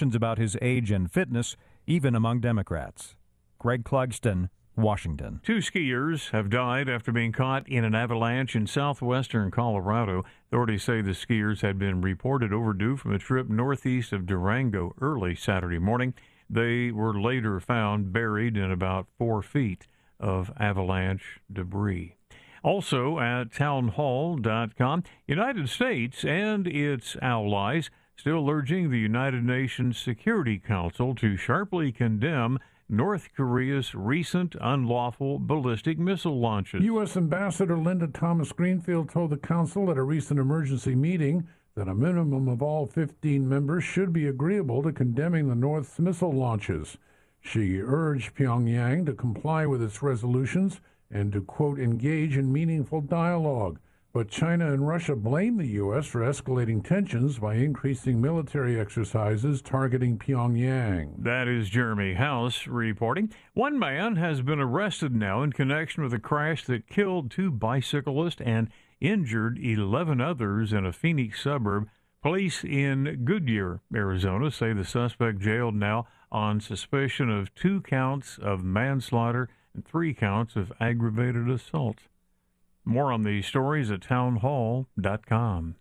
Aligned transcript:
questions 0.00 0.16
about 0.16 0.38
his 0.38 0.56
age 0.62 0.90
and 0.90 1.12
fitness, 1.12 1.58
even 1.86 2.14
among 2.14 2.40
Democrats. 2.40 3.16
Greg 3.58 3.84
Clugston, 3.84 4.48
Washington. 4.74 5.42
Two 5.44 5.58
skiers 5.58 6.30
have 6.30 6.48
died 6.48 6.88
after 6.88 7.12
being 7.12 7.32
caught 7.32 7.68
in 7.68 7.84
an 7.84 7.94
avalanche 7.94 8.56
in 8.56 8.66
southwestern 8.66 9.50
Colorado. 9.50 10.24
Authorities 10.46 10.84
say 10.84 11.02
the 11.02 11.10
skiers 11.10 11.60
had 11.60 11.78
been 11.78 12.00
reported 12.00 12.50
overdue 12.50 12.96
from 12.96 13.12
a 13.12 13.18
trip 13.18 13.50
northeast 13.50 14.14
of 14.14 14.24
Durango 14.24 14.94
early 15.02 15.34
Saturday 15.34 15.78
morning. 15.78 16.14
They 16.48 16.90
were 16.90 17.20
later 17.20 17.60
found 17.60 18.10
buried 18.10 18.56
in 18.56 18.70
about 18.70 19.06
four 19.18 19.42
feet 19.42 19.86
of 20.18 20.50
avalanche 20.58 21.40
debris. 21.52 22.14
Also 22.64 23.18
at 23.18 23.52
townhall.com, 23.52 25.04
United 25.26 25.68
States 25.68 26.24
and 26.24 26.66
its 26.66 27.18
allies 27.20 27.90
still 28.20 28.50
urging 28.50 28.90
the 28.90 28.98
United 28.98 29.42
Nations 29.42 29.96
Security 29.96 30.58
Council 30.58 31.14
to 31.14 31.38
sharply 31.38 31.90
condemn 31.90 32.58
North 32.86 33.30
Korea's 33.34 33.94
recent 33.94 34.54
unlawful 34.60 35.38
ballistic 35.38 35.98
missile 35.98 36.38
launches. 36.38 36.82
U.S. 36.82 37.16
Ambassador 37.16 37.78
Linda 37.78 38.08
Thomas 38.08 38.52
Greenfield 38.52 39.08
told 39.08 39.30
the 39.30 39.38
Council 39.38 39.90
at 39.90 39.96
a 39.96 40.02
recent 40.02 40.38
emergency 40.38 40.94
meeting 40.94 41.48
that 41.74 41.88
a 41.88 41.94
minimum 41.94 42.46
of 42.46 42.60
all 42.60 42.86
15 42.86 43.48
members 43.48 43.84
should 43.84 44.12
be 44.12 44.26
agreeable 44.26 44.82
to 44.82 44.92
condemning 44.92 45.48
the 45.48 45.54
North's 45.54 45.98
missile 45.98 46.32
launches. 46.32 46.98
She 47.40 47.80
urged 47.80 48.34
Pyongyang 48.34 49.06
to 49.06 49.14
comply 49.14 49.64
with 49.64 49.82
its 49.82 50.02
resolutions 50.02 50.82
and 51.10 51.32
to, 51.32 51.40
quote, 51.40 51.78
engage 51.78 52.36
in 52.36 52.52
meaningful 52.52 53.00
dialogue. 53.00 53.78
But 54.12 54.28
China 54.28 54.72
and 54.72 54.88
Russia 54.88 55.14
blame 55.14 55.56
the 55.56 55.68
U.S. 55.68 56.04
for 56.04 56.22
escalating 56.22 56.84
tensions 56.84 57.38
by 57.38 57.54
increasing 57.54 58.20
military 58.20 58.78
exercises 58.78 59.62
targeting 59.62 60.18
Pyongyang. 60.18 61.22
That 61.22 61.46
is 61.46 61.70
Jeremy 61.70 62.14
House 62.14 62.66
reporting. 62.66 63.32
One 63.54 63.78
man 63.78 64.16
has 64.16 64.42
been 64.42 64.58
arrested 64.58 65.14
now 65.14 65.44
in 65.44 65.52
connection 65.52 66.02
with 66.02 66.12
a 66.12 66.18
crash 66.18 66.64
that 66.64 66.88
killed 66.88 67.30
two 67.30 67.52
bicyclists 67.52 68.40
and 68.40 68.68
injured 69.00 69.58
11 69.58 70.20
others 70.20 70.72
in 70.72 70.84
a 70.84 70.92
Phoenix 70.92 71.40
suburb. 71.40 71.88
Police 72.20 72.64
in 72.64 73.22
Goodyear, 73.24 73.80
Arizona 73.94 74.50
say 74.50 74.72
the 74.72 74.84
suspect 74.84 75.38
jailed 75.38 75.76
now 75.76 76.08
on 76.32 76.60
suspicion 76.60 77.30
of 77.30 77.54
two 77.54 77.80
counts 77.82 78.38
of 78.38 78.64
manslaughter 78.64 79.48
and 79.72 79.86
three 79.86 80.14
counts 80.14 80.56
of 80.56 80.72
aggravated 80.80 81.48
assault. 81.48 82.00
More 82.90 83.12
on 83.12 83.22
these 83.22 83.46
stories 83.46 83.88
at 83.92 84.00
townhall.com. 84.00 85.76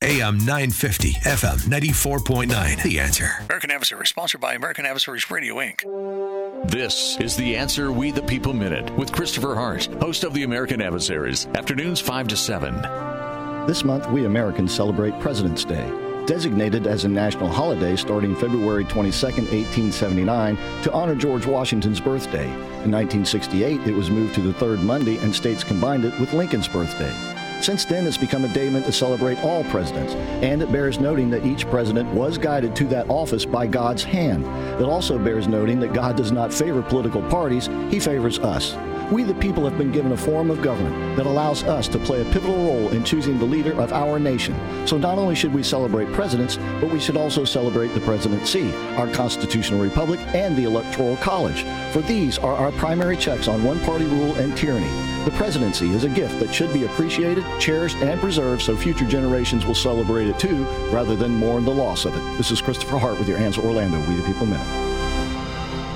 AM 0.00 0.38
950, 0.38 1.12
FM 1.14 1.58
94.9. 1.68 2.82
The 2.84 3.00
answer. 3.00 3.30
American 3.40 3.72
Adversaries, 3.72 4.10
sponsored 4.10 4.40
by 4.40 4.54
American 4.54 4.86
Adversaries 4.86 5.28
Radio, 5.28 5.56
Inc. 5.56 6.70
This 6.70 7.18
is 7.18 7.34
The 7.34 7.56
Answer 7.56 7.90
We 7.90 8.12
the 8.12 8.22
People 8.22 8.52
Minute 8.52 8.88
with 8.96 9.10
Christopher 9.10 9.56
Hart, 9.56 9.86
host 10.00 10.22
of 10.22 10.32
the 10.32 10.44
American 10.44 10.80
Adversaries, 10.80 11.46
afternoons 11.56 12.00
5 12.00 12.28
to 12.28 12.36
7. 12.36 13.66
This 13.66 13.82
month, 13.82 14.08
we 14.10 14.24
Americans 14.24 14.72
celebrate 14.72 15.18
President's 15.18 15.64
Day 15.64 15.90
designated 16.30 16.86
as 16.86 17.04
a 17.04 17.08
national 17.08 17.48
holiday 17.48 17.96
starting 17.96 18.36
February 18.36 18.84
22, 18.84 19.26
1879, 19.26 20.56
to 20.80 20.92
honor 20.92 21.16
George 21.16 21.44
Washington's 21.44 21.98
birthday. 21.98 22.44
In 22.44 22.92
1968, 22.92 23.80
it 23.80 23.92
was 23.92 24.10
moved 24.10 24.36
to 24.36 24.40
the 24.40 24.52
third 24.52 24.78
Monday, 24.78 25.16
and 25.16 25.34
states 25.34 25.64
combined 25.64 26.04
it 26.04 26.16
with 26.20 26.32
Lincoln's 26.32 26.68
birthday. 26.68 27.12
Since 27.60 27.84
then, 27.84 28.06
it's 28.06 28.16
become 28.16 28.46
a 28.46 28.48
day 28.48 28.70
meant 28.70 28.86
to 28.86 28.92
celebrate 28.92 29.38
all 29.44 29.64
presidents, 29.64 30.14
and 30.42 30.62
it 30.62 30.72
bears 30.72 30.98
noting 30.98 31.28
that 31.30 31.44
each 31.44 31.68
president 31.68 32.08
was 32.14 32.38
guided 32.38 32.74
to 32.76 32.84
that 32.84 33.10
office 33.10 33.44
by 33.44 33.66
God's 33.66 34.02
hand. 34.02 34.46
It 34.80 34.86
also 34.86 35.18
bears 35.18 35.46
noting 35.46 35.78
that 35.80 35.92
God 35.92 36.16
does 36.16 36.32
not 36.32 36.54
favor 36.54 36.80
political 36.80 37.20
parties, 37.28 37.66
He 37.90 38.00
favors 38.00 38.38
us. 38.38 38.74
We, 39.12 39.24
the 39.24 39.34
people, 39.34 39.64
have 39.64 39.76
been 39.76 39.90
given 39.90 40.12
a 40.12 40.16
form 40.16 40.50
of 40.50 40.62
government 40.62 41.16
that 41.16 41.26
allows 41.26 41.64
us 41.64 41.88
to 41.88 41.98
play 41.98 42.22
a 42.22 42.32
pivotal 42.32 42.56
role 42.56 42.88
in 42.90 43.02
choosing 43.02 43.38
the 43.38 43.44
leader 43.44 43.78
of 43.78 43.92
our 43.92 44.20
nation. 44.20 44.54
So 44.86 44.96
not 44.96 45.18
only 45.18 45.34
should 45.34 45.52
we 45.52 45.64
celebrate 45.64 46.12
presidents, 46.12 46.58
but 46.80 46.90
we 46.90 47.00
should 47.00 47.16
also 47.16 47.44
celebrate 47.44 47.88
the 47.88 48.00
presidency, 48.00 48.72
our 48.96 49.08
constitutional 49.08 49.82
republic, 49.82 50.20
and 50.28 50.56
the 50.56 50.64
electoral 50.64 51.16
college. 51.16 51.64
For 51.92 52.02
these 52.02 52.38
are 52.38 52.54
our 52.54 52.70
primary 52.72 53.16
checks 53.16 53.48
on 53.48 53.64
one 53.64 53.80
party 53.80 54.04
rule 54.04 54.34
and 54.36 54.56
tyranny. 54.56 54.88
The 55.24 55.32
presidency 55.32 55.90
is 55.90 56.04
a 56.04 56.08
gift 56.08 56.38
that 56.38 56.54
should 56.54 56.72
be 56.72 56.84
appreciated, 56.84 57.44
cherished, 57.58 57.96
and 57.98 58.20
preserved 58.20 58.62
so 58.62 58.76
future 58.76 59.06
generations 59.06 59.66
will 59.66 59.74
celebrate 59.74 60.28
it 60.28 60.38
too, 60.38 60.64
rather 60.90 61.16
than 61.16 61.34
mourn 61.34 61.64
the 61.64 61.70
loss 61.70 62.04
of 62.04 62.16
it. 62.16 62.36
This 62.36 62.50
is 62.50 62.60
Christopher 62.60 62.98
Hart 62.98 63.18
with 63.18 63.28
your 63.28 63.38
Answer 63.38 63.62
Orlando, 63.62 63.98
We 64.08 64.14
the 64.14 64.22
People 64.22 64.46
Minute. 64.46 64.99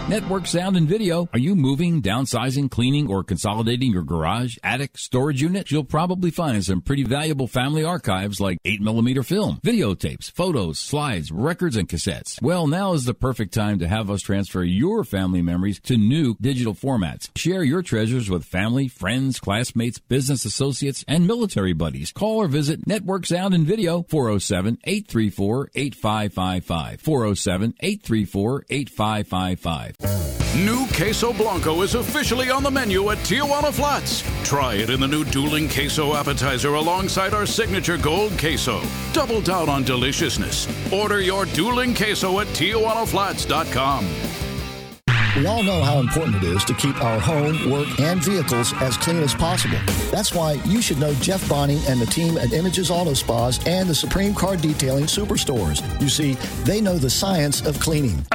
Network 0.07 0.47
Sound 0.47 0.77
and 0.77 0.87
Video. 0.87 1.31
Are 1.33 1.39
you 1.39 1.57
moving, 1.57 2.03
downsizing, 2.03 2.71
cleaning, 2.71 3.11
or 3.11 3.25
consolidating 3.25 3.91
your 3.91 4.03
garage, 4.03 4.59
attic, 4.63 4.99
storage 4.99 5.41
unit? 5.41 5.71
You'll 5.71 5.83
probably 5.83 6.31
find 6.31 6.63
some 6.63 6.83
pretty 6.83 7.05
valuable 7.05 7.47
family 7.47 7.85
archives 7.85 8.39
like 8.39 8.59
8mm 8.65 9.25
film, 9.25 9.61
videotapes, 9.65 10.31
photos, 10.31 10.79
slides, 10.79 11.33
records, 11.33 11.77
and 11.77 11.89
cassettes. 11.89 12.41
Well, 12.43 12.67
now 12.67 12.93
is 12.93 13.07
the 13.07 13.15
perfect 13.15 13.55
time 13.55 13.79
to 13.79 13.89
have 13.89 14.11
us 14.11 14.21
transfer 14.21 14.63
your 14.63 15.05
family 15.05 15.41
memories 15.41 15.81
to 15.85 15.97
new 15.97 16.37
digital 16.39 16.75
formats. 16.75 17.31
Share 17.35 17.63
your 17.63 17.81
treasures 17.83 18.29
with 18.29 18.45
family, 18.45 18.89
friends, 18.89 19.41
classmates, 19.41 19.99
business 19.99 20.45
associates, 20.45 21.03
and 21.09 21.27
military 21.27 21.73
buddies. 21.73 22.13
Call 22.13 22.43
or 22.43 22.49
visit 22.49 22.87
Network 22.87 23.25
Sound 23.25 23.55
and 23.55 23.67
Video 23.67 24.03
407 24.11 24.81
834 24.85 25.71
8555. 25.75 27.01
407 27.01 27.75
834 27.81 28.67
8555. 28.69 29.94
New 30.57 30.87
Queso 30.93 31.33
Blanco 31.33 31.83
is 31.83 31.95
officially 31.95 32.49
on 32.49 32.63
the 32.63 32.71
menu 32.71 33.11
at 33.11 33.19
Tijuana 33.19 33.73
Flats. 33.73 34.23
Try 34.45 34.75
it 34.75 34.89
in 34.89 35.01
the 35.01 35.09
new 35.09 35.25
dueling 35.25 35.69
queso 35.69 36.15
appetizer 36.15 36.75
alongside 36.75 37.35
our 37.35 37.45
signature 37.45 37.99
gold 37.99 38.39
queso. 38.39 38.81
Double 39.13 39.41
down 39.41 39.69
on 39.69 39.83
deliciousness. 39.83 40.69
Order 40.93 41.21
your 41.21 41.45
dueling 41.47 41.93
queso 41.93 42.39
at 42.39 42.47
TijuanaFlats.com. 42.49 44.54
We 45.37 45.47
all 45.47 45.65
know 45.65 45.83
how 45.83 45.99
important 45.99 46.37
it 46.37 46.45
is 46.45 46.65
to 46.65 46.75
keep 46.75 47.03
our 47.03 47.19
home, 47.19 47.69
work, 47.69 47.89
and 47.99 48.23
vehicles 48.23 48.73
as 48.75 48.97
clean 48.97 49.21
as 49.21 49.35
possible. 49.35 49.79
That's 50.13 50.33
why 50.33 50.53
you 50.65 50.81
should 50.81 51.01
know 51.01 51.13
Jeff 51.15 51.49
Bonning 51.49 51.81
and 51.89 52.01
the 52.01 52.07
team 52.07 52.39
at 52.39 52.53
Images 52.53 52.89
Auto 52.89 53.15
Spas 53.15 53.59
and 53.67 53.89
the 53.89 53.97
Supreme 53.97 54.33
Car 54.33 54.57
Detailing 54.57 55.07
Superstores. 55.07 55.83
You 56.01 56.09
see, 56.09 56.35
they 56.63 56.81
know 56.81 56.99
the 56.99 57.11
science 57.11 57.67
of 57.67 57.81
cleaning. 57.81 58.25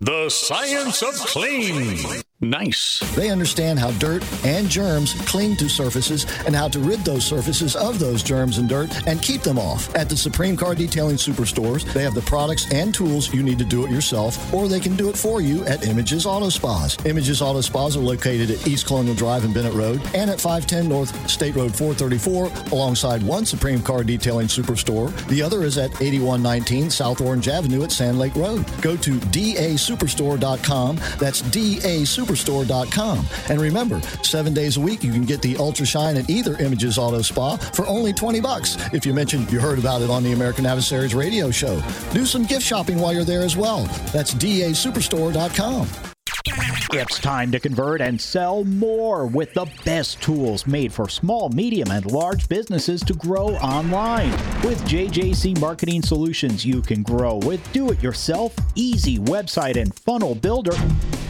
the 0.00 0.28
science 0.28 1.02
of 1.02 1.14
clean. 1.14 1.98
Nice. 2.44 3.00
They 3.14 3.30
understand 3.30 3.78
how 3.78 3.90
dirt 3.92 4.22
and 4.44 4.68
germs 4.68 5.14
cling 5.22 5.56
to 5.56 5.68
surfaces 5.68 6.26
and 6.46 6.54
how 6.54 6.68
to 6.68 6.78
rid 6.78 7.00
those 7.00 7.24
surfaces 7.24 7.74
of 7.74 7.98
those 7.98 8.22
germs 8.22 8.58
and 8.58 8.68
dirt 8.68 9.06
and 9.06 9.22
keep 9.22 9.40
them 9.40 9.58
off. 9.58 9.94
At 9.94 10.10
the 10.10 10.16
Supreme 10.16 10.54
Car 10.56 10.74
Detailing 10.74 11.16
Superstores, 11.16 11.90
they 11.94 12.02
have 12.02 12.14
the 12.14 12.20
products 12.22 12.70
and 12.70 12.94
tools 12.94 13.32
you 13.32 13.42
need 13.42 13.58
to 13.60 13.64
do 13.64 13.86
it 13.86 13.90
yourself, 13.90 14.52
or 14.52 14.68
they 14.68 14.80
can 14.80 14.94
do 14.94 15.08
it 15.08 15.16
for 15.16 15.40
you 15.40 15.64
at 15.64 15.86
Images 15.86 16.26
Auto 16.26 16.50
Spas. 16.50 16.98
Images 17.06 17.40
Auto 17.40 17.62
Spas 17.62 17.96
are 17.96 18.00
located 18.00 18.50
at 18.50 18.66
East 18.66 18.86
Colonial 18.86 19.14
Drive 19.14 19.44
and 19.44 19.54
Bennett 19.54 19.72
Road 19.72 20.02
and 20.14 20.30
at 20.30 20.40
510 20.40 20.88
North 20.88 21.30
State 21.30 21.56
Road 21.56 21.74
434 21.74 22.72
alongside 22.72 23.22
one 23.22 23.46
Supreme 23.46 23.82
Car 23.82 24.04
Detailing 24.04 24.48
Superstore. 24.48 25.14
The 25.28 25.40
other 25.40 25.62
is 25.62 25.78
at 25.78 25.90
8119 26.02 26.90
South 26.90 27.22
Orange 27.22 27.48
Avenue 27.48 27.84
at 27.84 27.92
Sand 27.92 28.18
Lake 28.18 28.34
Road. 28.34 28.66
Go 28.82 28.96
to 28.98 29.12
dasuperstore.com. 29.12 30.96
That's 31.18 31.40
DA 31.40 32.02
Superstore 32.02 32.33
superstore.com. 32.34 33.26
And 33.48 33.60
remember, 33.60 34.00
seven 34.22 34.54
days 34.54 34.76
a 34.76 34.80
week 34.80 35.04
you 35.04 35.12
can 35.12 35.24
get 35.24 35.42
the 35.42 35.56
Ultra 35.56 35.86
Shine 35.86 36.16
at 36.16 36.28
either 36.28 36.56
Images 36.58 36.98
Auto 36.98 37.22
Spa 37.22 37.56
for 37.56 37.86
only 37.86 38.12
20 38.12 38.40
bucks 38.40 38.76
if 38.92 39.06
you 39.06 39.14
mention 39.14 39.48
you 39.48 39.60
heard 39.60 39.78
about 39.78 40.02
it 40.02 40.10
on 40.10 40.22
the 40.22 40.32
American 40.32 40.66
Adversaries 40.66 41.14
radio 41.14 41.50
show. 41.50 41.80
Do 42.12 42.26
some 42.26 42.44
gift 42.44 42.62
shopping 42.62 42.98
while 42.98 43.12
you're 43.12 43.24
there 43.24 43.42
as 43.42 43.56
well. 43.56 43.84
That's 44.12 44.34
DASuperstore.com. 44.34 46.13
It's 46.46 47.18
time 47.18 47.50
to 47.52 47.60
convert 47.60 48.00
and 48.00 48.20
sell 48.20 48.64
more 48.64 49.26
with 49.26 49.54
the 49.54 49.66
best 49.84 50.20
tools 50.20 50.66
made 50.66 50.92
for 50.92 51.08
small, 51.08 51.48
medium, 51.48 51.90
and 51.90 52.04
large 52.10 52.48
businesses 52.48 53.00
to 53.04 53.14
grow 53.14 53.56
online. 53.56 54.30
With 54.62 54.82
JJC 54.84 55.58
Marketing 55.58 56.02
Solutions, 56.02 56.64
you 56.64 56.82
can 56.82 57.02
grow 57.02 57.36
with 57.36 57.60
do 57.72 57.90
it 57.90 58.02
yourself, 58.02 58.54
easy 58.74 59.18
website 59.18 59.80
and 59.80 59.94
funnel 59.94 60.34
builder, 60.34 60.76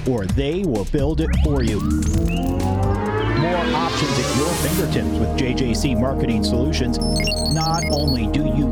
or 0.08 0.26
they 0.26 0.64
will 0.64 0.86
build 0.86 1.20
it 1.20 1.30
for 1.44 1.62
you 1.62 1.80
more 3.44 3.76
options 3.76 4.18
at 4.18 4.36
your 4.38 4.48
fingertips 4.48 5.18
with 5.18 5.28
JJC 5.38 6.00
Marketing 6.00 6.42
Solutions. 6.42 6.98
Not 7.52 7.84
only 7.90 8.26
do 8.28 8.46
you 8.56 8.63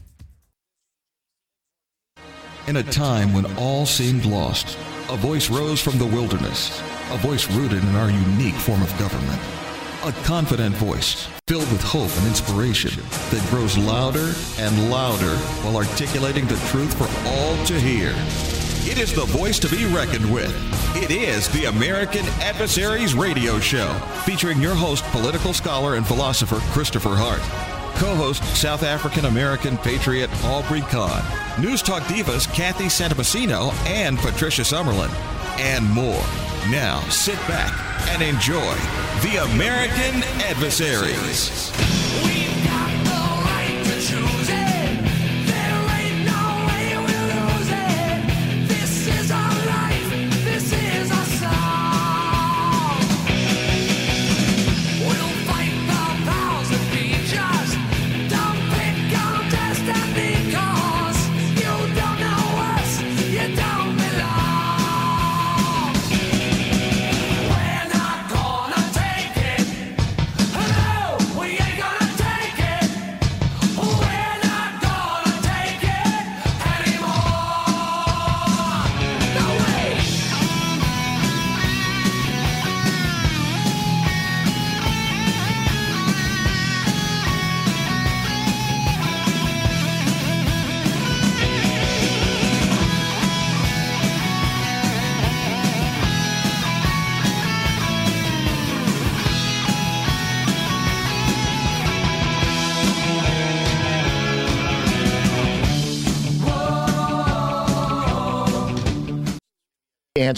In 2.65 2.77
a 2.77 2.83
time 2.83 3.33
when 3.33 3.45
all 3.57 3.85
seemed 3.85 4.23
lost, 4.23 4.77
a 5.09 5.17
voice 5.17 5.49
rose 5.49 5.81
from 5.81 5.99
the 5.99 6.05
wilderness, 6.05 6.81
a 7.11 7.17
voice 7.17 7.51
rooted 7.51 7.83
in 7.83 7.95
our 7.97 8.09
unique 8.09 8.55
form 8.55 8.81
of 8.81 8.97
government. 8.97 9.41
A 10.05 10.13
confident 10.23 10.73
voice 10.75 11.27
filled 11.47 11.69
with 11.71 11.83
hope 11.83 12.09
and 12.19 12.27
inspiration 12.27 12.91
that 13.31 13.45
grows 13.49 13.77
louder 13.77 14.33
and 14.59 14.89
louder 14.89 15.35
while 15.63 15.75
articulating 15.75 16.47
the 16.47 16.55
truth 16.67 16.97
for 16.97 17.09
all 17.27 17.57
to 17.65 17.77
hear. 17.77 18.15
It 18.85 18.97
is 18.97 19.13
the 19.13 19.25
voice 19.25 19.59
to 19.59 19.69
be 19.69 19.85
reckoned 19.85 20.31
with. 20.31 20.53
It 21.01 21.09
is 21.09 21.47
the 21.49 21.65
American 21.65 22.25
Adversaries 22.41 23.13
Radio 23.13 23.57
Show, 23.57 23.87
featuring 24.25 24.59
your 24.59 24.75
host, 24.75 25.05
political 25.05 25.53
scholar 25.53 25.95
and 25.95 26.05
philosopher 26.05 26.57
Christopher 26.73 27.15
Hart, 27.15 27.39
co 27.97 28.13
host 28.13 28.43
South 28.57 28.83
African 28.83 29.23
American 29.23 29.77
patriot 29.77 30.29
Aubrey 30.43 30.81
Kahn, 30.81 31.23
News 31.61 31.81
Talk 31.81 32.03
divas 32.03 32.45
Kathy 32.53 32.85
Santamassino 32.85 33.73
and 33.87 34.17
Patricia 34.19 34.63
Summerlin, 34.63 35.09
and 35.59 35.89
more. 35.89 36.23
Now 36.69 36.99
sit 37.09 37.39
back 37.47 37.73
and 38.09 38.21
enjoy 38.21 38.75
the 39.23 39.43
American 39.53 40.23
Adversaries. 40.43 42.02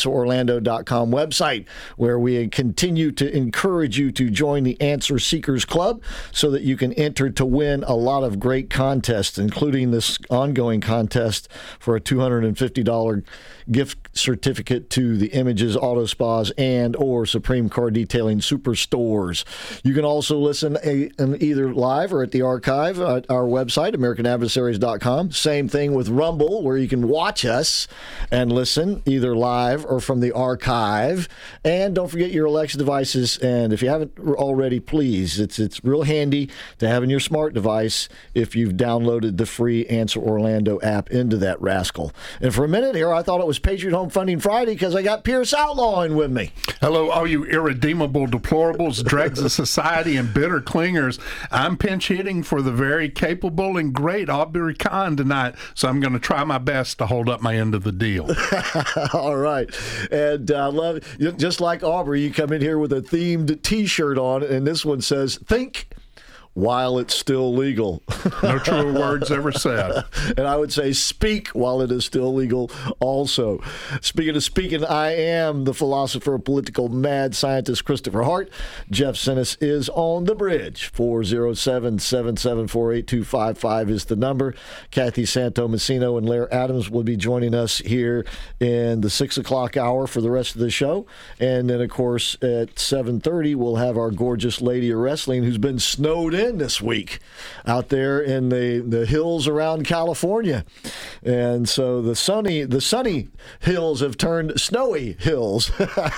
AnswerOrlando.com 0.06 1.12
website, 1.12 1.66
where 1.98 2.20
we 2.20 2.48
continue 2.48 3.12
to 3.12 3.36
encourage 3.36 3.98
you 3.98 4.12
to 4.12 4.30
join 4.30 4.64
the 4.64 4.80
Answer 4.82 5.20
Seekers 5.20 5.66
Club 5.66 6.02
so 6.32 6.52
that 6.52 6.62
you 6.62 6.78
can 6.78 6.94
enter 6.94 7.30
to 7.30 7.46
win 7.46 7.84
a 7.84 7.96
lot 7.96 8.24
of 8.24 8.40
great 8.40 8.70
contests, 8.70 9.38
including 9.38 9.92
this 9.92 10.18
ongoing 10.30 10.82
contest 10.82 11.50
for 11.80 11.96
a 11.96 12.02
$250 12.02 13.24
gift 13.72 13.98
certificate 14.18 14.90
to 14.92 15.18
the 15.18 15.28
Images 15.28 15.76
Auto 15.76 16.06
Spas 16.06 16.52
and 16.58 16.96
or 16.96 17.26
Supreme 17.26 17.70
Car 17.70 17.92
Detailing 17.92 18.40
Superstores. 18.40 19.44
You 19.84 19.94
can 19.94 20.06
also 20.06 20.38
listen 20.38 20.78
a, 20.84 21.10
either 21.44 21.74
live 21.74 22.14
or 22.14 22.24
at 22.24 22.32
the 22.32 22.42
archive 22.42 23.00
at 23.00 23.30
our 23.30 23.44
website, 23.44 23.96
AmericanAdversaries.com. 23.96 25.32
Same 25.32 25.68
thing 25.68 25.94
with 25.94 26.10
Rumble, 26.10 26.64
where 26.64 26.78
you 26.78 26.88
can 26.88 27.08
watch 27.08 27.46
us 27.46 27.88
and 28.32 28.52
listen 28.52 29.02
either 29.06 29.36
live 29.36 29.86
or 29.86 30.00
from 30.00 30.20
the 30.20 30.32
archive. 30.32 31.28
And 31.64 31.96
don't 31.96 32.10
forget 32.10 32.32
your 32.32 32.46
Alexa 32.46 32.78
devices. 32.78 33.38
And 33.40 33.74
if 33.74 33.82
you 33.82 33.90
haven't 33.90 34.18
already, 34.20 34.80
please, 34.80 35.40
it's 35.40 35.60
it's 35.60 35.84
real 35.84 36.04
handy 36.04 36.50
to 36.80 36.88
have 36.88 37.04
in 37.04 37.10
your 37.10 37.20
smart 37.20 37.54
device 37.54 38.10
if 38.34 38.56
you've 38.56 38.74
downloaded 38.74 39.38
the 39.38 39.46
free 39.46 39.86
Answer 39.88 40.20
Orlando 40.20 40.80
app 40.82 41.10
into 41.10 41.38
that 41.38 41.60
rascal. 41.62 42.12
And 42.42 42.54
for 42.54 42.64
a 42.64 42.68
minute 42.68 42.96
here, 42.96 43.12
I 43.12 43.24
thought 43.24 43.42
it 43.42 43.48
was 43.48 43.55
Patriot 43.60 43.96
Home 43.96 44.10
Funding 44.10 44.40
Friday 44.40 44.74
because 44.74 44.96
I 44.96 45.02
got 45.02 45.24
Pierce 45.24 45.54
Outlawing 45.54 46.16
with 46.16 46.32
me. 46.32 46.52
Hello, 46.82 47.10
all 47.10 47.28
you 47.28 47.46
irredeemable 47.46 48.28
deplorables, 48.28 49.04
dregs 49.04 49.40
of 49.40 49.52
society, 49.52 50.18
and 50.18 50.34
bitter 50.34 50.62
clingers. 50.62 51.20
I'm 51.52 51.78
pinch 51.78 52.08
hitting 52.08 52.44
for 52.44 52.62
the 52.62 52.72
very 52.72 53.10
capable 53.10 53.78
and 53.78 53.94
great 53.94 54.30
Aubrey 54.30 54.76
Kahn 54.76 55.16
tonight, 55.16 55.56
so 55.74 55.88
I'm 55.88 56.00
going 56.00 56.14
to 56.14 56.20
try 56.20 56.44
my 56.44 56.58
best 56.58 56.98
to 57.00 57.06
hold 57.06 57.30
up 57.30 57.42
my 57.42 57.56
end 57.56 57.76
of 57.76 57.84
the 57.84 57.92
deal. 57.92 58.30
all 59.14 59.38
right. 59.38 59.70
And 60.12 60.52
I 60.52 60.66
uh, 60.66 60.72
love 60.72 61.18
just 61.38 61.62
like 61.62 61.84
Aubrey, 61.84 62.22
you 62.22 62.32
come 62.32 62.52
in 62.52 62.62
here 62.62 62.78
with 62.78 62.94
a 62.94 63.02
themed 63.02 63.62
T-shirt 63.62 64.18
on, 64.18 64.44
and 64.44 64.66
this 64.66 64.86
one 64.86 65.02
says 65.02 65.38
"Think." 65.38 65.88
While 66.56 66.98
it's 66.98 67.14
still 67.14 67.54
legal. 67.54 68.02
no 68.42 68.58
truer 68.58 68.92
words 68.94 69.30
ever 69.30 69.52
said. 69.52 70.04
and 70.38 70.48
I 70.48 70.56
would 70.56 70.72
say 70.72 70.94
speak 70.94 71.50
while 71.50 71.82
it 71.82 71.92
is 71.92 72.06
still 72.06 72.34
legal 72.34 72.72
also. 73.00 73.62
Speaking 74.02 74.36
of 74.36 74.44
speaking, 74.44 74.84
I 74.84 75.14
am 75.16 75.66
the 75.66 75.74
philosopher, 75.74 76.40
political 76.40 76.88
mad 76.88 77.36
scientist 77.36 77.84
Christopher 77.84 78.24
Hart. 78.24 78.50
Jeff 78.90 79.16
Sinis 79.16 79.58
is 79.60 79.90
on 79.90 80.24
the 80.24 80.34
bridge. 80.34 80.88
407 80.94 82.00
774 82.00 82.94
8255 82.94 83.90
is 83.90 84.06
the 84.06 84.16
number. 84.16 84.56
Kathy 84.92 85.24
Santamassino 85.24 86.18
and 86.18 86.28
Lair 86.28 86.52
Adams 86.54 86.90
will 86.90 87.04
be 87.04 87.18
joining 87.18 87.54
us 87.54 87.80
here 87.80 88.26
in 88.62 89.02
the 89.02 89.10
6 89.10 89.38
o'clock 89.38 89.76
hour 89.76 90.08
for 90.08 90.22
the 90.22 90.32
rest 90.32 90.56
of 90.56 90.62
the 90.62 90.72
show. 90.72 91.06
And 91.38 91.70
then, 91.70 91.82
of 91.82 91.90
course, 91.90 92.36
at 92.36 92.76
7.30, 92.76 93.56
we'll 93.56 93.76
have 93.76 93.98
our 93.98 94.12
gorgeous 94.12 94.62
lady 94.62 94.90
of 94.92 95.00
wrestling 95.00 95.44
who's 95.44 95.58
been 95.58 95.80
snowed 95.80 96.34
in 96.34 96.45
in 96.46 96.58
this 96.58 96.82
week 96.82 97.20
out 97.66 97.90
there 97.90 98.22
in 98.22 98.50
the, 98.50 98.80
the 98.80 99.06
hills 99.06 99.48
around 99.48 99.86
California. 99.86 100.64
And 101.24 101.68
so 101.68 102.02
the 102.02 102.16
sunny 102.16 102.64
the 102.64 102.82
sunny 102.82 103.30
hills 103.60 104.02
have 104.02 104.18
turned 104.18 104.60
snowy 104.60 105.18
hills. 105.20 105.72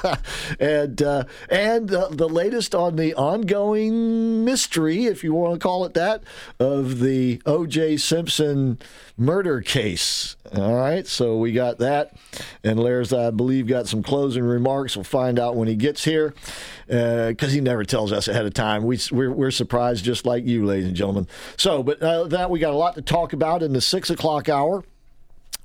and 0.60 1.02
uh, 1.02 1.24
and 1.50 1.92
uh, 1.92 2.10
the 2.12 2.30
latest 2.30 2.76
on 2.76 2.96
the 2.96 3.14
ongoing 3.16 4.46
mystery, 4.46 5.06
if 5.06 5.24
you 5.24 5.34
want 5.34 5.54
to 5.54 5.60
call 5.60 5.86
it 5.86 5.94
that, 5.94 6.24
of 6.60 7.00
the 7.00 7.42
O.J. 7.46 7.98
Simpson 7.98 8.80
murder 9.18 9.62
case. 9.62 10.37
All 10.56 10.76
right, 10.76 11.06
so 11.06 11.38
we 11.38 11.52
got 11.52 11.80
that. 11.80 12.14
And 12.64 12.80
Lairs, 12.80 13.12
I 13.12 13.32
believe, 13.32 13.68
got 13.68 13.88
some 13.88 14.02
closing 14.02 14.44
remarks. 14.44 14.96
We'll 14.96 15.04
find 15.04 15.40
out 15.40 15.56
when 15.56 15.68
he 15.68 15.76
gets 15.76 16.04
here 16.04 16.34
because 16.88 17.44
uh, 17.44 17.48
he 17.48 17.60
never 17.60 17.84
tells 17.84 18.12
us 18.12 18.28
ahead 18.28 18.46
of 18.46 18.54
time. 18.54 18.84
We, 18.84 19.00
we're, 19.12 19.32
we're, 19.32 19.52
surprised 19.52 20.06
just 20.06 20.26
like 20.26 20.46
you, 20.46 20.66
ladies 20.66 20.88
and 20.88 20.96
gentlemen. 20.96 21.28
So, 21.58 21.84
but 21.84 22.02
uh, 22.02 22.26
that 22.26 22.50
we 22.50 22.60
got 22.60 22.74
a 22.74 22.78
lot 22.78 22.96
to 22.96 23.02
talk 23.02 23.34
about 23.34 23.62
in 23.62 23.74
the 23.74 23.82
six 23.82 24.10
o'clock 24.10 24.48
hour. 24.48 24.84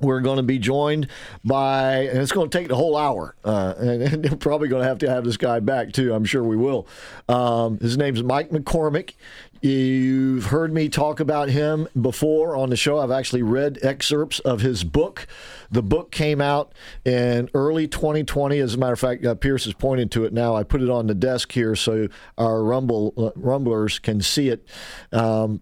We're 0.00 0.20
going 0.20 0.38
to 0.38 0.42
be 0.42 0.58
joined 0.58 1.06
by, 1.44 2.06
and 2.06 2.18
it's 2.18 2.32
going 2.32 2.50
to 2.50 2.58
take 2.58 2.66
the 2.66 2.74
whole 2.74 2.96
hour, 2.96 3.36
uh, 3.44 3.74
and, 3.78 4.02
and, 4.02 4.30
we're 4.30 4.36
probably 4.36 4.66
going 4.66 4.82
to 4.82 4.88
have 4.88 4.98
to 4.98 5.08
have 5.08 5.24
this 5.24 5.36
guy 5.36 5.60
back 5.60 5.92
too. 5.92 6.12
I'm 6.12 6.24
sure 6.24 6.42
we 6.42 6.56
will. 6.56 6.88
Um, 7.28 7.78
his 7.78 7.96
name's 7.96 8.22
Mike 8.22 8.50
McCormick. 8.50 9.12
You've 9.62 10.46
heard 10.46 10.74
me 10.74 10.88
talk 10.88 11.20
about 11.20 11.48
him 11.48 11.86
before 12.00 12.56
on 12.56 12.70
the 12.70 12.76
show. 12.76 12.98
I've 12.98 13.12
actually 13.12 13.44
read 13.44 13.78
excerpts 13.80 14.40
of 14.40 14.60
his 14.60 14.82
book. 14.82 15.28
The 15.70 15.84
book 15.84 16.10
came 16.10 16.40
out 16.40 16.72
in 17.04 17.48
early 17.54 17.86
2020. 17.86 18.58
As 18.58 18.74
a 18.74 18.78
matter 18.78 18.94
of 18.94 18.98
fact, 18.98 19.24
uh, 19.24 19.36
Pierce 19.36 19.68
is 19.68 19.74
pointing 19.74 20.08
to 20.10 20.24
it 20.24 20.32
now. 20.32 20.56
I 20.56 20.64
put 20.64 20.82
it 20.82 20.90
on 20.90 21.06
the 21.06 21.14
desk 21.14 21.52
here 21.52 21.76
so 21.76 22.08
our 22.36 22.64
Rumble 22.64 23.14
uh, 23.16 23.30
Rumblers 23.36 24.00
can 24.00 24.20
see 24.20 24.48
it. 24.48 24.66
Um, 25.12 25.60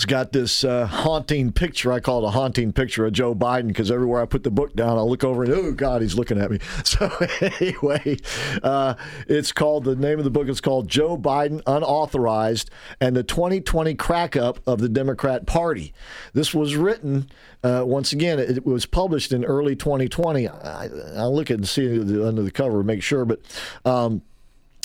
It's 0.00 0.06
got 0.06 0.32
this 0.32 0.64
uh, 0.64 0.86
haunting 0.86 1.52
picture. 1.52 1.92
I 1.92 2.00
call 2.00 2.24
it 2.24 2.28
a 2.28 2.30
haunting 2.30 2.72
picture 2.72 3.04
of 3.04 3.12
Joe 3.12 3.34
Biden 3.34 3.66
because 3.66 3.90
everywhere 3.90 4.22
I 4.22 4.24
put 4.24 4.44
the 4.44 4.50
book 4.50 4.74
down, 4.74 4.96
I 4.96 5.02
look 5.02 5.24
over 5.24 5.44
and 5.44 5.52
oh 5.52 5.72
God, 5.72 6.00
he's 6.00 6.14
looking 6.14 6.40
at 6.40 6.50
me. 6.50 6.58
So 6.84 7.10
anyway, 7.42 8.16
uh, 8.62 8.94
it's 9.28 9.52
called 9.52 9.84
the 9.84 9.94
name 9.94 10.16
of 10.16 10.24
the 10.24 10.30
book 10.30 10.48
is 10.48 10.62
called 10.62 10.88
Joe 10.88 11.18
Biden 11.18 11.60
Unauthorized 11.66 12.70
and 12.98 13.14
the 13.14 13.22
2020 13.22 13.94
Crack 13.96 14.36
Up 14.36 14.66
of 14.66 14.80
the 14.80 14.88
Democrat 14.88 15.44
Party. 15.44 15.92
This 16.32 16.54
was 16.54 16.76
written 16.76 17.28
uh, 17.62 17.84
once 17.86 18.10
again. 18.14 18.38
It 18.38 18.64
was 18.64 18.86
published 18.86 19.32
in 19.32 19.44
early 19.44 19.76
2020. 19.76 20.48
I, 20.48 20.88
will 20.88 21.34
look 21.34 21.50
at 21.50 21.58
and 21.58 21.68
see 21.68 21.98
the, 21.98 22.26
under 22.26 22.42
the 22.42 22.50
cover, 22.50 22.82
make 22.82 23.02
sure, 23.02 23.26
but. 23.26 23.40
Um, 23.84 24.22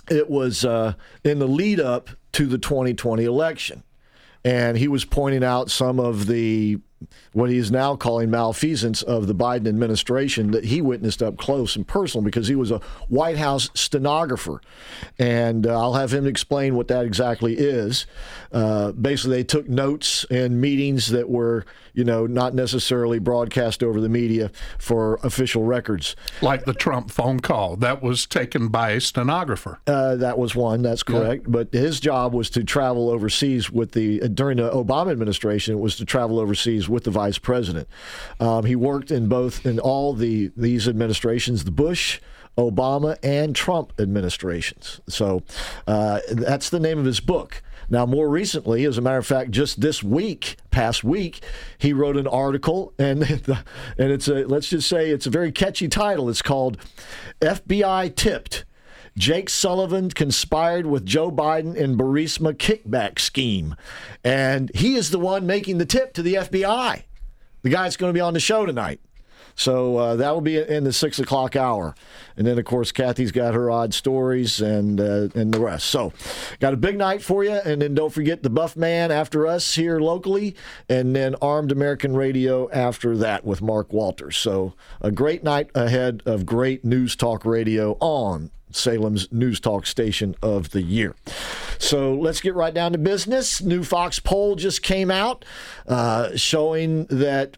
it 0.07 0.29
was 0.29 0.63
uh, 0.65 0.93
in 1.23 1.39
the 1.39 1.47
lead 1.47 1.79
up 1.79 2.11
to 2.33 2.45
the 2.45 2.59
2020 2.59 3.23
election 3.23 3.81
and 4.45 4.77
he 4.77 4.87
was 4.87 5.03
pointing 5.03 5.43
out 5.43 5.71
some 5.71 5.99
of 5.99 6.27
the 6.27 6.77
what 7.33 7.49
he 7.49 7.57
is 7.57 7.71
now 7.71 7.95
calling 7.95 8.29
malfeasance 8.29 9.01
of 9.01 9.27
the 9.27 9.35
Biden 9.35 9.67
administration 9.67 10.51
that 10.51 10.65
he 10.65 10.81
witnessed 10.81 11.21
up 11.21 11.37
close 11.37 11.75
and 11.75 11.87
personal 11.87 12.23
because 12.23 12.47
he 12.47 12.55
was 12.55 12.71
a 12.71 12.79
White 13.09 13.37
House 13.37 13.69
stenographer. 13.73 14.61
And 15.19 15.67
uh, 15.67 15.79
I'll 15.79 15.93
have 15.93 16.13
him 16.13 16.25
explain 16.25 16.75
what 16.75 16.87
that 16.87 17.05
exactly 17.05 17.55
is. 17.55 18.05
Uh, 18.51 18.91
basically, 18.93 19.37
they 19.37 19.43
took 19.43 19.67
notes 19.67 20.25
in 20.29 20.61
meetings 20.61 21.07
that 21.11 21.29
were, 21.29 21.65
you 21.93 22.03
know, 22.03 22.25
not 22.25 22.53
necessarily 22.53 23.19
broadcast 23.19 23.83
over 23.83 23.99
the 23.99 24.09
media 24.09 24.51
for 24.77 25.19
official 25.23 25.63
records. 25.63 26.15
Like 26.41 26.65
the 26.65 26.73
Trump 26.73 27.11
phone 27.11 27.39
call, 27.39 27.75
that 27.77 28.01
was 28.01 28.25
taken 28.25 28.69
by 28.69 28.91
a 28.91 29.01
stenographer. 29.01 29.79
Uh, 29.85 30.15
that 30.15 30.37
was 30.37 30.55
one, 30.55 30.81
that's 30.81 31.03
correct. 31.03 31.43
Yeah. 31.43 31.51
But 31.51 31.73
his 31.73 31.99
job 31.99 32.33
was 32.33 32.49
to 32.51 32.63
travel 32.63 33.09
overseas 33.09 33.69
with 33.69 33.91
the, 33.91 34.21
uh, 34.21 34.27
during 34.27 34.57
the 34.57 34.69
Obama 34.69 35.11
administration, 35.11 35.73
it 35.73 35.79
was 35.79 35.97
to 35.97 36.05
travel 36.05 36.39
overseas 36.39 36.87
with 36.95 37.03
the 37.03 37.11
vice 37.11 37.37
president. 37.37 37.87
Um, 38.39 38.65
he 38.65 38.75
worked 38.75 39.11
in 39.11 39.27
both, 39.27 39.65
in 39.65 39.77
all 39.79 40.13
the 40.13 40.51
these 40.57 40.87
administrations, 40.87 41.65
the 41.65 41.71
Bush, 41.71 42.19
Obama, 42.57 43.17
and 43.21 43.55
Trump 43.55 43.93
administrations. 43.99 45.01
So 45.07 45.43
uh, 45.85 46.21
that's 46.31 46.69
the 46.71 46.79
name 46.79 46.97
of 46.97 47.05
his 47.05 47.19
book. 47.19 47.61
Now, 47.87 48.05
more 48.07 48.29
recently, 48.29 48.85
as 48.85 48.97
a 48.97 49.01
matter 49.01 49.17
of 49.17 49.27
fact, 49.27 49.51
just 49.51 49.81
this 49.81 50.01
week, 50.01 50.57
past 50.71 51.03
week, 51.03 51.43
he 51.77 51.93
wrote 51.93 52.17
an 52.17 52.27
article, 52.27 52.93
and 52.97 53.21
and 53.97 54.11
it's 54.11 54.27
a 54.27 54.47
let's 54.47 54.69
just 54.69 54.89
say 54.89 55.11
it's 55.11 55.27
a 55.27 55.29
very 55.29 55.51
catchy 55.51 55.87
title. 55.87 56.29
It's 56.29 56.41
called 56.41 56.77
"FBI 57.41 58.15
Tipped." 58.15 58.64
Jake 59.17 59.49
Sullivan 59.49 60.09
conspired 60.09 60.85
with 60.85 61.05
Joe 61.05 61.31
Biden 61.31 61.75
in 61.75 61.97
Burisma 61.97 62.53
kickback 62.53 63.19
scheme. 63.19 63.75
And 64.23 64.69
he 64.75 64.95
is 64.95 65.11
the 65.11 65.19
one 65.19 65.45
making 65.45 65.77
the 65.77 65.85
tip 65.85 66.13
to 66.13 66.21
the 66.21 66.35
FBI. 66.35 67.03
The 67.61 67.69
guy's 67.69 67.95
going 67.95 68.09
to 68.09 68.17
be 68.17 68.21
on 68.21 68.33
the 68.33 68.39
show 68.39 68.65
tonight. 68.65 68.99
So 69.55 69.97
uh, 69.97 70.15
that 70.17 70.33
will 70.33 70.41
be 70.41 70.57
in 70.57 70.83
the 70.83 70.91
six 70.91 71.17
o'clock 71.17 71.55
hour, 71.55 71.95
and 72.35 72.45
then 72.45 72.59
of 72.59 72.65
course 72.65 72.91
Kathy's 72.91 73.31
got 73.31 73.53
her 73.53 73.71
odd 73.71 73.93
stories 73.93 74.59
and 74.59 74.99
uh, 74.99 75.29
and 75.33 75.53
the 75.53 75.61
rest. 75.61 75.85
So, 75.85 76.11
got 76.59 76.73
a 76.73 76.77
big 76.77 76.97
night 76.97 77.21
for 77.21 77.43
you, 77.43 77.53
and 77.53 77.81
then 77.81 77.95
don't 77.95 78.11
forget 78.11 78.43
the 78.43 78.49
Buff 78.49 78.75
Man 78.75 79.11
after 79.11 79.47
us 79.47 79.75
here 79.75 80.01
locally, 80.01 80.57
and 80.89 81.15
then 81.15 81.35
Armed 81.41 81.71
American 81.71 82.15
Radio 82.17 82.69
after 82.71 83.15
that 83.17 83.45
with 83.45 83.61
Mark 83.61 83.93
Walters. 83.93 84.35
So 84.35 84.73
a 85.01 85.09
great 85.09 85.41
night 85.41 85.69
ahead 85.73 86.21
of 86.25 86.45
great 86.45 86.83
news 86.83 87.15
talk 87.15 87.45
radio 87.45 87.93
on 88.01 88.51
Salem's 88.75 89.31
news 89.31 89.59
talk 89.59 89.85
station 89.85 90.35
of 90.41 90.71
the 90.71 90.81
year. 90.81 91.15
So 91.77 92.13
let's 92.13 92.41
get 92.41 92.55
right 92.55 92.73
down 92.73 92.91
to 92.93 92.97
business. 92.97 93.61
New 93.61 93.83
Fox 93.83 94.19
poll 94.19 94.55
just 94.55 94.81
came 94.81 95.11
out 95.11 95.45
uh, 95.87 96.35
showing 96.35 97.05
that 97.05 97.57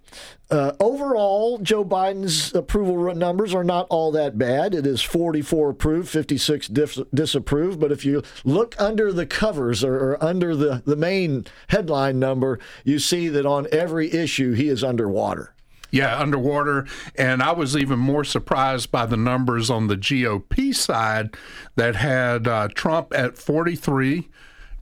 uh, 0.50 0.72
overall, 0.80 1.58
Joe 1.58 1.84
Biden's 1.84 2.54
approval 2.56 3.14
numbers 3.14 3.54
are 3.54 3.66
not 3.66 3.86
all 3.90 4.12
that 4.14 4.38
bad. 4.38 4.74
It 4.74 4.86
is 4.86 5.02
44 5.02 5.72
approved, 5.72 6.08
56 6.08 6.68
dis- 6.70 7.02
disapproved. 7.14 7.80
But 7.80 7.92
if 7.92 8.06
you 8.06 8.24
look 8.46 8.74
under 8.80 9.12
the 9.12 9.26
covers 9.26 9.84
or, 9.84 9.96
or, 9.96 10.24
under 10.24 10.56
the, 10.56 10.82
the 10.86 10.96
main 10.96 11.46
headline 11.68 12.20
number, 12.20 12.60
you 12.86 12.98
see 13.00 13.28
that 13.28 13.46
on 13.46 13.68
every 13.74 14.12
issue, 14.14 14.54
he 14.54 14.70
is 14.70 14.84
underwater. 14.84 15.54
Yeah, 15.92 16.18
underwater. 16.20 16.86
And 17.16 17.42
I 17.42 17.54
was 17.54 17.78
even 17.78 18.00
more 18.00 18.24
surprised 18.24 18.92
by 18.92 19.06
the 19.06 19.18
numbers 19.18 19.70
on 19.70 19.88
the 19.88 19.98
GOP 19.98 20.76
side 20.76 21.36
that 21.76 21.96
had 21.96 22.48
uh, 22.48 22.68
Trump 22.74 23.14
at 23.16 23.38
43, 23.38 24.28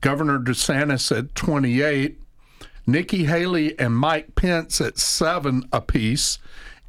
Governor 0.02 0.40
DeSantis 0.40 1.16
at 1.16 1.36
28, 1.36 2.20
Nikki 2.88 3.26
Haley 3.26 3.78
and 3.80 3.96
Mike 3.96 4.36
Pence 4.36 4.82
at 4.82 4.98
seven 4.98 5.68
apiece, 5.72 6.40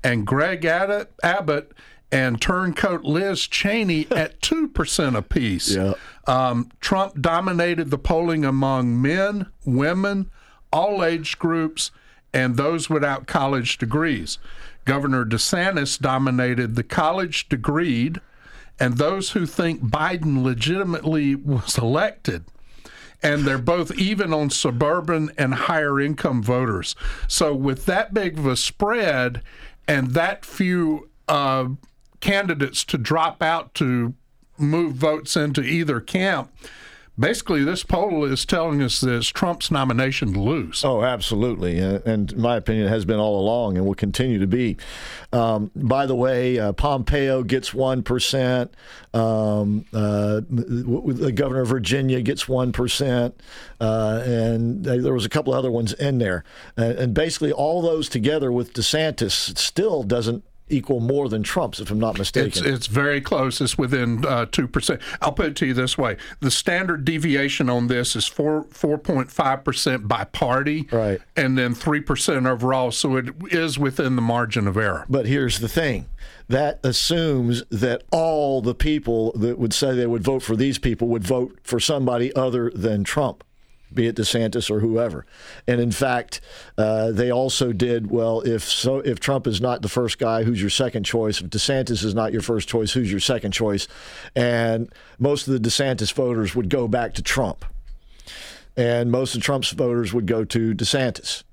and 0.03 0.27
Greg 0.27 0.65
Abbott 0.65 1.73
and 2.13 2.41
turncoat 2.41 3.05
Liz 3.05 3.47
Cheney 3.47 4.07
at 4.11 4.41
2% 4.41 5.17
apiece. 5.17 5.75
Yeah. 5.75 5.95
Um, 6.27 6.71
Trump 6.81 7.21
dominated 7.21 7.91
the 7.91 7.99
polling 7.99 8.45
among 8.45 9.01
men, 9.01 9.47
women, 9.65 10.31
all 10.73 11.05
age 11.05 11.39
groups 11.39 11.91
and 12.37 12.59
those 12.59 12.91
without 12.91 13.27
college 13.27 13.79
degrees. 13.79 14.39
Governor 14.85 15.25
DeSantis 15.25 15.99
dominated 15.99 16.77
the 16.77 16.83
college 16.83 17.49
degreed 17.49 18.21
and 18.79 18.99
those 18.99 19.31
who 19.31 19.47
think 19.47 19.81
Biden 19.81 20.43
legitimately 20.43 21.35
was 21.35 21.79
elected. 21.79 22.45
And 23.23 23.47
they're 23.47 23.57
both 23.57 23.97
even 23.99 24.35
on 24.35 24.51
suburban 24.51 25.31
and 25.39 25.55
higher 25.55 25.99
income 25.99 26.43
voters. 26.43 26.95
So, 27.27 27.55
with 27.55 27.87
that 27.87 28.13
big 28.13 28.37
of 28.37 28.45
a 28.45 28.55
spread 28.55 29.41
and 29.89 30.11
that 30.11 30.45
few 30.45 31.09
uh, 31.27 31.69
candidates 32.21 32.85
to 32.85 32.99
drop 32.99 33.43
out 33.43 33.73
to 33.77 34.13
move 34.59 34.93
votes 34.93 35.35
into 35.35 35.63
either 35.63 36.01
camp, 36.01 36.53
basically 37.19 37.65
this 37.65 37.83
poll 37.83 38.25
is 38.25 38.45
telling 38.45 38.83
us 38.83 39.01
that 39.01 39.17
it's 39.17 39.29
Trump's 39.29 39.71
nomination 39.71 40.33
to 40.35 40.41
lose. 40.41 40.85
Oh, 40.85 41.03
absolutely, 41.03 41.79
and 41.79 42.33
in 42.33 42.41
my 42.41 42.57
opinion, 42.57 42.89
has 42.89 43.05
been 43.05 43.19
all 43.19 43.41
along, 43.41 43.77
and 43.77 43.87
will 43.87 43.95
continue 43.95 44.39
to 44.39 44.47
be. 44.47 44.77
Um, 45.33 45.71
by 45.75 46.07
the 46.07 46.15
way, 46.15 46.59
uh, 46.59 46.73
Pompeo 46.73 47.43
gets 47.43 47.73
one 47.73 48.03
percent. 48.03 48.73
Um, 49.15 49.87
uh, 49.93 50.41
the 50.49 51.33
governor 51.35 51.63
of 51.63 51.69
Virginia 51.69 52.21
gets 52.21 52.49
one 52.49 52.73
percent, 52.73 53.41
uh, 53.81 54.23
and 54.25 54.85
there 54.85 55.15
was 55.15 55.25
a 55.25 55.31
couple 55.31 55.55
other 55.55 55.71
ones 55.71 55.93
in 55.95 56.19
there, 56.19 56.45
and 56.77 57.15
basically 57.15 57.53
all 57.53 57.83
those 57.83 58.09
together 58.09 58.53
with 58.53 58.73
DeSantis 58.75 59.57
still 59.59 60.03
doesn't 60.03 60.45
equal 60.69 61.01
more 61.01 61.29
than 61.29 61.43
Trump's, 61.43 61.81
if 61.81 61.91
I'm 61.91 61.99
not 61.99 62.19
mistaken. 62.19 62.49
It's, 62.49 62.61
it's 62.61 62.87
very 62.87 63.21
close. 63.21 63.61
It's 63.61 63.79
within 63.79 64.25
uh, 64.25 64.47
two 64.47 64.65
uh, 64.65 64.69
percent. 64.69 65.01
I'll 65.21 65.33
put 65.33 65.47
it 65.47 65.57
to 65.57 65.67
you 65.67 65.75
this 65.75 65.97
way: 65.97 66.17
the 66.41 66.51
standard 66.51 67.05
deviation 67.05 67.71
on 67.71 67.87
this 67.87 68.17
is 68.17 68.27
four 68.27 68.67
four 68.71 68.99
point 68.99 69.31
five 69.31 69.65
percent 69.65 70.09
by 70.09 70.25
party, 70.25 70.89
right, 70.91 71.21
and 71.37 71.57
then 71.57 71.75
three 71.75 72.01
percent 72.01 72.47
overall. 72.47 72.91
So 72.91 73.17
it 73.17 73.31
is 73.51 73.79
within 73.79 74.17
the 74.17 74.23
margin 74.23 74.67
of 74.67 74.77
error. 74.77 75.05
But 75.09 75.27
here's 75.27 75.61
the 75.61 75.69
thing: 75.69 76.07
that 76.49 76.81
assumes 76.85 77.63
that 77.71 78.03
all 78.11 78.61
the 78.61 78.75
people 78.75 79.33
that 79.33 79.59
would 79.59 79.73
say 79.73 79.95
they 79.95 80.07
would 80.07 80.25
vote 80.25 80.43
for 80.43 80.57
these 80.57 80.79
people 80.79 81.09
would 81.09 81.25
vote 81.25 81.59
for 81.63 81.81
somebody 81.81 82.35
other 82.35 82.71
than 82.75 83.05
Trump 83.05 83.45
be 83.93 84.07
it 84.07 84.17
DeSantis 84.17 84.71
or 84.71 84.81
whoever. 84.81 85.27
And 85.67 85.81
in 85.81 85.91
fact, 85.91 86.41
uh, 86.77 87.13
they 87.13 87.31
also 87.31 87.73
did 87.73 88.11
well. 88.11 88.41
If 88.41 88.65
so, 88.65 88.99
if 88.99 89.21
Trump 89.21 89.47
is 89.47 89.61
not 89.61 89.83
the 89.83 89.89
first 89.89 90.19
guy, 90.19 90.43
who's 90.43 90.61
your 90.61 90.71
second 90.71 91.05
choice? 91.05 91.41
If 91.41 91.49
DeSantis 91.49 92.05
is 92.05 92.15
not 92.15 92.33
your 92.33 92.43
first 92.43 92.69
choice, 92.69 92.93
who's 92.93 93.11
your 93.11 93.21
second 93.21 93.53
choice? 93.53 93.89
And 94.35 94.93
most 95.19 95.49
of 95.49 95.55
the 95.55 95.69
DeSantis 95.69 96.13
voters 96.13 96.55
would 96.55 96.69
go 96.69 96.89
back 96.89 97.15
to 97.15 97.23
Trump, 97.23 97.65
and 98.77 99.11
most 99.11 99.35
of 99.35 99.43
Trump's 99.43 99.71
voters 99.71 100.13
would 100.13 100.27
go 100.27 100.45
to 100.45 100.75
DeSantis. 100.75 101.45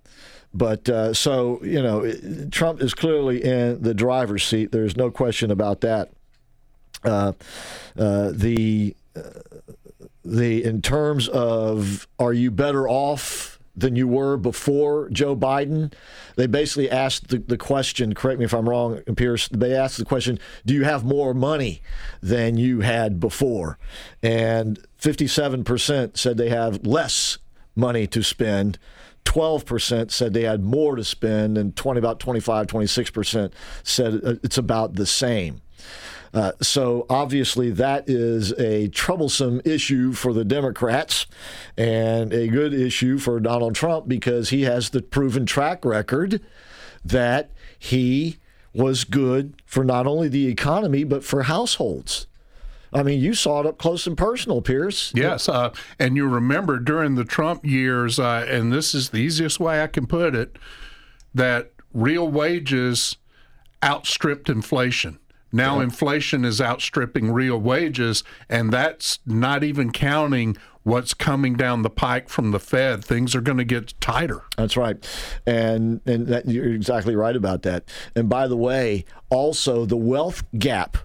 But 0.54 0.88
uh, 0.90 1.14
so 1.14 1.64
you 1.64 1.82
know, 1.82 2.12
Trump 2.52 2.82
is 2.82 2.94
clearly 2.94 3.44
in 3.44 3.82
the 3.82 3.94
driver's 3.94 4.44
seat. 4.44 4.72
There's 4.72 4.96
no 4.96 5.10
question 5.12 5.52
about 5.52 5.82
that. 5.82 6.10
Uh, 7.04 7.34
uh 7.98 8.32
the 8.34 8.96
uh, 9.16 9.22
the 10.24 10.64
in 10.64 10.82
terms 10.82 11.28
of 11.28 12.08
are 12.20 12.34
you 12.34 12.52
better 12.52 12.88
off 12.88 13.60
than 13.76 13.96
you 13.96 14.08
were 14.08 14.38
before 14.38 15.10
Joe 15.10 15.36
Biden? 15.36 15.94
They 16.36 16.48
basically 16.48 16.90
asked 16.90 17.30
the, 17.30 17.40
the 17.40 17.58
question, 17.58 18.14
correct 18.14 18.40
me 18.40 18.46
if 18.46 18.54
I'm 18.54 18.70
wrong, 18.70 19.02
Pierce, 19.16 19.48
they 19.50 19.76
asked 19.76 19.98
the 19.98 20.06
question, 20.06 20.40
do 20.66 20.74
you 20.74 20.84
have 20.84 21.04
more 21.04 21.34
money 21.34 21.82
than 22.22 22.58
you 22.58 22.82
had 22.82 23.20
before? 23.20 23.78
And 24.22 24.80
57% 25.02 26.18
said 26.18 26.38
they 26.38 26.50
have 26.50 26.86
less 26.86 27.40
money 27.76 28.06
to 28.08 28.24
spend. 28.24 28.78
12% 29.26 30.12
said 30.12 30.34
they 30.34 30.44
had 30.44 30.64
more 30.64 30.96
to 30.96 31.04
spend, 31.04 31.58
and 31.58 31.76
20, 31.76 31.98
about 31.98 32.20
25, 32.20 32.68
26% 32.68 33.52
said 33.84 34.22
uh, 34.24 34.34
it's 34.44 34.58
about 34.58 34.96
the 34.96 35.06
same. 35.06 35.62
Uh, 36.34 36.52
so 36.62 37.06
obviously, 37.10 37.70
that 37.70 38.10
is 38.10 38.52
a 38.54 38.88
troublesome 38.90 39.62
issue 39.64 40.14
for 40.14 40.34
the 40.34 40.44
Democrats 40.44 41.28
and 41.78 42.34
a 42.34 42.48
good 42.48 42.74
issue 42.74 43.20
for 43.20 43.40
Donald 43.40 43.76
Trump 43.76 44.08
because 44.08 44.50
he 44.50 44.64
has 44.64 44.90
the 44.90 45.02
proven 45.02 45.46
track 45.46 45.86
record 45.86 46.42
that 47.06 47.52
he 47.78 48.38
was 48.74 49.04
good 49.04 49.62
for 49.66 49.84
not 49.84 50.08
only 50.08 50.28
the 50.28 50.48
economy 50.48 51.04
but 51.04 51.24
for 51.24 51.44
households. 51.44 52.26
I 52.92 53.04
mean, 53.04 53.20
you 53.20 53.34
saw 53.34 53.60
it 53.60 53.66
up 53.66 53.78
close 53.78 54.06
and 54.06 54.18
personal, 54.18 54.62
Pierce. 54.62 55.12
Yes, 55.16 55.50
uh, 55.50 55.74
and 55.98 56.16
you 56.16 56.28
remember 56.28 56.80
during 56.80 57.16
the 57.16 57.26
Trump 57.26 57.66
years, 57.66 58.20
uh, 58.20 58.46
and 58.48 58.72
this 58.72 58.94
is 58.94 59.10
the 59.10 59.18
easiest 59.18 59.60
way 59.60 59.82
I 59.82 59.88
can 59.88 60.06
put 60.06 60.36
it, 60.36 60.58
that 61.34 61.74
real 61.92 62.28
wages 62.28 63.18
outstripped 63.84 64.48
inflation. 64.48 65.20
Now 65.54 65.78
yeah. 65.78 65.84
inflation 65.84 66.44
is 66.44 66.60
outstripping 66.60 67.32
real 67.32 67.60
wages, 67.60 68.24
and 68.50 68.74
that's 68.74 69.20
not 69.26 69.64
even 69.64 69.92
counting 69.92 70.58
what's 70.82 71.14
coming 71.14 71.54
down 71.54 71.84
the 71.84 71.90
pike 71.90 72.28
from 72.28 72.52
the 72.52 72.60
Fed. 72.60 73.06
Things 73.06 73.36
are 73.36 73.42
going 73.42 73.60
to 73.60 73.64
get 73.64 73.94
tighter. 74.02 74.42
That's 74.58 74.76
right, 74.76 74.98
and 75.46 76.02
and 76.08 76.28
that, 76.28 76.48
you're 76.48 76.74
exactly 76.74 77.16
right 77.16 77.36
about 77.36 77.62
that. 77.62 77.86
And 78.16 78.28
by 78.28 78.48
the 78.48 78.58
way, 78.58 79.06
also 79.30 79.86
the 79.86 79.96
wealth 79.96 80.44
gap 80.58 80.98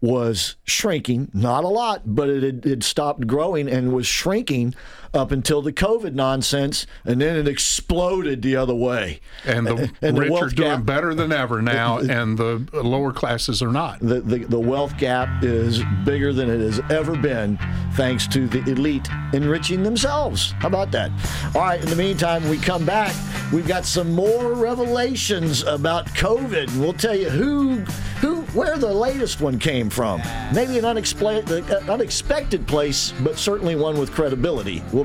was 0.00 0.56
shrinking, 0.64 1.30
not 1.32 1.64
a 1.64 1.68
lot, 1.68 2.02
but 2.04 2.28
it 2.28 2.64
had, 2.64 2.84
stopped 2.84 3.26
growing 3.26 3.68
and 3.68 3.92
was 3.92 4.06
shrinking 4.06 4.74
up 5.16 5.32
until 5.32 5.62
the 5.62 5.72
COVID 5.72 6.14
nonsense, 6.14 6.86
and 7.04 7.20
then 7.20 7.36
it 7.36 7.48
exploded 7.48 8.42
the 8.42 8.56
other 8.56 8.74
way. 8.74 9.20
And 9.44 9.66
the 9.66 9.90
and 10.02 10.18
rich 10.18 10.28
the 10.28 10.36
are 10.36 10.48
doing 10.48 10.70
gap, 10.70 10.84
better 10.84 11.14
than 11.14 11.32
ever 11.32 11.62
now, 11.62 12.00
the, 12.00 12.12
and 12.22 12.38
the 12.38 12.68
lower 12.72 13.12
classes 13.12 13.62
are 13.62 13.72
not. 13.72 14.00
The, 14.00 14.20
the, 14.20 14.38
the 14.44 14.60
wealth 14.60 14.96
gap 14.98 15.42
is 15.42 15.82
bigger 16.04 16.32
than 16.32 16.50
it 16.50 16.60
has 16.60 16.80
ever 16.90 17.16
been, 17.16 17.58
thanks 17.94 18.26
to 18.28 18.46
the 18.46 18.60
elite 18.70 19.08
enriching 19.32 19.82
themselves. 19.82 20.52
How 20.58 20.68
about 20.68 20.92
that? 20.92 21.10
All 21.54 21.62
right, 21.62 21.80
in 21.80 21.88
the 21.88 21.96
meantime, 21.96 22.48
we 22.48 22.58
come 22.58 22.84
back. 22.84 23.14
We've 23.52 23.66
got 23.66 23.84
some 23.84 24.12
more 24.12 24.52
revelations 24.54 25.62
about 25.62 26.06
COVID. 26.08 26.76
We'll 26.78 26.92
tell 26.92 27.14
you 27.14 27.30
who, 27.30 27.76
who, 28.20 28.42
where 28.58 28.76
the 28.76 28.92
latest 28.92 29.40
one 29.40 29.58
came 29.58 29.88
from. 29.88 30.20
Maybe 30.52 30.78
an 30.78 30.84
unexpected, 30.84 31.70
uh, 31.70 31.80
unexpected 31.92 32.66
place, 32.66 33.12
but 33.22 33.38
certainly 33.38 33.76
one 33.76 33.98
with 33.98 34.12
credibility. 34.12 34.82
We'll 34.92 35.04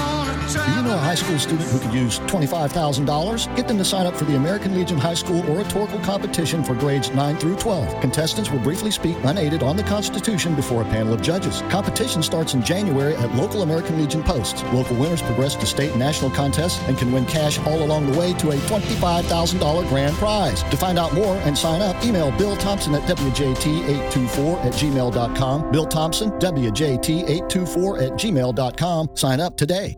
You 0.81 0.87
know 0.87 0.95
a 0.95 0.99
high 0.99 1.15
school 1.15 1.37
student 1.37 1.69
who 1.69 1.79
could 1.79 1.93
use 1.93 2.19
$25,000? 2.21 3.55
Get 3.55 3.67
them 3.67 3.77
to 3.77 3.85
sign 3.85 4.07
up 4.07 4.15
for 4.15 4.25
the 4.25 4.35
American 4.35 4.73
Legion 4.73 4.97
High 4.97 5.13
School 5.13 5.47
oratorical 5.49 5.99
competition 5.99 6.63
for 6.63 6.73
grades 6.73 7.11
9 7.11 7.37
through 7.37 7.57
12. 7.57 8.01
Contestants 8.01 8.49
will 8.49 8.59
briefly 8.59 8.89
speak 8.89 9.15
unaided 9.23 9.61
on 9.61 9.77
the 9.77 9.83
Constitution 9.83 10.55
before 10.55 10.81
a 10.81 10.85
panel 10.85 11.13
of 11.13 11.21
judges. 11.21 11.61
Competition 11.69 12.23
starts 12.23 12.55
in 12.55 12.63
January 12.63 13.15
at 13.15 13.33
local 13.35 13.61
American 13.61 13.99
Legion 13.99 14.23
posts. 14.23 14.63
Local 14.73 14.95
winners 14.95 15.21
progress 15.21 15.55
to 15.55 15.65
state 15.67 15.91
and 15.91 15.99
national 15.99 16.31
contests 16.31 16.81
and 16.87 16.97
can 16.97 17.11
win 17.11 17.25
cash 17.25 17.59
all 17.59 17.83
along 17.83 18.11
the 18.11 18.17
way 18.17 18.33
to 18.33 18.49
a 18.49 18.55
$25,000 18.55 19.87
grand 19.87 20.15
prize. 20.15 20.63
To 20.63 20.77
find 20.77 20.97
out 20.97 21.13
more 21.13 21.35
and 21.37 21.55
sign 21.55 21.81
up, 21.81 22.03
email 22.03 22.31
Bill 22.37 22.55
Thompson 22.55 22.95
at 22.95 23.03
WJT824 23.03 24.65
at 24.65 24.73
gmail.com. 24.73 25.71
Bill 25.71 25.85
Thompson, 25.85 26.31
WJT824 26.31 28.01
at 28.01 28.11
gmail.com. 28.13 29.09
Sign 29.15 29.39
up 29.39 29.57
today. 29.57 29.97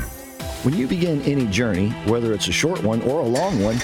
When 0.63 0.75
you 0.75 0.87
begin 0.87 1.23
any 1.23 1.47
journey, 1.47 1.89
whether 2.05 2.33
it's 2.33 2.47
a 2.47 2.51
short 2.51 2.83
one 2.83 3.01
or 3.01 3.21
a 3.21 3.25
long 3.25 3.63
one, 3.63 3.79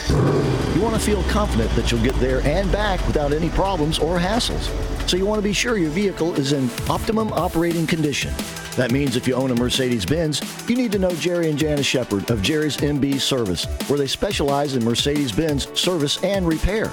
you 0.75 0.81
want 0.81 0.93
to 0.93 1.01
feel 1.01 1.23
confident 1.23 1.71
that 1.71 1.91
you'll 1.91 2.03
get 2.03 2.13
there 2.19 2.41
and 2.41 2.71
back 2.71 3.05
without 3.07 3.33
any 3.33 3.49
problems 3.49 3.97
or 3.97 4.19
hassles. 4.19 4.69
So 5.09 5.17
you 5.17 5.25
want 5.25 5.39
to 5.39 5.43
be 5.43 5.53
sure 5.53 5.79
your 5.79 5.89
vehicle 5.89 6.35
is 6.35 6.51
in 6.51 6.69
optimum 6.87 7.33
operating 7.33 7.87
condition. 7.87 8.31
That 8.77 8.91
means 8.91 9.15
if 9.15 9.27
you 9.27 9.33
own 9.33 9.49
a 9.49 9.55
Mercedes 9.55 10.05
Benz, 10.05 10.39
you 10.69 10.75
need 10.75 10.91
to 10.91 10.99
know 10.99 11.09
Jerry 11.15 11.49
and 11.49 11.57
Janice 11.57 11.87
Shepard 11.87 12.29
of 12.29 12.43
Jerry's 12.43 12.77
MB 12.77 13.19
Service, 13.19 13.65
where 13.89 13.97
they 13.97 14.05
specialize 14.05 14.75
in 14.75 14.85
Mercedes 14.85 15.31
Benz 15.31 15.67
service 15.77 16.23
and 16.23 16.47
repair. 16.47 16.91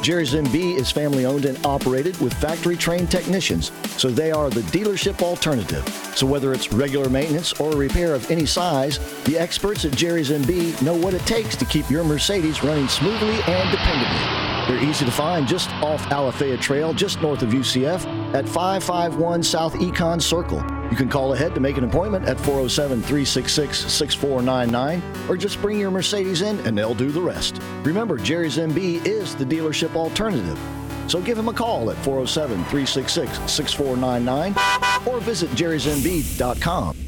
Jerry's 0.00 0.32
MB 0.32 0.78
is 0.78 0.90
family 0.90 1.26
owned 1.26 1.44
and 1.44 1.64
operated 1.66 2.18
with 2.22 2.32
factory 2.32 2.76
trained 2.76 3.10
technicians, 3.10 3.70
so 3.98 4.08
they 4.08 4.32
are 4.32 4.48
the 4.48 4.62
dealership 4.62 5.20
alternative. 5.20 5.86
So 6.16 6.26
whether 6.26 6.54
it's 6.54 6.72
regular 6.72 7.10
maintenance 7.10 7.52
or 7.60 7.72
repair 7.72 8.14
of 8.14 8.30
any 8.30 8.46
size, 8.46 8.98
the 9.24 9.38
experts 9.38 9.84
at 9.84 9.92
Jerry's 9.92 10.30
MB 10.30 10.80
know 10.80 10.96
what 10.96 11.12
it 11.12 11.26
takes 11.26 11.54
to 11.56 11.66
keep 11.66 11.90
your 11.90 12.02
Mercedes 12.02 12.64
running 12.64 12.88
smoothly 12.88 13.34
and 13.42 13.68
dependably. 13.68 14.45
They're 14.66 14.82
easy 14.82 15.04
to 15.04 15.12
find 15.12 15.46
just 15.46 15.70
off 15.74 16.02
Alafaya 16.06 16.60
Trail, 16.60 16.92
just 16.92 17.22
north 17.22 17.42
of 17.42 17.50
UCF, 17.50 18.04
at 18.34 18.48
551 18.48 19.42
South 19.42 19.74
Econ 19.74 20.20
Circle. 20.20 20.58
You 20.90 20.96
can 20.96 21.08
call 21.08 21.34
ahead 21.34 21.54
to 21.54 21.60
make 21.60 21.76
an 21.76 21.84
appointment 21.84 22.26
at 22.26 22.36
407 22.38 23.00
366 23.02 23.78
6499 23.92 25.02
or 25.28 25.36
just 25.36 25.60
bring 25.62 25.78
your 25.78 25.90
Mercedes 25.90 26.42
in 26.42 26.58
and 26.60 26.76
they'll 26.76 26.94
do 26.94 27.10
the 27.10 27.20
rest. 27.20 27.60
Remember, 27.82 28.16
Jerry's 28.16 28.56
MB 28.56 29.06
is 29.06 29.36
the 29.36 29.44
dealership 29.44 29.94
alternative. 29.94 30.58
So 31.08 31.20
give 31.20 31.38
him 31.38 31.48
a 31.48 31.52
call 31.52 31.90
at 31.90 31.96
407 31.98 32.56
366 32.64 33.50
6499 33.50 34.54
or 35.06 35.20
visit 35.20 35.50
jerrysmb.com. 35.50 37.05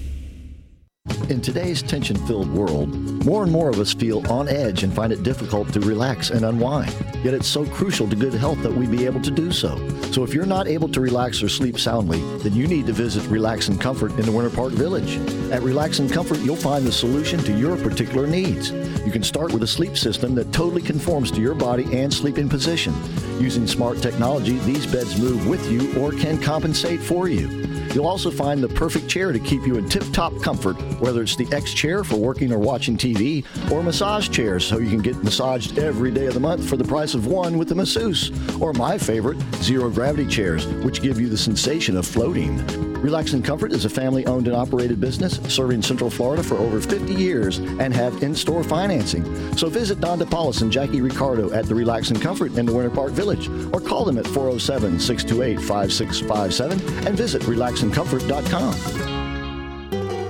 In 1.28 1.42
today's 1.42 1.82
tension 1.82 2.16
filled 2.26 2.50
world, 2.50 2.88
more 3.24 3.42
and 3.42 3.52
more 3.52 3.68
of 3.68 3.78
us 3.78 3.92
feel 3.92 4.26
on 4.32 4.48
edge 4.48 4.82
and 4.82 4.94
find 4.94 5.12
it 5.12 5.22
difficult 5.22 5.70
to 5.74 5.80
relax 5.80 6.30
and 6.30 6.44
unwind. 6.44 6.94
Yet 7.22 7.34
it's 7.34 7.46
so 7.46 7.66
crucial 7.66 8.08
to 8.08 8.16
good 8.16 8.32
health 8.32 8.62
that 8.62 8.72
we 8.72 8.86
be 8.86 9.04
able 9.04 9.20
to 9.20 9.30
do 9.30 9.52
so. 9.52 9.76
So 10.12 10.24
if 10.24 10.32
you're 10.32 10.46
not 10.46 10.68
able 10.68 10.88
to 10.88 11.00
relax 11.00 11.42
or 11.42 11.48
sleep 11.48 11.78
soundly, 11.78 12.20
then 12.38 12.54
you 12.54 12.66
need 12.66 12.86
to 12.86 12.92
visit 12.92 13.28
Relax 13.28 13.68
and 13.68 13.78
Comfort 13.78 14.12
in 14.12 14.22
the 14.22 14.32
Winter 14.32 14.54
Park 14.54 14.72
Village. 14.72 15.16
At 15.52 15.62
Relax 15.62 15.98
and 15.98 16.10
Comfort, 16.10 16.38
you'll 16.38 16.56
find 16.56 16.86
the 16.86 16.92
solution 16.92 17.40
to 17.40 17.52
your 17.52 17.76
particular 17.76 18.26
needs. 18.26 18.70
You 19.04 19.12
can 19.12 19.22
start 19.22 19.52
with 19.52 19.62
a 19.62 19.66
sleep 19.66 19.98
system 19.98 20.34
that 20.36 20.52
totally 20.52 20.82
conforms 20.82 21.30
to 21.32 21.40
your 21.40 21.54
body 21.54 21.84
and 21.94 22.12
sleeping 22.12 22.48
position. 22.48 22.94
Using 23.38 23.66
smart 23.66 24.00
technology, 24.00 24.58
these 24.60 24.86
beds 24.86 25.20
move 25.20 25.46
with 25.46 25.70
you 25.70 25.94
or 26.00 26.12
can 26.12 26.40
compensate 26.40 27.00
for 27.00 27.28
you. 27.28 27.67
You'll 27.94 28.07
also 28.07 28.31
find 28.31 28.62
the 28.62 28.68
perfect 28.68 29.09
chair 29.09 29.33
to 29.33 29.38
keep 29.38 29.66
you 29.66 29.77
in 29.77 29.88
tip 29.88 30.05
top 30.12 30.40
comfort, 30.42 30.74
whether 31.01 31.22
it's 31.22 31.37
the 31.37 31.48
X 31.53 31.72
chair 31.72 32.05
for 32.05 32.16
working 32.16 32.53
or 32.53 32.59
watching 32.59 32.96
TV, 32.96 33.44
or 33.70 33.83
massage 33.83 34.29
chairs 34.29 34.66
so 34.66 34.79
you 34.79 34.90
can 34.90 35.01
get 35.01 35.22
massaged 35.24 35.79
every 35.79 36.11
day 36.11 36.27
of 36.27 36.35
the 36.35 36.40
month 36.40 36.68
for 36.68 36.77
the 36.77 36.85
price 36.85 37.14
of 37.14 37.27
one 37.27 37.59
with 37.59 37.68
the 37.68 37.74
masseuse, 37.74 38.31
or 38.61 38.72
my 38.72 38.98
favorite, 38.98 39.38
zero 39.57 39.90
gravity 39.90 40.27
chairs, 40.27 40.66
which 40.85 41.03
give 41.03 41.20
you 41.20 41.29
the 41.29 41.38
sensation 41.38 41.96
of 41.96 42.07
floating. 42.07 42.59
Relax 43.02 43.32
and 43.32 43.44
Comfort 43.44 43.72
is 43.72 43.84
a 43.84 43.88
family 43.88 44.26
owned 44.26 44.48
and 44.48 44.56
operated 44.56 45.00
business 45.00 45.40
serving 45.52 45.82
Central 45.82 46.11
Florida 46.11 46.42
for 46.42 46.56
over 46.56 46.80
50 46.80 47.14
years 47.14 47.58
and 47.58 47.94
have 47.94 48.22
in 48.22 48.34
store 48.34 48.64
financing. 48.64 49.24
So 49.56 49.68
visit 49.68 50.00
Don 50.00 50.18
DePaulis 50.18 50.62
and 50.62 50.72
Jackie 50.72 51.00
Ricardo 51.00 51.52
at 51.52 51.66
the 51.66 51.74
Relax 51.74 52.11
and 52.11 52.20
Comfort 52.20 52.56
in 52.56 52.66
the 52.66 52.72
Winter 52.74 52.90
Park 52.90 53.12
Village 53.12 53.48
or 53.72 53.80
call 53.80 54.04
them 54.04 54.18
at 54.18 54.26
407 54.26 54.98
628 54.98 55.61
5657 55.61 57.06
and 57.06 57.16
visit 57.16 57.42
relaxandcomfort.com. 57.42 59.17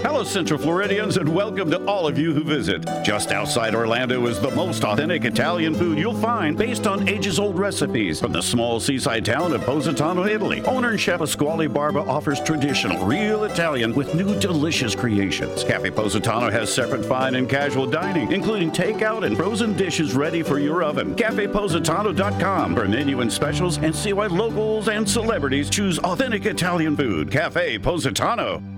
Hello, 0.03 0.23
Central 0.23 0.61
Floridians, 0.61 1.17
and 1.17 1.29
welcome 1.29 1.69
to 1.73 1.85
all 1.87 2.07
of 2.07 2.17
you 2.17 2.33
who 2.33 2.45
visit. 2.45 2.87
Just 3.03 3.33
outside 3.33 3.75
Orlando 3.75 4.25
is 4.27 4.39
the 4.39 4.53
most 4.53 4.85
authentic 4.85 5.25
Italian 5.25 5.75
food 5.75 5.99
you'll 5.99 6.15
find 6.15 6.57
based 6.57 6.87
on 6.87 7.09
ages 7.09 7.41
old 7.41 7.59
recipes 7.59 8.21
from 8.21 8.31
the 8.31 8.41
small 8.41 8.79
seaside 8.79 9.25
town 9.25 9.53
of 9.53 9.61
Positano, 9.63 10.25
Italy. 10.25 10.63
Owner 10.67 10.91
and 10.91 11.01
chef 11.01 11.19
Pasquale 11.19 11.67
Barba 11.67 11.99
offers 11.99 12.41
traditional, 12.41 13.05
real 13.05 13.43
Italian 13.43 13.93
with 13.93 14.15
new 14.15 14.39
delicious 14.39 14.95
creations. 14.95 15.65
Cafe 15.65 15.91
Positano 15.91 16.49
has 16.49 16.73
separate 16.73 17.05
fine 17.05 17.35
and 17.35 17.51
casual 17.51 17.87
dining, 17.87 18.31
including 18.31 18.71
takeout 18.71 19.27
and 19.27 19.37
frozen 19.37 19.77
dishes 19.77 20.15
ready 20.15 20.45
for 20.45 20.61
your 20.61 20.85
oven. 20.85 21.17
CafePositano.com 21.17 22.77
for 22.77 22.87
menu 22.87 23.21
and 23.21 23.33
specials 23.33 23.79
and 23.79 23.95
see 23.95 24.13
why 24.13 24.29
locals 24.29 24.87
and 24.87 25.09
celebrities 25.09 25.69
choose 25.69 25.99
authentic 25.99 26.47
Italian 26.47 26.97
food. 26.97 27.33
Cafe 27.33 27.81
Positano. 27.81 28.78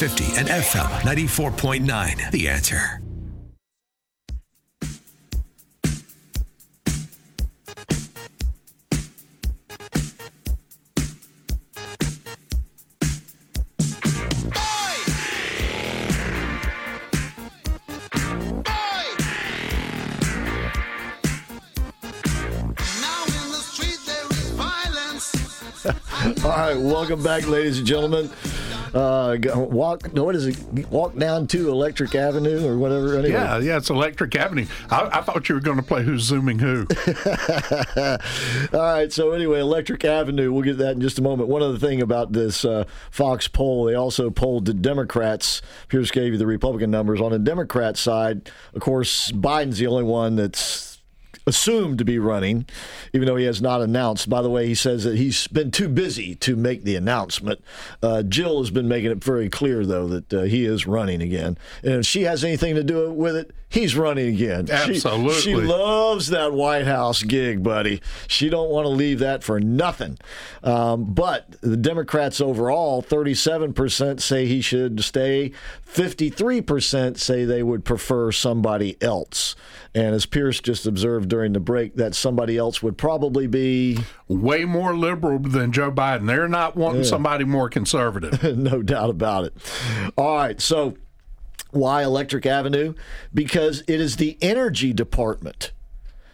950 0.00 0.38
and 0.38 0.46
FM 0.46 0.88
94.9. 1.00 2.30
The 2.30 2.48
answer. 2.48 3.02
All 26.44 26.50
right, 26.50 26.76
welcome 26.78 27.20
back, 27.20 27.48
ladies 27.48 27.78
and 27.78 27.86
gentlemen. 27.86 28.30
Uh, 28.94 29.36
go- 29.36 29.58
walk. 29.60 30.12
no, 30.14 30.24
What 30.24 30.34
is 30.36 30.46
it? 30.46 30.88
Walk 30.90 31.16
down 31.16 31.46
to 31.48 31.68
Electric 31.70 32.14
Avenue 32.14 32.66
or 32.66 32.78
whatever. 32.78 33.14
Anyway. 33.18 33.30
Yeah, 33.32 33.58
yeah, 33.58 33.76
it's 33.76 33.90
Electric 33.90 34.34
Avenue. 34.36 34.66
I, 34.90 35.18
I 35.18 35.20
thought 35.22 35.48
you 35.48 35.54
were 35.54 35.60
going 35.60 35.76
to 35.76 35.82
play 35.82 36.02
Who's 36.02 36.22
Zooming 36.22 36.58
Who. 36.58 36.86
All 38.72 38.80
right. 38.80 39.12
So 39.12 39.32
anyway, 39.32 39.60
Electric 39.60 40.04
Avenue. 40.04 40.52
We'll 40.52 40.62
get 40.62 40.72
to 40.72 40.84
that 40.84 40.92
in 40.92 41.00
just 41.00 41.18
a 41.18 41.22
moment. 41.22 41.48
One 41.48 41.62
other 41.62 41.78
thing 41.78 42.00
about 42.02 42.32
this 42.32 42.64
uh, 42.64 42.84
Fox 43.10 43.48
poll, 43.48 43.84
they 43.84 43.94
also 43.94 44.30
polled 44.30 44.64
the 44.64 44.74
Democrats. 44.74 45.62
Pierce 45.88 46.10
gave 46.10 46.32
you 46.32 46.38
the 46.38 46.46
Republican 46.46 46.90
numbers. 46.90 47.20
On 47.20 47.32
the 47.32 47.38
Democrat 47.38 47.96
side, 47.96 48.50
of 48.74 48.80
course, 48.80 49.30
Biden's 49.32 49.78
the 49.78 49.86
only 49.86 50.04
one 50.04 50.36
that's 50.36 50.87
assumed 51.48 51.98
to 51.98 52.04
be 52.04 52.18
running, 52.18 52.66
even 53.12 53.26
though 53.26 53.36
he 53.36 53.46
has 53.46 53.60
not 53.60 53.80
announced. 53.80 54.28
By 54.28 54.42
the 54.42 54.50
way, 54.50 54.66
he 54.66 54.74
says 54.74 55.04
that 55.04 55.16
he's 55.16 55.48
been 55.48 55.70
too 55.70 55.88
busy 55.88 56.34
to 56.36 56.54
make 56.54 56.84
the 56.84 56.94
announcement. 56.94 57.60
Uh, 58.02 58.22
Jill 58.22 58.60
has 58.60 58.70
been 58.70 58.86
making 58.86 59.10
it 59.10 59.24
very 59.24 59.48
clear, 59.48 59.84
though, 59.84 60.06
that 60.06 60.32
uh, 60.32 60.42
he 60.42 60.64
is 60.64 60.86
running 60.86 61.22
again. 61.22 61.58
And 61.82 61.94
if 61.94 62.06
she 62.06 62.22
has 62.22 62.44
anything 62.44 62.74
to 62.74 62.84
do 62.84 63.10
with 63.12 63.34
it, 63.34 63.50
he's 63.68 63.96
running 63.96 64.28
again. 64.34 64.66
She- 64.66 64.72
Absolutely. 64.72 65.34
She, 65.40 65.54
loves 65.54 66.28
that 66.28 66.52
White 66.52 66.86
House 66.86 67.22
gig, 67.22 67.62
buddy. 67.62 68.00
She 68.26 68.48
don't 68.48 68.70
want 68.70 68.84
to 68.86 68.90
leave 68.90 69.18
that 69.20 69.42
for 69.44 69.60
nothing. 69.60 70.18
Um, 70.62 71.12
but 71.12 71.56
the 71.60 71.76
Democrats 71.76 72.40
overall, 72.40 73.02
37% 73.02 74.20
say 74.20 74.46
he 74.46 74.60
should 74.60 75.02
stay. 75.04 75.52
53% 75.86 77.18
say 77.18 77.44
they 77.44 77.62
would 77.62 77.84
prefer 77.84 78.32
somebody 78.32 79.00
else. 79.02 79.54
And 79.94 80.14
as 80.14 80.26
Pierce 80.26 80.60
just 80.60 80.86
observed 80.86 81.28
during 81.28 81.52
the 81.52 81.60
break, 81.60 81.96
that 81.96 82.14
somebody 82.14 82.56
else 82.56 82.82
would 82.82 82.96
probably 82.98 83.46
be 83.46 83.98
way 84.28 84.64
more 84.64 84.96
liberal 84.96 85.38
than 85.38 85.72
Joe 85.72 85.90
Biden. 85.90 86.26
They're 86.26 86.48
not 86.48 86.76
wanting 86.76 87.02
Yeah. 87.02 87.08
somebody 87.08 87.44
more 87.44 87.68
conservative. 87.68 88.42
no 88.56 88.82
doubt 88.82 89.10
about 89.10 89.44
it. 89.46 89.54
All 90.16 90.36
right, 90.36 90.60
so 90.60 90.96
why 91.70 92.02
Electric 92.02 92.46
Avenue? 92.46 92.94
Because 93.32 93.82
it 93.86 94.00
is 94.00 94.16
the 94.16 94.38
energy 94.40 94.92
department 94.92 95.72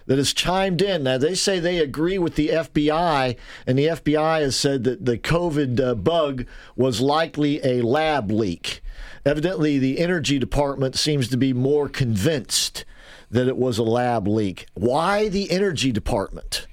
that 0.06 0.18
has 0.18 0.32
chimed 0.32 0.82
in. 0.82 1.04
Now, 1.04 1.18
they 1.18 1.34
say 1.34 1.58
they 1.58 1.78
agree 1.78 2.18
with 2.18 2.34
the 2.34 2.48
FBI, 2.48 3.36
and 3.66 3.78
the 3.78 3.86
FBI 3.86 4.40
has 4.40 4.56
said 4.56 4.84
that 4.84 5.04
the 5.04 5.18
COVID 5.18 5.80
uh, 5.80 5.94
bug 5.94 6.46
was 6.76 7.00
likely 7.00 7.64
a 7.64 7.82
lab 7.82 8.30
leak. 8.30 8.82
Evidently, 9.24 9.78
the 9.78 9.98
energy 9.98 10.38
department 10.38 10.96
seems 10.96 11.28
to 11.28 11.36
be 11.36 11.52
more 11.52 11.88
convinced 11.88 12.84
that 13.30 13.48
it 13.48 13.56
was 13.56 13.78
a 13.78 13.82
lab 13.82 14.28
leak. 14.28 14.66
Why 14.74 15.28
the 15.28 15.50
energy 15.50 15.90
department? 15.90 16.66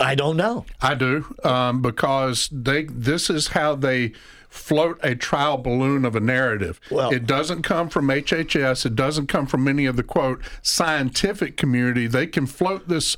I 0.00 0.16
don't 0.16 0.36
know. 0.36 0.66
I 0.80 0.94
do 0.94 1.36
um, 1.44 1.80
because 1.82 2.48
they. 2.50 2.84
This 2.84 3.30
is 3.30 3.48
how 3.48 3.76
they 3.76 4.12
float 4.48 4.98
a 5.02 5.14
trial 5.14 5.56
balloon 5.58 6.04
of 6.04 6.16
a 6.16 6.20
narrative. 6.20 6.80
Well- 6.90 7.10
it 7.12 7.26
doesn't 7.26 7.62
come 7.62 7.88
from 7.88 8.08
HHS. 8.08 8.86
It 8.86 8.94
doesn't 8.96 9.26
come 9.28 9.46
from 9.46 9.68
any 9.68 9.86
of 9.86 9.96
the 9.96 10.02
quote 10.02 10.40
scientific 10.62 11.56
community. 11.56 12.06
They 12.06 12.26
can 12.26 12.46
float 12.46 12.88
this. 12.88 13.16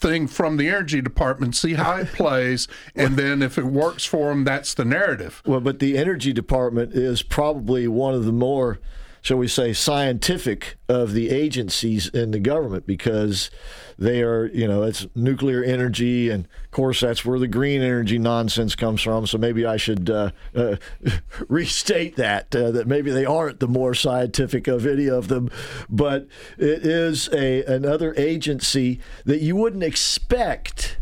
Thing 0.00 0.26
from 0.26 0.56
the 0.58 0.68
energy 0.68 1.00
department, 1.00 1.54
see 1.56 1.74
how 1.74 1.96
it 1.96 2.08
plays, 2.08 2.68
and 2.94 3.16
then 3.16 3.40
if 3.40 3.56
it 3.56 3.64
works 3.64 4.04
for 4.04 4.28
them, 4.28 4.44
that's 4.44 4.74
the 4.74 4.84
narrative. 4.84 5.40
Well, 5.46 5.60
but 5.60 5.78
the 5.78 5.96
energy 5.96 6.32
department 6.32 6.92
is 6.94 7.22
probably 7.22 7.88
one 7.88 8.12
of 8.12 8.24
the 8.26 8.32
more, 8.32 8.80
shall 9.24 9.38
we 9.38 9.48
say, 9.48 9.72
scientific 9.72 10.76
of 10.86 11.14
the 11.14 11.30
agencies 11.30 12.08
in 12.08 12.30
the 12.30 12.38
government 12.38 12.86
because 12.86 13.50
they 13.98 14.22
are, 14.22 14.48
you 14.48 14.68
know, 14.68 14.82
it's 14.82 15.06
nuclear 15.14 15.64
energy, 15.64 16.28
and 16.28 16.44
of 16.44 16.70
course 16.70 17.00
that's 17.00 17.24
where 17.24 17.38
the 17.38 17.48
green 17.48 17.80
energy 17.80 18.18
nonsense 18.18 18.74
comes 18.74 19.00
from. 19.00 19.26
So 19.26 19.38
maybe 19.38 19.64
I 19.64 19.78
should 19.78 20.10
uh, 20.10 20.32
uh, 20.54 20.76
restate 21.48 22.16
that 22.16 22.54
uh, 22.54 22.70
that 22.72 22.86
maybe 22.86 23.10
they 23.10 23.24
aren't 23.24 23.60
the 23.60 23.66
more 23.66 23.94
scientific 23.94 24.68
of 24.68 24.86
any 24.86 25.08
of 25.08 25.28
them, 25.28 25.50
but 25.88 26.26
it 26.58 26.84
is 26.84 27.30
a 27.32 27.64
another 27.64 28.14
agency 28.18 29.00
that 29.24 29.40
you 29.40 29.56
wouldn't 29.56 29.84
expect 29.84 30.98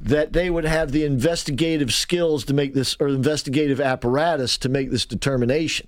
that 0.00 0.32
they 0.32 0.50
would 0.50 0.64
have 0.64 0.90
the 0.90 1.04
investigative 1.04 1.94
skills 1.94 2.44
to 2.46 2.52
make 2.52 2.74
this 2.74 2.96
or 2.98 3.06
investigative 3.06 3.80
apparatus 3.80 4.58
to 4.58 4.68
make 4.68 4.90
this 4.90 5.06
determination 5.06 5.86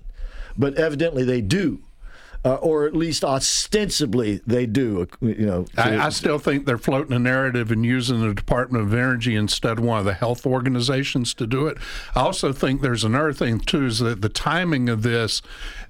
but 0.57 0.75
evidently 0.75 1.23
they 1.23 1.41
do 1.41 1.83
uh, 2.45 2.55
or 2.55 2.85
at 2.85 2.95
least 2.95 3.23
ostensibly 3.23 4.41
they 4.45 4.65
do 4.65 5.07
you 5.21 5.45
know 5.45 5.65
I, 5.75 5.97
I 5.97 6.09
still 6.09 6.39
think 6.39 6.65
they're 6.65 6.77
floating 6.77 7.13
a 7.13 7.19
narrative 7.19 7.71
and 7.71 7.85
using 7.85 8.21
the 8.21 8.33
Department 8.33 8.83
of 8.85 8.93
Energy 8.93 9.35
instead 9.35 9.79
of 9.79 9.83
one 9.83 9.99
of 9.99 10.05
the 10.05 10.13
health 10.13 10.45
organizations 10.45 11.33
to 11.35 11.47
do 11.47 11.67
it. 11.67 11.77
I 12.15 12.21
also 12.21 12.53
think 12.53 12.81
there's 12.81 13.03
another 13.03 13.33
thing 13.33 13.59
too 13.59 13.85
is 13.85 13.99
that 13.99 14.21
the 14.21 14.29
timing 14.29 14.87
of 14.87 15.03
this 15.03 15.41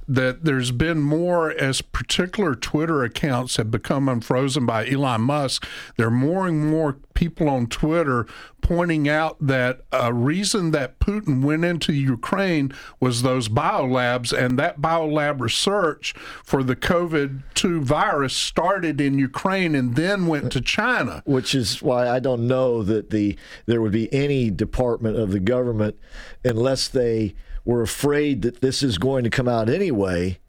that 0.08 0.46
there's 0.46 0.72
been 0.72 1.02
more 1.02 1.52
as 1.52 1.82
particular 1.82 2.56
Twitter 2.56 3.04
accounts 3.04 3.58
have 3.58 3.70
become 3.70 4.08
unfrozen 4.08 4.66
by 4.66 4.88
Elon 4.88 5.22
Musk. 5.22 5.68
There 5.98 6.08
are 6.08 6.12
more 6.12 6.48
and 6.48 6.70
more 6.70 6.98
people 7.14 7.50
on 7.50 7.68
Twitter 7.68 8.26
pointing 8.62 9.10
out 9.10 9.38
that 9.40 9.82
a 9.92 10.14
reason 10.14 10.72
that 10.72 11.00
Putin 11.00 11.42
went 11.42 11.66
into 11.66 11.94
Ukraine 11.94 12.72
was 13.00 13.22
those 13.22 13.50
biolabs, 13.50 14.38
and 14.38 14.60
that 14.60 14.82
biolab 14.82 15.40
research 15.40 16.14
for 16.44 16.64
the 16.64 16.76
COVID 16.76 17.44
2 17.54 17.82
virus 17.82 18.36
started 18.36 19.02
in 19.02 19.18
Ukraine 19.18 19.74
and 19.74 19.96
then 19.96 20.28
went 20.28 20.52
to 20.52 20.62
China. 20.62 21.24
which 21.26 21.56
is 21.56 21.82
why 21.82 22.08
I 22.08 22.20
don't 22.20 22.48
know 22.48 22.84
that 22.84 23.10
the 23.10 23.38
there 23.66 23.82
would 23.82 23.92
be 23.92 24.12
any 24.14 24.52
department 24.52 25.18
of 25.18 25.32
the 25.32 25.40
government 25.40 25.98
unless 26.44 26.88
they 26.88 27.34
were 27.68 27.82
afraid 27.82 28.42
that 28.44 28.62
this 28.62 28.82
is 28.82 28.98
going 28.98 29.26
to 29.26 29.30
come 29.30 29.48
out 29.48 29.70
anyway 29.70 30.40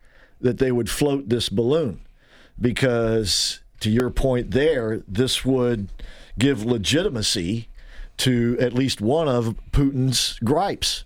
that 0.40 0.58
they 0.58 0.70
would 0.70 0.88
float 0.88 1.28
this 1.28 1.48
balloon 1.48 2.00
because 2.60 3.60
to 3.80 3.90
your 3.90 4.08
point 4.08 4.52
there 4.52 5.02
this 5.08 5.44
would 5.44 5.88
give 6.38 6.64
legitimacy 6.64 7.68
to 8.16 8.56
at 8.60 8.72
least 8.72 9.00
one 9.00 9.28
of 9.28 9.56
Putin's 9.72 10.38
gripes 10.44 11.04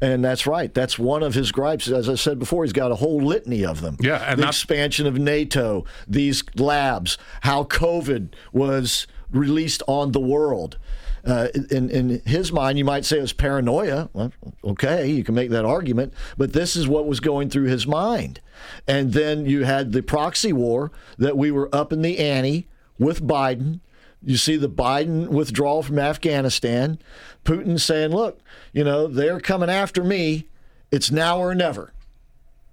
and 0.00 0.24
that's 0.24 0.48
right. 0.48 0.74
That's 0.74 0.98
one 0.98 1.22
of 1.22 1.34
his 1.34 1.52
gripes. 1.52 1.88
As 1.88 2.08
I 2.08 2.16
said 2.16 2.40
before, 2.40 2.64
he's 2.64 2.72
got 2.72 2.90
a 2.90 2.96
whole 2.96 3.22
litany 3.22 3.64
of 3.64 3.82
them. 3.82 3.96
Yeah, 4.00 4.16
and 4.16 4.40
the 4.40 4.46
I- 4.46 4.48
expansion 4.48 5.06
of 5.06 5.16
NATO, 5.16 5.84
these 6.08 6.42
labs, 6.56 7.18
how 7.42 7.62
COVID 7.62 8.30
was 8.52 9.06
released 9.30 9.80
on 9.86 10.10
the 10.10 10.18
world. 10.18 10.76
Uh, 11.24 11.48
in, 11.70 11.88
in 11.90 12.22
his 12.26 12.50
mind, 12.52 12.78
you 12.78 12.84
might 12.84 13.04
say 13.04 13.18
it 13.18 13.22
was 13.22 13.32
paranoia. 13.32 14.08
Well, 14.12 14.32
okay, 14.64 15.08
you 15.08 15.22
can 15.22 15.34
make 15.34 15.50
that 15.50 15.64
argument, 15.64 16.14
but 16.36 16.52
this 16.52 16.74
is 16.74 16.88
what 16.88 17.06
was 17.06 17.20
going 17.20 17.48
through 17.48 17.66
his 17.66 17.86
mind. 17.86 18.40
And 18.88 19.12
then 19.12 19.46
you 19.46 19.64
had 19.64 19.92
the 19.92 20.02
proxy 20.02 20.52
war 20.52 20.90
that 21.18 21.36
we 21.36 21.50
were 21.50 21.72
up 21.72 21.92
in 21.92 22.02
the 22.02 22.18
ante 22.18 22.66
with 22.98 23.22
Biden. 23.22 23.80
You 24.24 24.36
see 24.36 24.56
the 24.56 24.68
Biden 24.68 25.28
withdrawal 25.28 25.82
from 25.82 25.98
Afghanistan. 25.98 26.98
Putin 27.44 27.78
saying, 27.78 28.10
look, 28.10 28.40
you 28.72 28.84
know, 28.84 29.06
they're 29.06 29.40
coming 29.40 29.70
after 29.70 30.02
me. 30.02 30.48
It's 30.90 31.10
now 31.10 31.38
or 31.38 31.54
never. 31.54 31.92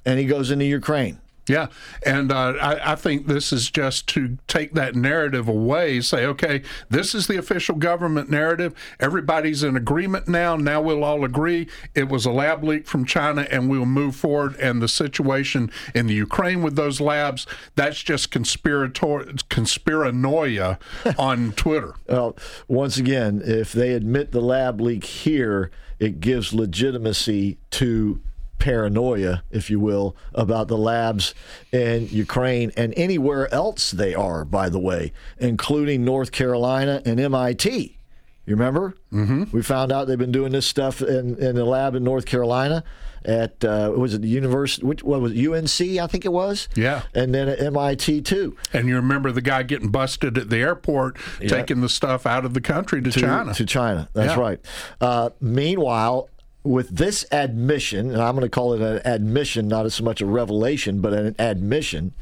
And 0.06 0.20
he 0.20 0.26
goes 0.26 0.52
into 0.52 0.66
Ukraine. 0.66 1.20
Yeah, 1.50 1.68
and 2.06 2.32
uh, 2.32 2.54
I, 2.62 2.92
I, 2.92 2.96
think 2.96 3.26
this 3.26 3.52
is 3.52 3.72
just 3.72 4.06
to 4.10 4.38
take 4.48 4.74
that 4.76 4.94
narrative 4.94 5.48
away. 5.48 6.00
Say, 6.00 6.24
okay, 6.28 6.62
this 6.92 7.16
is 7.16 7.26
the 7.26 7.38
official 7.38 7.76
government 7.76 8.30
narrative. 8.30 8.76
Everybody's 9.00 9.64
in 9.64 9.76
agreement 9.76 10.28
now. 10.28 10.56
Now 10.56 10.80
we'll 10.80 11.04
all 11.04 11.26
agree 11.26 11.68
it 11.96 12.08
was 12.08 12.28
a 12.28 12.32
lab 12.32 12.64
leak 12.64 12.86
from 12.86 13.04
China, 13.04 13.48
and 13.50 13.68
we'll 13.68 13.88
move 13.88 14.16
forward. 14.16 14.58
And 14.58 14.80
the 14.80 14.88
situation 14.88 15.72
in 15.96 16.06
the 16.06 16.14
Ukraine 16.14 16.62
with 16.62 16.76
those 16.76 17.02
labs, 17.02 17.48
that's 17.74 18.04
just 18.04 18.30
conspirator 18.30 19.26
conspiranoia 19.50 20.78
on 21.18 21.54
Twitter. 21.54 21.96
Well, 22.08 22.38
once 22.68 22.98
again, 22.98 23.42
if 23.44 23.72
they 23.72 23.94
admit 23.94 24.32
the 24.32 24.42
lab 24.42 24.80
leak 24.80 25.04
here, 25.04 25.72
it 25.98 26.20
gives 26.20 26.54
legitimacy 26.54 27.58
to 27.72 28.22
paranoia, 28.60 29.44
if 29.50 29.70
you 29.70 29.80
will, 29.80 30.16
about 30.34 30.68
the 30.68 30.78
labs 30.78 31.34
in 31.72 32.08
Ukraine 32.10 32.72
and 32.78 32.94
anywhere 32.96 33.52
else 33.54 33.92
they 33.92 34.14
are, 34.14 34.46
by 34.46 34.70
the 34.70 34.80
way, 34.80 35.12
including 35.40 36.06
North 36.06 36.32
Carolina 36.32 37.02
and 37.06 37.20
MIT. 37.20 37.98
You 38.46 38.56
remember? 38.56 38.96
Mm-hmm. 39.14 39.46
We 39.52 39.62
found 39.62 39.92
out 39.92 40.08
they've 40.08 40.18
been 40.18 40.32
doing 40.32 40.52
this 40.52 40.66
stuff 40.66 41.02
in, 41.02 41.38
in 41.38 41.58
a 41.58 41.66
lab 41.66 41.96
in 41.96 42.04
North 42.04 42.26
Carolina 42.26 42.84
at 43.26 43.64
uh, 43.64 43.94
was 43.96 44.14
it 44.14 44.22
the 44.22 44.28
university? 44.28 44.86
Which 44.86 45.04
what 45.04 45.22
was 45.22 45.34
it, 45.34 45.48
UNC? 45.48 46.00
I 46.00 46.08
think 46.08 46.26
it 46.26 46.32
was. 46.32 46.68
Yeah. 46.76 47.04
And 47.14 47.34
then 47.34 47.48
at 47.48 47.60
MIT 47.60 48.22
too. 48.22 48.56
And 48.74 48.88
you 48.88 48.96
remember 48.96 49.32
the 49.32 49.42
guy 49.42 49.64
getting 49.64 49.90
busted 49.90 50.38
at 50.38 50.50
the 50.50 50.58
airport, 50.58 51.18
yeah. 51.42 51.50
taking 51.50 51.82
the 51.82 51.90
stuff 51.90 52.26
out 52.26 52.46
of 52.46 52.54
the 52.54 52.62
country 52.62 53.02
to, 53.02 53.12
to 53.12 53.20
China. 53.20 53.54
To 53.54 53.66
China. 53.66 54.10
That's 54.14 54.36
yeah. 54.36 54.40
right. 54.40 54.60
Uh, 55.00 55.30
meanwhile, 55.40 56.30
with 56.64 56.90
this 56.90 57.26
admission, 57.32 58.12
and 58.12 58.22
I'm 58.22 58.36
going 58.36 58.46
to 58.46 58.50
call 58.50 58.74
it 58.74 58.82
an 58.82 59.02
admission, 59.06 59.68
not 59.68 59.86
as 59.86 60.02
much 60.02 60.22
a 60.22 60.26
revelation, 60.26 61.02
but 61.02 61.14
an 61.14 61.36
admission, 61.40 62.14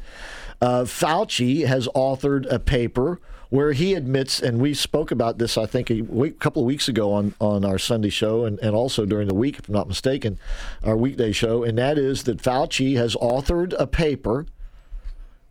uh, 0.60 0.82
Fauci 0.84 1.66
has 1.66 1.88
authored 1.88 2.50
a 2.50 2.58
paper 2.58 3.20
where 3.50 3.72
he 3.72 3.94
admits, 3.94 4.40
and 4.40 4.60
we 4.60 4.74
spoke 4.74 5.10
about 5.10 5.38
this, 5.38 5.56
I 5.56 5.66
think, 5.66 5.90
a 5.90 6.02
week, 6.02 6.38
couple 6.38 6.62
of 6.62 6.66
weeks 6.66 6.88
ago 6.88 7.12
on, 7.12 7.34
on 7.40 7.64
our 7.64 7.78
Sunday 7.78 8.10
show 8.10 8.44
and, 8.44 8.58
and 8.58 8.74
also 8.74 9.06
during 9.06 9.26
the 9.26 9.34
week, 9.34 9.58
if 9.58 9.68
I'm 9.68 9.74
not 9.74 9.88
mistaken, 9.88 10.38
our 10.84 10.96
weekday 10.96 11.32
show, 11.32 11.62
and 11.62 11.78
that 11.78 11.96
is 11.96 12.24
that 12.24 12.42
Fauci 12.42 12.96
has 12.96 13.14
authored 13.16 13.74
a 13.78 13.86
paper 13.86 14.46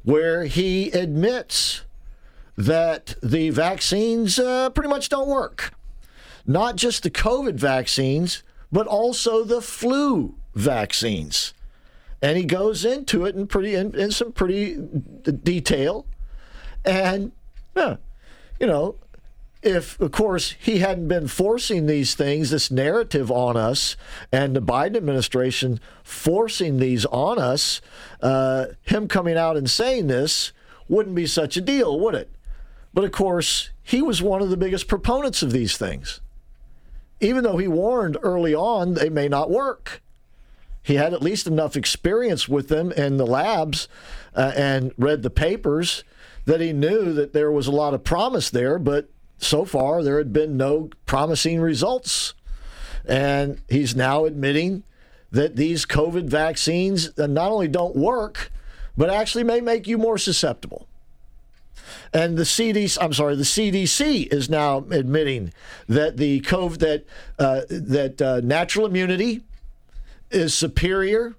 where 0.03 0.45
he 0.45 0.91
admits 0.91 1.81
that 2.55 3.15
the 3.23 3.49
vaccines 3.49 4.37
uh, 4.39 4.69
pretty 4.69 4.89
much 4.89 5.09
don't 5.09 5.27
work. 5.27 5.73
Not 6.45 6.75
just 6.75 7.03
the 7.03 7.11
COVID 7.11 7.55
vaccines, 7.55 8.43
but 8.71 8.87
also 8.87 9.43
the 9.43 9.61
flu 9.61 10.35
vaccines. 10.55 11.53
And 12.21 12.37
he 12.37 12.45
goes 12.45 12.83
into 12.83 13.25
it 13.25 13.35
in 13.35 13.47
pretty 13.47 13.75
in, 13.75 13.95
in 13.95 14.11
some 14.11 14.31
pretty 14.31 14.75
detail. 14.75 16.05
And 16.83 17.31
yeah, 17.75 17.97
you 18.59 18.65
know, 18.65 18.95
if 19.61 19.99
of 19.99 20.11
course 20.11 20.55
he 20.59 20.79
hadn't 20.79 21.07
been 21.07 21.27
forcing 21.27 21.85
these 21.85 22.15
things, 22.15 22.49
this 22.49 22.71
narrative 22.71 23.29
on 23.29 23.55
us, 23.55 23.95
and 24.31 24.55
the 24.55 24.61
Biden 24.61 24.97
administration 24.97 25.79
forcing 26.03 26.77
these 26.77 27.05
on 27.05 27.37
us, 27.37 27.81
uh, 28.21 28.67
him 28.83 29.07
coming 29.07 29.37
out 29.37 29.57
and 29.57 29.69
saying 29.69 30.07
this 30.07 30.51
wouldn't 30.89 31.15
be 31.15 31.27
such 31.27 31.57
a 31.57 31.61
deal, 31.61 31.99
would 31.99 32.15
it? 32.15 32.29
But 32.93 33.03
of 33.03 33.11
course, 33.11 33.69
he 33.83 34.01
was 34.01 34.21
one 34.23 34.41
of 34.41 34.49
the 34.49 34.57
biggest 34.57 34.87
proponents 34.87 35.43
of 35.43 35.51
these 35.51 35.77
things 35.77 36.21
even 37.19 37.43
though 37.43 37.57
he 37.57 37.67
warned 37.67 38.17
early 38.21 38.53
on 38.53 38.93
they 38.93 39.09
may 39.09 39.27
not 39.27 39.49
work. 39.49 40.01
He 40.83 40.95
had 40.95 41.13
at 41.13 41.21
least 41.21 41.47
enough 41.47 41.75
experience 41.75 42.47
with 42.47 42.69
them 42.69 42.91
in 42.93 43.17
the 43.17 43.25
labs 43.25 43.89
uh, 44.33 44.53
and 44.55 44.93
read 44.97 45.21
the 45.21 45.29
papers 45.29 46.03
that 46.45 46.61
he 46.61 46.71
knew 46.71 47.11
that 47.11 47.33
there 47.33 47.51
was 47.51 47.67
a 47.67 47.71
lot 47.71 47.93
of 47.93 48.05
promise 48.05 48.49
there, 48.49 48.79
but 48.79 49.09
so 49.37 49.65
far 49.65 50.01
there 50.01 50.17
had 50.17 50.31
been 50.31 50.55
no 50.55 50.89
promising 51.05 51.59
results. 51.59 52.33
And 53.05 53.61
he's 53.67 53.95
now 53.95 54.23
admitting 54.23 54.83
that 55.31 55.57
these 55.57 55.85
COVID 55.85 56.23
vaccines 56.23 57.15
not 57.17 57.51
only 57.51 57.67
don't 57.67 57.95
work, 57.95 58.51
but 58.95 59.09
actually 59.09 59.43
may 59.43 59.59
make 59.59 59.87
you 59.87 59.97
more 59.97 60.17
susceptible. 60.17 60.87
And 62.13 62.37
the 62.37 62.43
CDC, 62.43 62.97
I'm 63.01 63.13
sorry, 63.13 63.35
the 63.35 63.43
CDC 63.43 64.31
is 64.31 64.49
now 64.49 64.85
admitting 64.89 65.53
that 65.87 66.17
the 66.17 66.41
COVID 66.41 66.79
that 66.79 67.05
uh, 67.39 67.61
that 67.69 68.21
uh, 68.21 68.41
natural 68.43 68.85
immunity 68.85 69.43
is 70.31 70.53
superior 70.53 71.35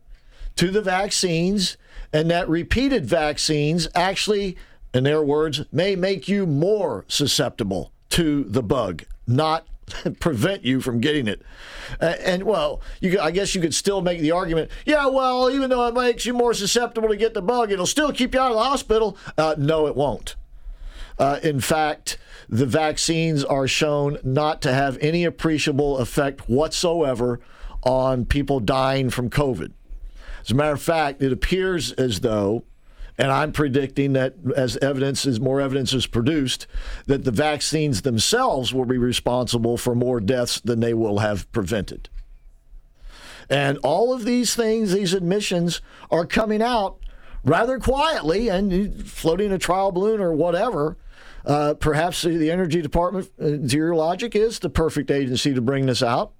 to 0.56 0.70
the 0.70 0.82
vaccines, 0.82 1.76
and 2.12 2.30
that 2.30 2.48
repeated 2.48 3.06
vaccines 3.06 3.88
actually, 3.94 4.56
in 4.92 5.04
their 5.04 5.22
words, 5.22 5.64
may 5.70 5.94
make 5.94 6.28
you 6.28 6.46
more 6.46 7.04
susceptible 7.08 7.92
to 8.10 8.44
the 8.44 8.62
bug, 8.62 9.04
not 9.26 9.66
prevent 10.20 10.64
you 10.64 10.80
from 10.80 11.00
getting 11.00 11.26
it. 11.26 11.42
Uh, 12.00 12.14
and 12.20 12.42
well, 12.44 12.80
you, 13.00 13.18
I 13.20 13.30
guess 13.30 13.54
you 13.54 13.60
could 13.60 13.74
still 13.74 14.00
make 14.00 14.20
the 14.20 14.30
argument, 14.30 14.70
yeah, 14.84 15.06
well, 15.06 15.50
even 15.50 15.70
though 15.70 15.86
it 15.86 15.94
makes 15.94 16.26
you 16.26 16.34
more 16.34 16.54
susceptible 16.54 17.08
to 17.08 17.16
get 17.16 17.34
the 17.34 17.42
bug, 17.42 17.72
it'll 17.72 17.86
still 17.86 18.12
keep 18.12 18.34
you 18.34 18.40
out 18.40 18.50
of 18.50 18.56
the 18.56 18.62
hospital. 18.62 19.16
Uh, 19.36 19.54
no, 19.58 19.86
it 19.86 19.96
won't. 19.96 20.36
Uh, 21.18 21.40
in 21.42 21.60
fact, 21.60 22.18
the 22.48 22.66
vaccines 22.66 23.44
are 23.44 23.66
shown 23.66 24.18
not 24.22 24.62
to 24.62 24.72
have 24.72 24.96
any 25.00 25.24
appreciable 25.24 25.98
effect 25.98 26.48
whatsoever 26.48 27.40
on 27.82 28.24
people 28.24 28.60
dying 28.60 29.10
from 29.10 29.28
COVID. 29.28 29.72
As 30.42 30.52
a 30.52 30.54
matter 30.54 30.72
of 30.72 30.82
fact, 30.82 31.22
it 31.22 31.32
appears 31.32 31.92
as 31.92 32.20
though, 32.20 32.64
and 33.18 33.32
I'm 33.32 33.52
predicting 33.52 34.12
that 34.14 34.34
as 34.56 34.76
evidence 34.78 35.26
as 35.26 35.40
more 35.40 35.60
evidence 35.60 35.92
is 35.92 36.06
produced, 36.06 36.66
that 37.06 37.24
the 37.24 37.32
vaccines 37.32 38.02
themselves 38.02 38.72
will 38.72 38.84
be 38.84 38.98
responsible 38.98 39.76
for 39.76 39.94
more 39.94 40.20
deaths 40.20 40.60
than 40.60 40.80
they 40.80 40.94
will 40.94 41.18
have 41.18 41.50
prevented. 41.52 42.08
And 43.50 43.78
all 43.78 44.12
of 44.12 44.24
these 44.24 44.54
things, 44.54 44.92
these 44.92 45.14
admissions, 45.14 45.80
are 46.10 46.26
coming 46.26 46.62
out 46.62 46.98
rather 47.44 47.78
quietly 47.78 48.48
and 48.48 49.06
floating 49.06 49.52
a 49.52 49.58
trial 49.58 49.90
balloon 49.90 50.20
or 50.20 50.32
whatever 50.32 50.96
uh, 51.48 51.74
perhaps 51.74 52.22
the 52.22 52.50
Energy 52.50 52.82
Department, 52.82 53.30
uh, 53.40 53.44
to 53.44 53.76
your 53.76 53.94
logic, 53.94 54.36
is 54.36 54.58
the 54.58 54.68
perfect 54.68 55.10
agency 55.10 55.54
to 55.54 55.62
bring 55.62 55.86
this 55.86 56.02
out 56.02 56.32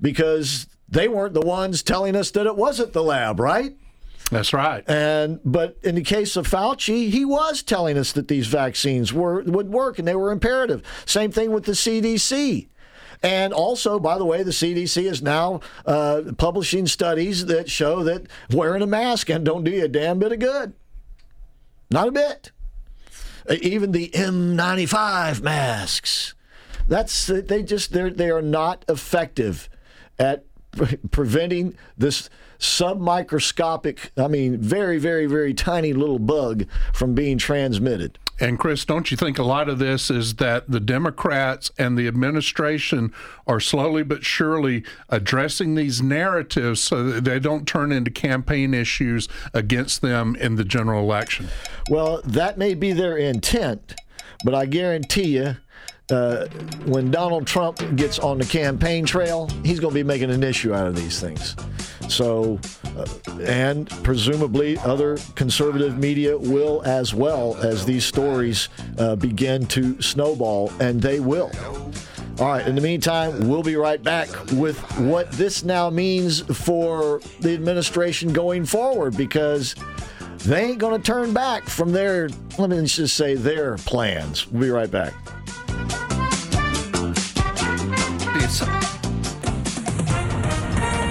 because 0.00 0.66
they 0.88 1.06
weren't 1.06 1.34
the 1.34 1.40
ones 1.40 1.84
telling 1.84 2.16
us 2.16 2.32
that 2.32 2.46
it 2.46 2.56
wasn't 2.56 2.92
the 2.92 3.02
lab, 3.02 3.38
right? 3.38 3.76
That's 4.30 4.52
right. 4.52 4.88
And 4.88 5.40
but 5.44 5.76
in 5.82 5.96
the 5.96 6.02
case 6.02 6.36
of 6.36 6.48
Fauci, 6.48 7.10
he 7.10 7.24
was 7.24 7.62
telling 7.62 7.98
us 7.98 8.12
that 8.12 8.28
these 8.28 8.46
vaccines 8.46 9.12
were 9.12 9.42
would 9.42 9.70
work 9.70 9.98
and 9.98 10.06
they 10.06 10.14
were 10.14 10.30
imperative. 10.30 10.82
Same 11.04 11.32
thing 11.32 11.52
with 11.52 11.64
the 11.64 11.72
CDC. 11.72 12.68
And 13.22 13.52
also, 13.52 13.98
by 13.98 14.16
the 14.16 14.24
way, 14.24 14.42
the 14.42 14.50
CDC 14.50 15.02
is 15.04 15.20
now 15.20 15.60
uh, 15.84 16.22
publishing 16.38 16.86
studies 16.86 17.46
that 17.46 17.68
show 17.68 18.02
that 18.04 18.26
wearing 18.50 18.82
a 18.82 18.86
mask 18.86 19.28
and 19.28 19.44
don't 19.44 19.62
do 19.62 19.70
you 19.70 19.84
a 19.84 19.88
damn 19.88 20.18
bit 20.18 20.32
of 20.32 20.38
good. 20.38 20.72
Not 21.90 22.08
a 22.08 22.12
bit. 22.12 22.52
Even 23.60 23.92
the 23.92 24.08
N95 24.10 25.42
masks. 25.42 26.34
That's 26.88 27.26
they 27.26 27.62
just 27.62 27.92
they 27.92 28.10
they 28.10 28.30
are 28.30 28.42
not 28.42 28.84
effective 28.88 29.68
at 30.18 30.44
pre- 30.72 30.98
preventing 31.10 31.76
this 31.96 32.30
submicroscopic, 32.60 34.10
I 34.16 34.28
mean, 34.28 34.58
very, 34.58 34.98
very, 34.98 35.26
very 35.26 35.54
tiny 35.54 35.92
little 35.92 36.18
bug 36.18 36.66
from 36.92 37.14
being 37.14 37.38
transmitted. 37.38 38.18
And 38.38 38.58
Chris, 38.58 38.86
don't 38.86 39.10
you 39.10 39.18
think 39.18 39.38
a 39.38 39.42
lot 39.42 39.68
of 39.68 39.78
this 39.78 40.10
is 40.10 40.36
that 40.36 40.70
the 40.70 40.80
Democrats 40.80 41.70
and 41.78 41.98
the 41.98 42.06
administration 42.06 43.12
are 43.46 43.60
slowly 43.60 44.02
but 44.02 44.24
surely 44.24 44.82
addressing 45.10 45.74
these 45.74 46.00
narratives 46.00 46.80
so 46.80 47.02
that 47.04 47.24
they 47.24 47.38
don't 47.38 47.68
turn 47.68 47.92
into 47.92 48.10
campaign 48.10 48.72
issues 48.72 49.28
against 49.52 50.00
them 50.00 50.36
in 50.36 50.56
the 50.56 50.64
general 50.64 51.02
election? 51.02 51.48
Well, 51.90 52.22
that 52.24 52.56
may 52.56 52.72
be 52.72 52.92
their 52.92 53.18
intent, 53.18 53.94
but 54.42 54.54
I 54.54 54.64
guarantee 54.64 55.36
you 55.36 55.56
uh, 56.10 56.46
when 56.86 57.10
Donald 57.10 57.46
Trump 57.46 57.78
gets 57.96 58.18
on 58.18 58.38
the 58.38 58.44
campaign 58.44 59.04
trail, 59.04 59.48
he's 59.64 59.80
going 59.80 59.92
to 59.92 59.98
be 59.98 60.04
making 60.04 60.30
an 60.30 60.42
issue 60.42 60.74
out 60.74 60.86
of 60.86 60.96
these 60.96 61.20
things. 61.20 61.56
So, 62.08 62.58
uh, 62.96 63.06
and 63.42 63.88
presumably 64.02 64.76
other 64.78 65.16
conservative 65.36 65.96
media 65.98 66.36
will 66.36 66.82
as 66.84 67.14
well 67.14 67.56
as 67.58 67.84
these 67.84 68.04
stories 68.04 68.68
uh, 68.98 69.16
begin 69.16 69.66
to 69.68 70.00
snowball, 70.02 70.72
and 70.80 71.00
they 71.00 71.20
will. 71.20 71.52
All 72.40 72.48
right, 72.48 72.66
in 72.66 72.74
the 72.74 72.80
meantime, 72.80 73.48
we'll 73.48 73.62
be 73.62 73.76
right 73.76 74.02
back 74.02 74.28
with 74.52 74.78
what 74.98 75.30
this 75.32 75.62
now 75.62 75.90
means 75.90 76.40
for 76.40 77.20
the 77.40 77.52
administration 77.52 78.32
going 78.32 78.64
forward 78.64 79.16
because 79.16 79.74
they 80.38 80.64
ain't 80.64 80.78
going 80.78 80.98
to 80.98 81.06
turn 81.06 81.34
back 81.34 81.64
from 81.64 81.92
their, 81.92 82.30
let 82.58 82.70
me 82.70 82.82
just 82.86 83.14
say, 83.14 83.34
their 83.34 83.76
plans. 83.76 84.48
We'll 84.48 84.62
be 84.62 84.70
right 84.70 84.90
back. 84.90 85.12
For 88.50 88.66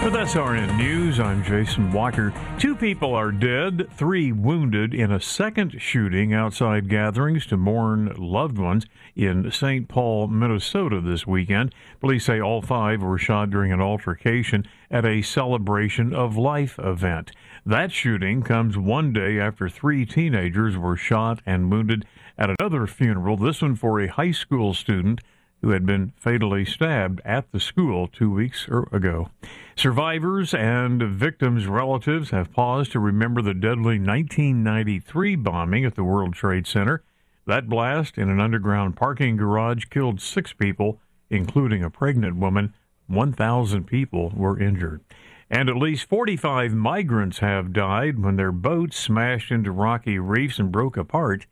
the 0.10 0.26
RN 0.36 0.78
News, 0.78 1.22
I'm 1.22 1.42
Jason 1.42 1.90
Walker. 1.94 2.34
Two 2.60 2.76
people 2.76 3.16
are 3.16 3.32
dead, 3.32 3.88
three 3.94 4.34
wounded 4.34 4.94
in 4.94 5.10
a 5.10 5.22
second 5.22 5.82
shooting 5.82 6.34
outside 6.34 6.90
gatherings 6.90 7.46
to 7.46 7.56
mourn 7.56 8.14
loved 8.18 8.58
ones 8.58 8.86
in 9.16 9.50
St. 9.52 9.88
Paul, 9.88 10.28
Minnesota 10.28 11.00
this 11.00 11.26
weekend. 11.26 11.74
Police 12.02 12.26
say 12.26 12.42
all 12.42 12.62
five 12.62 13.02
were 13.02 13.18
shot 13.18 13.52
during 13.52 13.72
an 13.72 13.80
altercation 13.80 14.68
at 14.92 15.06
a 15.06 15.22
celebration 15.22 16.14
of 16.14 16.36
life 16.36 16.78
event. 16.78 17.32
That 17.66 17.94
shooting 17.94 18.42
comes 18.42 18.78
one 18.78 19.14
day 19.14 19.40
after 19.40 19.70
three 19.70 20.06
teenagers 20.06 20.78
were 20.78 20.98
shot 20.98 21.42
and 21.46 21.72
wounded 21.72 22.06
at 22.38 22.50
another 22.60 22.86
funeral, 22.86 23.38
this 23.38 23.62
one 23.62 23.76
for 23.76 24.02
a 24.02 24.08
high 24.08 24.32
school 24.32 24.74
student 24.74 25.22
who 25.62 25.72
had 25.72 25.86
been 25.86 26.14
fatally 26.16 26.64
stabbed 26.66 27.22
at 27.26 27.52
the 27.52 27.60
school 27.60 28.08
two 28.08 28.32
weeks 28.32 28.68
er, 28.70 28.88
ago. 28.92 29.30
Survivors 29.76 30.54
and 30.54 31.02
victims' 31.04 31.68
relatives 31.68 32.32
have 32.32 32.54
paused 32.54 32.92
to 32.92 33.00
remember 33.00 33.42
the 33.42 33.54
deadly 33.54 34.00
1993 34.00 35.36
bombing 35.36 35.86
at 35.86 35.96
the 35.96 36.04
World 36.04 36.34
Trade 36.34 36.68
Center. 36.68 37.04
That 37.46 37.68
blast 37.68 38.18
in 38.18 38.30
an 38.30 38.40
underground 38.40 38.96
parking 38.96 39.38
garage 39.38 39.86
killed 39.90 40.22
six 40.22 40.54
people, 40.54 41.00
including 41.30 41.84
a 41.84 41.90
pregnant 41.90 42.36
woman. 42.38 42.74
1,000 43.08 43.86
people 43.86 44.32
were 44.36 44.60
injured. 44.60 45.02
And 45.50 45.68
at 45.68 45.78
least 45.78 46.08
45 46.08 46.74
migrants 46.74 47.40
have 47.40 47.74
died 47.74 48.20
when 48.20 48.36
their 48.36 48.52
boats 48.52 48.98
smashed 48.98 49.52
into 49.52 49.72
rocky 49.72 50.20
reefs 50.20 50.60
and 50.60 50.72
broke 50.72 50.96
apart 50.96 51.48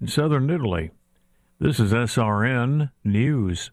in 0.00 0.08
southern 0.08 0.48
Italy. 0.48 0.90
This 1.62 1.78
is 1.78 1.92
SRN 1.92 2.90
News. 3.04 3.70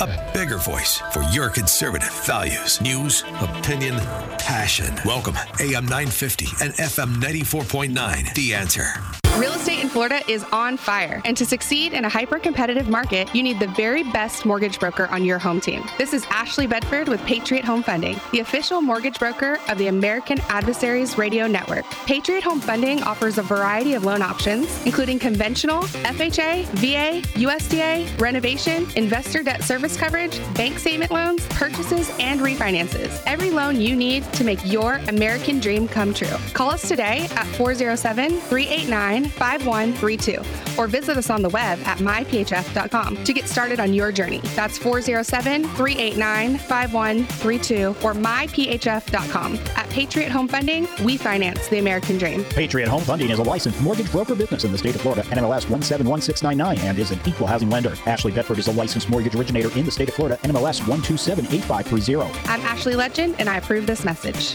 A 0.00 0.30
bigger 0.32 0.58
voice 0.58 0.98
for 1.12 1.22
your 1.24 1.48
conservative 1.48 2.12
values, 2.24 2.80
news, 2.80 3.22
opinion, 3.40 3.98
passion. 4.38 4.92
Welcome, 5.04 5.36
AM 5.60 5.84
950 5.84 6.46
and 6.62 6.72
FM 6.74 7.16
94.9. 7.16 8.34
The 8.34 8.54
answer. 8.54 8.94
Real 9.38 9.54
estate 9.54 9.80
in 9.80 9.88
Florida 9.88 10.20
is 10.28 10.44
on 10.52 10.76
fire, 10.76 11.22
and 11.24 11.34
to 11.38 11.46
succeed 11.46 11.94
in 11.94 12.04
a 12.04 12.08
hyper 12.08 12.38
competitive 12.38 12.90
market, 12.90 13.34
you 13.34 13.42
need 13.42 13.58
the 13.58 13.68
very 13.68 14.02
best 14.02 14.44
mortgage 14.44 14.78
broker 14.78 15.06
on 15.06 15.24
your 15.24 15.38
home 15.38 15.58
team. 15.58 15.82
This 15.96 16.12
is 16.12 16.26
Ashley 16.28 16.66
Bedford 16.66 17.08
with 17.08 17.18
Patriot 17.24 17.64
Home 17.64 17.82
Funding, 17.82 18.20
the 18.32 18.40
official 18.40 18.82
mortgage 18.82 19.18
broker 19.18 19.58
of 19.70 19.78
the 19.78 19.86
American 19.86 20.38
Adversaries 20.50 21.16
Radio 21.16 21.46
Network. 21.46 21.86
Patriot 22.04 22.44
Home 22.44 22.60
Funding 22.60 23.02
offers 23.04 23.38
a 23.38 23.42
variety 23.42 23.94
of 23.94 24.04
loan 24.04 24.20
options, 24.20 24.84
including 24.84 25.18
conventional, 25.18 25.82
FHA, 26.04 26.66
VA, 26.74 27.26
USDA, 27.38 28.20
renovation, 28.20 28.86
investor 28.96 29.42
debt 29.42 29.62
service 29.62 29.81
coverage, 29.96 30.40
bank 30.54 30.78
statement 30.78 31.10
loans, 31.10 31.46
purchases, 31.48 32.10
and 32.18 32.40
refinances. 32.40 33.22
Every 33.26 33.50
loan 33.50 33.80
you 33.80 33.94
need 33.96 34.24
to 34.34 34.44
make 34.44 34.64
your 34.64 34.94
American 35.08 35.60
dream 35.60 35.88
come 35.88 36.14
true. 36.14 36.36
Call 36.52 36.70
us 36.70 36.88
today 36.88 37.28
at 37.36 37.46
407 37.56 38.40
389 38.40 39.24
5132 39.26 40.42
or 40.78 40.86
visit 40.86 41.16
us 41.16 41.30
on 41.30 41.42
the 41.42 41.48
web 41.48 41.78
at 41.80 41.98
myphf.com 41.98 43.24
to 43.24 43.32
get 43.32 43.48
started 43.48 43.80
on 43.80 43.92
your 43.92 44.12
journey. 44.12 44.38
That's 44.54 44.78
407 44.78 45.64
389 45.64 46.58
5132 46.58 47.88
or 48.02 48.14
myphf.com. 48.14 49.54
At 49.76 49.90
Patriot 49.90 50.30
Home 50.30 50.48
Funding, 50.48 50.88
we 51.04 51.16
finance 51.16 51.68
the 51.68 51.78
American 51.78 52.18
dream. 52.18 52.44
Patriot 52.44 52.88
Home 52.88 53.02
Funding 53.02 53.30
is 53.30 53.38
a 53.38 53.42
licensed 53.42 53.80
mortgage 53.80 54.10
broker 54.10 54.34
business 54.34 54.64
in 54.64 54.72
the 54.72 54.78
state 54.78 54.94
of 54.94 55.00
Florida, 55.00 55.22
NMLS 55.24 55.68
171699, 55.68 56.78
and 56.78 56.98
is 56.98 57.10
an 57.10 57.20
equal 57.26 57.46
housing 57.46 57.70
lender. 57.70 57.94
Ashley 58.06 58.32
Bedford 58.32 58.58
is 58.58 58.68
a 58.68 58.72
licensed 58.72 59.08
mortgage 59.08 59.34
originator 59.34 59.70
in 59.76 59.84
the 59.84 59.90
state 59.90 60.08
of 60.08 60.14
Florida, 60.14 60.38
NMLS 60.42 60.80
1278530. 60.82 62.48
I'm 62.48 62.60
Ashley 62.60 62.96
Legend, 62.96 63.36
and 63.38 63.48
I 63.48 63.56
approve 63.56 63.86
this 63.86 64.04
message. 64.04 64.54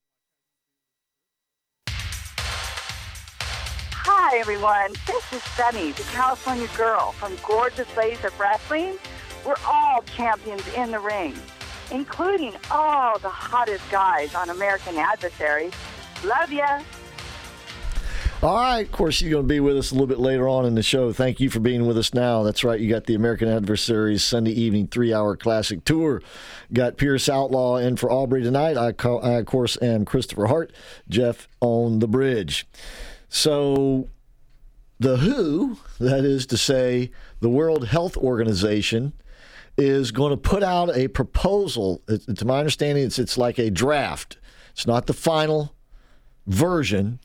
Hi, 3.92 4.38
everyone. 4.38 4.94
This 5.08 5.34
is 5.34 5.42
Sunny, 5.42 5.92
the 5.94 6.04
California 6.04 6.68
girl 6.78 7.14
from 7.14 7.36
Gorgeous 7.44 7.88
Ladies 7.98 8.24
of 8.24 8.40
Wrestling. 8.40 9.00
We're 9.44 9.56
all 9.66 10.04
champions 10.16 10.68
in 10.76 10.92
the 10.92 11.00
ring, 11.00 11.34
including 11.90 12.54
all 12.70 13.18
the 13.18 13.28
hottest 13.28 13.90
guys 13.90 14.36
on 14.36 14.52
American 14.52 14.98
Adversaries. 14.98 15.74
Love 16.24 16.54
ya. 16.54 16.84
All 18.42 18.56
right. 18.56 18.86
Of 18.86 18.92
course, 18.94 19.20
you're 19.20 19.32
going 19.32 19.44
to 19.44 19.54
be 19.54 19.60
with 19.60 19.78
us 19.78 19.92
a 19.92 19.96
little 19.96 20.08
bit 20.08 20.18
later 20.18 20.48
on 20.48 20.66
in 20.66 20.74
the 20.74 20.82
show. 20.82 21.12
Thank 21.12 21.42
you 21.42 21.50
for 21.50 21.60
being 21.60 21.86
with 21.86 21.98
us 21.98 22.14
now. 22.14 22.42
That's 22.44 22.64
right. 22.64 22.80
You 22.80 22.90
got 22.90 23.06
the 23.06 23.14
American 23.16 23.50
Adversaries 23.50 24.24
Sunday 24.24 24.52
evening 24.52 24.88
three 24.88 25.14
hour 25.14 25.36
classic 25.36 25.84
tour. 25.84 26.22
Got 26.72 26.96
Pierce 26.96 27.28
Outlaw 27.28 27.76
in 27.76 27.98
for 27.98 28.10
Aubrey 28.10 28.42
tonight. 28.42 28.78
I, 28.78 28.94
call, 28.94 29.22
I, 29.26 29.32
of 29.40 29.46
course, 29.46 29.78
am 29.82 30.06
Christopher 30.06 30.48
Hart, 30.48 30.72
Jeff 31.10 31.50
on 31.60 32.00
the 32.00 32.08
bridge. 32.08 32.66
So, 33.28 34.08
the 35.02 35.18
WHO, 35.18 35.78
that 36.00 36.24
is 36.24 36.46
to 36.46 36.58
say, 36.58 37.12
the 37.42 37.50
World 37.50 37.90
Health 37.90 38.16
Organization, 38.16 39.12
is 39.78 40.12
going 40.12 40.32
to 40.32 40.38
put 40.38 40.64
out 40.64 40.96
a 40.96 41.10
proposal. 41.10 42.02
It, 42.08 42.38
to 42.38 42.46
my 42.46 42.60
understanding, 42.60 43.04
it's 43.04 43.20
it's 43.20 43.38
like 43.38 43.60
a 43.60 43.70
draft. 43.70 44.38
It's 44.72 44.88
not 44.88 45.08
the 45.08 45.14
final 45.14 45.76
version, 46.48 47.20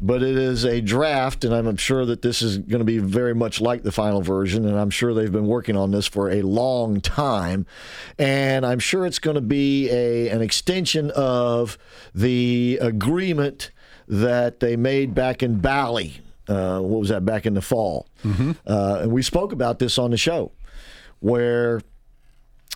but 0.00 0.22
it 0.22 0.36
is 0.36 0.64
a 0.64 0.80
draft, 0.80 1.44
and 1.44 1.52
I'm 1.52 1.76
sure 1.76 2.06
that 2.06 2.22
this 2.22 2.40
is 2.40 2.58
going 2.58 2.78
to 2.78 2.84
be 2.84 2.98
very 2.98 3.34
much 3.34 3.60
like 3.60 3.82
the 3.82 3.92
final 3.92 4.20
version. 4.22 4.64
And 4.64 4.78
I'm 4.78 4.90
sure 4.90 5.12
they've 5.12 5.32
been 5.32 5.46
working 5.46 5.76
on 5.76 5.90
this 5.90 6.06
for 6.06 6.30
a 6.30 6.42
long 6.42 7.00
time, 7.00 7.66
and 8.18 8.64
I'm 8.64 8.78
sure 8.78 9.06
it's 9.06 9.18
going 9.18 9.34
to 9.34 9.40
be 9.40 9.90
a 9.90 10.28
an 10.28 10.42
extension 10.42 11.10
of 11.12 11.78
the 12.14 12.78
agreement 12.80 13.70
that 14.06 14.60
they 14.60 14.76
made 14.76 15.14
back 15.14 15.42
in 15.42 15.60
Bali. 15.60 16.20
Uh, 16.48 16.80
what 16.80 17.00
was 17.00 17.10
that 17.10 17.24
back 17.24 17.44
in 17.44 17.54
the 17.54 17.60
fall? 17.60 18.06
Mm-hmm. 18.24 18.52
Uh, 18.66 19.00
and 19.02 19.12
we 19.12 19.22
spoke 19.22 19.52
about 19.52 19.78
this 19.78 19.98
on 19.98 20.12
the 20.12 20.16
show, 20.16 20.52
where 21.20 21.82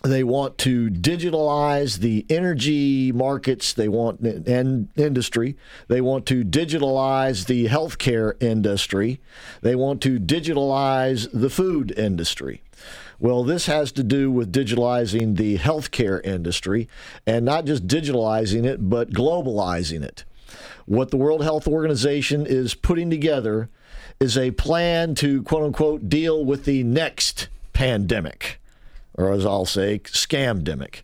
They 0.03 0.25
want 0.25 0.57
to 0.59 0.89
digitalize 0.89 1.99
the 1.99 2.25
energy 2.29 3.13
markets. 3.13 3.71
They 3.71 3.87
want 3.87 4.19
and 4.19 4.89
industry. 4.97 5.55
They 5.87 6.01
want 6.01 6.25
to 6.25 6.43
digitalize 6.43 7.45
the 7.45 7.69
healthcare 7.69 8.41
industry. 8.43 9.21
They 9.61 9.75
want 9.75 10.01
to 10.01 10.19
digitalize 10.19 11.29
the 11.31 11.49
food 11.49 11.97
industry. 11.97 12.61
Well, 13.17 13.45
this 13.45 13.67
has 13.67 13.93
to 13.93 14.03
do 14.03 14.29
with 14.29 14.51
digitalizing 14.51 15.37
the 15.37 15.57
healthcare 15.57 16.19
industry 16.25 16.89
and 17.25 17.45
not 17.45 17.63
just 17.63 17.87
digitalizing 17.87 18.65
it, 18.65 18.89
but 18.89 19.11
globalizing 19.11 20.03
it. 20.03 20.25
What 20.85 21.11
the 21.11 21.17
World 21.17 21.43
Health 21.43 21.65
Organization 21.65 22.45
is 22.45 22.75
putting 22.75 23.09
together 23.09 23.69
is 24.19 24.37
a 24.37 24.51
plan 24.51 25.15
to 25.15 25.43
quote 25.43 25.63
unquote 25.63 26.09
deal 26.09 26.43
with 26.43 26.65
the 26.65 26.83
next 26.83 27.47
pandemic, 27.71 28.59
or 29.15 29.31
as 29.31 29.45
I'll 29.45 29.65
say, 29.65 29.99
scam 29.99 30.63
scamdemic. 30.63 31.01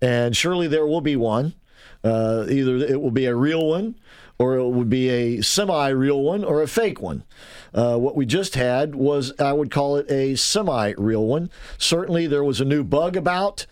And 0.00 0.36
surely 0.36 0.66
there 0.66 0.86
will 0.86 1.00
be 1.00 1.16
one. 1.16 1.54
Uh, 2.02 2.44
either 2.50 2.76
it 2.76 3.00
will 3.00 3.10
be 3.10 3.24
a 3.24 3.34
real 3.34 3.66
one 3.66 3.94
or 4.38 4.56
it 4.56 4.68
would 4.68 4.90
be 4.90 5.08
a 5.08 5.40
semi 5.40 5.88
real 5.88 6.20
one 6.20 6.44
or 6.44 6.62
a 6.62 6.68
fake 6.68 7.00
one. 7.00 7.24
Uh, 7.72 7.96
what 7.96 8.16
we 8.16 8.26
just 8.26 8.54
had 8.54 8.94
was, 8.94 9.32
I 9.38 9.52
would 9.52 9.70
call 9.70 9.96
it 9.96 10.10
a 10.10 10.34
semi 10.36 10.92
real 10.98 11.26
one. 11.26 11.50
Certainly 11.78 12.26
there 12.26 12.44
was 12.44 12.60
a 12.60 12.64
new 12.64 12.84
bug 12.84 13.16
about, 13.16 13.66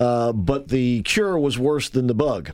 uh, 0.00 0.32
but 0.32 0.68
the 0.68 1.02
cure 1.02 1.38
was 1.38 1.58
worse 1.58 1.88
than 1.88 2.06
the 2.06 2.14
bug. 2.14 2.52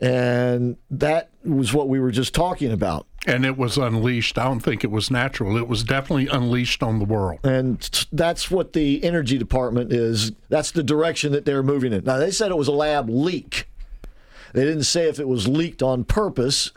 And 0.00 0.76
that 0.90 1.30
was 1.44 1.74
what 1.74 1.88
we 1.88 1.98
were 1.98 2.10
just 2.10 2.34
talking 2.34 2.70
about. 2.70 3.06
And 3.26 3.44
it 3.44 3.58
was 3.58 3.76
unleashed. 3.76 4.38
I 4.38 4.44
don't 4.44 4.60
think 4.60 4.84
it 4.84 4.90
was 4.90 5.10
natural. 5.10 5.56
It 5.56 5.68
was 5.68 5.82
definitely 5.82 6.28
unleashed 6.28 6.82
on 6.82 6.98
the 6.98 7.04
world. 7.04 7.40
And 7.44 8.06
that's 8.12 8.50
what 8.50 8.72
the 8.72 9.02
energy 9.02 9.38
department 9.38 9.92
is. 9.92 10.32
That's 10.48 10.70
the 10.70 10.82
direction 10.82 11.32
that 11.32 11.44
they're 11.44 11.62
moving 11.62 11.92
in. 11.92 12.04
Now, 12.04 12.18
they 12.18 12.30
said 12.30 12.50
it 12.50 12.56
was 12.56 12.68
a 12.68 12.72
lab 12.72 13.10
leak. 13.10 13.68
They 14.52 14.64
didn't 14.64 14.84
say 14.84 15.08
if 15.08 15.18
it 15.20 15.28
was 15.28 15.46
leaked 15.46 15.82
on 15.82 16.04
purpose 16.04 16.70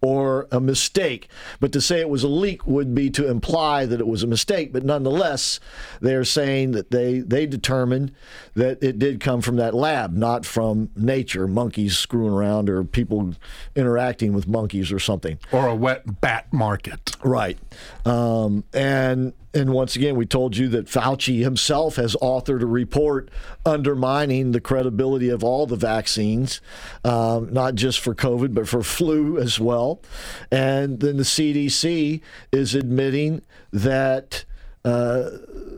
or 0.00 0.48
a 0.50 0.60
mistake, 0.60 1.28
but 1.60 1.72
to 1.72 1.80
say 1.80 2.00
it 2.00 2.08
was 2.08 2.22
a 2.22 2.28
leak 2.28 2.66
would 2.66 2.94
be 2.94 3.10
to 3.10 3.28
imply 3.28 3.86
that 3.86 4.00
it 4.00 4.06
was 4.06 4.22
a 4.22 4.26
mistake. 4.26 4.72
But 4.72 4.84
nonetheless, 4.84 5.60
they're 6.00 6.24
saying 6.24 6.72
that 6.72 6.90
they, 6.90 7.20
they 7.20 7.46
determined 7.46 8.12
that 8.54 8.82
it 8.82 8.98
did 8.98 9.20
come 9.20 9.40
from 9.40 9.56
that 9.56 9.74
lab, 9.74 10.12
not 10.14 10.44
from 10.44 10.90
nature, 10.96 11.46
monkeys 11.46 11.96
screwing 11.96 12.32
around 12.32 12.68
or 12.68 12.84
people 12.84 13.34
interacting 13.74 14.32
with 14.32 14.46
monkeys 14.46 14.92
or 14.92 14.98
something. 14.98 15.38
Or 15.52 15.68
a 15.68 15.74
wet 15.74 16.20
bat 16.20 16.52
market. 16.52 17.16
Right. 17.22 17.58
Um, 18.04 18.64
and 18.72 19.32
and 19.54 19.72
once 19.72 19.94
again, 19.94 20.16
we 20.16 20.26
told 20.26 20.56
you 20.56 20.68
that 20.70 20.86
Fauci 20.86 21.40
himself 21.40 21.94
has 21.96 22.16
authored 22.16 22.62
a 22.62 22.66
report 22.66 23.30
undermining 23.64 24.50
the 24.50 24.60
credibility 24.60 25.28
of 25.28 25.44
all 25.44 25.66
the 25.66 25.76
vaccines, 25.76 26.60
um, 27.04 27.52
not 27.52 27.76
just 27.76 28.00
for 28.00 28.14
COVID, 28.14 28.52
but 28.52 28.66
for 28.66 28.82
flu 28.82 29.38
as 29.38 29.60
well. 29.60 30.02
And 30.50 30.98
then 30.98 31.18
the 31.18 31.22
CDC 31.22 32.20
is 32.50 32.74
admitting 32.74 33.42
that 33.72 34.44
uh, 34.84 35.30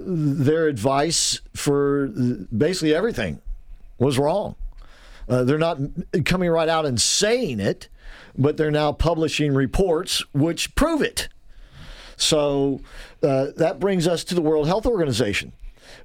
their 0.07 0.69
advice 0.69 1.43
for 1.55 2.09
basically 2.57 2.95
everything 2.95 3.43
was 3.99 4.19
wrong. 4.19 4.57
Uh, 5.29 5.45
they're 5.45 5.59
not 5.59 5.79
coming 6.25 6.49
right 6.49 6.69
out 6.69 6.87
and 6.87 7.01
saying 7.01 7.61
it, 7.61 7.89
but 8.39 8.57
they're 8.57 8.71
now 8.71 8.93
publishing 8.93 9.53
reports 9.53 10.25
which 10.33 10.75
prove 10.75 11.03
it. 11.03 11.29
So 12.17 12.81
uh, 13.23 13.49
that 13.57 13.79
brings 13.79 14.09
us 14.09 14.25
to 14.25 14.35
the 14.35 14.43
World 14.43 14.67
Health 14.67 14.87
Organization 14.87 15.53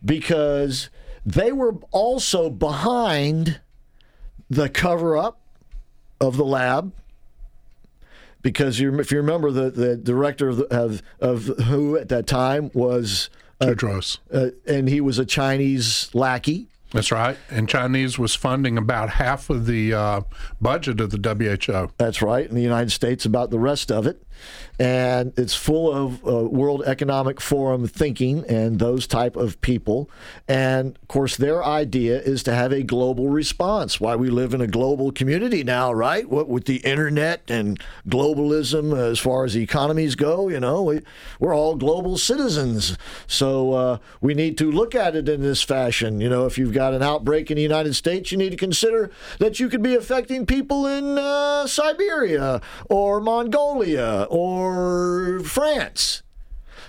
because 0.04 0.90
they 1.26 1.52
were 1.52 1.76
also 1.92 2.50
behind 2.50 3.62
the 4.50 4.70
cover 4.70 5.18
up 5.18 5.40
of 6.20 6.38
the 6.38 6.46
lab. 6.46 6.94
Because 8.42 8.80
you, 8.80 9.00
if 9.00 9.12
you 9.12 9.18
remember, 9.18 9.52
the, 9.52 9.70
the 9.70 9.96
director 9.96 10.50
of, 10.50 10.58
the, 10.58 10.66
of, 10.76 11.04
of 11.20 11.46
WHO 11.66 11.98
at 11.98 12.10
that 12.10 12.26
time 12.26 12.72
was 12.74 13.30
Tedros, 13.62 14.18
uh, 14.34 14.48
and 14.66 14.90
he 14.90 15.00
was 15.00 15.20
a 15.20 15.26
Chinese 15.26 16.10
lackey. 16.16 16.68
That's 16.92 17.12
right. 17.12 17.38
And 17.50 17.70
Chinese 17.70 18.18
was 18.20 18.36
funding 18.36 18.78
about 18.78 19.12
half 19.12 19.50
of 19.50 19.66
the 19.66 19.94
uh, 19.94 20.22
budget 20.60 21.00
of 21.00 21.12
the 21.12 21.18
WHO. 21.18 21.92
That's 21.98 22.22
right. 22.22 22.48
And 22.48 22.58
the 22.58 22.64
United 22.64 22.92
States 22.92 23.26
about 23.26 23.52
the 23.52 23.60
rest 23.60 23.92
of 23.92 24.08
it 24.08 24.22
and 24.80 25.34
it's 25.38 25.54
full 25.54 25.92
of 25.92 26.26
uh, 26.26 26.48
World 26.50 26.84
Economic 26.86 27.40
Forum 27.40 27.88
thinking 27.88 28.44
and 28.48 28.80
those 28.80 29.06
type 29.06 29.36
of 29.36 29.62
people. 29.62 30.10
And 30.48 30.98
of 30.98 31.08
course, 31.08 31.38
their 31.38 31.64
idea 31.64 32.20
is 32.20 32.44
to 32.44 32.54
have 32.54 32.72
a 32.72 32.84
global 32.84 33.30
response. 33.30 34.00
Why 34.00 34.16
we 34.16 34.30
live 34.30 34.54
in 34.54 34.62
a 34.62 34.68
global 34.68 35.12
community 35.12 35.64
now, 35.64 35.94
right? 35.94 36.28
What 36.28 36.50
with 36.50 36.66
the 36.66 36.78
internet 36.78 37.50
and 37.50 37.80
globalism, 38.08 38.98
as 38.98 39.20
far 39.20 39.46
as 39.46 39.56
economies 39.56 40.16
go, 40.16 40.50
you 40.50 40.60
know, 40.60 40.84
we, 40.84 41.02
we're 41.40 41.56
all 41.56 41.76
global 41.76 42.18
citizens. 42.18 42.98
So 43.28 43.74
uh, 43.74 43.98
we 44.20 44.34
need 44.34 44.58
to 44.58 44.72
look 44.72 44.96
at 44.96 45.16
it 45.16 45.30
in 45.30 45.42
this 45.42 45.62
fashion. 45.62 46.22
You 46.22 46.30
know, 46.30 46.46
if 46.46 46.58
you've 46.58 46.74
got 46.74 46.94
an 46.94 47.04
outbreak 47.04 47.52
in 47.52 47.56
the 47.56 47.62
United 47.62 47.94
States, 47.96 48.32
you 48.32 48.38
need 48.38 48.52
to 48.52 48.58
consider 48.58 49.12
that 49.40 49.60
you 49.60 49.70
could 49.70 49.84
be 49.84 49.96
affecting 49.96 50.46
people 50.46 50.88
in 50.88 51.18
uh, 51.18 51.68
Siberia 51.68 52.62
or 52.90 53.22
Mongolia 53.22 54.28
or 54.32 55.42
France. 55.42 56.24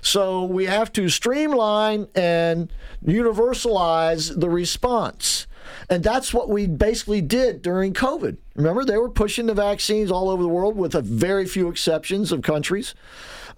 So 0.01 0.45
we 0.45 0.67
have 0.67 0.93
to 0.93 1.09
streamline 1.09 2.07
and 2.15 2.73
universalize 3.05 4.39
the 4.39 4.49
response. 4.49 5.49
And 5.91 6.05
that's 6.05 6.33
what 6.33 6.49
we 6.49 6.69
basically 6.69 7.21
did 7.21 7.61
during 7.61 7.95
COVID. 7.95 8.37
Remember, 8.55 8.85
they 8.85 8.97
were 8.97 9.11
pushing 9.11 9.47
the 9.47 9.55
vaccines 9.55 10.11
all 10.11 10.29
over 10.29 10.43
the 10.43 10.49
world 10.49 10.77
with 10.77 10.95
a 10.95 11.03
very 11.03 11.45
few 11.45 11.69
exceptions 11.69 12.31
of 12.31 12.43
countries. 12.43 12.95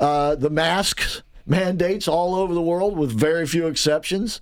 Uh, 0.00 0.34
the 0.34 0.50
masks 0.50 1.22
mandates 1.46 2.08
all 2.08 2.34
over 2.34 2.54
the 2.54 2.62
world 2.62 2.96
with 2.96 3.12
very 3.12 3.46
few 3.46 3.66
exceptions 3.66 4.40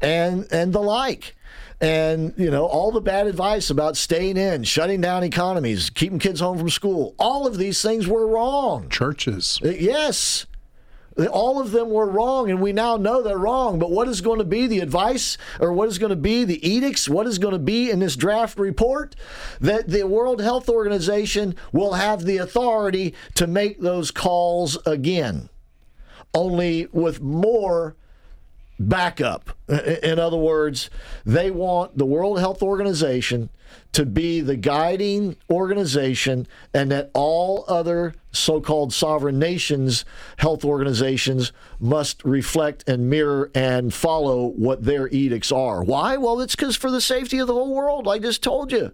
and 0.00 0.48
and 0.50 0.72
the 0.72 0.82
like 0.82 1.36
and 1.80 2.34
you 2.36 2.50
know 2.50 2.66
all 2.66 2.90
the 2.92 3.00
bad 3.00 3.26
advice 3.26 3.70
about 3.70 3.96
staying 3.96 4.36
in, 4.36 4.64
shutting 4.64 5.00
down 5.00 5.22
economies, 5.24 5.90
keeping 5.90 6.18
kids 6.18 6.40
home 6.40 6.58
from 6.58 6.70
school. 6.70 7.14
All 7.18 7.46
of 7.46 7.58
these 7.58 7.80
things 7.80 8.06
were 8.06 8.26
wrong. 8.26 8.88
Churches. 8.88 9.60
Uh, 9.64 9.70
yes. 9.70 10.46
All 11.32 11.60
of 11.60 11.72
them 11.72 11.90
were 11.90 12.08
wrong, 12.08 12.50
and 12.50 12.62
we 12.62 12.72
now 12.72 12.96
know 12.96 13.20
they're 13.20 13.36
wrong. 13.36 13.78
But 13.78 13.90
what 13.90 14.08
is 14.08 14.20
going 14.20 14.38
to 14.38 14.44
be 14.44 14.66
the 14.66 14.78
advice, 14.78 15.36
or 15.58 15.72
what 15.72 15.88
is 15.88 15.98
going 15.98 16.10
to 16.10 16.16
be 16.16 16.44
the 16.44 16.66
edicts? 16.66 17.08
What 17.08 17.26
is 17.26 17.38
going 17.38 17.52
to 17.52 17.58
be 17.58 17.90
in 17.90 17.98
this 17.98 18.16
draft 18.16 18.58
report? 18.58 19.16
That 19.60 19.88
the 19.88 20.06
World 20.06 20.40
Health 20.40 20.68
Organization 20.68 21.56
will 21.72 21.94
have 21.94 22.24
the 22.24 22.38
authority 22.38 23.14
to 23.34 23.46
make 23.46 23.80
those 23.80 24.10
calls 24.10 24.78
again, 24.86 25.50
only 26.32 26.86
with 26.92 27.20
more 27.20 27.96
backup. 28.80 29.50
In 29.68 30.18
other 30.18 30.38
words, 30.38 30.90
they 31.24 31.50
want 31.50 31.98
the 31.98 32.06
World 32.06 32.40
Health 32.40 32.62
Organization 32.62 33.50
to 33.92 34.06
be 34.06 34.40
the 34.40 34.56
guiding 34.56 35.36
organization 35.50 36.46
and 36.72 36.90
that 36.90 37.10
all 37.12 37.64
other 37.68 38.14
so 38.32 38.60
called 38.60 38.92
sovereign 38.92 39.38
nations 39.38 40.04
health 40.38 40.64
organizations 40.64 41.52
must 41.78 42.24
reflect 42.24 42.88
and 42.88 43.10
mirror 43.10 43.50
and 43.54 43.92
follow 43.92 44.46
what 44.46 44.84
their 44.84 45.08
edicts 45.08 45.52
are. 45.52 45.82
Why? 45.84 46.16
Well, 46.16 46.40
it's 46.40 46.56
because 46.56 46.76
for 46.76 46.90
the 46.90 47.00
safety 47.00 47.38
of 47.38 47.46
the 47.46 47.54
whole 47.54 47.74
world, 47.74 48.08
I 48.08 48.18
just 48.18 48.42
told 48.42 48.72
you. 48.72 48.92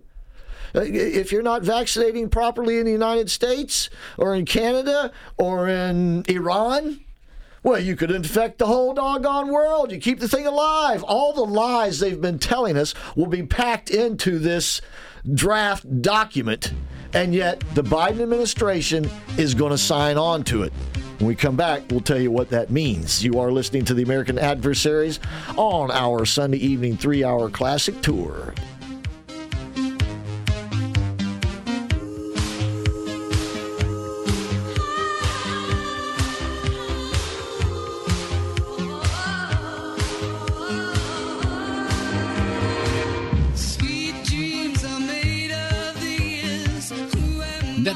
Uh, 0.75 0.81
if 0.83 1.31
you're 1.33 1.43
not 1.43 1.63
vaccinating 1.63 2.29
properly 2.29 2.79
in 2.79 2.87
the 2.87 2.93
United 2.93 3.31
States 3.31 3.89
or 4.19 4.35
in 4.35 4.45
Canada 4.45 5.13
or 5.39 5.69
in 5.69 6.25
Iran, 6.29 7.01
well, 7.67 7.81
you 7.81 7.97
could 7.97 8.13
infect 8.13 8.59
the 8.59 8.67
whole 8.67 8.95
doggone 8.95 9.49
world. 9.49 9.91
You 9.91 9.99
keep 9.99 10.21
the 10.21 10.29
thing 10.29 10.47
alive. 10.47 11.03
All 11.03 11.33
the 11.33 11.43
lies 11.43 11.99
they've 11.99 12.21
been 12.21 12.39
telling 12.39 12.77
us 12.77 12.95
will 13.17 13.27
be 13.27 13.43
packed 13.43 13.91
into 13.91 14.39
this 14.39 14.81
draft 15.35 16.01
document, 16.01 16.73
and 17.13 17.35
yet 17.35 17.59
the 17.75 17.83
Biden 17.83 18.21
administration 18.21 19.11
is 19.37 19.53
going 19.53 19.73
to 19.73 19.79
sign 19.79 20.17
on 20.17 20.45
to 20.45 20.63
it. 20.63 20.73
When 21.19 21.27
we 21.27 21.35
come 21.35 21.57
back, 21.57 21.83
we'll 21.91 22.03
tell 22.03 22.21
you 22.21 22.31
what 22.31 22.51
that 22.51 22.71
means. 22.71 23.25
You 23.25 23.41
are 23.41 23.51
listening 23.51 23.85
to 23.87 23.95
the 23.95 24.05
American 24.05 24.39
Adversaries 24.39 25.19
on 25.57 25.91
our 25.91 26.25
Sunday 26.25 26.59
evening 26.59 26.97
three 26.97 27.25
hour 27.25 27.51
classic 27.51 28.01
tour. 28.01 28.55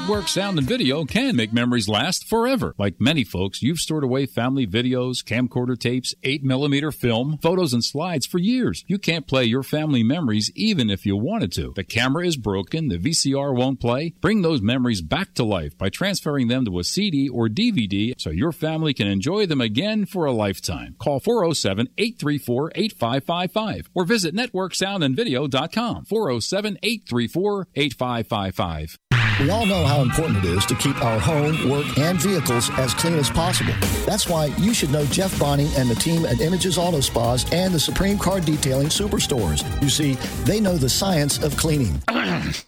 Network 0.01 0.29
Sound 0.29 0.57
and 0.57 0.67
Video 0.67 1.05
can 1.05 1.35
make 1.35 1.53
memories 1.53 1.87
last 1.87 2.27
forever. 2.27 2.73
Like 2.79 2.99
many 2.99 3.23
folks, 3.23 3.61
you've 3.61 3.77
stored 3.77 4.03
away 4.03 4.25
family 4.25 4.65
videos, 4.65 5.23
camcorder 5.23 5.77
tapes, 5.77 6.15
8mm 6.23 6.91
film, 6.95 7.37
photos, 7.37 7.71
and 7.71 7.83
slides 7.83 8.25
for 8.25 8.39
years. 8.39 8.83
You 8.87 8.97
can't 8.97 9.27
play 9.27 9.43
your 9.43 9.61
family 9.61 10.01
memories 10.01 10.51
even 10.55 10.89
if 10.89 11.05
you 11.05 11.15
wanted 11.15 11.51
to. 11.53 11.73
The 11.75 11.83
camera 11.83 12.25
is 12.25 12.35
broken, 12.35 12.87
the 12.87 12.97
VCR 12.97 13.55
won't 13.55 13.79
play. 13.79 14.15
Bring 14.21 14.41
those 14.41 14.59
memories 14.59 15.03
back 15.03 15.35
to 15.35 15.43
life 15.43 15.77
by 15.77 15.89
transferring 15.89 16.47
them 16.47 16.65
to 16.65 16.79
a 16.79 16.83
CD 16.83 17.29
or 17.29 17.47
DVD 17.47 18.15
so 18.17 18.31
your 18.31 18.51
family 18.51 18.95
can 18.95 19.07
enjoy 19.07 19.45
them 19.45 19.61
again 19.61 20.07
for 20.07 20.25
a 20.25 20.31
lifetime. 20.31 20.95
Call 20.99 21.19
407 21.19 21.89
834 21.99 22.71
8555 22.73 23.89
or 23.93 24.03
visit 24.03 24.35
networksoundandvideo.com 24.35 26.05
407 26.05 26.79
834 26.81 27.67
8555. 27.75 28.97
We 29.41 29.49
all 29.49 29.65
know 29.65 29.83
how 29.83 30.03
important 30.03 30.37
it 30.37 30.45
is 30.45 30.67
to 30.67 30.75
keep 30.75 31.03
our 31.03 31.19
home, 31.19 31.67
work, 31.67 31.97
and 31.97 32.21
vehicles 32.21 32.69
as 32.77 32.93
clean 32.93 33.15
as 33.15 33.27
possible. 33.27 33.73
That's 34.05 34.29
why 34.29 34.45
you 34.59 34.71
should 34.71 34.91
know 34.91 35.03
Jeff 35.05 35.37
Bonning 35.39 35.69
and 35.77 35.89
the 35.89 35.95
team 35.95 36.25
at 36.27 36.41
Images 36.41 36.77
Auto 36.77 36.99
Spas 36.99 37.51
and 37.51 37.73
the 37.73 37.79
Supreme 37.79 38.19
Car 38.19 38.39
Detailing 38.39 38.89
Superstores. 38.89 39.63
You 39.81 39.89
see, 39.89 40.13
they 40.43 40.59
know 40.59 40.77
the 40.77 40.89
science 40.89 41.41
of 41.41 41.57
cleaning. 41.57 42.03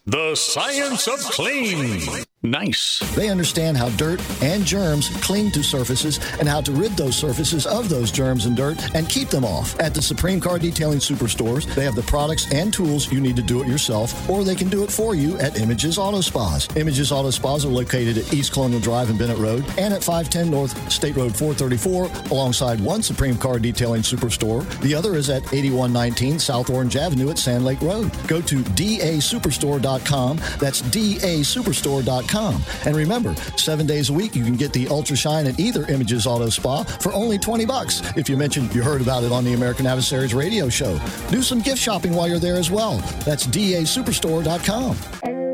the 0.08 0.34
science 0.34 1.08
of 1.08 1.20
clean. 1.20 2.26
Nice. 2.46 3.00
They 3.16 3.30
understand 3.30 3.78
how 3.78 3.88
dirt 3.92 4.22
and 4.44 4.66
germs 4.66 5.08
cling 5.24 5.52
to 5.52 5.64
surfaces 5.64 6.20
and 6.40 6.50
how 6.50 6.60
to 6.60 6.74
rid 6.74 6.92
those 6.98 7.16
surfaces 7.16 7.66
of 7.66 7.88
those 7.88 8.12
germs 8.12 8.48
and 8.48 8.58
dirt 8.58 8.94
and 8.94 9.08
keep 9.08 9.30
them 9.30 9.46
off. 9.46 9.80
At 9.80 9.94
the 9.94 10.02
Supreme 10.02 10.42
Car 10.42 10.60
Detailing 10.60 11.00
Superstores, 11.00 11.74
they 11.74 11.86
have 11.86 11.96
the 11.96 12.02
products 12.02 12.52
and 12.52 12.74
tools 12.74 13.10
you 13.10 13.22
need 13.22 13.38
to 13.38 13.42
do 13.42 13.62
it 13.62 13.68
yourself, 13.70 14.30
or 14.30 14.44
they 14.44 14.56
can 14.56 14.68
do 14.68 14.84
it 14.84 14.92
for 14.92 15.16
you 15.16 15.38
at 15.38 15.58
Images 15.58 15.98
Auto 15.98 16.20
Spas. 16.20 16.68
Images 16.76 17.14
Auto 17.14 17.30
Spas 17.30 17.64
are 17.64 17.70
located 17.70 18.18
at 18.18 18.34
East 18.34 18.52
Colonial 18.52 18.82
Drive 18.82 19.10
and 19.10 19.18
Bennett 19.18 19.38
Road 19.38 19.64
and 19.78 19.94
at 19.94 20.04
510 20.04 20.52
North 20.52 20.92
State 20.92 21.16
Road 21.16 21.34
434 21.38 22.10
alongside 22.30 22.82
one 22.82 23.02
Supreme 23.02 23.38
Car 23.38 23.58
Detailing 23.58 24.02
Superstore. 24.02 24.68
The 24.82 24.94
other 24.94 25.16
is 25.16 25.30
at 25.30 25.44
8119 25.54 26.40
South 26.40 26.70
Orange 26.70 26.98
Avenue 26.98 27.30
at 27.30 27.38
Sand 27.38 27.64
Lake 27.64 27.80
Road. 27.80 28.12
Go 28.28 28.42
to 28.42 28.58
dasuperstore.com. 28.58 30.38
That's 30.60 30.82
dasuperstore.com 30.82 32.33
and 32.34 32.96
remember, 32.96 33.36
seven 33.58 33.86
days 33.86 34.10
a 34.10 34.14
week, 34.14 34.36
you 34.36 34.44
can 34.44 34.56
get 34.56 34.74
the 34.74 34.88
Ultra 34.88 35.16
Shine 35.16 35.46
at 35.46 35.60
either 35.60 35.86
Images 35.88 36.26
Auto 36.26 36.50
Spa 36.50 36.84
for 36.84 37.14
only 37.14 37.38
20 37.38 37.66
bucks. 37.66 38.02
If 38.18 38.28
you 38.28 38.38
mentioned 38.38 38.74
you 38.74 38.82
heard 38.82 39.02
about 39.02 39.24
it 39.24 39.32
on 39.32 39.44
the 39.44 39.54
American 39.54 39.86
Adversaries 39.86 40.34
radio 40.34 40.70
show, 40.70 41.00
do 41.30 41.42
some 41.42 41.62
gift 41.62 41.80
shopping 41.80 42.14
while 42.14 42.28
you're 42.28 42.40
there 42.40 42.58
as 42.58 42.72
well. 42.72 42.98
That's 43.26 43.46
dasuperstore.com. 43.46 45.53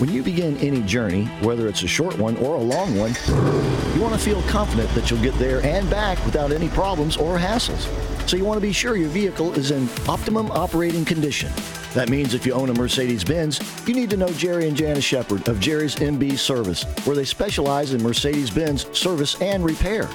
When 0.00 0.10
you 0.10 0.22
begin 0.22 0.56
any 0.56 0.80
journey, 0.80 1.26
whether 1.42 1.68
it's 1.68 1.82
a 1.82 1.86
short 1.86 2.16
one 2.16 2.34
or 2.38 2.54
a 2.54 2.58
long 2.58 2.96
one, 2.96 3.14
you 3.94 4.00
want 4.00 4.14
to 4.14 4.18
feel 4.18 4.40
confident 4.44 4.88
that 4.94 5.10
you'll 5.10 5.20
get 5.20 5.34
there 5.34 5.62
and 5.62 5.90
back 5.90 6.24
without 6.24 6.52
any 6.52 6.70
problems 6.70 7.18
or 7.18 7.36
hassles. 7.36 7.86
So 8.26 8.38
you 8.38 8.46
want 8.46 8.56
to 8.56 8.62
be 8.62 8.72
sure 8.72 8.96
your 8.96 9.10
vehicle 9.10 9.52
is 9.52 9.72
in 9.72 9.90
optimum 10.08 10.50
operating 10.52 11.04
condition. 11.04 11.52
That 11.94 12.08
means 12.08 12.34
if 12.34 12.46
you 12.46 12.52
own 12.52 12.70
a 12.70 12.74
Mercedes 12.74 13.24
Benz, 13.24 13.60
you 13.86 13.94
need 13.94 14.10
to 14.10 14.16
know 14.16 14.28
Jerry 14.28 14.68
and 14.68 14.76
Janice 14.76 15.04
Shepard 15.04 15.48
of 15.48 15.58
Jerry's 15.58 15.96
MB 15.96 16.38
Service, 16.38 16.84
where 17.04 17.16
they 17.16 17.24
specialize 17.24 17.92
in 17.92 18.02
Mercedes 18.02 18.50
Benz 18.50 18.86
service 18.96 19.40
and 19.42 19.64
repair. 19.64 20.08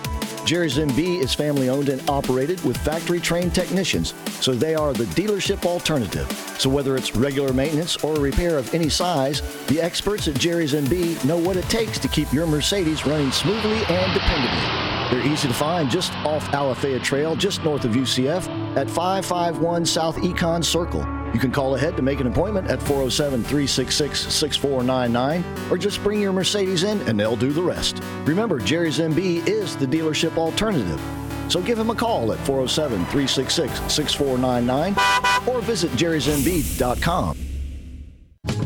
Jerry's 0.45 0.78
MB 0.78 1.21
is 1.21 1.34
family 1.34 1.67
owned 1.67 1.89
and 1.89 2.07
operated 2.09 2.63
with 2.63 2.78
factory 2.78 3.19
trained 3.19 3.53
technicians, 3.53 4.13
so 4.39 4.53
they 4.53 4.73
are 4.73 4.93
the 4.93 5.05
dealership 5.05 5.65
alternative. 5.65 6.32
So 6.59 6.69
whether 6.69 6.95
it's 6.95 7.15
regular 7.15 7.51
maintenance 7.51 7.97
or 7.97 8.15
a 8.15 8.19
repair 8.19 8.57
of 8.57 8.73
any 8.73 8.88
size, 8.88 9.41
the 9.65 9.82
experts 9.82 10.28
at 10.30 10.36
Jerry's 10.36 10.73
MB 10.73 11.26
know 11.26 11.38
what 11.38 11.57
it 11.57 11.67
takes 11.67 11.99
to 11.99 12.07
keep 12.07 12.32
your 12.32 12.47
Mercedes 12.47 13.05
running 13.05 13.32
smoothly 13.32 13.78
and 13.78 14.11
dependably. 14.13 15.11
They're 15.11 15.28
easy 15.28 15.47
to 15.47 15.53
find 15.53 15.89
just 15.89 16.13
off 16.19 16.45
Alafaya 16.47 17.03
Trail, 17.03 17.36
just 17.36 17.63
north 17.63 17.84
of 17.84 17.91
UCF, 17.91 18.47
at 18.78 18.89
551 18.89 19.86
South 19.86 20.15
Econ 20.17 20.63
Circle. 20.63 21.24
You 21.36 21.41
can 21.41 21.51
call 21.51 21.75
ahead 21.75 21.97
to 21.97 22.01
make 22.01 22.21
an 22.21 22.27
appointment 22.27 22.69
at 22.69 22.79
407 22.83 23.43
366 23.43 24.33
6499 24.33 25.69
or 25.69 25.77
just 25.77 26.01
bring 26.01 26.21
your 26.21 26.31
Mercedes 26.31 26.83
in 26.83 27.01
and 27.09 27.19
they'll 27.19 27.36
do 27.36 27.51
the 27.51 27.61
rest. 27.61 28.01
Remember, 28.23 28.57
Jerry's 28.57 28.99
MB 28.99 29.45
is 29.45 29.75
the 29.75 29.86
dealership 29.86 30.38
alternative. 30.38 31.01
So 31.49 31.61
give 31.61 31.77
him 31.77 31.89
a 31.89 31.93
call 31.93 32.31
at 32.31 32.39
407 32.45 32.99
366 33.07 33.93
6499 33.93 35.53
or 35.53 35.59
visit 35.59 35.91
jerrysmb.com. 35.91 37.38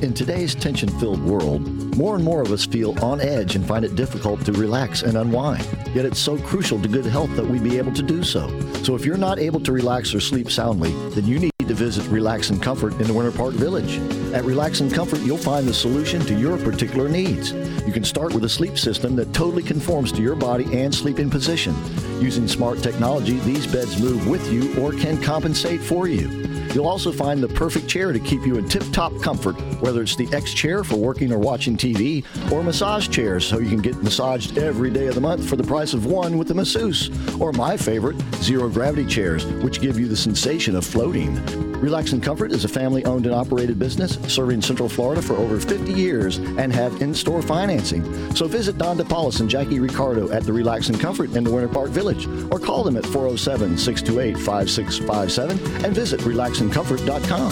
In 0.04 0.14
today's 0.14 0.54
tension 0.54 0.90
filled 1.00 1.24
world, 1.24 1.62
more 1.98 2.14
and 2.14 2.24
more 2.24 2.44
of 2.44 2.52
us 2.52 2.68
feel 2.68 3.04
on 3.04 3.20
edge 3.20 3.56
and 3.56 3.66
find 3.66 3.84
it 3.84 3.96
difficult 3.96 4.46
to 4.46 4.52
relax 4.52 5.02
and 5.02 5.18
unwind. 5.18 5.68
Yet 5.96 6.06
it's 6.06 6.20
so 6.20 6.38
crucial 6.38 6.80
to 6.84 6.88
good 6.88 7.08
health 7.08 7.36
that 7.36 7.48
we 7.48 7.58
be 7.58 7.80
able 7.80 7.94
to 7.94 8.04
do 8.04 8.24
so. 8.24 8.48
So 8.84 8.94
if 8.94 9.06
you're 9.06 9.18
not 9.18 9.40
able 9.40 9.60
to 9.62 9.72
relax 9.72 10.14
or 10.14 10.20
sleep 10.20 10.52
soundly, 10.52 10.92
then 11.16 11.26
you 11.26 11.40
need 11.40 11.50
to 11.70 11.76
visit 11.76 12.04
Relax 12.08 12.50
and 12.50 12.60
Comfort 12.60 12.94
in 12.94 13.04
the 13.04 13.14
Winter 13.14 13.32
Park 13.32 13.54
Village. 13.54 14.00
At 14.34 14.44
Relax 14.44 14.80
and 14.80 14.92
Comfort, 14.92 15.20
you'll 15.20 15.38
find 15.38 15.68
the 15.68 15.74
solution 15.74 16.20
to 16.22 16.34
your 16.34 16.58
particular 16.58 17.08
needs. 17.08 17.54
You 17.86 17.94
can 17.94 18.04
start 18.04 18.34
with 18.34 18.44
a 18.44 18.50
sleep 18.50 18.78
system 18.78 19.16
that 19.18 19.34
totally 19.36 19.62
conforms 19.62 20.12
to 20.14 20.22
your 20.22 20.36
body 20.36 20.66
and 20.76 20.94
sleeping 20.94 21.30
position. 21.30 21.76
Using 22.20 22.48
smart 22.48 22.82
technology, 22.82 23.38
these 23.40 23.68
beds 23.68 24.02
move 24.02 24.28
with 24.28 24.52
you 24.52 24.76
or 24.82 24.94
can 24.94 25.22
compensate 25.22 25.80
for 25.80 26.08
you. 26.08 26.28
You'll 26.74 26.88
also 26.88 27.12
find 27.12 27.42
the 27.42 27.48
perfect 27.48 27.88
chair 27.88 28.12
to 28.12 28.20
keep 28.20 28.46
you 28.46 28.58
in 28.58 28.68
tip 28.68 28.84
top 28.92 29.20
comfort, 29.22 29.54
whether 29.82 30.02
it's 30.02 30.16
the 30.16 30.28
X 30.34 30.54
chair 30.54 30.84
for 30.84 30.98
working 30.98 31.32
or 31.32 31.40
watching 31.40 31.76
TV, 31.78 32.24
or 32.52 32.64
massage 32.64 33.10
chairs 33.10 33.46
so 33.46 33.60
you 33.60 33.70
can 33.70 33.82
get 33.82 34.02
massaged 34.04 34.58
every 34.58 34.92
day 34.92 35.08
of 35.08 35.16
the 35.16 35.22
month 35.22 35.48
for 35.48 35.56
the 35.56 35.64
price 35.64 35.94
of 35.94 36.06
one 36.06 36.38
with 36.38 36.48
the 36.48 36.54
masseuse, 36.54 37.10
or 37.40 37.52
my 37.54 37.76
favorite, 37.76 38.22
zero 38.36 38.70
gravity 38.70 39.06
chairs, 39.06 39.46
which 39.64 39.82
give 39.82 40.00
you 40.00 40.08
the 40.08 40.18
sensation 40.18 40.76
of 40.76 40.86
floating. 40.86 41.38
Relax 41.60 42.12
and 42.14 42.22
Comfort 42.22 42.52
is 42.52 42.66
a 42.66 42.68
family 42.68 43.06
owned 43.06 43.26
and 43.26 43.34
operated 43.36 43.80
business 43.80 44.18
serving 44.28 44.62
Central 44.62 44.90
Florida 44.90 45.22
for 45.22 45.36
over 45.36 45.60
50 45.60 45.94
years 45.94 46.38
and 46.38 46.74
have 46.74 47.02
in 47.02 47.14
store 47.14 47.42
financing. 47.42 48.04
So 48.36 48.48
visit 48.48 48.78
Don 48.78 48.98
DePaulis 48.98 49.40
and 49.40 49.50
Jackie 49.50 49.80
Ricardo 49.80 50.32
at 50.32 50.44
the 50.44 50.54
Relax 50.54 50.90
and 50.90 51.00
Comfort 51.00 51.36
in 51.36 51.44
the 51.44 51.52
Winter 51.52 51.68
Park 51.70 51.90
Village 51.90 52.28
or 52.52 52.60
call 52.60 52.84
them 52.84 52.98
at 52.98 53.06
407 53.06 53.78
628 53.78 54.38
5657 54.38 55.86
and 55.86 55.96
visit 55.96 56.20
relaxandcomfort.com. 56.22 57.52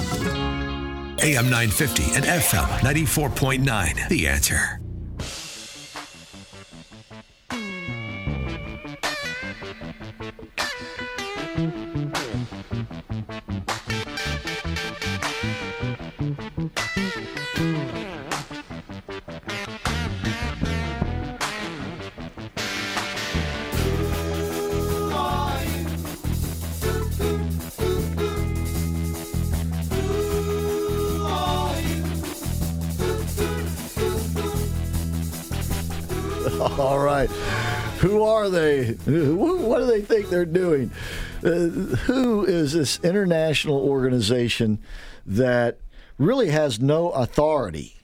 AM 1.19 1.49
950 1.49 2.03
and 2.15 2.25
FM 2.25 2.67
94.9. 2.79 4.09
The 4.09 4.27
answer. 4.27 4.79
Who 37.25 38.21
are 38.21 38.49
they? 38.49 38.91
What 38.93 39.79
do 39.79 39.85
they 39.87 40.01
think 40.01 40.29
they're 40.29 40.45
doing? 40.45 40.91
Uh, 41.43 41.49
who 42.05 42.45
is 42.45 42.73
this 42.73 42.99
international 43.03 43.79
organization 43.79 44.79
that 45.25 45.79
really 46.17 46.49
has 46.49 46.79
no 46.79 47.09
authority? 47.09 47.95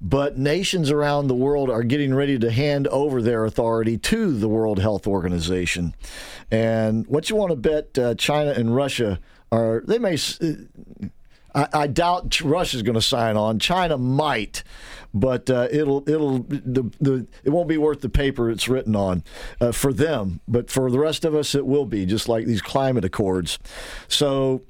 But 0.00 0.36
nations 0.36 0.90
around 0.90 1.28
the 1.28 1.34
world 1.34 1.70
are 1.70 1.82
getting 1.82 2.14
ready 2.14 2.38
to 2.38 2.50
hand 2.50 2.86
over 2.88 3.22
their 3.22 3.44
authority 3.44 3.96
to 3.98 4.38
the 4.38 4.48
World 4.48 4.78
Health 4.78 5.06
Organization. 5.06 5.94
And 6.50 7.06
what 7.06 7.30
you 7.30 7.36
want 7.36 7.50
to 7.50 7.56
bet 7.56 7.98
uh, 7.98 8.14
China 8.14 8.50
and 8.50 8.74
Russia 8.74 9.18
are, 9.50 9.82
they 9.86 9.98
may. 9.98 10.18
I, 11.54 11.68
I 11.72 11.86
doubt 11.86 12.40
Russia's 12.42 12.82
going 12.82 12.94
to 12.94 13.02
sign 13.02 13.36
on. 13.36 13.58
China 13.58 13.96
might, 13.96 14.62
but 15.14 15.48
uh, 15.48 15.68
it'll 15.70 16.06
it'll 16.08 16.40
the, 16.40 16.90
the 17.00 17.26
it 17.44 17.50
won't 17.50 17.68
be 17.68 17.78
worth 17.78 18.00
the 18.00 18.08
paper 18.08 18.50
it's 18.50 18.68
written 18.68 18.96
on 18.96 19.22
uh, 19.60 19.70
for 19.72 19.92
them. 19.92 20.40
But 20.48 20.70
for 20.70 20.90
the 20.90 20.98
rest 20.98 21.24
of 21.24 21.34
us, 21.34 21.54
it 21.54 21.64
will 21.64 21.86
be 21.86 22.04
just 22.04 22.28
like 22.28 22.46
these 22.46 22.60
climate 22.60 23.04
accords. 23.04 23.58
So 24.08 24.62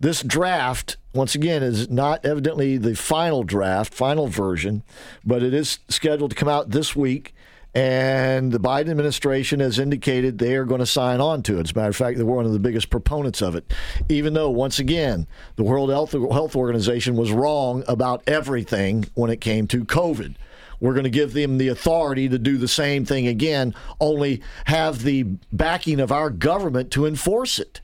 this 0.00 0.22
draft 0.22 0.96
once 1.14 1.34
again 1.34 1.62
is 1.62 1.88
not 1.88 2.24
evidently 2.24 2.76
the 2.76 2.96
final 2.96 3.44
draft, 3.44 3.94
final 3.94 4.26
version, 4.26 4.82
but 5.24 5.42
it 5.42 5.54
is 5.54 5.78
scheduled 5.88 6.30
to 6.30 6.36
come 6.36 6.48
out 6.48 6.70
this 6.70 6.96
week. 6.96 7.34
And 7.74 8.52
the 8.52 8.60
Biden 8.60 8.90
administration 8.90 9.60
has 9.60 9.78
indicated 9.78 10.36
they 10.36 10.56
are 10.56 10.66
going 10.66 10.80
to 10.80 10.86
sign 10.86 11.20
on 11.20 11.42
to 11.44 11.58
it. 11.58 11.68
As 11.68 11.72
a 11.72 11.74
matter 11.74 11.88
of 11.88 11.96
fact, 11.96 12.18
they're 12.18 12.26
one 12.26 12.44
of 12.44 12.52
the 12.52 12.58
biggest 12.58 12.90
proponents 12.90 13.40
of 13.40 13.56
it. 13.56 13.72
Even 14.10 14.34
though, 14.34 14.50
once 14.50 14.78
again, 14.78 15.26
the 15.56 15.62
World 15.62 15.88
Health, 15.88 16.12
Health 16.12 16.54
Organization 16.54 17.16
was 17.16 17.32
wrong 17.32 17.82
about 17.88 18.22
everything 18.26 19.06
when 19.14 19.30
it 19.30 19.40
came 19.40 19.66
to 19.68 19.86
COVID. 19.86 20.34
We're 20.80 20.92
going 20.94 21.04
to 21.04 21.10
give 21.10 21.32
them 21.32 21.58
the 21.58 21.68
authority 21.68 22.28
to 22.28 22.38
do 22.38 22.58
the 22.58 22.68
same 22.68 23.04
thing 23.04 23.26
again, 23.26 23.74
only 24.00 24.42
have 24.66 25.02
the 25.02 25.22
backing 25.52 26.00
of 26.00 26.12
our 26.12 26.28
government 26.28 26.90
to 26.90 27.06
enforce 27.06 27.58
it. 27.58 27.80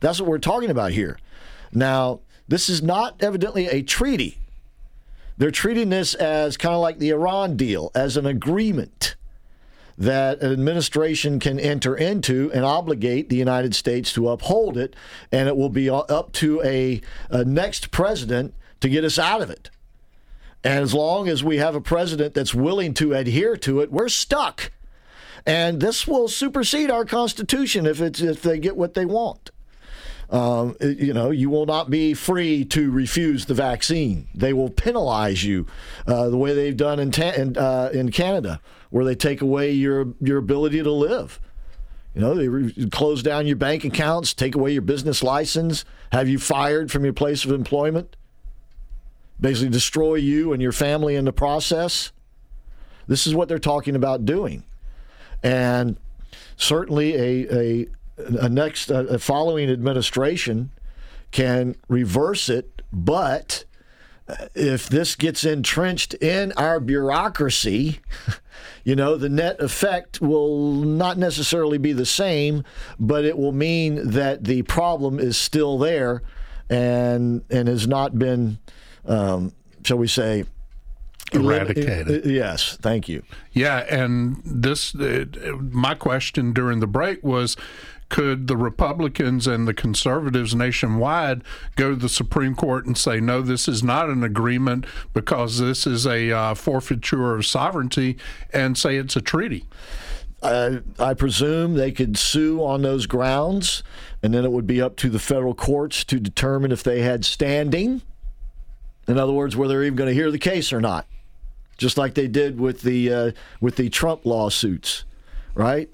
That's 0.00 0.18
what 0.18 0.28
we're 0.28 0.38
talking 0.38 0.70
about 0.70 0.92
here. 0.92 1.18
Now, 1.72 2.20
this 2.48 2.68
is 2.68 2.82
not 2.82 3.22
evidently 3.22 3.68
a 3.68 3.82
treaty. 3.82 4.38
They're 5.42 5.50
treating 5.50 5.88
this 5.88 6.14
as 6.14 6.56
kind 6.56 6.72
of 6.72 6.80
like 6.80 7.00
the 7.00 7.10
Iran 7.10 7.56
deal, 7.56 7.90
as 7.96 8.16
an 8.16 8.26
agreement 8.26 9.16
that 9.98 10.40
an 10.40 10.52
administration 10.52 11.40
can 11.40 11.58
enter 11.58 11.96
into 11.96 12.52
and 12.54 12.64
obligate 12.64 13.28
the 13.28 13.34
United 13.34 13.74
States 13.74 14.12
to 14.12 14.28
uphold 14.28 14.78
it, 14.78 14.94
and 15.32 15.48
it 15.48 15.56
will 15.56 15.68
be 15.68 15.90
up 15.90 16.30
to 16.34 16.62
a, 16.62 17.00
a 17.28 17.44
next 17.44 17.90
president 17.90 18.54
to 18.82 18.88
get 18.88 19.02
us 19.02 19.18
out 19.18 19.42
of 19.42 19.50
it. 19.50 19.68
And 20.62 20.80
as 20.80 20.94
long 20.94 21.26
as 21.26 21.42
we 21.42 21.56
have 21.56 21.74
a 21.74 21.80
president 21.80 22.34
that's 22.34 22.54
willing 22.54 22.94
to 22.94 23.12
adhere 23.12 23.56
to 23.56 23.80
it, 23.80 23.90
we're 23.90 24.08
stuck. 24.10 24.70
And 25.44 25.80
this 25.80 26.06
will 26.06 26.28
supersede 26.28 26.88
our 26.88 27.04
Constitution 27.04 27.84
if 27.84 28.00
it's 28.00 28.20
if 28.20 28.42
they 28.42 28.60
get 28.60 28.76
what 28.76 28.94
they 28.94 29.06
want. 29.06 29.50
Um, 30.32 30.76
you 30.80 31.12
know, 31.12 31.30
you 31.30 31.50
will 31.50 31.66
not 31.66 31.90
be 31.90 32.14
free 32.14 32.64
to 32.66 32.90
refuse 32.90 33.44
the 33.44 33.54
vaccine. 33.54 34.28
They 34.34 34.54
will 34.54 34.70
penalize 34.70 35.44
you 35.44 35.66
uh, 36.06 36.30
the 36.30 36.38
way 36.38 36.54
they've 36.54 36.76
done 36.76 36.98
in, 36.98 37.10
ta- 37.10 37.34
in, 37.36 37.58
uh, 37.58 37.90
in 37.92 38.10
Canada, 38.10 38.58
where 38.88 39.04
they 39.04 39.14
take 39.14 39.42
away 39.42 39.72
your, 39.72 40.14
your 40.22 40.38
ability 40.38 40.82
to 40.82 40.90
live. 40.90 41.38
You 42.14 42.22
know, 42.22 42.34
they 42.34 42.48
re- 42.48 42.88
close 42.90 43.22
down 43.22 43.46
your 43.46 43.56
bank 43.56 43.84
accounts, 43.84 44.32
take 44.32 44.54
away 44.54 44.72
your 44.72 44.80
business 44.80 45.22
license, 45.22 45.84
have 46.12 46.30
you 46.30 46.38
fired 46.38 46.90
from 46.90 47.04
your 47.04 47.12
place 47.12 47.44
of 47.44 47.50
employment, 47.50 48.16
basically 49.38 49.68
destroy 49.68 50.14
you 50.14 50.54
and 50.54 50.62
your 50.62 50.72
family 50.72 51.14
in 51.14 51.26
the 51.26 51.32
process. 51.32 52.10
This 53.06 53.26
is 53.26 53.34
what 53.34 53.48
they're 53.48 53.58
talking 53.58 53.96
about 53.96 54.24
doing. 54.24 54.64
And 55.42 55.98
certainly 56.56 57.14
a, 57.16 57.54
a 57.54 57.86
a 58.26 58.48
next 58.48 58.90
a 58.90 59.18
following 59.18 59.70
administration 59.70 60.70
can 61.30 61.76
reverse 61.88 62.48
it, 62.48 62.82
but 62.92 63.64
if 64.54 64.88
this 64.88 65.14
gets 65.16 65.44
entrenched 65.44 66.14
in 66.14 66.52
our 66.52 66.80
bureaucracy, 66.80 68.00
you 68.84 68.96
know, 68.96 69.16
the 69.16 69.28
net 69.28 69.60
effect 69.60 70.20
will 70.20 70.72
not 70.72 71.18
necessarily 71.18 71.78
be 71.78 71.92
the 71.92 72.06
same, 72.06 72.64
but 72.98 73.24
it 73.24 73.36
will 73.36 73.52
mean 73.52 74.10
that 74.10 74.44
the 74.44 74.62
problem 74.62 75.18
is 75.18 75.36
still 75.36 75.78
there 75.78 76.22
and 76.70 77.42
and 77.50 77.68
has 77.68 77.86
not 77.86 78.18
been, 78.18 78.58
um, 79.04 79.52
shall 79.84 79.98
we 79.98 80.08
say, 80.08 80.44
eradicated. 81.32 82.24
Yes, 82.24 82.78
thank 82.80 83.08
you. 83.08 83.22
Yeah, 83.52 83.84
and 83.90 84.40
this 84.44 84.94
uh, 84.94 85.26
my 85.60 85.94
question 85.94 86.52
during 86.52 86.80
the 86.80 86.86
break 86.86 87.22
was 87.22 87.56
could 88.12 88.46
the 88.46 88.58
Republicans 88.58 89.46
and 89.46 89.66
the 89.66 89.72
conservatives 89.72 90.54
nationwide 90.54 91.42
go 91.76 91.90
to 91.90 91.96
the 91.96 92.10
Supreme 92.10 92.54
Court 92.54 92.84
and 92.84 92.96
say, 92.96 93.20
no, 93.20 93.40
this 93.40 93.66
is 93.66 93.82
not 93.82 94.10
an 94.10 94.22
agreement 94.22 94.84
because 95.14 95.58
this 95.58 95.86
is 95.86 96.06
a 96.06 96.30
uh, 96.30 96.54
forfeiture 96.54 97.34
of 97.34 97.46
sovereignty, 97.46 98.18
and 98.52 98.76
say 98.76 98.96
it's 98.96 99.16
a 99.16 99.22
treaty? 99.22 99.64
Uh, 100.42 100.80
I 100.98 101.14
presume 101.14 101.72
they 101.72 101.90
could 101.90 102.18
sue 102.18 102.62
on 102.62 102.82
those 102.82 103.06
grounds, 103.06 103.82
and 104.22 104.34
then 104.34 104.44
it 104.44 104.52
would 104.52 104.66
be 104.66 104.82
up 104.82 104.96
to 104.96 105.08
the 105.08 105.18
federal 105.18 105.54
courts 105.54 106.04
to 106.04 106.20
determine 106.20 106.70
if 106.70 106.82
they 106.82 107.00
had 107.00 107.24
standing. 107.24 108.02
In 109.08 109.18
other 109.18 109.32
words, 109.32 109.56
whether 109.56 109.72
they're 109.72 109.84
even 109.84 109.96
going 109.96 110.08
to 110.08 110.14
hear 110.14 110.30
the 110.30 110.38
case 110.38 110.70
or 110.70 110.82
not, 110.82 111.06
just 111.78 111.96
like 111.96 112.12
they 112.12 112.28
did 112.28 112.60
with 112.60 112.82
the 112.82 113.10
uh, 113.10 113.30
with 113.62 113.76
the 113.76 113.88
Trump 113.88 114.26
lawsuits, 114.26 115.06
right? 115.54 115.88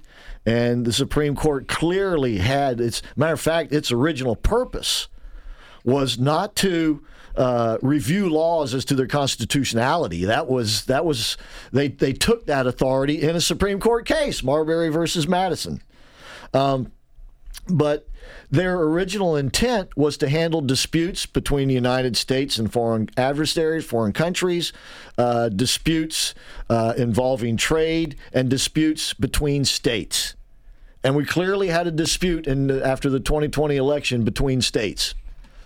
And 0.45 0.85
the 0.85 0.93
Supreme 0.93 1.35
Court 1.35 1.67
clearly 1.67 2.37
had 2.37 2.81
its 2.81 3.01
matter 3.15 3.33
of 3.33 3.41
fact, 3.41 3.71
its 3.71 3.91
original 3.91 4.35
purpose 4.35 5.07
was 5.83 6.17
not 6.17 6.55
to 6.57 7.03
uh, 7.35 7.77
review 7.81 8.29
laws 8.29 8.73
as 8.73 8.83
to 8.85 8.95
their 8.95 9.07
constitutionality. 9.07 10.25
That 10.25 10.49
was 10.49 10.85
that 10.85 11.05
was 11.05 11.37
they 11.71 11.87
they 11.87 12.13
took 12.13 12.45
that 12.47 12.67
authority 12.67 13.21
in 13.21 13.35
a 13.35 13.41
Supreme 13.41 13.79
Court 13.79 14.05
case, 14.05 14.43
Marbury 14.43 14.89
versus 14.89 15.27
Madison. 15.27 15.81
Um, 16.53 16.91
but 17.67 18.08
their 18.51 18.79
original 18.79 19.35
intent 19.35 19.95
was 19.95 20.17
to 20.17 20.29
handle 20.29 20.61
disputes 20.61 21.25
between 21.25 21.67
the 21.67 21.73
United 21.73 22.17
States 22.17 22.57
and 22.57 22.71
foreign 22.71 23.09
adversaries, 23.17 23.85
foreign 23.85 24.13
countries, 24.13 24.73
uh, 25.17 25.49
disputes 25.49 26.33
uh, 26.69 26.93
involving 26.97 27.57
trade, 27.57 28.15
and 28.33 28.49
disputes 28.49 29.13
between 29.13 29.65
states. 29.65 30.35
And 31.03 31.15
we 31.15 31.25
clearly 31.25 31.67
had 31.67 31.87
a 31.87 31.91
dispute 31.91 32.47
in 32.47 32.69
after 32.81 33.09
the 33.09 33.19
2020 33.19 33.75
election 33.75 34.23
between 34.23 34.61
states. 34.61 35.15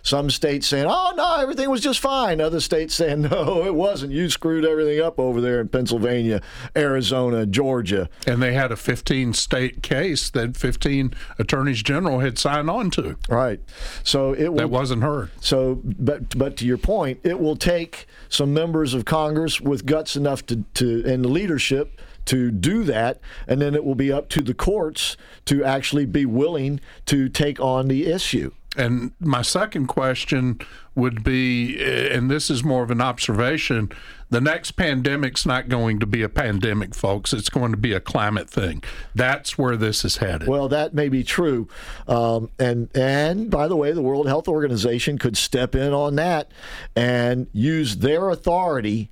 Some 0.04 0.30
states 0.30 0.68
saying, 0.68 0.86
oh, 0.88 1.14
no, 1.16 1.38
everything 1.38 1.70
was 1.70 1.80
just 1.80 2.02
fine. 2.02 2.42
Other 2.42 2.60
states 2.60 2.94
saying, 2.94 3.22
no, 3.22 3.66
it 3.66 3.74
wasn't. 3.74 4.12
You 4.12 4.30
screwed 4.30 4.66
everything 4.66 5.00
up 5.00 5.18
over 5.18 5.40
there 5.40 5.62
in 5.62 5.70
Pennsylvania, 5.70 6.42
Arizona, 6.76 7.46
Georgia. 7.46 8.10
And 8.28 8.42
they 8.42 8.54
had 8.54 8.72
a 8.74 8.76
15 8.76 9.34
state 9.34 9.82
case 9.82 10.30
that 10.32 10.58
15 10.58 11.14
attorneys 11.40 11.82
general 11.82 12.20
had 12.20 12.38
signed 12.38 12.70
on 12.70 12.92
to. 12.92 13.18
Right. 13.30 13.62
So 14.04 14.34
it 14.34 14.50
will, 14.50 14.58
That 14.58 14.70
wasn't 14.70 15.04
heard. 15.04 15.32
So, 15.40 15.82
but, 15.84 16.38
but 16.38 16.58
to 16.58 16.66
your 16.66 16.78
point, 16.78 17.22
it 17.24 17.40
will 17.40 17.56
take 17.56 18.06
some 18.28 18.54
members 18.54 18.94
of 18.94 19.06
Congress 19.06 19.62
with 19.62 19.86
guts 19.86 20.18
enough 20.18 20.46
to, 20.48 20.66
to 20.76 21.04
and 21.06 21.26
leadership 21.26 22.02
to 22.26 22.52
do 22.52 22.84
that, 22.86 23.20
and 23.48 23.62
then 23.62 23.76
it 23.76 23.84
will 23.84 23.96
be 23.96 24.12
up 24.12 24.30
to 24.30 24.42
the 24.42 24.54
courts 24.54 25.18
to 25.46 25.64
actually 25.64 26.06
be 26.06 26.26
willing 26.26 26.80
to 27.06 27.28
take 27.30 27.60
on 27.60 27.88
the 27.88 28.08
issue. 28.08 28.52
And 28.76 29.12
my 29.20 29.44
second 29.44 29.88
question 29.88 30.60
would 30.96 31.24
be, 31.24 31.80
and 31.82 32.30
this 32.30 32.50
is 32.50 32.64
more 32.64 32.84
of 32.84 32.92
an 32.92 33.02
observation 33.02 33.92
the 34.34 34.42
next 34.42 34.72
pandemic's 34.72 35.46
not 35.46 35.70
going 35.70 36.00
to 36.00 36.08
be 36.08 36.24
a 36.24 36.30
pandemic, 36.30 36.96
folks. 36.96 37.34
It's 37.34 37.50
going 37.50 37.70
to 37.70 37.78
be 37.78 37.94
a 37.94 38.00
climate 38.00 38.50
thing. 38.50 38.84
That's 39.14 39.60
where 39.60 39.78
this 39.78 40.04
is 40.04 40.18
headed. 40.18 40.48
Well, 40.48 40.68
that 40.70 40.96
may 40.96 41.08
be 41.08 41.24
true. 41.24 41.68
Um, 42.08 42.50
and, 42.58 42.90
and 42.98 43.52
by 43.52 43.68
the 43.68 43.76
way, 43.76 43.92
the 43.92 44.02
World 44.02 44.28
Health 44.28 44.48
Organization 44.48 45.20
could 45.20 45.38
step 45.38 45.76
in 45.76 45.94
on 45.94 46.16
that 46.16 46.52
and 46.96 47.46
use 47.54 47.98
their 47.98 48.32
authority 48.32 49.12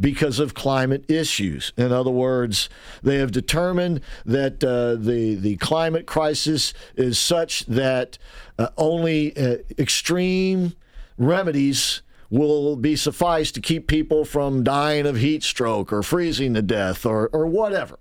because 0.00 0.38
of 0.38 0.54
climate 0.54 1.04
issues. 1.10 1.72
In 1.76 1.92
other 1.92 2.10
words, 2.10 2.68
they 3.02 3.16
have 3.16 3.32
determined 3.32 4.00
that 4.24 4.62
uh, 4.62 4.94
the 4.94 5.34
the 5.34 5.56
climate 5.56 6.06
crisis 6.06 6.72
is 6.96 7.18
such 7.18 7.66
that 7.66 8.18
uh, 8.58 8.68
only 8.76 9.36
uh, 9.36 9.56
extreme 9.78 10.74
remedies 11.16 12.02
will 12.30 12.76
be 12.76 12.94
suffice 12.94 13.50
to 13.52 13.60
keep 13.60 13.86
people 13.86 14.24
from 14.24 14.62
dying 14.62 15.06
of 15.06 15.16
heat 15.16 15.42
stroke 15.42 15.92
or 15.92 16.02
freezing 16.02 16.54
to 16.54 16.62
death 16.62 17.06
or, 17.06 17.28
or 17.32 17.46
whatever. 17.46 17.98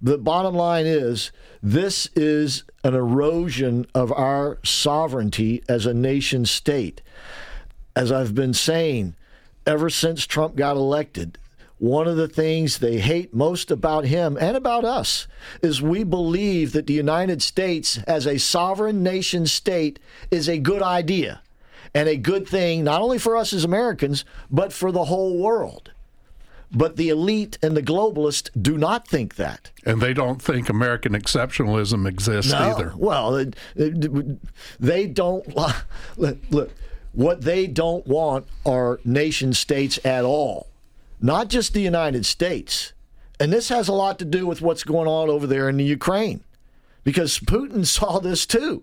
The 0.00 0.18
bottom 0.18 0.54
line 0.54 0.86
is 0.86 1.32
this 1.62 2.08
is 2.14 2.64
an 2.84 2.94
erosion 2.94 3.86
of 3.94 4.12
our 4.12 4.58
sovereignty 4.62 5.62
as 5.68 5.86
a 5.86 5.94
nation 5.94 6.44
state. 6.44 7.00
As 7.96 8.12
I've 8.12 8.34
been 8.34 8.54
saying, 8.54 9.14
ever 9.66 9.90
since 9.90 10.26
Trump 10.26 10.56
got 10.56 10.76
elected, 10.76 11.38
one 11.78 12.06
of 12.06 12.16
the 12.16 12.28
things 12.28 12.78
they 12.78 12.98
hate 12.98 13.34
most 13.34 13.70
about 13.70 14.04
him 14.04 14.38
and 14.40 14.56
about 14.56 14.84
us 14.84 15.26
is 15.60 15.82
we 15.82 16.04
believe 16.04 16.72
that 16.72 16.86
the 16.86 16.94
United 16.94 17.42
States 17.42 17.98
as 18.06 18.26
a 18.26 18.38
sovereign 18.38 19.02
nation 19.02 19.46
state 19.46 19.98
is 20.30 20.48
a 20.48 20.58
good 20.58 20.82
idea 20.82 21.42
and 21.92 22.08
a 22.08 22.16
good 22.16 22.48
thing, 22.48 22.84
not 22.84 23.00
only 23.00 23.18
for 23.18 23.36
us 23.36 23.52
as 23.52 23.64
Americans, 23.64 24.24
but 24.50 24.72
for 24.72 24.92
the 24.92 25.04
whole 25.04 25.38
world. 25.38 25.90
But 26.72 26.96
the 26.96 27.08
elite 27.08 27.56
and 27.62 27.76
the 27.76 27.82
globalists 27.82 28.50
do 28.60 28.76
not 28.76 29.06
think 29.06 29.36
that. 29.36 29.70
And 29.84 30.00
they 30.00 30.12
don't 30.12 30.42
think 30.42 30.68
American 30.68 31.12
exceptionalism 31.12 32.08
exists 32.08 32.50
no. 32.50 32.58
either. 32.58 32.92
Well, 32.96 33.46
they 34.80 35.06
don't. 35.06 35.56
Look, 36.16 36.70
what 37.14 37.42
they 37.42 37.66
don't 37.66 38.06
want 38.06 38.46
are 38.66 39.00
nation 39.04 39.52
states 39.52 39.98
at 40.04 40.24
all, 40.24 40.68
not 41.20 41.48
just 41.48 41.72
the 41.72 41.80
United 41.80 42.26
States. 42.26 42.92
And 43.40 43.52
this 43.52 43.68
has 43.68 43.88
a 43.88 43.92
lot 43.92 44.18
to 44.18 44.24
do 44.24 44.46
with 44.46 44.60
what's 44.60 44.84
going 44.84 45.08
on 45.08 45.30
over 45.30 45.46
there 45.46 45.68
in 45.68 45.76
the 45.76 45.84
Ukraine 45.84 46.42
because 47.04 47.38
Putin 47.38 47.86
saw 47.86 48.18
this 48.18 48.46
too. 48.46 48.82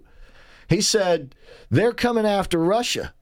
He 0.68 0.82
said 0.82 1.36
they're 1.70 1.92
coming 1.92 2.26
after 2.26 2.58
Russia 2.58 3.14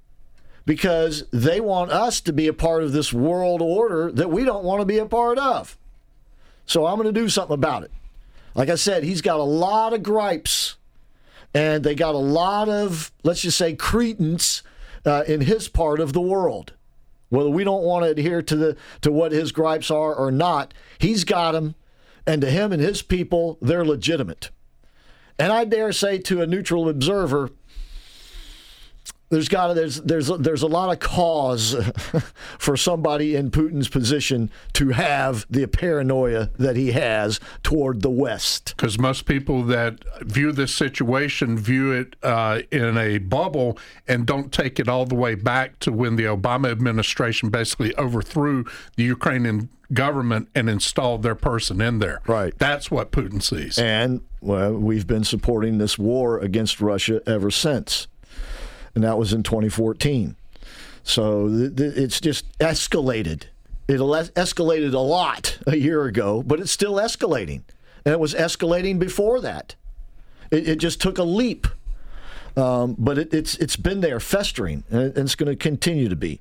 because 0.65 1.23
they 1.31 1.59
want 1.59 1.91
us 1.91 2.21
to 2.21 2.31
be 2.31 2.47
a 2.47 2.53
part 2.53 2.83
of 2.83 2.91
this 2.91 3.11
world 3.11 3.61
order 3.61 4.11
that 4.11 4.29
we 4.29 4.43
don't 4.43 4.63
want 4.63 4.81
to 4.81 4.85
be 4.85 4.99
a 4.99 5.05
part 5.05 5.39
of. 5.39 5.75
So 6.67 6.85
I'm 6.85 6.97
going 6.97 7.11
to 7.11 7.19
do 7.19 7.29
something 7.29 7.55
about 7.55 7.81
it. 7.81 7.91
Like 8.53 8.69
I 8.69 8.75
said, 8.75 9.03
he's 9.03 9.21
got 9.21 9.39
a 9.39 9.43
lot 9.43 9.93
of 9.93 10.03
gripes 10.03 10.75
and 11.55 11.83
they 11.83 11.95
got 11.95 12.13
a 12.13 12.19
lot 12.19 12.69
of, 12.69 13.11
let's 13.23 13.41
just 13.41 13.57
say, 13.57 13.73
credence 13.73 14.61
uh, 15.05 15.23
in 15.27 15.41
his 15.41 15.67
part 15.67 15.99
of 15.99 16.13
the 16.13 16.21
world. 16.21 16.73
Whether 17.29 17.49
we 17.49 17.63
don't 17.63 17.83
want 17.83 18.05
to 18.05 18.11
adhere 18.11 18.41
to 18.41 18.55
the 18.55 18.77
to 19.01 19.11
what 19.11 19.31
his 19.31 19.51
gripes 19.51 19.91
are 19.91 20.15
or 20.15 20.31
not, 20.31 20.73
he's 20.97 21.23
got 21.23 21.51
them, 21.51 21.75
and 22.25 22.41
to 22.41 22.49
him 22.49 22.71
and 22.71 22.81
his 22.81 23.01
people, 23.01 23.57
they're 23.61 23.85
legitimate. 23.85 24.49
And 25.37 25.51
I 25.51 25.63
dare 25.63 25.91
say 25.91 26.17
to 26.17 26.41
a 26.41 26.47
neutral 26.47 26.89
observer, 26.89 27.51
there's 29.29 29.47
got 29.47 29.67
to, 29.67 29.73
there's 29.73 30.01
there's 30.01 30.27
there's 30.27 30.63
a 30.63 30.67
lot 30.67 30.91
of 30.91 30.99
cause 30.99 31.75
for 32.57 32.75
somebody 32.75 33.35
in 33.35 33.51
Putin's 33.51 33.87
position 33.87 34.49
to 34.73 34.89
have 34.89 35.45
the 35.49 35.67
paranoia 35.67 36.49
that 36.57 36.75
he 36.75 36.91
has 36.91 37.39
toward 37.63 38.01
the 38.01 38.09
West. 38.09 38.73
Because 38.75 38.97
most 38.97 39.25
people 39.25 39.63
that 39.63 40.03
view 40.21 40.51
this 40.51 40.73
situation 40.73 41.57
view 41.57 41.91
it 41.91 42.15
uh, 42.23 42.61
in 42.71 42.97
a 42.97 43.19
bubble 43.19 43.77
and 44.07 44.25
don't 44.25 44.51
take 44.51 44.79
it 44.79 44.87
all 44.87 45.05
the 45.05 45.15
way 45.15 45.35
back 45.35 45.79
to 45.79 45.91
when 45.91 46.15
the 46.15 46.23
Obama 46.23 46.71
administration 46.71 47.49
basically 47.49 47.95
overthrew 47.97 48.65
the 48.95 49.03
Ukrainian 49.03 49.69
government 49.93 50.49
and 50.53 50.69
installed 50.69 51.23
their 51.23 51.35
person 51.35 51.81
in 51.81 51.99
there. 51.99 52.21
Right. 52.27 52.53
That's 52.57 52.91
what 52.91 53.11
Putin 53.11 53.41
sees. 53.41 53.77
And 53.77 54.21
well, 54.41 54.73
we've 54.73 55.07
been 55.07 55.23
supporting 55.23 55.77
this 55.77 55.97
war 55.97 56.39
against 56.39 56.79
Russia 56.79 57.21
ever 57.27 57.51
since 57.51 58.07
and 58.95 59.03
that 59.03 59.17
was 59.17 59.33
in 59.33 59.43
2014. 59.43 60.35
So 61.03 61.47
th- 61.47 61.75
th- 61.75 61.93
it's 61.95 62.21
just 62.21 62.45
escalated. 62.59 63.43
It 63.87 63.99
escalated 63.99 64.93
a 64.93 64.99
lot 64.99 65.57
a 65.65 65.75
year 65.75 66.05
ago, 66.05 66.43
but 66.43 66.59
it's 66.59 66.71
still 66.71 66.93
escalating. 66.95 67.63
And 68.05 68.13
it 68.13 68.19
was 68.19 68.33
escalating 68.33 68.99
before 68.99 69.41
that. 69.41 69.75
It, 70.51 70.69
it 70.69 70.75
just 70.77 71.01
took 71.01 71.17
a 71.17 71.23
leap. 71.23 71.67
Um, 72.55 72.95
but 72.97 73.17
it, 73.17 73.33
it's 73.33 73.55
it's 73.55 73.75
been 73.75 74.01
there 74.01 74.19
festering, 74.19 74.83
and 74.89 75.17
it's 75.17 75.35
going 75.35 75.49
to 75.49 75.55
continue 75.55 76.09
to 76.09 76.15
be. 76.15 76.39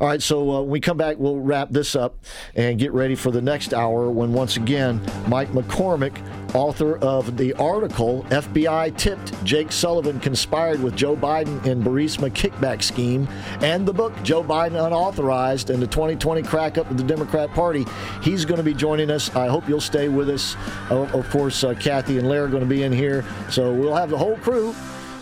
All 0.00 0.06
right, 0.06 0.22
so 0.22 0.50
uh, 0.50 0.60
when 0.60 0.70
we 0.70 0.80
come 0.80 0.96
back, 0.96 1.18
we'll 1.18 1.38
wrap 1.38 1.70
this 1.70 1.94
up 1.94 2.18
and 2.54 2.78
get 2.78 2.92
ready 2.92 3.14
for 3.14 3.30
the 3.30 3.40
next 3.40 3.74
hour 3.74 4.10
when 4.10 4.32
once 4.32 4.56
again 4.56 5.00
Mike 5.28 5.48
McCormick, 5.48 6.16
author 6.54 6.96
of 6.98 7.36
the 7.36 7.52
article 7.54 8.24
"FBI 8.30 8.96
Tipped 8.96 9.44
Jake 9.44 9.72
Sullivan 9.72 10.20
Conspired 10.20 10.82
with 10.82 10.96
Joe 10.96 11.16
Biden 11.16 11.64
in 11.66 11.82
Burisma 11.82 12.30
Kickback 12.30 12.82
Scheme" 12.82 13.28
and 13.60 13.86
the 13.86 13.92
book 13.92 14.12
"Joe 14.22 14.42
Biden 14.42 14.84
Unauthorized 14.84 15.70
and 15.70 15.82
the 15.82 15.86
2020 15.86 16.42
Crack 16.42 16.78
Up 16.78 16.90
of 16.90 16.96
the 16.96 17.04
Democrat 17.04 17.50
Party." 17.50 17.84
He's 18.22 18.44
going 18.44 18.58
to 18.58 18.64
be 18.64 18.74
joining 18.74 19.10
us. 19.10 19.34
I 19.36 19.48
hope 19.48 19.68
you'll 19.68 19.80
stay 19.80 20.08
with 20.08 20.28
us. 20.28 20.56
Uh, 20.90 21.02
of 21.12 21.28
course, 21.30 21.62
uh, 21.64 21.74
Kathy 21.74 22.18
and 22.18 22.28
Larry 22.28 22.42
are 22.42 22.48
going 22.48 22.62
to 22.62 22.68
be 22.68 22.82
in 22.82 22.92
here, 22.92 23.24
so 23.50 23.72
we'll 23.72 23.94
have 23.94 24.10
the 24.10 24.18
whole 24.18 24.36
crew 24.38 24.74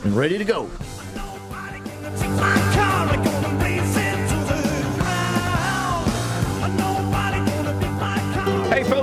and 0.05 0.17
ready 0.17 0.39
to 0.39 0.45
go. 0.45 0.71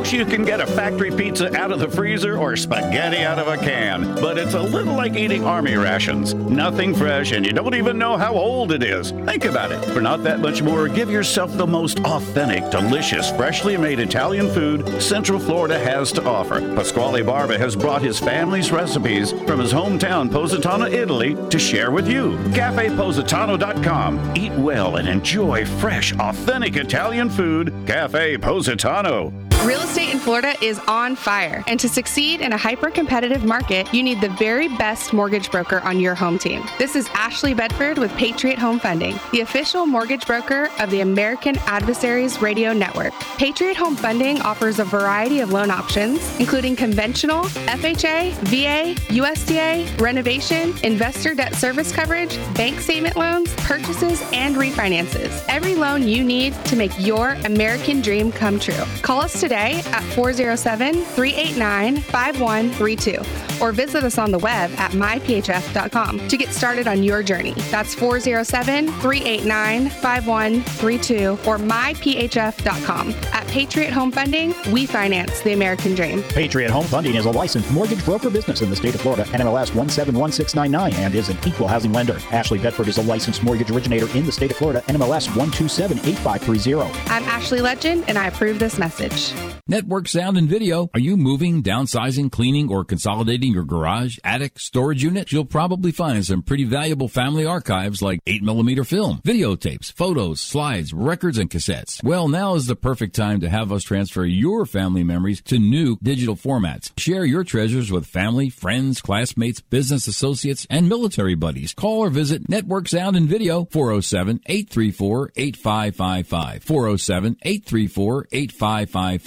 Folks, 0.08 0.14
you 0.14 0.26
can 0.26 0.46
get 0.46 0.62
a 0.62 0.68
factory 0.68 1.12
pizza 1.12 1.56
out 1.58 1.72
of 1.72 1.80
the 1.80 1.90
freezer 1.90 2.38
or 2.38 2.56
spaghetti 2.56 3.24
out 3.24 3.40
of 3.40 3.48
a 3.48 3.58
can, 3.58 4.16
but 4.16 4.38
it's 4.38 4.54
a 4.54 4.62
little 4.62 4.94
like 4.94 5.16
eating 5.16 5.44
army 5.44 5.76
rations. 5.76 6.34
Nothing 6.34 6.96
fresh, 6.96 7.32
and 7.32 7.46
you 7.46 7.52
don't 7.52 7.76
even 7.76 7.98
know 7.98 8.18
how 8.18 8.34
old 8.34 8.72
it 8.72 8.84
is. 8.84 9.12
Think 9.12 9.46
about 9.46 9.72
it. 9.72 9.84
For 9.94 10.02
not 10.02 10.24
that 10.24 10.40
much 10.40 10.62
more, 10.62 10.88
give 10.88 11.10
yourself 11.10 11.56
the 11.58 11.68
most 11.68 12.00
authentic, 12.00 12.70
delicious, 12.70 13.32
freshly 13.32 13.76
made 13.78 14.00
Italian 14.00 14.50
food 14.50 15.02
Central 15.02 15.40
Florida 15.40 15.78
has 15.78 16.12
to 16.14 16.24
offer. 16.24 16.62
Pasquale 16.76 17.24
Barba 17.24 17.58
has 17.58 17.76
brought 17.76 18.02
his 18.02 18.20
family's 18.20 18.72
recipes 18.72 19.32
from 19.32 19.60
his 19.60 19.74
hometown, 19.74 20.32
Positano, 20.32 20.86
Italy, 20.86 21.36
to 21.50 21.60
share 21.60 21.92
with 21.92 22.08
you. 22.08 22.38
CafePositano.com. 22.54 24.38
Eat 24.38 24.54
well 24.54 24.98
and 24.98 25.08
enjoy 25.08 25.66
fresh, 25.66 26.14
authentic 26.18 26.78
Italian 26.78 27.30
food. 27.30 27.74
Cafe 27.86 28.38
Positano. 28.38 29.47
Real 29.64 29.82
estate 29.82 30.14
in 30.14 30.20
Florida 30.20 30.54
is 30.62 30.80
on 30.88 31.16
fire, 31.16 31.64
and 31.68 31.78
to 31.80 31.90
succeed 31.90 32.40
in 32.42 32.54
a 32.54 32.58
hyper 32.58 32.90
competitive 32.90 33.44
market, 33.44 33.92
you 33.94 34.02
need 34.02 34.22
the 34.22 34.30
very 34.30 34.70
best 34.70 35.12
mortgage 35.12 35.52
broker 35.52 35.82
on 35.82 36.00
your 36.00 36.16
home 36.16 36.38
team. 36.38 36.64
This 36.78 36.96
is 36.96 37.10
Ashley 37.14 37.54
Bedford 37.54 37.98
with 37.98 38.16
Patriot 38.16 38.60
Home 38.60 38.80
Funding, 38.80 39.20
the 39.32 39.42
official 39.42 39.86
mortgage 39.86 40.26
broker 40.26 40.70
of 40.80 40.90
the 40.90 41.02
American 41.02 41.58
Adversaries 41.66 42.42
Radio 42.42 42.72
Network. 42.72 43.12
Patriot 43.38 43.76
Home 43.76 43.96
Funding 43.98 44.40
offers 44.42 44.80
a 44.80 44.86
variety 44.86 45.42
of 45.42 45.52
loan 45.52 45.70
options, 45.70 46.22
including 46.40 46.76
conventional, 46.76 47.44
FHA, 47.44 48.34
VA, 48.44 48.96
USDA, 49.12 50.00
renovation, 50.00 50.74
investor 50.84 51.34
debt 51.34 51.56
service 51.56 51.92
coverage, 51.92 52.38
bank 52.54 52.80
statement 52.80 53.18
loans, 53.18 53.54
purchases, 53.56 54.24
and 54.32 54.56
refinances. 54.56 55.44
Every 55.50 55.76
loan 55.76 56.08
you 56.08 56.24
need 56.24 56.54
to 56.66 56.78
make 56.78 56.98
your 56.98 57.32
American 57.44 58.02
dream 58.02 58.32
come 58.32 58.60
true. 58.60 58.86
Call 59.02 59.20
us 59.20 59.40
today 59.42 59.47
at 59.56 60.04
407 60.14 60.94
389 60.94 61.98
5132 62.02 63.48
or 63.62 63.72
visit 63.72 64.04
us 64.04 64.18
on 64.18 64.32
the 64.32 64.40
web 64.40 64.72
at 64.78 64.92
myphf.com 64.92 66.28
to 66.28 66.38
get 66.38 66.54
started 66.54 66.88
on 66.88 67.04
your 67.04 67.24
journey. 67.24 67.54
That's 67.72 67.94
407 67.96 68.88
389 68.88 69.90
5132 69.90 71.30
or 71.46 71.58
myphf.com. 71.58 73.12
At 73.34 73.48
Patriot 73.48 73.92
Home 73.92 74.12
Funding, 74.12 74.54
we 74.72 74.86
finance 74.86 75.42
the 75.42 75.54
American 75.54 75.96
dream. 75.96 76.24
Patriot 76.24 76.70
Home 76.72 76.86
Funding 76.86 77.16
is 77.16 77.26
a 77.26 77.32
licensed 77.32 77.72
mortgage 77.72 78.04
broker 78.06 78.30
business 78.30 78.62
in 78.62 78.70
the 78.70 78.76
state 78.76 78.96
of 78.96 79.02
Florida, 79.02 79.24
NMLS 79.26 79.72
1716999, 79.72 80.94
and 80.96 81.16
is 81.16 81.30
an 81.30 81.38
equal 81.46 81.68
housing 81.68 81.94
lender. 81.94 82.20
Ashley 82.32 82.60
Bedford 82.60 82.88
is 82.88 82.98
a 82.98 83.04
licensed 83.04 83.44
mortgage 83.44 83.72
originator 83.72 84.08
in 84.18 84.26
the 84.26 84.32
state 84.32 84.52
of 84.52 84.58
Florida, 84.58 84.82
NMLS 84.88 85.28
1278530. 85.30 86.92
I'm 87.10 87.24
Ashley 87.24 87.62
Legend, 87.62 88.04
and 88.08 88.18
I 88.18 88.28
approve 88.28 88.60
this 88.60 88.78
message. 88.78 89.34
Network 89.70 90.08
sound 90.08 90.38
and 90.38 90.48
video. 90.48 90.90
Are 90.94 91.00
you 91.00 91.18
moving, 91.18 91.62
downsizing, 91.62 92.32
cleaning, 92.32 92.72
or 92.72 92.86
consolidating 92.86 93.52
your 93.52 93.66
garage, 93.66 94.18
attic, 94.24 94.60
storage 94.60 95.04
unit? 95.04 95.34
You'll 95.34 95.44
probably 95.44 95.92
find 95.92 96.26
some 96.26 96.42
pretty 96.42 96.64
valuable 96.64 97.10
family 97.10 97.46
archives 97.46 98.02
like 98.02 98.24
8mm 98.26 98.88
film, 98.88 99.20
videotapes, 99.26 99.92
photos, 99.92 100.40
slides, 100.40 100.94
records, 100.94 101.38
and 101.38 101.50
cassettes. 101.50 102.02
Well, 102.02 102.30
now 102.30 102.56
is 102.56 102.68
the 102.68 102.78
perfect 102.78 103.14
time 103.14 103.42
to 103.42 103.50
have 103.50 103.74
us 103.74 103.84
transfer 103.84 104.24
your 104.24 104.66
family 104.66 105.04
memories 105.04 105.42
to 105.44 105.60
new 105.60 105.98
digital 106.02 106.38
formats. 106.38 106.98
Share 106.98 107.26
your 107.26 107.44
treasures 107.44 107.92
with 107.92 108.06
family, 108.06 108.50
friends, 108.50 109.02
classmates, 109.02 109.60
business 109.60 110.08
associates, 110.08 110.66
and 110.70 110.88
military 110.88 111.36
buddies. 111.36 111.74
Call 111.74 112.06
or 112.06 112.10
visit 112.10 112.48
Network 112.48 112.88
Sound 112.88 113.18
and 113.18 113.28
Video 113.28 113.66
407 113.66 114.40
834 114.46 115.34
8555. 115.36 116.64
407 116.64 117.38
834 117.42 118.28
8555. 118.32 119.27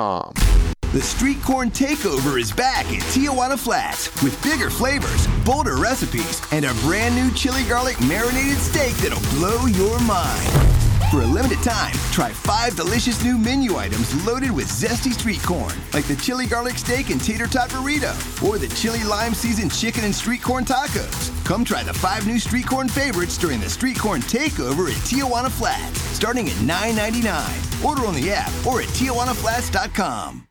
The 0.00 1.02
Street 1.02 1.42
Corn 1.42 1.70
Takeover 1.70 2.40
is 2.40 2.50
back 2.50 2.86
at 2.86 3.02
Tijuana 3.12 3.58
Flats 3.58 4.08
with 4.22 4.42
bigger 4.42 4.70
flavors, 4.70 5.26
bolder 5.44 5.76
recipes, 5.76 6.40
and 6.52 6.64
a 6.64 6.72
brand 6.76 7.14
new 7.14 7.30
chili 7.34 7.64
garlic 7.64 8.00
marinated 8.00 8.56
steak 8.56 8.94
that'll 8.94 9.20
blow 9.38 9.66
your 9.66 10.00
mind. 10.00 10.89
For 11.10 11.22
a 11.22 11.26
limited 11.26 11.58
time, 11.58 11.92
try 12.12 12.30
five 12.30 12.76
delicious 12.76 13.24
new 13.24 13.36
menu 13.36 13.76
items 13.76 14.14
loaded 14.24 14.52
with 14.52 14.68
zesty 14.68 15.12
street 15.12 15.42
corn, 15.42 15.74
like 15.92 16.04
the 16.04 16.14
chili 16.14 16.46
garlic 16.46 16.78
steak 16.78 17.10
and 17.10 17.20
tater 17.20 17.48
tot 17.48 17.68
burrito, 17.70 18.12
or 18.48 18.58
the 18.58 18.68
chili 18.76 19.02
lime 19.02 19.34
seasoned 19.34 19.74
chicken 19.74 20.04
and 20.04 20.14
street 20.14 20.40
corn 20.40 20.64
tacos. 20.64 21.32
Come 21.44 21.64
try 21.64 21.82
the 21.82 21.92
five 21.92 22.28
new 22.28 22.38
street 22.38 22.68
corn 22.68 22.88
favorites 22.88 23.36
during 23.38 23.58
the 23.58 23.68
Street 23.68 23.98
Corn 23.98 24.20
Takeover 24.20 24.88
at 24.88 24.98
Tijuana 24.98 25.50
Flats, 25.50 26.00
starting 26.00 26.48
at 26.48 26.54
$9.99. 26.58 27.84
Order 27.84 28.06
on 28.06 28.14
the 28.14 28.30
app 28.30 28.52
or 28.64 28.80
at 28.80 28.86
TijuanaFlats.com. 28.88 30.46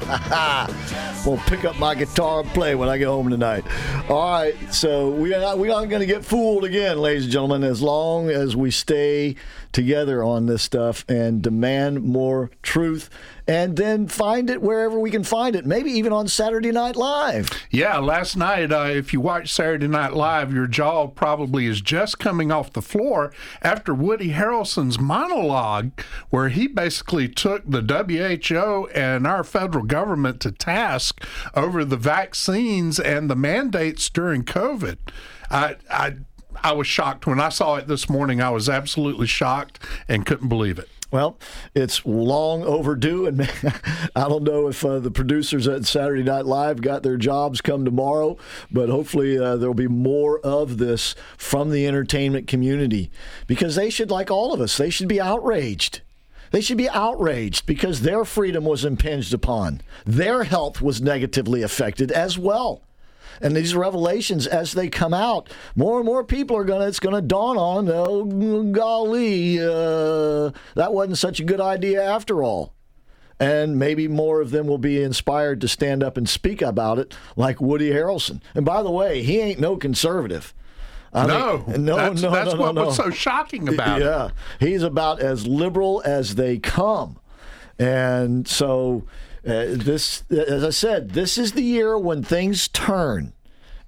well, 1.26 1.42
pick 1.46 1.64
up 1.64 1.78
my 1.78 1.94
guitar 1.94 2.40
and 2.40 2.48
play 2.50 2.74
when 2.74 2.88
I 2.88 2.98
get 2.98 3.08
home 3.08 3.28
tonight. 3.28 3.64
All 4.08 4.30
right, 4.32 4.54
so 4.72 5.10
we 5.10 5.34
are 5.34 5.40
not, 5.40 5.58
we 5.58 5.70
aren't 5.70 5.90
going 5.90 6.00
to 6.00 6.06
get 6.06 6.24
fooled 6.24 6.64
again, 6.64 6.98
ladies 6.98 7.24
and 7.24 7.32
gentlemen, 7.32 7.62
as 7.64 7.82
long 7.82 8.30
as 8.30 8.56
we 8.56 8.70
stay 8.70 9.36
together 9.72 10.22
on 10.22 10.46
this 10.46 10.62
stuff 10.62 11.04
and 11.08 11.42
demand 11.42 12.02
more 12.02 12.50
truth 12.62 13.10
and 13.50 13.76
then 13.76 14.06
find 14.06 14.48
it 14.48 14.62
wherever 14.62 14.98
we 15.00 15.10
can 15.10 15.24
find 15.24 15.56
it, 15.56 15.66
maybe 15.66 15.90
even 15.90 16.12
on 16.12 16.28
Saturday 16.28 16.70
Night 16.70 16.94
Live. 16.94 17.50
Yeah, 17.70 17.98
last 17.98 18.36
night, 18.36 18.70
uh, 18.70 18.84
if 18.84 19.12
you 19.12 19.20
watch 19.20 19.52
Saturday 19.52 19.88
Night 19.88 20.12
Live, 20.12 20.52
your 20.54 20.68
jaw 20.68 21.08
probably 21.08 21.66
is 21.66 21.80
just 21.80 22.20
coming 22.20 22.52
off 22.52 22.72
the 22.72 22.80
floor 22.80 23.32
after 23.60 23.92
Woody 23.92 24.30
Harrelson's 24.30 25.00
monologue, 25.00 25.90
where 26.30 26.48
he 26.48 26.68
basically 26.68 27.28
took 27.28 27.68
the 27.68 27.82
WHO 27.82 28.86
and 28.94 29.26
our 29.26 29.42
federal 29.42 29.84
government 29.84 30.38
to 30.42 30.52
task 30.52 31.24
over 31.56 31.84
the 31.84 31.96
vaccines 31.96 33.00
and 33.00 33.28
the 33.28 33.34
mandates 33.34 34.08
during 34.08 34.44
COVID. 34.44 34.98
I, 35.50 35.76
I 35.90 36.14
I 36.62 36.72
was 36.72 36.86
shocked 36.86 37.26
when 37.26 37.40
I 37.40 37.48
saw 37.48 37.76
it 37.76 37.86
this 37.86 38.08
morning. 38.08 38.40
I 38.40 38.50
was 38.50 38.68
absolutely 38.68 39.26
shocked 39.26 39.78
and 40.08 40.26
couldn't 40.26 40.48
believe 40.48 40.78
it. 40.78 40.88
Well, 41.10 41.38
it's 41.74 42.06
long 42.06 42.62
overdue, 42.62 43.26
and 43.26 43.42
I 44.14 44.28
don't 44.28 44.44
know 44.44 44.68
if 44.68 44.84
uh, 44.84 45.00
the 45.00 45.10
producers 45.10 45.66
at 45.66 45.84
Saturday 45.84 46.22
Night 46.22 46.46
Live 46.46 46.82
got 46.82 47.02
their 47.02 47.16
jobs 47.16 47.60
come 47.60 47.84
tomorrow, 47.84 48.38
but 48.70 48.88
hopefully 48.88 49.36
uh, 49.36 49.56
there'll 49.56 49.74
be 49.74 49.88
more 49.88 50.38
of 50.40 50.78
this 50.78 51.16
from 51.36 51.70
the 51.70 51.86
entertainment 51.86 52.46
community 52.46 53.10
because 53.48 53.74
they 53.74 53.90
should, 53.90 54.10
like 54.10 54.30
all 54.30 54.54
of 54.54 54.60
us, 54.60 54.76
they 54.76 54.90
should 54.90 55.08
be 55.08 55.20
outraged. 55.20 56.02
They 56.52 56.60
should 56.60 56.78
be 56.78 56.90
outraged 56.90 57.66
because 57.66 58.02
their 58.02 58.24
freedom 58.24 58.64
was 58.64 58.84
impinged 58.84 59.34
upon. 59.34 59.80
Their 60.06 60.44
health 60.44 60.80
was 60.80 61.00
negatively 61.00 61.62
affected 61.62 62.12
as 62.12 62.38
well 62.38 62.82
and 63.40 63.56
these 63.56 63.74
revelations 63.74 64.46
as 64.46 64.72
they 64.72 64.88
come 64.88 65.14
out, 65.14 65.50
more 65.74 65.98
and 65.98 66.06
more 66.06 66.24
people 66.24 66.56
are 66.56 66.64
gonna. 66.64 66.86
It's 66.86 67.00
gonna 67.00 67.22
dawn 67.22 67.56
on. 67.56 67.88
Oh 67.88 68.64
golly, 68.64 69.58
uh, 69.58 70.50
that 70.74 70.92
wasn't 70.92 71.18
such 71.18 71.40
a 71.40 71.44
good 71.44 71.60
idea 71.60 72.02
after 72.02 72.42
all. 72.42 72.74
And 73.38 73.78
maybe 73.78 74.06
more 74.06 74.42
of 74.42 74.50
them 74.50 74.66
will 74.66 74.78
be 74.78 75.02
inspired 75.02 75.62
to 75.62 75.68
stand 75.68 76.02
up 76.02 76.18
and 76.18 76.28
speak 76.28 76.60
about 76.60 76.98
it, 76.98 77.14
like 77.36 77.58
Woody 77.58 77.90
Harrelson. 77.90 78.42
And 78.54 78.66
by 78.66 78.82
the 78.82 78.90
way, 78.90 79.22
he 79.22 79.40
ain't 79.40 79.58
no 79.58 79.78
conservative. 79.78 80.52
I 81.12 81.26
no, 81.26 81.64
mean, 81.66 81.84
no, 81.86 81.96
that's, 81.96 82.22
no, 82.22 82.30
that's 82.30 82.54
no, 82.54 82.60
what 82.60 82.74
no, 82.74 82.86
was 82.86 82.96
so 82.96 83.10
shocking 83.10 83.68
about 83.68 84.00
yeah, 84.00 84.26
it. 84.26 84.32
Yeah, 84.60 84.68
he's 84.68 84.82
about 84.82 85.20
as 85.20 85.46
liberal 85.46 86.02
as 86.04 86.36
they 86.36 86.58
come, 86.58 87.18
and 87.78 88.46
so 88.46 89.04
uh, 89.46 89.66
this, 89.70 90.22
as 90.30 90.64
I 90.64 90.70
said, 90.70 91.10
this 91.10 91.38
is 91.38 91.52
the 91.52 91.62
year 91.62 91.96
when 91.98 92.22
things 92.22 92.68
turn 92.68 93.32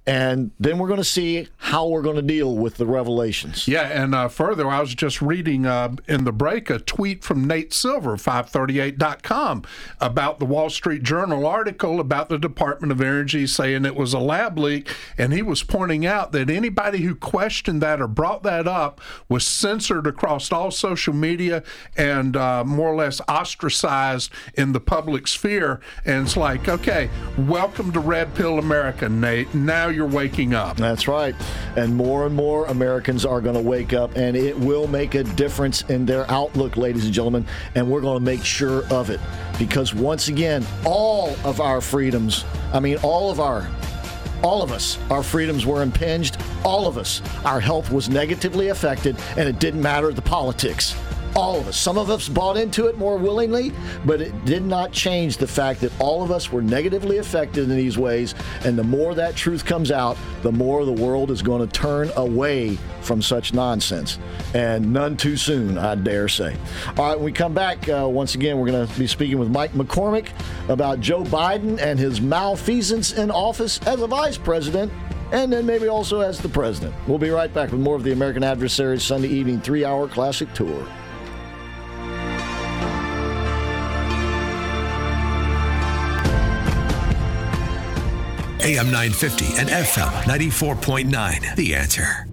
and 0.05 0.51
then 0.59 0.79
we're 0.79 0.87
going 0.87 0.99
to 0.99 1.03
see 1.03 1.47
how 1.57 1.87
we're 1.87 2.01
going 2.01 2.17
to 2.17 2.21
deal 2.21 2.55
with 2.55 2.75
the 2.75 2.85
revelations. 2.85 3.67
Yeah, 3.67 3.87
and 3.87 4.13
uh, 4.13 4.27
further, 4.27 4.67
I 4.67 4.81
was 4.81 4.93
just 4.93 5.21
reading 5.21 5.65
uh, 5.65 5.95
in 6.07 6.25
the 6.25 6.33
break 6.33 6.69
a 6.69 6.79
tweet 6.79 7.23
from 7.23 7.45
Nate 7.45 7.73
Silver, 7.73 8.17
538.com, 8.17 9.63
about 10.01 10.39
the 10.39 10.45
Wall 10.45 10.69
Street 10.69 11.03
Journal 11.03 11.45
article 11.45 12.01
about 12.01 12.27
the 12.27 12.37
Department 12.37 12.91
of 12.91 12.99
Energy 12.99 13.47
saying 13.47 13.85
it 13.85 13.95
was 13.95 14.13
a 14.13 14.19
lab 14.19 14.57
leak, 14.57 14.93
and 15.17 15.31
he 15.31 15.41
was 15.41 15.63
pointing 15.63 16.05
out 16.05 16.33
that 16.33 16.49
anybody 16.49 16.99
who 16.99 17.15
questioned 17.15 17.81
that 17.81 18.01
or 18.01 18.07
brought 18.07 18.43
that 18.43 18.67
up 18.67 18.99
was 19.29 19.47
censored 19.47 20.05
across 20.05 20.51
all 20.51 20.69
social 20.69 21.13
media 21.13 21.63
and 21.95 22.35
uh, 22.35 22.63
more 22.65 22.89
or 22.89 22.95
less 22.95 23.21
ostracized 23.29 24.29
in 24.55 24.73
the 24.73 24.81
public 24.81 25.27
sphere. 25.27 25.79
And 26.03 26.25
it's 26.25 26.35
like, 26.35 26.67
okay, 26.67 27.09
welcome 27.37 27.93
to 27.93 28.01
Red 28.01 28.35
Pill 28.35 28.59
America, 28.59 29.07
Nate. 29.07 29.53
Now 29.53 29.92
you're 29.93 30.05
waking 30.05 30.53
up. 30.53 30.77
That's 30.77 31.07
right. 31.07 31.35
And 31.75 31.95
more 31.95 32.25
and 32.25 32.35
more 32.35 32.65
Americans 32.65 33.25
are 33.25 33.41
going 33.41 33.55
to 33.55 33.61
wake 33.61 33.93
up, 33.93 34.15
and 34.15 34.35
it 34.35 34.57
will 34.57 34.87
make 34.87 35.15
a 35.15 35.23
difference 35.23 35.81
in 35.83 36.05
their 36.05 36.29
outlook, 36.29 36.77
ladies 36.77 37.05
and 37.05 37.13
gentlemen. 37.13 37.45
And 37.75 37.89
we're 37.89 38.01
going 38.01 38.17
to 38.19 38.25
make 38.25 38.43
sure 38.43 38.85
of 38.91 39.09
it. 39.09 39.19
Because 39.57 39.93
once 39.93 40.27
again, 40.27 40.65
all 40.85 41.35
of 41.43 41.61
our 41.61 41.79
freedoms, 41.81 42.43
I 42.73 42.79
mean, 42.79 42.97
all 42.97 43.31
of 43.31 43.39
our 43.39 43.69
all 44.43 44.61
of 44.61 44.73
us, 44.73 44.99
our 45.09 45.23
freedoms 45.23 45.65
were 45.65 45.81
impinged. 45.81 46.35
All 46.65 46.85
of 46.85 46.97
us, 46.97 47.21
our 47.45 47.61
health 47.61 47.89
was 47.89 48.09
negatively 48.09 48.67
affected, 48.67 49.15
and 49.37 49.47
it 49.47 49.57
didn't 49.57 49.81
matter 49.81 50.11
the 50.11 50.21
politics 50.21 50.95
all 51.35 51.59
of 51.59 51.67
us. 51.67 51.77
Some 51.77 51.97
of 51.97 52.09
us 52.09 52.29
bought 52.29 52.57
into 52.57 52.87
it 52.87 52.97
more 52.97 53.17
willingly, 53.17 53.71
but 54.05 54.21
it 54.21 54.45
did 54.45 54.63
not 54.63 54.91
change 54.91 55.37
the 55.37 55.47
fact 55.47 55.81
that 55.81 55.91
all 55.99 56.23
of 56.23 56.31
us 56.31 56.51
were 56.51 56.61
negatively 56.61 57.17
affected 57.17 57.69
in 57.69 57.75
these 57.75 57.97
ways. 57.97 58.35
And 58.65 58.77
the 58.77 58.83
more 58.83 59.15
that 59.15 59.35
truth 59.35 59.65
comes 59.65 59.91
out, 59.91 60.17
the 60.41 60.51
more 60.51 60.85
the 60.85 60.91
world 60.91 61.31
is 61.31 61.41
going 61.41 61.67
to 61.67 61.71
turn 61.71 62.11
away 62.15 62.77
from 63.01 63.21
such 63.21 63.53
nonsense. 63.53 64.19
And 64.53 64.93
none 64.93 65.17
too 65.17 65.35
soon, 65.35 65.77
I 65.77 65.95
dare 65.95 66.27
say. 66.29 66.55
All 66.97 67.09
right, 67.09 67.15
when 67.15 67.25
we 67.25 67.31
come 67.31 67.53
back, 67.53 67.87
uh, 67.89 68.07
once 68.09 68.35
again, 68.35 68.57
we're 68.59 68.71
going 68.71 68.87
to 68.87 68.99
be 68.99 69.07
speaking 69.07 69.39
with 69.39 69.49
Mike 69.49 69.73
McCormick 69.73 70.29
about 70.69 70.99
Joe 70.99 71.23
Biden 71.23 71.79
and 71.79 71.99
his 71.99 72.21
malfeasance 72.21 73.13
in 73.13 73.31
office 73.31 73.79
as 73.85 74.01
a 74.01 74.07
vice 74.07 74.37
president 74.37 74.91
and 75.31 75.51
then 75.51 75.65
maybe 75.65 75.87
also 75.87 76.19
as 76.19 76.39
the 76.39 76.47
president. 76.47 76.93
We'll 77.07 77.17
be 77.17 77.31
right 77.31 77.51
back 77.51 77.71
with 77.71 77.81
more 77.81 77.95
of 77.95 78.03
the 78.03 78.11
American 78.11 78.43
Adversaries 78.43 79.03
Sunday 79.03 79.29
evening 79.29 79.61
three 79.61 79.83
hour 79.83 80.07
classic 80.07 80.53
tour. 80.53 80.87
AM 88.63 88.85
950 88.85 89.57
and 89.57 89.67
FM 89.67 90.09
94.9. 90.23 91.55
The 91.57 91.75
answer. 91.75 92.27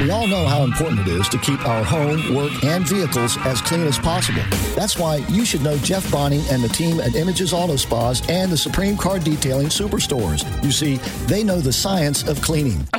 We 0.00 0.08
all 0.10 0.28
know 0.28 0.46
how 0.46 0.62
important 0.62 1.00
it 1.00 1.08
is 1.08 1.28
to 1.28 1.38
keep 1.38 1.66
our 1.66 1.82
home, 1.82 2.34
work, 2.34 2.64
and 2.64 2.86
vehicles 2.86 3.36
as 3.38 3.60
clean 3.60 3.82
as 3.82 3.98
possible. 3.98 4.42
That's 4.76 4.96
why 4.96 5.16
you 5.28 5.44
should 5.44 5.62
know 5.62 5.76
Jeff 5.78 6.08
Bonney 6.10 6.42
and 6.50 6.62
the 6.62 6.68
team 6.68 7.00
at 7.00 7.16
Images 7.16 7.52
Auto 7.52 7.76
Spas 7.76 8.26
and 8.28 8.50
the 8.50 8.56
Supreme 8.56 8.96
Car 8.96 9.18
Detailing 9.18 9.66
Superstores. 9.66 10.46
You 10.64 10.70
see, 10.70 10.96
they 11.26 11.42
know 11.42 11.60
the 11.60 11.72
science 11.72 12.26
of 12.26 12.40
cleaning. 12.40 12.88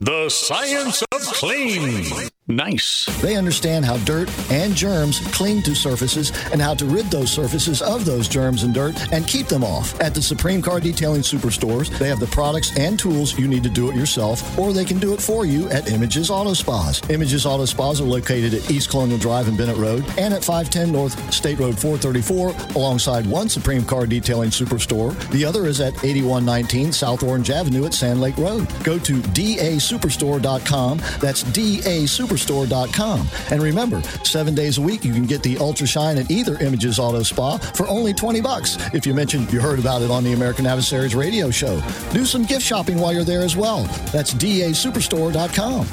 the 0.00 0.28
science 0.28 1.02
of 1.12 1.22
clean. 1.22 2.04
Nice. 2.50 3.04
They 3.20 3.36
understand 3.36 3.84
how 3.84 3.98
dirt 3.98 4.30
and 4.50 4.74
germs 4.74 5.20
cling 5.32 5.60
to 5.64 5.74
surfaces 5.74 6.32
and 6.50 6.62
how 6.62 6.72
to 6.74 6.86
rid 6.86 7.10
those 7.10 7.30
surfaces 7.30 7.82
of 7.82 8.06
those 8.06 8.26
germs 8.26 8.62
and 8.62 8.72
dirt 8.72 9.12
and 9.12 9.26
keep 9.26 9.48
them 9.48 9.62
off. 9.62 10.00
At 10.00 10.14
the 10.14 10.22
Supreme 10.22 10.62
Car 10.62 10.80
Detailing 10.80 11.20
Superstores, 11.20 11.90
they 11.98 12.08
have 12.08 12.20
the 12.20 12.26
products 12.28 12.74
and 12.78 12.98
tools 12.98 13.38
you 13.38 13.48
need 13.48 13.62
to 13.64 13.68
do 13.68 13.90
it 13.90 13.96
yourself, 13.96 14.58
or 14.58 14.72
they 14.72 14.86
can 14.86 14.98
do 14.98 15.12
it 15.12 15.20
for 15.20 15.44
you 15.44 15.68
at 15.68 15.90
Images 15.90 16.30
Auto 16.30 16.54
Spas. 16.54 17.02
Images 17.10 17.44
Auto 17.44 17.66
Spas 17.66 18.00
are 18.00 18.04
located 18.04 18.54
at 18.54 18.70
East 18.70 18.88
Colonial 18.88 19.18
Drive 19.18 19.46
and 19.46 19.58
Bennett 19.58 19.76
Road 19.76 20.06
and 20.16 20.32
at 20.32 20.42
510 20.42 20.90
North 20.90 21.34
State 21.34 21.58
Road 21.58 21.78
434 21.78 22.76
alongside 22.76 23.26
one 23.26 23.50
Supreme 23.50 23.84
Car 23.84 24.06
Detailing 24.06 24.50
Superstore. 24.50 25.14
The 25.32 25.44
other 25.44 25.66
is 25.66 25.82
at 25.82 25.92
8119 26.02 26.92
South 26.92 27.22
Orange 27.22 27.50
Avenue 27.50 27.84
at 27.84 27.92
Sand 27.92 28.22
Lake 28.22 28.38
Road. 28.38 28.66
Go 28.84 28.98
to 29.00 29.16
dasuperstore.com. 29.20 31.02
That's 31.20 31.42
DA 31.42 32.04
Superstore 32.04 32.37
superstore.com. 32.38 33.26
And 33.50 33.62
remember, 33.62 34.02
seven 34.24 34.54
days 34.54 34.78
a 34.78 34.82
week 34.82 35.04
you 35.04 35.12
can 35.12 35.26
get 35.26 35.42
the 35.42 35.58
Ultra 35.58 35.86
Shine 35.86 36.18
at 36.18 36.30
either 36.30 36.58
Images 36.58 36.98
Auto 36.98 37.22
Spa 37.22 37.58
for 37.58 37.86
only 37.88 38.14
20 38.14 38.40
bucks 38.40 38.76
if 38.94 39.06
you 39.06 39.14
mentioned 39.14 39.52
you 39.52 39.60
heard 39.60 39.78
about 39.78 40.02
it 40.02 40.10
on 40.10 40.24
the 40.24 40.32
American 40.32 40.66
Adversaries 40.66 41.14
radio 41.14 41.50
show. 41.50 41.80
Do 42.12 42.24
some 42.24 42.44
gift 42.44 42.62
shopping 42.62 42.98
while 42.98 43.12
you're 43.12 43.24
there 43.24 43.42
as 43.42 43.56
well. 43.56 43.84
That's 44.12 44.34
dasuperstore.com. 44.34 45.86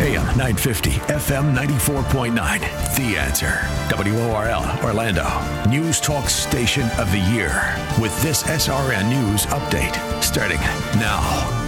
AM 0.00 0.26
950, 0.36 0.90
FM 0.90 1.54
94.9. 1.54 2.60
The 2.96 3.16
Answer. 3.16 3.60
WORL, 3.90 4.84
Orlando. 4.84 5.70
News 5.70 6.00
Talk 6.00 6.28
Station 6.28 6.88
of 6.98 7.10
the 7.12 7.20
Year. 7.32 7.76
With 8.00 8.20
this 8.20 8.42
SRN 8.42 9.08
News 9.08 9.46
update 9.46 9.94
starting 10.22 10.60
now. 10.98 11.63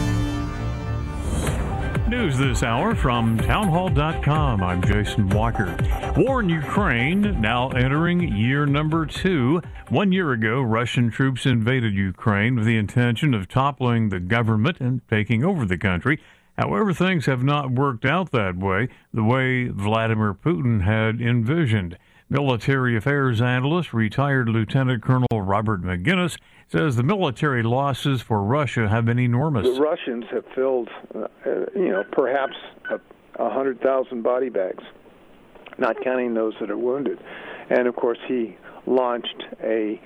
News 2.09 2.39
this 2.39 2.63
hour 2.63 2.95
from 2.95 3.37
townhall.com. 3.37 4.63
I'm 4.63 4.81
Jason 4.81 5.29
Walker. 5.31 5.77
War 6.17 6.39
in 6.39 6.49
Ukraine 6.49 7.41
now 7.41 7.71
entering 7.71 8.37
year 8.37 8.65
number 8.65 9.07
two. 9.07 9.61
One 9.89 10.13
year 10.13 10.31
ago, 10.31 10.63
Russian 10.63 11.11
troops 11.11 11.47
invaded 11.47 11.95
Ukraine 11.95 12.55
with 12.55 12.65
the 12.65 12.77
intention 12.77 13.35
of 13.35 13.49
toppling 13.49 14.11
the 14.11 14.21
government 14.21 14.79
and 14.79 15.01
taking 15.09 15.43
over 15.45 15.67
the 15.67 15.79
country. 15.79 16.21
However, 16.57 16.93
things 16.93 17.27
have 17.27 17.43
not 17.43 17.73
worked 17.73 18.05
out 18.05 18.31
that 18.31 18.57
way, 18.57 18.89
the 19.13 19.25
way 19.25 19.67
Vladimir 19.67 20.33
Putin 20.33 20.83
had 20.83 21.21
envisioned. 21.21 21.99
Military 22.31 22.97
affairs 22.97 23.41
analyst, 23.41 23.93
retired 23.93 24.49
Lieutenant 24.49 25.03
Colonel 25.03 25.43
Robert 25.43 25.83
Maginnis, 25.83 26.37
says 26.69 26.97
the 26.97 27.03
military 27.03 27.63
losses 27.63 28.21
for 28.21 28.43
Russia 28.43 28.89
have 28.89 29.05
been 29.05 29.19
enormous. 29.19 29.67
The 29.67 29.81
Russians 29.81 30.25
have 30.33 30.45
filled, 30.55 30.89
uh, 31.15 31.29
you 31.75 31.91
know, 31.91 32.05
perhaps 32.13 32.55
a, 32.91 33.01
a 33.43 33.51
hundred 33.51 33.81
thousand 33.81 34.23
body 34.23 34.49
bags, 34.49 34.83
not 35.79 35.97
counting 36.03 36.35
those 36.35 36.55
that 36.61 36.71
are 36.71 36.79
wounded. 36.79 37.19
And 37.71 37.87
of 37.87 37.97
course, 37.97 38.19
he 38.27 38.57
launched 38.87 39.45
a 39.63 40.01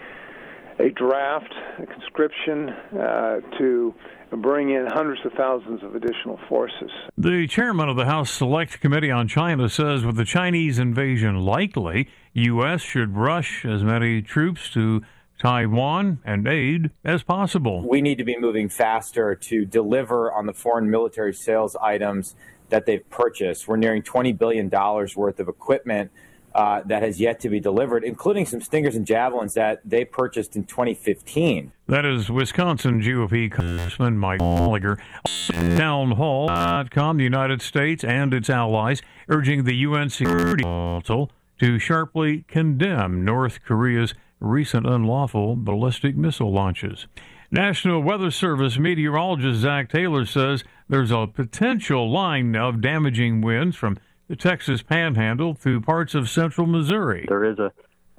a 0.79 0.91
draft, 0.91 1.53
a 1.79 1.87
conscription 1.87 2.71
uh, 2.71 3.41
to 3.59 3.95
bring 4.39 4.71
in 4.71 4.87
hundreds 4.87 5.21
of 5.27 5.33
thousands 5.33 5.83
of 5.83 5.95
additional 5.95 6.39
forces. 6.49 6.91
The 7.19 7.47
chairman 7.47 7.89
of 7.89 7.97
the 7.97 8.07
House 8.07 8.31
Select 8.31 8.81
Committee 8.81 9.11
on 9.11 9.29
China 9.29 9.69
says 9.69 10.05
with 10.05 10.17
the 10.17 10.25
Chinese 10.25 10.79
invasion 10.79 11.41
likely, 11.41 12.09
U.S. 12.33 12.81
should 12.81 13.17
rush 13.17 13.67
as 13.67 13.83
many 13.85 14.23
troops 14.23 14.71
to 14.71 15.03
Taiwan 15.41 16.21
and 16.25 16.47
aid 16.47 16.91
as 17.03 17.23
possible. 17.23 17.83
We 17.87 18.03
need 18.03 18.19
to 18.19 18.25
be 18.25 18.39
moving 18.39 18.69
faster 18.69 19.35
to 19.35 19.65
deliver 19.65 20.31
on 20.31 20.47
the 20.47 20.53
foreign 20.53 20.91
military 20.91 21.33
sales 21.33 21.75
items 21.77 22.37
that 22.69 22.87
they've 22.87 23.09
purchased. 23.11 23.67
We're 23.67 23.77
nearing 23.77 24.03
$20 24.03 24.37
billion 24.39 24.69
worth 24.71 25.41
of 25.41 25.49
equipment 25.49 26.11
uh, 26.55 26.83
that 26.85 27.03
has 27.03 27.21
yet 27.21 27.41
to 27.41 27.49
be 27.49 27.59
delivered, 27.59 28.05
including 28.05 28.45
some 28.45 28.61
Stingers 28.61 28.97
and 28.97 29.07
Javelins 29.07 29.55
that 29.55 29.81
they 29.85 30.05
purchased 30.05 30.57
in 30.57 30.65
2015. 30.65 31.73
That 31.87 32.05
is 32.05 32.29
Wisconsin 32.29 33.01
GOP 33.01 33.51
Congressman 33.51 34.19
Mike 34.19 34.41
Gallagher. 34.41 34.99
Townhall.com, 35.27 37.17
the 37.17 37.25
United 37.25 37.63
States 37.63 38.05
and 38.05 38.35
its 38.35 38.51
allies 38.51 39.01
urging 39.29 39.65
the 39.65 39.77
UN 39.77 40.11
Security 40.11 40.65
Council 40.65 41.31
to 41.61 41.79
sharply 41.79 42.45
condemn 42.49 43.25
North 43.25 43.63
Korea's 43.65 44.15
recent 44.41 44.87
unlawful 44.87 45.57
ballistic 45.57 46.17
missile 46.17 46.53
launches. 46.53 47.07
National 47.51 48.03
Weather 48.03 48.31
Service 48.31 48.79
meteorologist 48.79 49.61
Zach 49.61 49.91
Taylor 49.91 50.25
says 50.25 50.65
there's 50.89 51.11
a 51.11 51.27
potential 51.27 52.11
line 52.11 52.55
of 52.57 52.81
damaging 52.81 53.41
winds 53.41 53.77
from 53.77 53.99
the 54.29 54.37
Texas 54.37 54.83
Panhandle 54.83 55.55
through 55.55 55.81
parts 55.81 56.15
of 56.15 56.31
central 56.31 56.67
Missouri. 56.67 57.27
There 57.29 57.45
is 57.45 57.59
a, 57.59 57.73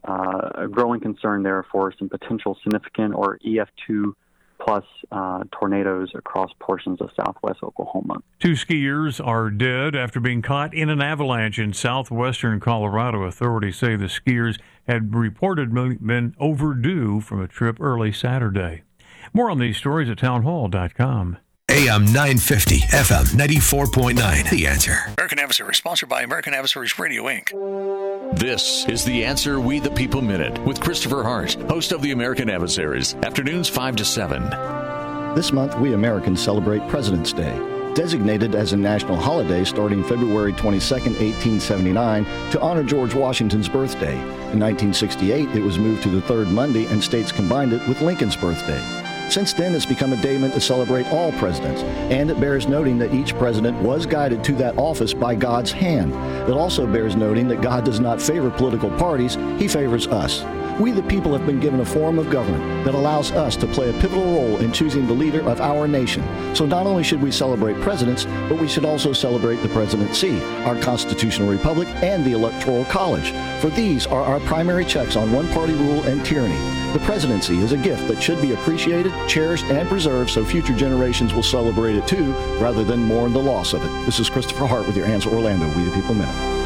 uh, 0.04 0.64
a 0.64 0.68
growing 0.68 1.00
concern 1.00 1.44
there 1.44 1.66
for 1.72 1.94
some 1.98 2.10
potential 2.10 2.58
significant 2.64 3.16
or 3.16 3.40
EF2 3.46 4.14
plus 4.60 4.84
uh, 5.12 5.44
tornadoes 5.52 6.12
across 6.14 6.52
portions 6.60 7.02
of 7.02 7.10
southwest 7.16 7.64
Oklahoma. 7.64 8.22
Two 8.40 8.52
skiers 8.52 9.26
are 9.26 9.50
dead 9.50 9.96
after 9.96 10.20
being 10.20 10.42
caught 10.42 10.74
in 10.74 10.90
an 10.90 11.02
avalanche 11.02 11.58
in 11.58 11.74
southwestern 11.74 12.60
Colorado. 12.60 13.24
Authorities 13.24 13.78
say 13.78 13.96
the 13.96 14.06
skiers 14.06 14.60
had 14.88 15.12
reportedly 15.12 16.00
been 16.06 16.36
overdue 16.40 17.22
from 17.22 17.42
a 17.42 17.48
trip 17.48 17.80
early 17.80 18.12
Saturday. 18.12 18.84
More 19.34 19.50
on 19.50 19.60
these 19.60 19.78
stories 19.78 20.10
at 20.10 20.18
townhall.com. 20.18 21.38
AM 21.70 22.04
950, 22.06 22.80
FM 22.80 23.24
94.9. 23.34 24.50
The 24.50 24.68
answer. 24.68 24.98
American 25.18 25.40
Adversaries, 25.40 25.78
sponsored 25.78 26.10
by 26.10 26.22
American 26.22 26.54
Adversaries 26.54 27.00
Radio, 27.00 27.24
Inc. 27.24 28.38
This 28.38 28.86
is 28.88 29.06
The 29.06 29.24
Answer 29.24 29.62
We 29.62 29.80
the 29.80 29.92
People 29.92 30.22
Minute 30.22 30.58
with 30.66 30.82
Christopher 30.82 31.24
Hart, 31.24 31.54
host 31.70 31.94
of 31.94 32.02
the 32.02 32.12
American 32.12 32.50
Adversaries, 32.50 33.16
afternoons 33.24 33.70
5 33.70 33.96
to 33.96 34.06
7. 34.06 34.50
This 35.34 35.54
month, 35.54 35.78
we 35.80 35.94
Americans 35.94 36.42
celebrate 36.42 36.86
President's 36.90 37.32
Day. 37.32 37.81
Designated 37.94 38.56
as 38.56 38.72
a 38.72 38.78
national 38.78 39.18
holiday 39.18 39.66
starting 39.66 40.02
February 40.02 40.54
22, 40.54 40.94
1879, 40.94 42.24
to 42.52 42.62
honor 42.62 42.84
George 42.86 43.14
Washington's 43.14 43.68
birthday. 43.68 44.14
In 44.14 44.60
1968, 44.60 45.50
it 45.50 45.62
was 45.62 45.78
moved 45.78 46.02
to 46.04 46.10
the 46.10 46.22
third 46.22 46.48
Monday, 46.48 46.86
and 46.86 47.04
states 47.04 47.34
combined 47.34 47.74
it 47.74 47.86
with 47.90 48.00
Lincoln's 48.00 48.38
birthday. 48.38 48.82
Since 49.30 49.52
then, 49.54 49.76
it's 49.76 49.86
become 49.86 50.14
a 50.14 50.22
day 50.22 50.38
meant 50.38 50.54
to 50.54 50.62
celebrate 50.62 51.06
all 51.08 51.34
presidents, 51.34 51.82
and 51.84 52.32
it 52.32 52.40
bears 52.40 52.66
noting 52.66 52.98
that 53.00 53.14
each 53.14 53.36
president 53.38 53.78
was 53.82 54.06
guided 54.06 54.42
to 54.46 54.54
that 54.54 54.78
office 54.78 55.14
by 55.14 55.36
God's 55.36 55.72
hand. 55.74 56.14
It 56.50 56.54
also 56.54 56.88
bears 56.88 57.18
noting 57.18 57.50
that 57.50 57.62
God 57.62 57.84
does 57.84 58.00
not 58.00 58.22
favor 58.22 58.50
political 58.52 58.90
parties, 58.92 59.36
He 59.58 59.68
favors 59.68 60.08
us. 60.08 60.44
We, 60.82 60.90
the 60.90 61.04
people, 61.04 61.38
have 61.38 61.46
been 61.46 61.60
given 61.60 61.80
a 61.80 61.86
form 61.86 62.18
of 62.18 62.32
government 62.32 62.86
that 62.86 62.96
allows 62.96 63.32
us 63.32 63.56
to 63.58 63.68
play 63.68 63.92
a 63.92 64.02
pivotal 64.02 64.24
role 64.24 64.58
in 64.58 64.72
choosing 64.72 65.06
the 65.06 65.14
leader 65.14 65.48
of 65.48 65.62
our 65.62 65.88
nation. 65.88 66.24
So 66.56 66.66
not 66.66 66.88
only 66.88 67.04
should 67.04 67.22
we 67.22 67.30
celebrate 67.30 67.80
presidents, 67.82 68.26
but 68.50 68.60
we 68.60 68.68
should 68.68 68.84
also 68.84 69.14
celebrate 69.14 69.58
the 69.58 69.70
presidency, 69.70 70.42
our 70.64 70.76
constitutional 70.82 71.50
republic, 71.50 71.88
and 72.02 72.26
the 72.26 72.32
electoral 72.32 72.86
college. 72.86 73.32
For 73.62 73.70
these 73.70 74.08
are 74.08 74.24
our 74.24 74.40
primary 74.40 74.84
checks 74.84 75.16
on 75.16 75.32
one 75.32 75.48
party 75.50 75.74
rule 75.74 76.02
and 76.06 76.26
tyranny. 76.26 76.58
The 76.94 77.06
presidency 77.06 77.60
is 77.60 77.74
a 77.74 77.78
gift 77.78 78.08
that 78.08 78.20
should 78.20 78.42
be 78.42 78.54
appreciated, 78.54 79.14
cherished, 79.28 79.66
and 79.66 79.88
preserved 79.88 80.32
so 80.32 80.44
future 80.44 80.76
generations 80.76 81.32
will 81.32 81.44
celebrate 81.44 81.96
it 81.96 82.08
too, 82.08 82.32
rather 82.58 82.84
than 82.84 83.04
mourn 83.04 83.34
the 83.34 83.40
loss 83.40 83.74
of 83.74 83.86
it. 83.86 84.06
This 84.08 84.20
is 84.20 84.32
Christopher 84.32 84.66
Hart 84.66 84.88
with 84.88 84.98
your 84.98 85.06
Answer 85.06 85.30
Orlando, 85.30 85.68
We 85.78 85.84
the 85.84 85.92
People 85.92 86.16
Minute. 86.16 86.61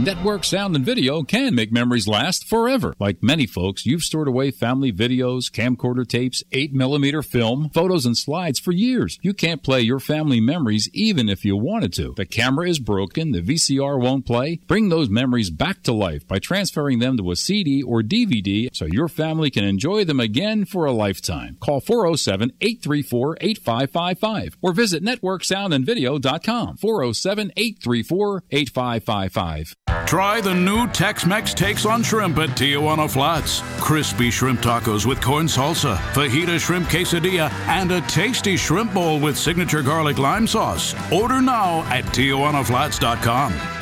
Network 0.00 0.42
sound 0.42 0.74
and 0.74 0.84
video 0.84 1.22
can 1.22 1.54
make 1.54 1.70
memories 1.70 2.08
last 2.08 2.48
forever. 2.48 2.94
Like 2.98 3.22
many 3.22 3.46
folks, 3.46 3.84
you've 3.84 4.02
stored 4.02 4.26
away 4.26 4.50
family 4.50 4.90
videos, 4.90 5.50
camcorder 5.50 6.08
tapes, 6.08 6.42
8mm 6.50 7.24
film, 7.24 7.70
photos, 7.72 8.06
and 8.06 8.16
slides 8.16 8.58
for 8.58 8.72
years. 8.72 9.18
You 9.22 9.34
can't 9.34 9.62
play 9.62 9.82
your 9.82 10.00
family 10.00 10.40
memories 10.40 10.88
even 10.92 11.28
if 11.28 11.44
you 11.44 11.56
wanted 11.56 11.92
to. 11.94 12.14
The 12.16 12.24
camera 12.24 12.68
is 12.68 12.78
broken, 12.78 13.32
the 13.32 13.42
VCR 13.42 14.00
won't 14.00 14.26
play. 14.26 14.60
Bring 14.66 14.88
those 14.88 15.10
memories 15.10 15.50
back 15.50 15.82
to 15.82 15.92
life 15.92 16.26
by 16.26 16.38
transferring 16.38 16.98
them 16.98 17.18
to 17.18 17.30
a 17.30 17.36
CD 17.36 17.82
or 17.82 18.02
DVD 18.02 18.70
so 18.72 18.86
your 18.86 19.08
family 19.08 19.50
can 19.50 19.62
enjoy 19.62 20.04
them 20.04 20.20
again 20.20 20.64
for 20.64 20.86
a 20.86 20.92
lifetime. 20.92 21.58
Call 21.60 21.80
407 21.80 22.52
834 22.60 23.36
8555 23.40 24.56
or 24.62 24.72
visit 24.72 25.04
networksoundandvideo.com 25.04 26.78
407 26.78 27.52
834 27.56 28.44
8555. 28.50 29.76
Try 30.06 30.40
the 30.40 30.54
new 30.54 30.86
Tex 30.88 31.26
Mex 31.26 31.54
takes 31.54 31.86
on 31.86 32.02
shrimp 32.02 32.38
at 32.38 32.50
Tijuana 32.50 33.10
Flats. 33.10 33.62
Crispy 33.80 34.30
shrimp 34.30 34.60
tacos 34.60 35.06
with 35.06 35.20
corn 35.20 35.46
salsa, 35.46 35.96
fajita 36.12 36.60
shrimp 36.60 36.88
quesadilla, 36.88 37.50
and 37.68 37.90
a 37.92 38.00
tasty 38.02 38.56
shrimp 38.56 38.92
bowl 38.94 39.18
with 39.20 39.38
signature 39.38 39.82
garlic 39.82 40.18
lime 40.18 40.46
sauce. 40.46 40.94
Order 41.10 41.40
now 41.40 41.82
at 41.90 42.04
TijuanaFlats.com. 42.04 43.81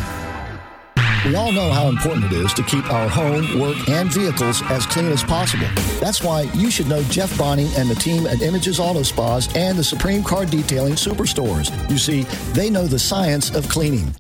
We 1.27 1.35
all 1.35 1.53
know 1.53 1.71
how 1.71 1.89
important 1.89 2.25
it 2.27 2.33
is 2.33 2.55
to 2.55 2.63
keep 2.63 2.91
our 2.91 3.07
home, 3.07 3.61
work, 3.61 3.77
and 3.91 4.11
vehicles 4.11 4.63
as 4.71 4.87
clean 4.87 5.13
as 5.13 5.23
possible. 5.23 5.67
That's 6.01 6.23
why 6.23 6.43
you 6.55 6.71
should 6.71 6.89
know 6.89 7.03
Jeff 7.05 7.37
Bonney 7.37 7.69
and 7.77 7.91
the 7.91 7.95
team 7.95 8.27
at 8.27 8.41
Images 8.41 8.81
Auto 8.81 9.03
Spas 9.03 9.55
and 9.55 9.79
the 9.79 9.85
Supreme 9.85 10.23
Car 10.23 10.47
Detailing 10.47 10.95
Superstores. 10.95 11.71
You 11.91 11.99
see, 11.99 12.23
they 12.55 12.71
know 12.71 12.87
the 12.87 12.99
science 12.99 13.55
of 13.55 13.69
cleaning. 13.69 14.15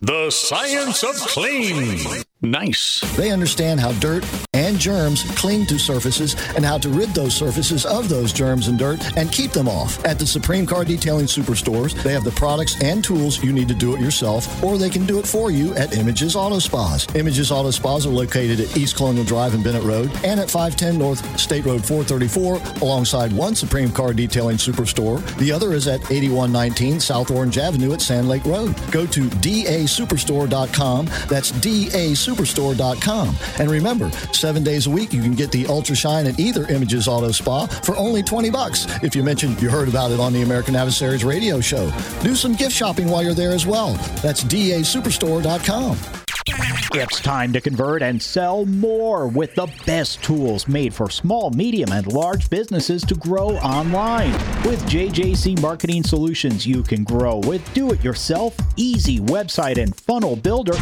the 0.00 0.30
science 0.30 1.02
of 1.02 1.16
clean. 1.16 2.24
Nice. 2.42 3.00
They 3.16 3.30
understand 3.30 3.78
how 3.78 3.92
dirt 3.92 4.26
and 4.52 4.76
germs 4.76 5.22
cling 5.36 5.64
to 5.66 5.78
surfaces 5.78 6.34
and 6.56 6.64
how 6.64 6.76
to 6.78 6.88
rid 6.88 7.10
those 7.10 7.34
surfaces 7.34 7.86
of 7.86 8.08
those 8.08 8.32
germs 8.32 8.66
and 8.66 8.76
dirt 8.76 9.16
and 9.16 9.30
keep 9.30 9.52
them 9.52 9.68
off. 9.68 10.04
At 10.04 10.18
the 10.18 10.26
Supreme 10.26 10.66
Car 10.66 10.84
Detailing 10.84 11.26
Superstores, 11.26 11.94
they 12.02 12.12
have 12.12 12.24
the 12.24 12.32
products 12.32 12.82
and 12.82 13.04
tools 13.04 13.42
you 13.44 13.52
need 13.52 13.68
to 13.68 13.74
do 13.74 13.94
it 13.94 14.00
yourself, 14.00 14.62
or 14.62 14.76
they 14.76 14.90
can 14.90 15.06
do 15.06 15.20
it 15.20 15.26
for 15.26 15.52
you 15.52 15.72
at 15.74 15.96
Images 15.96 16.34
Auto 16.34 16.58
Spas. 16.58 17.06
Images 17.14 17.52
Auto 17.52 17.70
Spas 17.70 18.06
are 18.06 18.10
located 18.10 18.58
at 18.58 18.76
East 18.76 18.96
Colonial 18.96 19.24
Drive 19.24 19.54
and 19.54 19.62
Bennett 19.62 19.84
Road 19.84 20.10
and 20.24 20.40
at 20.40 20.50
510 20.50 20.98
North 20.98 21.38
State 21.38 21.64
Road 21.64 21.86
434 21.86 22.82
alongside 22.82 23.32
one 23.32 23.54
Supreme 23.54 23.92
Car 23.92 24.12
Detailing 24.12 24.56
Superstore. 24.56 25.24
The 25.36 25.52
other 25.52 25.74
is 25.74 25.86
at 25.86 26.00
8119 26.10 26.98
South 26.98 27.30
Orange 27.30 27.58
Avenue 27.58 27.92
at 27.92 28.00
Sand 28.00 28.28
Lake 28.28 28.44
Road. 28.44 28.74
Go 28.90 29.06
to 29.06 29.28
dasuperstore.com. 29.28 31.06
That's 31.28 31.52
DA 31.52 32.14
superstore.com. 32.32 33.36
And 33.58 33.70
remember, 33.70 34.10
seven 34.32 34.62
days 34.62 34.86
a 34.86 34.90
week, 34.90 35.12
you 35.12 35.22
can 35.22 35.34
get 35.34 35.50
the 35.50 35.66
Ultra 35.66 35.94
Shine 35.94 36.26
at 36.26 36.38
either 36.40 36.66
Images 36.68 37.08
Auto 37.08 37.30
Spa 37.30 37.66
for 37.66 37.96
only 37.96 38.22
20 38.22 38.50
bucks. 38.50 38.86
If 39.02 39.14
you 39.14 39.22
mention 39.22 39.58
you 39.58 39.68
heard 39.70 39.88
about 39.88 40.10
it 40.10 40.20
on 40.20 40.32
the 40.32 40.42
American 40.42 40.74
Adversaries 40.74 41.24
radio 41.24 41.60
show, 41.60 41.90
do 42.22 42.34
some 42.34 42.54
gift 42.54 42.72
shopping 42.72 43.08
while 43.08 43.22
you're 43.22 43.34
there 43.34 43.52
as 43.52 43.66
well. 43.66 43.94
That's 44.22 44.44
DASuperstore.com. 44.44 46.31
It's 46.46 47.20
time 47.20 47.52
to 47.52 47.60
convert 47.60 48.02
and 48.02 48.20
sell 48.20 48.66
more 48.66 49.28
with 49.28 49.54
the 49.54 49.68
best 49.86 50.22
tools 50.24 50.66
made 50.66 50.92
for 50.92 51.08
small, 51.08 51.50
medium, 51.50 51.92
and 51.92 52.06
large 52.06 52.50
businesses 52.50 53.02
to 53.04 53.14
grow 53.14 53.50
online. 53.58 54.32
With 54.64 54.84
JJC 54.86 55.60
Marketing 55.60 56.02
Solutions, 56.02 56.66
you 56.66 56.82
can 56.82 57.04
grow 57.04 57.36
with 57.38 57.62
do 57.74 57.92
it 57.92 58.02
yourself, 58.02 58.56
easy 58.76 59.20
website 59.20 59.80
and 59.80 59.94
funnel 59.94 60.36
builder, 60.36 60.76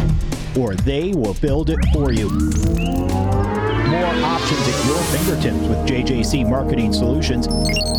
or 0.58 0.74
they 0.76 1.12
will 1.12 1.34
build 1.34 1.70
it 1.70 1.78
for 1.92 2.12
you. 2.12 2.30
More 2.30 4.14
options 4.24 4.68
at 4.68 4.86
your 4.86 4.98
fingertips 5.12 5.68
with 5.68 5.78
JJC 5.88 6.48
Marketing 6.48 6.92
Solutions. 6.92 7.46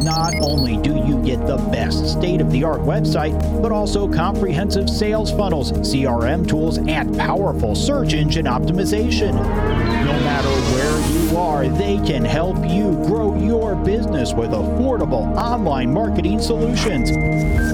Not 0.04 0.34
only 0.42 0.78
do 0.78 0.96
you 0.96 1.11
get 1.38 1.48
the 1.48 1.58
best 1.72 2.10
state 2.10 2.42
of 2.42 2.52
the 2.52 2.64
art 2.64 2.82
website, 2.82 3.62
but 3.62 3.72
also 3.72 4.12
comprehensive 4.12 4.90
sales 4.90 5.32
funnels, 5.32 5.72
CRM 5.72 6.48
tools, 6.48 6.78
and 6.78 7.18
powerful 7.18 7.74
search 7.74 8.14
engine 8.14 8.46
optimization. 8.48 9.34
No 9.34 10.20
matter 10.26 10.50
where 10.50 11.12
you 11.14 11.21
are, 11.38 11.68
they 11.68 11.98
can 11.98 12.26
help 12.26 12.58
you 12.68 12.94
grow 13.06 13.38
your 13.38 13.76
business 13.76 14.34
with 14.34 14.50
affordable 14.52 15.38
online 15.38 15.94
marketing 15.94 16.40
solutions. 16.40 17.12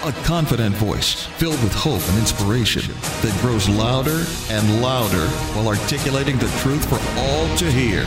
A 0.04 0.10
confident 0.24 0.74
voice 0.74 1.26
filled 1.38 1.62
with 1.62 1.72
hope 1.72 2.02
and 2.08 2.18
inspiration 2.18 2.82
that 3.22 3.38
grows 3.40 3.68
louder 3.68 4.24
and 4.50 4.82
louder 4.82 5.28
while 5.54 5.68
articulating 5.68 6.38
the 6.38 6.48
truth 6.58 6.84
for 6.88 6.98
all 7.20 7.56
to 7.58 7.70
hear. 7.70 8.02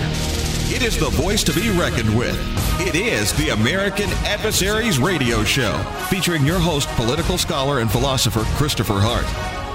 It 0.75 0.83
is 0.83 0.99
the 0.99 1.09
voice 1.09 1.41
to 1.45 1.53
be 1.53 1.69
reckoned 1.69 2.17
with. 2.17 2.37
It 2.85 2.95
is 2.95 3.31
the 3.37 3.49
American 3.51 4.09
Adversaries 4.25 4.99
Radio 4.99 5.45
Show, 5.45 5.77
featuring 6.09 6.45
your 6.45 6.59
host, 6.59 6.89
political 6.97 7.37
scholar 7.37 7.79
and 7.79 7.89
philosopher 7.89 8.41
Christopher 8.57 8.99
Hart, 8.99 9.25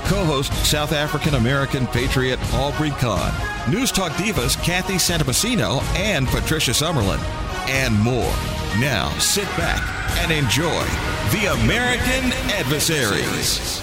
co 0.04 0.24
host, 0.24 0.52
South 0.66 0.92
African 0.92 1.34
American 1.34 1.86
patriot 1.86 2.38
Aubrey 2.54 2.90
Kahn, 2.90 3.32
News 3.70 3.90
Talk 3.90 4.12
divas 4.12 4.62
Kathy 4.62 4.94
Santamassino 4.94 5.82
and 5.96 6.26
Patricia 6.28 6.72
Summerlin, 6.72 7.20
and 7.68 7.98
more. 8.00 8.34
Now 8.80 9.10
sit 9.18 9.48
back 9.56 9.82
and 10.18 10.32
enjoy 10.32 10.84
the 11.32 11.52
American 11.52 12.32
Adversaries. 12.52 13.80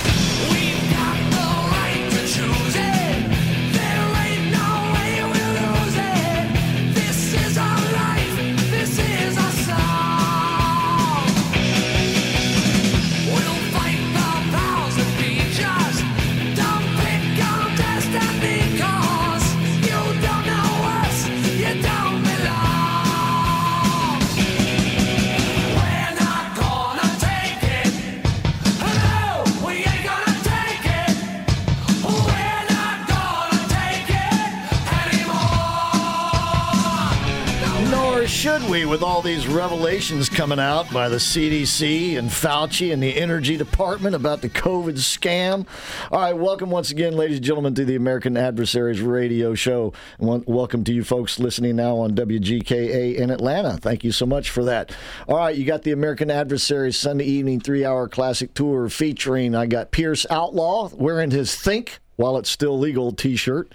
Should 38.42 38.68
we, 38.72 38.86
with 38.86 39.04
all 39.04 39.22
these 39.22 39.48
revelations 39.48 40.28
coming 40.28 40.58
out 40.58 40.92
by 40.92 41.08
the 41.08 41.18
CDC 41.18 42.18
and 42.18 42.28
Fauci 42.28 42.92
and 42.92 43.02
the 43.02 43.16
Energy 43.16 43.56
Department 43.56 44.16
about 44.16 44.42
the 44.42 44.50
COVID 44.50 44.96
scam? 44.96 45.68
All 46.12 46.22
right, 46.22 46.34
welcome 46.34 46.72
once 46.72 46.90
again, 46.90 47.16
ladies 47.16 47.38
and 47.38 47.46
gentlemen, 47.46 47.76
to 47.76 47.86
the 47.86 47.96
American 47.96 48.36
Adversaries 48.36 49.00
Radio 49.00 49.54
Show. 49.54 49.94
And 50.18 50.44
welcome 50.48 50.84
to 50.86 50.92
you 50.92 51.04
folks 51.04 51.38
listening 51.38 51.76
now 51.76 51.98
on 51.98 52.16
WGKA 52.16 53.14
in 53.14 53.30
Atlanta. 53.30 53.78
Thank 53.78 54.04
you 54.04 54.12
so 54.12 54.26
much 54.26 54.50
for 54.50 54.64
that. 54.64 54.92
All 55.28 55.38
right, 55.38 55.56
you 55.56 55.64
got 55.64 55.84
the 55.84 55.92
American 55.92 56.32
Adversaries 56.32 56.98
Sunday 56.98 57.26
evening 57.26 57.60
three 57.60 57.86
hour 57.86 58.08
classic 58.08 58.56
tour 58.56 58.90
featuring, 58.90 59.54
I 59.54 59.68
got 59.68 59.92
Pierce 59.92 60.26
Outlaw 60.32 60.90
wearing 60.96 61.30
his 61.30 61.56
Think 61.56 62.00
While 62.16 62.40
It's 62.40 62.50
Still 62.50 62.80
Legal 62.80 63.12
t 63.12 63.36
shirt. 63.36 63.72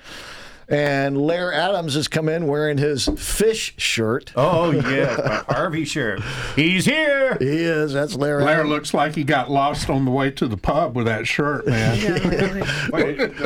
And 0.69 1.17
Lair 1.17 1.53
Adams 1.53 1.95
has 1.95 2.09
come 2.09 2.29
in 2.29 2.49
wearing 2.49 2.77
his 2.79 3.07
fish 3.17 3.75
shirt. 3.77 4.33
Oh, 4.35 4.67
oh 4.67 4.71
yeah, 4.73 5.45
my 5.47 5.55
Harvey 5.55 5.85
shirt. 5.85 6.21
He's 6.57 6.85
here. 6.85 7.37
He 7.39 7.47
is. 7.62 7.93
That's 7.93 8.17
Lair 8.17 8.41
Lair 8.41 8.57
Adams. 8.57 8.71
looks 8.71 8.95
like 8.95 9.14
he 9.14 9.23
got 9.23 9.49
lost 9.49 9.89
on 9.89 10.05
the 10.05 10.11
way 10.11 10.33
to 10.33 10.49
the 10.49 10.57
pub 10.57 10.97
with 10.97 11.07
that 11.07 11.27
shirt, 11.29 11.67
man. 11.69 12.62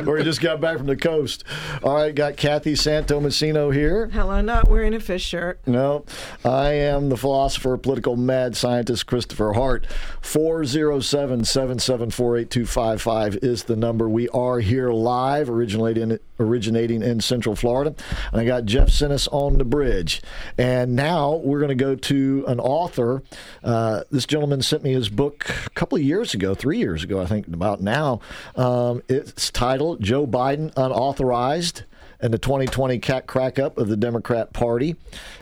or 0.08 0.16
he 0.16 0.24
just 0.24 0.40
got 0.40 0.62
back 0.62 0.78
from 0.78 0.86
the 0.86 0.96
coast. 0.96 1.44
All 1.82 1.94
right, 1.96 2.14
got 2.14 2.36
Kathy 2.38 2.74
Santo 2.74 3.20
Messino 3.20 3.72
here. 3.74 4.08
Hello, 4.08 4.40
not 4.40 4.70
wearing 4.70 4.94
a 4.94 5.00
fish 5.00 5.22
shirt. 5.24 5.60
No, 5.66 6.06
I 6.42 6.70
am 6.70 7.10
the 7.10 7.16
philosopher, 7.18 7.76
political 7.76 8.16
mad 8.16 8.56
scientist 8.56 9.06
Christopher 9.06 9.52
Hart. 9.52 9.86
407 10.22 11.44
774 11.44 12.36
8255 12.38 13.36
is 13.42 13.64
the 13.64 13.76
number. 13.76 14.08
We 14.08 14.28
are 14.30 14.60
here 14.60 14.90
live, 14.90 15.50
originating, 15.50 16.18
originating 16.38 17.02
in 17.02 17.09
Central 17.18 17.56
Florida. 17.56 17.94
And 18.30 18.40
I 18.40 18.44
got 18.44 18.66
Jeff 18.66 18.90
Sinis 18.90 19.26
on 19.28 19.58
the 19.58 19.64
bridge. 19.64 20.22
And 20.56 20.94
now 20.94 21.36
we're 21.36 21.58
going 21.58 21.70
to 21.70 21.74
go 21.74 21.96
to 21.96 22.44
an 22.46 22.60
author. 22.60 23.22
Uh, 23.64 24.02
this 24.10 24.26
gentleman 24.26 24.62
sent 24.62 24.84
me 24.84 24.92
his 24.92 25.08
book 25.08 25.48
a 25.66 25.70
couple 25.70 25.96
of 25.96 26.04
years 26.04 26.34
ago, 26.34 26.54
three 26.54 26.78
years 26.78 27.02
ago, 27.02 27.20
I 27.20 27.26
think, 27.26 27.48
about 27.48 27.80
now. 27.80 28.20
Um, 28.54 29.02
it's 29.08 29.50
titled 29.50 30.02
Joe 30.02 30.26
Biden 30.26 30.72
Unauthorized 30.76 31.82
and 32.22 32.32
the 32.32 32.38
2020 32.38 32.98
cat 32.98 33.26
crack 33.26 33.58
up 33.58 33.78
of 33.78 33.88
the 33.88 33.96
Democrat 33.96 34.52
Party, 34.52 34.96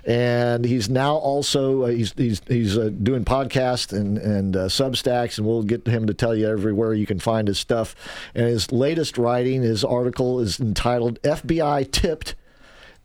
and 0.04 0.64
he's 0.64 0.88
now 0.88 1.16
also 1.16 1.82
uh, 1.82 1.86
he's 1.88 2.12
he's 2.16 2.40
he's 2.46 2.78
uh, 2.78 2.90
doing 3.02 3.24
podcasts 3.24 3.92
and 3.92 4.18
and 4.18 4.56
uh, 4.56 4.66
Substacks, 4.66 5.38
and 5.38 5.46
we'll 5.46 5.62
get 5.62 5.86
him 5.86 6.06
to 6.06 6.14
tell 6.14 6.34
you 6.34 6.48
everywhere 6.48 6.94
you 6.94 7.06
can 7.06 7.18
find 7.18 7.48
his 7.48 7.58
stuff. 7.58 7.94
And 8.34 8.46
his 8.46 8.72
latest 8.72 9.18
writing, 9.18 9.62
his 9.62 9.84
article 9.84 10.40
is 10.40 10.60
entitled 10.60 11.20
"FBI 11.22 11.90
Tipped." 11.90 12.34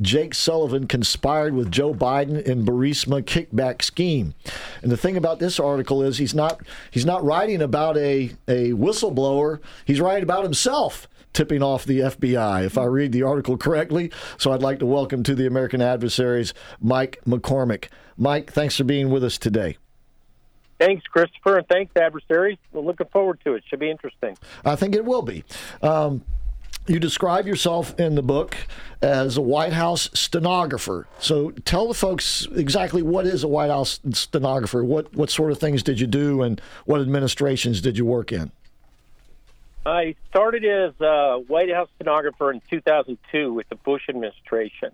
Jake 0.02 0.34
Sullivan 0.34 0.88
conspired 0.88 1.54
with 1.54 1.72
Joe 1.72 1.94
Biden 1.94 2.42
in 2.42 2.66
Burisma 2.66 3.22
kickback 3.22 3.82
scheme. 3.82 4.34
And 4.82 4.92
the 4.92 4.98
thing 4.98 5.16
about 5.16 5.40
this 5.40 5.60
article 5.60 6.02
is 6.02 6.18
he's 6.18 6.34
not 6.34 6.62
he's 6.92 7.06
not 7.06 7.24
writing 7.24 7.62
about 7.62 7.96
a, 7.98 8.32
a 8.48 8.72
whistleblower, 8.72 9.60
he's 9.86 10.02
writing 10.02 10.24
about 10.24 10.44
himself 10.44 11.08
tipping 11.34 11.62
off 11.62 11.86
the 11.86 12.00
FBI, 12.00 12.66
if 12.66 12.78
I 12.78 12.86
read 12.86 13.12
the 13.12 13.24
article 13.24 13.58
correctly. 13.58 14.12
So 14.38 14.52
I'd 14.52 14.62
like 14.62 14.80
to 14.80 14.86
welcome 14.86 15.24
to 15.24 15.36
the 15.36 15.46
American 15.46 15.82
Adversaries 15.82 16.54
Mike 16.80 17.20
McCormick. 17.28 17.90
Mike, 18.18 18.52
thanks 18.52 18.78
for 18.78 18.84
being 18.84 19.10
with 19.10 19.24
us 19.24 19.38
today. 19.38 19.78
Thanks, 20.80 21.06
Christopher, 21.08 21.60
and 21.60 21.68
thanks, 21.68 21.96
adversaries. 21.96 22.58
We're 22.72 22.82
looking 22.82 23.08
forward 23.08 23.40
to 23.46 23.54
it. 23.54 23.64
Should 23.68 23.80
be 23.80 23.90
interesting. 23.90 24.38
I 24.66 24.76
think 24.76 24.96
it 24.96 25.06
will 25.06 25.22
be. 25.22 25.44
Um, 25.82 26.24
you 26.88 27.00
describe 27.00 27.48
yourself 27.48 27.98
in 27.98 28.16
the 28.16 28.22
book 28.22 28.58
as 29.02 29.38
a 29.38 29.42
White 29.42 29.72
House 29.72 30.10
stenographer. 30.14 31.08
So 31.20 31.52
tell 31.52 31.88
the 31.88 31.94
folks 31.94 32.48
exactly 32.54 33.02
what 33.02 33.26
is 33.26 33.44
a 33.44 33.48
White 33.48 33.70
House 33.70 34.02
stenographer. 34.12 34.84
What 34.84 35.16
what 35.16 35.30
sort 35.30 35.52
of 35.52 35.60
things 35.60 35.84
did 35.84 36.00
you 36.00 36.08
do, 36.08 36.42
and 36.42 36.60
what 36.86 37.00
administrations 37.00 37.80
did 37.80 37.98
you 37.98 38.06
work 38.06 38.34
in? 38.34 38.52
I 39.86 40.16
started 40.30 40.64
as 40.64 40.94
a 41.02 41.40
White 41.40 41.70
House 41.70 41.90
stenographer 41.96 42.52
in 42.52 42.62
2002 42.70 43.54
with 43.54 43.68
the 43.68 43.76
Bush 43.76 44.04
administration, 44.08 44.92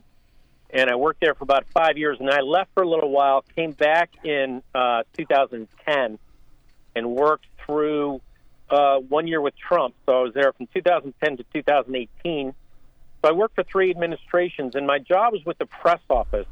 and 0.72 0.90
I 0.90 0.96
worked 0.96 1.22
there 1.22 1.36
for 1.36 1.44
about 1.44 1.66
five 1.74 1.98
years. 1.98 2.18
And 2.20 2.30
I 2.30 2.42
left 2.42 2.72
for 2.74 2.82
a 2.82 2.90
little 2.90 3.12
while, 3.12 3.44
came 3.56 3.74
back 3.74 4.10
in 4.24 4.64
uh, 4.74 5.04
2010, 5.16 6.18
and 6.96 7.12
worked 7.12 7.46
through 7.64 8.20
uh, 8.72 8.98
one 8.98 9.28
year 9.28 9.42
with 9.42 9.54
Trump. 9.58 9.94
So 10.08 10.20
I 10.20 10.24
was 10.24 10.34
there 10.34 10.52
from 10.54 10.68
2010 10.74 11.38
to 11.38 11.46
2018. 11.54 12.54
So 13.22 13.30
I 13.30 13.32
worked 13.32 13.56
for 13.56 13.64
three 13.64 13.92
administrations, 13.92 14.74
and 14.74 14.88
my 14.88 14.98
job 14.98 15.34
was 15.34 15.46
with 15.46 15.60
the 15.60 15.68
press 15.68 16.02
office. 16.10 16.48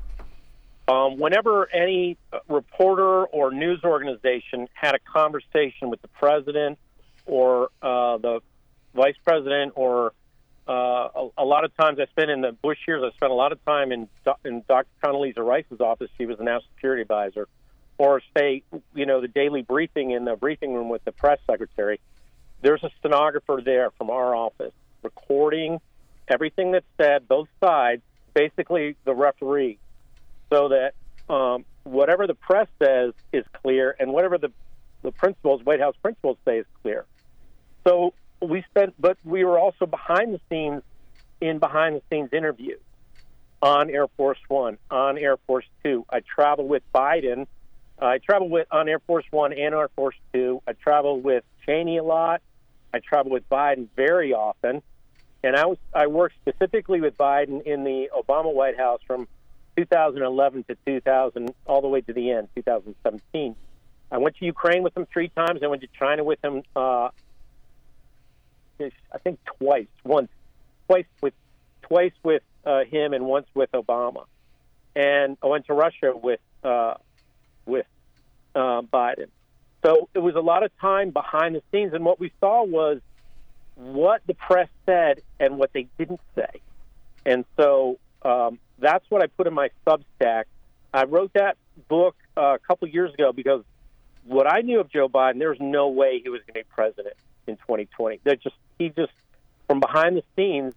Um, 0.88 1.18
whenever 1.18 1.74
any 1.74 2.18
reporter 2.48 3.26
or 3.26 3.52
news 3.52 3.84
organization 3.84 4.68
had 4.74 4.94
a 4.94 5.00
conversation 5.00 5.90
with 5.90 6.02
the 6.04 6.08
president 6.08 6.78
or 7.28 7.70
uh, 7.82 8.18
the 8.18 8.40
vice 8.96 9.16
president, 9.26 9.74
or 9.76 10.14
uh, 10.68 10.72
a, 11.16 11.30
a, 11.38 11.46
lot 11.46 11.64
of 11.64 11.76
times 11.78 12.00
I 12.00 12.06
spent 12.08 12.30
in 12.30 12.42
the 12.42 12.52
Bush 12.52 12.80
years, 12.88 13.04
I 13.06 13.16
spent 13.16 13.32
a 13.32 13.36
lot 13.36 13.52
of 13.52 13.64
time 13.66 13.92
in, 13.92 14.10
in 14.44 14.64
Dr. 14.68 14.88
Condoleezza 15.04 15.46
Rice's 15.46 15.80
office. 15.80 16.10
She 16.18 16.26
was 16.26 16.38
the 16.38 16.44
national 16.44 16.70
security 16.76 17.04
advisor 17.04 17.48
or 17.98 18.22
say, 18.38 18.64
you 18.94 19.06
know, 19.06 19.22
the 19.22 19.28
daily 19.28 19.62
briefing 19.62 20.12
in 20.12 20.26
the 20.26 20.36
briefing 20.36 20.74
room 20.74 20.90
with 20.90 21.04
the 21.06 21.12
press 21.12 21.40
secretary, 21.50 22.00
there's 22.62 22.84
a 22.84 22.90
stenographer 23.00 23.62
there 23.64 23.92
from 23.92 24.10
our 24.10 24.36
office 24.36 24.74
recording 25.04 25.80
everything 26.28 26.72
that's 26.72 26.86
said, 26.98 27.28
both 27.28 27.48
sides, 27.64 28.02
basically 28.34 28.96
the 29.06 29.14
referee, 29.14 29.80
so 30.50 30.70
that 30.70 30.94
um, 31.34 31.66
whatever 31.84 32.28
the 32.28 32.36
press 32.36 32.68
says 32.82 33.14
is 33.32 33.46
clear 33.62 33.96
and 34.00 34.12
whatever 34.12 34.38
the, 34.38 34.52
the 35.04 35.12
principals, 35.12 35.64
White 35.64 35.80
House 35.80 35.96
principals 36.02 36.38
say 36.46 36.60
is 36.60 36.66
clear. 36.82 37.06
So 37.88 38.14
we 38.42 38.64
spent, 38.70 38.96
but 39.00 39.18
we 39.24 39.46
were 39.46 39.58
also 39.58 39.86
behind 39.86 40.34
the 40.34 40.42
scenes 40.50 40.84
in 41.40 41.60
behind 41.60 41.96
the 41.96 42.02
scenes 42.10 42.30
interviews 42.34 42.82
on 43.62 43.90
Air 43.90 44.08
Force 44.18 44.40
One, 44.48 44.78
on 44.92 45.18
Air 45.18 45.38
Force 45.48 45.66
Two. 45.84 46.06
I 46.10 46.20
traveled 46.20 46.70
with 46.70 46.84
Biden 46.94 47.48
I 48.00 48.20
traveled 48.20 48.52
with 48.52 48.68
on 48.72 48.88
Air 48.88 49.00
Force 49.00 49.26
One 49.32 49.54
and 49.54 49.74
Air 49.74 49.90
Force 49.96 50.16
Two. 50.34 50.62
I 50.68 50.74
traveled 50.74 51.24
with 51.24 51.44
Cheney 51.66 51.98
a 51.98 52.04
lot. 52.04 52.42
I 52.94 53.00
traveled 53.00 53.34
with 53.34 53.50
Biden 53.50 53.88
very 53.96 54.34
often, 54.34 54.82
and 55.44 55.56
I 55.56 55.66
was 55.66 55.78
I 55.94 56.08
worked 56.08 56.36
specifically 56.42 57.02
with 57.02 57.18
Biden 57.18 57.64
in 57.64 57.84
the 57.84 58.10
Obama 58.16 58.54
White 58.54 58.78
House 58.78 59.02
from 59.08 59.28
2011 59.76 60.66
to 60.66 60.78
2000, 60.86 61.54
all 61.66 61.82
the 61.82 61.88
way 61.88 62.02
to 62.02 62.14
the 62.14 62.32
end, 62.32 62.50
2017. 62.56 63.56
I 64.12 64.18
went 64.20 64.38
to 64.38 64.46
Ukraine 64.46 64.84
with 64.84 64.96
him 64.96 65.06
three 65.12 65.30
times. 65.30 65.62
I 65.64 65.68
went 65.68 65.82
to 65.82 65.90
China 66.00 66.24
with 66.24 66.44
him. 66.44 66.64
Uh, 66.76 67.10
I 68.80 69.18
think 69.20 69.40
twice. 69.46 69.88
Once, 70.04 70.30
twice 70.88 71.06
with, 71.22 71.34
twice 71.84 72.14
with 72.24 72.44
uh, 72.66 72.84
him, 72.84 73.14
and 73.14 73.26
once 73.26 73.48
with 73.54 73.72
Obama. 73.72 74.26
And 74.96 75.38
I 75.44 75.48
went 75.48 75.68
to 75.68 75.74
Russia 75.74 76.14
with 76.16 76.40
uh, 76.64 76.96
with 77.66 77.86
uh, 78.56 78.82
Biden. 78.82 79.28
So 79.86 80.10
it 80.14 80.20
was 80.20 80.36
a 80.36 80.42
lot 80.42 80.64
of 80.64 80.72
time 80.80 81.12
behind 81.12 81.56
the 81.56 81.62
scenes, 81.72 81.94
and 81.94 82.04
what 82.04 82.20
we 82.20 82.32
saw 82.40 82.64
was 82.64 83.00
what 83.76 84.22
the 84.26 84.34
press 84.34 84.70
said 84.86 85.22
and 85.40 85.58
what 85.58 85.72
they 85.72 85.88
didn't 86.00 86.20
say. 86.36 86.62
And 87.26 87.46
so 87.58 88.00
um, 88.24 88.60
that's 88.80 89.06
what 89.10 89.22
I 89.22 89.28
put 89.28 89.46
in 89.46 89.54
my 89.54 89.70
Substack. 89.86 90.46
I 90.94 91.04
wrote 91.04 91.32
that 91.34 91.58
book 91.88 92.16
uh, 92.36 92.56
a 92.56 92.60
couple 92.60 92.88
years 92.88 93.14
ago 93.14 93.32
because 93.32 93.64
what 94.26 94.52
I 94.52 94.62
knew 94.62 94.80
of 94.80 94.90
Joe 94.90 95.08
Biden, 95.08 95.38
there 95.38 95.50
was 95.50 95.60
no 95.60 95.90
way 95.90 96.20
he 96.24 96.30
was 96.30 96.42
going 96.42 96.56
to 96.56 96.60
be 96.62 96.64
president 96.64 97.16
in 97.48 97.58
2020. 97.58 98.20
That 98.24 98.42
just 98.42 98.56
he 98.78 98.90
just 98.90 99.12
from 99.68 99.80
behind 99.80 100.18
the 100.18 100.24
scenes, 100.36 100.74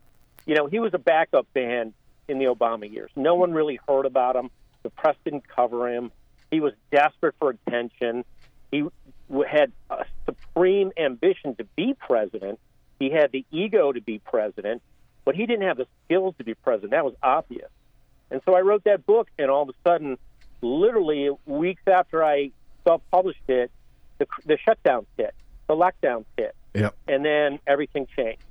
you 0.46 0.54
know, 0.54 0.66
he 0.66 0.78
was 0.78 0.92
a 0.94 0.98
backup 0.98 1.52
band 1.52 1.94
in 2.28 2.38
the 2.38 2.46
Obama 2.46 2.90
years. 2.90 3.10
No 3.16 3.34
one 3.34 3.52
really 3.52 3.78
heard 3.88 4.06
about 4.06 4.36
him. 4.36 4.50
The 4.82 4.90
press 4.90 5.16
didn't 5.24 5.46
cover 5.46 5.92
him. 5.92 6.10
He 6.50 6.60
was 6.60 6.72
desperate 6.90 7.34
for 7.38 7.50
attention. 7.50 8.24
He 8.70 8.84
had 9.48 9.72
a 9.90 10.04
supreme 10.26 10.92
ambition 10.96 11.54
to 11.56 11.64
be 11.76 11.94
president. 11.94 12.58
He 12.98 13.10
had 13.10 13.32
the 13.32 13.44
ego 13.50 13.92
to 13.92 14.00
be 14.00 14.18
president, 14.18 14.82
but 15.24 15.34
he 15.34 15.46
didn't 15.46 15.66
have 15.66 15.76
the 15.76 15.86
skills 16.04 16.34
to 16.38 16.44
be 16.44 16.54
president. 16.54 16.92
That 16.92 17.04
was 17.04 17.14
obvious. 17.22 17.70
And 18.30 18.40
so 18.44 18.54
I 18.54 18.60
wrote 18.60 18.84
that 18.84 19.06
book, 19.06 19.28
and 19.38 19.50
all 19.50 19.62
of 19.62 19.68
a 19.68 19.88
sudden, 19.88 20.18
literally 20.62 21.30
weeks 21.46 21.82
after 21.86 22.24
I 22.24 22.50
self 22.84 23.02
published 23.10 23.48
it, 23.48 23.70
the, 24.18 24.26
the 24.44 24.58
shutdown 24.58 25.06
hit, 25.16 25.34
the 25.66 25.74
lockdown 25.74 26.24
hit. 26.36 26.54
Yep. 26.74 26.94
And 27.08 27.24
then 27.24 27.58
everything 27.66 28.06
changed. 28.16 28.44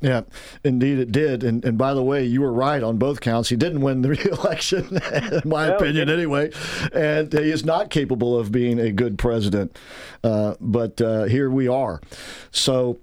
Yeah, 0.00 0.22
indeed 0.62 0.98
it 0.98 1.10
did. 1.10 1.42
And 1.42 1.64
and 1.64 1.76
by 1.76 1.92
the 1.92 2.02
way, 2.02 2.24
you 2.24 2.40
were 2.40 2.52
right 2.52 2.82
on 2.82 2.98
both 2.98 3.20
counts. 3.20 3.48
He 3.48 3.56
didn't 3.56 3.80
win 3.80 4.02
the 4.02 4.08
reelection, 4.24 5.00
in 5.12 5.48
my 5.48 5.68
no, 5.68 5.76
opinion, 5.76 6.08
anyway. 6.08 6.52
And 6.92 7.32
he 7.32 7.50
is 7.50 7.64
not 7.64 7.90
capable 7.90 8.38
of 8.38 8.52
being 8.52 8.78
a 8.78 8.92
good 8.92 9.18
president. 9.18 9.76
Uh, 10.22 10.54
but 10.60 11.00
uh, 11.00 11.24
here 11.24 11.50
we 11.50 11.68
are. 11.68 12.00
So. 12.50 12.98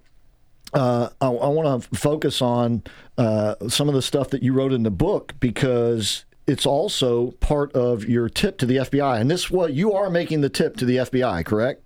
Uh, 0.73 1.07
I, 1.21 1.27
I 1.27 1.47
want 1.47 1.83
to 1.83 1.95
focus 1.97 2.41
on 2.41 2.83
uh, 3.17 3.55
some 3.69 3.87
of 3.87 3.95
the 3.95 4.01
stuff 4.01 4.31
that 4.31 4.43
you 4.43 4.51
wrote 4.51 4.73
in 4.73 4.83
the 4.83 4.91
book 4.91 5.33
because 5.39 6.25
it's 6.47 6.65
also 6.65 7.31
part 7.39 7.71
of 7.71 8.03
your 8.03 8.27
tip 8.27 8.57
to 8.57 8.65
the 8.65 8.77
FBI. 8.77 9.21
And 9.21 9.31
this, 9.31 9.49
what 9.49 9.71
you 9.71 9.93
are 9.93 10.09
making 10.09 10.41
the 10.41 10.49
tip 10.49 10.75
to 10.77 10.85
the 10.85 10.97
FBI, 10.97 11.45
correct? 11.45 11.84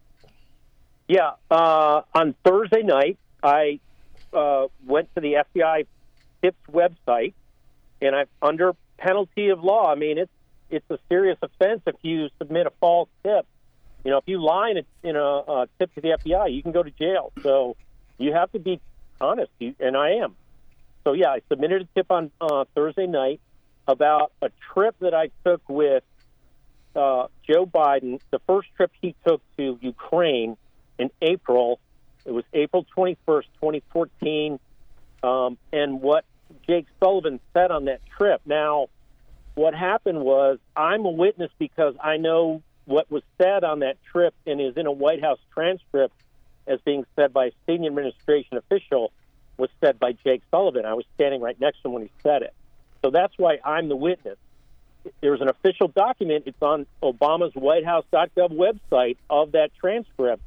Yeah. 1.10 1.31
Uh, 1.49 2.03
on 2.14 2.36
Thursday 2.45 2.84
night, 2.84 3.18
I 3.41 3.80
uh, 4.31 4.68
went 4.86 5.14
to 5.15 5.22
the 5.22 5.44
FBI 5.56 5.88
TIPS 6.41 6.60
website, 6.72 7.34
and 7.99 8.15
I 8.15 8.26
under 8.44 8.73
penalty 8.99 9.49
of 9.49 9.64
law. 9.64 9.91
I 9.91 9.95
mean, 9.95 10.19
it's 10.19 10.31
it's 10.69 10.86
a 10.91 10.99
serious 11.10 11.40
offense 11.41 11.81
if 11.88 11.95
you 12.03 12.30
submit 12.38 12.68
a 12.68 12.72
false 12.80 13.10
tip. 13.23 13.48
You 14.06 14.11
know, 14.11 14.18
if 14.19 14.26
you 14.27 14.41
lie 14.41 14.69
in 14.69 14.77
a, 14.77 15.10
in 15.10 15.15
a, 15.15 15.68
tip 15.80 15.94
to 15.95 16.02
the 16.02 16.10
FBI, 16.10 16.53
you 16.53 16.61
can 16.61 16.72
go 16.72 16.84
to 16.84 16.91
jail. 16.91 17.34
So 17.41 17.76
you 18.19 18.31
have 18.34 18.52
to 18.52 18.60
be 18.60 18.80
honest, 19.19 19.52
and 19.60 19.98
I 19.98 20.11
am. 20.23 20.36
So 21.03 21.14
yeah, 21.14 21.30
I 21.30 21.41
submitted 21.49 21.81
a 21.81 21.86
tip 21.95 22.11
on 22.11 22.30
uh, 22.40 22.65
Thursday 22.76 23.07
night 23.07 23.41
about 23.88 24.31
a 24.44 24.52
trip 24.72 24.95
that 24.99 25.15
I 25.15 25.31
took 25.44 25.68
with 25.68 26.03
uh, 26.95 27.27
Joe 27.49 27.65
Biden. 27.65 28.19
The 28.30 28.40
first 28.45 28.69
trip 28.77 28.91
he 29.02 29.15
took 29.26 29.41
to 29.57 29.80
Ukraine 29.81 30.56
in 31.00 31.10
April 31.22 31.80
it 32.26 32.32
was 32.32 32.44
April 32.54 32.86
21st, 32.96 33.46
2014. 33.56 34.60
Um, 35.24 35.58
and 35.74 36.02
what 36.02 36.26
Jake 36.68 36.86
Sullivan 37.00 37.40
said 37.54 37.72
on 37.72 37.86
that 37.86 38.02
trip. 38.18 38.42
Now, 38.46 38.88
what 39.56 39.74
happened 39.74 40.22
was 40.22 40.60
I'm 40.76 41.06
a 41.06 41.10
witness 41.10 41.52
because 41.58 41.96
I 42.02 42.18
know 42.18 42.62
what 42.86 43.12
was 43.12 43.24
said 43.42 43.64
on 43.64 43.80
that 43.80 43.98
trip 44.12 44.34
and 44.46 44.62
is 44.62 44.78
in 44.78 44.86
a 44.86 44.92
White 44.92 45.22
House 45.22 45.40
transcript 45.54 46.14
as 46.68 46.80
being 46.82 47.06
said 47.16 47.34
by 47.34 47.48
a 47.48 47.52
senior 47.66 47.90
administration 47.90 48.58
official 48.58 49.12
was 49.58 49.70
said 49.82 50.00
by 50.00 50.14
Jake 50.24 50.44
Sullivan. 50.52 50.86
I 50.86 50.94
was 50.94 51.06
standing 51.16 51.42
right 51.42 51.60
next 51.60 51.82
to 51.82 51.88
him 51.88 51.94
when 51.94 52.04
he 52.04 52.12
said 52.24 52.44
it. 52.44 52.54
So 53.04 53.10
that's 53.10 53.34
why 53.38 53.58
I'm 53.66 53.90
the 53.90 53.96
witness. 53.96 54.38
There's 55.22 55.42
an 55.42 55.50
official 55.50 55.88
document. 55.88 56.44
It's 56.46 56.62
on 56.62 56.86
Obama's 57.02 57.54
WhiteHouse.gov 57.54 58.52
website 58.52 59.18
of 59.30 59.54
that 59.54 59.72
transcript 59.80 60.44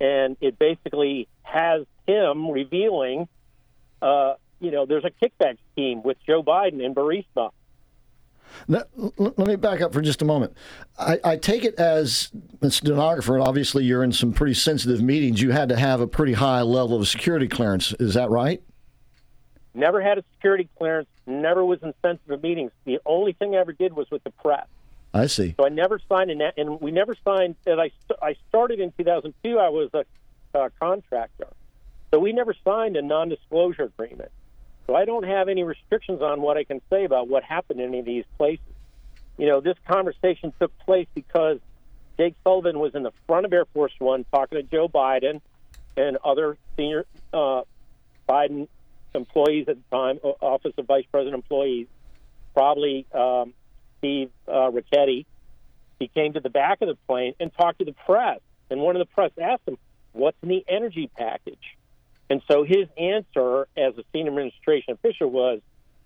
and 0.00 0.36
it 0.40 0.58
basically 0.58 1.28
has 1.42 1.84
him 2.06 2.50
revealing, 2.50 3.28
uh, 4.02 4.34
you 4.60 4.70
know, 4.70 4.86
there's 4.86 5.04
a 5.04 5.10
kickback 5.10 5.58
scheme 5.72 6.02
with 6.02 6.16
Joe 6.26 6.42
Biden 6.42 6.84
and 6.84 6.94
Burisma. 6.94 7.50
Now, 8.68 8.84
let 9.18 9.38
me 9.38 9.56
back 9.56 9.80
up 9.80 9.92
for 9.92 10.00
just 10.00 10.22
a 10.22 10.24
moment. 10.24 10.54
I, 10.98 11.18
I, 11.24 11.36
take 11.36 11.64
it 11.64 11.74
as 11.74 12.30
a 12.62 12.70
stenographer, 12.70 13.34
and 13.36 13.46
obviously 13.46 13.84
you're 13.84 14.04
in 14.04 14.12
some 14.12 14.32
pretty 14.32 14.54
sensitive 14.54 15.02
meetings. 15.02 15.42
You 15.42 15.50
had 15.50 15.68
to 15.68 15.76
have 15.76 16.00
a 16.00 16.06
pretty 16.06 16.32
high 16.32 16.62
level 16.62 17.00
of 17.00 17.08
security 17.08 17.48
clearance. 17.48 17.92
Is 17.98 18.14
that 18.14 18.30
right? 18.30 18.62
Never 19.74 20.00
had 20.00 20.18
a 20.18 20.24
security 20.34 20.68
clearance. 20.78 21.08
Never 21.26 21.64
was 21.64 21.82
in 21.82 21.92
sensitive 22.02 22.42
meetings. 22.42 22.70
The 22.84 22.98
only 23.04 23.32
thing 23.32 23.56
I 23.56 23.58
ever 23.58 23.72
did 23.72 23.92
was 23.92 24.10
with 24.10 24.24
the 24.24 24.30
press. 24.30 24.66
I 25.16 25.26
see. 25.26 25.54
So 25.58 25.66
I 25.66 25.70
never 25.70 26.00
signed 26.08 26.30
an, 26.30 26.42
and 26.56 26.80
we 26.80 26.90
never 26.90 27.16
signed. 27.24 27.56
And 27.66 27.80
I 27.80 27.90
I 28.22 28.36
started 28.48 28.80
in 28.80 28.92
2002. 28.98 29.58
I 29.58 29.68
was 29.68 29.90
a, 29.94 30.04
a 30.58 30.70
contractor, 30.78 31.48
So 32.12 32.18
we 32.18 32.32
never 32.32 32.54
signed 32.64 32.96
a 32.96 33.02
non-disclosure 33.02 33.84
agreement. 33.84 34.30
So 34.86 34.94
I 34.94 35.04
don't 35.04 35.24
have 35.24 35.48
any 35.48 35.64
restrictions 35.64 36.22
on 36.22 36.40
what 36.42 36.56
I 36.56 36.64
can 36.64 36.80
say 36.90 37.04
about 37.04 37.28
what 37.28 37.42
happened 37.42 37.80
in 37.80 37.88
any 37.88 37.98
of 38.00 38.04
these 38.04 38.24
places. 38.36 38.64
You 39.36 39.46
know, 39.46 39.60
this 39.60 39.76
conversation 39.88 40.52
took 40.60 40.76
place 40.78 41.08
because 41.14 41.58
Jake 42.16 42.34
Sullivan 42.44 42.78
was 42.78 42.94
in 42.94 43.02
the 43.02 43.12
front 43.26 43.46
of 43.46 43.52
Air 43.52 43.64
Force 43.66 43.92
One 43.98 44.24
talking 44.32 44.58
to 44.58 44.62
Joe 44.62 44.88
Biden 44.88 45.40
and 45.96 46.18
other 46.24 46.56
senior 46.76 47.04
uh, 47.32 47.62
Biden 48.28 48.68
employees 49.14 49.66
at 49.68 49.76
the 49.76 49.96
time, 49.96 50.18
Office 50.40 50.74
of 50.76 50.86
Vice 50.86 51.06
President 51.10 51.34
employees, 51.34 51.86
probably 52.54 53.06
um, 53.12 53.54
Steve 54.06 54.30
uh, 54.46 54.70
Ricchetti. 54.70 55.26
He 55.98 56.08
came 56.08 56.34
to 56.34 56.40
the 56.40 56.50
back 56.50 56.80
of 56.82 56.88
the 56.88 56.96
plane 57.08 57.34
and 57.40 57.52
talked 57.54 57.80
to 57.80 57.84
the 57.84 57.94
press. 58.06 58.40
And 58.70 58.80
one 58.80 58.96
of 58.96 59.00
the 59.00 59.12
press 59.12 59.32
asked 59.40 59.62
him, 59.66 59.78
What's 60.12 60.36
in 60.42 60.48
the 60.48 60.64
energy 60.68 61.10
package? 61.16 61.76
And 62.30 62.42
so 62.48 62.64
his 62.64 62.88
answer 62.96 63.68
as 63.76 63.96
a 63.98 64.02
senior 64.12 64.30
administration 64.30 64.94
official 64.94 65.30
was, 65.30 65.60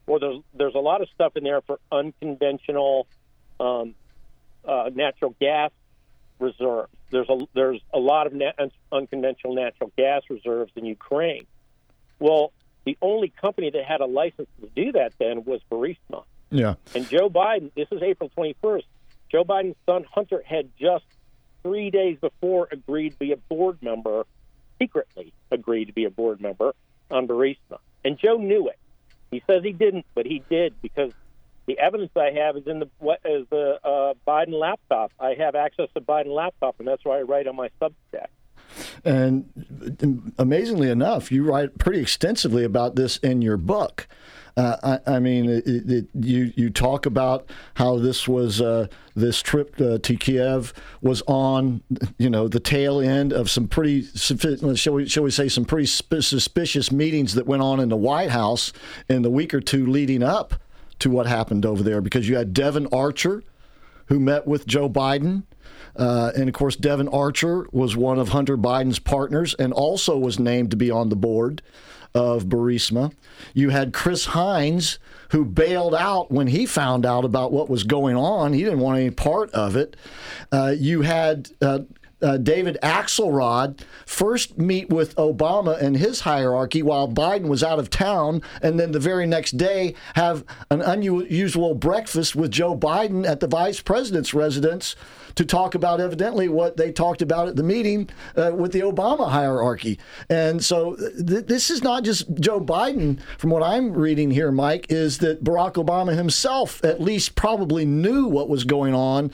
Well, 0.06 0.18
there's, 0.18 0.40
there's 0.54 0.74
a 0.74 0.80
lot 0.80 1.02
of 1.02 1.08
stuff 1.14 1.36
in 1.36 1.44
there 1.44 1.60
for 1.60 1.78
unconventional 1.92 3.06
um, 3.58 3.94
uh, 4.64 4.90
natural 4.94 5.34
gas 5.40 5.70
reserves. 6.38 6.92
There's 7.10 7.28
a, 7.28 7.38
there's 7.54 7.80
a 7.92 7.98
lot 7.98 8.26
of 8.26 8.32
nat- 8.32 8.70
unconventional 8.90 9.54
natural 9.54 9.92
gas 9.96 10.22
reserves 10.30 10.72
in 10.76 10.86
Ukraine. 10.86 11.46
Well, 12.18 12.52
the 12.84 12.96
only 13.02 13.28
company 13.28 13.70
that 13.70 13.84
had 13.84 14.00
a 14.00 14.06
license 14.06 14.48
to 14.60 14.68
do 14.74 14.92
that 14.92 15.12
then 15.18 15.44
was 15.44 15.60
Burisma. 15.70 16.24
Yeah. 16.50 16.74
And 16.94 17.08
Joe 17.08 17.30
Biden, 17.30 17.70
this 17.74 17.88
is 17.90 18.02
April 18.02 18.30
21st, 18.36 18.84
Joe 19.30 19.44
Biden's 19.44 19.76
son 19.86 20.04
Hunter 20.12 20.42
had 20.44 20.68
just 20.78 21.04
three 21.62 21.90
days 21.90 22.18
before 22.20 22.68
agreed 22.72 23.10
to 23.10 23.18
be 23.18 23.32
a 23.32 23.36
board 23.36 23.78
member, 23.82 24.24
secretly 24.78 25.32
agreed 25.50 25.86
to 25.86 25.92
be 25.92 26.04
a 26.04 26.10
board 26.10 26.40
member 26.40 26.74
on 27.10 27.28
Burisma. 27.28 27.78
And 28.04 28.18
Joe 28.18 28.36
knew 28.36 28.68
it. 28.68 28.78
He 29.30 29.42
says 29.46 29.62
he 29.62 29.72
didn't, 29.72 30.06
but 30.14 30.26
he 30.26 30.42
did 30.50 30.74
because 30.82 31.12
the 31.66 31.78
evidence 31.78 32.10
I 32.16 32.32
have 32.32 32.56
is 32.56 32.66
in 32.66 32.80
the 32.80 32.88
what 32.98 33.20
is 33.24 33.46
the 33.50 33.78
uh, 33.84 34.14
Biden 34.26 34.58
laptop. 34.58 35.12
I 35.20 35.34
have 35.38 35.54
access 35.54 35.88
to 35.94 36.00
Biden 36.00 36.34
laptop, 36.34 36.76
and 36.80 36.88
that's 36.88 37.04
why 37.04 37.18
I 37.18 37.22
write 37.22 37.46
on 37.46 37.54
my 37.54 37.68
Substack. 37.80 38.26
And 39.04 40.32
amazingly 40.38 40.90
enough, 40.90 41.30
you 41.30 41.44
write 41.44 41.78
pretty 41.78 42.00
extensively 42.00 42.64
about 42.64 42.96
this 42.96 43.16
in 43.18 43.42
your 43.42 43.56
book. 43.56 44.08
Uh, 44.56 44.98
I, 45.06 45.14
I, 45.14 45.18
mean, 45.20 45.48
it, 45.48 45.66
it, 45.66 46.06
you 46.14 46.52
you 46.56 46.70
talk 46.70 47.06
about 47.06 47.48
how 47.74 47.98
this 47.98 48.26
was 48.26 48.60
uh, 48.60 48.88
this 49.14 49.40
trip 49.42 49.80
uh, 49.80 49.98
to 49.98 50.16
Kiev 50.16 50.74
was 51.00 51.22
on, 51.26 51.82
you 52.18 52.28
know, 52.28 52.48
the 52.48 52.60
tail 52.60 53.00
end 53.00 53.32
of 53.32 53.48
some 53.48 53.68
pretty 53.68 54.02
shall 54.02 54.94
we 54.94 55.08
shall 55.08 55.22
we 55.22 55.30
say 55.30 55.48
some 55.48 55.64
pretty 55.64 55.86
suspicious 55.86 56.90
meetings 56.90 57.34
that 57.34 57.46
went 57.46 57.62
on 57.62 57.80
in 57.80 57.88
the 57.88 57.96
White 57.96 58.30
House 58.30 58.72
in 59.08 59.22
the 59.22 59.30
week 59.30 59.54
or 59.54 59.60
two 59.60 59.86
leading 59.86 60.22
up 60.22 60.54
to 60.98 61.10
what 61.10 61.26
happened 61.26 61.64
over 61.64 61.82
there, 61.82 62.00
because 62.00 62.28
you 62.28 62.36
had 62.36 62.52
Devon 62.52 62.86
Archer, 62.92 63.42
who 64.06 64.20
met 64.20 64.46
with 64.46 64.66
Joe 64.66 64.88
Biden. 64.88 65.44
Uh, 65.96 66.32
and 66.36 66.48
of 66.48 66.54
course, 66.54 66.76
Devon 66.76 67.08
Archer 67.08 67.66
was 67.72 67.96
one 67.96 68.18
of 68.18 68.30
Hunter 68.30 68.56
Biden's 68.56 68.98
partners 68.98 69.54
and 69.54 69.72
also 69.72 70.16
was 70.16 70.38
named 70.38 70.70
to 70.70 70.76
be 70.76 70.90
on 70.90 71.08
the 71.08 71.16
board 71.16 71.62
of 72.14 72.46
Burisma. 72.46 73.12
You 73.54 73.70
had 73.70 73.92
Chris 73.92 74.26
Heinz, 74.26 74.98
who 75.30 75.44
bailed 75.44 75.94
out 75.94 76.30
when 76.30 76.48
he 76.48 76.66
found 76.66 77.06
out 77.06 77.24
about 77.24 77.52
what 77.52 77.68
was 77.68 77.84
going 77.84 78.16
on. 78.16 78.52
He 78.52 78.64
didn't 78.64 78.80
want 78.80 78.98
any 78.98 79.10
part 79.10 79.50
of 79.52 79.76
it. 79.76 79.96
Uh, 80.50 80.74
you 80.76 81.02
had 81.02 81.50
uh, 81.62 81.80
uh, 82.22 82.36
David 82.36 82.78
Axelrod 82.82 83.80
first 84.06 84.58
meet 84.58 84.90
with 84.90 85.14
Obama 85.16 85.80
and 85.80 85.96
his 85.96 86.20
hierarchy 86.20 86.82
while 86.82 87.08
Biden 87.08 87.48
was 87.48 87.62
out 87.62 87.78
of 87.78 87.90
town, 87.90 88.42
and 88.60 88.78
then 88.78 88.92
the 88.92 88.98
very 88.98 89.26
next 89.26 89.56
day 89.56 89.94
have 90.14 90.44
an 90.70 90.82
unusual 90.82 91.74
breakfast 91.74 92.36
with 92.36 92.50
Joe 92.50 92.76
Biden 92.76 93.26
at 93.26 93.40
the 93.40 93.46
vice 93.46 93.80
president's 93.80 94.34
residence 94.34 94.96
to 95.40 95.46
talk 95.46 95.74
about 95.74 96.02
evidently 96.02 96.50
what 96.50 96.76
they 96.76 96.92
talked 96.92 97.22
about 97.22 97.48
at 97.48 97.56
the 97.56 97.62
meeting 97.62 98.10
uh, 98.36 98.52
with 98.54 98.72
the 98.72 98.80
Obama 98.80 99.30
hierarchy. 99.30 99.98
And 100.28 100.62
so 100.62 100.96
th- 100.96 101.46
this 101.46 101.70
is 101.70 101.82
not 101.82 102.04
just 102.04 102.34
Joe 102.34 102.60
Biden, 102.60 103.18
from 103.38 103.48
what 103.48 103.62
I'm 103.62 103.94
reading 103.94 104.30
here, 104.30 104.52
Mike, 104.52 104.86
is 104.90 105.16
that 105.18 105.42
Barack 105.42 105.82
Obama 105.82 106.14
himself 106.14 106.84
at 106.84 107.00
least 107.00 107.36
probably 107.36 107.86
knew 107.86 108.26
what 108.26 108.50
was 108.50 108.64
going 108.64 108.94
on 108.94 109.32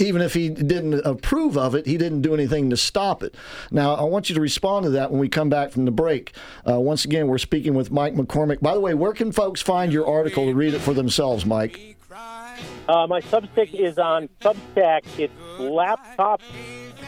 even 0.00 0.22
if 0.22 0.32
he 0.32 0.48
didn't 0.48 0.94
approve 1.04 1.58
of 1.58 1.74
it, 1.74 1.84
he 1.84 1.96
didn't 1.96 2.22
do 2.22 2.32
anything 2.32 2.70
to 2.70 2.76
stop 2.76 3.20
it. 3.20 3.34
Now, 3.72 3.94
I 3.94 4.04
want 4.04 4.28
you 4.28 4.34
to 4.36 4.40
respond 4.40 4.84
to 4.84 4.90
that 4.90 5.10
when 5.10 5.18
we 5.18 5.28
come 5.28 5.48
back 5.48 5.72
from 5.72 5.86
the 5.86 5.90
break. 5.90 6.36
Uh, 6.64 6.78
once 6.78 7.04
again, 7.04 7.26
we're 7.26 7.38
speaking 7.38 7.74
with 7.74 7.90
Mike 7.90 8.14
McCormick. 8.14 8.60
By 8.60 8.74
the 8.74 8.80
way, 8.80 8.94
where 8.94 9.12
can 9.12 9.32
folks 9.32 9.60
find 9.60 9.92
your 9.92 10.06
article 10.06 10.44
to 10.44 10.54
read 10.54 10.74
it 10.74 10.78
for 10.78 10.94
themselves, 10.94 11.44
Mike? 11.44 11.97
Uh, 12.10 13.06
my 13.06 13.20
Substack 13.20 13.74
is 13.74 13.98
on 13.98 14.28
Substack. 14.40 15.00
It's 15.18 15.32
laptop. 15.58 16.40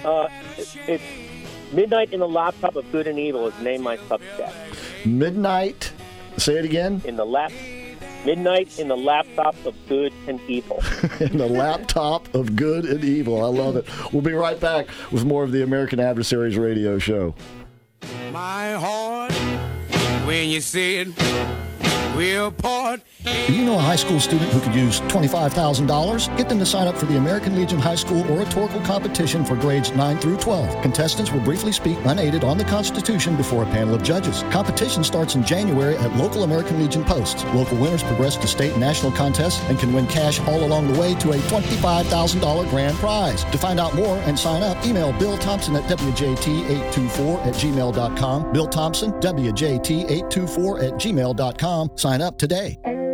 Uh, 0.05 0.28
it's 0.59 1.02
Midnight 1.72 2.12
in 2.12 2.20
the 2.20 2.28
Laptop 2.28 2.77
of 2.77 2.90
Good 2.93 3.06
and 3.06 3.18
Evil 3.18 3.47
is 3.47 3.59
named 3.60 3.85
my 3.85 3.97
Substack. 3.97 4.52
Midnight. 5.06 5.93
Say 6.36 6.59
it 6.59 6.64
again. 6.64 7.01
In 7.05 7.16
the 7.16 7.24
lap. 7.24 7.52
Midnight 8.27 8.78
in 8.78 8.89
the 8.89 8.97
laptop 8.97 9.55
of 9.64 9.74
good 9.89 10.12
and 10.27 10.39
evil. 10.48 10.82
in 11.20 11.39
the 11.39 11.48
laptop 11.48 12.35
of 12.35 12.55
good 12.55 12.85
and 12.85 13.02
evil. 13.02 13.43
I 13.43 13.48
love 13.48 13.77
it. 13.77 13.86
We'll 14.12 14.22
be 14.22 14.32
right 14.32 14.60
back 14.60 14.89
with 15.10 15.24
more 15.24 15.44
of 15.44 15.52
the 15.52 15.62
American 15.62 15.98
Adversaries 16.01 16.59
Radio 16.59 16.98
Show. 16.98 17.35
My 18.31 18.72
heart, 18.72 19.32
when 20.27 20.51
you 20.51 20.60
said 20.60 21.14
we'll 22.16 22.51
part. 22.51 23.01
Do 23.47 23.53
you 23.53 23.65
know 23.65 23.74
a 23.74 23.78
high 23.78 23.97
school 23.97 24.20
student 24.20 24.51
who 24.53 24.61
could 24.61 24.74
use 24.74 25.01
$25,000? 25.03 26.37
Get 26.37 26.49
them 26.49 26.59
to 26.59 26.66
sign 26.66 26.87
up 26.87 26.97
for 26.97 27.07
the 27.07 27.16
American 27.16 27.55
Legion 27.55 27.78
High 27.78 27.95
School 27.97 28.23
Oratorical 28.31 28.81
Competition 28.82 29.45
for 29.45 29.57
grades 29.57 29.93
9 29.93 30.19
through 30.19 30.39
12. 30.39 30.82
Contestants 30.82 31.31
will 31.31 31.41
briefly 31.41 31.73
speak 31.73 31.99
unaided 32.05 32.45
on 32.45 32.57
the 32.57 32.65
Constitution 32.65 33.37
before 33.37 33.62
a 33.62 33.66
panel 33.66 33.95
of 33.95 34.03
judges. 34.03 34.43
Competition 34.45 35.05
starts 35.05 35.35
in 35.35 35.45
January 35.45 35.97
at 35.97 36.16
local 36.16 36.45
American 36.45 36.81
Legion 36.81 37.05
posts. 37.05 37.45
Local 37.55 37.77
winners 37.77 38.03
progress 38.03 38.37
to 38.37 38.47
state 38.47 38.73
and 38.73 38.81
national 38.81 39.12
contests 39.12 39.61
and 39.69 39.78
can 39.78 39.93
win 39.93 40.07
cash 40.07 40.41
all 40.41 40.65
along 40.65 40.93
the 40.93 40.99
way 40.99 41.15
to 41.16 41.32
a 41.32 41.37
$25,000 41.37 42.70
grand 42.70 42.97
prize. 42.97 43.45
To 43.45 43.59
find 43.59 43.78
out 43.78 43.95
more 43.95 44.16
and 44.19 44.39
sign 44.39 44.62
up, 44.62 44.85
email 44.87 45.12
Bill 45.19 45.37
Thompson 45.39 45.77
at 45.77 45.85
WJT824 45.85 47.47
at 47.47 47.55
gmail.com. 47.55 48.53
Bill 48.53 48.66
Thompson, 48.66 49.12
WJT824 49.12 50.82
at 50.85 50.93
gmail.com. 50.95 51.91
Sign 52.01 52.22
up 52.22 52.39
today. 52.39 52.78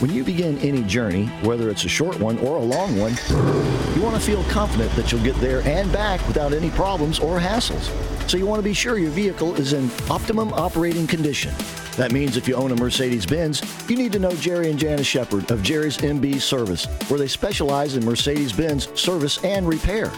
When 0.00 0.12
you 0.12 0.22
begin 0.22 0.58
any 0.58 0.84
journey, 0.84 1.26
whether 1.42 1.70
it's 1.70 1.84
a 1.84 1.88
short 1.88 2.20
one 2.20 2.38
or 2.38 2.56
a 2.56 2.60
long 2.60 2.96
one, 2.96 3.16
you 3.96 4.00
want 4.00 4.14
to 4.14 4.20
feel 4.20 4.44
confident 4.44 4.92
that 4.92 5.10
you'll 5.10 5.24
get 5.24 5.34
there 5.40 5.60
and 5.62 5.90
back 5.92 6.24
without 6.28 6.52
any 6.52 6.70
problems 6.70 7.18
or 7.18 7.40
hassles. 7.40 7.90
So 8.30 8.36
you 8.36 8.46
want 8.46 8.60
to 8.60 8.62
be 8.62 8.74
sure 8.74 8.96
your 8.96 9.10
vehicle 9.10 9.56
is 9.56 9.72
in 9.72 9.90
optimum 10.08 10.52
operating 10.52 11.08
condition. 11.08 11.52
That 11.96 12.12
means 12.12 12.36
if 12.36 12.46
you 12.46 12.54
own 12.54 12.70
a 12.70 12.76
Mercedes 12.76 13.26
Benz, 13.26 13.60
you 13.90 13.96
need 13.96 14.12
to 14.12 14.20
know 14.20 14.30
Jerry 14.36 14.70
and 14.70 14.78
Janice 14.78 15.04
Shepard 15.04 15.50
of 15.50 15.64
Jerry's 15.64 15.98
MB 15.98 16.40
Service, 16.42 16.84
where 17.10 17.18
they 17.18 17.26
specialize 17.26 17.96
in 17.96 18.04
Mercedes 18.04 18.52
Benz 18.52 18.88
service 18.94 19.42
and 19.42 19.66
repair. 19.66 20.12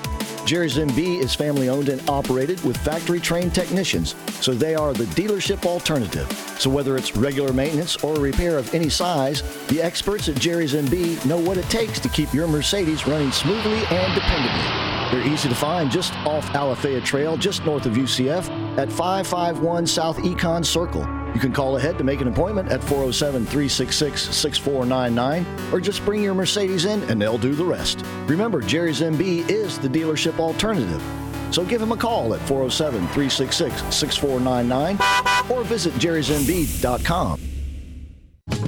Jerry's 0.50 0.78
MB 0.78 1.20
is 1.22 1.32
family 1.32 1.68
owned 1.68 1.88
and 1.90 2.02
operated 2.10 2.60
with 2.64 2.76
factory 2.78 3.20
trained 3.20 3.54
technicians, 3.54 4.16
so 4.40 4.52
they 4.52 4.74
are 4.74 4.92
the 4.92 5.04
dealership 5.04 5.64
alternative. 5.64 6.28
So 6.58 6.68
whether 6.68 6.96
it's 6.96 7.14
regular 7.14 7.52
maintenance 7.52 7.94
or 8.02 8.16
repair 8.16 8.58
of 8.58 8.74
any 8.74 8.88
size, 8.88 9.44
the 9.68 9.80
experts 9.80 10.28
at 10.28 10.34
Jerry's 10.34 10.74
MB 10.74 11.24
know 11.24 11.38
what 11.38 11.56
it 11.56 11.66
takes 11.66 12.00
to 12.00 12.08
keep 12.08 12.34
your 12.34 12.48
Mercedes 12.48 13.06
running 13.06 13.30
smoothly 13.30 13.78
and 13.78 14.12
dependably. 14.12 15.12
They're 15.12 15.32
easy 15.32 15.48
to 15.48 15.54
find 15.54 15.88
just 15.88 16.14
off 16.26 16.44
Alafaya 16.46 17.04
Trail, 17.04 17.36
just 17.36 17.64
north 17.64 17.86
of 17.86 17.92
UCF, 17.92 18.50
at 18.76 18.90
551 18.90 19.86
South 19.86 20.16
Econ 20.16 20.66
Circle. 20.66 21.19
You 21.34 21.40
can 21.40 21.52
call 21.52 21.76
ahead 21.76 21.96
to 21.98 22.04
make 22.04 22.20
an 22.20 22.28
appointment 22.28 22.70
at 22.70 22.82
407 22.82 23.46
366 23.46 24.34
6499 24.34 25.72
or 25.72 25.80
just 25.80 26.04
bring 26.04 26.22
your 26.22 26.34
Mercedes 26.34 26.84
in 26.84 27.02
and 27.04 27.20
they'll 27.20 27.38
do 27.38 27.54
the 27.54 27.64
rest. 27.64 28.04
Remember, 28.26 28.60
Jerry's 28.60 29.00
MB 29.00 29.48
is 29.48 29.78
the 29.78 29.88
dealership 29.88 30.38
alternative. 30.38 31.02
So 31.50 31.64
give 31.64 31.82
him 31.82 31.92
a 31.92 31.96
call 31.96 32.34
at 32.34 32.40
407 32.42 33.00
366 33.08 33.94
6499 33.94 35.50
or 35.50 35.64
visit 35.64 35.94
jerrysmb.com. 35.94 37.49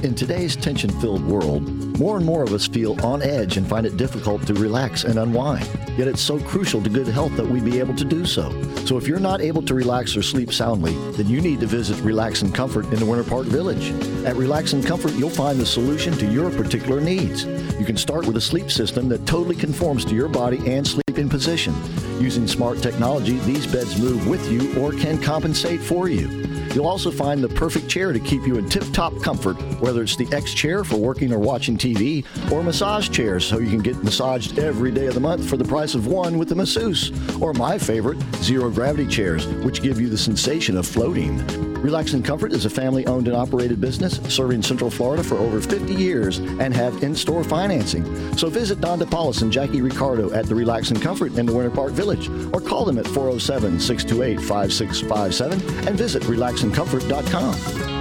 In 0.02 0.16
today's 0.16 0.56
tension 0.56 0.90
filled 1.00 1.24
world, 1.24 1.62
more 1.96 2.16
and 2.16 2.26
more 2.26 2.42
of 2.42 2.52
us 2.52 2.66
feel 2.66 3.00
on 3.06 3.22
edge 3.22 3.56
and 3.56 3.64
find 3.64 3.86
it 3.86 3.96
difficult 3.96 4.44
to 4.48 4.54
relax 4.54 5.04
and 5.04 5.16
unwind. 5.16 5.64
Yet 5.96 6.08
it's 6.08 6.20
so 6.20 6.40
crucial 6.40 6.82
to 6.82 6.90
good 6.90 7.06
health 7.06 7.36
that 7.36 7.46
we 7.46 7.60
be 7.60 7.78
able 7.78 7.94
to 7.94 8.04
do 8.04 8.26
so. 8.26 8.50
So 8.84 8.96
if 8.96 9.06
you're 9.06 9.20
not 9.20 9.40
able 9.40 9.62
to 9.62 9.74
relax 9.74 10.16
or 10.16 10.22
sleep 10.22 10.52
soundly, 10.52 10.92
then 11.12 11.28
you 11.28 11.40
need 11.40 11.60
to 11.60 11.66
visit 11.66 12.00
Relax 12.00 12.42
and 12.42 12.52
Comfort 12.52 12.86
in 12.86 12.98
the 12.98 13.06
Winter 13.06 13.22
Park 13.22 13.46
Village. 13.46 13.92
At 14.26 14.34
Relax 14.34 14.72
and 14.72 14.84
Comfort, 14.84 15.12
you'll 15.12 15.30
find 15.30 15.60
the 15.60 15.66
solution 15.66 16.14
to 16.14 16.26
your 16.26 16.50
particular 16.50 17.00
needs. 17.00 17.44
You 17.78 17.84
can 17.84 17.96
start 17.96 18.26
with 18.26 18.36
a 18.36 18.40
sleep 18.40 18.72
system 18.72 19.08
that 19.08 19.24
totally 19.24 19.54
conforms 19.54 20.04
to 20.06 20.16
your 20.16 20.28
body 20.28 20.58
and 20.68 20.84
sleeping 20.84 21.28
position. 21.28 21.74
Using 22.20 22.48
smart 22.48 22.82
technology, 22.82 23.38
these 23.38 23.68
beds 23.68 24.00
move 24.00 24.26
with 24.26 24.50
you 24.50 24.76
or 24.82 24.90
can 24.90 25.22
compensate 25.22 25.80
for 25.80 26.08
you. 26.08 26.51
You'll 26.74 26.86
also 26.86 27.10
find 27.10 27.42
the 27.42 27.48
perfect 27.48 27.88
chair 27.88 28.12
to 28.12 28.20
keep 28.20 28.46
you 28.46 28.56
in 28.56 28.68
tip 28.68 28.84
top 28.92 29.12
comfort, 29.22 29.54
whether 29.80 30.02
it's 30.02 30.16
the 30.16 30.28
X 30.32 30.54
chair 30.54 30.84
for 30.84 30.96
working 30.96 31.32
or 31.32 31.38
watching 31.38 31.76
TV, 31.76 32.24
or 32.50 32.62
massage 32.62 33.10
chairs 33.10 33.44
so 33.44 33.58
you 33.58 33.70
can 33.70 33.80
get 33.80 34.02
massaged 34.02 34.58
every 34.58 34.90
day 34.90 35.06
of 35.06 35.14
the 35.14 35.20
month 35.20 35.48
for 35.48 35.56
the 35.56 35.64
price 35.64 35.94
of 35.94 36.06
one 36.06 36.38
with 36.38 36.52
a 36.52 36.54
masseuse, 36.54 37.12
or 37.40 37.52
my 37.52 37.78
favorite, 37.78 38.18
zero 38.36 38.70
gravity 38.70 39.06
chairs, 39.06 39.46
which 39.64 39.82
give 39.82 40.00
you 40.00 40.08
the 40.08 40.18
sensation 40.18 40.76
of 40.76 40.86
floating. 40.86 41.44
Relax 41.82 42.12
and 42.12 42.24
Comfort 42.24 42.52
is 42.52 42.64
a 42.64 42.70
family 42.70 43.04
owned 43.06 43.26
and 43.26 43.36
operated 43.36 43.80
business 43.80 44.20
serving 44.32 44.62
Central 44.62 44.88
Florida 44.88 45.24
for 45.24 45.36
over 45.38 45.60
50 45.60 45.92
years 45.92 46.38
and 46.38 46.72
have 46.72 47.02
in 47.02 47.12
store 47.12 47.42
financing. 47.42 48.04
So 48.36 48.48
visit 48.48 48.80
Don 48.80 49.00
DePaulis 49.00 49.42
and 49.42 49.52
Jackie 49.52 49.82
Ricardo 49.82 50.32
at 50.32 50.46
the 50.46 50.54
Relax 50.54 50.90
and 50.90 51.02
Comfort 51.02 51.36
in 51.36 51.44
the 51.44 51.52
Winter 51.52 51.70
Park 51.70 51.90
Village 51.90 52.28
or 52.54 52.60
call 52.60 52.84
them 52.84 52.98
at 52.98 53.06
407 53.08 53.80
628 53.80 54.40
5657 54.40 55.88
and 55.88 55.98
visit 55.98 56.24
relaxandcomfort.com. 56.52 57.91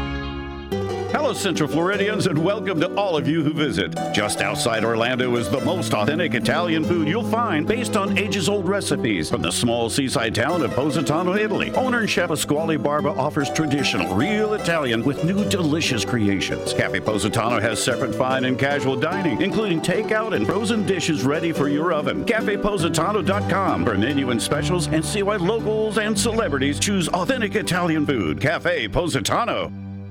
Hello, 1.32 1.40
Central 1.40 1.70
Floridians, 1.70 2.28
and 2.28 2.44
welcome 2.44 2.78
to 2.82 2.94
all 2.96 3.16
of 3.16 3.26
you 3.26 3.42
who 3.42 3.54
visit. 3.54 3.98
Just 4.12 4.42
outside 4.42 4.84
Orlando 4.84 5.34
is 5.38 5.50
the 5.50 5.62
most 5.62 5.94
authentic 5.94 6.34
Italian 6.34 6.84
food 6.84 7.08
you'll 7.08 7.24
find 7.24 7.66
based 7.66 7.96
on 7.96 8.18
ages 8.18 8.50
old 8.50 8.68
recipes 8.68 9.30
from 9.30 9.42
the 9.42 9.50
small 9.50 9.90
seaside 9.90 10.36
town 10.36 10.62
of 10.62 10.72
Positano, 10.72 11.34
Italy. 11.36 11.72
Owner 11.72 12.00
and 12.00 12.10
chef 12.10 12.28
Pasquale 12.28 12.76
Barba 12.76 13.12
offers 13.12 13.50
traditional, 13.50 14.14
real 14.14 14.56
Italian 14.56 15.06
with 15.06 15.24
new 15.24 15.48
delicious 15.48 16.04
creations. 16.04 16.74
Cafe 16.74 17.00
Positano 17.00 17.62
has 17.62 17.82
separate 17.82 18.14
fine 18.14 18.44
and 18.44 18.60
casual 18.60 18.98
dining, 18.98 19.42
including 19.42 19.80
takeout 19.80 20.36
and 20.36 20.46
frozen 20.46 20.86
dishes 20.86 21.24
ready 21.24 21.54
for 21.54 21.70
your 21.70 21.94
oven. 21.94 22.26
CafePositano.com 22.26 23.86
for 23.86 23.98
menu 23.98 24.32
and 24.32 24.42
specials 24.42 24.88
and 24.88 25.06
see 25.06 25.24
why 25.24 25.38
locals 25.38 25.98
and 25.98 26.20
celebrities 26.20 26.78
choose 26.78 27.08
authentic 27.08 27.56
Italian 27.56 28.06
food. 28.06 28.42
Cafe 28.42 28.90
Positano. 28.90 29.81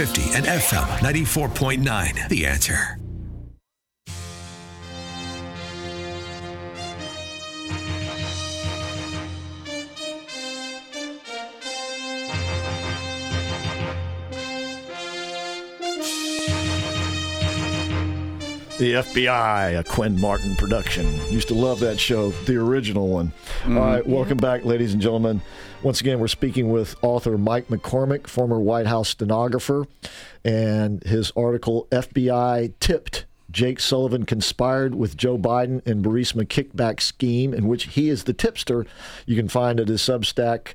and 0.00 0.46
FM 0.46 0.86
94.9. 1.00 2.28
The 2.30 2.46
answer. 2.46 2.96
The 18.78 18.94
FBI, 18.94 19.78
a 19.78 19.84
Quinn 19.84 20.18
Martin 20.18 20.56
production. 20.56 21.14
Used 21.30 21.48
to 21.48 21.54
love 21.54 21.80
that 21.80 22.00
show, 22.00 22.30
the 22.30 22.56
original 22.56 23.08
one. 23.08 23.34
Mm-hmm. 23.64 23.76
All 23.76 23.84
right, 23.84 24.06
welcome 24.06 24.38
back, 24.38 24.64
ladies 24.64 24.94
and 24.94 25.02
gentlemen. 25.02 25.42
Once 25.82 26.02
again, 26.02 26.20
we're 26.20 26.28
speaking 26.28 26.70
with 26.70 26.94
author 27.00 27.38
Mike 27.38 27.68
McCormick, 27.68 28.26
former 28.26 28.60
White 28.60 28.86
House 28.86 29.08
stenographer, 29.08 29.86
and 30.44 31.02
his 31.04 31.32
article, 31.34 31.88
FBI 31.90 32.74
Tipped 32.80 33.24
Jake 33.50 33.80
Sullivan 33.80 34.26
conspired 34.26 34.94
with 34.94 35.16
Joe 35.16 35.38
Biden 35.38 35.84
in 35.86 36.02
Burisma 36.02 36.44
kickback 36.44 37.00
scheme, 37.00 37.54
in 37.54 37.66
which 37.66 37.84
he 37.84 38.10
is 38.10 38.24
the 38.24 38.34
tipster. 38.34 38.84
You 39.24 39.36
can 39.36 39.48
find 39.48 39.80
at 39.80 39.88
his 39.88 40.02
Substack, 40.02 40.74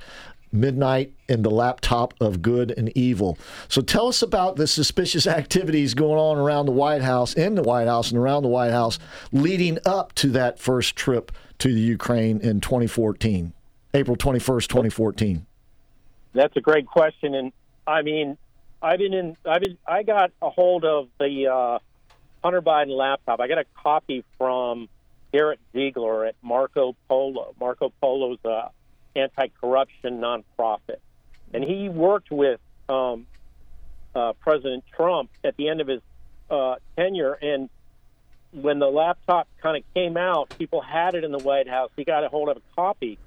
Midnight 0.51 1.13
in 1.27 1.41
the 1.41 1.51
Laptop 1.51 2.13
of 2.19 2.41
Good 2.41 2.71
and 2.71 2.95
Evil. 2.97 3.37
So 3.67 3.81
tell 3.81 4.07
us 4.07 4.21
about 4.21 4.55
the 4.55 4.67
suspicious 4.67 5.27
activities 5.27 5.93
going 5.93 6.19
on 6.19 6.37
around 6.37 6.65
the 6.65 6.71
White 6.71 7.01
House, 7.01 7.33
in 7.33 7.55
the 7.55 7.63
White 7.63 7.87
House, 7.87 8.09
and 8.09 8.17
around 8.17 8.43
the 8.43 8.49
White 8.49 8.71
House 8.71 8.97
leading 9.31 9.77
up 9.85 10.13
to 10.15 10.29
that 10.29 10.57
first 10.57 10.95
trip 10.95 11.31
to 11.59 11.73
the 11.73 11.79
Ukraine 11.79 12.39
in 12.41 12.59
2014, 12.59 13.53
April 13.95 14.17
21st, 14.17 14.67
2014. 14.67 15.45
That's 16.33 16.55
a 16.57 16.61
great 16.61 16.85
question, 16.85 17.33
and 17.33 17.53
I 17.87 18.01
mean, 18.01 18.37
I've 18.81 18.99
been 18.99 19.13
in. 19.13 19.37
I've 19.45 19.61
been. 19.61 19.77
I 19.87 20.03
got 20.03 20.31
a 20.41 20.49
hold 20.49 20.83
of 20.83 21.07
the 21.17 21.47
uh, 21.47 21.79
Hunter 22.43 22.61
Biden 22.61 22.95
laptop. 22.95 23.39
I 23.39 23.47
got 23.47 23.59
a 23.59 23.65
copy 23.81 24.25
from 24.37 24.89
Garrett 25.31 25.59
Ziegler 25.71 26.25
at 26.25 26.35
Marco 26.41 26.95
Polo. 27.07 27.55
Marco 27.59 27.93
Polo's 28.01 28.39
a 28.43 28.69
anti-corruption 29.15 30.19
nonprofit, 30.19 30.99
and 31.53 31.63
he 31.63 31.87
worked 31.87 32.31
with 32.31 32.59
um, 32.89 33.25
uh, 34.13 34.33
President 34.33 34.83
Trump 34.93 35.29
at 35.43 35.55
the 35.55 35.69
end 35.69 35.79
of 35.79 35.87
his 35.87 36.01
uh, 36.49 36.75
tenure. 36.97 37.33
And 37.33 37.69
when 38.51 38.79
the 38.79 38.87
laptop 38.87 39.47
kind 39.61 39.77
of 39.77 39.83
came 39.93 40.17
out, 40.17 40.53
people 40.57 40.81
had 40.81 41.15
it 41.15 41.23
in 41.23 41.31
the 41.31 41.39
White 41.39 41.69
House. 41.69 41.91
He 41.95 42.03
got 42.03 42.25
a 42.25 42.27
hold 42.27 42.49
of 42.49 42.57
a 42.57 42.61
copy, 42.75 43.17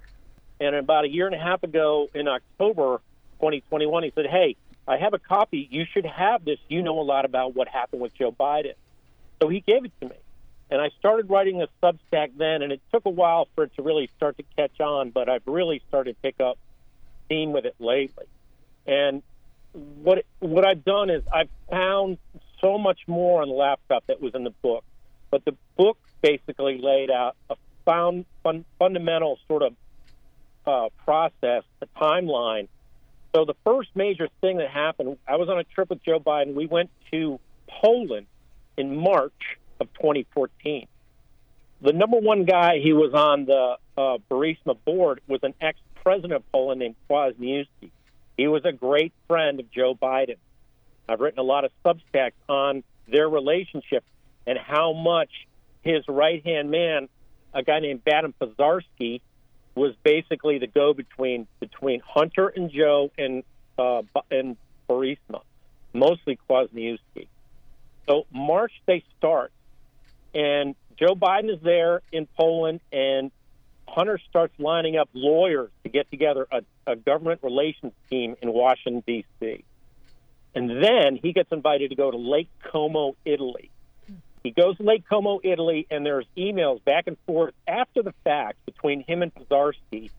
and 0.60 0.74
about 0.74 1.04
a 1.04 1.08
year 1.08 1.26
and 1.26 1.34
a 1.34 1.38
half 1.38 1.62
ago, 1.62 2.08
in 2.14 2.28
October 2.28 3.00
2021, 3.36 4.02
he 4.02 4.12
said, 4.14 4.26
"Hey, 4.26 4.56
I 4.86 4.96
have 4.96 5.14
a 5.14 5.18
copy. 5.18 5.68
You 5.70 5.84
should 5.84 6.06
have 6.06 6.44
this. 6.44 6.58
You 6.68 6.82
know 6.82 6.98
a 7.00 7.02
lot 7.02 7.24
about 7.24 7.54
what 7.54 7.68
happened 7.68 8.02
with 8.02 8.14
Joe 8.14 8.32
Biden." 8.32 8.74
So 9.40 9.48
he 9.48 9.60
gave 9.60 9.84
it 9.84 9.92
to 10.00 10.08
me. 10.08 10.16
And 10.70 10.82
I 10.82 10.90
started 10.98 11.30
writing 11.30 11.62
a 11.62 11.68
Substack 11.82 12.36
then, 12.36 12.62
and 12.62 12.72
it 12.72 12.82
took 12.92 13.06
a 13.06 13.10
while 13.10 13.48
for 13.54 13.64
it 13.64 13.74
to 13.76 13.82
really 13.82 14.08
start 14.16 14.36
to 14.36 14.44
catch 14.56 14.80
on, 14.80 15.10
but 15.10 15.28
I've 15.28 15.46
really 15.46 15.80
started 15.88 16.14
to 16.14 16.20
pick 16.20 16.40
up 16.40 16.58
steam 17.24 17.52
with 17.52 17.64
it 17.64 17.74
lately. 17.78 18.26
And 18.86 19.22
what 19.72 20.24
what 20.40 20.64
I've 20.64 20.84
done 20.84 21.10
is 21.10 21.22
I've 21.32 21.50
found 21.70 22.18
so 22.60 22.78
much 22.78 23.00
more 23.06 23.42
on 23.42 23.48
the 23.48 23.54
laptop 23.54 24.06
that 24.06 24.20
was 24.20 24.34
in 24.34 24.44
the 24.44 24.50
book, 24.50 24.84
but 25.30 25.44
the 25.44 25.54
book 25.76 25.98
basically 26.20 26.78
laid 26.78 27.10
out 27.10 27.36
a 27.48 27.56
found 27.84 28.26
fun, 28.42 28.64
fundamental 28.78 29.38
sort 29.46 29.62
of 29.62 29.74
uh, 30.68 30.90
process, 31.04 31.64
the 31.80 31.86
timeline. 31.96 32.68
So 33.34 33.44
the 33.46 33.54
first 33.64 33.88
major 33.94 34.28
thing 34.42 34.58
that 34.58 34.70
happened, 34.70 35.16
I 35.26 35.36
was 35.36 35.48
on 35.48 35.58
a 35.58 35.64
trip 35.64 35.88
with 35.88 36.04
Joe 36.04 36.20
Biden. 36.20 36.54
We 36.54 36.66
went 36.66 36.90
to 37.10 37.40
Poland 37.68 38.26
in 38.76 38.96
March 38.96 39.58
of 39.80 39.92
2014. 39.94 40.86
The 41.80 41.92
number 41.92 42.18
one 42.18 42.44
guy 42.44 42.80
he 42.82 42.92
was 42.92 43.14
on 43.14 43.46
the 43.46 43.76
uh, 43.96 44.18
Burisma 44.30 44.76
board 44.84 45.20
was 45.26 45.40
an 45.42 45.54
ex-president 45.60 46.34
of 46.34 46.52
Poland 46.52 46.80
named 46.80 46.96
Kwasniewski. 47.08 47.90
He 48.36 48.46
was 48.46 48.64
a 48.64 48.72
great 48.72 49.12
friend 49.26 49.60
of 49.60 49.70
Joe 49.70 49.94
Biden. 49.94 50.36
I've 51.08 51.20
written 51.20 51.38
a 51.38 51.44
lot 51.44 51.64
of 51.64 51.70
substacks 51.84 52.32
on 52.48 52.82
their 53.10 53.28
relationship 53.28 54.04
and 54.46 54.58
how 54.58 54.92
much 54.92 55.30
his 55.82 56.04
right-hand 56.08 56.70
man, 56.70 57.08
a 57.54 57.62
guy 57.62 57.80
named 57.80 58.04
Baden 58.04 58.34
Pozharskyi, 58.38 59.22
was 59.78 59.94
basically 60.02 60.58
the 60.58 60.66
go-between 60.66 61.46
between 61.60 62.00
Hunter 62.00 62.48
and 62.48 62.70
Joe 62.70 63.10
and 63.16 63.42
uh, 63.78 64.02
and 64.30 64.56
Burisma, 64.88 65.42
mostly 65.92 66.38
Kwasniewski. 66.48 67.28
So 68.06 68.26
March 68.32 68.72
they 68.86 69.04
start, 69.16 69.52
and 70.34 70.74
Joe 70.98 71.14
Biden 71.14 71.54
is 71.54 71.60
there 71.62 72.02
in 72.12 72.26
Poland, 72.36 72.80
and 72.92 73.30
Hunter 73.86 74.18
starts 74.28 74.54
lining 74.58 74.96
up 74.96 75.08
lawyers 75.12 75.70
to 75.82 75.88
get 75.88 76.10
together 76.10 76.46
a, 76.50 76.62
a 76.86 76.96
government 76.96 77.40
relations 77.42 77.92
team 78.10 78.36
in 78.42 78.52
Washington, 78.52 79.02
D.C. 79.06 79.64
And 80.54 80.82
then 80.82 81.18
he 81.22 81.32
gets 81.32 81.52
invited 81.52 81.90
to 81.90 81.96
go 81.96 82.10
to 82.10 82.16
Lake 82.16 82.48
Como, 82.70 83.16
Italy. 83.24 83.70
He 84.42 84.50
goes 84.50 84.76
to 84.78 84.82
Lake 84.82 85.04
Como, 85.08 85.40
Italy, 85.42 85.86
and 85.90 86.04
there's 86.04 86.26
emails 86.36 86.82
back 86.84 87.06
and 87.06 87.16
forth 87.26 87.54
after 87.66 88.02
the 88.02 88.14
fact 88.24 88.64
between 88.66 89.02
him 89.02 89.22
and 89.22 89.34
Pozharskyi 89.34 90.10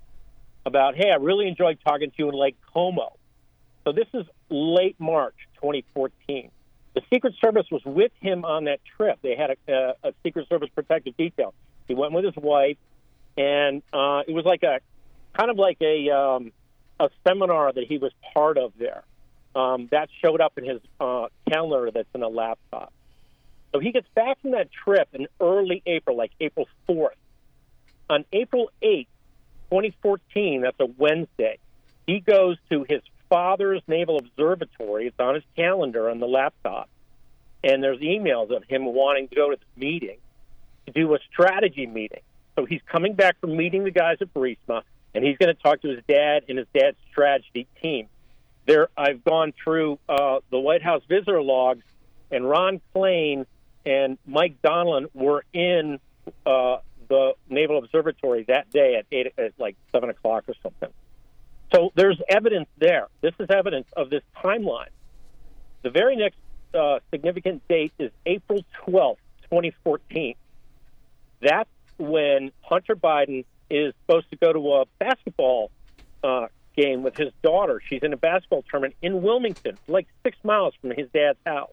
about, 0.66 0.96
hey, 0.96 1.10
I 1.12 1.16
really 1.16 1.48
enjoyed 1.48 1.80
talking 1.86 2.12
to 2.12 2.16
you 2.18 2.30
in 2.30 2.36
Lake 2.36 2.58
Como. 2.74 3.14
So 3.86 3.92
this 3.92 4.08
is 4.14 4.26
late 4.50 4.96
March 5.00 5.36
2014. 5.56 6.52
The 6.96 7.02
Secret 7.12 7.34
Service 7.44 7.68
was 7.72 7.82
with 7.86 8.12
him 8.20 8.46
on 8.46 8.66
that 8.66 8.80
trip. 8.98 9.20
They 9.22 9.36
had 9.36 9.52
a, 9.52 9.74
a, 10.04 10.10
a 10.10 10.14
Secret 10.24 10.48
Service 10.50 10.70
protective 10.74 11.16
detail. 11.18 11.54
He 11.88 11.96
went 11.96 12.14
with 12.14 12.26
his 12.26 12.36
wife, 12.36 12.78
and 13.38 13.82
uh, 13.94 14.24
it 14.28 14.34
was 14.34 14.46
like 14.46 14.64
a 14.64 14.80
kind 15.34 15.50
of 15.50 15.58
like 15.58 15.78
a 15.82 16.10
um, 16.10 16.52
a 17.00 17.10
seminar 17.26 17.72
that 17.72 17.86
he 17.88 17.98
was 17.98 18.12
part 18.34 18.58
of 18.58 18.74
there. 18.78 19.04
Um, 19.56 19.88
that 19.92 20.10
showed 20.24 20.42
up 20.42 20.58
in 20.58 20.66
his 20.66 20.82
uh, 21.00 21.28
calendar 21.50 21.90
that's 21.92 22.10
in 22.14 22.22
a 22.22 22.28
laptop. 22.28 22.94
So 23.72 23.80
he 23.80 23.92
gets 23.92 24.08
back 24.16 24.42
from 24.42 24.52
that 24.52 24.70
trip 24.72 25.10
in 25.14 25.28
early 25.40 25.82
April, 25.86 26.18
like 26.18 26.32
April 26.40 26.68
4th. 26.88 27.10
On 28.10 28.26
April 28.34 28.72
8th, 28.82 29.08
2014, 29.70 30.62
that's 30.62 30.80
a 30.80 30.86
Wednesday, 30.86 31.60
he 32.08 32.20
goes 32.20 32.58
to 32.72 32.86
his 32.90 33.02
father's 33.30 33.82
naval 33.88 34.18
observatory. 34.18 35.08
It's 35.08 35.20
on 35.20 35.36
his 35.36 35.44
calendar 35.56 36.10
on 36.10 36.20
the 36.20 36.28
laptop. 36.28 36.90
And 37.64 37.84
there's 37.84 38.00
emails 38.00 38.56
of 38.56 38.64
him 38.64 38.86
wanting 38.86 39.28
to 39.28 39.36
go 39.36 39.52
to 39.52 39.58
this 39.58 39.66
meeting 39.76 40.18
to 40.88 40.92
do 40.92 41.14
a 41.14 41.20
strategy 41.32 41.86
meeting. 41.86 42.22
So 42.56 42.66
he's 42.66 42.82
coming 42.92 43.14
back 43.14 43.40
from 43.40 43.56
meeting 43.56 43.84
the 43.84 43.92
guys 43.92 44.18
at 44.22 44.34
Burisma, 44.34 44.82
and 45.14 45.24
he's 45.24 45.38
going 45.38 45.54
to 45.56 45.62
talk 45.62 45.82
to 45.82 45.90
his 45.90 46.04
dad 46.08 46.44
and 46.50 46.58
his 46.58 46.68
dad's 46.74 46.98
strategy 47.12 47.68
team. 47.82 48.08
There, 48.66 48.90
I've 48.98 49.24
gone 49.24 49.54
through 49.64 50.00
uh, 50.08 50.40
the 50.50 50.60
White 50.60 50.82
House 50.82 51.04
visitor 51.08 51.42
logs, 51.42 51.84
and 52.32 52.48
Ron 52.48 52.82
Klain 52.96 53.46
and 53.86 54.18
Mike 54.26 54.62
Donilon 54.62 55.08
were 55.14 55.44
in 55.54 56.00
uh, 56.46 56.78
the 57.08 57.34
Naval 57.50 57.80
Observatory 57.80 58.44
that 58.48 58.70
day 58.70 58.96
at 58.96 59.06
eight, 59.12 59.34
at 59.38 59.54
like 59.58 59.76
seven 59.92 60.10
o'clock 60.10 60.46
or 60.48 60.54
something. 60.62 60.90
So 61.74 61.92
there's 61.96 62.20
evidence 62.30 62.68
there. 62.78 63.08
This 63.22 63.34
is 63.40 63.48
evidence 63.50 63.88
of 63.96 64.10
this 64.10 64.24
timeline. 64.36 64.90
The 65.84 65.90
very 65.90 66.16
next 66.16 66.38
uh, 66.74 67.00
significant 67.12 67.68
date 67.68 67.94
is 68.00 68.12
April 68.26 68.66
12th, 68.88 69.18
2014. 69.44 70.36
That's 71.42 71.70
when 71.98 72.52
Hunter 72.62 72.96
Biden 72.96 73.46
is 73.70 73.94
supposed 74.02 74.30
to 74.32 74.36
go 74.36 74.52
to 74.52 74.74
a 74.74 74.86
basketball 74.98 75.72
uh, 76.24 76.48
game 76.76 77.04
with 77.04 77.16
his 77.18 77.32
daughter. 77.44 77.82
She's 77.88 78.02
in 78.04 78.14
a 78.14 78.18
basketball 78.18 78.64
tournament 78.70 78.96
in 79.02 79.22
Wilmington, 79.22 79.78
like 79.88 80.08
six 80.24 80.38
miles 80.44 80.74
from 80.82 80.92
his 80.92 81.08
dad's 81.14 81.40
house. 81.46 81.72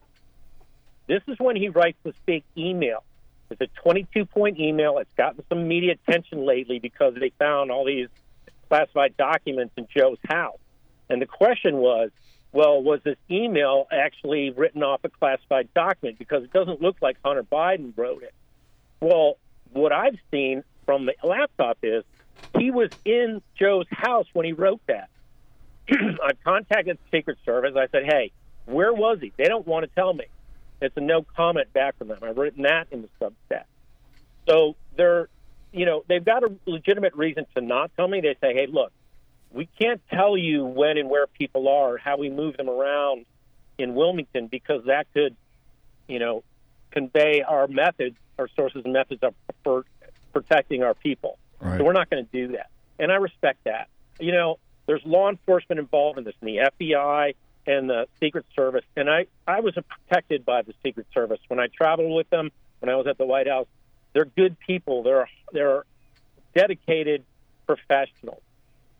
This 1.07 1.21
is 1.27 1.39
when 1.39 1.55
he 1.55 1.69
writes 1.69 1.97
this 2.03 2.15
big 2.25 2.43
email. 2.57 3.03
It's 3.49 3.61
a 3.61 3.67
22 3.81 4.25
point 4.25 4.59
email. 4.59 4.97
It's 4.97 5.13
gotten 5.15 5.43
some 5.49 5.67
media 5.67 5.93
attention 5.93 6.45
lately 6.45 6.79
because 6.79 7.15
they 7.15 7.31
found 7.39 7.71
all 7.71 7.85
these 7.85 8.09
classified 8.67 9.15
documents 9.17 9.73
in 9.77 9.87
Joe's 9.95 10.19
house. 10.27 10.59
And 11.09 11.21
the 11.21 11.25
question 11.25 11.77
was, 11.77 12.11
well, 12.51 12.81
was 12.81 12.99
this 13.03 13.17
email 13.29 13.87
actually 13.91 14.49
written 14.49 14.83
off 14.83 15.01
a 15.03 15.09
classified 15.09 15.73
document? 15.73 16.19
Because 16.19 16.43
it 16.43 16.51
doesn't 16.51 16.81
look 16.81 16.97
like 17.01 17.17
Hunter 17.23 17.43
Biden 17.43 17.93
wrote 17.95 18.23
it. 18.23 18.33
Well, 18.99 19.37
what 19.71 19.91
I've 19.91 20.17
seen 20.31 20.63
from 20.85 21.05
the 21.05 21.13
laptop 21.23 21.77
is 21.83 22.03
he 22.57 22.71
was 22.71 22.89
in 23.05 23.41
Joe's 23.57 23.87
house 23.89 24.27
when 24.33 24.45
he 24.45 24.53
wrote 24.53 24.81
that. 24.87 25.09
I 25.89 26.31
contacted 26.43 26.97
the 26.97 27.17
Secret 27.17 27.37
Service. 27.45 27.75
I 27.77 27.87
said, 27.91 28.03
hey, 28.05 28.31
where 28.65 28.93
was 28.93 29.19
he? 29.21 29.31
They 29.37 29.45
don't 29.45 29.65
want 29.65 29.85
to 29.85 29.91
tell 29.95 30.13
me. 30.13 30.25
It's 30.81 30.95
a 30.97 31.01
no 31.01 31.23
comment 31.35 31.73
back 31.73 31.97
from 31.97 32.09
them. 32.09 32.19
I've 32.21 32.37
written 32.37 32.63
that 32.63 32.87
in 32.91 33.01
the 33.01 33.09
Substack. 33.19 33.63
So 34.47 34.75
they're, 34.95 35.27
you 35.71 35.85
know, 35.85 36.03
they've 36.07 36.23
got 36.23 36.43
a 36.43 36.51
legitimate 36.65 37.15
reason 37.15 37.45
to 37.55 37.61
not 37.61 37.91
tell 37.95 38.07
me. 38.07 38.21
They 38.21 38.35
say, 38.41 38.53
hey, 38.53 38.67
look, 38.67 38.91
we 39.51 39.67
can't 39.79 40.01
tell 40.09 40.37
you 40.37 40.65
when 40.65 40.97
and 40.97 41.09
where 41.09 41.27
people 41.27 41.67
are, 41.67 41.97
how 41.97 42.17
we 42.17 42.29
move 42.29 42.57
them 42.57 42.69
around 42.69 43.25
in 43.77 43.95
Wilmington, 43.95 44.47
because 44.47 44.85
that 44.85 45.07
could, 45.13 45.35
you 46.07 46.19
know, 46.19 46.43
convey 46.91 47.41
our 47.41 47.67
methods, 47.67 48.15
our 48.37 48.47
sources 48.55 48.83
and 48.83 48.93
methods 48.93 49.23
of 49.23 49.33
for 49.63 49.85
protecting 50.33 50.83
our 50.83 50.93
people. 50.93 51.37
Right. 51.59 51.77
So 51.77 51.83
we're 51.83 51.93
not 51.93 52.09
going 52.09 52.25
to 52.25 52.31
do 52.31 52.53
that. 52.53 52.69
And 52.99 53.11
I 53.11 53.15
respect 53.15 53.63
that. 53.65 53.87
You 54.19 54.31
know, 54.31 54.59
there's 54.85 55.03
law 55.05 55.29
enforcement 55.29 55.79
involved 55.79 56.17
in 56.17 56.23
this, 56.23 56.35
and 56.41 56.47
the 56.47 56.71
FBI 56.79 57.35
and 57.67 57.89
the 57.89 58.07
Secret 58.19 58.45
Service. 58.55 58.85
And 58.95 59.09
I, 59.09 59.27
I 59.45 59.59
was 59.59 59.75
protected 59.75 60.45
by 60.45 60.61
the 60.61 60.73
Secret 60.83 61.05
Service 61.13 61.39
when 61.49 61.59
I 61.59 61.67
traveled 61.67 62.15
with 62.15 62.29
them. 62.29 62.51
When 62.79 62.89
I 62.89 62.95
was 62.95 63.07
at 63.07 63.17
the 63.17 63.25
White 63.25 63.47
House, 63.47 63.67
they're 64.13 64.25
good 64.25 64.57
people. 64.59 65.03
They're 65.03 65.29
they're 65.51 65.83
dedicated 66.55 67.23
professionals. 67.65 68.41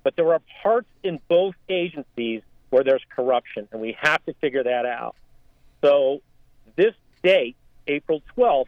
But 0.04 0.16
there 0.16 0.32
are 0.34 0.42
parts 0.64 0.88
in 1.04 1.20
both 1.28 1.56
agencies 1.70 2.42
where 2.70 2.84
there's 2.84 3.04
corruption, 3.16 3.68
and 3.72 3.82
we 3.82 3.96
have 4.00 4.24
to 4.26 4.34
figure 4.34 4.64
that 4.64 4.86
out. 4.86 5.16
So 5.82 6.22
this 6.76 6.94
date, 7.24 7.56
April 7.88 8.22
12th, 8.38 8.66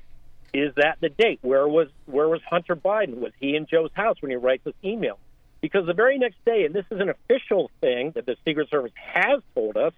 is 0.53 0.73
that 0.75 0.97
the 1.01 1.09
date? 1.09 1.39
Where 1.41 1.67
was 1.67 1.87
where 2.05 2.27
was 2.27 2.41
Hunter 2.49 2.75
Biden? 2.75 3.15
Was 3.17 3.33
he 3.39 3.55
in 3.55 3.65
Joe's 3.65 3.91
house 3.93 4.17
when 4.21 4.31
he 4.31 4.37
writes 4.37 4.63
this 4.63 4.73
email? 4.83 5.19
Because 5.61 5.85
the 5.85 5.93
very 5.93 6.17
next 6.17 6.43
day, 6.45 6.65
and 6.65 6.73
this 6.73 6.85
is 6.89 6.99
an 6.99 7.09
official 7.09 7.69
thing 7.81 8.11
that 8.15 8.25
the 8.25 8.35
Secret 8.45 8.69
Service 8.69 8.93
has 8.95 9.41
told 9.53 9.75
us, 9.75 9.93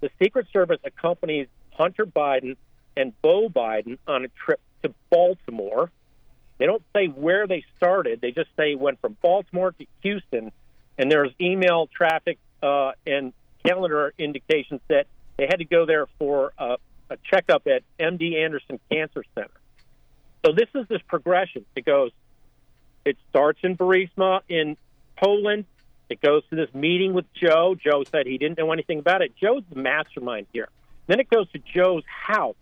the 0.00 0.10
Secret 0.20 0.46
Service 0.52 0.80
accompanies 0.84 1.46
Hunter 1.72 2.06
Biden 2.06 2.56
and 2.96 3.12
Beau 3.22 3.48
Biden 3.48 3.98
on 4.06 4.24
a 4.24 4.28
trip 4.28 4.60
to 4.82 4.92
Baltimore. 5.10 5.90
They 6.58 6.66
don't 6.66 6.82
say 6.94 7.06
where 7.06 7.46
they 7.46 7.64
started. 7.76 8.20
They 8.20 8.32
just 8.32 8.50
say 8.56 8.74
went 8.74 9.00
from 9.00 9.16
Baltimore 9.22 9.72
to 9.72 9.86
Houston, 10.02 10.52
and 10.98 11.10
there's 11.10 11.30
email 11.40 11.86
traffic 11.86 12.38
uh, 12.62 12.92
and 13.06 13.32
calendar 13.64 14.12
indications 14.18 14.80
that 14.88 15.06
they 15.36 15.46
had 15.46 15.58
to 15.58 15.64
go 15.64 15.86
there 15.86 16.06
for 16.18 16.52
a, 16.58 16.76
a 17.08 17.16
checkup 17.24 17.66
at 17.66 17.82
MD 17.98 18.44
Anderson 18.44 18.80
Cancer 18.90 19.24
Center. 19.34 19.50
So 20.44 20.52
this 20.52 20.68
is 20.74 20.86
this 20.88 21.00
progression. 21.06 21.64
It 21.76 21.84
goes, 21.84 22.10
it 23.04 23.16
starts 23.30 23.60
in 23.62 23.76
Burisma 23.76 24.40
in 24.48 24.76
Poland. 25.16 25.64
It 26.08 26.20
goes 26.20 26.42
to 26.50 26.56
this 26.56 26.72
meeting 26.74 27.14
with 27.14 27.26
Joe. 27.34 27.74
Joe 27.74 28.04
said 28.04 28.26
he 28.26 28.38
didn't 28.38 28.58
know 28.58 28.72
anything 28.72 28.98
about 28.98 29.22
it. 29.22 29.32
Joe's 29.36 29.62
the 29.70 29.80
mastermind 29.80 30.46
here. 30.52 30.68
Then 31.06 31.20
it 31.20 31.30
goes 31.30 31.50
to 31.52 31.58
Joe's 31.58 32.04
house. 32.06 32.56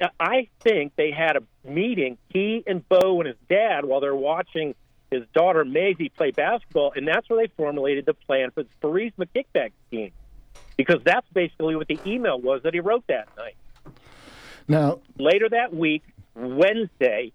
Now, 0.00 0.10
I 0.18 0.48
think 0.60 0.94
they 0.96 1.10
had 1.10 1.36
a 1.36 1.42
meeting, 1.68 2.18
he 2.28 2.64
and 2.66 2.86
Beau 2.88 3.20
and 3.20 3.28
his 3.28 3.36
dad, 3.48 3.84
while 3.84 4.00
they're 4.00 4.14
watching 4.14 4.74
his 5.10 5.22
daughter 5.32 5.64
Maisy 5.64 6.12
play 6.12 6.30
basketball, 6.30 6.92
and 6.96 7.06
that's 7.06 7.28
where 7.28 7.46
they 7.46 7.52
formulated 7.56 8.06
the 8.06 8.14
plan 8.14 8.50
for 8.50 8.64
the 8.64 8.68
Burisma 8.82 9.28
kickback 9.34 9.70
scheme. 9.88 10.10
Because 10.76 11.00
that's 11.04 11.26
basically 11.32 11.76
what 11.76 11.86
the 11.86 12.00
email 12.06 12.40
was 12.40 12.62
that 12.64 12.74
he 12.74 12.80
wrote 12.80 13.06
that 13.08 13.28
night. 13.36 13.54
Now, 14.66 15.00
later 15.18 15.48
that 15.50 15.74
week, 15.74 16.02
Wednesday, 16.34 17.32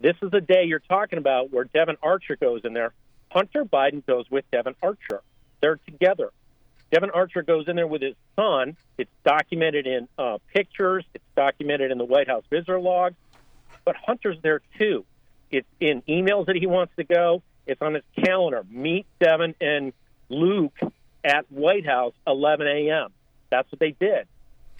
this 0.00 0.16
is 0.22 0.30
the 0.30 0.40
day 0.40 0.64
you're 0.64 0.78
talking 0.78 1.18
about 1.18 1.52
where 1.52 1.64
Devon 1.64 1.96
Archer 2.02 2.36
goes 2.36 2.62
in 2.64 2.72
there. 2.72 2.92
Hunter 3.30 3.64
Biden 3.64 4.04
goes 4.06 4.30
with 4.30 4.44
Devon 4.50 4.74
Archer. 4.82 5.22
They're 5.60 5.78
together. 5.86 6.30
Devon 6.90 7.10
Archer 7.10 7.42
goes 7.42 7.68
in 7.68 7.76
there 7.76 7.86
with 7.86 8.02
his 8.02 8.16
son. 8.34 8.76
It's 8.98 9.10
documented 9.24 9.86
in 9.86 10.08
uh, 10.18 10.38
pictures. 10.52 11.04
It's 11.14 11.24
documented 11.36 11.90
in 11.90 11.98
the 11.98 12.04
White 12.04 12.28
House 12.28 12.44
visitor 12.50 12.80
log. 12.80 13.14
But 13.84 13.96
Hunter's 13.96 14.38
there 14.42 14.60
too. 14.78 15.04
It's 15.50 15.68
in 15.78 16.02
emails 16.02 16.46
that 16.46 16.56
he 16.56 16.66
wants 16.66 16.94
to 16.96 17.04
go. 17.04 17.42
It's 17.66 17.80
on 17.80 17.94
his 17.94 18.02
calendar. 18.24 18.64
Meet 18.68 19.06
Devon 19.20 19.54
and 19.60 19.92
Luke 20.28 20.78
at 21.24 21.50
White 21.50 21.86
House 21.86 22.14
11 22.26 22.66
a.m. 22.66 23.10
That's 23.50 23.70
what 23.70 23.78
they 23.78 23.92
did. 23.92 24.26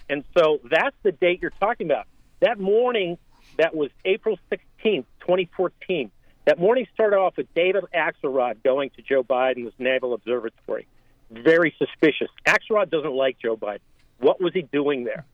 And 0.09 0.23
so 0.37 0.59
that's 0.69 0.95
the 1.03 1.11
date 1.11 1.41
you're 1.41 1.51
talking 1.51 1.87
about. 1.87 2.07
That 2.41 2.59
morning, 2.59 3.17
that 3.57 3.75
was 3.75 3.91
April 4.03 4.37
16th, 4.51 5.05
2014. 5.21 6.11
That 6.45 6.59
morning 6.59 6.87
started 6.93 7.17
off 7.17 7.37
with 7.37 7.53
David 7.53 7.85
Axelrod 7.95 8.63
going 8.63 8.89
to 8.91 9.01
Joe 9.01 9.23
Biden's 9.23 9.73
Naval 9.77 10.13
Observatory. 10.13 10.87
Very 11.29 11.73
suspicious. 11.77 12.29
Axelrod 12.47 12.89
doesn't 12.89 13.13
like 13.13 13.37
Joe 13.39 13.55
Biden. 13.55 13.79
What 14.19 14.41
was 14.41 14.53
he 14.53 14.63
doing 14.63 15.03
there? 15.03 15.25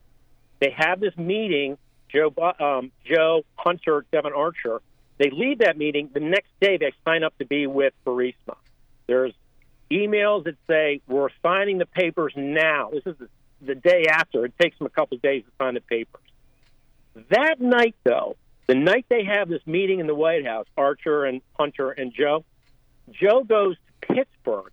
They 0.59 0.73
have 0.76 0.99
this 0.99 1.15
meeting, 1.18 1.77
Joe, 2.09 2.34
um, 2.59 2.91
Joe 3.05 3.43
Hunter, 3.55 4.05
Devon 4.11 4.34
Archer. 4.35 4.81
They 5.18 5.30
leave 5.31 5.59
that 5.59 5.77
meeting. 5.77 6.09
The 6.14 6.19
next 6.19 6.49
day, 6.59 6.77
they 6.77 6.93
sign 7.05 7.23
up 7.23 7.38
to 7.39 7.45
be 7.45 7.68
with 7.68 7.93
Burisma. 8.05 8.55
There's 9.07 9.34
emails 9.91 10.43
that 10.45 10.55
say, 10.68 11.01
We're 11.07 11.30
signing 11.41 11.77
the 11.77 11.85
papers 11.85 12.34
now. 12.35 12.91
This 12.91 13.03
is 13.05 13.18
the, 13.18 13.27
the 13.61 13.76
day 13.76 14.05
after. 14.09 14.45
It 14.45 14.53
takes 14.59 14.77
them 14.77 14.88
a 14.88 14.91
couple 14.91 15.15
of 15.15 15.22
days 15.22 15.43
to 15.43 15.51
sign 15.57 15.73
the 15.76 15.81
papers. 15.81 16.22
That 17.30 17.59
night, 17.59 17.95
though, 18.03 18.35
the 18.68 18.76
night 18.76 19.06
they 19.10 19.23
have 19.23 19.49
this 19.49 19.65
meeting 19.65 19.99
in 19.99 20.07
the 20.07 20.15
White 20.15 20.45
House, 20.45 20.68
Archer 20.77 21.26
and 21.26 21.41
Hunter 21.57 21.91
and 21.91 22.14
Joe, 22.14 22.44
Joe 23.11 23.44
goes 23.44 23.76
to 23.76 24.14
Pittsburgh 24.14 24.72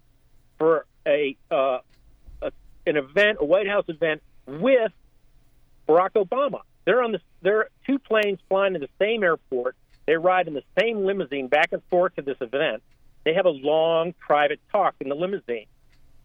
for 0.58 0.86
a, 1.06 1.36
uh, 1.50 1.78
a 2.42 2.52
an 2.86 2.96
event, 2.96 3.38
a 3.40 3.44
White 3.44 3.68
House 3.68 3.84
event 3.88 4.22
with 4.46 4.92
Barack 5.88 6.12
Obama. 6.12 6.60
They're 6.84 7.02
on 7.02 7.12
the 7.12 7.20
they're 7.40 7.68
two 7.86 7.98
planes 7.98 8.40
flying 8.48 8.74
to 8.74 8.78
the 8.78 8.88
same 8.98 9.22
airport. 9.22 9.76
They 10.06 10.16
ride 10.16 10.48
in 10.48 10.54
the 10.54 10.64
same 10.78 11.04
limousine 11.04 11.48
back 11.48 11.72
and 11.72 11.82
forth 11.88 12.16
to 12.16 12.22
this 12.22 12.36
event. 12.40 12.82
They 13.24 13.34
have 13.34 13.46
a 13.46 13.50
long 13.50 14.12
private 14.18 14.60
talk 14.70 14.96
in 15.00 15.08
the 15.08 15.14
limousine. 15.14 15.66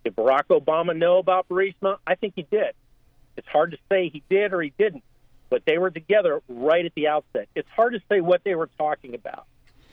Did 0.04 0.16
Barack 0.16 0.48
Obama 0.50 0.96
know 0.96 1.18
about 1.18 1.48
Burisma? 1.48 1.98
I 2.06 2.16
think 2.16 2.34
he 2.36 2.44
did. 2.44 2.74
It's 3.38 3.48
hard 3.48 3.72
to 3.72 3.78
say 3.90 4.10
he 4.10 4.24
did 4.30 4.54
or 4.54 4.62
he 4.62 4.74
didn't, 4.78 5.04
but 5.50 5.64
they 5.66 5.78
were 5.78 5.90
together 5.90 6.42
right 6.48 6.86
at 6.86 6.94
the 6.96 7.08
outset. 7.08 7.48
It's 7.56 7.70
hard 7.76 7.94
to 7.94 8.02
say 8.10 8.22
what 8.22 8.44
they 8.44 8.56
were 8.56 8.70
talking 8.78 9.16
about. 9.16 9.46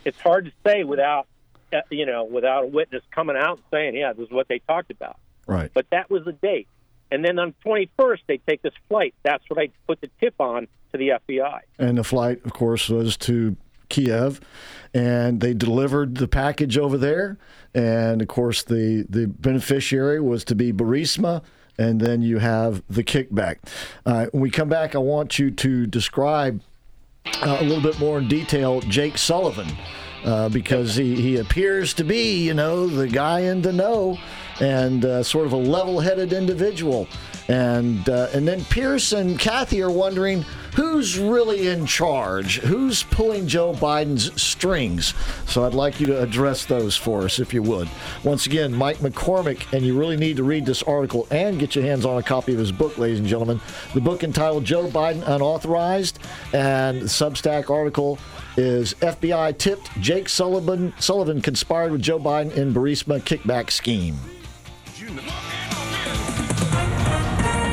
It's 0.05 0.21
hard 0.21 0.47
to 0.47 0.53
say 0.65 0.85
without, 0.85 1.27
uh, 1.73 1.81
you 1.91 2.07
know, 2.07 2.25
without 2.25 2.65
a 2.65 2.67
witness 2.67 3.03
coming 3.11 3.37
out 3.37 3.59
and 3.59 3.65
saying, 3.71 3.97
"Yeah, 3.97 4.13
this 4.13 4.27
is 4.27 4.33
what 4.33 4.49
they 4.49 4.61
talked 4.61 4.91
about." 4.91 5.17
Right. 5.47 5.71
But 5.73 5.87
that 5.91 6.11
was 6.11 6.25
the 6.25 6.33
date. 6.33 6.69
And 7.11 7.25
then 7.25 7.39
on 7.39 7.55
21st, 7.65 8.21
they 8.27 8.39
take 8.39 8.63
this 8.63 8.75
flight. 8.89 9.15
That's 9.23 9.45
what 9.49 9.61
I 9.61 9.71
put 9.87 10.01
the 10.01 10.11
tip 10.21 10.35
on 10.41 10.67
to 10.93 10.99
the 10.99 11.11
FBI. 11.11 11.61
And 11.79 11.97
the 11.97 12.05
flight, 12.05 12.45
of 12.45 12.53
course, 12.53 12.89
was 12.89 13.17
to 13.19 13.57
Kiev, 13.89 14.41
and 14.93 15.41
they 15.41 15.55
delivered 15.55 16.17
the 16.17 16.29
package 16.29 16.77
over 16.77 16.99
there. 16.99 17.39
And 17.75 18.21
of 18.23 18.29
course, 18.29 18.65
the 18.65 19.07
the 19.09 19.27
beneficiary 19.27 20.21
was 20.21 20.45
to 20.45 20.55
be 20.55 20.73
Burisma, 20.73 21.43
and 21.79 22.01
then 22.01 22.23
you 22.23 22.39
have 22.39 22.83
the 22.89 23.05
kickback. 23.05 23.59
Uh, 24.05 24.27
when 24.33 24.43
we 24.43 24.51
come 24.51 24.69
back, 24.69 24.95
I 24.95 24.99
want 24.99 25.39
you 25.39 25.51
to 25.51 25.87
describe 25.87 26.61
uh, 27.43 27.59
a 27.61 27.65
little 27.65 27.83
bit 27.83 27.99
more 27.99 28.19
in 28.19 28.29
detail 28.29 28.81
Jake 28.81 29.19
Sullivan. 29.19 29.69
Uh, 30.25 30.49
because 30.49 30.97
he, 30.97 31.15
he 31.15 31.37
appears 31.37 31.95
to 31.95 32.03
be, 32.03 32.45
you 32.45 32.53
know, 32.53 32.89
the 32.89 33.07
guy 33.07 33.41
in 33.41 33.63
the 33.63 33.73
know 33.73 34.19
and 34.59 35.05
uh, 35.05 35.23
sort 35.23 35.47
of 35.47 35.53
a 35.53 35.57
level 35.57 36.01
headed 36.01 36.33
individual. 36.33 37.07
And, 37.49 38.09
uh, 38.09 38.29
and 38.33 38.47
then 38.47 38.65
Pierce 38.65 39.13
and 39.13 39.39
Kathy 39.39 39.81
are 39.83 39.91
wondering 39.91 40.43
who's 40.75 41.19
really 41.19 41.69
in 41.69 41.87
charge? 41.87 42.59
Who's 42.59 43.03
pulling 43.05 43.47
Joe 43.47 43.73
Biden's 43.73 44.41
strings? 44.41 45.15
So 45.47 45.65
I'd 45.65 45.75
like 45.75 46.01
you 46.01 46.07
to 46.07 46.23
address 46.23 46.65
those 46.65 46.97
for 46.97 47.23
us, 47.23 47.39
if 47.39 47.55
you 47.55 47.63
would. 47.63 47.89
Once 48.25 48.47
again, 48.47 48.75
Mike 48.75 48.99
McCormick, 48.99 49.73
and 49.73 49.85
you 49.85 49.99
really 49.99 50.17
need 50.17 50.37
to 50.37 50.43
read 50.43 50.67
this 50.67 50.83
article 50.83 51.27
and 51.31 51.59
get 51.59 51.75
your 51.75 51.85
hands 51.85 52.05
on 52.05 52.19
a 52.19 52.23
copy 52.23 52.53
of 52.53 52.59
his 52.59 52.73
book, 52.73 52.99
ladies 52.99 53.21
and 53.21 53.29
gentlemen. 53.29 53.61
The 53.95 54.01
book 54.01 54.25
entitled 54.25 54.65
Joe 54.65 54.89
Biden 54.89 55.23
Unauthorized, 55.27 56.19
and 56.53 57.03
the 57.03 57.07
Substack 57.07 57.71
article 57.71 58.19
is 58.57 58.95
FBI 58.95 59.57
tipped 59.59 59.91
Jake 60.01 60.29
Sullivan 60.29 60.95
Sullivan 60.99 61.43
conspired 61.43 61.93
with 61.93 62.03
Joe 62.03 62.19
Biden 62.19 62.55
in 62.57 62.73
Burisma 62.73 63.21
kickback 63.21 63.71
scheme. 63.71 64.17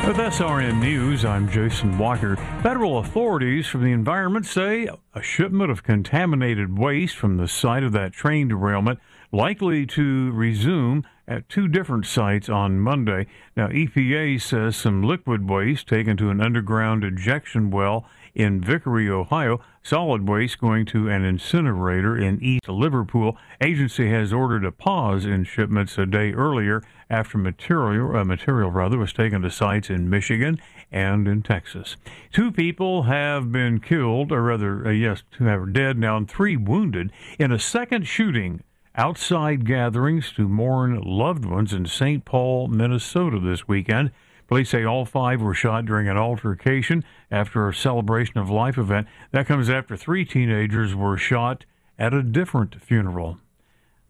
With 0.06 0.18
SRN 0.18 0.80
News, 0.80 1.24
I'm 1.24 1.50
Jason 1.50 1.96
Walker. 1.96 2.36
Federal 2.62 2.98
authorities 2.98 3.66
from 3.66 3.82
the 3.82 3.92
environment 3.92 4.44
say 4.44 4.86
a 5.14 5.22
shipment 5.22 5.70
of 5.70 5.82
contaminated 5.82 6.78
waste 6.78 7.16
from 7.16 7.38
the 7.38 7.48
site 7.48 7.82
of 7.82 7.92
that 7.92 8.12
train 8.12 8.48
derailment 8.48 8.98
likely 9.32 9.86
to 9.86 10.30
resume 10.32 11.04
at 11.26 11.48
two 11.48 11.68
different 11.68 12.04
sites 12.04 12.50
on 12.50 12.80
Monday. 12.80 13.26
Now, 13.56 13.68
EPA 13.68 14.42
says 14.42 14.76
some 14.76 15.02
liquid 15.02 15.48
waste 15.48 15.88
taken 15.88 16.18
to 16.18 16.28
an 16.28 16.42
underground 16.42 17.02
ejection 17.02 17.70
well 17.70 18.06
in 18.34 18.60
Vickery, 18.60 19.08
Ohio. 19.08 19.60
Solid 19.82 20.28
waste 20.28 20.58
going 20.58 20.86
to 20.86 21.08
an 21.08 21.24
incinerator 21.24 22.16
in 22.16 22.42
East 22.42 22.68
Liverpool. 22.68 23.36
Agency 23.60 24.10
has 24.10 24.32
ordered 24.32 24.64
a 24.64 24.72
pause 24.72 25.24
in 25.24 25.44
shipments 25.44 25.98
a 25.98 26.06
day 26.06 26.32
earlier 26.32 26.82
after 27.10 27.38
material 27.38 28.16
uh, 28.16 28.24
material 28.24 28.70
rather 28.70 28.98
was 28.98 29.12
taken 29.12 29.42
to 29.42 29.50
sites 29.50 29.90
in 29.90 30.08
Michigan 30.10 30.58
and 30.90 31.28
in 31.28 31.42
Texas. 31.42 31.96
Two 32.32 32.50
people 32.50 33.04
have 33.04 33.52
been 33.52 33.80
killed, 33.80 34.32
or 34.32 34.42
rather, 34.42 34.86
uh, 34.86 34.90
yes, 34.90 35.22
two 35.30 35.46
are 35.46 35.66
dead 35.66 35.98
now, 35.98 36.16
and 36.16 36.28
three 36.28 36.56
wounded 36.56 37.12
in 37.38 37.52
a 37.52 37.58
second 37.58 38.06
shooting 38.06 38.62
outside 38.96 39.66
gatherings 39.66 40.32
to 40.32 40.48
mourn 40.48 41.00
loved 41.00 41.44
ones 41.44 41.72
in 41.72 41.86
St. 41.86 42.24
Paul, 42.24 42.68
Minnesota 42.68 43.40
this 43.40 43.66
weekend. 43.66 44.10
Police 44.46 44.70
say 44.70 44.84
all 44.84 45.04
five 45.04 45.40
were 45.40 45.54
shot 45.54 45.86
during 45.86 46.08
an 46.08 46.16
altercation 46.16 47.04
after 47.30 47.68
a 47.68 47.74
celebration 47.74 48.38
of 48.38 48.50
life 48.50 48.78
event. 48.78 49.06
That 49.32 49.46
comes 49.46 49.70
after 49.70 49.96
three 49.96 50.24
teenagers 50.24 50.94
were 50.94 51.16
shot 51.16 51.64
at 51.98 52.12
a 52.12 52.22
different 52.22 52.82
funeral. 52.82 53.38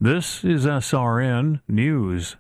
This 0.01 0.45
is 0.45 0.67
SRN 0.67 1.61
News. 1.69 2.37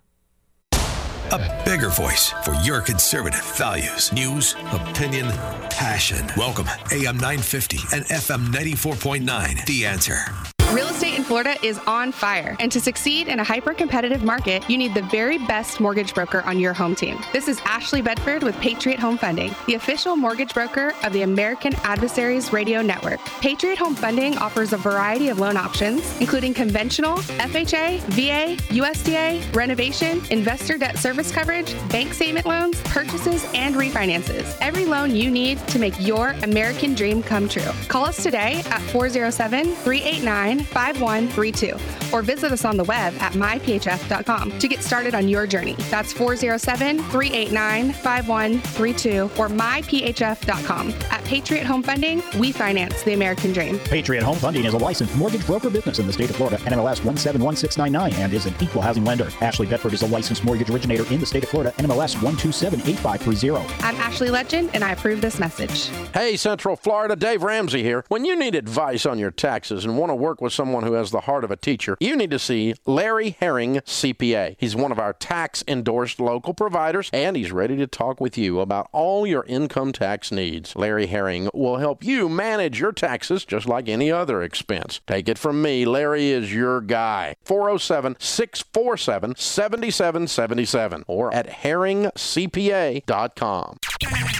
A 1.30 1.62
bigger 1.64 1.88
voice 1.88 2.30
for 2.44 2.54
your 2.56 2.80
conservative 2.80 3.44
values, 3.56 4.12
news, 4.12 4.54
opinion, 4.72 5.28
passion. 5.70 6.26
Welcome, 6.36 6.66
AM 6.92 7.16
950 7.16 7.78
and 7.92 8.04
FM 8.04 8.52
94.9. 8.52 9.66
The 9.66 9.86
answer. 9.86 10.53
Real 10.74 10.88
estate 10.88 11.16
in 11.16 11.22
Florida 11.22 11.54
is 11.64 11.78
on 11.86 12.10
fire, 12.10 12.56
and 12.58 12.72
to 12.72 12.80
succeed 12.80 13.28
in 13.28 13.38
a 13.38 13.44
hyper 13.44 13.74
competitive 13.74 14.24
market, 14.24 14.68
you 14.68 14.76
need 14.76 14.92
the 14.92 15.02
very 15.02 15.38
best 15.38 15.78
mortgage 15.78 16.12
broker 16.12 16.42
on 16.46 16.58
your 16.58 16.72
home 16.72 16.96
team. 16.96 17.16
This 17.32 17.46
is 17.46 17.60
Ashley 17.64 18.02
Bedford 18.02 18.42
with 18.42 18.58
Patriot 18.58 18.98
Home 18.98 19.16
Funding, 19.16 19.54
the 19.68 19.74
official 19.74 20.16
mortgage 20.16 20.52
broker 20.52 20.92
of 21.04 21.12
the 21.12 21.22
American 21.22 21.76
Adversaries 21.84 22.52
Radio 22.52 22.82
Network. 22.82 23.20
Patriot 23.40 23.78
Home 23.78 23.94
Funding 23.94 24.36
offers 24.38 24.72
a 24.72 24.76
variety 24.76 25.28
of 25.28 25.38
loan 25.38 25.56
options, 25.56 26.20
including 26.20 26.52
conventional, 26.52 27.18
FHA, 27.18 28.00
VA, 28.08 28.60
USDA, 28.74 29.54
renovation, 29.54 30.22
investor 30.30 30.76
debt 30.76 30.98
service 30.98 31.30
coverage, 31.30 31.72
bank 31.90 32.12
statement 32.12 32.46
loans, 32.46 32.82
purchases, 32.82 33.46
and 33.54 33.76
refinances. 33.76 34.58
Every 34.60 34.86
loan 34.86 35.14
you 35.14 35.30
need 35.30 35.58
to 35.68 35.78
make 35.78 35.94
your 36.00 36.30
American 36.42 36.96
dream 36.96 37.22
come 37.22 37.48
true. 37.48 37.62
Call 37.86 38.06
us 38.06 38.20
today 38.20 38.64
at 38.70 38.80
407 38.90 39.66
389 39.66 40.63
5132 40.64 42.14
or 42.14 42.22
visit 42.22 42.52
us 42.52 42.64
on 42.64 42.76
the 42.76 42.84
web 42.84 43.14
at 43.20 43.32
myphf.com 43.32 44.58
to 44.58 44.68
get 44.68 44.82
started 44.82 45.14
on 45.14 45.28
your 45.28 45.46
journey. 45.46 45.74
That's 45.90 46.12
407 46.12 46.98
389 47.10 47.92
5132 47.92 49.22
or 49.38 49.48
myphf.com. 49.48 50.90
At 51.10 51.24
Patriot 51.24 51.64
Home 51.64 51.82
Funding, 51.82 52.22
we 52.38 52.52
finance 52.52 53.02
the 53.02 53.14
American 53.14 53.52
dream. 53.52 53.78
Patriot 53.80 54.22
Home 54.22 54.36
Funding 54.36 54.64
is 54.64 54.74
a 54.74 54.78
licensed 54.78 55.16
mortgage 55.16 55.46
broker 55.46 55.70
business 55.70 55.98
in 55.98 56.06
the 56.06 56.12
state 56.12 56.30
of 56.30 56.36
Florida, 56.36 56.58
NMLS 56.58 57.04
171699, 57.04 58.14
and 58.22 58.32
is 58.32 58.46
an 58.46 58.54
equal 58.60 58.82
housing 58.82 59.04
lender. 59.04 59.28
Ashley 59.40 59.66
Bedford 59.66 59.92
is 59.92 60.02
a 60.02 60.06
licensed 60.06 60.44
mortgage 60.44 60.70
originator 60.70 61.10
in 61.12 61.20
the 61.20 61.26
state 61.26 61.42
of 61.42 61.48
Florida, 61.48 61.72
NMLS 61.78 62.16
1278530. 62.16 63.82
I'm 63.82 63.96
Ashley 63.96 64.30
Legend, 64.30 64.70
and 64.74 64.84
I 64.84 64.92
approve 64.92 65.20
this 65.20 65.38
message. 65.38 65.88
Hey, 66.12 66.36
Central 66.36 66.76
Florida, 66.76 67.16
Dave 67.16 67.42
Ramsey 67.42 67.82
here. 67.82 68.04
When 68.08 68.24
you 68.24 68.36
need 68.36 68.54
advice 68.54 69.06
on 69.06 69.18
your 69.18 69.30
taxes 69.30 69.84
and 69.84 69.98
want 69.98 70.10
to 70.10 70.14
work 70.14 70.40
with 70.40 70.52
someone 70.54 70.84
who 70.84 70.94
has 70.94 71.10
the 71.10 71.22
heart 71.22 71.44
of 71.44 71.50
a 71.50 71.56
teacher, 71.56 71.96
you 72.00 72.16
need 72.16 72.30
to 72.30 72.38
see 72.38 72.74
Larry 72.86 73.36
Herring, 73.40 73.76
CPA. 73.76 74.56
He's 74.58 74.76
one 74.76 74.92
of 74.92 74.98
our 74.98 75.12
tax 75.12 75.64
endorsed 75.66 76.20
local 76.20 76.54
providers, 76.54 77.10
and 77.12 77.36
he's 77.36 77.52
ready 77.52 77.76
to 77.76 77.86
talk 77.86 78.20
with 78.20 78.38
you 78.38 78.60
about 78.60 78.88
all 78.92 79.26
your 79.26 79.44
income 79.44 79.92
tax 79.92 80.32
needs. 80.32 80.74
Larry 80.76 81.06
Herring 81.06 81.50
will 81.52 81.78
help 81.78 82.04
you 82.04 82.28
manage 82.28 82.80
your 82.80 82.92
taxes 82.92 83.44
just 83.44 83.66
like 83.66 83.88
any 83.88 84.10
other 84.10 84.42
expense. 84.42 85.00
Take 85.06 85.28
it 85.28 85.38
from 85.38 85.62
me, 85.62 85.84
Larry 85.84 86.30
is 86.30 86.54
your 86.54 86.80
guy. 86.80 87.36
407 87.44 88.16
647 88.18 89.36
7777 89.36 91.04
or 91.06 91.34
at 91.34 91.48
herringcpa.com. 91.48 93.78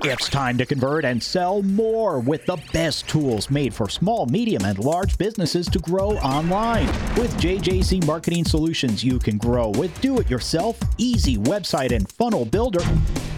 It's 0.06 0.28
time 0.28 0.58
to 0.58 0.66
convert 0.66 1.04
and 1.04 1.22
sell 1.22 1.62
more 1.62 2.20
with 2.20 2.44
the 2.46 2.58
best 2.72 3.08
tools 3.08 3.50
made 3.50 3.72
for 3.72 3.88
small, 3.88 4.26
medium, 4.26 4.64
and 4.64 4.78
large 4.78 5.16
businesses 5.16 5.66
to 5.68 5.78
grow 5.78 6.03
online. 6.12 6.86
With 7.16 7.34
JJC 7.38 8.06
Marketing 8.06 8.44
Solutions, 8.44 9.02
you 9.02 9.18
can 9.18 9.38
grow 9.38 9.70
with 9.70 10.00
do 10.00 10.18
it 10.18 10.30
yourself, 10.30 10.78
easy 10.98 11.36
website 11.36 11.92
and 11.92 12.10
funnel 12.12 12.44
builder, 12.44 12.84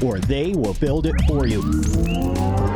or 0.05 0.19
they 0.19 0.53
will 0.53 0.75
build 0.75 1.07
it 1.07 1.15
for 1.27 1.47
you. 1.47 2.76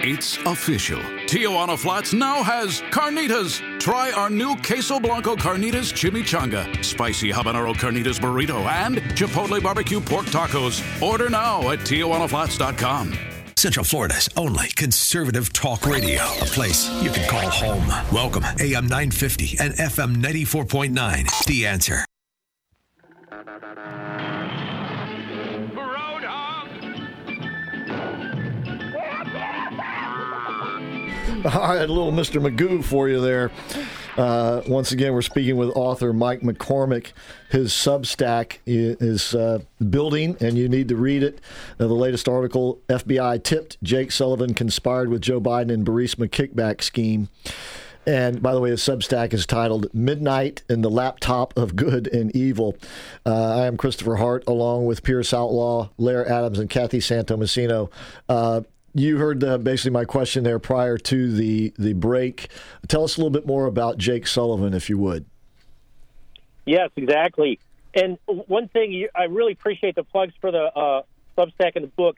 It's 0.00 0.36
official. 0.46 1.00
Tijuana 1.26 1.76
Flats 1.76 2.12
now 2.12 2.40
has 2.44 2.82
carnitas. 2.82 3.60
Try 3.80 4.12
our 4.12 4.30
new 4.30 4.54
Queso 4.62 5.00
Blanco 5.00 5.34
Carnitas 5.34 5.92
Chimichanga, 5.92 6.84
Spicy 6.84 7.32
Habanero 7.32 7.74
Carnitas 7.74 8.20
Burrito, 8.20 8.64
and 8.66 8.98
Chipotle 9.16 9.60
Barbecue 9.60 10.00
Pork 10.00 10.26
Tacos. 10.26 10.80
Order 11.02 11.28
now 11.28 11.70
at 11.70 11.80
TijuanaFlats.com. 11.80 13.37
Central 13.58 13.84
Florida's 13.84 14.28
only 14.36 14.68
conservative 14.68 15.52
talk 15.52 15.84
radio, 15.84 16.22
a 16.22 16.44
place 16.44 16.88
you 17.02 17.10
can 17.10 17.28
call 17.28 17.50
home. 17.50 17.88
Welcome, 18.12 18.44
AM 18.60 18.86
950 18.86 19.56
and 19.58 19.74
FM 19.74 20.22
94.9. 20.22 21.44
The 21.44 21.66
answer. 21.66 22.04
All 31.44 31.60
right, 31.60 31.78
a 31.78 31.92
little 31.92 32.12
Mr. 32.12 32.40
Magoo 32.40 32.84
for 32.84 33.08
you 33.08 33.20
there. 33.20 33.50
Uh, 34.18 34.62
once 34.66 34.90
again, 34.90 35.14
we're 35.14 35.22
speaking 35.22 35.56
with 35.56 35.70
author 35.76 36.12
Mike 36.12 36.40
McCormick. 36.40 37.12
His 37.50 37.70
Substack 37.72 38.58
is 38.66 39.32
uh, 39.32 39.60
building, 39.90 40.36
and 40.40 40.58
you 40.58 40.68
need 40.68 40.88
to 40.88 40.96
read 40.96 41.22
it. 41.22 41.40
Uh, 41.78 41.86
the 41.86 41.94
latest 41.94 42.28
article 42.28 42.80
FBI 42.88 43.44
tipped 43.44 43.80
Jake 43.80 44.10
Sullivan 44.10 44.54
conspired 44.54 45.08
with 45.08 45.22
Joe 45.22 45.40
Biden 45.40 45.70
in 45.70 45.84
Burisma 45.84 46.28
kickback 46.28 46.82
scheme. 46.82 47.28
And 48.08 48.42
by 48.42 48.54
the 48.54 48.60
way, 48.60 48.70
his 48.70 48.80
Substack 48.80 49.32
is 49.32 49.46
titled 49.46 49.86
Midnight 49.94 50.62
in 50.68 50.80
the 50.80 50.90
Laptop 50.90 51.56
of 51.56 51.76
Good 51.76 52.08
and 52.08 52.34
Evil. 52.34 52.76
Uh, 53.24 53.60
I 53.60 53.66
am 53.66 53.76
Christopher 53.76 54.16
Hart, 54.16 54.42
along 54.48 54.86
with 54.86 55.04
Pierce 55.04 55.32
Outlaw, 55.32 55.90
Larry 55.96 56.26
Adams, 56.26 56.58
and 56.58 56.68
Kathy 56.68 56.98
Santomassino. 56.98 57.88
Uh, 58.28 58.62
you 58.98 59.18
heard 59.18 59.42
uh, 59.44 59.58
basically 59.58 59.92
my 59.92 60.04
question 60.04 60.44
there 60.44 60.58
prior 60.58 60.98
to 60.98 61.32
the 61.32 61.72
the 61.78 61.92
break. 61.92 62.48
Tell 62.86 63.04
us 63.04 63.16
a 63.16 63.20
little 63.20 63.30
bit 63.30 63.46
more 63.46 63.66
about 63.66 63.98
Jake 63.98 64.26
Sullivan, 64.26 64.74
if 64.74 64.90
you 64.90 64.98
would. 64.98 65.24
Yes, 66.66 66.90
exactly. 66.96 67.58
And 67.94 68.18
one 68.26 68.68
thing 68.68 68.92
you, 68.92 69.08
I 69.14 69.24
really 69.24 69.52
appreciate 69.52 69.94
the 69.94 70.04
plugs 70.04 70.34
for 70.40 70.50
the 70.50 70.64
uh, 70.64 71.02
Substack 71.36 71.72
and 71.76 71.84
the 71.84 71.88
book. 71.88 72.16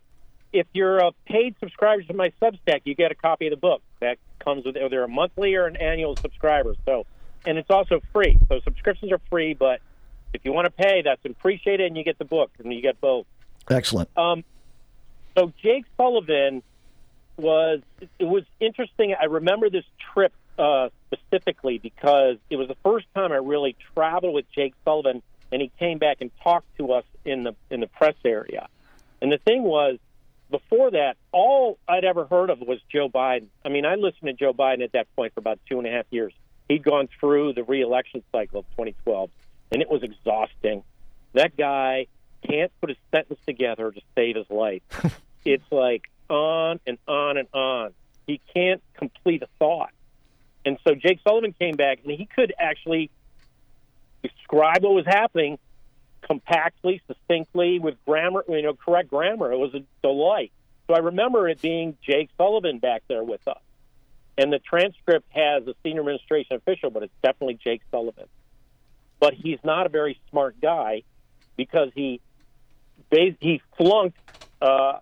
If 0.52 0.66
you're 0.72 0.98
a 0.98 1.12
paid 1.26 1.54
subscriber 1.60 2.02
to 2.02 2.14
my 2.14 2.32
Substack, 2.42 2.80
you 2.84 2.96
get 2.96 3.12
a 3.12 3.14
copy 3.14 3.46
of 3.46 3.52
the 3.52 3.56
book. 3.56 3.82
That 4.00 4.18
comes 4.40 4.64
with 4.64 4.76
either 4.76 5.04
a 5.04 5.08
monthly 5.08 5.54
or 5.54 5.66
an 5.66 5.76
annual 5.76 6.16
subscriber. 6.16 6.74
So, 6.84 7.06
and 7.46 7.56
it's 7.56 7.70
also 7.70 8.00
free. 8.12 8.36
So 8.48 8.58
subscriptions 8.64 9.12
are 9.12 9.20
free, 9.30 9.54
but 9.54 9.80
if 10.34 10.44
you 10.44 10.52
want 10.52 10.64
to 10.64 10.70
pay, 10.70 11.02
that's 11.02 11.24
appreciated, 11.24 11.86
and 11.86 11.96
you 11.96 12.02
get 12.02 12.18
the 12.18 12.24
book, 12.24 12.50
and 12.58 12.72
you 12.72 12.82
get 12.82 13.00
both. 13.00 13.26
Excellent. 13.70 14.08
Um, 14.16 14.42
so 15.36 15.52
Jake 15.62 15.84
Sullivan 15.96 16.62
was 17.40 17.80
it 18.18 18.24
was 18.24 18.44
interesting. 18.60 19.14
I 19.20 19.24
remember 19.24 19.70
this 19.70 19.84
trip 20.12 20.32
uh, 20.58 20.90
specifically 21.06 21.78
because 21.78 22.36
it 22.50 22.56
was 22.56 22.68
the 22.68 22.76
first 22.82 23.06
time 23.14 23.32
I 23.32 23.36
really 23.36 23.76
traveled 23.94 24.34
with 24.34 24.44
Jake 24.52 24.74
Sullivan, 24.84 25.22
and 25.50 25.62
he 25.62 25.70
came 25.78 25.98
back 25.98 26.18
and 26.20 26.30
talked 26.42 26.76
to 26.78 26.92
us 26.92 27.04
in 27.24 27.44
the 27.44 27.54
in 27.70 27.80
the 27.80 27.86
press 27.86 28.16
area. 28.24 28.68
And 29.22 29.30
the 29.30 29.38
thing 29.38 29.62
was, 29.62 29.98
before 30.50 30.90
that, 30.92 31.16
all 31.32 31.78
I'd 31.88 32.04
ever 32.04 32.26
heard 32.26 32.50
of 32.50 32.60
was 32.60 32.78
Joe 32.90 33.08
Biden. 33.08 33.46
I 33.64 33.68
mean, 33.68 33.84
I 33.84 33.94
listened 33.94 34.26
to 34.26 34.32
Joe 34.32 34.52
Biden 34.52 34.82
at 34.82 34.92
that 34.92 35.14
point 35.14 35.34
for 35.34 35.40
about 35.40 35.58
two 35.68 35.78
and 35.78 35.86
a 35.86 35.90
half 35.90 36.06
years. 36.10 36.32
He'd 36.68 36.82
gone 36.82 37.08
through 37.18 37.54
the 37.54 37.64
reelection 37.64 38.22
cycle 38.32 38.60
of 38.60 38.66
2012, 38.70 39.30
and 39.72 39.82
it 39.82 39.90
was 39.90 40.02
exhausting. 40.02 40.84
That 41.34 41.56
guy 41.56 42.06
can't 42.46 42.72
put 42.80 42.90
a 42.90 42.96
sentence 43.10 43.40
together 43.46 43.90
to 43.90 44.00
save 44.14 44.36
his 44.36 44.48
life. 44.50 44.82
it's 45.44 45.70
like 45.70 46.09
on 46.30 46.80
and 46.86 46.98
on 47.06 47.36
and 47.36 47.48
on. 47.52 47.92
He 48.26 48.40
can't 48.54 48.82
complete 48.94 49.42
a 49.42 49.48
thought. 49.58 49.90
And 50.64 50.78
so 50.86 50.94
Jake 50.94 51.20
Sullivan 51.26 51.54
came 51.58 51.76
back 51.76 52.00
and 52.04 52.12
he 52.12 52.26
could 52.26 52.52
actually 52.58 53.10
describe 54.22 54.82
what 54.82 54.94
was 54.94 55.06
happening 55.06 55.58
compactly, 56.22 57.02
succinctly, 57.06 57.78
with 57.78 57.96
grammar, 58.06 58.44
you 58.48 58.62
know, 58.62 58.74
correct 58.74 59.08
grammar. 59.08 59.52
It 59.52 59.58
was 59.58 59.74
a 59.74 59.82
delight. 60.02 60.52
So 60.86 60.94
I 60.94 60.98
remember 60.98 61.48
it 61.48 61.60
being 61.60 61.96
Jake 62.02 62.30
Sullivan 62.36 62.78
back 62.78 63.02
there 63.08 63.24
with 63.24 63.46
us. 63.48 63.60
And 64.36 64.52
the 64.52 64.58
transcript 64.58 65.26
has 65.30 65.66
a 65.66 65.74
senior 65.82 66.00
administration 66.00 66.56
official, 66.56 66.90
but 66.90 67.02
it's 67.02 67.12
definitely 67.22 67.58
Jake 67.62 67.82
Sullivan. 67.90 68.26
But 69.18 69.34
he's 69.34 69.58
not 69.64 69.86
a 69.86 69.88
very 69.88 70.18
smart 70.30 70.60
guy 70.60 71.02
because 71.56 71.90
he 71.94 72.20
he 73.10 73.60
flunked 73.76 74.18
uh, 74.62 74.98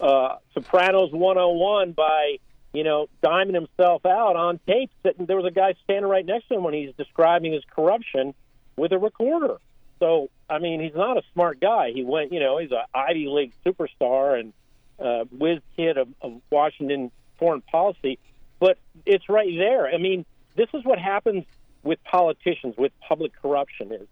uh, 0.00 0.36
Sopranos 0.54 1.12
101 1.12 1.92
by, 1.92 2.38
you 2.72 2.84
know, 2.84 3.08
diming 3.22 3.54
himself 3.54 4.04
out 4.06 4.36
on 4.36 4.60
tape. 4.66 4.90
Sitting, 5.02 5.26
there 5.26 5.36
was 5.36 5.46
a 5.46 5.50
guy 5.50 5.74
standing 5.84 6.08
right 6.08 6.24
next 6.24 6.48
to 6.48 6.54
him 6.54 6.64
when 6.64 6.74
he's 6.74 6.94
describing 6.96 7.52
his 7.52 7.62
corruption 7.74 8.34
with 8.76 8.92
a 8.92 8.98
recorder. 8.98 9.56
So, 9.98 10.30
I 10.48 10.58
mean, 10.58 10.80
he's 10.80 10.94
not 10.94 11.18
a 11.18 11.22
smart 11.34 11.60
guy. 11.60 11.92
He 11.92 12.02
went, 12.02 12.32
you 12.32 12.40
know, 12.40 12.58
he's 12.58 12.70
an 12.70 12.84
Ivy 12.94 13.28
League 13.28 13.52
superstar 13.64 14.40
and 14.40 14.52
uh, 14.98 15.24
whiz 15.30 15.60
kid 15.76 15.98
of, 15.98 16.08
of 16.22 16.40
Washington 16.50 17.10
foreign 17.38 17.60
policy. 17.60 18.18
But 18.58 18.78
it's 19.04 19.28
right 19.28 19.52
there. 19.56 19.88
I 19.88 19.98
mean, 19.98 20.24
this 20.56 20.68
is 20.72 20.84
what 20.84 20.98
happens 20.98 21.44
with 21.82 22.02
politicians, 22.04 22.76
with 22.76 22.92
public 23.06 23.32
corruption 23.40 23.92
is 23.92 24.06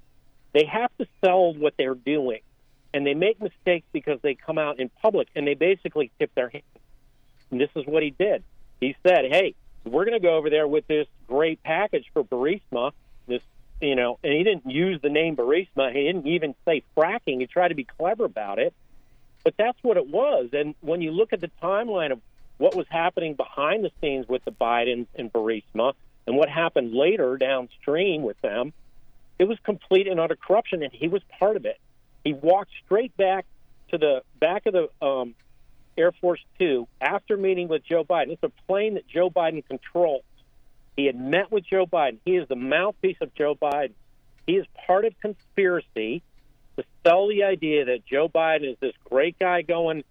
they 0.53 0.65
have 0.65 0.91
to 0.99 1.07
sell 1.23 1.55
what 1.55 1.75
they're 1.77 1.95
doing 1.95 2.41
and 2.99 3.07
they 3.07 3.15
make 3.15 3.41
mistakes 3.41 3.87
because 3.93 4.19
they 4.23 4.35
come 4.35 4.59
out 4.59 4.81
in 4.81 4.91
public 5.01 5.29
and 5.37 5.47
they 5.47 5.55
basically 5.55 6.11
tip 6.19 6.35
their 6.35 6.49
hand. 6.49 6.65
And 7.53 7.61
this 7.61 7.71
is 7.77 7.87
what 7.87 8.03
he 8.03 8.11
did. 8.11 8.43
He 8.81 8.97
said, 9.07 9.27
"Hey, 9.31 9.55
we're 9.85 10.05
going 10.05 10.21
to 10.21 10.27
go 10.27 10.37
over 10.37 10.51
there 10.51 10.67
with 10.67 10.85
this 10.89 11.07
great 11.29 11.63
package 11.63 12.07
for 12.13 12.25
Burisma. 12.25 12.91
This, 13.29 13.41
you 13.81 13.95
know, 13.95 14.19
and 14.25 14.33
he 14.33 14.43
didn't 14.43 14.69
use 14.69 15.01
the 15.01 15.11
name 15.11 15.37
Burisma. 15.37 15.95
He 15.95 16.03
didn't 16.03 16.27
even 16.27 16.57
say 16.65 16.83
fracking. 16.97 17.41
He 17.41 17.47
tried 17.47 17.69
to 17.69 17.77
be 17.77 17.85
clever 17.85 18.25
about 18.25 18.59
it, 18.59 18.75
but 19.45 19.55
that's 19.57 19.79
what 19.83 19.97
it 19.97 20.09
was. 20.09 20.49
And 20.53 20.75
when 20.81 21.01
you 21.01 21.13
look 21.13 21.33
at 21.33 21.41
the 21.41 21.51
timeline 21.63 22.11
of 22.11 22.21
what 22.57 22.75
was 22.75 22.87
happening 22.91 23.35
behind 23.35 23.85
the 23.85 23.93
scenes 24.01 24.27
with 24.27 24.45
the 24.45 24.51
Bidens 24.51 25.07
and 25.15 25.33
Burisma, 25.33 25.95
and 26.27 26.37
what 26.37 26.49
happened 26.49 26.93
later 26.95 27.37
downstream 27.37 28.23
with 28.23 28.41
them, 28.41 28.73
it 29.39 29.45
was 29.45 29.57
complete 29.63 30.09
and 30.09 30.19
utter 30.19 30.37
corruption, 30.37 30.83
and 30.83 30.93
he 30.93 31.07
was 31.07 31.23
part 31.39 31.55
of 31.55 31.65
it. 31.65 31.79
He 32.25 32.33
walked 32.33 32.71
straight 32.85 33.17
back 33.17 33.47
to 33.91 33.99
the 33.99 34.23
back 34.41 34.67
of 34.67 34.75
the 34.75 35.07
um, 35.07 35.35
Air 35.97 36.13
Force 36.13 36.41
Two 36.59 36.87
after 37.01 37.37
meeting 37.37 37.69
with 37.69 37.85
Joe 37.85 38.05
Biden. 38.05 38.31
It's 38.31 38.43
a 38.43 38.53
plane 38.67 38.95
that 38.95 39.07
Joe 39.09 39.31
Biden 39.31 39.67
controls. 39.67 40.23
He 40.97 41.07
had 41.07 41.19
met 41.19 41.51
with 41.51 41.65
Joe 41.65 41.87
Biden. 41.87 42.19
He 42.25 42.37
is 42.37 42.49
the 42.49 42.57
mouthpiece 42.57 43.19
of 43.21 43.35
Joe 43.35 43.55
Biden. 43.55 43.93
He 44.47 44.55
is 44.55 44.67
part 44.87 45.05
of 45.05 45.15
conspiracy 45.21 46.23
to 46.77 46.85
sell 47.07 47.29
the 47.29 47.45
idea 47.45 47.85
that 47.87 48.05
Joe 48.07 48.29
Biden 48.29 48.71
is 48.73 48.77
this 48.81 48.95
great 49.05 49.39
guy 49.39 49.63
going 49.63 50.05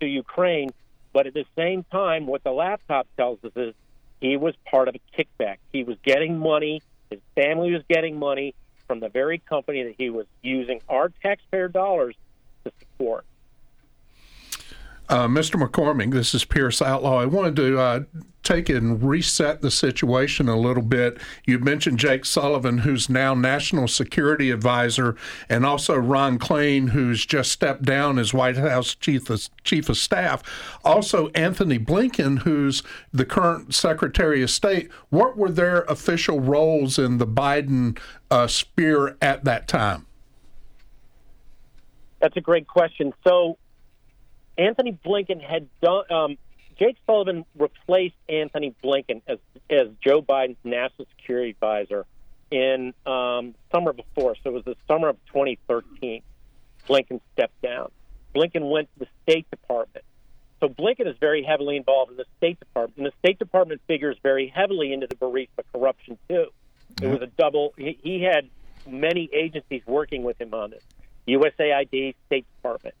to 0.00 0.06
Ukraine, 0.06 0.70
but 1.12 1.26
at 1.26 1.34
the 1.34 1.44
same 1.56 1.84
time, 1.90 2.26
what 2.26 2.44
the 2.44 2.52
laptop 2.52 3.08
tells 3.16 3.42
us 3.44 3.52
is 3.56 3.74
he 4.20 4.36
was 4.36 4.54
part 4.70 4.88
of 4.88 4.94
a 4.94 5.00
kickback. 5.16 5.56
He 5.72 5.84
was 5.84 5.96
getting 6.04 6.38
money. 6.38 6.82
His 7.10 7.20
family 7.34 7.72
was 7.72 7.82
getting 7.88 8.18
money 8.18 8.54
from 8.88 8.98
the 9.00 9.08
very 9.08 9.38
company 9.38 9.84
that 9.84 9.94
he 9.96 10.10
was 10.10 10.26
using 10.42 10.80
our 10.88 11.12
taxpayer 11.22 11.68
dollars 11.68 12.16
to 12.64 12.72
support. 12.80 13.24
Uh, 15.08 15.26
Mr. 15.26 15.60
McCormick, 15.60 16.12
this 16.12 16.34
is 16.34 16.44
Pierce 16.44 16.82
Outlaw. 16.82 17.20
I 17.20 17.24
wanted 17.24 17.56
to 17.56 17.78
uh, 17.78 18.00
take 18.42 18.68
and 18.68 19.02
reset 19.02 19.62
the 19.62 19.70
situation 19.70 20.48
a 20.48 20.56
little 20.56 20.82
bit. 20.82 21.18
You 21.46 21.58
mentioned 21.58 21.98
Jake 21.98 22.26
Sullivan, 22.26 22.78
who's 22.78 23.08
now 23.08 23.34
National 23.34 23.88
Security 23.88 24.50
Advisor, 24.50 25.16
and 25.48 25.64
also 25.64 25.96
Ron 25.96 26.38
Klain, 26.38 26.90
who's 26.90 27.24
just 27.24 27.50
stepped 27.50 27.84
down 27.84 28.18
as 28.18 28.34
White 28.34 28.58
House 28.58 28.94
Chief 28.94 29.30
of, 29.30 29.48
Chief 29.64 29.88
of 29.88 29.96
Staff. 29.96 30.42
Also, 30.84 31.28
Antony 31.28 31.78
Blinken, 31.78 32.40
who's 32.40 32.82
the 33.10 33.24
current 33.24 33.74
Secretary 33.74 34.42
of 34.42 34.50
State. 34.50 34.90
What 35.08 35.38
were 35.38 35.50
their 35.50 35.82
official 35.84 36.38
roles 36.38 36.98
in 36.98 37.16
the 37.16 37.26
Biden 37.26 37.98
uh, 38.30 38.46
sphere 38.46 39.16
at 39.22 39.44
that 39.44 39.68
time? 39.68 40.04
That's 42.20 42.36
a 42.36 42.42
great 42.42 42.66
question. 42.66 43.14
So, 43.26 43.56
Antony 44.58 44.98
Blinken 45.04 45.40
had 45.40 45.68
done. 45.80 46.10
Um, 46.10 46.38
Jake 46.78 46.96
Sullivan 47.06 47.44
replaced 47.56 48.16
Antony 48.28 48.74
Blinken 48.84 49.22
as 49.26 49.38
as 49.70 49.88
Joe 50.02 50.20
Biden's 50.20 50.58
national 50.64 51.06
security 51.16 51.50
advisor 51.50 52.04
in 52.50 52.92
um, 53.06 53.54
summer 53.72 53.92
before. 53.92 54.34
So 54.42 54.50
it 54.50 54.52
was 54.52 54.64
the 54.64 54.76
summer 54.86 55.08
of 55.08 55.16
2013. 55.26 56.22
Blinken 56.88 57.20
stepped 57.32 57.60
down. 57.62 57.90
Blinken 58.34 58.70
went 58.70 58.88
to 58.94 59.00
the 59.00 59.08
State 59.22 59.50
Department. 59.50 60.04
So 60.60 60.68
Blinken 60.68 61.06
is 61.06 61.16
very 61.20 61.42
heavily 61.42 61.76
involved 61.76 62.10
in 62.10 62.16
the 62.16 62.24
State 62.38 62.58
Department, 62.58 62.98
and 62.98 63.06
the 63.06 63.12
State 63.20 63.38
Department 63.38 63.80
figures 63.86 64.16
very 64.22 64.48
heavily 64.48 64.92
into 64.92 65.06
the 65.06 65.14
Burisma 65.14 65.62
corruption 65.72 66.18
too. 66.28 66.46
It 67.00 67.06
was 67.06 67.20
a 67.22 67.26
double. 67.26 67.74
He, 67.76 67.98
he 68.02 68.22
had 68.22 68.48
many 68.86 69.28
agencies 69.32 69.82
working 69.86 70.24
with 70.24 70.40
him 70.40 70.52
on 70.54 70.70
this: 70.70 70.82
USAID, 71.28 72.14
State 72.26 72.46
Department. 72.56 72.94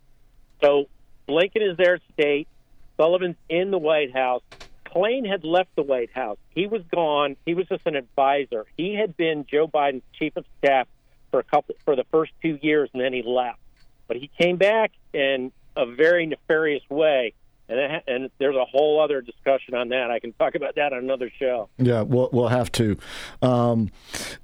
So 0.62 0.88
Blinken 1.28 1.70
is 1.70 1.76
their 1.76 2.00
state. 2.12 2.48
Sullivan's 2.96 3.36
in 3.48 3.70
the 3.70 3.78
White 3.78 4.12
House. 4.12 4.42
Klain 4.86 5.28
had 5.28 5.44
left 5.44 5.68
the 5.76 5.82
White 5.82 6.10
House. 6.12 6.38
He 6.50 6.66
was 6.66 6.82
gone. 6.90 7.36
He 7.44 7.54
was 7.54 7.66
just 7.68 7.82
an 7.84 7.94
advisor. 7.94 8.64
He 8.76 8.94
had 8.94 9.16
been 9.16 9.44
Joe 9.48 9.68
Biden's 9.68 10.02
chief 10.18 10.36
of 10.36 10.46
staff 10.58 10.88
for 11.30 11.40
a 11.40 11.44
couple 11.44 11.74
for 11.84 11.94
the 11.94 12.04
first 12.10 12.32
two 12.42 12.58
years, 12.62 12.88
and 12.94 13.02
then 13.02 13.12
he 13.12 13.22
left. 13.22 13.58
But 14.06 14.16
he 14.16 14.30
came 14.40 14.56
back 14.56 14.92
in 15.12 15.52
a 15.76 15.84
very 15.84 16.26
nefarious 16.26 16.82
way 16.88 17.34
and 17.68 17.78
it, 17.78 18.04
and 18.06 18.30
there's 18.38 18.56
a 18.56 18.64
whole 18.64 19.00
other 19.00 19.20
discussion 19.20 19.74
on 19.74 19.90
that. 19.90 20.10
I 20.10 20.18
can 20.18 20.32
talk 20.32 20.54
about 20.54 20.76
that 20.76 20.92
on 20.92 21.00
another 21.00 21.30
show. 21.38 21.68
Yeah, 21.76 22.02
we'll, 22.02 22.30
we'll 22.32 22.48
have 22.48 22.72
to. 22.72 22.96
Um, 23.42 23.90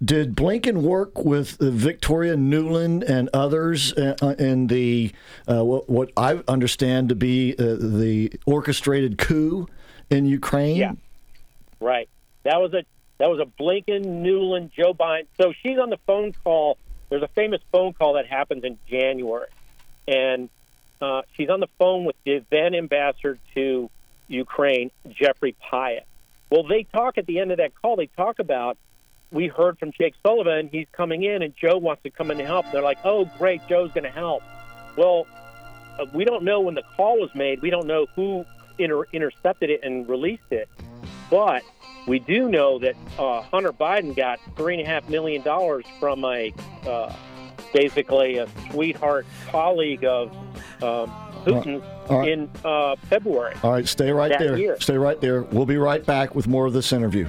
did 0.05 0.35
Blinken 0.37 0.83
work 0.83 1.25
with 1.25 1.57
Victoria 1.59 2.37
Nuland 2.37 3.03
and 3.09 3.31
others 3.33 3.93
uh, 3.95 4.35
in 4.39 4.67
the 4.67 5.13
uh, 5.49 5.65
what, 5.65 5.89
what, 5.89 6.11
I 6.17 6.43
understand 6.49 7.09
to 7.09 7.15
be 7.15 7.55
uh, 7.59 7.77
the 7.79 8.33
orchestrated 8.47 9.17
coup 9.17 9.69
in 10.11 10.27
Ukraine? 10.27 10.77
Yeah, 10.77 10.93
right. 11.81 12.09
That 12.43 12.61
was 12.61 12.75
a 12.75 12.85
that 13.19 13.31
was 13.31 13.41
a 13.41 13.63
Blinken, 13.63 14.23
Nuland 14.23 14.73
Joe 14.73 14.93
Biden. 14.93 15.27
So 15.41 15.55
she's 15.63 15.79
on 15.79 15.89
the 15.89 15.99
phone 16.07 16.35
call. 16.45 16.77
There's 17.09 17.23
a 17.23 17.29
famous 17.29 17.61
phone 17.73 17.95
call 17.95 18.15
that 18.15 18.27
happens 18.27 18.65
in 18.65 18.79
January, 18.87 19.49
and 20.07 20.51
uh, 21.01 21.23
she's 21.37 21.49
on 21.49 21.61
the 21.61 21.69
phone 21.79 22.05
with 22.05 22.17
the 22.25 22.45
then 22.51 22.75
ambassador 22.75 23.39
to 23.55 23.91
Ukraine, 24.29 24.91
Geoffrey 25.11 25.55
Pyatt. 25.71 26.05
Well, 26.51 26.65
they 26.65 26.85
talk 26.85 27.19
at 27.19 27.27
the 27.27 27.41
end 27.41 27.51
of 27.51 27.59
that 27.59 27.73
call. 27.81 27.97
They 27.97 28.07
talk 28.07 28.39
about 28.39 28.79
we 29.31 29.49
heard 29.49 29.79
from 29.79 29.91
Jake 29.93 30.15
Sullivan. 30.23 30.69
He's 30.71 30.87
coming 30.93 31.25
in, 31.25 31.43
and 31.43 31.55
Joe 31.57 31.77
wants 31.77 32.03
to 32.05 32.11
come 32.11 32.31
in 32.31 32.39
and 32.39 32.47
help. 32.47 32.67
They're 32.71 32.83
like, 32.83 32.99
"Oh, 33.05 33.25
great, 33.39 33.61
Joe's 33.69 33.91
going 33.93 34.05
to 34.05 34.11
help." 34.11 34.43
Well, 34.97 35.27
uh, 35.99 36.07
we 36.15 36.25
don't 36.25 36.45
know 36.45 36.61
when 36.61 36.75
the 36.75 36.85
call 36.97 37.19
was 37.19 37.35
made. 37.35 37.61
We 37.61 37.71
don't 37.71 37.87
know 37.87 38.07
who 38.15 38.45
inter- 38.79 39.07
intercepted 39.13 39.71
it 39.71 39.81
and 39.83 40.09
released 40.09 40.53
it, 40.53 40.69
but 41.31 41.63
we 42.07 42.21
do 42.21 42.49
know 42.49 42.79
that 42.79 42.95
uh, 43.19 43.43
Hunter 43.43 43.73
Biden 43.73 44.15
got 44.15 44.39
three 44.57 44.75
and 44.75 44.83
a 44.83 44.87
half 44.87 45.09
million 45.09 45.43
dollars 45.43 45.85
from 45.99 46.25
a 46.25 46.53
uh, 46.87 47.13
basically 47.75 48.39
a 48.39 48.49
sweetheart 48.71 49.27
colleague 49.51 50.05
of 50.05 50.33
um, 50.83 51.11
Putin 51.45 52.09
right. 52.09 52.29
in 52.29 52.51
uh, 52.65 52.97
February. 53.11 53.55
All 53.63 53.73
right, 53.73 53.87
stay 53.87 54.11
right 54.13 54.39
there. 54.39 54.57
Year. 54.57 54.81
Stay 54.81 54.97
right 54.97 55.21
there. 55.21 55.43
We'll 55.43 55.67
be 55.67 55.77
right 55.77 56.05
back 56.07 56.35
with 56.35 56.49
more 56.49 56.65
of 56.65 56.73
this 56.73 56.93
interview. 56.93 57.29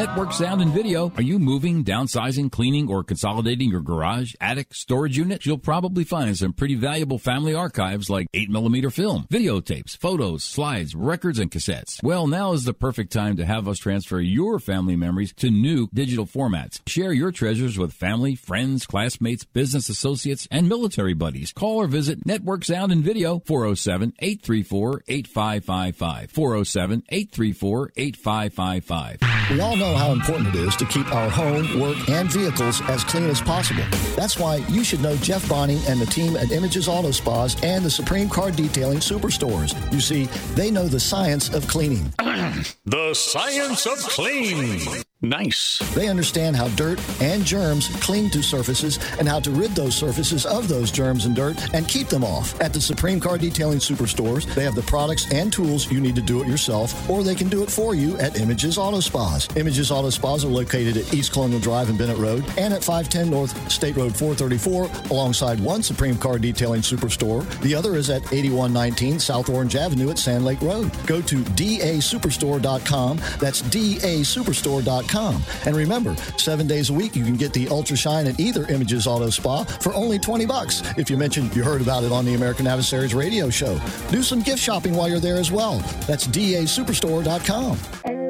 Network 0.00 0.32
sound 0.32 0.62
and 0.62 0.72
video. 0.72 1.12
Are 1.16 1.22
you 1.22 1.38
moving, 1.38 1.84
downsizing, 1.84 2.50
cleaning, 2.50 2.88
or 2.88 3.04
consolidating 3.04 3.70
your 3.70 3.82
garage, 3.82 4.32
attic, 4.40 4.72
storage 4.72 5.18
unit? 5.18 5.44
You'll 5.44 5.58
probably 5.58 6.04
find 6.04 6.34
some 6.38 6.54
pretty 6.54 6.74
valuable 6.74 7.18
family 7.18 7.54
archives 7.54 8.08
like 8.08 8.26
8mm 8.32 8.90
film, 8.94 9.26
videotapes, 9.30 9.98
photos, 9.98 10.42
slides, 10.42 10.94
records, 10.94 11.38
and 11.38 11.50
cassettes. 11.50 12.02
Well, 12.02 12.26
now 12.26 12.54
is 12.54 12.64
the 12.64 12.72
perfect 12.72 13.12
time 13.12 13.36
to 13.36 13.44
have 13.44 13.68
us 13.68 13.76
transfer 13.76 14.18
your 14.18 14.58
family 14.58 14.96
memories 14.96 15.34
to 15.34 15.50
new 15.50 15.90
digital 15.92 16.24
formats. 16.24 16.80
Share 16.86 17.12
your 17.12 17.30
treasures 17.30 17.76
with 17.76 17.92
family, 17.92 18.34
friends, 18.34 18.86
classmates, 18.86 19.44
business 19.44 19.90
associates, 19.90 20.48
and 20.50 20.66
military 20.66 21.12
buddies. 21.12 21.52
Call 21.52 21.76
or 21.76 21.86
visit 21.86 22.24
Network 22.24 22.64
Sound 22.64 22.90
and 22.90 23.04
Video 23.04 23.40
407 23.40 24.14
834 24.18 25.02
8555. 25.06 26.30
407 26.30 27.02
834 27.10 27.92
8555. 27.94 29.50
We 29.50 29.60
all 29.60 29.89
know 29.90 29.96
how 29.96 30.12
important 30.12 30.48
it 30.48 30.54
is 30.54 30.76
to 30.76 30.84
keep 30.86 31.12
our 31.12 31.28
home, 31.28 31.80
work, 31.80 31.96
and 32.08 32.30
vehicles 32.30 32.80
as 32.88 33.04
clean 33.04 33.24
as 33.24 33.40
possible. 33.40 33.82
That's 34.16 34.38
why 34.38 34.56
you 34.68 34.84
should 34.84 35.00
know 35.00 35.16
Jeff 35.16 35.48
Bonney 35.48 35.80
and 35.88 36.00
the 36.00 36.06
team 36.06 36.36
at 36.36 36.52
Images 36.52 36.88
Auto 36.88 37.10
Spas 37.10 37.62
and 37.62 37.84
the 37.84 37.90
Supreme 37.90 38.28
Car 38.28 38.50
Detailing 38.50 38.98
Superstores. 38.98 39.74
You 39.92 40.00
see, 40.00 40.24
they 40.54 40.70
know 40.70 40.86
the 40.86 41.00
science 41.00 41.52
of 41.54 41.66
cleaning. 41.66 42.12
the 42.84 43.14
science 43.14 43.86
of 43.86 43.98
clean. 43.98 45.02
Nice. 45.22 45.78
They 45.94 46.08
understand 46.08 46.56
how 46.56 46.68
dirt 46.68 46.98
and 47.20 47.44
germs 47.44 47.88
cling 47.96 48.30
to 48.30 48.42
surfaces 48.42 48.98
and 49.18 49.28
how 49.28 49.38
to 49.40 49.50
rid 49.50 49.72
those 49.72 49.94
surfaces 49.94 50.46
of 50.46 50.66
those 50.66 50.90
germs 50.90 51.26
and 51.26 51.36
dirt 51.36 51.58
and 51.74 51.86
keep 51.86 52.08
them 52.08 52.24
off. 52.24 52.58
At 52.58 52.72
the 52.72 52.80
Supreme 52.80 53.20
Car 53.20 53.36
Detailing 53.36 53.80
Superstores, 53.80 54.46
they 54.54 54.64
have 54.64 54.74
the 54.74 54.82
products 54.82 55.30
and 55.30 55.52
tools 55.52 55.92
you 55.92 56.00
need 56.00 56.14
to 56.14 56.22
do 56.22 56.40
it 56.40 56.48
yourself, 56.48 57.08
or 57.10 57.22
they 57.22 57.34
can 57.34 57.50
do 57.50 57.62
it 57.62 57.70
for 57.70 57.94
you 57.94 58.16
at 58.16 58.40
Images 58.40 58.78
Auto 58.78 59.00
Spas. 59.00 59.54
Images 59.56 59.90
Auto 59.90 60.08
Spas 60.08 60.42
are 60.42 60.48
located 60.48 60.96
at 60.96 61.12
East 61.12 61.34
Colonial 61.34 61.60
Drive 61.60 61.90
and 61.90 61.98
Bennett 61.98 62.16
Road 62.16 62.42
and 62.56 62.72
at 62.72 62.82
510 62.82 63.28
North 63.28 63.70
State 63.70 63.96
Road 63.96 64.16
434 64.16 65.10
alongside 65.10 65.60
one 65.60 65.82
Supreme 65.82 66.16
Car 66.16 66.38
Detailing 66.38 66.80
Superstore. 66.80 67.46
The 67.60 67.74
other 67.74 67.94
is 67.96 68.08
at 68.08 68.22
8119 68.32 69.20
South 69.20 69.50
Orange 69.50 69.76
Avenue 69.76 70.08
at 70.08 70.18
Sand 70.18 70.46
Lake 70.46 70.62
Road. 70.62 70.90
Go 71.06 71.20
to 71.20 71.36
dasuperstore.com. 71.36 73.18
That's 73.38 73.60
dasuperstore.com 73.60 75.09
and 75.14 75.76
remember, 75.76 76.14
seven 76.36 76.66
days 76.66 76.90
a 76.90 76.92
week 76.92 77.16
you 77.16 77.24
can 77.24 77.36
get 77.36 77.52
the 77.52 77.68
Ultra 77.68 77.96
Shine 77.96 78.26
at 78.26 78.38
either 78.38 78.66
Images 78.66 79.06
Auto 79.06 79.30
Spa 79.30 79.64
for 79.64 79.92
only 79.94 80.18
20 80.18 80.46
bucks. 80.46 80.82
If 80.96 81.10
you 81.10 81.16
mentioned 81.16 81.54
you 81.54 81.62
heard 81.62 81.82
about 81.82 82.04
it 82.04 82.12
on 82.12 82.24
the 82.24 82.34
American 82.34 82.66
Adversaries 82.66 83.14
radio 83.14 83.50
show, 83.50 83.80
do 84.10 84.22
some 84.22 84.40
gift 84.40 84.60
shopping 84.60 84.94
while 84.94 85.08
you're 85.08 85.20
there 85.20 85.36
as 85.36 85.50
well. 85.50 85.78
That's 86.06 86.26
dasuperstore.com. 86.26 88.29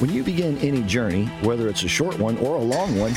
When 0.00 0.12
you 0.12 0.24
begin 0.24 0.58
any 0.58 0.82
journey, 0.82 1.26
whether 1.42 1.68
it's 1.68 1.84
a 1.84 1.88
short 1.88 2.18
one 2.18 2.36
or 2.38 2.56
a 2.56 2.60
long 2.60 2.98
one, 2.98 3.16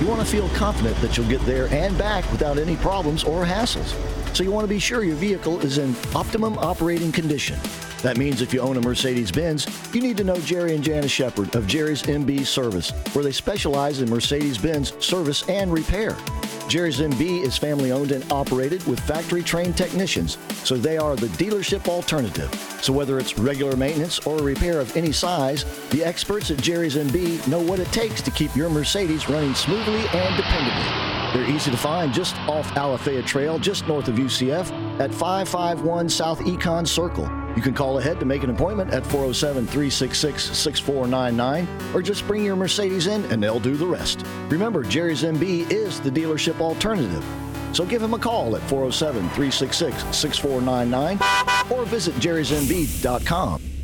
you 0.00 0.06
want 0.06 0.20
to 0.20 0.26
feel 0.26 0.48
confident 0.50 0.96
that 1.02 1.18
you'll 1.18 1.28
get 1.28 1.44
there 1.44 1.66
and 1.66 1.96
back 1.98 2.30
without 2.32 2.56
any 2.56 2.74
problems 2.76 3.22
or 3.22 3.44
hassles. 3.44 3.94
So 4.34 4.42
you 4.42 4.50
want 4.50 4.64
to 4.64 4.68
be 4.68 4.78
sure 4.78 5.04
your 5.04 5.16
vehicle 5.16 5.60
is 5.60 5.76
in 5.76 5.94
optimum 6.14 6.56
operating 6.56 7.12
condition. 7.12 7.58
That 8.00 8.16
means 8.16 8.40
if 8.40 8.54
you 8.54 8.60
own 8.60 8.78
a 8.78 8.80
Mercedes 8.80 9.30
Benz, 9.30 9.66
you 9.94 10.00
need 10.00 10.16
to 10.16 10.24
know 10.24 10.36
Jerry 10.36 10.74
and 10.74 10.82
Janice 10.82 11.10
Shepard 11.10 11.54
of 11.54 11.66
Jerry's 11.66 12.02
MB 12.04 12.46
Service, 12.46 12.92
where 13.12 13.22
they 13.22 13.32
specialize 13.32 14.00
in 14.00 14.08
Mercedes 14.08 14.56
Benz 14.56 14.94
service 15.04 15.46
and 15.50 15.70
repair. 15.70 16.16
Jerry's 16.70 17.00
MB 17.00 17.42
is 17.42 17.58
family 17.58 17.90
owned 17.90 18.12
and 18.12 18.24
operated 18.30 18.86
with 18.86 19.00
factory 19.00 19.42
trained 19.42 19.76
technicians, 19.76 20.38
so 20.62 20.76
they 20.76 20.98
are 20.98 21.16
the 21.16 21.26
dealership 21.26 21.88
alternative. 21.88 22.48
So 22.80 22.92
whether 22.92 23.18
it's 23.18 23.36
regular 23.36 23.74
maintenance 23.74 24.20
or 24.20 24.36
repair 24.36 24.78
of 24.78 24.96
any 24.96 25.10
size, 25.10 25.64
the 25.90 26.04
experts 26.04 26.48
at 26.52 26.58
Jerry's 26.58 26.94
MB 26.94 27.48
know 27.48 27.58
what 27.58 27.80
it 27.80 27.88
takes 27.88 28.22
to 28.22 28.30
keep 28.30 28.54
your 28.54 28.70
Mercedes 28.70 29.28
running 29.28 29.52
smoothly 29.52 29.98
and 29.98 30.34
dependably. 30.36 31.32
They're 31.34 31.50
easy 31.50 31.72
to 31.72 31.76
find 31.76 32.12
just 32.12 32.36
off 32.42 32.68
Alafaya 32.74 33.26
Trail, 33.26 33.58
just 33.58 33.88
north 33.88 34.06
of 34.06 34.14
UCF, 34.14 34.70
at 35.00 35.12
551 35.12 36.08
South 36.08 36.38
Econ 36.38 36.86
Circle. 36.86 37.39
You 37.56 37.62
can 37.62 37.74
call 37.74 37.98
ahead 37.98 38.20
to 38.20 38.26
make 38.26 38.42
an 38.42 38.50
appointment 38.50 38.92
at 38.92 39.04
407 39.04 39.66
366 39.66 40.56
6499 40.56 41.94
or 41.94 42.02
just 42.02 42.26
bring 42.26 42.44
your 42.44 42.56
Mercedes 42.56 43.06
in 43.06 43.24
and 43.26 43.42
they'll 43.42 43.60
do 43.60 43.76
the 43.76 43.86
rest. 43.86 44.24
Remember, 44.48 44.82
Jerry's 44.82 45.22
MB 45.22 45.70
is 45.70 46.00
the 46.00 46.10
dealership 46.10 46.60
alternative. 46.60 47.24
So 47.72 47.84
give 47.84 48.02
him 48.02 48.14
a 48.14 48.18
call 48.18 48.56
at 48.56 48.62
407 48.62 49.22
366 49.30 50.16
6499 50.16 51.18
or 51.70 51.84
visit 51.86 52.14
jerrysmb.com. 52.16 53.79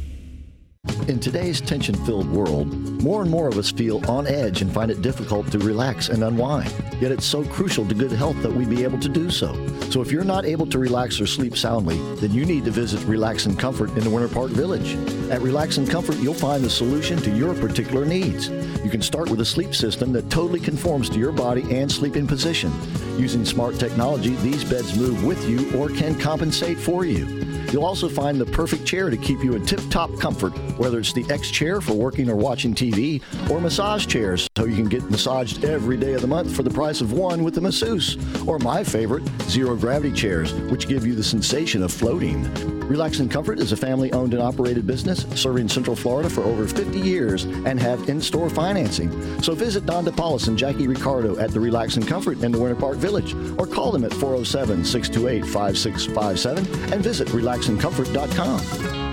In 1.09 1.21
today's 1.21 1.61
tension 1.61 1.95
filled 2.05 2.29
world, 2.29 2.67
more 3.01 3.23
and 3.23 3.31
more 3.31 3.47
of 3.47 3.59
us 3.59 3.71
feel 3.71 4.05
on 4.11 4.27
edge 4.27 4.61
and 4.61 4.73
find 4.73 4.91
it 4.91 5.03
difficult 5.03 5.49
to 5.53 5.59
relax 5.61 6.09
and 6.09 6.25
unwind. 6.25 6.73
Yet 7.01 7.13
it's 7.13 7.25
so 7.25 7.45
crucial 7.45 7.87
to 7.87 7.95
good 7.95 8.11
health 8.11 8.43
that 8.43 8.53
we 8.53 8.65
be 8.65 8.83
able 8.83 8.99
to 8.99 9.09
do 9.09 9.31
so. 9.31 9.55
So 9.91 10.01
if 10.01 10.11
you're 10.11 10.25
not 10.25 10.45
able 10.45 10.67
to 10.67 10.81
relax 10.81 11.21
or 11.21 11.27
sleep 11.29 11.57
soundly, 11.57 11.97
then 12.17 12.33
you 12.33 12.45
need 12.45 12.65
to 12.65 12.73
visit 12.73 13.05
Relax 13.05 13.47
and 13.47 13.57
Comfort 13.57 13.91
in 13.91 14.01
the 14.01 14.11
Winter 14.11 14.27
Park 14.27 14.51
Village. 14.51 14.97
At 15.31 15.43
Relax 15.43 15.77
and 15.77 15.89
Comfort, 15.89 16.17
you'll 16.17 16.35
find 16.35 16.65
the 16.65 16.71
solution 16.71 17.19
to 17.19 17.31
your 17.31 17.55
particular 17.55 18.05
needs. 18.05 18.49
You 18.83 18.91
can 18.91 19.01
start 19.01 19.31
with 19.31 19.41
a 19.41 19.45
sleep 19.45 19.77
system 19.77 20.11
that 20.13 20.29
totally 20.29 20.59
conforms 20.59 21.09
to 21.11 21.21
your 21.21 21.31
body 21.31 21.63
and 21.73 21.91
sleeping 21.91 22.27
position. 22.27 22.73
Using 23.17 23.45
smart 23.45 23.79
technology, 23.79 24.35
these 24.37 24.65
beds 24.65 24.99
move 24.99 25.25
with 25.25 25.49
you 25.49 25.73
or 25.79 25.89
can 25.89 26.19
compensate 26.19 26.79
for 26.79 27.05
you. 27.05 27.27
You'll 27.73 27.85
also 27.85 28.09
find 28.09 28.41
the 28.41 28.47
perfect 28.47 28.85
chair 28.87 29.11
to 29.11 29.17
keep 29.17 29.43
you 29.43 29.55
in 29.55 29.65
tip 29.67 29.81
top 29.91 30.19
comfort, 30.19 30.51
whether 30.79 30.99
it's 30.99 31.13
the 31.13 31.25
X 31.31 31.51
chair 31.51 31.81
for 31.81 31.95
working 31.95 32.31
or 32.31 32.37
watching 32.37 32.75
TV 32.75 33.23
or 33.51 33.61
massage 33.61 34.07
chairs 34.07 34.49
So 34.57 34.65
you 34.65 34.77
can 34.77 34.89
get 34.89 35.11
massaged 35.11 35.65
every 35.65 35.97
day 35.97 36.15
of 36.15 36.21
the 36.21 36.27
month 36.27 36.55
for 36.55 36.63
the 36.63 36.71
price 36.71 37.01
of 37.01 37.13
one 37.13 37.43
with 37.43 37.55
the 37.55 37.61
masseuse. 37.61 38.17
Or 38.47 38.59
my 38.59 38.85
favorite, 38.85 39.25
zero 39.43 39.77
gravity 39.77 40.13
chairs, 40.13 40.53
which 40.71 40.89
give 40.89 41.07
you 41.07 41.15
the 41.15 41.25
sensation 41.25 41.83
of 41.83 41.93
floating. 41.93 42.76
Relax 42.87 43.19
and 43.19 43.31
Comfort 43.31 43.59
is 43.59 43.73
a 43.73 43.77
family 43.77 44.13
owned 44.13 44.33
and 44.33 44.43
operated 44.43 44.87
business 44.87 45.27
serving 45.35 45.69
Central 45.69 45.97
Florida 45.97 46.31
for 46.31 46.43
over 46.45 46.67
50 46.69 47.01
years 47.01 47.45
and 47.45 47.81
have 47.81 48.09
in 48.09 48.21
store 48.21 48.49
financing. 48.49 49.11
So 49.43 49.55
visit 49.55 49.87
Don 49.87 50.05
DePaulis 50.05 50.49
and 50.49 50.57
Jackie 50.57 50.87
Ricardo 50.87 51.39
at 51.39 51.51
the 51.51 51.61
Relax 51.61 51.97
and 51.97 52.07
Comfort 52.07 52.43
in 52.43 52.53
the 52.53 52.59
Winter 52.59 52.77
Park 52.77 52.97
Village 52.97 53.35
or 53.59 53.67
call 53.67 53.91
them 53.93 54.05
at 54.05 54.13
407 54.13 54.85
628 54.85 55.45
5657 55.45 56.93
and 56.93 57.03
visit 57.03 57.29
relaxandcomfort.com. 57.29 59.07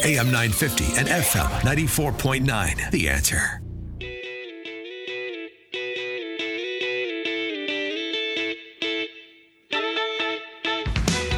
AM 0.00 0.26
950 0.26 0.84
and 0.98 1.08
FM 1.08 1.48
94.9. 1.60 2.90
The 2.90 3.08
answer. 3.08 3.65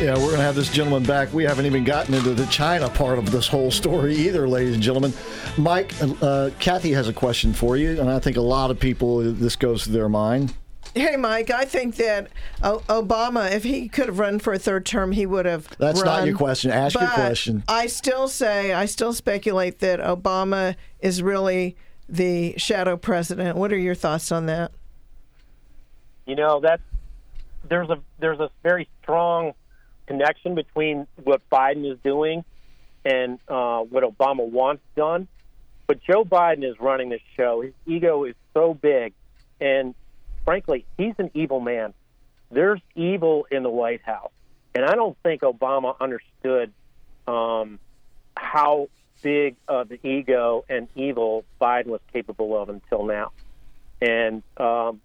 Yeah, 0.01 0.15
we're 0.15 0.27
going 0.27 0.37
to 0.37 0.43
have 0.43 0.55
this 0.55 0.71
gentleman 0.71 1.03
back. 1.03 1.33
We 1.33 1.43
haven't 1.43 1.67
even 1.67 1.83
gotten 1.83 2.15
into 2.15 2.33
the 2.33 2.47
China 2.47 2.89
part 2.89 3.19
of 3.19 3.33
this 3.33 3.49
whole 3.49 3.73
story 3.73 4.15
either, 4.15 4.47
ladies 4.47 4.75
and 4.75 4.83
gentlemen. 4.83 5.13
Mike, 5.57 5.93
uh, 6.23 6.51
Kathy 6.61 6.93
has 6.93 7.09
a 7.09 7.13
question 7.13 7.53
for 7.53 7.77
you, 7.77 8.01
and 8.01 8.09
I 8.09 8.21
think 8.21 8.37
a 8.37 8.41
lot 8.41 8.71
of 8.71 8.79
people, 8.79 9.19
this 9.19 9.57
goes 9.57 9.83
to 9.85 9.91
their 9.91 10.09
mind. 10.09 10.55
Hey, 10.95 11.17
Mike, 11.17 11.51
I 11.51 11.65
think 11.65 11.97
that 11.97 12.29
Obama, 12.63 13.51
if 13.51 13.65
he 13.65 13.89
could 13.89 14.07
have 14.07 14.21
run 14.21 14.39
for 14.39 14.53
a 14.53 14.59
third 14.59 14.87
term, 14.87 15.11
he 15.11 15.27
would 15.27 15.47
have. 15.47 15.69
That's 15.79 16.05
not 16.05 16.25
your 16.25 16.37
question. 16.37 16.71
Ask 16.71 16.99
your 16.99 17.09
question. 17.09 17.65
I 17.67 17.89
still 17.89 18.29
say, 18.29 18.73
I 18.73 18.87
still 18.87 19.13
speculate 19.13 19.81
that 19.81 19.99
Obama 19.99 20.77
is 21.01 21.25
really 21.25 21.77
the 22.09 22.55
shadow 22.57 22.97
president. 22.97 23.59
What 23.59 23.73
are 23.73 23.79
your 23.79 23.97
thoughts 23.97 24.31
on 24.31 24.47
that? 24.47 24.71
You 26.25 26.37
know, 26.37 26.61
that's 26.61 26.83
there's 27.69 27.91
a 27.91 27.99
there's 28.21 28.39
a 28.39 28.51
very 28.63 28.89
strong 29.03 29.55
connection 30.09 30.55
between 30.55 31.07
what 31.23 31.49
Biden 31.51 31.91
is 31.91 31.99
doing 32.03 32.45
and 33.05 33.39
uh, 33.47 33.81
what 33.81 34.03
Obama 34.03 34.45
wants 34.45 34.83
done. 34.97 35.29
But 35.87 36.03
Joe 36.03 36.25
Biden 36.25 36.69
is 36.69 36.81
running 36.81 37.11
this 37.11 37.21
show. 37.37 37.61
His 37.61 37.73
ego 37.87 38.25
is 38.25 38.35
so 38.53 38.75
big, 38.75 39.15
and 39.61 39.95
frankly, 40.45 40.85
he's 40.97 41.15
an 41.19 41.31
evil 41.35 41.61
man. 41.61 41.95
There's 42.51 42.81
evil 42.95 43.47
in 43.51 43.63
the 43.63 43.71
White 43.71 44.03
House, 44.03 44.33
and 44.75 44.85
I 44.85 44.95
don't 44.95 45.17
think 45.23 45.43
Obama 45.43 45.95
understood 46.01 46.73
um, 47.27 47.79
how 48.37 48.89
big 49.23 49.57
of 49.67 49.89
the 49.89 49.99
ego 50.07 50.65
and 50.69 50.89
evil 50.95 51.45
Biden 51.61 51.87
was 51.87 52.01
capable 52.13 52.61
of 52.61 52.69
until 52.69 53.05
now. 53.05 53.33
And 54.01 54.43
um, 54.57 55.01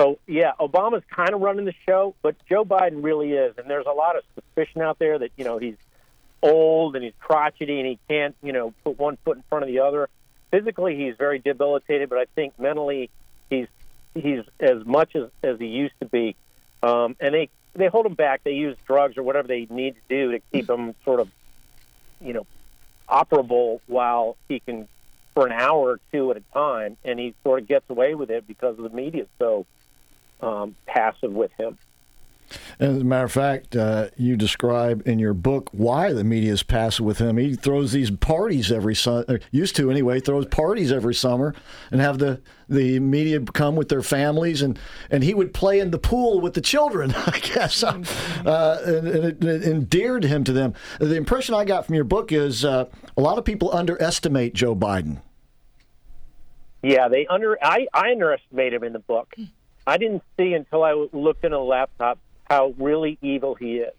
so, 0.00 0.18
yeah, 0.26 0.52
Obama's 0.58 1.04
kind 1.10 1.34
of 1.34 1.42
running 1.42 1.66
the 1.66 1.74
show, 1.86 2.14
but 2.22 2.34
Joe 2.48 2.64
Biden 2.64 3.04
really 3.04 3.32
is. 3.32 3.58
And 3.58 3.68
there's 3.68 3.84
a 3.84 3.92
lot 3.92 4.16
of 4.16 4.24
suspicion 4.34 4.80
out 4.80 4.98
there 4.98 5.18
that, 5.18 5.30
you 5.36 5.44
know, 5.44 5.58
he's 5.58 5.76
old 6.42 6.96
and 6.96 7.04
he's 7.04 7.12
crotchety 7.20 7.78
and 7.78 7.86
he 7.86 7.98
can't, 8.08 8.34
you 8.42 8.54
know, 8.54 8.72
put 8.82 8.98
one 8.98 9.18
foot 9.26 9.36
in 9.36 9.42
front 9.50 9.62
of 9.62 9.68
the 9.68 9.80
other. 9.80 10.08
Physically, 10.50 10.96
he's 10.96 11.16
very 11.16 11.38
debilitated, 11.38 12.08
but 12.08 12.18
I 12.18 12.24
think 12.34 12.58
mentally, 12.58 13.10
he's 13.50 13.66
he's 14.14 14.42
as 14.58 14.86
much 14.86 15.14
as, 15.14 15.28
as 15.42 15.58
he 15.58 15.66
used 15.66 15.94
to 16.00 16.06
be. 16.06 16.34
Um, 16.82 17.14
and 17.20 17.34
they 17.34 17.50
they 17.74 17.88
hold 17.88 18.06
him 18.06 18.14
back. 18.14 18.42
They 18.42 18.54
use 18.54 18.78
drugs 18.86 19.18
or 19.18 19.22
whatever 19.22 19.48
they 19.48 19.66
need 19.68 19.96
to 19.96 20.00
do 20.08 20.32
to 20.32 20.40
keep 20.50 20.70
him 20.70 20.94
sort 21.04 21.20
of, 21.20 21.30
you 22.22 22.32
know, 22.32 22.46
operable 23.06 23.80
while 23.86 24.38
he 24.48 24.60
can 24.60 24.88
for 25.34 25.46
an 25.46 25.52
hour 25.52 25.90
or 25.90 26.00
two 26.10 26.30
at 26.30 26.38
a 26.38 26.42
time, 26.54 26.96
and 27.04 27.18
he 27.18 27.34
sort 27.44 27.60
of 27.60 27.68
gets 27.68 27.88
away 27.90 28.14
with 28.14 28.30
it 28.30 28.48
because 28.48 28.78
of 28.78 28.82
the 28.82 28.96
media 28.96 29.26
so 29.38 29.66
um, 30.42 30.74
passive 30.86 31.32
with 31.32 31.50
him. 31.58 31.78
As 32.78 32.98
a 32.98 33.04
matter 33.04 33.24
of 33.24 33.32
fact, 33.32 33.76
uh, 33.76 34.08
you 34.16 34.36
describe 34.36 35.06
in 35.06 35.18
your 35.18 35.34
book 35.34 35.68
why 35.72 36.12
the 36.12 36.24
media 36.24 36.52
is 36.52 36.62
passive 36.62 37.04
with 37.04 37.18
him. 37.18 37.36
He 37.36 37.54
throws 37.54 37.92
these 37.92 38.10
parties 38.10 38.72
every 38.72 38.94
summer, 38.94 39.38
used 39.52 39.76
to 39.76 39.90
anyway, 39.90 40.20
throws 40.20 40.46
parties 40.46 40.90
every 40.90 41.14
summer 41.14 41.54
and 41.90 42.00
have 42.00 42.18
the, 42.18 42.40
the 42.68 42.98
media 42.98 43.40
come 43.40 43.76
with 43.76 43.88
their 43.88 44.02
families. 44.02 44.62
And, 44.62 44.78
and 45.10 45.22
he 45.22 45.34
would 45.34 45.54
play 45.54 45.78
in 45.78 45.90
the 45.90 45.98
pool 45.98 46.40
with 46.40 46.54
the 46.54 46.60
children, 46.60 47.14
I 47.26 47.38
guess. 47.38 47.82
Uh, 47.84 48.82
and, 48.84 49.08
and 49.08 49.24
it, 49.24 49.44
it 49.44 49.62
endeared 49.64 50.24
him 50.24 50.42
to 50.44 50.52
them. 50.52 50.74
The 50.98 51.16
impression 51.16 51.54
I 51.54 51.64
got 51.64 51.86
from 51.86 51.94
your 51.94 52.04
book 52.04 52.32
is 52.32 52.64
uh, 52.64 52.86
a 53.16 53.20
lot 53.20 53.38
of 53.38 53.44
people 53.44 53.72
underestimate 53.72 54.54
Joe 54.54 54.74
Biden. 54.74 55.20
Yeah, 56.82 57.08
they 57.08 57.26
under 57.26 57.58
I, 57.62 57.86
I 57.92 58.12
underestimate 58.12 58.72
him 58.72 58.84
in 58.84 58.94
the 58.94 59.00
book. 59.00 59.34
I 59.86 59.96
didn't 59.96 60.22
see 60.38 60.54
until 60.54 60.82
I 60.82 60.92
looked 61.12 61.44
in 61.44 61.52
a 61.52 61.60
laptop 61.60 62.18
how 62.44 62.74
really 62.78 63.18
evil 63.22 63.54
he 63.54 63.78
is. 63.78 63.92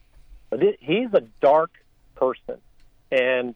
He's 0.80 1.14
a 1.14 1.22
dark 1.42 1.72
person, 2.16 2.58
and 3.12 3.56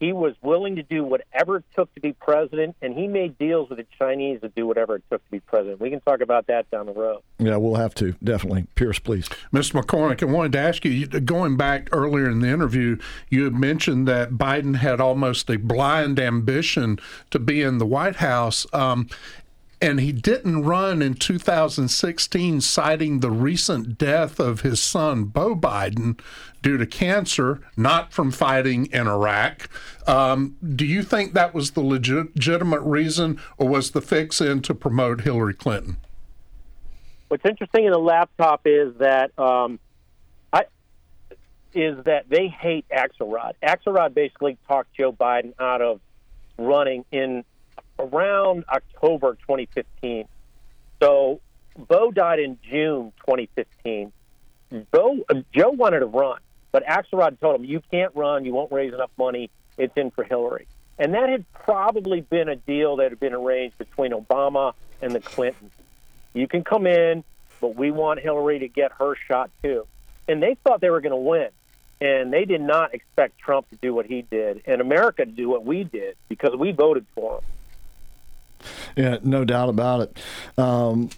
he 0.00 0.12
was 0.12 0.34
willing 0.42 0.74
to 0.76 0.82
do 0.82 1.04
whatever 1.04 1.58
it 1.58 1.64
took 1.76 1.94
to 1.94 2.00
be 2.00 2.12
president, 2.12 2.74
and 2.82 2.92
he 2.92 3.06
made 3.06 3.38
deals 3.38 3.68
with 3.68 3.78
the 3.78 3.86
Chinese 3.96 4.40
to 4.40 4.48
do 4.48 4.66
whatever 4.66 4.96
it 4.96 5.04
took 5.08 5.24
to 5.24 5.30
be 5.30 5.38
president. 5.38 5.80
We 5.80 5.90
can 5.90 6.00
talk 6.00 6.20
about 6.20 6.48
that 6.48 6.68
down 6.72 6.86
the 6.86 6.92
road. 6.92 7.20
Yeah, 7.38 7.56
we'll 7.56 7.76
have 7.76 7.94
to, 7.96 8.16
definitely. 8.24 8.66
Pierce, 8.74 8.98
please. 8.98 9.28
Mr. 9.52 9.80
McCormick, 9.80 10.20
I 10.20 10.26
wanted 10.26 10.50
to 10.52 10.58
ask 10.58 10.84
you, 10.84 10.90
you- 10.90 11.06
going 11.06 11.56
back 11.56 11.88
earlier 11.92 12.28
in 12.28 12.40
the 12.40 12.48
interview, 12.48 12.98
you 13.30 13.44
had 13.44 13.54
mentioned 13.54 14.08
that 14.08 14.32
Biden 14.32 14.74
had 14.74 15.00
almost 15.00 15.48
a 15.48 15.56
blind 15.56 16.18
ambition 16.18 16.98
to 17.30 17.38
be 17.38 17.62
in 17.62 17.78
the 17.78 17.86
White 17.86 18.16
House. 18.16 18.66
Um, 18.72 19.08
and 19.82 19.98
he 19.98 20.12
didn't 20.12 20.62
run 20.62 21.02
in 21.02 21.14
2016, 21.14 22.60
citing 22.60 23.18
the 23.18 23.30
recent 23.32 23.98
death 23.98 24.38
of 24.38 24.60
his 24.60 24.80
son, 24.80 25.24
Beau 25.24 25.56
Biden, 25.56 26.18
due 26.62 26.78
to 26.78 26.86
cancer, 26.86 27.60
not 27.76 28.12
from 28.12 28.30
fighting 28.30 28.86
in 28.86 29.08
Iraq. 29.08 29.68
Um, 30.06 30.56
do 30.76 30.86
you 30.86 31.02
think 31.02 31.34
that 31.34 31.52
was 31.52 31.72
the 31.72 31.80
legit- 31.80 32.36
legitimate 32.36 32.82
reason, 32.82 33.40
or 33.58 33.68
was 33.68 33.90
the 33.90 34.00
fix 34.00 34.40
in 34.40 34.62
to 34.62 34.74
promote 34.74 35.22
Hillary 35.22 35.54
Clinton? 35.54 35.96
What's 37.26 37.44
interesting 37.44 37.84
in 37.84 37.92
the 37.92 37.98
laptop 37.98 38.62
is 38.66 38.94
that 38.98 39.36
um, 39.36 39.80
is 41.74 42.04
that 42.04 42.28
they 42.28 42.48
hate 42.48 42.84
Axelrod. 42.90 43.52
Axelrod 43.62 44.14
basically 44.14 44.58
talked 44.68 44.94
Joe 44.94 45.12
Biden 45.12 45.54
out 45.58 45.80
of 45.80 46.00
running 46.58 47.04
in 47.10 47.44
around 47.98 48.64
October 48.68 49.34
2015. 49.42 50.26
So 51.00 51.40
Beau 51.76 52.10
died 52.10 52.40
in 52.40 52.58
June 52.62 53.12
2015. 53.20 54.12
Beau 54.90 55.18
uh, 55.28 55.34
Joe 55.54 55.70
wanted 55.70 56.00
to 56.00 56.06
run, 56.06 56.38
but 56.70 56.84
Axelrod 56.86 57.40
told 57.40 57.60
him, 57.60 57.64
"You 57.64 57.80
can't 57.90 58.14
run. 58.14 58.44
You 58.44 58.52
won't 58.52 58.72
raise 58.72 58.94
enough 58.94 59.10
money. 59.18 59.50
It's 59.76 59.96
in 59.96 60.10
for 60.10 60.24
Hillary." 60.24 60.66
And 60.98 61.14
that 61.14 61.28
had 61.28 61.44
probably 61.52 62.20
been 62.20 62.48
a 62.48 62.56
deal 62.56 62.96
that 62.96 63.10
had 63.10 63.20
been 63.20 63.34
arranged 63.34 63.76
between 63.78 64.12
Obama 64.12 64.74
and 65.00 65.12
the 65.12 65.20
Clintons. 65.20 65.72
You 66.34 66.46
can 66.46 66.64
come 66.64 66.86
in, 66.86 67.24
but 67.60 67.76
we 67.76 67.90
want 67.90 68.20
Hillary 68.20 68.60
to 68.60 68.68
get 68.68 68.92
her 68.92 69.14
shot 69.28 69.50
too. 69.62 69.86
And 70.28 70.42
they 70.42 70.56
thought 70.62 70.80
they 70.80 70.90
were 70.90 71.00
going 71.00 71.10
to 71.10 71.16
win. 71.16 71.48
And 72.00 72.32
they 72.32 72.44
did 72.44 72.60
not 72.60 72.94
expect 72.94 73.38
Trump 73.38 73.68
to 73.70 73.76
do 73.76 73.94
what 73.94 74.06
he 74.06 74.22
did 74.22 74.62
and 74.66 74.80
America 74.80 75.24
to 75.24 75.30
do 75.30 75.48
what 75.48 75.64
we 75.64 75.84
did 75.84 76.16
because 76.28 76.56
we 76.56 76.72
voted 76.72 77.06
for 77.14 77.36
him. 77.36 77.44
Yeah, 78.96 79.18
no 79.22 79.44
doubt 79.44 79.68
about 79.68 80.00
it. 80.00 80.18
Um, 80.58 81.08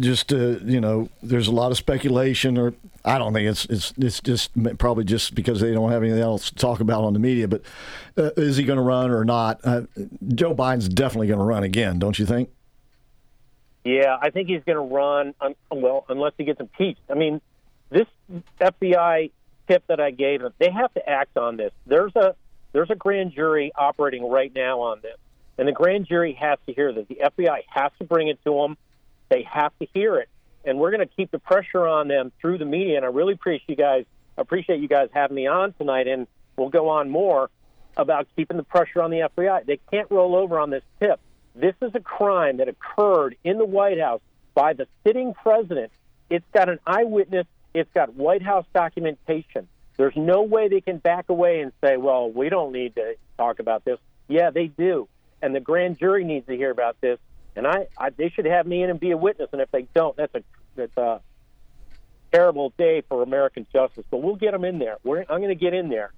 just 0.00 0.32
uh, 0.32 0.58
you 0.64 0.80
know, 0.80 1.08
there's 1.22 1.48
a 1.48 1.52
lot 1.52 1.70
of 1.70 1.76
speculation, 1.76 2.58
or 2.58 2.74
I 3.04 3.18
don't 3.18 3.32
think 3.32 3.48
it's 3.48 3.64
it's 3.66 3.92
it's 3.98 4.20
just 4.20 4.50
probably 4.78 5.04
just 5.04 5.34
because 5.34 5.60
they 5.60 5.72
don't 5.72 5.90
have 5.90 6.02
anything 6.02 6.22
else 6.22 6.50
to 6.50 6.54
talk 6.54 6.80
about 6.80 7.04
on 7.04 7.12
the 7.12 7.18
media. 7.18 7.48
But 7.48 7.62
uh, 8.16 8.30
is 8.36 8.56
he 8.56 8.64
going 8.64 8.78
to 8.78 8.82
run 8.82 9.10
or 9.10 9.24
not? 9.24 9.60
Uh, 9.64 9.82
Joe 10.34 10.54
Biden's 10.54 10.88
definitely 10.88 11.28
going 11.28 11.38
to 11.40 11.44
run 11.44 11.62
again, 11.62 11.98
don't 11.98 12.18
you 12.18 12.26
think? 12.26 12.50
Yeah, 13.84 14.16
I 14.20 14.30
think 14.30 14.48
he's 14.48 14.62
going 14.64 14.76
to 14.76 14.94
run. 14.94 15.34
Well, 15.70 16.06
unless 16.08 16.32
he 16.38 16.44
gets 16.44 16.58
impeached. 16.58 17.02
I 17.10 17.14
mean, 17.14 17.40
this 17.90 18.06
FBI 18.60 19.30
tip 19.68 19.84
that 19.88 20.00
I 20.00 20.10
gave 20.10 20.40
them, 20.40 20.52
they 20.58 20.70
have 20.70 20.92
to 20.94 21.08
act 21.08 21.36
on 21.36 21.56
this. 21.56 21.72
There's 21.86 22.14
a 22.16 22.34
there's 22.72 22.90
a 22.90 22.96
grand 22.96 23.32
jury 23.32 23.72
operating 23.76 24.28
right 24.28 24.52
now 24.54 24.80
on 24.80 25.00
this, 25.00 25.16
and 25.58 25.68
the 25.68 25.72
grand 25.72 26.06
jury 26.06 26.32
has 26.34 26.58
to 26.66 26.72
hear 26.72 26.92
this. 26.92 27.06
The 27.08 27.20
FBI 27.24 27.62
has 27.68 27.92
to 27.98 28.04
bring 28.04 28.28
it 28.28 28.38
to 28.44 28.54
them. 28.54 28.76
They 29.28 29.42
have 29.42 29.72
to 29.80 29.86
hear 29.92 30.16
it, 30.16 30.28
and 30.64 30.78
we're 30.78 30.90
going 30.90 31.06
to 31.06 31.14
keep 31.14 31.30
the 31.30 31.38
pressure 31.38 31.86
on 31.86 32.08
them 32.08 32.32
through 32.40 32.58
the 32.58 32.64
media. 32.64 32.96
And 32.96 33.04
I 33.04 33.08
really 33.08 33.34
appreciate 33.34 33.68
you 33.68 33.76
guys 33.76 34.04
appreciate 34.36 34.80
you 34.80 34.88
guys 34.88 35.08
having 35.12 35.36
me 35.36 35.46
on 35.46 35.72
tonight, 35.74 36.08
and 36.08 36.26
we'll 36.56 36.68
go 36.68 36.88
on 36.88 37.10
more 37.10 37.50
about 37.96 38.26
keeping 38.36 38.56
the 38.56 38.64
pressure 38.64 39.02
on 39.02 39.10
the 39.10 39.28
FBI. 39.36 39.66
They 39.66 39.78
can't 39.90 40.10
roll 40.10 40.34
over 40.34 40.58
on 40.58 40.70
this 40.70 40.82
tip. 41.00 41.20
This 41.54 41.74
is 41.80 41.92
a 41.94 42.00
crime 42.00 42.56
that 42.56 42.68
occurred 42.68 43.36
in 43.44 43.58
the 43.58 43.64
White 43.64 44.00
House 44.00 44.20
by 44.54 44.72
the 44.72 44.88
sitting 45.06 45.34
president. 45.34 45.92
It's 46.28 46.44
got 46.52 46.68
an 46.68 46.80
eyewitness. 46.86 47.46
It's 47.74 47.90
got 47.94 48.14
White 48.14 48.42
House 48.42 48.66
documentation. 48.74 49.68
There's 49.96 50.16
no 50.16 50.42
way 50.42 50.68
they 50.68 50.80
can 50.80 50.98
back 50.98 51.28
away 51.28 51.60
and 51.60 51.72
say, 51.82 51.96
well, 51.96 52.30
we 52.30 52.48
don't 52.48 52.72
need 52.72 52.96
to 52.96 53.14
talk 53.38 53.60
about 53.60 53.84
this. 53.84 53.98
Yeah, 54.26 54.50
they 54.50 54.66
do. 54.66 55.08
And 55.44 55.54
the 55.54 55.60
grand 55.60 55.98
jury 55.98 56.24
needs 56.24 56.46
to 56.46 56.56
hear 56.56 56.70
about 56.70 57.00
this. 57.00 57.18
and 57.54 57.66
I, 57.66 57.86
I 57.98 58.10
they 58.10 58.30
should 58.30 58.46
have 58.46 58.66
me 58.66 58.82
in 58.82 58.90
and 58.90 58.98
be 58.98 59.10
a 59.10 59.16
witness. 59.16 59.48
And 59.52 59.60
if 59.60 59.70
they 59.70 59.82
don't, 59.94 60.16
that's 60.16 60.34
a 60.34 60.42
that's 60.74 60.96
a 60.96 61.20
terrible 62.32 62.72
day 62.78 63.02
for 63.08 63.22
American 63.22 63.66
justice. 63.72 64.04
But 64.10 64.22
we'll 64.22 64.36
get 64.36 64.52
them 64.52 64.64
in 64.64 64.78
there. 64.78 64.96
We're, 65.04 65.20
I'm 65.20 65.38
going 65.40 65.48
to 65.48 65.54
get 65.54 65.74
in 65.74 65.88
there. 65.90 66.12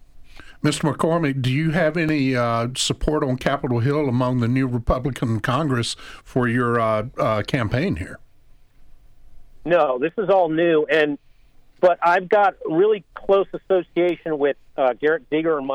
Mr. 0.62 0.92
McCormick, 0.92 1.42
do 1.42 1.50
you 1.50 1.70
have 1.70 1.96
any 1.96 2.36
uh, 2.36 2.68
support 2.76 3.24
on 3.24 3.36
Capitol 3.36 3.80
Hill 3.80 4.08
among 4.08 4.40
the 4.40 4.48
new 4.48 4.66
Republican 4.66 5.40
Congress 5.40 5.96
for 6.24 6.46
your 6.48 6.78
uh, 6.78 7.06
uh, 7.18 7.42
campaign 7.42 7.96
here? 7.96 8.18
No, 9.64 9.98
this 9.98 10.12
is 10.16 10.28
all 10.30 10.48
new, 10.48 10.86
and 10.88 11.18
but 11.80 11.98
I've 12.00 12.28
got 12.28 12.54
really 12.64 13.04
close 13.14 13.46
association 13.52 14.38
with 14.38 14.56
uh, 14.76 14.92
Garrett 14.94 15.24
Ziegler 15.28 15.58
and 15.58 15.70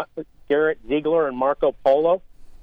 Garrett 0.48 0.80
Ziegler 0.88 1.28
and 1.28 1.38
Marco 1.38 1.74
Polo. 1.84 2.22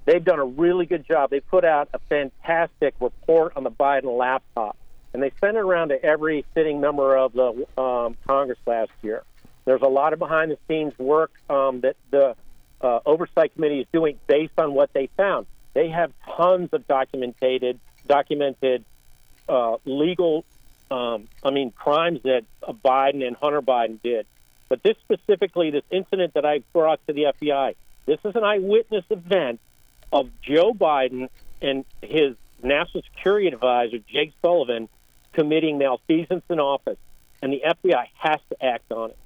They've 0.09 0.25
done 0.25 0.39
a 0.39 0.45
really 0.47 0.87
good 0.87 1.07
job. 1.07 1.29
They 1.29 1.41
put 1.41 1.67
out 1.67 1.91
a 1.93 1.99
fantastic 1.99 2.95
report 2.99 3.53
on 3.57 3.63
the 3.63 3.71
Biden 3.71 4.17
laptop, 4.17 4.75
and 5.13 5.23
they 5.23 5.31
sent 5.39 5.59
it 5.59 5.61
around 5.61 5.91
to 5.91 6.03
every 6.03 6.47
sitting 6.55 6.81
member 6.81 7.15
of 7.15 7.35
the 7.35 7.67
um, 7.79 8.17
Congress 8.27 8.59
last 8.65 8.91
year. 9.03 9.23
There's 9.67 9.83
a 9.83 9.89
lot 9.89 10.15
of 10.15 10.19
behind 10.19 10.51
the 10.51 10.57
scenes 10.67 10.99
work 10.99 11.31
um, 11.51 11.83
that 11.83 11.97
the 12.11 12.37
uh, 12.81 13.01
oversight 13.05 13.53
committee 13.53 13.81
is 13.81 13.87
doing 13.93 14.19
based 14.27 14.55
on 14.57 14.73
what 14.73 14.95
they 14.95 15.11
found. 15.15 15.45
They 15.75 15.91
have 15.91 16.11
tons 16.25 16.71
of 16.73 16.89
documented 16.89 17.79
documented 18.07 18.87
uh, 19.47 19.77
legal, 19.85 20.47
um, 20.91 21.29
I 21.45 21.51
mean, 21.51 21.71
crimes 21.71 22.21
that 22.23 22.45
uh, 22.67 22.73
Biden 22.73 23.27
and 23.27 23.37
Hunter 23.37 23.61
Biden 23.61 24.01
did. 24.03 24.25
But 24.71 24.83
this 24.83 24.97
specifically, 25.05 25.71
this 25.71 25.85
incident 25.91 26.33
that 26.33 26.47
I 26.47 26.61
brought 26.73 27.07
to 27.09 27.13
the 27.13 27.25
FBI, 27.25 27.75
this 28.07 28.21
is 28.25 28.35
an 28.37 28.45
eyewitness 28.45 29.05
event 29.11 29.61
of 30.13 30.31
Joe 30.43 30.73
Biden 30.73 31.29
and 31.61 31.85
his 32.03 32.37
national 32.63 33.03
security 33.03 33.49
advisor, 33.49 33.99
Jake 33.99 34.33
Sullivan, 34.43 34.89
committing 35.33 35.79
malfeasance 35.79 36.45
in 36.49 36.61
office. 36.61 36.99
And 37.43 37.53
the 37.53 37.63
FBI 37.65 38.07
has 38.15 38.41
to 38.51 38.65
act 38.65 38.91
on 38.91 39.11
it 39.11 39.19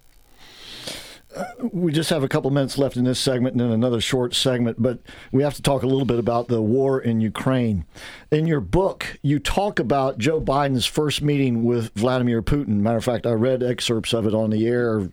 we 1.63 1.93
just 1.93 2.11
have 2.11 2.23
a 2.23 2.29
couple 2.29 2.51
minutes 2.51 2.79
left 2.79 2.97
in 2.97 3.05
this 3.05 3.19
segment 3.19 3.55
and 3.55 3.61
then 3.61 3.71
another 3.71 4.01
short 4.01 4.35
segment, 4.35 4.81
but 4.81 4.99
we 5.31 5.43
have 5.43 5.55
to 5.55 5.63
talk 5.63 5.83
a 5.83 5.87
little 5.87 6.05
bit 6.05 6.19
about 6.19 6.49
the 6.49 6.61
war 6.61 7.01
in 7.01 7.21
Ukraine. 7.21 7.85
In 8.31 8.47
your 8.47 8.61
book, 8.61 9.19
you 9.23 9.39
talk 9.39 9.79
about 9.79 10.19
Joe 10.19 10.41
Biden's 10.41 10.87
first 10.87 11.23
meeting 11.23 11.65
with 11.65 11.93
Vladimir 11.95 12.43
Putin. 12.43 12.81
Matter 12.81 12.99
of 12.99 13.05
fact, 13.05 13.27
I 13.27 13.33
read 13.33 13.63
excerpts 13.63 14.13
of 14.13 14.27
it 14.27 14.35
on 14.35 14.51
the 14.51 14.67
air 14.67 15.11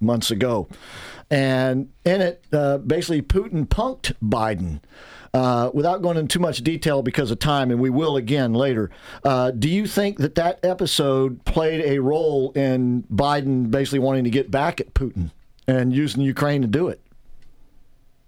months 0.00 0.30
ago. 0.30 0.68
And 1.30 1.90
in 2.04 2.20
it, 2.20 2.44
uh, 2.52 2.78
basically, 2.78 3.22
Putin 3.22 3.66
punked 3.66 4.12
Biden. 4.22 4.80
Uh, 5.32 5.68
without 5.74 6.00
going 6.00 6.16
into 6.16 6.32
too 6.32 6.38
much 6.38 6.58
detail 6.58 7.02
because 7.02 7.32
of 7.32 7.40
time, 7.40 7.72
and 7.72 7.80
we 7.80 7.90
will 7.90 8.16
again 8.16 8.54
later, 8.54 8.88
uh, 9.24 9.50
do 9.50 9.68
you 9.68 9.84
think 9.84 10.18
that 10.18 10.36
that 10.36 10.60
episode 10.64 11.44
played 11.44 11.80
a 11.80 11.98
role 11.98 12.52
in 12.52 13.02
Biden 13.12 13.68
basically 13.68 13.98
wanting 13.98 14.22
to 14.22 14.30
get 14.30 14.48
back 14.48 14.80
at 14.80 14.94
Putin? 14.94 15.32
and 15.66 15.94
using 15.94 16.22
Ukraine 16.22 16.62
to 16.62 16.68
do 16.68 16.88
it. 16.88 17.00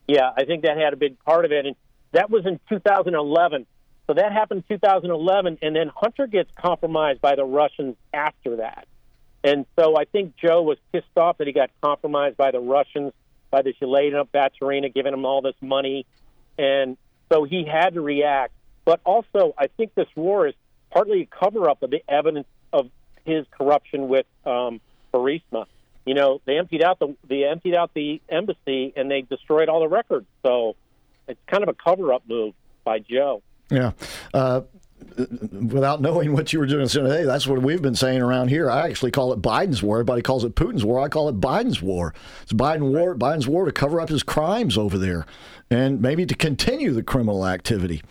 Yeah, 0.08 0.30
I 0.36 0.44
think 0.44 0.62
that 0.62 0.76
had 0.76 0.92
a 0.92 0.96
big 0.96 1.18
part 1.24 1.44
of 1.44 1.52
it, 1.52 1.66
and 1.66 1.76
that 2.12 2.30
was 2.30 2.46
in 2.46 2.60
2011. 2.68 3.66
So 4.06 4.14
that 4.14 4.32
happened 4.32 4.64
in 4.68 4.76
2011, 4.76 5.58
and 5.62 5.74
then 5.74 5.90
Hunter 5.94 6.26
gets 6.26 6.50
compromised 6.54 7.20
by 7.20 7.34
the 7.34 7.44
Russians 7.44 7.96
after 8.12 8.56
that. 8.56 8.86
And 9.46 9.64
so 9.78 9.96
I 9.96 10.04
think 10.04 10.36
Joe 10.36 10.62
was 10.62 10.78
pissed 10.92 11.06
off 11.16 11.38
that 11.38 11.46
he 11.46 11.52
got 11.52 11.70
compromised 11.82 12.36
by 12.36 12.50
the 12.50 12.60
Russians, 12.60 13.12
by 13.50 13.62
the 13.62 13.72
Yelena 13.80 14.26
Baturina 14.28 14.92
giving 14.92 15.14
him 15.14 15.24
all 15.24 15.40
this 15.40 15.54
money. 15.60 16.04
And 16.58 16.96
so 17.32 17.44
he 17.44 17.64
had 17.64 17.94
to 17.94 18.00
react. 18.00 18.52
But 18.84 19.00
also, 19.04 19.54
I 19.56 19.68
think 19.68 19.94
this 19.94 20.08
war 20.14 20.46
is 20.46 20.54
partly 20.90 21.22
a 21.22 21.26
cover 21.26 21.70
up 21.70 21.82
of 21.82 21.90
the 21.90 22.02
evidence 22.08 22.48
of 22.72 22.90
his 23.24 23.46
corruption 23.50 24.08
with 24.08 24.26
um, 24.44 24.80
Burisma 25.12 25.66
you 26.06 26.14
know, 26.14 26.40
they 26.46 26.56
emptied 26.56 26.82
out 26.82 27.00
the 27.00 27.14
they 27.28 27.44
emptied 27.44 27.74
out 27.74 27.92
the 27.92 28.22
embassy 28.28 28.94
and 28.96 29.10
they 29.10 29.22
destroyed 29.22 29.68
all 29.68 29.80
the 29.80 29.88
records. 29.88 30.26
So 30.42 30.76
it's 31.28 31.40
kind 31.48 31.62
of 31.64 31.68
a 31.68 31.74
cover 31.74 32.14
up 32.14 32.22
move 32.26 32.54
by 32.84 33.00
Joe. 33.00 33.42
Yeah. 33.70 33.90
Uh, 34.32 34.62
without 35.16 36.00
knowing 36.00 36.32
what 36.32 36.52
you 36.52 36.58
were 36.58 36.66
doing, 36.66 36.86
saying, 36.88 37.06
hey, 37.06 37.24
that's 37.24 37.46
what 37.46 37.62
we've 37.62 37.82
been 37.82 37.94
saying 37.94 38.20
around 38.20 38.48
here. 38.48 38.70
I 38.70 38.88
actually 38.88 39.10
call 39.10 39.32
it 39.32 39.40
Biden's 39.40 39.82
war. 39.82 39.96
Everybody 39.96 40.22
calls 40.22 40.44
it 40.44 40.54
Putin's 40.54 40.84
war. 40.84 41.00
I 41.00 41.08
call 41.08 41.28
it 41.28 41.40
Biden's 41.40 41.80
war. 41.80 42.14
It's 42.42 42.52
Biden 42.52 42.92
war, 42.92 43.14
Biden's 43.14 43.46
war 43.46 43.64
to 43.64 43.72
cover 43.72 44.00
up 44.00 44.08
his 44.08 44.22
crimes 44.22 44.76
over 44.76 44.98
there 44.98 45.26
and 45.70 46.00
maybe 46.00 46.24
to 46.24 46.34
continue 46.34 46.92
the 46.92 47.02
criminal 47.02 47.46
activity. 47.46 48.02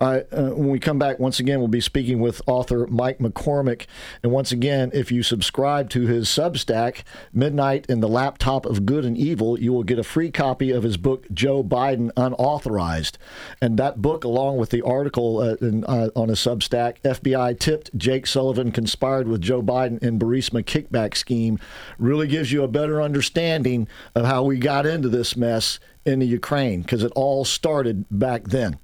Uh, 0.00 0.20
uh, 0.30 0.50
when 0.50 0.68
we 0.68 0.78
come 0.78 0.98
back, 0.98 1.18
once 1.18 1.40
again, 1.40 1.58
we'll 1.58 1.68
be 1.68 1.80
speaking 1.80 2.20
with 2.20 2.42
author 2.46 2.86
Mike 2.86 3.18
McCormick. 3.18 3.86
And 4.22 4.30
once 4.30 4.52
again, 4.52 4.90
if 4.92 5.10
you 5.10 5.22
subscribe 5.22 5.88
to 5.90 6.06
his 6.06 6.28
Substack, 6.28 7.02
Midnight 7.32 7.86
in 7.88 8.00
the 8.00 8.08
Laptop 8.08 8.66
of 8.66 8.84
Good 8.84 9.04
and 9.06 9.16
Evil, 9.16 9.58
you 9.58 9.72
will 9.72 9.84
get 9.84 9.98
a 9.98 10.04
free 10.04 10.30
copy 10.30 10.70
of 10.70 10.82
his 10.82 10.96
book, 10.98 11.26
Joe 11.32 11.64
Biden 11.64 12.10
Unauthorized. 12.16 13.16
And 13.62 13.78
that 13.78 14.02
book, 14.02 14.24
along 14.24 14.58
with 14.58 14.70
the 14.70 14.82
article 14.82 15.38
uh, 15.38 15.54
in, 15.62 15.84
uh, 15.84 16.10
on 16.28 16.30
his 16.30 16.40
Substack, 16.40 17.00
FBI 17.04 17.58
tipped 17.58 17.96
Jake 17.96 18.26
Sullivan 18.26 18.70
conspired 18.70 19.26
with 19.28 19.40
Joe 19.40 19.62
Biden 19.62 20.02
in 20.02 20.18
Burisma 20.18 20.62
kickback 20.62 21.16
scheme, 21.16 21.58
really 21.98 22.26
gives 22.26 22.52
you 22.52 22.62
a 22.62 22.68
better 22.68 23.00
understanding 23.00 23.88
of 24.14 24.26
how 24.26 24.42
we 24.42 24.58
got 24.58 24.84
into 24.84 25.08
this 25.08 25.36
mess 25.38 25.80
in 26.04 26.18
the 26.18 26.26
Ukraine 26.26 26.82
because 26.82 27.02
it 27.02 27.12
all 27.14 27.44
started 27.44 28.04
back 28.10 28.44
then. 28.44 28.78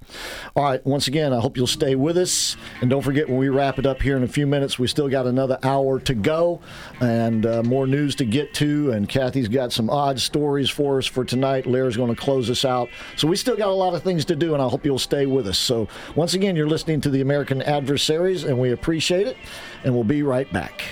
All 0.55 0.63
right, 0.63 0.85
once 0.85 1.07
again, 1.07 1.33
I 1.33 1.39
hope 1.39 1.57
you'll 1.57 1.67
stay 1.67 1.95
with 1.95 2.17
us. 2.17 2.55
And 2.81 2.89
don't 2.89 3.01
forget, 3.01 3.27
when 3.27 3.37
we 3.37 3.49
wrap 3.49 3.79
it 3.79 3.85
up 3.85 4.01
here 4.01 4.17
in 4.17 4.23
a 4.23 4.27
few 4.27 4.47
minutes, 4.47 4.77
we 4.77 4.87
still 4.87 5.09
got 5.09 5.25
another 5.25 5.57
hour 5.63 5.99
to 6.01 6.13
go 6.13 6.61
and 7.01 7.45
uh, 7.45 7.63
more 7.63 7.87
news 7.87 8.15
to 8.15 8.25
get 8.25 8.53
to. 8.55 8.91
And 8.91 9.07
Kathy's 9.09 9.47
got 9.47 9.71
some 9.71 9.89
odd 9.89 10.19
stories 10.19 10.69
for 10.69 10.97
us 10.97 11.05
for 11.05 11.25
tonight. 11.25 11.65
Larry's 11.65 11.97
going 11.97 12.13
to 12.13 12.21
close 12.21 12.49
us 12.49 12.65
out. 12.65 12.89
So 13.15 13.27
we 13.27 13.35
still 13.35 13.55
got 13.55 13.69
a 13.69 13.73
lot 13.73 13.93
of 13.93 14.03
things 14.03 14.25
to 14.25 14.35
do, 14.35 14.53
and 14.53 14.61
I 14.61 14.67
hope 14.67 14.85
you'll 14.85 14.99
stay 14.99 15.25
with 15.25 15.47
us. 15.47 15.57
So 15.57 15.87
once 16.15 16.33
again, 16.33 16.55
you're 16.55 16.67
listening 16.67 17.01
to 17.01 17.09
the 17.09 17.21
American 17.21 17.61
Adversaries, 17.61 18.43
and 18.43 18.59
we 18.59 18.71
appreciate 18.71 19.27
it. 19.27 19.37
And 19.83 19.93
we'll 19.93 20.03
be 20.03 20.23
right 20.23 20.51
back. 20.51 20.83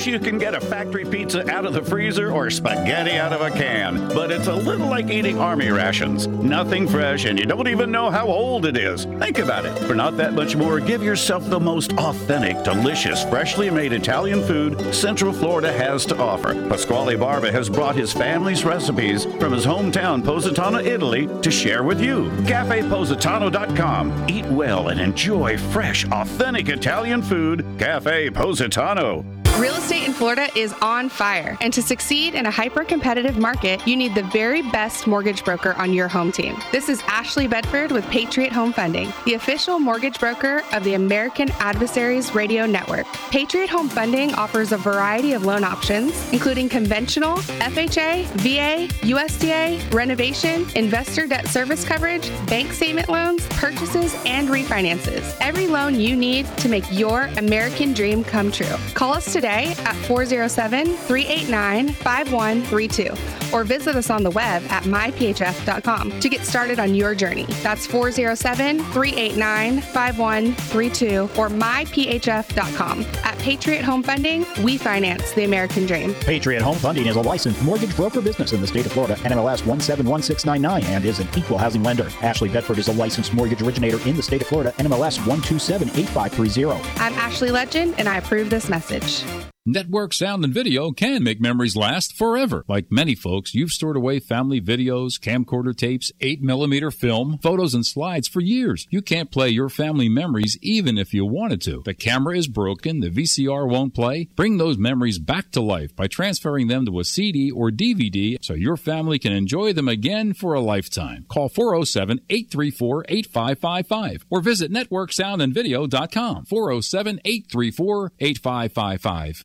Folks, 0.00 0.06
you 0.06 0.18
can 0.18 0.38
get 0.38 0.54
a 0.54 0.60
factory 0.60 1.04
pizza 1.04 1.48
out 1.50 1.66
of 1.66 1.74
the 1.74 1.82
freezer 1.82 2.32
or 2.32 2.50
spaghetti 2.50 3.18
out 3.18 3.32
of 3.32 3.40
a 3.40 3.50
can, 3.50 4.08
but 4.08 4.30
it's 4.30 4.46
a 4.46 4.54
little 4.54 4.88
like 4.88 5.10
eating 5.10 5.38
army 5.38 5.70
rations. 5.70 6.26
Nothing 6.26 6.88
fresh, 6.88 7.26
and 7.26 7.38
you 7.38 7.44
don't 7.44 7.68
even 7.68 7.90
know 7.90 8.10
how 8.10 8.26
old 8.26 8.64
it 8.64 8.76
is. 8.76 9.04
Think 9.04 9.38
about 9.38 9.66
it. 9.66 9.76
For 9.86 9.94
not 9.94 10.16
that 10.16 10.32
much 10.32 10.56
more, 10.56 10.80
give 10.80 11.02
yourself 11.02 11.48
the 11.48 11.60
most 11.60 11.92
authentic, 11.92 12.62
delicious, 12.64 13.24
freshly 13.24 13.70
made 13.70 13.92
Italian 13.92 14.42
food 14.44 14.94
Central 14.94 15.32
Florida 15.32 15.72
has 15.72 16.06
to 16.06 16.16
offer. 16.18 16.54
Pasquale 16.68 17.16
Barba 17.16 17.52
has 17.52 17.68
brought 17.68 17.96
his 17.96 18.12
family's 18.12 18.64
recipes 18.64 19.24
from 19.38 19.52
his 19.52 19.66
hometown, 19.66 20.24
Positano, 20.24 20.78
Italy, 20.78 21.28
to 21.42 21.50
share 21.50 21.82
with 21.82 22.00
you. 22.00 22.30
CafePositano.com. 22.46 24.26
Eat 24.28 24.46
well 24.46 24.88
and 24.88 25.00
enjoy 25.00 25.58
fresh, 25.58 26.06
authentic 26.10 26.68
Italian 26.68 27.22
food. 27.22 27.66
Cafe 27.78 28.30
Positano. 28.30 29.39
Real 29.60 29.74
estate 29.74 30.06
in 30.06 30.14
Florida 30.14 30.48
is 30.56 30.72
on 30.80 31.10
fire, 31.10 31.58
and 31.60 31.70
to 31.74 31.82
succeed 31.82 32.34
in 32.34 32.46
a 32.46 32.50
hyper 32.50 32.82
competitive 32.82 33.36
market, 33.36 33.86
you 33.86 33.94
need 33.94 34.14
the 34.14 34.22
very 34.22 34.62
best 34.62 35.06
mortgage 35.06 35.44
broker 35.44 35.74
on 35.74 35.92
your 35.92 36.08
home 36.08 36.32
team. 36.32 36.56
This 36.72 36.88
is 36.88 37.02
Ashley 37.06 37.46
Bedford 37.46 37.92
with 37.92 38.06
Patriot 38.06 38.52
Home 38.52 38.72
Funding, 38.72 39.12
the 39.26 39.34
official 39.34 39.78
mortgage 39.78 40.18
broker 40.18 40.62
of 40.72 40.82
the 40.82 40.94
American 40.94 41.50
Adversaries 41.58 42.34
Radio 42.34 42.64
Network. 42.64 43.04
Patriot 43.30 43.68
Home 43.68 43.90
Funding 43.90 44.32
offers 44.32 44.72
a 44.72 44.78
variety 44.78 45.34
of 45.34 45.44
loan 45.44 45.62
options, 45.62 46.14
including 46.32 46.70
conventional, 46.70 47.36
FHA, 47.60 48.28
VA, 48.38 48.88
USDA, 49.04 49.92
renovation, 49.92 50.66
investor 50.74 51.26
debt 51.26 51.46
service 51.48 51.84
coverage, 51.84 52.30
bank 52.46 52.72
statement 52.72 53.10
loans, 53.10 53.46
purchases, 53.48 54.16
and 54.24 54.48
refinances. 54.48 55.36
Every 55.42 55.66
loan 55.66 56.00
you 56.00 56.16
need 56.16 56.46
to 56.56 56.70
make 56.70 56.90
your 56.90 57.28
American 57.36 57.92
dream 57.92 58.24
come 58.24 58.50
true. 58.50 58.74
Call 58.94 59.12
us 59.12 59.30
today 59.30 59.49
today 59.50 59.74
at 59.84 59.96
407 60.06 60.86
389 60.86 61.88
5132 61.88 63.14
or 63.52 63.64
visit 63.64 63.96
us 63.96 64.10
on 64.10 64.22
the 64.22 64.30
web 64.30 64.62
at 64.70 64.84
myphf.com 64.84 66.20
to 66.20 66.28
get 66.28 66.44
started 66.44 66.78
on 66.78 66.94
your 66.94 67.14
journey. 67.14 67.44
That's 67.62 67.86
407 67.86 68.78
389 68.78 69.80
5132 69.80 71.22
or 71.36 71.48
myphf.com. 71.48 73.02
At 73.24 73.38
Patriot 73.38 73.84
Home 73.84 74.02
Funding, 74.02 74.46
we 74.62 74.76
finance 74.78 75.32
the 75.32 75.44
American 75.44 75.86
dream. 75.86 76.14
Patriot 76.14 76.62
Home 76.62 76.76
Funding 76.76 77.06
is 77.06 77.16
a 77.16 77.20
licensed 77.20 77.62
mortgage 77.62 77.96
broker 77.96 78.20
business 78.20 78.52
in 78.52 78.60
the 78.60 78.66
state 78.66 78.86
of 78.86 78.92
Florida, 78.92 79.14
NMLS 79.16 79.66
171699, 79.66 80.84
and 80.84 81.04
is 81.04 81.18
an 81.20 81.28
equal 81.36 81.58
housing 81.58 81.82
lender. 81.82 82.08
Ashley 82.22 82.48
Bedford 82.48 82.78
is 82.78 82.88
a 82.88 82.92
licensed 82.92 83.32
mortgage 83.32 83.62
originator 83.62 83.98
in 84.08 84.16
the 84.16 84.22
state 84.22 84.42
of 84.42 84.48
Florida, 84.48 84.72
NMLS 84.78 85.18
1278530. 85.20 87.00
I'm 87.00 87.14
Ashley 87.14 87.50
Legend, 87.50 87.94
and 87.98 88.08
I 88.08 88.18
approve 88.18 88.50
this 88.50 88.68
message. 88.68 89.24
Network 89.66 90.14
sound 90.14 90.42
and 90.42 90.54
video 90.54 90.90
can 90.90 91.22
make 91.22 91.38
memories 91.38 91.76
last 91.76 92.16
forever. 92.16 92.64
Like 92.66 92.90
many 92.90 93.14
folks, 93.14 93.54
you've 93.54 93.72
stored 93.72 93.94
away 93.94 94.18
family 94.18 94.58
videos, 94.58 95.20
camcorder 95.20 95.76
tapes, 95.76 96.10
8mm 96.18 96.94
film, 96.94 97.38
photos, 97.42 97.74
and 97.74 97.84
slides 97.84 98.26
for 98.26 98.40
years. 98.40 98.86
You 98.88 99.02
can't 99.02 99.30
play 99.30 99.50
your 99.50 99.68
family 99.68 100.08
memories 100.08 100.56
even 100.62 100.96
if 100.96 101.12
you 101.12 101.26
wanted 101.26 101.60
to. 101.62 101.82
The 101.84 101.92
camera 101.92 102.38
is 102.38 102.48
broken, 102.48 103.00
the 103.00 103.10
VCR 103.10 103.68
won't 103.68 103.92
play. 103.92 104.30
Bring 104.34 104.56
those 104.56 104.78
memories 104.78 105.18
back 105.18 105.50
to 105.50 105.60
life 105.60 105.94
by 105.94 106.06
transferring 106.06 106.68
them 106.68 106.86
to 106.86 106.98
a 106.98 107.04
CD 107.04 107.50
or 107.50 107.68
DVD 107.68 108.38
so 108.40 108.54
your 108.54 108.78
family 108.78 109.18
can 109.18 109.34
enjoy 109.34 109.74
them 109.74 109.88
again 109.88 110.32
for 110.32 110.54
a 110.54 110.60
lifetime. 110.60 111.26
Call 111.28 111.50
407 111.50 112.20
834 112.30 113.04
8555 113.10 114.24
or 114.30 114.40
visit 114.40 114.72
networksoundandvideo.com 114.72 116.46
407 116.46 117.20
834 117.26 118.12
8555. 118.18 119.44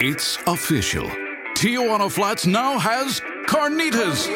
It's 0.00 0.38
official. 0.46 1.08
Tijuana 1.54 2.10
Flats 2.10 2.46
now 2.46 2.78
has 2.78 3.20
carnitas. 3.46 4.26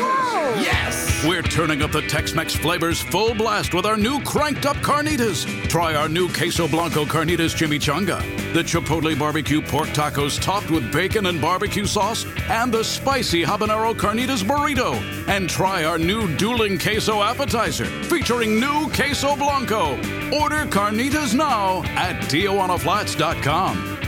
Yes! 0.62 1.24
We're 1.24 1.42
turning 1.42 1.82
up 1.82 1.90
the 1.90 2.02
Tex-Mex 2.02 2.54
flavors 2.54 3.00
full 3.00 3.34
blast 3.34 3.74
with 3.74 3.84
our 3.86 3.96
new 3.96 4.22
cranked 4.22 4.66
up 4.66 4.76
carnitas. 4.76 5.44
Try 5.68 5.94
our 5.94 6.08
new 6.08 6.28
Queso 6.28 6.68
Blanco 6.68 7.04
carnitas 7.04 7.54
chimichanga, 7.56 8.20
the 8.52 8.62
Chipotle 8.62 9.18
barbecue 9.18 9.60
pork 9.60 9.88
tacos 9.88 10.40
topped 10.40 10.70
with 10.70 10.92
bacon 10.92 11.26
and 11.26 11.40
barbecue 11.40 11.86
sauce, 11.86 12.26
and 12.48 12.70
the 12.70 12.84
spicy 12.84 13.42
habanero 13.42 13.94
carnitas 13.94 14.44
burrito. 14.44 14.94
And 15.26 15.48
try 15.50 15.84
our 15.84 15.98
new 15.98 16.32
dueling 16.36 16.78
queso 16.78 17.22
appetizer 17.22 17.86
featuring 18.04 18.60
new 18.60 18.88
Queso 18.92 19.34
Blanco. 19.34 19.96
Order 20.32 20.66
carnitas 20.66 21.34
now 21.34 21.82
at 21.96 22.22
TijuanaFlats.com. 22.30 24.05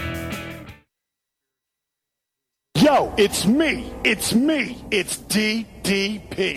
Yo, 2.80 3.12
it's 3.16 3.44
me. 3.44 3.92
It's 4.04 4.32
me. 4.32 4.80
It's 4.92 5.18
DDP. 5.18 6.54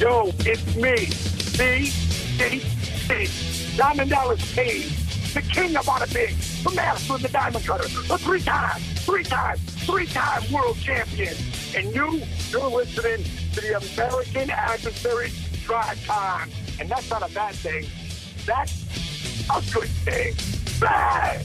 Yo, 0.00 0.28
it's 0.38 0.74
me. 0.74 0.96
DDP. 1.58 3.28
Diamond 3.76 4.08
Dallas 4.08 4.54
Page. 4.54 5.34
The 5.34 5.42
king 5.42 5.76
of 5.76 5.84
bada 5.84 6.10
big. 6.14 6.34
The 6.64 6.70
master 6.74 7.16
of 7.16 7.22
the 7.22 7.28
diamond 7.28 7.62
cutter. 7.66 7.84
A 7.84 8.16
three 8.16 8.40
time, 8.40 8.80
three 9.04 9.22
time, 9.22 9.58
three 9.58 10.06
time 10.06 10.50
world 10.50 10.78
champion. 10.78 11.36
And 11.76 11.94
you, 11.94 12.22
you're 12.48 12.70
listening 12.70 13.26
to 13.52 13.60
the 13.60 13.76
American 13.76 14.48
Adversary 14.48 15.30
Drive 15.66 16.02
Time. 16.06 16.48
And 16.80 16.88
that's 16.88 17.10
not 17.10 17.20
a 17.20 17.30
bad 17.34 17.54
thing. 17.56 17.84
That's 18.46 18.82
a 19.50 19.60
good 19.74 19.90
thing. 19.90 20.34
Bad. 20.80 21.44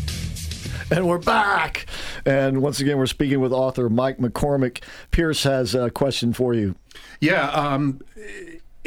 And 0.95 1.07
we're 1.07 1.19
back. 1.19 1.85
And 2.25 2.63
once 2.63 2.79
again, 2.79 2.97
we're 2.97 3.05
speaking 3.05 3.39
with 3.39 3.53
author 3.53 3.89
Mike 3.89 4.17
McCormick. 4.17 4.81
Pierce 5.11 5.43
has 5.43 5.75
a 5.75 5.91
question 5.91 6.33
for 6.33 6.55
you. 6.55 6.75
Yeah. 7.19 7.47
Um, 7.51 8.01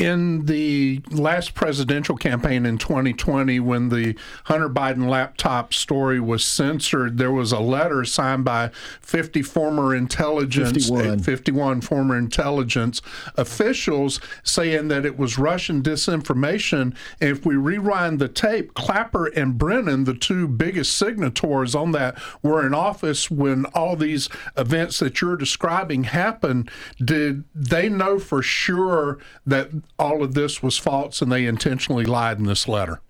in 0.03 0.47
the 0.47 1.01
last 1.13 1.55
presidential 1.55 2.17
campaign 2.17 2.67
in 2.67 2.77
2020, 2.77 3.61
when 3.61 3.89
the 3.89 4.17
Hunter 4.45 4.69
Biden 4.69 5.09
laptop 5.09 5.73
story 5.73 6.19
was 6.19 6.45
censored, 6.45 7.19
there 7.19 7.31
was 7.31 7.53
a 7.53 7.61
letter 7.61 8.05
signed 8.05 8.45
by 8.45 8.71
50 9.01 9.43
former 9.43 9.95
intelligence, 9.95 10.89
51. 10.89 11.21
51 11.21 11.81
former 11.83 12.19
intelligence 12.19 13.01
officials 13.37 14.19
saying 14.43 14.89
that 14.89 15.07
it 15.07 15.17
was 15.17 15.39
Russian 15.39 15.83
disinformation. 15.83 16.97
And 17.21 17.31
if 17.31 17.47
we 17.47 17.55
rewind 17.55 18.19
the 18.19 18.29
tape, 18.29 18.75
Clapper 18.75 19.27
and 19.27 19.57
Brennan, 19.57 20.03
the 20.03 20.15
two 20.15 20.49
biggest 20.49 20.97
signatories 20.97 21.77
on 21.77 21.93
that, 21.93 22.21
were 22.43 22.67
in 22.67 22.75
office 22.75 23.31
when 23.31 23.67
all 23.67 23.95
these 23.95 24.29
events 24.57 24.99
that 24.99 25.21
you're 25.21 25.37
describing 25.37 26.05
happened. 26.05 26.69
Did 26.99 27.45
they 27.55 27.89
know 27.89 28.19
for 28.19 28.43
sure 28.43 29.19
that 29.47 29.71
all 29.99 30.23
of 30.23 30.35
this 30.35 30.63
was 30.63 30.79
false 30.79 31.23
and 31.23 31.31
they 31.31 31.47
intentionally 31.47 32.05
lied 32.05 32.39
in 32.39 32.45
this 32.45 32.67
letter? 32.69 33.01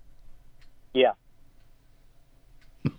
Yeah. 0.93 1.13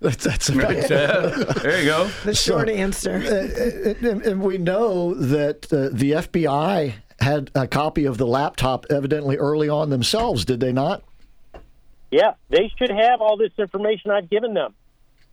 That's, 0.00 0.24
that's 0.24 0.50
Right, 0.50 0.90
uh, 0.90 1.52
there 1.62 1.78
you 1.78 1.84
go. 1.84 2.10
The 2.24 2.34
short 2.34 2.68
answer. 2.68 3.14
Uh, 3.14 4.08
and, 4.08 4.22
and 4.22 4.42
we 4.42 4.58
know 4.58 5.14
that 5.14 5.72
uh, 5.72 5.90
the 5.92 6.12
FBI 6.12 6.94
had 7.20 7.50
a 7.54 7.68
copy 7.68 8.04
of 8.04 8.18
the 8.18 8.26
laptop 8.26 8.84
evidently 8.90 9.36
early 9.36 9.68
on 9.68 9.90
themselves, 9.90 10.44
did 10.44 10.58
they 10.58 10.72
not? 10.72 11.04
Yeah, 12.10 12.34
they 12.50 12.70
should 12.76 12.90
have 12.90 13.20
all 13.20 13.36
this 13.36 13.52
information 13.58 14.10
I've 14.10 14.28
given 14.28 14.54
them. 14.54 14.74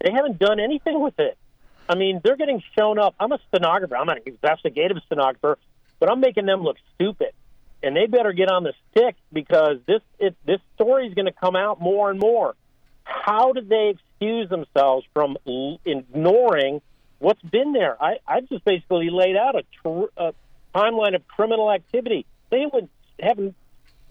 They 0.02 0.12
haven't 0.12 0.40
done 0.40 0.60
anything 0.60 1.02
with 1.02 1.20
it. 1.20 1.38
I 1.90 1.96
mean, 1.96 2.22
they're 2.24 2.38
getting 2.38 2.64
shown 2.78 3.00
up. 3.00 3.16
I'm 3.20 3.32
a 3.32 3.40
stenographer. 3.48 3.98
I'm 3.98 4.08
an 4.08 4.20
investigative 4.26 4.98
stenographer, 5.06 5.58
but 6.00 6.10
I'm 6.10 6.20
making 6.20 6.46
them 6.46 6.62
look 6.62 6.78
stupid. 6.96 7.34
And 7.82 7.96
they 7.96 8.08
better 8.08 8.34
get 8.34 8.50
on 8.50 8.64
the 8.64 8.74
stick 8.92 9.16
because 9.32 9.78
this 9.86 10.02
it, 10.20 10.36
this 10.46 10.60
story 10.76 11.08
is 11.08 11.14
going 11.14 11.28
to 11.28 11.32
come 11.32 11.56
out 11.56 11.80
more 11.80 12.10
and 12.10 12.20
more. 12.20 12.56
How 13.04 13.54
did 13.54 13.70
they 13.70 13.94
excuse 13.96 14.50
themselves 14.50 15.06
from 15.14 15.38
l- 15.48 15.80
ignoring 15.86 16.82
what's 17.20 17.42
been 17.42 17.74
there? 17.74 18.02
I, 18.02 18.18
I 18.28 18.42
just 18.42 18.66
basically 18.66 19.10
laid 19.10 19.36
out 19.36 19.56
a, 19.56 19.64
tr- 19.82 20.12
a 20.18 20.34
timeline 20.76 21.16
of 21.16 21.28
criminal 21.28 21.72
activity. 21.72 22.26
They 22.50 22.66
would 22.72 22.90
haven't 23.20 23.56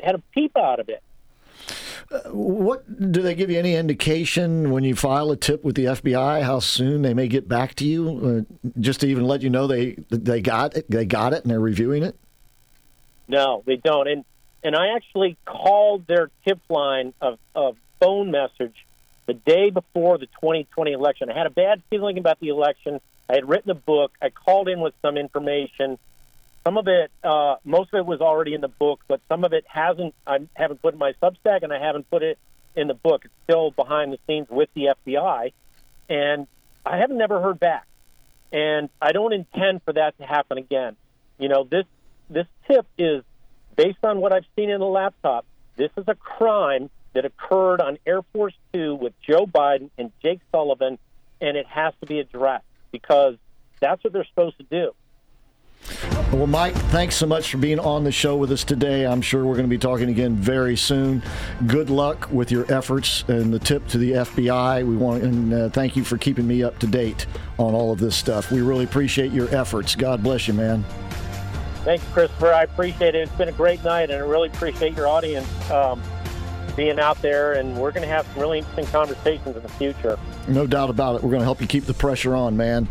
had 0.00 0.14
a 0.14 0.22
peep 0.34 0.56
out 0.56 0.80
of 0.80 0.88
it. 0.88 1.02
What 2.30 3.12
do 3.12 3.20
they 3.20 3.34
give 3.34 3.50
you 3.50 3.58
any 3.58 3.74
indication 3.74 4.70
when 4.70 4.82
you 4.82 4.94
file 4.94 5.30
a 5.30 5.36
tip 5.36 5.62
with 5.62 5.74
the 5.74 5.86
FBI 5.86 6.42
how 6.42 6.58
soon 6.60 7.02
they 7.02 7.12
may 7.12 7.28
get 7.28 7.48
back 7.48 7.74
to 7.76 7.84
you, 7.84 8.46
uh, 8.48 8.70
just 8.80 9.00
to 9.00 9.08
even 9.08 9.24
let 9.24 9.42
you 9.42 9.50
know 9.50 9.66
they 9.66 9.96
they 10.08 10.40
got 10.40 10.74
it, 10.74 10.90
they 10.90 11.04
got 11.04 11.34
it, 11.34 11.42
and 11.42 11.50
they're 11.50 11.60
reviewing 11.60 12.02
it? 12.02 12.16
No, 13.28 13.62
they 13.66 13.76
don't. 13.76 14.08
And 14.08 14.24
and 14.64 14.74
I 14.74 14.96
actually 14.96 15.36
called 15.44 16.06
their 16.06 16.30
tip 16.46 16.58
line 16.68 17.14
of, 17.20 17.38
of 17.54 17.76
phone 18.00 18.30
message 18.30 18.74
the 19.26 19.34
day 19.34 19.70
before 19.70 20.18
the 20.18 20.26
2020 20.26 20.92
election. 20.92 21.30
I 21.30 21.36
had 21.36 21.46
a 21.46 21.50
bad 21.50 21.82
feeling 21.90 22.18
about 22.18 22.40
the 22.40 22.48
election. 22.48 23.00
I 23.28 23.34
had 23.34 23.48
written 23.48 23.70
a 23.70 23.74
book. 23.74 24.12
I 24.20 24.30
called 24.30 24.68
in 24.68 24.80
with 24.80 24.94
some 25.02 25.16
information. 25.16 25.98
Some 26.64 26.76
of 26.76 26.88
it, 26.88 27.10
uh, 27.22 27.56
most 27.64 27.92
of 27.92 27.98
it 27.98 28.06
was 28.06 28.20
already 28.20 28.54
in 28.54 28.60
the 28.60 28.68
book, 28.68 29.00
but 29.06 29.20
some 29.28 29.44
of 29.44 29.52
it 29.52 29.64
hasn't. 29.68 30.14
I 30.26 30.40
haven't 30.54 30.82
put 30.82 30.94
in 30.94 30.98
my 30.98 31.12
Substack, 31.22 31.62
and 31.62 31.72
I 31.72 31.78
haven't 31.78 32.10
put 32.10 32.22
it 32.22 32.38
in 32.74 32.88
the 32.88 32.94
book. 32.94 33.24
It's 33.24 33.34
still 33.44 33.70
behind 33.70 34.12
the 34.12 34.18
scenes 34.26 34.48
with 34.50 34.70
the 34.74 34.94
FBI, 35.06 35.52
and 36.08 36.46
I 36.84 36.96
haven't 36.96 37.18
never 37.18 37.40
heard 37.40 37.60
back. 37.60 37.86
And 38.50 38.88
I 39.00 39.12
don't 39.12 39.32
intend 39.32 39.82
for 39.82 39.92
that 39.92 40.16
to 40.18 40.24
happen 40.24 40.58
again. 40.58 40.96
You 41.38 41.48
know, 41.48 41.64
this 41.64 41.84
this 42.30 42.46
tip 42.66 42.86
is 42.96 43.22
based 43.76 43.98
on 44.02 44.20
what 44.20 44.32
I've 44.32 44.46
seen 44.56 44.70
in 44.70 44.80
the 44.80 44.86
laptop. 44.86 45.46
This 45.76 45.90
is 45.96 46.04
a 46.08 46.14
crime 46.14 46.90
that 47.14 47.24
occurred 47.24 47.80
on 47.80 47.98
Air 48.06 48.22
Force 48.32 48.54
Two 48.72 48.94
with 48.94 49.12
Joe 49.20 49.46
Biden 49.46 49.90
and 49.96 50.12
Jake 50.22 50.40
Sullivan, 50.52 50.98
and 51.40 51.56
it 51.56 51.66
has 51.66 51.94
to 52.00 52.06
be 52.06 52.18
addressed 52.20 52.64
because 52.92 53.36
that's 53.80 54.02
what 54.02 54.12
they're 54.12 54.24
supposed 54.24 54.58
to 54.58 54.64
do. 54.64 54.92
Well, 56.32 56.46
Mike, 56.46 56.74
thanks 56.74 57.16
so 57.16 57.26
much 57.26 57.50
for 57.50 57.56
being 57.56 57.78
on 57.78 58.04
the 58.04 58.12
show 58.12 58.36
with 58.36 58.52
us 58.52 58.62
today. 58.62 59.06
I'm 59.06 59.22
sure 59.22 59.44
we're 59.44 59.54
going 59.54 59.64
to 59.64 59.70
be 59.70 59.78
talking 59.78 60.10
again 60.10 60.36
very 60.36 60.76
soon. 60.76 61.22
Good 61.66 61.88
luck 61.88 62.28
with 62.30 62.50
your 62.50 62.70
efforts 62.70 63.24
and 63.28 63.52
the 63.52 63.58
tip 63.58 63.86
to 63.88 63.98
the 63.98 64.12
FBI. 64.12 64.86
We 64.86 64.96
want 64.96 65.22
and 65.22 65.54
uh, 65.54 65.68
thank 65.70 65.96
you 65.96 66.04
for 66.04 66.18
keeping 66.18 66.46
me 66.46 66.62
up 66.62 66.78
to 66.80 66.86
date 66.86 67.26
on 67.56 67.74
all 67.74 67.92
of 67.92 67.98
this 67.98 68.14
stuff. 68.14 68.50
We 68.50 68.60
really 68.60 68.84
appreciate 68.84 69.32
your 69.32 69.52
efforts. 69.54 69.96
God 69.96 70.22
bless 70.22 70.46
you, 70.46 70.54
man. 70.54 70.84
Thank 71.88 72.02
you, 72.02 72.08
Christopher. 72.10 72.52
I 72.52 72.64
appreciate 72.64 73.14
it. 73.14 73.22
It's 73.22 73.32
been 73.32 73.48
a 73.48 73.52
great 73.52 73.82
night, 73.82 74.10
and 74.10 74.22
I 74.22 74.26
really 74.26 74.48
appreciate 74.48 74.94
your 74.94 75.08
audience 75.08 75.48
um, 75.70 76.02
being 76.78 76.98
out 76.98 77.20
there. 77.20 77.54
And 77.54 77.76
we're 77.76 77.90
going 77.90 78.08
to 78.08 78.08
have 78.08 78.26
some 78.28 78.40
really 78.40 78.58
interesting 78.58 78.86
conversations 78.86 79.56
in 79.56 79.62
the 79.62 79.68
future. 79.68 80.18
No 80.46 80.66
doubt 80.66 80.88
about 80.88 81.16
it. 81.16 81.22
We're 81.22 81.30
going 81.30 81.40
to 81.40 81.44
help 81.44 81.60
you 81.60 81.66
keep 81.66 81.84
the 81.84 81.92
pressure 81.92 82.34
on, 82.34 82.56
man. 82.56 82.88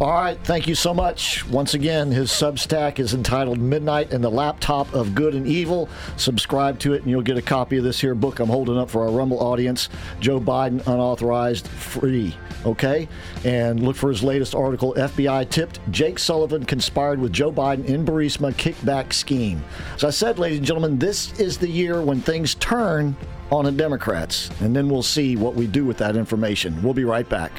All 0.00 0.12
right. 0.12 0.38
Thank 0.44 0.68
you 0.68 0.76
so 0.76 0.94
much. 0.94 1.44
Once 1.48 1.74
again, 1.74 2.12
his 2.12 2.30
Substack 2.30 3.00
is 3.00 3.14
entitled 3.14 3.58
Midnight 3.58 4.12
and 4.12 4.22
the 4.22 4.30
Laptop 4.30 4.92
of 4.94 5.14
Good 5.14 5.34
and 5.34 5.46
Evil. 5.46 5.88
Subscribe 6.16 6.78
to 6.80 6.92
it, 6.92 7.02
and 7.02 7.10
you'll 7.10 7.22
get 7.22 7.38
a 7.38 7.42
copy 7.42 7.78
of 7.78 7.84
this 7.84 8.00
here 8.00 8.14
book 8.14 8.38
I'm 8.38 8.48
holding 8.48 8.78
up 8.78 8.90
for 8.90 9.02
our 9.02 9.10
Rumble 9.10 9.40
audience 9.40 9.88
Joe 10.20 10.38
Biden 10.38 10.86
Unauthorized 10.86 11.66
Free. 11.66 12.36
Okay? 12.64 13.08
And 13.44 13.82
look 13.82 13.96
for 13.96 14.10
his 14.10 14.22
latest 14.22 14.54
article 14.54 14.94
FBI 14.94 15.48
tipped 15.48 15.80
Jake 15.90 16.18
Sullivan 16.18 16.64
conspired 16.64 17.18
with 17.18 17.32
Joe 17.32 17.50
Biden 17.50 17.84
in 17.86 18.04
Burisma 18.04 18.52
kickback 18.52 19.12
scheme. 19.12 19.64
As 19.94 20.04
I 20.04 20.10
said, 20.10 20.38
ladies 20.38 20.58
and 20.58 20.66
gentlemen, 20.66 20.98
this 20.98 21.38
is 21.40 21.58
the 21.58 21.68
year 21.68 22.02
when 22.02 22.20
things 22.20 22.54
turn 22.56 23.16
on 23.52 23.66
the 23.66 23.72
Democrats, 23.72 24.50
and 24.60 24.74
then 24.74 24.88
we'll 24.88 25.02
see 25.02 25.36
what 25.36 25.54
we 25.54 25.66
do 25.66 25.84
with 25.84 25.98
that 25.98 26.16
information. 26.16 26.82
We'll 26.82 26.94
be 26.94 27.04
right 27.04 27.28
back. 27.28 27.52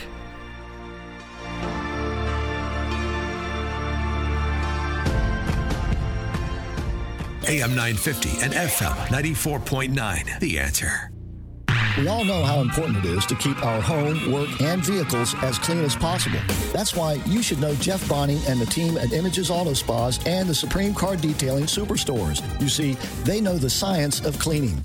AM 7.47 7.75
950 7.75 8.29
and 8.41 8.53
FM 8.53 8.95
94.9. 9.07 10.39
The 10.39 10.57
answer. 10.59 11.11
We 11.97 12.07
all 12.07 12.23
know 12.23 12.43
how 12.43 12.61
important 12.61 12.97
it 12.97 13.05
is 13.05 13.23
to 13.27 13.35
keep 13.35 13.63
our 13.63 13.79
home, 13.79 14.31
work, 14.31 14.49
and 14.61 14.83
vehicles 14.83 15.35
as 15.43 15.59
clean 15.59 15.83
as 15.83 15.95
possible. 15.95 16.39
That's 16.71 16.95
why 16.95 17.21
you 17.27 17.43
should 17.43 17.61
know 17.61 17.75
Jeff 17.75 18.07
Bonning 18.09 18.39
and 18.47 18.59
the 18.59 18.65
team 18.65 18.97
at 18.97 19.13
Images 19.13 19.51
Auto 19.51 19.73
Spas 19.73 20.25
and 20.25 20.49
the 20.49 20.55
Supreme 20.55 20.95
Car 20.95 21.15
Detailing 21.15 21.65
Superstores. 21.65 22.41
You 22.59 22.67
see, 22.67 22.93
they 23.25 23.39
know 23.39 23.59
the 23.59 23.69
science 23.69 24.25
of 24.25 24.39
cleaning. 24.39 24.83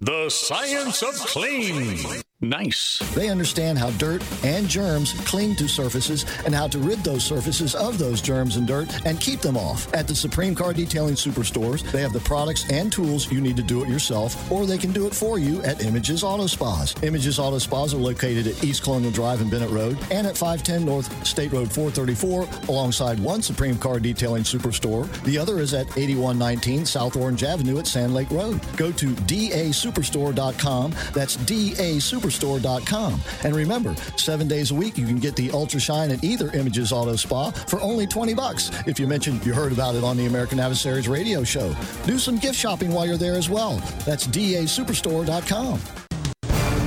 The 0.00 0.30
science 0.30 1.02
of 1.02 1.14
clean. 1.14 2.23
Nice. 2.44 2.98
They 3.14 3.30
understand 3.30 3.78
how 3.78 3.90
dirt 3.92 4.22
and 4.44 4.68
germs 4.68 5.12
cling 5.24 5.56
to 5.56 5.66
surfaces 5.66 6.26
and 6.44 6.54
how 6.54 6.68
to 6.68 6.78
rid 6.78 6.98
those 6.98 7.24
surfaces 7.24 7.74
of 7.74 7.98
those 7.98 8.20
germs 8.20 8.56
and 8.56 8.66
dirt 8.66 9.06
and 9.06 9.18
keep 9.18 9.40
them 9.40 9.56
off. 9.56 9.92
At 9.94 10.06
the 10.06 10.14
Supreme 10.14 10.54
Car 10.54 10.74
Detailing 10.74 11.14
Superstores, 11.14 11.82
they 11.90 12.02
have 12.02 12.12
the 12.12 12.20
products 12.20 12.70
and 12.70 12.92
tools 12.92 13.32
you 13.32 13.40
need 13.40 13.56
to 13.56 13.62
do 13.62 13.82
it 13.82 13.88
yourself, 13.88 14.50
or 14.52 14.66
they 14.66 14.76
can 14.76 14.92
do 14.92 15.06
it 15.06 15.14
for 15.14 15.38
you 15.38 15.62
at 15.62 15.82
Images 15.82 16.22
Auto 16.22 16.46
Spas. 16.46 16.94
Images 17.02 17.38
Auto 17.38 17.58
Spas 17.58 17.94
are 17.94 17.98
located 17.98 18.46
at 18.46 18.62
East 18.62 18.82
Colonial 18.82 19.10
Drive 19.10 19.40
and 19.40 19.50
Bennett 19.50 19.70
Road 19.70 19.96
and 20.10 20.26
at 20.26 20.36
510 20.36 20.84
North 20.84 21.26
State 21.26 21.52
Road 21.52 21.72
434 21.72 22.46
alongside 22.68 23.18
one 23.20 23.40
Supreme 23.40 23.78
Car 23.78 23.98
Detailing 23.98 24.42
Superstore. 24.42 25.10
The 25.22 25.38
other 25.38 25.60
is 25.60 25.72
at 25.72 25.86
8119 25.96 26.84
South 26.84 27.16
Orange 27.16 27.42
Avenue 27.42 27.78
at 27.78 27.86
Sand 27.86 28.12
Lake 28.12 28.30
Road. 28.30 28.60
Go 28.76 28.92
to 28.92 29.06
dasuperstore.com. 29.06 30.94
That's 31.14 31.36
DA 31.36 31.96
Superstore 31.96 32.33
superstore.com. 32.34 33.20
And 33.44 33.54
remember, 33.54 33.94
seven 34.16 34.48
days 34.48 34.70
a 34.70 34.74
week 34.74 34.98
you 34.98 35.06
can 35.06 35.18
get 35.18 35.36
the 35.36 35.50
Ultra 35.50 35.80
Shine 35.80 36.10
at 36.10 36.22
either 36.24 36.50
Images 36.52 36.92
Auto 36.92 37.16
Spa 37.16 37.50
for 37.50 37.80
only 37.80 38.06
20 38.06 38.34
bucks. 38.34 38.70
If 38.86 38.98
you 38.98 39.06
mentioned 39.06 39.44
you 39.44 39.54
heard 39.54 39.72
about 39.72 39.94
it 39.94 40.04
on 40.04 40.16
the 40.16 40.26
American 40.26 40.60
Adversaries 40.60 41.08
radio 41.08 41.44
show, 41.44 41.74
do 42.04 42.18
some 42.18 42.38
gift 42.38 42.56
shopping 42.56 42.92
while 42.92 43.06
you're 43.06 43.16
there 43.16 43.34
as 43.34 43.48
well. 43.48 43.76
That's 44.04 44.26
dasuperstore.com. 44.26 45.80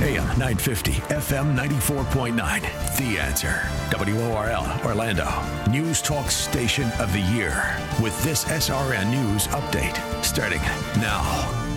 AM 0.00 0.22
uh, 0.22 0.36
950, 0.36 0.92
FM 0.92 1.56
94.9. 1.56 2.98
The 2.98 3.18
answer. 3.18 3.60
WORL, 3.90 4.86
Orlando. 4.86 5.28
News 5.70 6.00
Talk 6.00 6.30
Station 6.30 6.88
of 7.00 7.12
the 7.12 7.20
Year. 7.20 7.76
With 8.00 8.22
this 8.22 8.44
SRN 8.44 9.10
News 9.10 9.48
update 9.48 10.24
starting 10.24 10.62
now. 11.00 11.67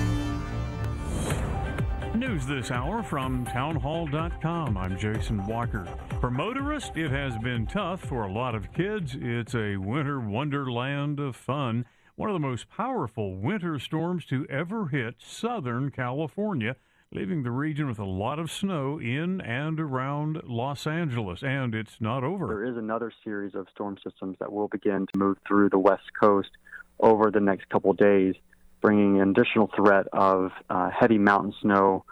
News 2.21 2.45
this 2.45 2.69
hour 2.69 3.01
from 3.01 3.45
townhall.com. 3.45 4.77
I'm 4.77 4.95
Jason 4.95 5.43
Walker. 5.47 5.87
For 6.19 6.29
motorists, 6.29 6.91
it 6.93 7.09
has 7.09 7.35
been 7.39 7.65
tough 7.65 7.99
for 8.01 8.25
a 8.25 8.31
lot 8.31 8.53
of 8.53 8.71
kids. 8.73 9.17
It's 9.19 9.55
a 9.55 9.77
winter 9.77 10.19
wonderland 10.19 11.19
of 11.19 11.35
fun. 11.35 11.83
One 12.17 12.29
of 12.29 12.35
the 12.35 12.47
most 12.47 12.69
powerful 12.69 13.37
winter 13.37 13.79
storms 13.79 14.23
to 14.25 14.45
ever 14.51 14.89
hit 14.89 15.15
Southern 15.17 15.89
California, 15.89 16.75
leaving 17.11 17.41
the 17.41 17.49
region 17.49 17.87
with 17.87 17.97
a 17.97 18.05
lot 18.05 18.37
of 18.37 18.51
snow 18.51 18.99
in 18.99 19.41
and 19.41 19.79
around 19.79 20.43
Los 20.43 20.85
Angeles. 20.85 21.41
And 21.41 21.73
it's 21.73 21.99
not 21.99 22.23
over. 22.23 22.45
There 22.45 22.65
is 22.65 22.77
another 22.77 23.11
series 23.23 23.55
of 23.55 23.65
storm 23.73 23.97
systems 24.03 24.37
that 24.39 24.53
will 24.53 24.67
begin 24.67 25.07
to 25.11 25.19
move 25.19 25.39
through 25.47 25.69
the 25.69 25.79
West 25.79 26.11
Coast 26.19 26.51
over 26.99 27.31
the 27.31 27.39
next 27.39 27.67
couple 27.69 27.93
days 27.93 28.35
bringing 28.81 29.21
an 29.21 29.29
additional 29.29 29.69
threat 29.75 30.07
of 30.11 30.51
uh, 30.69 30.89
heavy 30.89 31.17
mountain 31.17 31.53
snow 31.61 32.03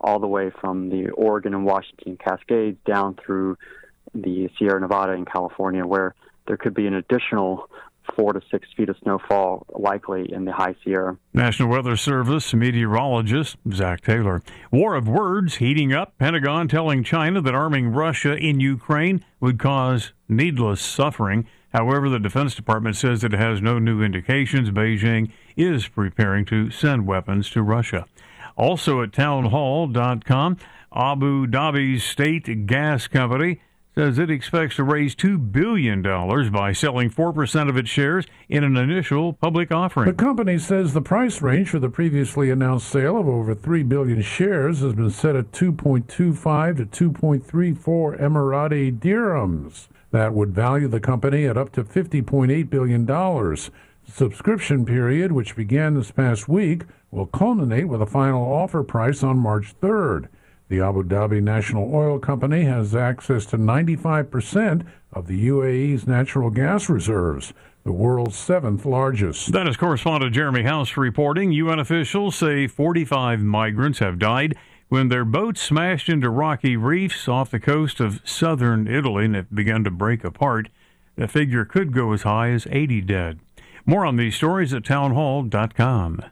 all 0.00 0.18
the 0.18 0.26
way 0.26 0.50
from 0.60 0.90
the 0.90 1.10
Oregon 1.10 1.54
and 1.54 1.64
Washington 1.64 2.16
Cascades 2.16 2.78
down 2.86 3.16
through 3.24 3.56
the 4.14 4.48
Sierra 4.58 4.80
Nevada 4.80 5.12
in 5.12 5.24
California, 5.24 5.84
where 5.84 6.14
there 6.46 6.56
could 6.56 6.74
be 6.74 6.86
an 6.86 6.94
additional 6.94 7.68
four 8.16 8.32
to 8.32 8.40
six 8.50 8.66
feet 8.76 8.88
of 8.88 8.96
snowfall 9.02 9.66
likely 9.70 10.32
in 10.32 10.44
the 10.44 10.52
high 10.52 10.74
Sierra. 10.82 11.16
National 11.34 11.68
Weather 11.68 11.96
Service 11.96 12.54
meteorologist 12.54 13.56
Zach 13.72 14.00
Taylor. 14.00 14.42
War 14.70 14.94
of 14.94 15.08
words 15.08 15.56
heating 15.56 15.92
up. 15.92 16.16
Pentagon 16.18 16.68
telling 16.68 17.04
China 17.04 17.40
that 17.42 17.54
arming 17.54 17.88
Russia 17.88 18.34
in 18.34 18.60
Ukraine 18.60 19.24
would 19.40 19.58
cause 19.58 20.12
needless 20.28 20.80
suffering. 20.80 21.46
However, 21.72 22.08
the 22.08 22.18
Defense 22.18 22.54
Department 22.54 22.96
says 22.96 23.20
that 23.20 23.34
it 23.34 23.38
has 23.38 23.60
no 23.60 23.78
new 23.78 24.02
indications 24.02 24.70
Beijing 24.70 25.30
is 25.56 25.86
preparing 25.86 26.44
to 26.46 26.70
send 26.70 27.06
weapons 27.06 27.50
to 27.50 27.62
Russia. 27.62 28.06
Also 28.58 29.02
at 29.02 29.12
townhall.com, 29.12 30.56
Abu 30.92 31.46
Dhabi's 31.46 32.02
state 32.02 32.66
gas 32.66 33.06
company 33.06 33.60
says 33.94 34.18
it 34.18 34.30
expects 34.30 34.76
to 34.76 34.84
raise 34.84 35.14
$2 35.14 35.52
billion 35.52 36.02
by 36.02 36.72
selling 36.72 37.08
4% 37.08 37.68
of 37.68 37.76
its 37.76 37.88
shares 37.88 38.26
in 38.48 38.64
an 38.64 38.76
initial 38.76 39.32
public 39.32 39.70
offering. 39.70 40.08
The 40.08 40.12
company 40.12 40.58
says 40.58 40.92
the 40.92 41.00
price 41.00 41.40
range 41.40 41.70
for 41.70 41.78
the 41.78 41.88
previously 41.88 42.50
announced 42.50 42.88
sale 42.88 43.16
of 43.16 43.28
over 43.28 43.54
3 43.54 43.84
billion 43.84 44.22
shares 44.22 44.80
has 44.80 44.94
been 44.94 45.10
set 45.10 45.36
at 45.36 45.52
2.25 45.52 46.90
to 46.90 47.10
2.34 47.10 48.20
Emirati 48.20 48.98
dirhams. 48.98 49.86
That 50.10 50.32
would 50.32 50.54
value 50.54 50.88
the 50.88 51.00
company 51.00 51.46
at 51.46 51.56
up 51.56 51.70
to 51.72 51.84
$50.8 51.84 52.70
billion. 52.70 53.06
Subscription 54.10 54.86
period, 54.86 55.32
which 55.32 55.54
began 55.54 55.94
this 55.94 56.10
past 56.10 56.48
week, 56.48 56.84
will 57.10 57.26
culminate 57.26 57.88
with 57.88 58.02
a 58.02 58.06
final 58.06 58.42
offer 58.42 58.82
price 58.82 59.22
on 59.22 59.38
March 59.38 59.74
3rd. 59.80 60.28
The 60.68 60.80
Abu 60.80 61.02
Dhabi 61.04 61.42
National 61.42 61.94
Oil 61.94 62.18
Company 62.18 62.64
has 62.64 62.94
access 62.94 63.46
to 63.46 63.58
95% 63.58 64.86
of 65.12 65.26
the 65.26 65.48
UAE's 65.48 66.06
natural 66.06 66.50
gas 66.50 66.88
reserves, 66.88 67.52
the 67.84 67.92
world's 67.92 68.36
seventh 68.36 68.84
largest. 68.84 69.52
That 69.52 69.68
is 69.68 69.76
correspondent 69.76 70.34
Jeremy 70.34 70.62
House 70.62 70.96
reporting. 70.96 71.52
UN 71.52 71.78
officials 71.78 72.34
say 72.34 72.66
45 72.66 73.40
migrants 73.40 74.00
have 74.00 74.18
died 74.18 74.56
when 74.88 75.08
their 75.08 75.24
boats 75.24 75.60
smashed 75.60 76.08
into 76.08 76.30
rocky 76.30 76.76
reefs 76.76 77.28
off 77.28 77.50
the 77.50 77.60
coast 77.60 78.00
of 78.00 78.22
southern 78.24 78.88
Italy 78.88 79.26
and 79.26 79.36
have 79.36 79.54
begun 79.54 79.84
to 79.84 79.90
break 79.90 80.24
apart. 80.24 80.68
The 81.16 81.28
figure 81.28 81.64
could 81.64 81.92
go 81.92 82.12
as 82.12 82.22
high 82.22 82.50
as 82.50 82.66
80 82.70 83.02
dead. 83.02 83.40
More 83.88 84.04
on 84.04 84.16
these 84.16 84.36
stories 84.36 84.74
at 84.74 84.84
townhall.com. 84.84 86.22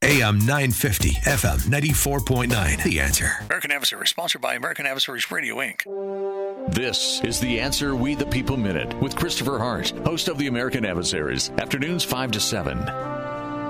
AM 0.00 0.38
950, 0.38 1.10
FM 1.10 1.58
94.9. 1.68 2.82
The 2.82 2.98
answer. 2.98 3.32
American 3.42 3.70
Adversaries, 3.72 4.08
sponsored 4.08 4.40
by 4.40 4.54
American 4.54 4.86
Adversaries 4.86 5.30
Radio, 5.30 5.56
Inc. 5.56 6.74
This 6.74 7.20
is 7.20 7.38
the 7.40 7.60
Answer 7.60 7.94
We 7.94 8.14
the 8.14 8.24
People 8.24 8.56
Minute 8.56 8.98
with 9.02 9.14
Christopher 9.14 9.58
Hart, 9.58 9.90
host 10.06 10.28
of 10.28 10.38
the 10.38 10.46
American 10.46 10.86
Adversaries, 10.86 11.50
afternoons 11.58 12.04
5 12.04 12.30
to 12.30 12.40
7. 12.40 12.78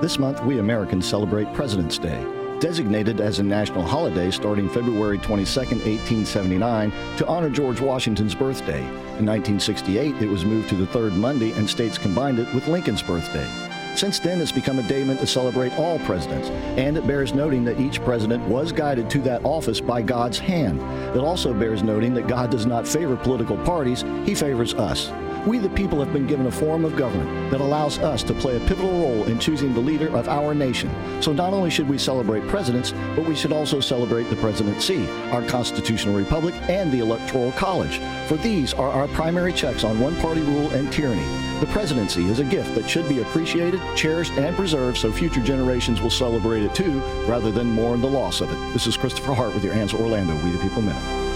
This 0.01 0.20
month, 0.20 0.41
we 0.45 0.61
Americans 0.61 1.05
celebrate 1.05 1.53
President's 1.55 1.99
Day, 1.99 2.24
designated 2.62 3.20
as 3.20 3.40
a 3.40 3.43
national 3.43 3.82
holiday 3.82 4.30
starting 4.30 4.68
February 4.68 5.18
22, 5.18 5.60
1879, 5.60 6.93
to 7.16 7.26
honor 7.26 7.51
George 7.51 7.80
Washington's 7.80 8.36
birthday. 8.36 8.78
In 9.18 9.26
1968, 9.26 10.22
it 10.22 10.28
was 10.28 10.44
moved 10.44 10.68
to 10.68 10.76
the 10.76 10.86
third 10.86 11.12
Monday, 11.14 11.51
and 11.52 11.68
states 11.68 11.98
combined 11.98 12.39
it 12.39 12.55
with 12.55 12.68
Lincoln's 12.68 13.02
birthday. 13.02 13.72
Since 13.94 14.19
then, 14.20 14.40
it's 14.40 14.52
become 14.52 14.78
a 14.78 14.82
day 14.82 15.05
meant 15.05 15.20
to 15.20 15.27
celebrate 15.27 15.73
all 15.78 15.98
presidents, 16.01 16.48
and 16.78 16.97
it 16.97 17.06
bears 17.06 17.35
noting 17.35 17.64
that 17.64 17.78
each 17.78 18.02
president 18.02 18.43
was 18.48 18.73
guided 18.73 19.10
to 19.10 19.19
that 19.20 19.44
office 19.44 19.81
by 19.81 20.02
God's 20.02 20.39
hand. 20.39 20.81
It 21.14 21.20
also 21.20 21.52
bears 21.52 21.82
noting 21.82 22.14
that 22.14 22.27
God 22.27 22.51
does 22.51 22.66
not 22.66 22.89
favor 22.89 23.16
political 23.16 23.56
parties, 23.59 24.02
He 24.24 24.35
favors 24.35 24.74
us. 24.74 25.10
We, 25.47 25.59
the 25.59 25.69
people, 25.70 25.98
have 25.98 26.12
been 26.12 26.28
given 26.28 26.47
a 26.47 26.52
form 26.52 26.85
of 26.85 26.97
government 26.97 27.51
that 27.51 27.60
allows 27.60 27.98
us 27.98 28.23
to 28.24 28.35
play 28.35 28.56
a 28.56 28.66
pivotal 28.69 28.93
role 28.93 29.24
in 29.24 29.40
choosing 29.40 29.74
the 29.74 29.81
leader 29.81 30.09
of 30.16 30.28
our 30.28 30.55
nation. 30.55 30.89
So 31.20 31.32
not 31.32 31.52
only 31.52 31.69
should 31.69 31.89
we 31.89 31.98
celebrate 31.98 32.47
presidents, 32.47 32.93
but 33.16 33.27
we 33.27 33.35
should 33.35 33.52
also 33.52 33.81
celebrate 33.81 34.31
the 34.31 34.36
presidency, 34.36 35.09
our 35.32 35.43
constitutional 35.43 36.16
republic, 36.16 36.55
and 36.69 36.93
the 36.93 37.01
electoral 37.01 37.51
college. 37.52 38.01
For 38.28 38.36
these 38.36 38.73
are 38.73 38.89
our 38.89 39.09
primary 39.09 39.52
checks 39.52 39.82
on 39.82 39.98
one 39.98 40.14
party 40.16 40.43
rule 40.43 40.70
and 40.70 40.93
tyranny. 40.93 41.27
The 41.59 41.66
presidency 41.66 42.24
is 42.27 42.39
a 42.39 42.44
gift 42.44 42.74
that 42.77 42.89
should 42.89 43.09
be 43.09 43.20
appreciated, 43.20 43.81
cherished, 43.96 44.32
and 44.32 44.56
preserved 44.56 44.98
so 44.98 45.12
future 45.12 45.40
generations 45.40 46.00
will 46.00 46.10
celebrate 46.10 46.62
it 46.62 46.74
too, 46.74 47.00
rather 47.26 47.50
than 47.50 47.70
mourn 47.70 48.00
the 48.00 48.09
loss 48.09 48.40
of 48.40 48.50
it. 48.50 48.72
This 48.72 48.86
is 48.86 48.96
Christopher 48.96 49.34
Hart 49.34 49.54
with 49.54 49.64
your 49.64 49.74
Answer 49.74 49.96
Orlando, 49.96 50.34
We 50.44 50.50
the 50.50 50.59
People 50.59 50.82
Minute. 50.82 51.31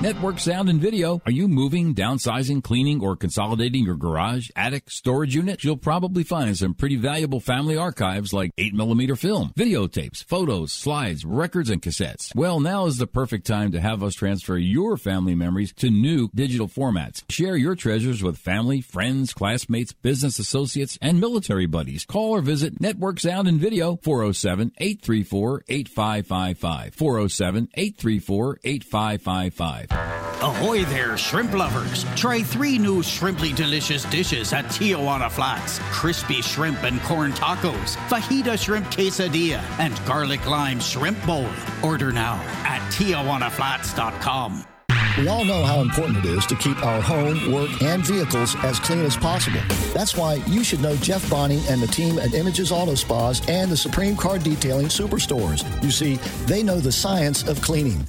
Network 0.00 0.38
sound 0.38 0.68
and 0.68 0.80
video. 0.80 1.22
Are 1.24 1.32
you 1.32 1.48
moving, 1.48 1.94
downsizing, 1.94 2.62
cleaning, 2.62 3.00
or 3.00 3.16
consolidating 3.16 3.84
your 3.84 3.94
garage, 3.94 4.50
attic, 4.54 4.90
storage 4.90 5.34
unit? 5.34 5.64
You'll 5.64 5.78
probably 5.78 6.24
find 6.24 6.54
some 6.58 6.74
pretty 6.74 6.96
valuable 6.96 7.40
family 7.40 7.76
archives 7.76 8.32
like 8.34 8.54
8mm 8.56 9.18
film, 9.18 9.52
videotapes, 9.56 10.22
photos, 10.22 10.72
slides, 10.72 11.24
records, 11.24 11.70
and 11.70 11.80
cassettes. 11.80 12.34
Well, 12.34 12.60
now 12.60 12.84
is 12.84 12.98
the 12.98 13.06
perfect 13.06 13.46
time 13.46 13.72
to 13.72 13.80
have 13.80 14.02
us 14.02 14.14
transfer 14.14 14.58
your 14.58 14.98
family 14.98 15.34
memories 15.34 15.72
to 15.74 15.88
new 15.88 16.28
digital 16.34 16.68
formats. 16.68 17.22
Share 17.30 17.56
your 17.56 17.74
treasures 17.74 18.22
with 18.22 18.36
family, 18.36 18.82
friends, 18.82 19.32
classmates, 19.32 19.94
business 19.94 20.38
associates, 20.38 20.98
and 21.00 21.18
military 21.18 21.66
buddies. 21.66 22.04
Call 22.04 22.32
or 22.32 22.42
visit 22.42 22.78
Network 22.78 23.20
Sound 23.20 23.48
and 23.48 23.58
Video 23.58 23.96
407 24.02 24.72
834 24.76 25.64
8555. 25.66 26.94
407 26.94 27.68
834 27.74 28.58
8555. 28.64 29.93
Ahoy 30.42 30.84
there, 30.84 31.16
shrimp 31.16 31.54
lovers! 31.54 32.04
Try 32.16 32.42
three 32.42 32.76
new 32.76 33.02
shrimply 33.02 33.54
delicious 33.54 34.04
dishes 34.06 34.52
at 34.52 34.66
Tijuana 34.66 35.30
Flats 35.30 35.78
crispy 35.90 36.42
shrimp 36.42 36.82
and 36.82 37.00
corn 37.02 37.32
tacos, 37.32 37.96
fajita 38.08 38.58
shrimp 38.62 38.86
quesadilla, 38.86 39.62
and 39.78 39.94
garlic 40.04 40.46
lime 40.46 40.80
shrimp 40.80 41.24
bowl. 41.24 41.48
Order 41.82 42.12
now 42.12 42.34
at 42.64 42.80
TijuanaFlats.com. 42.92 44.73
We 45.16 45.28
all 45.28 45.44
know 45.44 45.62
how 45.62 45.80
important 45.80 46.18
it 46.18 46.24
is 46.24 46.44
to 46.46 46.56
keep 46.56 46.84
our 46.84 47.00
home, 47.00 47.52
work, 47.52 47.70
and 47.82 48.04
vehicles 48.04 48.56
as 48.64 48.80
clean 48.80 49.04
as 49.04 49.16
possible. 49.16 49.60
That's 49.92 50.16
why 50.16 50.34
you 50.48 50.64
should 50.64 50.80
know 50.82 50.96
Jeff 50.96 51.28
Bonning 51.30 51.60
and 51.68 51.80
the 51.80 51.86
team 51.86 52.18
at 52.18 52.34
Images 52.34 52.72
Auto 52.72 52.96
Spas 52.96 53.40
and 53.48 53.70
the 53.70 53.76
Supreme 53.76 54.16
Car 54.16 54.38
Detailing 54.38 54.88
Superstores. 54.88 55.62
You 55.84 55.92
see, 55.92 56.16
they 56.46 56.64
know 56.64 56.80
the 56.80 56.90
science 56.90 57.46
of 57.46 57.60
cleaning. 57.62 58.08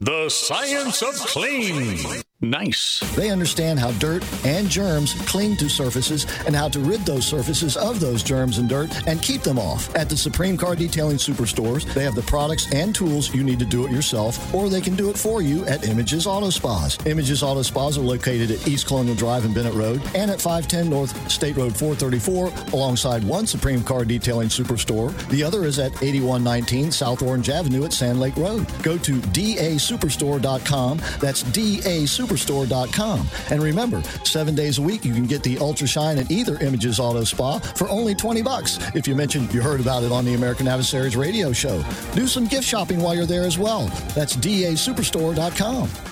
the 0.00 0.30
science 0.30 1.02
of 1.02 1.14
clean. 1.16 2.22
Nice. 2.42 2.98
They 3.14 3.30
understand 3.30 3.78
how 3.78 3.92
dirt 3.92 4.24
and 4.44 4.68
germs 4.68 5.14
cling 5.26 5.56
to 5.58 5.68
surfaces 5.68 6.26
and 6.44 6.56
how 6.56 6.68
to 6.70 6.80
rid 6.80 7.00
those 7.06 7.24
surfaces 7.24 7.76
of 7.76 8.00
those 8.00 8.24
germs 8.24 8.58
and 8.58 8.68
dirt 8.68 8.90
and 9.06 9.22
keep 9.22 9.42
them 9.42 9.60
off. 9.60 9.94
At 9.94 10.08
the 10.08 10.16
Supreme 10.16 10.56
Car 10.56 10.74
Detailing 10.74 11.18
Superstores, 11.18 11.84
they 11.94 12.02
have 12.02 12.16
the 12.16 12.22
products 12.22 12.66
and 12.74 12.92
tools 12.92 13.32
you 13.32 13.44
need 13.44 13.60
to 13.60 13.64
do 13.64 13.86
it 13.86 13.92
yourself, 13.92 14.52
or 14.52 14.68
they 14.68 14.80
can 14.80 14.96
do 14.96 15.08
it 15.08 15.16
for 15.16 15.40
you 15.40 15.64
at 15.66 15.86
Images 15.86 16.26
Auto 16.26 16.50
Spas. 16.50 16.98
Images 17.06 17.44
Auto 17.44 17.62
Spas 17.62 17.96
are 17.96 18.02
located 18.02 18.50
at 18.50 18.66
East 18.66 18.88
Colonial 18.88 19.14
Drive 19.14 19.44
and 19.44 19.54
Bennett 19.54 19.74
Road 19.74 20.02
and 20.16 20.28
at 20.28 20.40
510 20.40 20.90
North 20.90 21.30
State 21.30 21.56
Road 21.56 21.76
434 21.76 22.72
alongside 22.72 23.22
one 23.22 23.46
Supreme 23.46 23.84
Car 23.84 24.04
Detailing 24.04 24.48
Superstore. 24.48 25.16
The 25.28 25.44
other 25.44 25.64
is 25.64 25.78
at 25.78 25.92
8119 26.02 26.90
South 26.90 27.22
Orange 27.22 27.50
Avenue 27.50 27.84
at 27.84 27.92
Sand 27.92 28.18
Lake 28.18 28.36
Road. 28.36 28.66
Go 28.82 28.98
to 28.98 29.12
dasuperstore.com. 29.12 31.00
That's 31.20 31.44
DA 31.44 32.04
Superstore.com. 32.32 33.28
And 33.50 33.62
remember, 33.62 34.02
seven 34.24 34.54
days 34.54 34.78
a 34.78 34.82
week 34.82 35.04
you 35.04 35.12
can 35.12 35.26
get 35.26 35.42
the 35.42 35.58
Ultra 35.58 35.86
Shine 35.86 36.18
at 36.18 36.30
either 36.30 36.58
Images 36.58 36.98
Auto 36.98 37.24
Spa 37.24 37.58
for 37.58 37.88
only 37.88 38.14
20 38.14 38.42
bucks. 38.42 38.78
If 38.94 39.06
you 39.06 39.14
mentioned 39.14 39.52
you 39.52 39.60
heard 39.60 39.80
about 39.80 40.02
it 40.02 40.12
on 40.12 40.24
the 40.24 40.34
American 40.34 40.66
Adversaries 40.66 41.16
radio 41.16 41.52
show, 41.52 41.84
do 42.14 42.26
some 42.26 42.46
gift 42.46 42.64
shopping 42.64 43.00
while 43.00 43.14
you're 43.14 43.26
there 43.26 43.44
as 43.44 43.58
well. 43.58 43.86
That's 44.14 44.36
DASuperstore.com. 44.36 46.11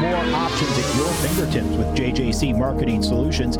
More 0.00 0.16
options 0.34 0.78
at 0.78 0.96
your 0.96 1.08
fingertips 1.08 1.76
with 1.76 1.86
JJC 1.88 2.56
Marketing 2.56 3.02
Solutions. 3.02 3.58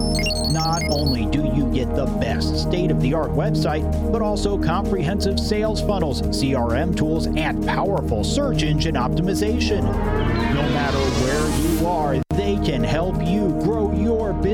Not 0.51 0.83
only 0.89 1.27
do 1.27 1.45
you 1.55 1.71
get 1.71 1.95
the 1.95 2.07
best 2.07 2.57
state 2.57 2.91
of 2.91 2.99
the 3.03 3.13
art 3.13 3.31
website, 3.33 4.11
but 4.11 4.23
also 4.23 4.57
comprehensive 4.57 5.39
sales 5.39 5.83
funnels, 5.83 6.23
CRM 6.23 6.97
tools, 6.97 7.27
and 7.27 7.67
powerful 7.67 8.25
search 8.25 8.63
engine 8.63 8.95
optimization. 8.95 9.83
No 10.55 10.63
matter 10.71 10.99
where 10.99 11.79
you 11.79 11.87
are, 11.87 12.17
they 12.31 12.57
can 12.65 12.83
help 12.83 13.23
you 13.23 13.49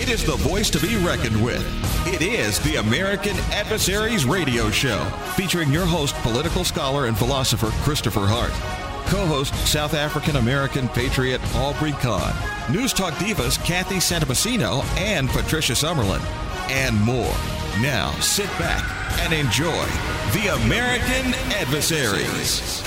It 0.01 0.09
is 0.09 0.25
the 0.25 0.37
voice 0.37 0.69
to 0.71 0.81
be 0.81 0.97
reckoned 0.97 1.43
with. 1.43 1.65
It 2.07 2.23
is 2.23 2.59
the 2.61 2.77
American 2.77 3.37
Adversaries 3.53 4.25
Radio 4.25 4.71
Show, 4.71 5.05
featuring 5.37 5.73
your 5.73 5.87
host, 5.87 6.15
political 6.17 6.65
scholar 6.65 7.07
and 7.07 7.17
philosopher 7.17 7.71
Christopher 7.83 8.27
Hart. 8.27 8.86
Co-host 9.07 9.55
South 9.67 9.95
African 9.95 10.37
American 10.37 10.89
patriot 10.89 11.41
Aubrey 11.55 11.93
Kahn. 11.93 12.35
News 12.73 12.93
Talk 12.93 13.15
divas 13.15 13.63
Kathy 13.65 13.97
Santamassino 13.97 14.85
and 14.99 15.29
Patricia 15.29 15.75
Summerlin. 15.75 16.21
And 16.69 17.01
more. 17.01 17.35
Now 17.81 18.11
sit 18.21 18.49
back 18.59 18.85
and 19.21 19.33
enjoy 19.33 19.87
the 20.33 20.53
American 20.65 21.35
Adversaries. 21.55 22.83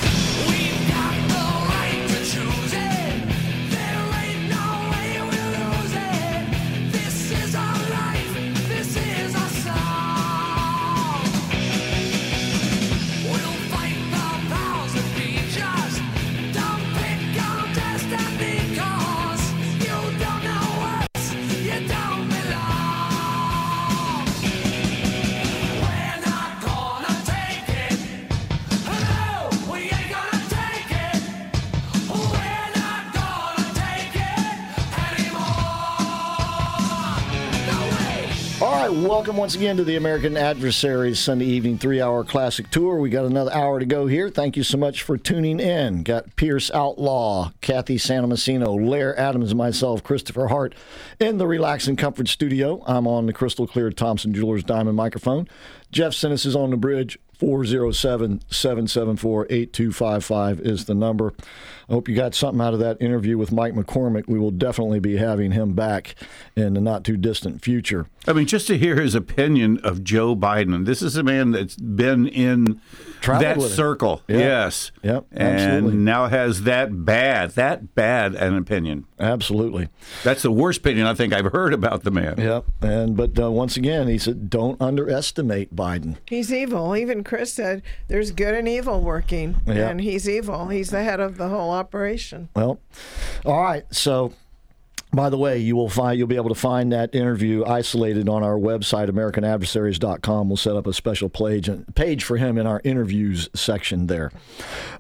Welcome 38.92 39.38
once 39.38 39.54
again 39.54 39.78
to 39.78 39.84
the 39.84 39.98
American 39.98 40.36
Adversaries 40.36 41.20
Sunday 41.20 41.46
evening 41.46 41.78
three 41.78 42.02
hour 42.02 42.24
classic 42.24 42.72
tour. 42.72 42.98
We 42.98 43.12
got 43.12 43.26
another 43.26 43.54
hour 43.54 43.80
to 43.80 43.86
go 43.86 44.08
here. 44.08 44.30
Thank 44.30 44.58
you 44.58 44.64
so 44.64 44.78
much 44.78 45.04
for 45.04 45.16
tuning 45.16 45.60
in. 45.60 46.02
Got 46.02 46.36
Pierce 46.36 46.72
Outlaw, 46.72 47.52
Kathy 47.62 47.98
Santamassino, 47.98 48.90
Lair 48.90 49.18
Adams, 49.20 49.54
myself, 49.54 50.04
Christopher 50.04 50.48
Hart, 50.48 50.74
in 51.20 51.38
the 51.38 51.46
Relax 51.46 51.88
and 51.88 51.98
Comfort 51.98 52.28
studio. 52.30 52.84
I'm 52.88 53.06
on 53.06 53.28
the 53.28 53.34
crystal 53.34 53.68
clear 53.68 53.92
Thompson 53.92 54.34
Jewelers 54.34 54.64
Diamond 54.64 54.98
microphone. 54.98 55.48
Jeff 55.92 56.14
Sinis 56.14 56.46
is 56.46 56.56
on 56.56 56.72
the 56.72 56.78
bridge. 56.78 57.20
407 57.40 58.42
774 58.50 59.48
8255 59.50 60.60
is 60.60 60.86
the 60.86 60.94
number. 60.94 61.34
I 61.90 61.94
hope 61.94 62.08
you 62.08 62.16
got 62.16 62.36
something 62.36 62.62
out 62.62 62.74
of 62.74 62.80
that 62.82 63.02
interview 63.02 63.38
with 63.38 63.52
Mike 63.52 63.74
McCormick. 63.74 64.28
We 64.28 64.38
will 64.38 64.52
definitely 64.52 65.00
be 65.00 65.18
having 65.18 65.52
him 65.52 65.74
back 65.74 66.14
in 66.56 66.76
the 66.76 66.82
not 66.82 67.04
too 67.04 67.18
distant 67.18 67.64
future. 67.64 68.06
I 68.28 68.34
mean, 68.34 68.46
just 68.46 68.68
to 68.68 68.78
hear 68.78 69.02
his 69.02 69.16
opinion 69.16 69.80
of 69.80 70.04
Joe 70.04 70.36
Biden. 70.36 70.86
This 70.86 71.02
is 71.02 71.16
a 71.16 71.24
man 71.24 71.52
that's 71.52 71.76
been 71.76 72.28
in 72.28 72.80
Traveled 73.22 73.70
that 73.70 73.76
circle. 73.76 74.22
Yep. 74.28 74.40
Yes. 74.40 74.92
Yep. 75.02 75.26
Absolutely. 75.36 75.92
And 75.92 76.06
now 76.06 76.28
has 76.28 76.64
that 76.64 77.06
bad, 77.06 77.52
that 77.52 77.96
bad 77.96 78.36
an 78.36 78.56
opinion. 78.56 79.06
Absolutely. 79.20 79.90
That's 80.24 80.44
the 80.44 80.52
worst 80.52 80.80
opinion 80.80 81.08
I 81.08 81.16
think 81.16 81.34
I've 81.34 81.52
heard 81.52 81.74
about 81.74 82.04
the 82.04 82.12
man. 82.12 82.36
Yep. 82.38 82.66
And 82.82 83.18
but 83.18 83.40
uh, 83.40 83.52
once 83.52 83.78
again, 83.78 84.08
he 84.08 84.18
said, 84.18 84.50
don't 84.50 84.80
underestimate 84.82 85.76
Biden. 85.76 86.18
He's 86.28 86.54
evil. 86.54 86.96
Even 86.96 87.24
Chris 87.30 87.54
said, 87.54 87.84
there's 88.08 88.32
good 88.32 88.56
and 88.56 88.68
evil 88.68 89.02
working, 89.02 89.58
Yeah. 89.68 89.88
and 89.90 90.02
he's 90.02 90.28
evil. 90.28 90.70
He's 90.70 90.90
the 90.90 91.04
head 91.04 91.20
of 91.20 91.38
the 91.38 91.48
whole 91.48 91.70
operation. 91.70 92.50
Well, 92.56 92.80
all 93.46 93.62
right. 93.62 93.84
So, 93.94 94.34
by 95.12 95.30
the 95.30 95.38
way, 95.38 95.58
you 95.58 95.76
will 95.76 95.90
find 95.90 96.20
you'll 96.20 96.28
be 96.28 96.36
able 96.36 96.50
to 96.50 96.56
find 96.56 96.92
that 96.92 97.16
interview 97.16 97.66
isolated 97.66 98.30
on 98.30 98.44
our 98.44 98.58
website, 98.58 99.10
AmericanAdversaries.com. 99.10 100.50
We'll 100.50 100.58
set 100.58 100.76
up 100.76 100.86
a 100.86 100.94
special 100.94 101.30
page 101.30 101.68
page 101.96 102.24
for 102.24 102.38
him 102.38 102.60
in 102.60 102.68
our 102.68 102.80
interviews 102.84 103.50
section 103.56 104.06
there. 104.06 104.32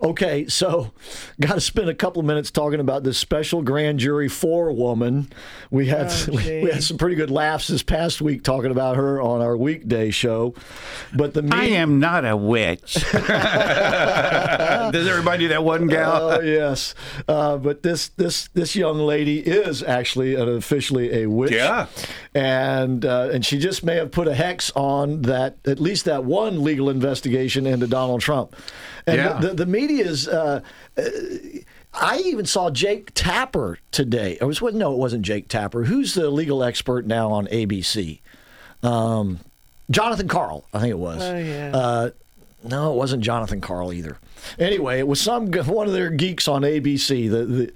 Okay, 0.01 0.47
so 0.47 0.91
got 1.39 1.53
to 1.53 1.61
spend 1.61 1.89
a 1.89 1.93
couple 1.93 2.21
of 2.21 2.25
minutes 2.25 2.49
talking 2.49 2.79
about 2.79 3.03
this 3.03 3.19
special 3.19 3.61
grand 3.61 3.99
jury 3.99 4.27
forewoman. 4.27 5.31
We 5.69 5.85
had 5.87 6.07
Oh, 6.09 6.25
we, 6.31 6.37
we 6.63 6.71
had 6.71 6.83
some 6.83 6.97
pretty 6.97 7.15
good 7.15 7.29
laughs 7.29 7.67
this 7.67 7.83
past 7.83 8.19
week 8.19 8.43
talking 8.43 8.71
about 8.71 8.95
her 8.95 9.21
on 9.21 9.41
our 9.41 9.55
weekday 9.55 10.09
show, 10.09 10.55
but 11.15 11.35
the 11.35 11.47
I 11.51 11.65
am 11.65 11.99
not 11.99 12.25
a 12.25 12.35
witch. 12.35 12.93
Does 13.11 15.07
everybody 15.07 15.43
do 15.43 15.47
that 15.49 15.63
one 15.63 15.85
gal? 15.87 16.31
Oh 16.31 16.39
yes, 16.39 16.95
uh, 17.27 17.57
but 17.57 17.83
this 17.83 18.07
this 18.09 18.47
this 18.49 18.75
young 18.75 18.97
lady 18.97 19.39
is 19.39 19.83
actually 19.83 19.98
an, 20.35 20.49
officially 20.49 21.23
a 21.23 21.25
witch. 21.29 21.51
Yeah. 21.51 21.87
and 22.33 23.05
uh, 23.05 23.29
and 23.33 23.45
she 23.45 23.59
just 23.59 23.83
may 23.83 23.95
have 23.95 24.11
put 24.11 24.27
a 24.27 24.33
hex 24.33 24.71
on 24.75 25.21
that 25.23 25.57
at 25.65 25.79
least 25.79 26.05
that 26.05 26.23
one 26.25 26.63
legal 26.63 26.89
investigation 26.89 27.65
into 27.67 27.87
Donald 27.87 28.21
Trump. 28.21 28.55
And 29.07 29.17
Yeah. 29.17 29.39
the, 29.39 29.53
the 29.53 29.65
media's. 29.65 30.27
Uh, 30.27 30.61
uh, 30.97 31.03
I 31.91 32.19
even 32.19 32.45
saw 32.45 32.69
Jake 32.69 33.11
Tapper 33.15 33.79
today. 33.91 34.37
It 34.39 34.45
was 34.45 34.61
no, 34.61 34.93
it 34.93 34.97
wasn't 34.97 35.23
Jake 35.23 35.47
Tapper. 35.47 35.85
Who's 35.85 36.13
the 36.13 36.29
legal 36.29 36.63
expert 36.63 37.07
now 37.07 37.31
on 37.31 37.47
ABC? 37.47 38.19
Um, 38.83 39.39
Jonathan 39.89 40.27
Karl, 40.27 40.65
I 40.73 40.79
think 40.81 40.91
it 40.91 40.99
was. 40.99 41.21
Oh, 41.23 41.37
yeah. 41.37 41.71
Uh, 41.73 42.09
no, 42.63 42.91
it 42.93 42.95
wasn't 42.95 43.23
Jonathan 43.23 43.59
Karl 43.59 43.91
either. 43.91 44.17
Anyway, 44.59 44.99
it 44.99 45.07
was 45.07 45.19
some 45.19 45.51
one 45.51 45.87
of 45.87 45.93
their 45.93 46.09
geeks 46.11 46.47
on 46.47 46.61
ABC. 46.61 47.29
The, 47.29 47.45
the 47.45 47.73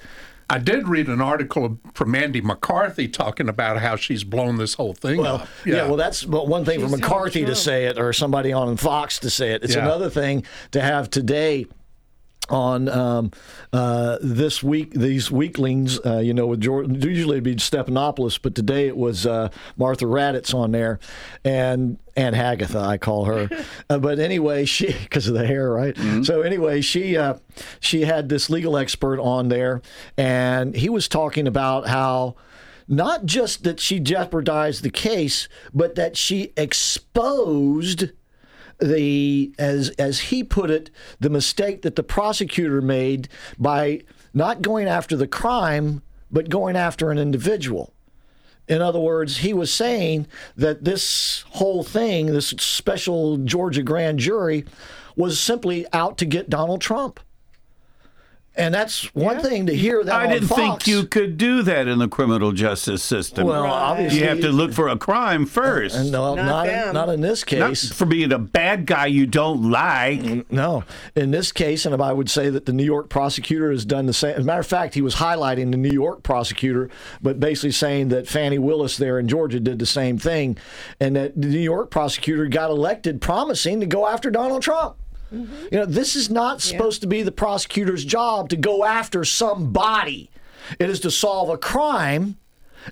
I 0.50 0.58
did 0.60 0.88
read 0.88 1.08
an 1.08 1.22
article 1.22 1.80
from 1.94 2.16
Andy 2.16 2.42
McCarthy 2.42 3.08
talking 3.08 3.50
about 3.50 3.80
how 3.80 3.96
she's 3.96 4.24
blown 4.24 4.58
this 4.58 4.74
whole 4.76 4.94
thing 4.94 5.20
well, 5.20 5.38
up. 5.38 5.48
yeah. 5.66 5.88
well, 5.88 5.96
that's 5.96 6.24
but 6.24 6.48
one 6.48 6.66
thing 6.66 6.80
for 6.82 6.90
McCarthy 6.90 7.46
to 7.46 7.56
say 7.56 7.86
it 7.86 7.98
or 7.98 8.14
somebody 8.14 8.52
on 8.54 8.78
Fox 8.78 9.20
to 9.20 9.30
say 9.30 9.52
it. 9.54 9.64
It's 9.64 9.76
Yeah. 9.76 9.84
another 9.84 10.10
thing 10.10 10.44
to 10.72 10.82
have 10.82 11.10
today 11.10 11.66
on 12.50 12.90
um, 12.90 13.32
uh, 13.72 14.18
this 14.22 14.62
week 14.64 14.92
these 14.94 15.32
weaklings 15.32 16.00
uh, 16.06 16.18
you 16.20 16.34
know 16.34 16.48
with 16.48 16.62
George, 16.62 16.88
usually 17.04 17.36
it'd 17.36 17.44
be 17.44 17.56
Stephanopoulos 17.56 18.40
but 18.42 18.56
today 18.56 18.88
it 18.88 18.98
was 18.98 19.26
uh, 19.26 19.50
Martha 19.78 20.06
Raddatz 20.06 20.54
on 20.54 20.72
there 20.72 21.00
and 21.44 21.98
and 22.16 22.36
Hagatha 22.36 22.82
I 22.82 22.98
call 22.98 23.26
her. 23.26 23.50
Uh, 23.90 23.98
but 23.98 24.20
anyway 24.20 24.66
she 24.66 24.88
because 24.88 25.28
of 25.28 25.34
the 25.34 25.46
hair 25.46 25.70
right? 25.72 25.98
So 26.24 26.42
anyway 26.42 26.82
she 26.82 27.18
uh, 27.18 27.36
she 27.80 28.02
had 28.02 28.30
this 28.30 28.50
legal 28.50 28.78
expert 28.78 29.20
on 29.20 29.50
there 29.50 29.82
and 30.18 30.76
he 30.76 30.90
was 30.90 31.08
talking 31.08 31.48
about 31.48 31.88
how 31.88 32.36
not 32.88 33.26
just 33.26 33.64
that 33.64 33.80
she 33.80 34.00
jeopardized 34.00 34.84
the 34.84 34.90
case 34.90 35.48
but 35.74 35.96
that 35.96 36.16
she 36.16 36.54
exposed 36.56 38.12
the 38.80 39.54
as 39.58 39.90
as 39.92 40.20
he 40.20 40.44
put 40.44 40.70
it 40.70 40.90
the 41.20 41.30
mistake 41.30 41.82
that 41.82 41.96
the 41.96 42.04
prosecutor 42.04 42.82
made 42.82 43.28
by 43.58 44.02
not 44.34 44.62
going 44.62 44.88
after 44.88 45.16
the 45.16 45.28
crime 45.28 46.02
but 46.32 46.50
going 46.50 46.76
after 46.76 47.12
an 47.12 47.20
individual. 47.20 47.94
In 48.68 48.82
other 48.82 49.00
words 49.00 49.38
he 49.38 49.54
was 49.54 49.74
saying 49.74 50.28
that 50.56 50.84
this 50.84 51.44
whole 51.52 51.84
thing 51.84 52.28
this 52.28 52.50
special 52.50 53.38
Georgia 53.38 53.84
grand 53.84 54.20
jury 54.20 54.66
was 55.16 55.40
simply 55.40 55.86
out 55.94 56.18
to 56.18 56.26
get 56.26 56.50
Donald 56.50 56.82
Trump 56.82 57.20
and 58.56 58.74
that's 58.74 59.14
one 59.16 59.40
thing 59.42 59.66
to 59.66 59.76
hear 59.76 60.04
that 60.04 60.14
I 60.14 60.26
on 60.26 60.30
didn't 60.32 60.48
Fox. 60.48 60.60
think 60.62 60.88
you 60.88 61.06
could 61.06 61.38
do 61.38 61.64
that 61.64 61.88
in 61.88 62.00
the 62.00 62.08
criminal 62.08 62.52
justice 62.52 63.02
system. 63.04 63.48
Well, 63.48 63.64
obviously- 63.66 64.20
you 64.20 64.26
have 64.26 64.42
to 64.42 64.50
look 64.52 64.74
for 64.74 64.88
a 64.90 64.98
crime 64.98 65.44
uh, 65.44 65.48
first. 65.48 65.96
And 65.96 66.12
no, 66.12 66.36
Not 66.36 66.46
not, 66.46 66.68
in, 66.70 66.94
not 66.94 67.10
in 67.10 67.22
this 67.22 67.42
Not 67.52 67.70
case. 67.70 67.92
for 67.92 68.06
being 68.06 68.32
a 68.32 68.38
bad 68.40 68.86
guy 68.86 69.08
you 69.08 69.26
don't 69.26 69.70
like. 69.72 70.52
No, 70.52 70.84
in 71.16 71.32
this 71.32 71.52
case, 71.52 71.86
and 71.86 72.02
I 72.02 72.14
would 72.14 72.30
say 72.30 72.50
that 72.50 72.66
the 72.66 72.74
New 72.74 72.84
York 72.84 73.10
prosecutor 73.10 73.72
has 73.72 73.86
done 73.86 74.06
the 74.06 74.14
same. 74.14 74.36
As 74.36 74.44
a 74.44 74.46
matter 74.46 74.60
of 74.60 74.68
fact, 74.68 74.94
he 74.94 75.02
was 75.02 75.16
highlighting 75.16 75.72
the 75.72 75.78
New 75.78 75.92
York 75.92 76.24
prosecutor, 76.24 76.90
but 77.22 77.40
basically 77.40 77.72
saying 77.72 78.10
that 78.10 78.28
Fani 78.28 78.60
Willis 78.60 78.98
there 78.98 79.20
in 79.20 79.28
Georgia 79.28 79.60
did 79.60 79.80
the 79.80 79.86
same 79.86 80.18
thing, 80.18 80.58
and 81.00 81.16
that 81.16 81.40
the 81.40 81.48
New 81.48 81.60
York 81.60 81.90
prosecutor 81.92 82.48
got 82.48 82.70
elected 82.70 83.22
promising 83.22 83.80
to 83.80 83.86
go 83.86 84.08
after 84.08 84.30
Donald 84.30 84.62
Trump. 84.62 84.96
You 85.34 85.80
know, 85.80 85.86
this 85.86 86.16
is 86.16 86.30
not 86.30 86.62
supposed 86.62 87.02
to 87.02 87.08
be 87.08 87.24
the 87.24 87.32
prosecutor's 87.32 88.06
job 88.06 88.50
to 88.50 88.56
go 88.56 88.86
after 88.86 89.26
somebody. 89.26 90.30
It 90.80 90.90
is 90.90 91.00
to 91.02 91.12
solve 91.12 91.50
a 91.50 91.58
crime 91.58 92.38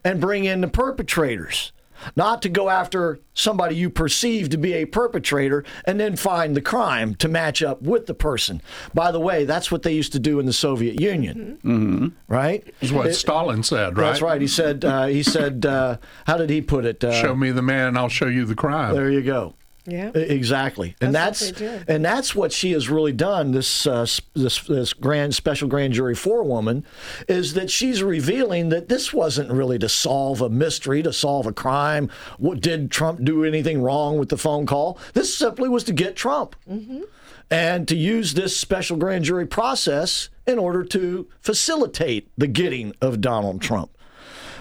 and 0.03 0.19
bring 0.19 0.45
in 0.45 0.61
the 0.61 0.68
perpetrators, 0.68 1.72
not 2.15 2.41
to 2.41 2.49
go 2.49 2.69
after 2.69 3.19
somebody 3.34 3.76
you 3.76 3.89
perceive 3.89 4.49
to 4.49 4.57
be 4.57 4.73
a 4.73 4.85
perpetrator 4.85 5.63
and 5.85 5.99
then 5.99 6.15
find 6.15 6.55
the 6.55 6.61
crime 6.61 7.13
to 7.15 7.27
match 7.27 7.61
up 7.61 7.81
with 7.81 8.07
the 8.07 8.13
person. 8.13 8.61
By 8.93 9.11
the 9.11 9.19
way, 9.19 9.45
that's 9.45 9.72
what 9.72 9.84
they 9.84 9.93
used 9.93 10.11
to 10.13 10.19
do 10.19 10.39
in 10.39 10.45
the 10.45 10.53
Soviet 10.53 10.99
Union, 10.99 11.59
mm-hmm. 11.63 12.07
right? 12.27 12.65
Is 12.81 12.91
what 12.91 13.07
It- 13.07 13.13
Stalin 13.13 13.63
said, 13.63 13.97
right? 13.97 14.07
That's 14.07 14.22
right. 14.22 14.41
He 14.41 14.47
said. 14.47 14.84
Uh, 14.84 15.05
he 15.05 15.23
said. 15.23 15.65
Uh, 15.65 15.97
how 16.26 16.38
did 16.38 16.49
he 16.49 16.61
put 16.61 16.85
it? 16.85 17.03
Uh, 17.03 17.13
Show 17.13 17.35
me 17.35 17.51
the 17.51 17.61
man, 17.61 17.95
I'll 17.97 18.09
show 18.09 18.27
you 18.27 18.45
the 18.45 18.55
crime. 18.55 18.95
there 18.95 19.09
you 19.11 19.22
go. 19.22 19.53
Yeah. 19.91 20.11
Exactly, 20.15 20.95
and 21.01 21.13
That's 21.13 21.51
that's, 21.51 21.61
what 21.61 21.89
and 21.89 22.05
that's 22.05 22.34
what 22.34 22.51
she 22.51 22.72
has 22.72 22.89
really 22.89 23.11
done. 23.11 23.51
This 23.51 23.85
uh, 23.85 24.05
this 24.34 24.61
this 24.63 24.93
grand 24.93 25.35
special 25.35 25.68
grand 25.68 25.93
jury 25.93 26.15
forewoman 26.15 26.85
is 27.27 27.53
that 27.55 27.69
she's 27.69 28.01
revealing 28.01 28.69
that 28.69 28.88
this 28.88 29.13
wasn't 29.13 29.51
really 29.51 29.77
to 29.80 29.89
solve 29.89 30.41
a 30.41 30.49
mystery, 30.49 31.03
to 31.03 31.11
solve 31.11 31.45
a 31.45 31.51
crime. 31.51 32.09
What 32.38 32.61
did 32.61 32.89
Trump 32.89 33.23
do 33.23 33.43
anything 33.43 33.81
wrong 33.81 34.18
with 34.18 34.30
the 34.30 34.38
phone 34.38 34.65
call? 34.65 34.97
This 35.13 35.35
simply 35.35 35.68
was 35.68 35.84
to 35.85 35.93
get 35.93 36.15
Trump, 36.15 36.55
and 37.49 37.88
to 37.88 37.95
use 37.95 38.34
this 38.34 38.55
special 38.57 38.95
grand 38.95 39.26
jury 39.26 39.45
process 39.45 40.30
in 40.47 40.57
order 40.57 40.84
to 40.85 41.27
facilitate 41.41 42.30
the 42.38 42.47
getting 42.47 42.93
of 43.01 43.19
Donald 43.19 43.61
Trump. 43.61 43.91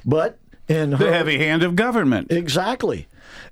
But 0.04 0.38
in 0.68 0.92
her 0.92 1.04
The 1.04 1.12
heavy 1.12 1.38
hand 1.38 1.62
of 1.62 1.76
government. 1.76 2.32
Exactly. 2.32 3.06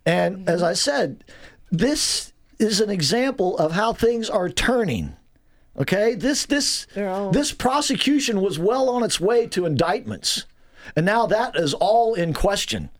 And 0.06 0.48
as 0.48 0.62
I 0.62 0.72
said, 0.72 1.24
this 1.70 2.32
is 2.58 2.80
an 2.80 2.90
example 2.90 3.56
of 3.58 3.72
how 3.72 3.92
things 3.92 4.28
are 4.28 4.48
turning. 4.48 5.16
Okay? 5.78 6.14
This 6.14 6.46
this 6.46 6.86
this 6.94 7.52
prosecution 7.52 8.40
was 8.40 8.58
well 8.58 8.88
on 8.88 9.02
its 9.02 9.20
way 9.20 9.46
to 9.48 9.64
indictments. 9.66 10.44
And 10.96 11.04
now 11.06 11.26
that 11.26 11.54
is 11.56 11.74
all 11.74 12.14
in 12.14 12.32
question. 12.32 12.90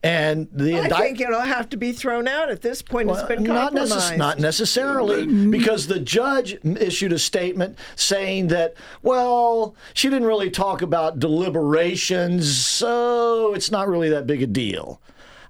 And 0.00 0.46
the 0.52 0.76
I 0.76 0.82
indict- 0.84 1.00
think 1.02 1.20
it'll 1.20 1.40
have 1.40 1.68
to 1.70 1.76
be 1.76 1.90
thrown 1.90 2.28
out 2.28 2.50
at 2.50 2.62
this 2.62 2.82
point. 2.82 3.10
it's 3.10 3.22
been 3.22 3.42
not, 3.42 3.72
compromised. 3.72 4.12
necess- 4.12 4.16
not 4.16 4.38
necessarily, 4.38 5.26
because 5.50 5.88
the 5.88 5.98
judge 5.98 6.56
issued 6.64 7.12
a 7.12 7.18
statement 7.18 7.76
saying 7.96 8.46
that, 8.48 8.74
well, 9.02 9.74
she 9.94 10.08
didn't 10.08 10.28
really 10.28 10.50
talk 10.50 10.82
about 10.82 11.18
deliberations, 11.18 12.56
so 12.56 13.54
it's 13.54 13.72
not 13.72 13.88
really 13.88 14.08
that 14.10 14.24
big 14.26 14.40
a 14.40 14.46
deal. 14.46 15.00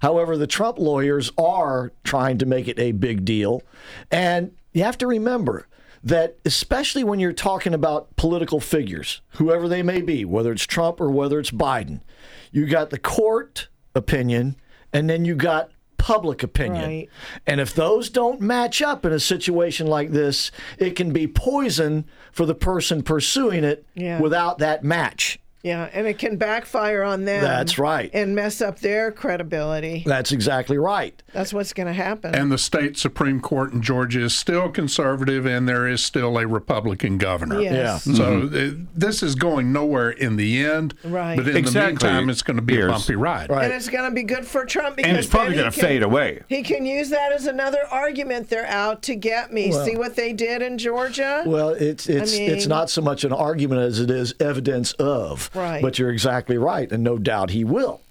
However, 0.01 0.37
the 0.37 0.47
Trump 0.47 0.79
lawyers 0.79 1.31
are 1.37 1.91
trying 2.03 2.37
to 2.39 2.45
make 2.45 2.67
it 2.67 2.79
a 2.79 2.91
big 2.93 3.25
deal. 3.25 3.61
And 4.11 4.51
you 4.73 4.83
have 4.83 4.97
to 4.99 5.07
remember 5.07 5.67
that, 6.03 6.37
especially 6.45 7.03
when 7.03 7.19
you're 7.19 7.33
talking 7.33 7.73
about 7.73 8.15
political 8.15 8.59
figures, 8.59 9.21
whoever 9.33 9.67
they 9.67 9.83
may 9.83 10.01
be, 10.01 10.23
whether 10.23 10.51
it's 10.51 10.65
Trump 10.65 11.01
or 11.01 11.09
whether 11.09 11.39
it's 11.39 11.51
Biden, 11.51 12.01
you 12.51 12.65
got 12.65 12.89
the 12.89 12.99
court 12.99 13.67
opinion 13.93 14.55
and 14.93 15.09
then 15.09 15.25
you 15.25 15.35
got 15.35 15.71
public 15.97 16.41
opinion. 16.43 16.85
Right. 16.85 17.09
And 17.45 17.59
if 17.59 17.73
those 17.75 18.09
don't 18.09 18.39
match 18.39 18.81
up 18.81 19.05
in 19.05 19.11
a 19.11 19.19
situation 19.19 19.85
like 19.85 20.11
this, 20.11 20.49
it 20.77 20.91
can 20.95 21.11
be 21.11 21.27
poison 21.27 22.05
for 22.31 22.45
the 22.45 22.55
person 22.55 23.03
pursuing 23.03 23.65
it 23.65 23.85
Yeah. 23.95 24.21
without 24.21 24.59
that 24.59 24.83
match. 24.83 25.39
Yeah, 25.61 25.89
and 25.91 26.07
it 26.07 26.17
can 26.17 26.37
backfire 26.37 27.03
on 27.03 27.25
them. 27.25 27.43
That's 27.43 27.77
right. 27.77 28.09
And 28.13 28.33
mess 28.33 28.61
up 28.61 28.79
their 28.79 29.11
credibility. 29.11 30.03
That's 30.05 30.31
exactly 30.31 30.77
right. 30.77 31.21
That's 31.33 31.53
what's 31.53 31.73
going 31.73 31.87
to 31.87 31.93
happen. 31.93 32.33
And 32.33 32.49
the 32.51 32.57
state 32.57 32.97
Supreme 32.97 33.41
Court 33.41 33.73
in 33.73 33.81
Georgia 33.81 34.21
is 34.23 34.33
still 34.35 34.69
conservative, 34.69 35.45
and 35.45 35.67
there 35.67 35.85
is 35.87 36.03
still 36.03 36.37
a 36.37 36.47
Republican 36.47 37.17
governor. 37.17 37.59
Yes. 37.59 38.07
Yeah. 38.07 38.13
So 38.15 38.23
Mm-hmm. 38.29 38.83
uh, 38.83 38.85
this 38.95 39.21
is 39.21 39.35
going 39.35 39.73
nowhere 39.73 40.09
in 40.11 40.35
the 40.37 40.63
end. 40.63 40.93
Right. 41.03 41.35
But 41.35 41.47
in 41.49 41.57
Exactly. 41.57 42.07
the 42.07 42.13
meantime, 42.13 42.29
it's 42.29 42.41
going 42.41 42.55
to 42.57 42.61
be 42.63 42.75
Years. 42.75 42.89
a 42.89 42.93
bumpy 42.93 43.15
ride. 43.15 43.49
Right. 43.49 43.65
And 43.65 43.73
it's 43.73 43.89
going 43.89 44.09
to 44.09 44.15
be 44.15 44.23
good 44.23 44.45
for 44.47 44.65
Trump 44.65 44.95
because 44.95 45.09
And 45.09 45.17
it's 45.17 45.27
probably 45.27 45.55
going 45.55 45.71
to 45.71 45.77
fade 45.77 46.03
away. 46.03 46.41
He 46.47 46.63
can 46.63 46.85
use 46.85 47.09
that 47.09 47.31
as 47.33 47.47
another 47.47 47.85
argument. 47.91 48.49
They're 48.49 48.65
out 48.67 49.01
to 49.03 49.15
get 49.15 49.51
me. 49.51 49.71
Well- 49.71 49.85
See 49.85 49.97
what 49.97 50.15
they 50.15 50.31
did 50.33 50.61
in 50.61 50.77
Georgia? 50.77 51.43
Well, 51.45 51.69
it's 51.69 52.07
it's 52.07 52.33
it's 52.33 52.61
mean- 52.65 52.69
not 52.69 52.89
so 52.89 53.01
much 53.01 53.23
an 53.25 53.33
argument 53.33 53.81
as 53.81 53.99
it 53.99 54.09
is 54.11 54.33
evidence 54.39 54.93
of. 54.93 55.48
Right. 55.53 55.81
But 55.81 55.97
you're 55.99 56.11
exactly 56.11 56.57
right, 56.57 56.91
and 56.91 57.03
no 57.03 57.17
doubt 57.17 57.49
he 57.49 57.63
will. 57.63 58.01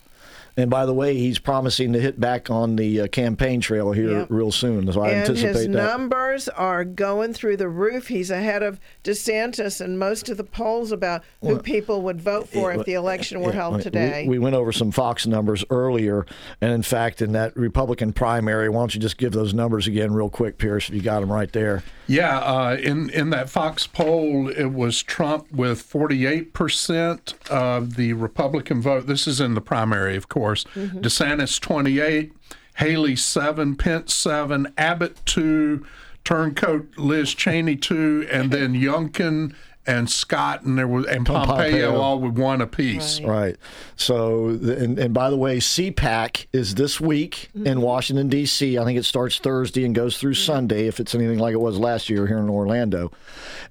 And 0.58 0.68
by 0.68 0.84
the 0.86 0.92
way, 0.92 1.14
he's 1.16 1.38
promising 1.38 1.92
to 1.92 2.00
hit 2.00 2.18
back 2.20 2.50
on 2.50 2.74
the 2.76 3.02
uh, 3.02 3.06
campaign 3.06 3.60
trail 3.60 3.92
here 3.92 4.10
Yep. 4.10 4.26
real 4.28 4.50
soon. 4.52 4.92
So 4.92 5.00
I 5.02 5.10
and 5.10 5.20
anticipate 5.20 5.54
his 5.54 5.62
that. 5.66 5.68
numbers 5.70 6.18
numbers 6.18 6.48
are 6.50 6.84
going 6.84 7.32
through 7.32 7.56
the 7.56 7.68
roof. 7.68 8.08
He's 8.08 8.30
ahead 8.30 8.62
of 8.62 8.80
DeSantis 9.04 9.80
in 9.84 9.98
most 9.98 10.28
of 10.28 10.36
the 10.36 10.44
polls 10.44 10.90
about 10.92 11.22
who 11.40 11.48
Well, 11.48 11.58
people 11.58 12.02
would 12.02 12.20
vote 12.20 12.48
for 12.48 12.72
if 12.72 12.84
the 12.86 12.94
election 12.94 13.40
were 13.40 13.52
held 13.52 13.76
We- 13.76 13.82
today. 13.82 14.26
We, 14.28 14.38
went 14.38 14.54
over 14.56 14.72
some 14.72 14.90
Fox 14.90 15.26
numbers 15.26 15.64
earlier, 15.70 16.26
and 16.60 16.72
in 16.72 16.82
fact, 16.82 17.22
in 17.22 17.32
that 17.32 17.56
Republican 17.56 18.12
primary, 18.12 18.68
why 18.68 18.80
don't 18.80 18.94
you 18.94 19.00
just 19.00 19.16
give 19.18 19.32
those 19.32 19.54
numbers 19.54 19.86
again, 19.86 20.12
real 20.12 20.28
quick, 20.28 20.58
Pierce, 20.58 20.88
if 20.88 20.94
you 20.94 21.02
got 21.02 21.20
them 21.20 21.30
right 21.32 21.52
there? 21.52 21.82
Yeah, 22.06 22.38
uh, 22.38 22.76
in 22.80 23.10
in 23.10 23.30
that 23.30 23.50
Fox 23.50 23.86
poll, 23.86 24.48
it 24.48 24.72
was 24.72 25.02
Trump 25.02 25.52
with 25.52 25.82
48 25.82 26.54
percent 26.54 27.34
of 27.50 27.96
the 27.96 28.14
Republican 28.14 28.80
vote. 28.80 29.06
This 29.06 29.26
is 29.26 29.40
in 29.40 29.54
the 29.54 29.60
primary, 29.60 30.16
of 30.16 30.28
course. 30.28 30.47
Mm-hmm. 30.54 30.98
DeSantis 31.00 31.60
28, 31.60 32.32
Haley 32.76 33.16
seven, 33.16 33.76
Pence 33.76 34.14
seven, 34.14 34.72
Abbott 34.76 35.18
two, 35.24 35.84
Turncoat 36.24 36.96
Liz 36.96 37.34
Cheney 37.34 37.76
two, 37.76 38.26
and 38.30 38.50
then 38.50 38.74
Youngkin 38.74 39.54
and 39.88 40.08
Scott 40.10 40.62
and 40.62 40.76
there 40.76 40.86
was 40.86 41.06
and 41.06 41.24
Pompeo, 41.24 41.56
Pompeo. 41.56 41.96
all 41.98 42.20
with 42.20 42.38
one 42.38 42.60
apiece. 42.60 43.22
Right. 43.22 43.56
So, 43.96 44.48
and, 44.50 44.98
and 44.98 45.14
by 45.14 45.30
the 45.30 45.36
way, 45.36 45.58
CPAC 45.58 46.46
is 46.52 46.74
this 46.74 47.00
week 47.00 47.48
in 47.54 47.64
mm-hmm. 47.64 47.80
Washington, 47.80 48.28
D.C. 48.28 48.76
I 48.76 48.84
think 48.84 48.98
it 48.98 49.04
starts 49.04 49.38
Thursday 49.38 49.84
and 49.84 49.94
goes 49.94 50.18
through 50.18 50.34
mm-hmm. 50.34 50.52
Sunday, 50.52 50.86
if 50.86 51.00
it's 51.00 51.14
anything 51.14 51.38
like 51.38 51.54
it 51.54 51.60
was 51.60 51.78
last 51.78 52.10
year 52.10 52.26
here 52.26 52.36
in 52.36 52.50
Orlando. 52.50 53.10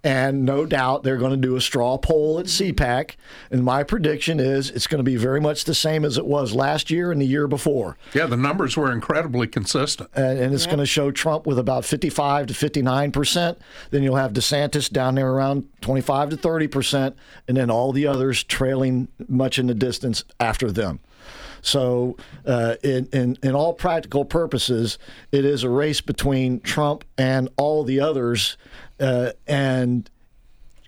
And 0.04 0.44
no 0.44 0.66
doubt 0.66 1.04
they're 1.04 1.18
going 1.18 1.32
to 1.32 1.38
do 1.48 1.56
a 1.56 1.62
straw 1.62 1.98
poll 1.98 2.40
at 2.40 2.48
mm-hmm. 2.48 2.74
CPAC. 2.74 3.16
And 3.52 3.64
my 3.64 3.84
prediction 3.84 4.40
is 4.40 4.72
it's 4.72 4.88
going 4.88 5.00
to 5.00 5.04
be 5.04 5.18
very 5.18 5.40
much 5.40 5.66
the 5.66 5.76
same 5.76 6.04
as 6.04 6.18
it 6.18 6.26
was 6.26 6.54
last 6.54 6.90
year 6.90 7.12
and 7.12 7.22
the 7.22 7.26
year 7.26 7.48
before. 7.48 7.96
Yeah, 8.16 8.26
the 8.26 8.38
numbers 8.38 8.76
were 8.76 8.92
incredibly 8.92 9.46
consistent. 9.46 10.10
And, 10.16 10.40
and 10.40 10.54
it's 10.54 10.66
going 10.66 10.80
to 10.80 10.88
show 10.88 11.12
Trump 11.12 11.46
with 11.46 11.60
about 11.60 11.86
55 11.86 12.48
to 12.48 12.54
59 12.56 13.12
percent. 13.12 13.60
Then 13.92 14.02
you'll 14.02 14.16
have 14.16 14.34
DeSantis 14.34 14.92
down 14.92 15.14
there 15.14 15.32
around 15.32 15.70
25 15.82 16.07
to 16.08 16.38
30 16.38 16.68
percent, 16.68 17.16
and 17.48 17.58
then 17.58 17.70
all 17.70 17.92
the 17.92 18.08
others 18.08 18.44
trailing 18.44 19.08
much 19.28 19.60
in 19.60 19.68
the 19.68 19.76
distance 19.76 20.24
after 20.40 20.72
them. 20.72 21.00
So, 21.62 22.18
uh, 22.46 22.76
in, 22.84 23.08
in 23.12 23.38
in 23.44 23.56
all 23.56 23.74
practical 23.74 24.26
purposes, 24.26 24.98
it 25.32 25.44
is 25.44 25.64
a 25.64 25.70
race 25.70 26.02
between 26.02 26.62
Trump 26.62 27.04
and 27.18 27.50
all 27.58 27.84
the 27.84 28.00
others, 28.00 28.58
uh, 29.00 29.32
and 29.48 30.10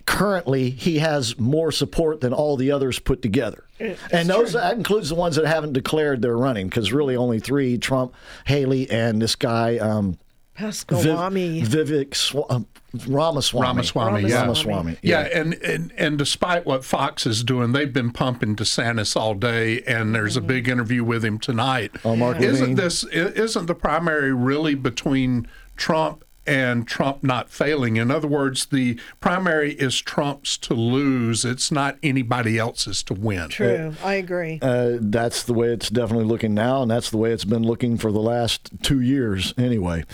currently 0.06 0.70
he 0.70 0.98
has 0.98 1.38
more 1.38 1.70
support 1.70 2.20
than 2.20 2.32
all 2.32 2.56
the 2.56 2.72
others 2.72 2.98
put 2.98 3.22
together. 3.22 3.64
and 4.12 4.28
those 4.28 4.52
that 4.54 4.76
includes 4.76 5.08
the 5.08 5.14
ones 5.14 5.36
that 5.36 5.46
haven't 5.46 5.72
declared 5.72 6.22
they're 6.22 6.36
running, 6.36 6.68
because 6.68 6.92
really 6.92 7.16
only 7.16 7.40
three: 7.40 7.76
Trump, 7.78 8.14
Haley, 8.46 8.90
and 8.90 9.20
this 9.20 9.36
guy. 9.36 9.78
Um, 9.78 10.18
Pasqualami. 10.60 11.64
Viv- 11.64 11.88
Vivek 11.88 12.10
Swa- 12.10 12.46
um, 12.50 12.66
Ramaswamy. 13.06 13.66
Ramaswamy, 13.66 14.28
yeah. 14.28 14.40
Ramaswamy, 14.42 14.98
Yeah, 15.02 15.20
and, 15.32 15.54
and 15.54 15.92
and 15.96 16.18
despite 16.18 16.66
what 16.66 16.84
Fox 16.84 17.24
is 17.24 17.44
doing, 17.44 17.72
they've 17.72 17.92
been 17.92 18.10
pumping 18.10 18.56
DeSantis 18.56 19.16
all 19.16 19.34
day, 19.34 19.80
and 19.82 20.14
there's 20.14 20.36
a 20.36 20.40
big 20.40 20.68
interview 20.68 21.04
with 21.04 21.24
him 21.24 21.38
tonight. 21.38 21.92
Oh, 22.04 22.16
Mark 22.16 22.40
isn't 22.40 22.74
this 22.74 23.04
isn't 23.04 23.66
the 23.66 23.74
primary 23.76 24.32
really 24.34 24.74
between 24.74 25.46
Trump 25.76 26.24
and 26.50 26.86
Trump 26.86 27.22
not 27.22 27.48
failing? 27.50 27.96
In 27.96 28.10
other 28.10 28.28
words, 28.28 28.66
the 28.66 28.98
primary 29.20 29.74
is 29.74 30.00
Trump's 30.00 30.58
to 30.58 30.74
lose; 30.74 31.44
it's 31.44 31.70
not 31.70 31.96
anybody 32.02 32.58
else's 32.58 33.02
to 33.04 33.14
win. 33.14 33.48
True. 33.48 33.94
I 34.02 34.14
agree. 34.14 34.58
Uh, 34.60 34.98
that's 35.00 35.42
the 35.44 35.54
way 35.54 35.68
it's 35.68 35.88
definitely 35.88 36.24
looking 36.26 36.54
now, 36.54 36.82
and 36.82 36.90
that's 36.90 37.10
the 37.10 37.18
way 37.18 37.32
it's 37.32 37.44
been 37.44 37.62
looking 37.62 37.96
for 37.96 38.10
the 38.10 38.20
last 38.20 38.70
two 38.82 39.00
years 39.00 39.54
anyway. 39.56 40.04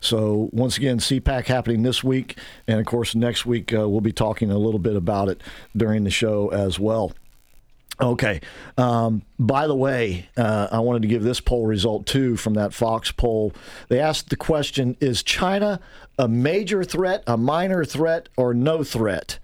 So, 0.00 0.50
once 0.52 0.76
again, 0.76 0.98
CPAC 0.98 1.46
happening 1.46 1.82
this 1.82 2.02
week, 2.02 2.38
and 2.66 2.80
of 2.80 2.86
course, 2.86 3.14
next 3.14 3.46
week 3.46 3.72
uh, 3.72 3.88
we'll 3.88 4.00
be 4.00 4.12
talking 4.12 4.50
a 4.50 4.58
little 4.58 4.80
bit 4.80 4.96
about 4.96 5.28
it 5.28 5.40
during 5.76 6.04
the 6.04 6.10
show 6.10 6.48
as 6.48 6.78
well. 6.78 7.12
Okay. 8.00 8.40
Um, 8.76 9.22
by 9.38 9.66
the 9.66 9.74
way, 9.74 10.28
uh, 10.36 10.68
I 10.72 10.80
wanted 10.80 11.02
to 11.02 11.08
give 11.08 11.22
this 11.22 11.40
poll 11.40 11.66
result 11.66 12.06
too 12.06 12.36
from 12.36 12.54
that 12.54 12.74
Fox 12.74 13.12
poll. 13.12 13.52
They 13.88 14.00
asked 14.00 14.30
the 14.30 14.36
question 14.36 14.96
Is 15.00 15.22
China 15.22 15.80
a 16.18 16.28
major 16.28 16.82
threat, 16.82 17.22
a 17.26 17.36
minor 17.36 17.84
threat, 17.84 18.28
or 18.36 18.52
no 18.52 18.82
threat? 18.82 19.38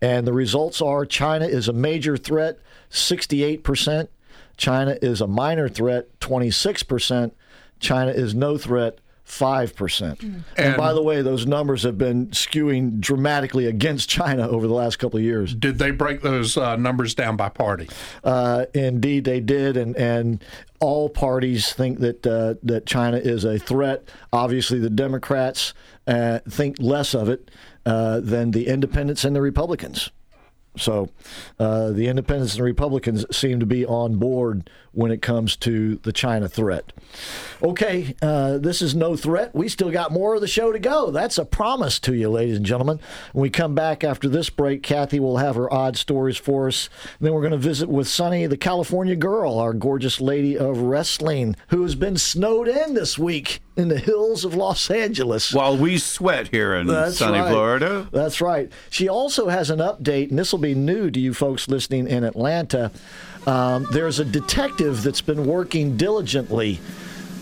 And 0.00 0.26
the 0.26 0.32
results 0.32 0.82
are 0.82 1.06
China 1.06 1.46
is 1.46 1.68
a 1.68 1.72
major 1.72 2.16
threat, 2.16 2.58
68%. 2.90 4.08
China 4.56 4.98
is 5.00 5.20
a 5.20 5.26
minor 5.26 5.68
threat, 5.68 6.18
26%. 6.20 7.32
China 7.80 8.10
is 8.10 8.34
no 8.34 8.58
threat, 8.58 8.98
5%. 9.38 10.22
And, 10.22 10.44
And- 10.56 10.76
by 10.76 10.92
the 10.92 11.02
way, 11.02 11.22
those 11.22 11.46
numbers 11.46 11.82
have 11.84 11.96
been 11.96 12.28
skewing 12.28 13.00
dramatically 13.00 13.66
against 13.66 14.08
China 14.08 14.46
over 14.54 14.66
the 14.66 14.74
last 14.74 14.96
couple 14.98 15.18
of 15.18 15.24
years. 15.24 15.54
Did 15.54 15.78
they 15.78 15.90
break 15.90 16.20
those 16.20 16.56
uh, 16.56 16.76
numbers 16.76 17.14
down 17.14 17.36
by 17.36 17.48
party? 17.48 17.88
Uh, 18.22 18.66
indeed, 18.74 19.24
they 19.24 19.40
did, 19.40 19.76
and 19.76 19.96
and 19.96 20.44
all 20.80 21.08
parties 21.08 21.72
think 21.72 22.00
that 22.00 22.26
uh, 22.26 22.54
that 22.62 22.84
China 22.86 23.16
is 23.16 23.44
a 23.44 23.58
threat. 23.58 24.08
Obviously, 24.32 24.78
the 24.78 24.90
Democrats 24.90 25.72
uh, 26.06 26.40
think 26.48 26.76
less 26.78 27.14
of 27.14 27.28
it 27.28 27.50
uh, 27.86 28.20
than 28.20 28.50
the 28.50 28.66
Independents 28.66 29.24
and 29.24 29.34
the 29.34 29.42
Republicans. 29.42 30.10
So, 30.76 31.10
uh, 31.58 31.90
the 31.90 32.08
Independents 32.08 32.54
and 32.54 32.64
Republicans 32.64 33.26
seem 33.30 33.60
to 33.60 33.66
be 33.66 33.84
on 33.84 34.16
board 34.16 34.70
when 34.92 35.10
it 35.10 35.20
comes 35.20 35.56
to 35.56 35.96
the 35.96 36.12
China 36.12 36.48
threat. 36.48 36.92
Okay, 37.62 38.14
uh, 38.22 38.58
this 38.58 38.80
is 38.80 38.94
no 38.94 39.16
threat. 39.16 39.54
We 39.54 39.68
still 39.68 39.90
got 39.90 40.12
more 40.12 40.34
of 40.34 40.40
the 40.40 40.48
show 40.48 40.72
to 40.72 40.78
go. 40.78 41.10
That's 41.10 41.38
a 41.38 41.44
promise 41.44 41.98
to 42.00 42.14
you, 42.14 42.30
ladies 42.30 42.56
and 42.56 42.66
gentlemen. 42.66 43.00
When 43.32 43.42
we 43.42 43.50
come 43.50 43.74
back 43.74 44.02
after 44.02 44.28
this 44.28 44.50
break, 44.50 44.82
Kathy 44.82 45.20
will 45.20 45.38
have 45.38 45.56
her 45.56 45.72
odd 45.72 45.96
stories 45.96 46.36
for 46.36 46.68
us. 46.68 46.88
then 47.20 47.32
we're 47.32 47.40
going 47.40 47.52
to 47.52 47.58
visit 47.58 47.88
with 47.88 48.08
Sunny, 48.08 48.46
the 48.46 48.56
California 48.56 49.16
girl, 49.16 49.58
our 49.58 49.74
gorgeous 49.74 50.20
lady 50.20 50.56
of 50.56 50.78
wrestling, 50.78 51.56
who 51.68 51.82
has 51.82 51.94
been 51.94 52.16
snowed 52.16 52.68
in 52.68 52.94
this 52.94 53.18
week 53.18 53.60
in 53.76 53.88
the 53.88 53.98
hills 53.98 54.44
of 54.44 54.54
Los 54.54 54.90
Angeles. 54.90 55.52
While 55.52 55.76
we 55.76 55.98
sweat 55.98 56.48
here 56.48 56.74
in 56.74 56.86
That's 56.86 57.18
sunny 57.18 57.38
right. 57.38 57.50
Florida. 57.50 58.06
That's 58.12 58.40
right. 58.40 58.70
She 58.90 59.08
also 59.08 59.48
has 59.48 59.70
an 59.70 59.78
update, 59.78 60.30
and 60.30 60.38
this 60.38 60.52
will 60.52 60.60
be 60.60 60.74
new 60.74 61.10
to 61.10 61.18
you 61.18 61.32
folks 61.32 61.68
listening 61.68 62.06
in 62.06 62.24
Atlanta. 62.24 62.90
Um, 63.46 63.86
there's 63.90 64.18
a 64.18 64.24
detective 64.24 65.02
that's 65.02 65.20
been 65.22 65.46
working 65.46 65.96
diligently 65.96 66.80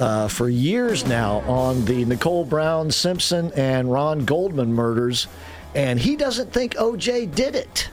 uh, 0.01 0.29
for 0.29 0.49
years 0.49 1.07
now 1.07 1.39
on 1.41 1.85
the 1.85 2.05
Nicole 2.05 2.45
Brown 2.45 2.91
Simpson 2.91 3.53
and 3.55 3.91
Ron 3.93 4.25
Goldman 4.25 4.73
murders, 4.73 5.27
and 5.75 5.99
he 5.99 6.17
doesn't 6.17 6.53
think 6.53 6.75
OJ 6.77 7.35
did 7.35 7.55
it. 7.55 7.91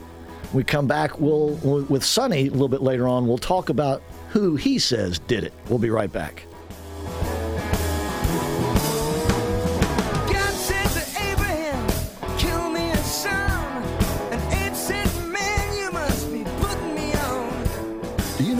We 0.54 0.64
come 0.64 0.86
back. 0.86 1.20
We'll 1.20 1.50
with 1.88 2.02
Sonny 2.04 2.46
a 2.46 2.50
little 2.50 2.68
bit 2.68 2.80
later 2.80 3.06
on. 3.06 3.28
We'll 3.28 3.36
talk 3.36 3.68
about 3.68 4.02
who 4.30 4.56
he 4.56 4.78
says 4.78 5.18
did 5.18 5.44
it. 5.44 5.52
We'll 5.68 5.78
be 5.78 5.90
right 5.90 6.10
back. 6.10 6.44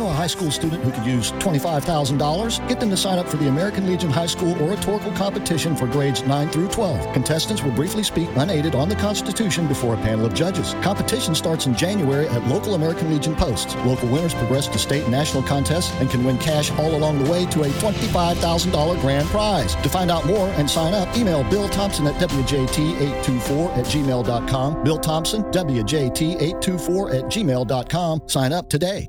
A 0.09 0.13
high 0.13 0.27
school 0.27 0.51
student 0.51 0.83
who 0.83 0.91
could 0.91 1.05
use 1.05 1.33
$25,000? 1.33 2.69
Get 2.69 2.81
them 2.81 2.91
to 2.91 2.97
sign 2.97 3.19
up 3.19 3.29
for 3.29 3.37
the 3.37 3.49
American 3.49 3.87
Legion 3.87 4.11
High 4.11 4.27
School 4.27 4.61
Oratorical 4.63 5.13
Competition 5.13 5.77
for 5.77 5.87
grades 5.87 6.23
9 6.23 6.49
through 6.51 6.69
12. 6.69 7.13
Contestants 7.13 7.63
will 7.63 7.73
briefly 7.73 8.03
speak 8.03 8.29
unaided 8.37 8.75
on 8.75 8.89
the 8.89 8.97
Constitution 8.97 9.67
before 9.67 9.95
a 9.95 9.97
panel 9.99 10.27
of 10.27 10.35
judges. 10.35 10.75
Competition 10.83 11.35
starts 11.35 11.67
in 11.67 11.75
January 11.75 12.27
at 12.29 12.47
local 12.49 12.75
American 12.75 13.11
Legion 13.11 13.35
posts. 13.35 13.75
Local 13.85 14.09
winners 14.09 14.35
progress 14.35 14.67
to 14.69 14.79
state 14.79 15.03
and 15.03 15.13
national 15.13 15.43
contests 15.43 15.93
and 16.01 16.11
can 16.11 16.25
win 16.25 16.39
cash 16.39 16.71
all 16.73 16.95
along 16.95 17.23
the 17.23 17.31
way 17.31 17.47
to 17.47 17.63
a 17.63 17.69
$25,000 17.69 19.01
grand 19.01 19.29
prize. 19.29 19.75
To 19.77 19.89
find 19.89 20.11
out 20.11 20.27
more 20.27 20.49
and 20.51 20.69
sign 20.69 20.95
up, 20.95 21.17
email 21.17 21.45
Bill 21.45 21.69
Thompson 21.69 22.07
at 22.07 22.15
WJT824 22.15 23.77
at 23.77 23.85
gmail.com. 23.85 24.85
Bill 24.85 24.99
Thompson, 24.99 25.45
WJT824 25.45 27.15
at 27.15 27.25
gmail.com. 27.25 28.23
Sign 28.27 28.53
up 28.53 28.69
today. 28.69 29.09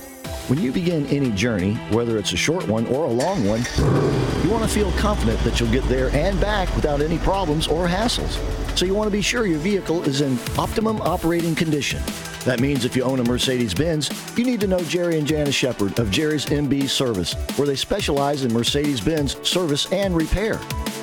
When 0.47 0.59
you 0.59 0.71
begin 0.71 1.05
any 1.07 1.31
journey, 1.31 1.75
whether 1.91 2.17
it's 2.17 2.33
a 2.33 2.37
short 2.37 2.67
one 2.67 2.85
or 2.87 3.05
a 3.05 3.09
long 3.09 3.45
one, 3.45 3.63
you 4.43 4.49
want 4.49 4.63
to 4.63 4.69
feel 4.69 4.91
confident 4.93 5.39
that 5.41 5.59
you'll 5.59 5.71
get 5.71 5.83
there 5.85 6.09
and 6.09 6.39
back 6.41 6.73
without 6.75 6.99
any 7.01 7.19
problems 7.19 7.67
or 7.67 7.87
hassles. 7.87 8.37
So 8.75 8.85
you 8.85 8.95
want 8.95 9.07
to 9.07 9.11
be 9.11 9.21
sure 9.21 9.45
your 9.45 9.59
vehicle 9.59 10.03
is 10.03 10.21
in 10.21 10.39
optimum 10.57 11.01
operating 11.01 11.55
condition. 11.55 12.01
That 12.45 12.59
means 12.59 12.85
if 12.85 12.95
you 12.95 13.03
own 13.03 13.19
a 13.19 13.23
Mercedes 13.23 13.73
Benz, 13.73 14.09
you 14.35 14.43
need 14.43 14.59
to 14.61 14.67
know 14.67 14.79
Jerry 14.79 15.19
and 15.19 15.27
Janice 15.27 15.53
Shepard 15.53 15.99
of 15.99 16.09
Jerry's 16.09 16.45
MB 16.47 16.89
Service, 16.89 17.33
where 17.55 17.67
they 17.67 17.75
specialize 17.75 18.43
in 18.43 18.51
Mercedes 18.51 18.99
Benz 18.99 19.37
service 19.47 19.91
and 19.91 20.15
repair. 20.15 20.59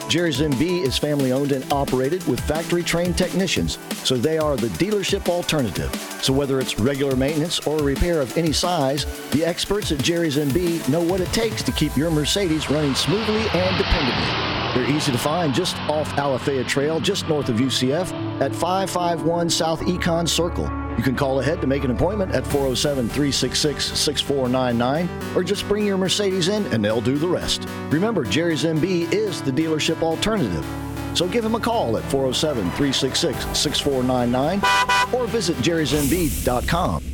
Jerry's 0.09 0.41
MB 0.41 0.83
is 0.85 0.97
family 0.99 1.33
owned 1.33 1.53
and 1.53 1.71
operated 1.71 2.27
with 2.27 2.41
factory 2.41 2.83
trained 2.83 3.17
technicians, 3.17 3.79
so 4.05 4.17
they 4.17 4.39
are 4.39 4.57
the 4.57 4.69
dealership 4.69 5.29
alternative. 5.29 5.95
So 6.23 6.33
whether 6.33 6.59
it's 6.59 6.81
regular 6.81 7.15
maintenance 7.15 7.61
or 7.67 7.79
a 7.79 7.83
repair 7.83 8.21
of 8.21 8.37
any 8.37 8.53
size, 8.53 9.05
the 9.31 9.45
experts 9.45 9.93
at 9.93 9.99
Jerry's 9.99 10.37
MB 10.37 10.89
know 10.89 11.03
what 11.03 11.21
it 11.21 11.33
takes 11.33 11.63
to 11.63 11.73
keep 11.73 11.97
your 11.97 12.11
Mercedes 12.11 12.71
running 12.71 12.95
smoothly 12.95 13.43
and 13.51 13.77
dependably. 13.77 14.68
They're 14.75 14.91
easy 14.91 15.13
to 15.13 15.19
find 15.19 15.55
just 15.55 15.77
off 15.89 16.09
Alafaya 16.13 16.67
Trail, 16.67 17.01
just 17.01 17.29
north 17.29 17.49
of 17.49 17.57
UCF, 17.57 18.13
at 18.41 18.55
551 18.55 19.51
South 19.51 19.81
Econ 19.81 20.29
Circle. 20.29 20.71
You 20.97 21.05
can 21.05 21.15
call 21.15 21.41
ahead 21.41 21.61
to 21.61 21.67
make 21.67 21.85
an 21.85 21.91
appointment 21.91 22.33
at 22.33 22.45
407 22.45 23.09
366 23.09 23.85
6499 23.99 25.37
or 25.37 25.45
just 25.45 25.67
bring 25.69 25.87
your 25.87 25.97
Mercedes 25.97 26.49
in 26.49 26.67
and 26.67 26.85
they'll 26.85 27.01
do 27.01 27.17
the 27.17 27.29
rest. 27.29 27.67
Remember, 27.91 28.25
Jerry's 28.25 28.65
MB 28.65 29.13
is 29.13 29.41
the 29.41 29.53
dealership 29.53 30.03
alternative. 30.03 30.67
So 31.15 31.29
give 31.29 31.45
him 31.45 31.55
a 31.55 31.61
call 31.61 31.97
at 31.97 32.03
407 32.05 32.65
366 32.73 33.59
6499 33.59 35.15
or 35.15 35.27
visit 35.27 35.57
jerrysmb.com. 35.59 37.08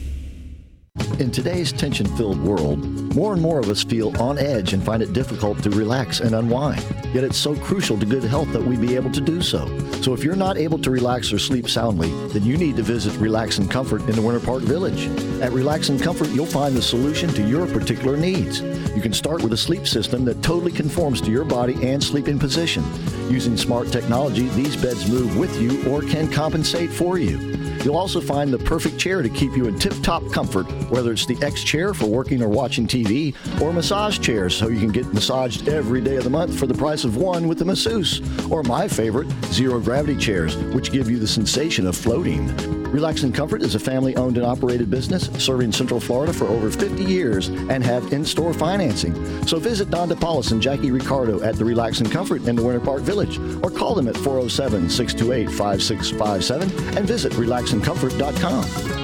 In 1.20 1.30
today's 1.30 1.70
tension 1.70 2.06
filled 2.16 2.42
world, 2.42 2.80
more 3.14 3.32
and 3.32 3.40
more 3.40 3.60
of 3.60 3.68
us 3.68 3.84
feel 3.84 4.20
on 4.20 4.36
edge 4.36 4.72
and 4.72 4.82
find 4.82 5.00
it 5.00 5.12
difficult 5.12 5.62
to 5.62 5.70
relax 5.70 6.18
and 6.18 6.34
unwind. 6.34 6.82
Yet 7.14 7.22
it's 7.22 7.38
so 7.38 7.54
crucial 7.54 7.96
to 8.00 8.04
good 8.04 8.24
health 8.24 8.52
that 8.52 8.62
we 8.62 8.76
be 8.76 8.96
able 8.96 9.12
to 9.12 9.20
do 9.20 9.40
so. 9.40 9.64
So 10.02 10.12
if 10.12 10.24
you're 10.24 10.34
not 10.34 10.56
able 10.56 10.78
to 10.78 10.90
relax 10.90 11.32
or 11.32 11.38
sleep 11.38 11.68
soundly, 11.68 12.10
then 12.30 12.42
you 12.42 12.56
need 12.56 12.74
to 12.76 12.82
visit 12.82 13.16
Relax 13.20 13.58
and 13.58 13.70
Comfort 13.70 14.02
in 14.02 14.16
the 14.16 14.22
Winter 14.22 14.44
Park 14.44 14.62
Village. 14.62 15.06
At 15.40 15.52
Relax 15.52 15.88
and 15.88 16.02
Comfort, 16.02 16.30
you'll 16.30 16.46
find 16.46 16.74
the 16.74 16.82
solution 16.82 17.28
to 17.34 17.48
your 17.48 17.68
particular 17.68 18.16
needs. 18.16 18.60
You 18.96 19.00
can 19.00 19.12
start 19.12 19.40
with 19.40 19.52
a 19.52 19.56
sleep 19.56 19.86
system 19.86 20.24
that 20.24 20.42
totally 20.42 20.72
conforms 20.72 21.20
to 21.20 21.30
your 21.30 21.44
body 21.44 21.74
and 21.86 22.02
sleeping 22.02 22.40
position. 22.40 22.82
Using 23.30 23.56
smart 23.56 23.92
technology, 23.92 24.48
these 24.48 24.76
beds 24.76 25.08
move 25.08 25.38
with 25.38 25.56
you 25.62 25.88
or 25.88 26.02
can 26.02 26.28
compensate 26.28 26.90
for 26.90 27.18
you. 27.18 27.63
You'll 27.82 27.96
also 27.96 28.20
find 28.20 28.52
the 28.52 28.58
perfect 28.58 28.98
chair 28.98 29.22
to 29.22 29.28
keep 29.28 29.56
you 29.56 29.66
in 29.66 29.78
tip 29.78 29.94
top 30.02 30.22
comfort, 30.32 30.64
whether 30.90 31.12
it's 31.12 31.26
the 31.26 31.36
X 31.42 31.64
chair 31.64 31.94
for 31.94 32.06
working 32.06 32.42
or 32.42 32.48
watching 32.48 32.86
TV, 32.86 33.34
or 33.60 33.72
massage 33.72 34.18
chairs 34.18 34.54
so 34.54 34.68
you 34.68 34.78
can 34.78 34.92
get 34.92 35.12
massaged 35.12 35.68
every 35.68 36.00
day 36.00 36.16
of 36.16 36.24
the 36.24 36.30
month 36.30 36.58
for 36.58 36.66
the 36.66 36.74
price 36.74 37.04
of 37.04 37.16
one 37.16 37.48
with 37.48 37.58
the 37.58 37.64
masseuse, 37.64 38.20
or 38.50 38.62
my 38.62 38.86
favorite, 38.86 39.28
zero 39.46 39.80
gravity 39.80 40.16
chairs, 40.16 40.56
which 40.74 40.92
give 40.92 41.10
you 41.10 41.18
the 41.18 41.26
sensation 41.26 41.86
of 41.86 41.96
floating. 41.96 42.54
Relax 42.94 43.24
and 43.24 43.34
Comfort 43.34 43.60
is 43.60 43.74
a 43.74 43.80
family 43.80 44.14
owned 44.14 44.36
and 44.36 44.46
operated 44.46 44.88
business 44.88 45.28
serving 45.44 45.72
Central 45.72 45.98
Florida 45.98 46.32
for 46.32 46.46
over 46.46 46.70
50 46.70 47.02
years 47.02 47.48
and 47.48 47.82
have 47.82 48.12
in 48.12 48.24
store 48.24 48.54
financing. 48.54 49.14
So 49.48 49.58
visit 49.58 49.90
Don 49.90 50.08
DePaulis 50.08 50.52
and 50.52 50.62
Jackie 50.62 50.92
Ricardo 50.92 51.42
at 51.42 51.56
the 51.56 51.64
Relax 51.64 51.98
and 51.98 52.08
Comfort 52.08 52.46
in 52.46 52.54
the 52.54 52.62
Winter 52.62 52.78
Park 52.78 53.02
Village 53.02 53.38
or 53.64 53.70
call 53.72 53.96
them 53.96 54.06
at 54.06 54.16
407 54.16 54.88
628 54.88 55.50
5657 55.50 56.96
and 56.96 57.04
visit 57.04 57.34
relaxandcomfort.com. 57.64 59.03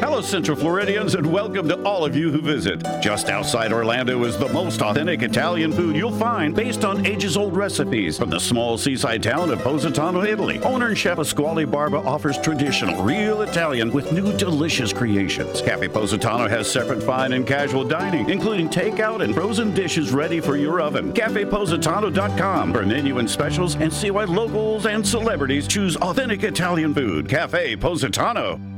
Hello, 0.00 0.20
Central 0.20 0.56
Floridians, 0.56 1.16
and 1.16 1.26
welcome 1.26 1.68
to 1.68 1.82
all 1.82 2.04
of 2.04 2.14
you 2.14 2.30
who 2.30 2.40
visit. 2.40 2.80
Just 3.00 3.28
outside 3.28 3.72
Orlando 3.72 4.22
is 4.22 4.38
the 4.38 4.48
most 4.50 4.80
authentic 4.80 5.22
Italian 5.22 5.72
food 5.72 5.96
you'll 5.96 6.12
find 6.12 6.54
based 6.54 6.84
on 6.84 7.04
ages 7.04 7.36
old 7.36 7.56
recipes 7.56 8.16
from 8.16 8.30
the 8.30 8.38
small 8.38 8.78
seaside 8.78 9.24
town 9.24 9.50
of 9.50 9.58
Positano, 9.58 10.22
Italy. 10.22 10.60
Owner 10.60 10.86
and 10.86 10.96
chef 10.96 11.16
Pasquale 11.16 11.64
Barba 11.64 11.96
offers 11.96 12.38
traditional, 12.38 13.02
real 13.02 13.42
Italian 13.42 13.92
with 13.92 14.12
new 14.12 14.32
delicious 14.36 14.92
creations. 14.92 15.60
Cafe 15.60 15.88
Positano 15.88 16.46
has 16.46 16.70
separate 16.70 17.02
fine 17.02 17.32
and 17.32 17.44
casual 17.44 17.82
dining, 17.82 18.30
including 18.30 18.68
takeout 18.68 19.24
and 19.24 19.34
frozen 19.34 19.74
dishes 19.74 20.12
ready 20.12 20.38
for 20.38 20.56
your 20.56 20.80
oven. 20.80 21.12
CafePositano.com 21.12 22.72
for 22.72 22.86
menu 22.86 23.18
and 23.18 23.28
specials 23.28 23.74
and 23.74 23.92
see 23.92 24.12
why 24.12 24.22
locals 24.22 24.86
and 24.86 25.04
celebrities 25.04 25.66
choose 25.66 25.96
authentic 25.96 26.44
Italian 26.44 26.94
food. 26.94 27.28
Cafe 27.28 27.74
Positano. 27.74 28.77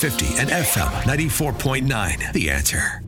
950 0.01 0.41
and 0.41 0.49
FM 0.49 0.89
94.9. 1.03 2.33
The 2.33 2.49
answer. 2.49 3.03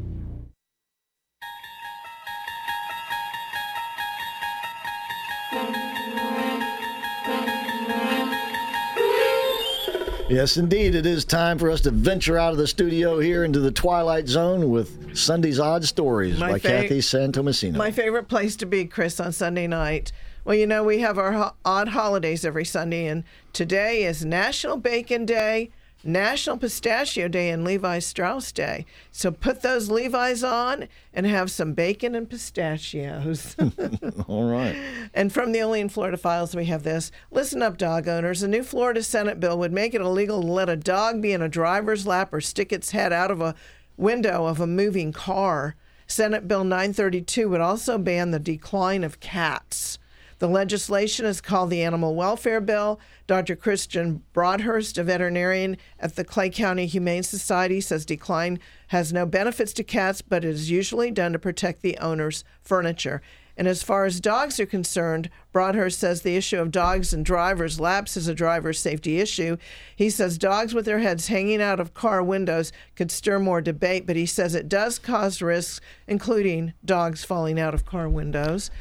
Yes, 10.30 10.58
indeed. 10.58 10.96
It 10.96 11.06
is 11.06 11.26
time 11.26 11.60
for 11.60 11.70
us 11.70 11.82
to 11.82 11.92
venture 11.92 12.38
out 12.40 12.54
of 12.54 12.58
the 12.58 12.66
studio 12.66 13.20
here 13.20 13.44
into 13.44 13.60
the 13.60 13.72
Twilight 13.72 14.28
Zone 14.28 14.72
with 14.72 15.16
Sunday's 15.16 15.60
Odd 15.60 15.84
Stories 15.84 16.40
My 16.40 16.54
by 16.54 16.60
fa- 16.60 16.68
Kathy 16.70 17.00
Santomasino. 17.00 17.76
My 17.76 17.92
favorite 17.92 18.28
place 18.30 18.56
to 18.56 18.66
be, 18.66 18.86
Chris, 18.86 19.20
on 19.20 19.32
Sunday 19.32 19.68
night. 19.68 20.12
Well, 20.44 20.56
you 20.56 20.66
know, 20.66 20.84
we 20.84 21.00
have 21.00 21.18
our 21.20 21.34
ho- 21.34 21.54
odd 21.64 21.90
holidays 21.90 22.46
every 22.46 22.66
Sunday, 22.66 23.06
and 23.08 23.24
today 23.52 24.04
is 24.06 24.26
National 24.26 24.78
Bacon 24.78 25.26
Day, 25.26 25.70
National 26.04 26.58
Pistachio 26.58 27.28
Day, 27.28 27.50
and 27.50 27.64
Levi 27.64 28.00
Strauss 28.00 28.52
Day. 28.52 28.86
So 29.12 29.32
put 29.32 29.62
those 29.62 29.90
Levi's 29.90 30.44
on 30.44 30.88
and 31.14 31.26
have 31.26 31.50
some 31.50 31.74
bacon 31.74 32.16
and 32.16 32.30
pistachios. 32.30 33.56
All 34.28 34.50
right. 34.50 34.76
And 35.14 35.32
from 35.32 35.52
the 35.52 35.62
Only 35.62 35.80
in 35.80 35.90
Florida 35.90 36.18
files, 36.18 36.56
we 36.56 36.66
have 36.66 36.84
this. 36.84 37.12
Listen 37.32 37.62
up, 37.62 37.78
dog 37.78 38.08
owners. 38.08 38.44
A 38.44 38.48
new 38.48 38.64
Florida 38.64 39.02
Senate 39.04 39.40
bill 39.40 39.58
would 39.60 39.72
make 39.72 39.94
it 39.94 40.02
illegal 40.02 40.42
to 40.42 40.48
let 40.48 40.70
a 40.70 40.76
dog 40.76 41.22
be 41.22 41.32
in 41.32 41.42
a 41.42 41.50
driver's 41.50 42.06
lap 42.06 42.34
or 42.34 42.42
stick 42.42 42.74
its 42.74 42.92
head 42.92 43.14
out 43.14 43.32
of 43.32 43.42
a 43.42 43.56
window 43.98 44.46
of 44.46 44.60
a 44.60 44.68
moving 44.68 45.12
car. 45.14 45.76
Senate 46.08 46.48
Bill 46.48 46.64
932 46.64 47.50
would 47.50 47.62
also 47.62 47.98
ban 47.98 48.32
the 48.32 48.40
decline 48.40 49.04
of 49.04 49.20
cats. 49.20 49.98
The 50.44 50.50
legislation 50.50 51.26
is 51.26 51.40
called 51.40 51.70
the 51.70 51.84
Animal 51.84 52.16
Welfare 52.16 52.60
Bill. 52.60 53.00
Dr. 53.28 53.56
Christian 53.56 54.24
Broadhurst, 54.34 54.98
a 54.98 55.04
veterinarian 55.06 55.78
at 56.02 56.18
the 56.18 56.26
Clay 56.26 56.50
County 56.50 56.86
Humane 56.86 57.24
Society, 57.24 57.80
says 57.80 58.06
decline 58.06 58.60
has 58.88 59.14
no 59.14 59.26
benefits 59.26 59.72
to 59.72 59.86
cats, 59.86 60.22
but 60.22 60.44
it 60.44 60.50
is 60.50 60.70
usually 60.70 61.12
done 61.12 61.32
to 61.32 61.40
protect 61.40 61.82
the 61.82 61.98
owner's 62.00 62.44
furniture. 62.62 63.22
And 63.56 63.70
as 63.70 63.84
far 63.84 64.04
as 64.04 64.20
dogs 64.20 64.60
are 64.60 64.66
concerned, 64.66 65.30
Broadhurst 65.54 66.00
says 66.00 66.24
the 66.24 66.36
issue 66.36 66.60
of 66.60 66.72
dogs 66.72 67.14
and 67.14 67.24
drivers 67.24 67.80
laps 67.80 68.18
is 68.18 68.28
a 68.28 68.36
driver's 68.36 68.80
safety 68.80 69.20
issue. 69.20 69.56
He 69.96 70.10
says 70.10 70.38
dogs 70.38 70.74
with 70.74 70.84
their 70.84 71.00
heads 71.00 71.28
hanging 71.28 71.62
out 71.62 71.80
of 71.80 71.94
car 71.94 72.22
windows 72.22 72.74
could 72.96 73.12
stir 73.12 73.40
more 73.40 73.62
debate, 73.62 74.06
but 74.06 74.18
he 74.18 74.26
says 74.26 74.56
it 74.56 74.68
does 74.68 75.00
cause 75.00 75.42
risks, 75.42 75.80
including 76.06 76.74
dogs 76.84 77.24
falling 77.24 77.60
out 77.60 77.74
of 77.74 77.86
car 77.86 78.10
windows. 78.10 78.72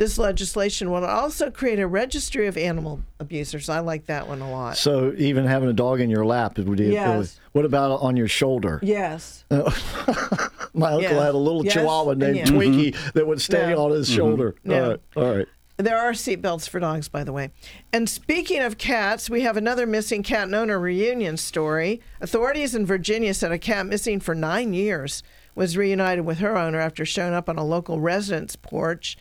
This 0.00 0.16
legislation 0.16 0.90
will 0.90 1.04
also 1.04 1.50
create 1.50 1.78
a 1.78 1.86
registry 1.86 2.46
of 2.46 2.56
animal 2.56 3.00
abusers. 3.18 3.68
I 3.68 3.80
like 3.80 4.06
that 4.06 4.26
one 4.26 4.40
a 4.40 4.50
lot. 4.50 4.78
So 4.78 5.12
even 5.18 5.44
having 5.44 5.68
a 5.68 5.74
dog 5.74 6.00
in 6.00 6.08
your 6.08 6.24
lap 6.24 6.56
would 6.56 6.78
be. 6.78 6.84
Yes. 6.86 7.38
What 7.52 7.66
about 7.66 8.00
on 8.00 8.16
your 8.16 8.26
shoulder? 8.26 8.80
Yes. 8.82 9.44
My 9.50 10.92
uncle 10.92 11.02
Yeah. 11.02 11.22
had 11.26 11.34
a 11.34 11.36
little 11.36 11.62
Yes, 11.62 11.74
Chihuahua 11.74 12.14
named 12.14 12.36
yeah. 12.38 12.44
Twinkie 12.46 13.12
that 13.12 13.26
would 13.26 13.42
stay 13.42 13.72
Yeah. 13.72 13.76
on 13.76 13.90
his 13.90 14.08
Mhm. 14.08 14.16
shoulder. 14.16 14.54
Yeah. 14.64 14.80
All 14.80 14.88
right. 14.88 15.00
All 15.16 15.36
right. 15.36 15.46
There 15.76 15.98
are 15.98 16.12
seatbelts 16.12 16.66
for 16.66 16.80
dogs, 16.80 17.08
by 17.08 17.22
the 17.22 17.32
way. 17.34 17.50
And 17.92 18.08
speaking 18.08 18.62
of 18.62 18.78
cats, 18.78 19.28
we 19.28 19.42
have 19.42 19.58
another 19.58 19.86
missing 19.86 20.22
cat 20.22 20.44
and 20.44 20.54
owner 20.54 20.80
reunion 20.80 21.36
story. 21.36 22.00
Authorities 22.22 22.74
in 22.74 22.86
Virginia 22.86 23.34
said 23.34 23.52
a 23.52 23.58
cat 23.58 23.84
missing 23.84 24.18
for 24.18 24.34
nine 24.34 24.72
years 24.72 25.22
was 25.54 25.76
reunited 25.76 26.24
with 26.24 26.38
her 26.38 26.56
owner 26.56 26.80
after 26.80 27.04
showing 27.04 27.34
up 27.34 27.50
on 27.50 27.58
a 27.58 27.64
local 27.66 28.00
resident's 28.00 28.56
porch. 28.56 29.18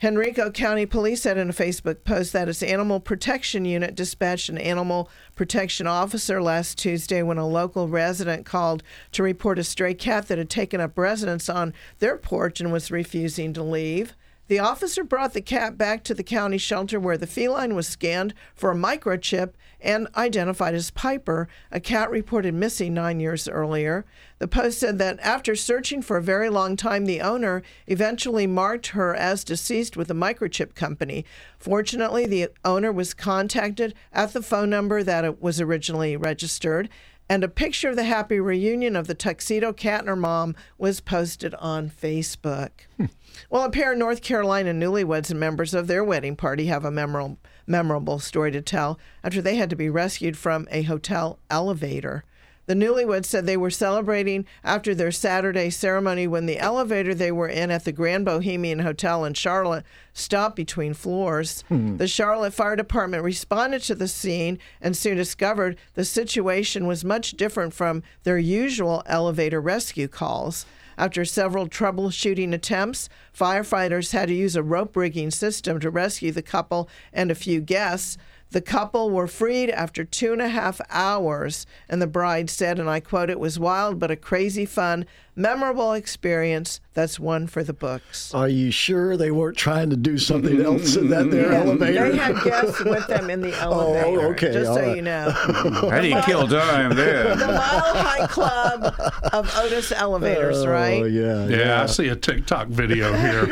Henrico 0.00 0.48
County 0.52 0.86
Police 0.86 1.22
said 1.22 1.38
in 1.38 1.50
a 1.50 1.52
Facebook 1.52 2.04
post 2.04 2.32
that 2.32 2.48
its 2.48 2.62
animal 2.62 3.00
protection 3.00 3.64
unit 3.64 3.96
dispatched 3.96 4.48
an 4.48 4.56
animal 4.56 5.10
protection 5.34 5.88
officer 5.88 6.40
last 6.40 6.78
Tuesday 6.78 7.20
when 7.20 7.36
a 7.36 7.48
local 7.48 7.88
resident 7.88 8.46
called 8.46 8.84
to 9.10 9.24
report 9.24 9.58
a 9.58 9.64
stray 9.64 9.94
cat 9.94 10.28
that 10.28 10.38
had 10.38 10.48
taken 10.48 10.80
up 10.80 10.96
residence 10.96 11.48
on 11.48 11.74
their 11.98 12.16
porch 12.16 12.60
and 12.60 12.70
was 12.72 12.92
refusing 12.92 13.52
to 13.52 13.62
leave. 13.64 14.14
The 14.48 14.58
officer 14.58 15.04
brought 15.04 15.34
the 15.34 15.42
cat 15.42 15.76
back 15.76 16.02
to 16.04 16.14
the 16.14 16.22
county 16.22 16.56
shelter 16.56 16.98
where 16.98 17.18
the 17.18 17.26
feline 17.26 17.74
was 17.74 17.86
scanned 17.86 18.32
for 18.54 18.70
a 18.70 18.74
microchip 18.74 19.52
and 19.78 20.08
identified 20.16 20.74
as 20.74 20.90
Piper, 20.90 21.48
a 21.70 21.80
cat 21.80 22.10
reported 22.10 22.54
missing 22.54 22.94
nine 22.94 23.20
years 23.20 23.46
earlier. 23.46 24.06
The 24.38 24.48
Post 24.48 24.80
said 24.80 24.98
that 24.98 25.20
after 25.20 25.54
searching 25.54 26.00
for 26.00 26.16
a 26.16 26.22
very 26.22 26.48
long 26.48 26.76
time, 26.76 27.04
the 27.04 27.20
owner 27.20 27.62
eventually 27.86 28.46
marked 28.46 28.88
her 28.88 29.14
as 29.14 29.44
deceased 29.44 29.98
with 29.98 30.10
a 30.10 30.14
microchip 30.14 30.74
company. 30.74 31.26
Fortunately, 31.58 32.24
the 32.24 32.48
owner 32.64 32.90
was 32.90 33.12
contacted 33.12 33.94
at 34.14 34.32
the 34.32 34.42
phone 34.42 34.70
number 34.70 35.02
that 35.02 35.26
it 35.26 35.42
was 35.42 35.60
originally 35.60 36.16
registered 36.16 36.88
and 37.28 37.44
a 37.44 37.48
picture 37.48 37.90
of 37.90 37.96
the 37.96 38.04
happy 38.04 38.40
reunion 38.40 38.96
of 38.96 39.06
the 39.06 39.14
tuxedo 39.14 39.72
cat 39.72 40.00
and 40.00 40.08
her 40.08 40.16
mom 40.16 40.56
was 40.78 41.00
posted 41.00 41.54
on 41.56 41.90
Facebook. 41.90 42.70
Hmm. 42.96 43.06
Well, 43.50 43.64
a 43.64 43.70
pair 43.70 43.92
of 43.92 43.98
North 43.98 44.22
Carolina 44.22 44.72
newlyweds 44.72 45.30
and 45.30 45.40
members 45.40 45.74
of 45.74 45.86
their 45.86 46.04
wedding 46.04 46.36
party 46.36 46.66
have 46.66 46.84
a 46.84 46.90
memorable, 46.90 47.38
memorable 47.66 48.18
story 48.18 48.50
to 48.52 48.60
tell 48.60 48.98
after 49.22 49.42
they 49.42 49.56
had 49.56 49.70
to 49.70 49.76
be 49.76 49.90
rescued 49.90 50.36
from 50.36 50.66
a 50.70 50.82
hotel 50.82 51.38
elevator. 51.50 52.24
The 52.68 52.74
newlyweds 52.74 53.24
said 53.24 53.46
they 53.46 53.56
were 53.56 53.70
celebrating 53.70 54.44
after 54.62 54.94
their 54.94 55.10
Saturday 55.10 55.70
ceremony 55.70 56.26
when 56.26 56.44
the 56.44 56.58
elevator 56.58 57.14
they 57.14 57.32
were 57.32 57.48
in 57.48 57.70
at 57.70 57.86
the 57.86 57.92
Grand 57.92 58.26
Bohemian 58.26 58.80
Hotel 58.80 59.24
in 59.24 59.32
Charlotte 59.32 59.86
stopped 60.12 60.54
between 60.54 60.92
floors. 60.92 61.64
Hmm. 61.68 61.96
The 61.96 62.06
Charlotte 62.06 62.52
Fire 62.52 62.76
Department 62.76 63.24
responded 63.24 63.80
to 63.84 63.94
the 63.94 64.06
scene 64.06 64.58
and 64.82 64.94
soon 64.94 65.16
discovered 65.16 65.78
the 65.94 66.04
situation 66.04 66.86
was 66.86 67.06
much 67.06 67.32
different 67.32 67.72
from 67.72 68.02
their 68.24 68.38
usual 68.38 69.02
elevator 69.06 69.62
rescue 69.62 70.06
calls. 70.06 70.66
After 70.98 71.24
several 71.24 71.68
troubleshooting 71.68 72.52
attempts, 72.52 73.08
firefighters 73.32 74.10
had 74.10 74.30
to 74.30 74.34
use 74.34 74.56
a 74.56 74.64
rope 74.64 74.96
rigging 74.96 75.30
system 75.30 75.78
to 75.78 75.90
rescue 75.90 76.32
the 76.32 76.42
couple 76.42 76.90
and 77.12 77.30
a 77.30 77.36
few 77.36 77.60
guests. 77.60 78.18
The 78.50 78.60
couple 78.60 79.10
were 79.10 79.28
freed 79.28 79.70
after 79.70 80.04
two 80.04 80.32
and 80.32 80.42
a 80.42 80.48
half 80.48 80.80
hours, 80.90 81.66
and 81.88 82.02
the 82.02 82.08
bride 82.08 82.50
said, 82.50 82.80
and 82.80 82.90
I 82.90 82.98
quote, 82.98 83.30
It 83.30 83.38
was 83.38 83.60
wild 83.60 84.00
but 84.00 84.10
a 84.10 84.16
crazy 84.16 84.66
fun, 84.66 85.06
memorable 85.38 85.92
experience. 85.92 86.80
That's 86.94 87.18
one 87.20 87.46
for 87.46 87.62
the 87.62 87.72
books. 87.72 88.34
Are 88.34 88.48
you 88.48 88.70
sure 88.70 89.16
they 89.16 89.30
weren't 89.30 89.56
trying 89.56 89.88
to 89.90 89.96
do 89.96 90.18
something 90.18 90.60
else 90.60 90.96
in 90.96 91.08
that 91.10 91.30
their 91.30 91.52
Yeah, 91.52 91.58
elevator? 91.62 92.10
They 92.10 92.16
had 92.18 92.42
guests 92.42 92.84
with 92.84 93.06
them 93.06 93.30
in 93.30 93.40
the 93.40 93.52
oh, 93.64 93.94
elevator. 93.94 94.20
Oh, 94.26 94.30
okay, 94.32 94.52
Just 94.52 94.68
all 94.70 94.74
so 94.76 94.82
right. 94.82 94.96
you 94.96 95.02
know. 95.02 95.30
How 95.90 96.00
do 96.00 96.08
you 96.08 96.20
kill 96.22 96.48
time 96.48 96.94
there? 96.96 97.36
The 97.36 97.46
Mile 97.46 97.56
High 97.56 98.26
Club 98.26 98.94
of 99.32 99.56
Otis 99.56 99.92
Elevators, 99.92 100.58
oh, 100.64 100.68
right? 100.70 101.02
Oh, 101.02 101.06
yeah. 101.06 101.46
Yeah, 101.46 101.82
I 101.82 101.86
see 101.86 102.08
a 102.08 102.16
TikTok 102.16 102.68
video 102.68 103.12
here. 103.12 103.46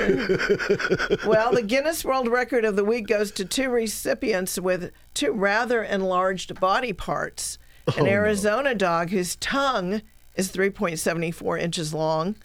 Well, 1.26 1.52
the 1.52 1.62
Guinness 1.66 2.04
World 2.04 2.28
Record 2.28 2.64
of 2.64 2.76
the 2.76 2.84
week 2.84 3.06
goes 3.06 3.30
to 3.32 3.44
two 3.44 3.70
recipients 3.70 4.58
with 4.58 4.90
two 5.14 5.32
rather 5.32 5.82
enlarged 5.82 6.58
body 6.60 6.92
parts. 6.92 7.58
An 7.86 7.94
Oh, 7.98 8.02
no. 8.02 8.10
Arizona 8.10 8.74
dog 8.74 9.10
whose 9.10 9.36
tongue 9.36 10.02
is 10.36 10.52
3.74 10.52 11.60
inches 11.60 11.92
long, 11.92 12.36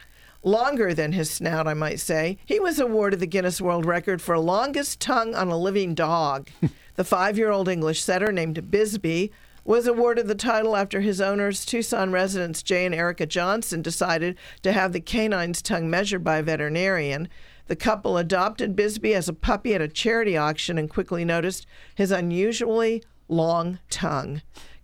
longer 0.44 0.94
than 0.94 1.12
his 1.12 1.30
snout, 1.30 1.68
I 1.68 1.74
might 1.74 2.00
say. 2.00 2.38
He 2.46 2.60
was 2.60 2.80
awarded 2.80 3.20
the 3.20 3.28
Guinness 3.28 3.62
World 3.62 3.86
Record 3.86 4.22
for 4.22 4.38
longest 4.40 5.00
tongue 5.00 5.36
on 5.36 5.50
a 5.50 5.58
living 5.58 5.94
dog. 5.94 6.50
the 6.96 7.04
five 7.04 7.38
year 7.38 7.52
old 7.52 7.68
English 7.68 8.02
setter 8.02 8.32
named 8.32 8.72
Bisbee 8.72 9.32
was 9.64 9.86
awarded 9.86 10.28
the 10.28 10.36
title 10.36 10.76
after 10.76 11.02
his 11.02 11.22
owners, 11.22 11.66
Tucson 11.66 12.12
residents 12.12 12.64
Jay 12.64 12.86
and 12.86 12.96
Erica 12.96 13.28
Johnson, 13.28 13.82
decided 13.82 14.36
to 14.64 14.72
have 14.72 14.92
the 14.92 15.00
canine's 15.00 15.62
tongue 15.62 15.90
measured 15.90 16.24
by 16.24 16.38
a 16.38 16.44
veterinarian. 16.44 17.30
The 17.68 17.76
couple 17.76 18.18
adopted 18.18 18.76
Bisbee 18.76 19.14
as 19.14 19.30
a 19.30 19.34
puppy 19.34 19.76
at 19.76 19.82
a 19.82 19.88
charity 19.88 20.36
auction 20.36 20.78
and 20.78 20.90
quickly 20.90 21.24
noticed 21.24 21.68
his 21.94 22.12
unusually 22.12 23.04
long 23.28 23.80
tongue. 23.90 24.42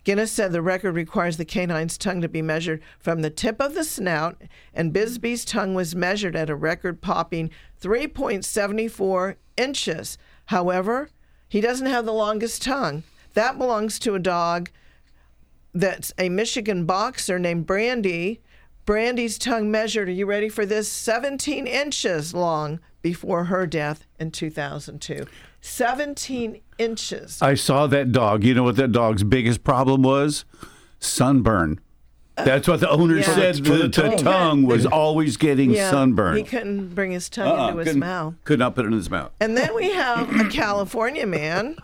Guinness 0.08 0.32
said 0.32 0.52
the 0.52 0.62
record 0.62 0.94
requires 0.94 1.36
the 1.36 1.44
canine's 1.44 1.98
tongue 1.98 2.22
to 2.22 2.30
be 2.30 2.40
measured 2.40 2.80
from 2.98 3.20
the 3.20 3.28
tip 3.28 3.60
of 3.60 3.74
the 3.74 3.84
snout, 3.84 4.40
and 4.72 4.90
Bisbee's 4.90 5.44
tongue 5.44 5.74
was 5.74 5.94
measured 5.94 6.34
at 6.34 6.48
a 6.48 6.56
record 6.56 7.02
popping 7.02 7.50
3.74 7.82 9.34
inches. 9.58 10.16
However, 10.46 11.10
he 11.46 11.60
doesn't 11.60 11.88
have 11.88 12.06
the 12.06 12.14
longest 12.14 12.62
tongue. 12.62 13.02
That 13.34 13.58
belongs 13.58 13.98
to 13.98 14.14
a 14.14 14.18
dog 14.18 14.70
that's 15.74 16.14
a 16.16 16.30
Michigan 16.30 16.86
boxer 16.86 17.38
named 17.38 17.66
Brandy. 17.66 18.40
Brandy's 18.86 19.36
tongue 19.36 19.70
measured, 19.70 20.08
are 20.08 20.12
you 20.12 20.24
ready 20.24 20.48
for 20.48 20.64
this? 20.64 20.90
17 20.90 21.66
inches 21.66 22.32
long 22.32 22.80
before 23.02 23.44
her 23.44 23.66
death 23.66 24.06
in 24.18 24.30
2002. 24.30 25.26
17 25.60 26.60
inches. 26.78 27.40
I 27.42 27.54
saw 27.54 27.86
that 27.88 28.12
dog. 28.12 28.44
You 28.44 28.54
know 28.54 28.62
what 28.62 28.76
that 28.76 28.92
dog's 28.92 29.22
biggest 29.24 29.64
problem 29.64 30.02
was? 30.02 30.44
Sunburn. 31.00 31.80
That's 32.36 32.68
what 32.68 32.78
the 32.78 32.88
owner 32.88 33.16
Yeah. 33.16 33.34
said. 33.34 33.56
The, 33.56 33.62
the 33.62 33.78
the 33.78 33.88
tongue. 33.88 34.16
tongue 34.18 34.62
was 34.62 34.86
always 34.86 35.36
getting 35.36 35.72
Yeah, 35.72 35.90
sunburn. 35.90 36.36
He 36.36 36.44
couldn't 36.44 36.94
bring 36.94 37.10
his 37.10 37.28
tongue 37.28 37.48
Uh-uh, 37.48 37.68
into 37.68 37.78
his 37.78 37.86
couldn't- 37.88 38.00
mouth. 38.00 38.34
Could 38.44 38.60
not 38.60 38.76
put 38.76 38.84
it 38.84 38.88
in 38.88 38.94
his 38.94 39.10
mouth. 39.10 39.32
And 39.40 39.56
then 39.56 39.74
we 39.74 39.90
have 39.92 40.32
a 40.40 40.44
California 40.48 41.26
man 41.26 41.76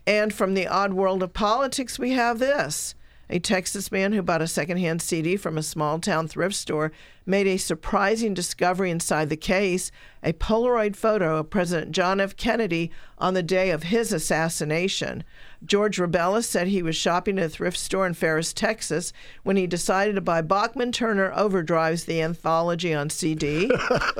and 0.06 0.32
from 0.32 0.54
the 0.54 0.66
odd 0.66 0.94
world 0.94 1.22
of 1.22 1.34
politics, 1.34 1.98
we 1.98 2.12
have 2.12 2.38
this. 2.38 2.94
A 3.30 3.38
Texas 3.38 3.92
man 3.92 4.12
who 4.12 4.22
bought 4.22 4.40
a 4.40 4.46
secondhand 4.46 5.02
CD 5.02 5.36
from 5.36 5.58
a 5.58 5.62
small 5.62 5.98
town 5.98 6.28
thrift 6.28 6.54
store 6.54 6.92
made 7.26 7.46
a 7.46 7.58
surprising 7.58 8.32
discovery 8.32 8.90
inside 8.90 9.28
the 9.28 9.36
case 9.36 9.90
a 10.22 10.32
Polaroid 10.32 10.96
photo 10.96 11.36
of 11.36 11.50
President 11.50 11.92
John 11.92 12.20
F. 12.20 12.36
Kennedy 12.36 12.90
on 13.18 13.34
the 13.34 13.42
day 13.42 13.70
of 13.70 13.84
his 13.84 14.12
assassination. 14.12 15.24
George 15.64 15.98
Rebellis 15.98 16.44
said 16.44 16.68
he 16.68 16.82
was 16.82 16.94
shopping 16.94 17.38
at 17.38 17.46
a 17.46 17.48
thrift 17.48 17.78
store 17.78 18.06
in 18.06 18.14
Ferris, 18.14 18.52
Texas, 18.52 19.12
when 19.42 19.56
he 19.56 19.66
decided 19.66 20.14
to 20.14 20.20
buy 20.20 20.40
Bachman 20.40 20.92
Turner 20.92 21.32
Overdrives, 21.32 22.04
the 22.04 22.22
anthology 22.22 22.94
on 22.94 23.10
CD. 23.10 23.70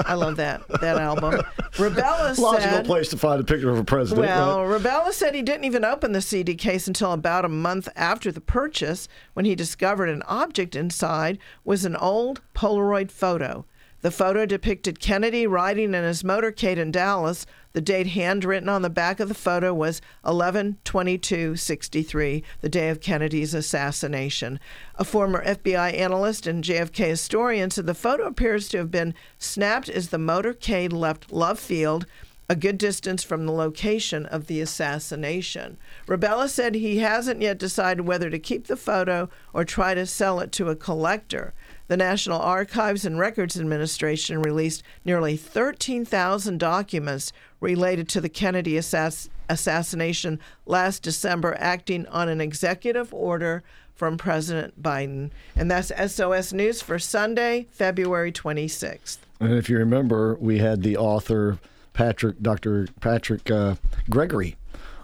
I 0.04 0.14
love 0.14 0.36
that 0.36 0.66
that 0.80 0.98
album. 0.98 1.34
Rebellis 1.74 2.38
Logical 2.38 2.70
said, 2.70 2.84
place 2.84 3.08
to 3.10 3.16
find 3.16 3.40
a 3.40 3.44
picture 3.44 3.70
of 3.70 3.78
a 3.78 3.84
president. 3.84 4.26
well, 4.26 4.66
right? 4.66 4.80
Rebella 4.80 5.12
said 5.12 5.34
he 5.34 5.42
didn't 5.42 5.64
even 5.64 5.84
open 5.84 6.12
the 6.12 6.20
CD 6.20 6.54
case 6.54 6.88
until 6.88 7.12
about 7.12 7.44
a 7.44 7.48
month 7.48 7.88
after 7.94 8.32
the 8.32 8.40
purchase 8.40 9.08
when 9.34 9.44
he 9.44 9.54
discovered 9.54 10.08
an 10.08 10.22
object 10.22 10.74
inside 10.74 11.38
was 11.64 11.84
an 11.84 11.96
old 11.96 12.40
Polaroid 12.54 13.10
photo. 13.10 13.64
The 14.00 14.10
photo 14.12 14.46
depicted 14.46 15.00
Kennedy 15.00 15.44
riding 15.46 15.92
in 15.92 16.04
his 16.04 16.22
motorcade 16.22 16.76
in 16.76 16.92
Dallas. 16.92 17.46
The 17.72 17.80
date 17.80 18.08
handwritten 18.08 18.68
on 18.68 18.82
the 18.82 18.90
back 18.90 19.18
of 19.18 19.28
the 19.28 19.34
photo 19.34 19.74
was 19.74 20.00
11 20.24 20.78
22 20.84 21.56
63, 21.56 22.44
the 22.60 22.68
day 22.68 22.90
of 22.90 23.00
Kennedy's 23.00 23.54
assassination. 23.54 24.60
A 24.94 25.04
former 25.04 25.44
FBI 25.44 25.98
analyst 25.98 26.46
and 26.46 26.62
JFK 26.62 27.08
historian 27.08 27.72
said 27.72 27.86
the 27.86 27.94
photo 27.94 28.24
appears 28.24 28.68
to 28.68 28.78
have 28.78 28.92
been 28.92 29.14
snapped 29.36 29.88
as 29.88 30.10
the 30.10 30.16
motorcade 30.16 30.92
left 30.92 31.32
Love 31.32 31.58
Field 31.58 32.06
a 32.48 32.56
good 32.56 32.78
distance 32.78 33.22
from 33.22 33.44
the 33.44 33.52
location 33.52 34.24
of 34.26 34.46
the 34.46 34.60
assassination. 34.60 35.76
Rebella 36.06 36.48
said 36.48 36.74
he 36.74 36.98
hasn't 36.98 37.42
yet 37.42 37.58
decided 37.58 38.06
whether 38.06 38.30
to 38.30 38.38
keep 38.38 38.68
the 38.68 38.76
photo 38.76 39.28
or 39.52 39.64
try 39.64 39.92
to 39.92 40.06
sell 40.06 40.40
it 40.40 40.50
to 40.52 40.70
a 40.70 40.76
collector. 40.76 41.52
The 41.88 41.96
National 41.96 42.38
Archives 42.38 43.06
and 43.06 43.18
Records 43.18 43.58
Administration 43.58 44.42
released 44.42 44.82
nearly 45.06 45.38
13,000 45.38 46.58
documents 46.58 47.32
related 47.60 48.10
to 48.10 48.20
the 48.20 48.28
Kennedy 48.28 48.74
assass- 48.74 49.30
assassination 49.48 50.38
last 50.66 51.02
December, 51.02 51.56
acting 51.58 52.06
on 52.08 52.28
an 52.28 52.42
executive 52.42 53.12
order 53.14 53.62
from 53.94 54.18
President 54.18 54.80
Biden. 54.82 55.30
And 55.56 55.70
that's 55.70 55.90
SOS 56.12 56.52
News 56.52 56.82
for 56.82 56.98
Sunday, 56.98 57.66
February 57.70 58.32
26th. 58.32 59.16
And 59.40 59.54
if 59.54 59.70
you 59.70 59.78
remember, 59.78 60.36
we 60.38 60.58
had 60.58 60.82
the 60.82 60.98
author 60.98 61.58
Patrick, 61.94 62.40
Dr. 62.42 62.86
Patrick 63.00 63.50
uh, 63.50 63.76
Gregory, 64.10 64.56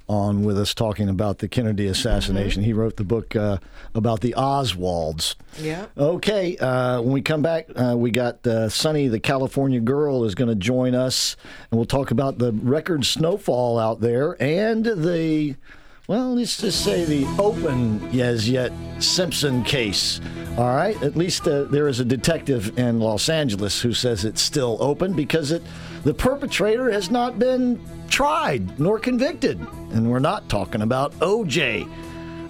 on 0.08 0.42
with 0.42 0.58
us 0.58 0.74
talking 0.74 1.08
about 1.08 1.38
the 1.38 1.48
Kennedy 1.48 1.86
assassination. 1.86 2.62
He 2.62 2.72
wrote 2.72 2.96
the 2.96 3.04
book 3.04 3.34
uh, 3.34 3.58
about 3.94 4.20
the 4.20 4.34
Oswalds. 4.36 5.34
Yeah. 5.58 5.86
Okay, 5.96 6.56
uh, 6.58 7.00
when 7.00 7.12
we 7.12 7.22
come 7.22 7.42
back, 7.42 7.68
uh, 7.74 7.94
we 7.96 8.10
got 8.10 8.46
uh, 8.46 8.68
Sunny, 8.68 9.08
the 9.08 9.20
California 9.20 9.80
girl, 9.80 10.24
is 10.24 10.34
going 10.34 10.48
to 10.48 10.54
join 10.54 10.94
us, 10.94 11.36
and 11.70 11.78
we'll 11.78 11.86
talk 11.86 12.10
about 12.10 12.38
the 12.38 12.52
record 12.52 13.06
snowfall 13.06 13.78
out 13.78 14.00
there 14.00 14.36
and 14.42 14.84
the, 14.84 15.56
well, 16.06 16.34
let's 16.34 16.58
just 16.58 16.84
say 16.84 17.04
the 17.04 17.26
open 17.38 18.20
as 18.20 18.48
yet 18.48 18.72
Simpson 18.98 19.64
case. 19.64 20.20
All 20.58 20.76
right, 20.76 21.00
at 21.02 21.16
least 21.16 21.48
uh, 21.48 21.64
there 21.64 21.88
is 21.88 21.98
a 22.00 22.04
detective 22.04 22.78
in 22.78 23.00
Los 23.00 23.28
Angeles 23.30 23.80
who 23.80 23.94
says 23.94 24.24
it's 24.24 24.42
still 24.42 24.76
open 24.80 25.14
because 25.14 25.50
it, 25.50 25.62
the 26.04 26.14
perpetrator 26.14 26.90
has 26.90 27.10
not 27.10 27.38
been 27.38 27.80
tried 28.14 28.78
nor 28.78 28.96
convicted, 29.00 29.58
and 29.90 30.08
we're 30.08 30.20
not 30.20 30.48
talking 30.48 30.82
about 30.82 31.12
OJ. 31.14 31.82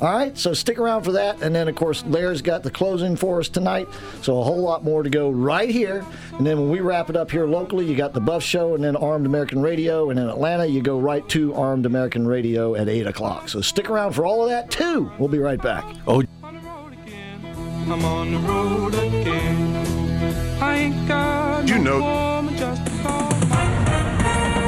All 0.02 0.12
right, 0.12 0.36
so 0.36 0.52
stick 0.52 0.78
around 0.78 1.04
for 1.04 1.12
that. 1.12 1.40
And 1.40 1.54
then, 1.54 1.68
of 1.68 1.74
course, 1.74 2.04
Lair's 2.04 2.42
got 2.42 2.62
the 2.62 2.70
closing 2.70 3.16
for 3.16 3.40
us 3.40 3.48
tonight. 3.48 3.88
So, 4.20 4.38
a 4.38 4.44
whole 4.44 4.60
lot 4.60 4.84
more 4.84 5.02
to 5.02 5.08
go 5.08 5.30
right 5.30 5.70
here. 5.70 6.04
And 6.32 6.46
then, 6.46 6.60
when 6.60 6.68
we 6.68 6.80
wrap 6.80 7.08
it 7.08 7.16
up 7.16 7.30
here 7.30 7.46
locally, 7.46 7.86
you 7.86 7.96
got 7.96 8.12
the 8.12 8.20
Buff 8.20 8.42
Show 8.42 8.74
and 8.74 8.84
then 8.84 8.94
Armed 8.94 9.24
American 9.24 9.62
Radio. 9.62 10.10
And 10.10 10.20
in 10.20 10.28
Atlanta, 10.28 10.66
you 10.66 10.82
go 10.82 10.98
right 10.98 11.26
to 11.30 11.54
Armed 11.54 11.86
American 11.86 12.26
Radio 12.26 12.74
at 12.74 12.90
8 12.90 13.06
o'clock. 13.06 13.48
So, 13.48 13.62
stick 13.62 13.88
around 13.88 14.12
for 14.12 14.26
all 14.26 14.42
of 14.42 14.50
that, 14.50 14.70
too. 14.70 15.10
We'll 15.18 15.30
be 15.30 15.38
right 15.38 15.62
back. 15.62 15.86
Oh, 16.06 16.22
I'm 16.42 18.04
on 18.04 18.34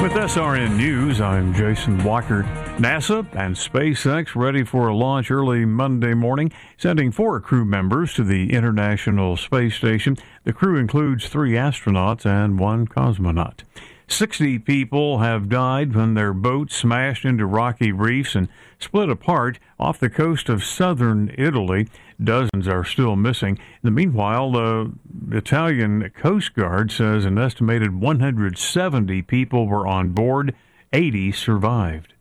With 0.02 0.12
SRN 0.12 0.76
News, 0.76 1.20
I'm 1.22 1.54
Jason 1.54 2.04
Walker. 2.04 2.42
NASA 2.76 3.26
and 3.34 3.56
SpaceX 3.56 4.36
ready 4.36 4.62
for 4.62 4.88
a 4.88 4.94
launch 4.94 5.30
early 5.30 5.64
Monday 5.64 6.12
morning, 6.12 6.52
sending 6.76 7.10
four 7.10 7.40
crew 7.40 7.64
members 7.64 8.12
to 8.14 8.22
the 8.22 8.52
International 8.52 9.36
Space 9.38 9.74
Station. 9.74 10.18
The 10.44 10.52
crew 10.52 10.76
includes 10.78 11.28
three 11.28 11.52
astronauts 11.52 12.26
and 12.26 12.58
one 12.58 12.86
cosmonaut. 12.86 13.62
60 14.08 14.60
people 14.60 15.18
have 15.18 15.48
died 15.48 15.94
when 15.94 16.14
their 16.14 16.32
boat 16.32 16.70
smashed 16.70 17.24
into 17.24 17.46
rocky 17.46 17.90
reefs 17.90 18.36
and 18.36 18.48
split 18.78 19.08
apart 19.08 19.58
off 19.80 19.98
the 19.98 20.10
coast 20.10 20.48
of 20.48 20.62
southern 20.62 21.34
Italy. 21.36 21.88
Dozens 22.22 22.66
are 22.66 22.84
still 22.84 23.16
missing. 23.16 23.58
In 23.58 23.80
the 23.82 23.90
meanwhile, 23.90 24.50
the 24.52 24.92
Italian 25.32 26.10
Coast 26.10 26.54
Guard 26.54 26.90
says 26.90 27.24
an 27.24 27.38
estimated 27.38 28.00
170 28.00 29.22
people 29.22 29.66
were 29.66 29.86
on 29.86 30.10
board, 30.10 30.54
80 30.92 31.32
survived. 31.32 32.14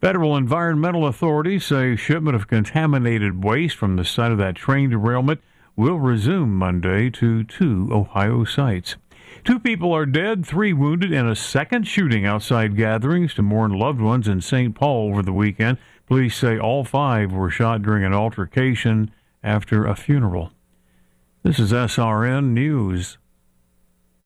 Federal 0.00 0.36
environmental 0.36 1.06
authorities 1.06 1.64
say 1.64 1.96
shipment 1.96 2.34
of 2.34 2.48
contaminated 2.48 3.44
waste 3.44 3.76
from 3.76 3.96
the 3.96 4.04
site 4.04 4.32
of 4.32 4.38
that 4.38 4.54
train 4.56 4.90
derailment 4.90 5.40
will 5.76 5.98
resume 5.98 6.56
Monday 6.56 7.10
to 7.10 7.44
two 7.44 7.88
Ohio 7.90 8.44
sites. 8.44 8.96
Two 9.44 9.58
people 9.58 9.92
are 9.92 10.06
dead, 10.06 10.44
three 10.44 10.72
wounded 10.72 11.12
in 11.12 11.26
a 11.26 11.36
second 11.36 11.86
shooting 11.86 12.26
outside 12.26 12.76
gatherings 12.76 13.32
to 13.34 13.42
mourn 13.42 13.72
loved 13.72 14.00
ones 14.00 14.28
in 14.28 14.40
St. 14.40 14.74
Paul 14.74 15.10
over 15.10 15.22
the 15.22 15.32
weekend. 15.32 15.78
Police 16.06 16.36
say 16.36 16.58
all 16.58 16.84
five 16.84 17.32
were 17.32 17.50
shot 17.50 17.82
during 17.82 18.04
an 18.04 18.12
altercation 18.12 19.10
after 19.42 19.86
a 19.86 19.96
funeral. 19.96 20.52
This 21.42 21.58
is 21.58 21.72
SRN 21.72 22.50
News. 22.52 23.18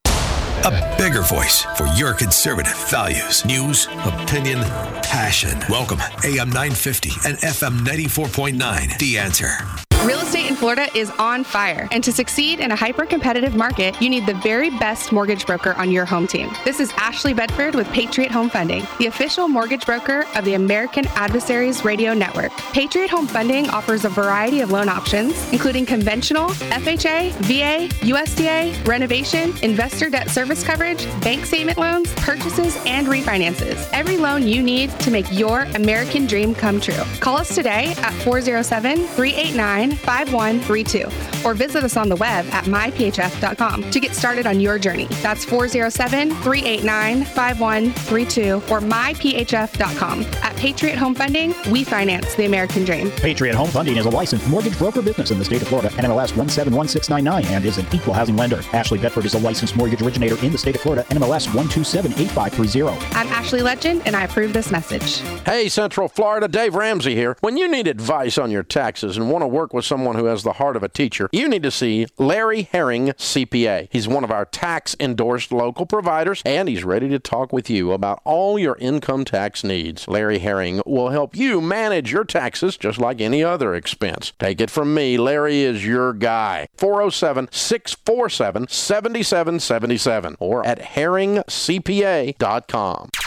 A 0.06 0.94
bigger 0.96 1.20
voice 1.22 1.62
for 1.76 1.86
your 1.88 2.14
conservative 2.14 2.74
values, 2.88 3.44
news, 3.44 3.86
opinion, 4.04 4.60
passion. 5.02 5.58
Welcome, 5.68 6.00
AM 6.24 6.48
950 6.48 7.10
and 7.28 7.36
FM 7.38 7.80
94.9. 7.80 8.98
The 8.98 9.18
answer. 9.18 9.93
Real 10.04 10.20
estate 10.20 10.50
in 10.50 10.54
Florida 10.54 10.86
is 10.94 11.10
on 11.18 11.44
fire, 11.44 11.88
and 11.90 12.04
to 12.04 12.12
succeed 12.12 12.60
in 12.60 12.70
a 12.70 12.76
hyper 12.76 13.06
competitive 13.06 13.56
market, 13.56 13.98
you 14.02 14.10
need 14.10 14.26
the 14.26 14.34
very 14.34 14.68
best 14.68 15.12
mortgage 15.12 15.46
broker 15.46 15.72
on 15.78 15.90
your 15.90 16.04
home 16.04 16.26
team. 16.26 16.50
This 16.62 16.78
is 16.78 16.92
Ashley 16.98 17.32
Bedford 17.32 17.74
with 17.74 17.88
Patriot 17.88 18.30
Home 18.30 18.50
Funding, 18.50 18.86
the 18.98 19.06
official 19.06 19.48
mortgage 19.48 19.86
broker 19.86 20.26
of 20.36 20.44
the 20.44 20.54
American 20.54 21.06
Adversaries 21.14 21.86
Radio 21.86 22.12
Network. 22.12 22.52
Patriot 22.74 23.08
Home 23.08 23.26
Funding 23.26 23.70
offers 23.70 24.04
a 24.04 24.10
variety 24.10 24.60
of 24.60 24.70
loan 24.70 24.90
options, 24.90 25.50
including 25.54 25.86
conventional, 25.86 26.50
FHA, 26.50 27.32
VA, 27.36 27.88
USDA, 28.04 28.86
renovation, 28.86 29.54
investor 29.62 30.10
debt 30.10 30.28
service 30.28 30.62
coverage, 30.62 31.06
bank 31.22 31.46
statement 31.46 31.78
loans, 31.78 32.12
purchases, 32.16 32.76
and 32.84 33.06
refinances. 33.06 33.88
Every 33.94 34.18
loan 34.18 34.46
you 34.46 34.62
need 34.62 34.90
to 35.00 35.10
make 35.10 35.32
your 35.32 35.62
American 35.74 36.26
dream 36.26 36.54
come 36.54 36.78
true. 36.78 37.02
Call 37.20 37.38
us 37.38 37.54
today 37.54 37.94
at 38.02 38.12
407 38.22 38.98
389 38.98 39.93
5132 39.96 41.46
or 41.46 41.54
visit 41.54 41.84
us 41.84 41.96
on 41.96 42.08
the 42.08 42.16
web 42.16 42.46
at 42.52 42.64
myphf.com 42.64 43.90
to 43.90 44.00
get 44.00 44.14
started 44.14 44.46
on 44.46 44.60
your 44.60 44.78
journey. 44.78 45.06
That's 45.22 45.44
407 45.44 46.30
389 46.42 47.24
5132 47.24 48.54
or 48.70 48.80
myphf.com. 48.80 50.22
At 50.42 50.56
Patriot 50.56 50.96
Home 50.96 51.14
Funding, 51.14 51.54
we 51.70 51.84
finance 51.84 52.34
the 52.34 52.46
American 52.46 52.84
dream. 52.84 53.10
Patriot 53.12 53.54
Home 53.54 53.68
Funding 53.68 53.96
is 53.96 54.06
a 54.06 54.10
licensed 54.10 54.48
mortgage 54.48 54.78
broker 54.78 55.02
business 55.02 55.30
in 55.30 55.38
the 55.38 55.44
state 55.44 55.62
of 55.62 55.68
Florida, 55.68 55.90
NMLS 55.90 56.36
171699, 56.36 57.44
and 57.54 57.64
is 57.64 57.78
an 57.78 57.86
equal 57.92 58.14
housing 58.14 58.36
lender. 58.36 58.60
Ashley 58.72 58.98
Bedford 58.98 59.24
is 59.24 59.34
a 59.34 59.38
licensed 59.38 59.76
mortgage 59.76 60.02
originator 60.02 60.42
in 60.44 60.52
the 60.52 60.58
state 60.58 60.74
of 60.74 60.80
Florida, 60.80 61.04
NMLS 61.10 61.48
1278530. 61.48 63.14
I'm 63.14 63.28
Ashley 63.28 63.62
Legend, 63.62 64.02
and 64.06 64.16
I 64.16 64.24
approve 64.24 64.52
this 64.52 64.70
message. 64.70 65.18
Hey, 65.44 65.68
Central 65.68 66.08
Florida, 66.08 66.48
Dave 66.48 66.74
Ramsey 66.74 67.14
here. 67.14 67.36
When 67.40 67.56
you 67.56 67.68
need 67.68 67.86
advice 67.86 68.38
on 68.38 68.50
your 68.50 68.62
taxes 68.62 69.16
and 69.16 69.30
want 69.30 69.42
to 69.42 69.46
work 69.46 69.74
with 69.74 69.83
someone 69.84 70.16
who 70.16 70.26
has 70.26 70.42
the 70.42 70.54
heart 70.54 70.76
of 70.76 70.82
a 70.82 70.88
teacher, 70.88 71.28
you 71.32 71.48
need 71.48 71.62
to 71.62 71.70
see 71.70 72.06
Larry 72.18 72.62
Herring, 72.62 73.08
CPA. 73.08 73.88
He's 73.90 74.08
one 74.08 74.24
of 74.24 74.30
our 74.30 74.44
tax 74.44 74.96
endorsed 74.98 75.52
local 75.52 75.86
providers, 75.86 76.42
and 76.44 76.68
he's 76.68 76.84
ready 76.84 77.08
to 77.08 77.18
talk 77.18 77.52
with 77.52 77.70
you 77.70 77.92
about 77.92 78.20
all 78.24 78.58
your 78.58 78.76
income 78.78 79.24
tax 79.24 79.64
needs. 79.64 80.08
Larry 80.08 80.38
Herring 80.38 80.82
will 80.86 81.10
help 81.10 81.36
you 81.36 81.60
manage 81.60 82.12
your 82.12 82.24
taxes 82.24 82.76
just 82.76 82.98
like 82.98 83.20
any 83.20 83.44
other 83.44 83.74
expense. 83.74 84.32
Take 84.38 84.60
it 84.60 84.70
from 84.70 84.94
me, 84.94 85.16
Larry 85.16 85.62
is 85.62 85.86
your 85.86 86.12
guy. 86.12 86.68
407 86.76 87.48
647 87.50 88.68
7777 88.68 90.36
or 90.40 90.66
at 90.66 90.80
herringcpa.com. 90.80 93.10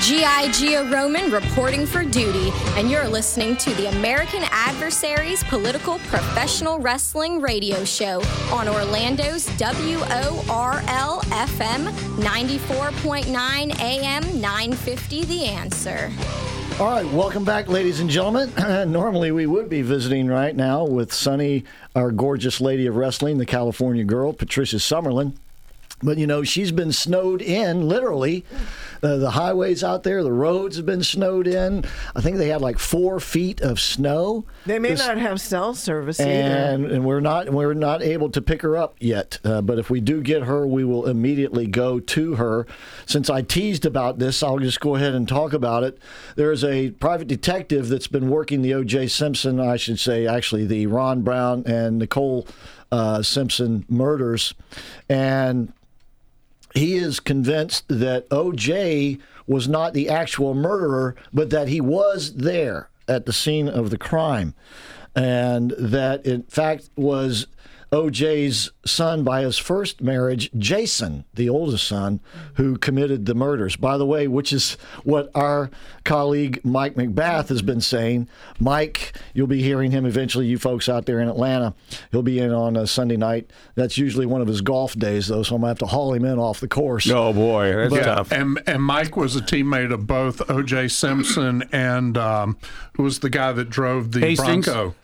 G.I. 0.00 0.50
Gia 0.52 0.88
Roman 0.90 1.30
reporting 1.30 1.84
for 1.84 2.02
duty, 2.04 2.50
and 2.74 2.90
you're 2.90 3.06
listening 3.06 3.54
to 3.56 3.74
the 3.74 3.90
American 3.90 4.42
Adversaries 4.50 5.44
Political 5.44 5.98
Professional 5.98 6.78
Wrestling 6.78 7.38
Radio 7.42 7.84
Show 7.84 8.22
on 8.50 8.66
Orlando's 8.66 9.46
WORL 9.60 11.20
FM 11.20 11.92
94.9 12.16 13.80
AM 13.80 14.40
950 14.40 15.24
The 15.26 15.44
Answer. 15.44 16.10
All 16.80 16.86
right, 16.86 17.06
welcome 17.12 17.44
back, 17.44 17.68
ladies 17.68 18.00
and 18.00 18.08
gentlemen. 18.08 18.50
Normally, 18.90 19.32
we 19.32 19.44
would 19.44 19.68
be 19.68 19.82
visiting 19.82 20.28
right 20.28 20.56
now 20.56 20.82
with 20.82 21.12
Sunny, 21.12 21.64
our 21.94 22.10
gorgeous 22.10 22.58
lady 22.58 22.86
of 22.86 22.96
wrestling, 22.96 23.36
the 23.36 23.44
California 23.44 24.04
girl, 24.04 24.32
Patricia 24.32 24.76
Summerlin. 24.76 25.34
But 26.02 26.16
you 26.18 26.26
know, 26.26 26.42
she's 26.42 26.72
been 26.72 26.92
snowed 26.92 27.42
in, 27.42 27.86
literally. 27.88 28.44
Uh, 29.02 29.16
the 29.16 29.30
highways 29.30 29.82
out 29.84 30.02
there, 30.02 30.22
the 30.22 30.32
roads 30.32 30.76
have 30.76 30.84
been 30.86 31.02
snowed 31.02 31.46
in. 31.46 31.84
I 32.14 32.20
think 32.20 32.36
they 32.36 32.48
had 32.48 32.60
like 32.60 32.78
four 32.78 33.18
feet 33.20 33.60
of 33.62 33.80
snow. 33.80 34.44
They 34.66 34.78
may 34.78 34.90
This- 34.90 35.00
not 35.06 35.16
have 35.18 35.40
cell 35.40 35.74
service 35.74 36.18
and 36.20 36.84
either. 36.84 36.94
and 36.94 37.04
we're 37.04 37.20
not 37.20 37.50
we're 37.50 37.72
not 37.74 38.02
able 38.02 38.28
to 38.30 38.40
pick 38.42 38.60
her 38.62 38.76
up 38.76 38.96
yet. 38.98 39.38
Uh, 39.44 39.60
but 39.62 39.78
if 39.78 39.88
we 39.90 40.00
do 40.00 40.20
get 40.22 40.42
her, 40.44 40.66
we 40.66 40.84
will 40.84 41.06
immediately 41.06 41.66
go 41.66 41.98
to 42.00 42.34
her. 42.36 42.66
Since 43.06 43.28
I 43.30 43.42
teased 43.42 43.84
about 43.86 44.18
this, 44.18 44.42
I'll 44.42 44.58
just 44.58 44.80
go 44.80 44.96
ahead 44.96 45.14
and 45.14 45.26
talk 45.28 45.52
about 45.54 45.82
it. 45.82 45.98
There's 46.36 46.62
a 46.64 46.90
private 46.92 47.28
detective 47.28 47.88
that's 47.88 48.06
been 48.06 48.28
working 48.28 48.62
the 48.62 48.74
O.J. 48.74 49.08
Simpson, 49.08 49.60
I 49.60 49.76
should 49.76 49.98
say, 49.98 50.26
actually 50.26 50.66
the 50.66 50.86
Ron 50.86 51.22
Brown 51.22 51.62
and 51.66 51.98
Nicole 51.98 52.46
uh, 52.92 53.22
Simpson 53.22 53.84
murders, 53.88 54.52
and 55.08 55.72
he 56.74 56.96
is 56.96 57.20
convinced 57.20 57.84
that 57.88 58.28
OJ 58.30 59.20
was 59.46 59.68
not 59.68 59.94
the 59.94 60.08
actual 60.08 60.54
murderer, 60.54 61.16
but 61.32 61.50
that 61.50 61.68
he 61.68 61.80
was 61.80 62.34
there 62.34 62.88
at 63.08 63.26
the 63.26 63.32
scene 63.32 63.68
of 63.68 63.90
the 63.90 63.98
crime, 63.98 64.54
and 65.16 65.72
that 65.72 66.24
in 66.24 66.44
fact 66.44 66.88
was 66.96 67.46
OJ's 67.92 68.70
son 68.86 69.24
by 69.24 69.42
his 69.42 69.58
first 69.58 70.00
marriage, 70.00 70.48
Jason, 70.56 71.24
the 71.34 71.48
oldest 71.48 71.86
son, 71.88 72.20
who 72.54 72.78
committed 72.78 73.26
the 73.26 73.34
murders. 73.34 73.74
By 73.74 73.98
the 73.98 74.06
way, 74.06 74.28
which 74.28 74.52
is 74.52 74.76
what 75.02 75.28
our 75.34 75.70
colleague 76.04 76.60
Mike 76.64 76.94
McBath 76.94 77.48
has 77.48 77.62
been 77.62 77.80
saying. 77.80 78.28
Mike, 78.60 79.12
you'll 79.34 79.48
be 79.48 79.60
hearing 79.62 79.90
him 79.90 80.06
eventually, 80.06 80.46
you 80.46 80.56
folks 80.56 80.88
out 80.88 81.06
there 81.06 81.18
in 81.20 81.28
Atlanta. 81.28 81.74
He'll 82.12 82.22
be 82.22 82.38
in 82.38 82.52
on 82.52 82.76
a 82.76 82.86
Sunday 82.86 83.16
night. 83.16 83.50
That's 83.74 83.98
usually 83.98 84.26
one 84.26 84.40
of 84.40 84.46
his 84.46 84.60
golf 84.60 84.94
days, 84.94 85.26
though, 85.26 85.42
so 85.42 85.56
I'm 85.56 85.62
going 85.62 85.66
to 85.66 85.70
have 85.70 85.78
to 85.80 85.86
haul 85.86 86.12
him 86.14 86.24
in 86.24 86.38
off 86.38 86.60
the 86.60 86.68
course. 86.68 87.10
Oh 87.10 87.32
boy, 87.32 87.74
that's 87.74 87.90
But- 87.94 88.02
tough. 88.04 88.32
And 88.32 88.62
and 88.66 88.82
Mike 88.84 89.16
was 89.16 89.34
a 89.34 89.40
teammate 89.40 89.92
of 89.92 90.06
both 90.06 90.48
O.J. 90.48 90.88
Simpson 90.88 91.64
and 91.72 92.16
um, 92.16 92.56
who 92.94 93.02
was 93.02 93.18
the 93.18 93.30
guy 93.30 93.50
that 93.52 93.68
drove 93.68 94.12
the 94.12 94.20
Hastings? 94.20 94.66
Bronco. 94.66 94.94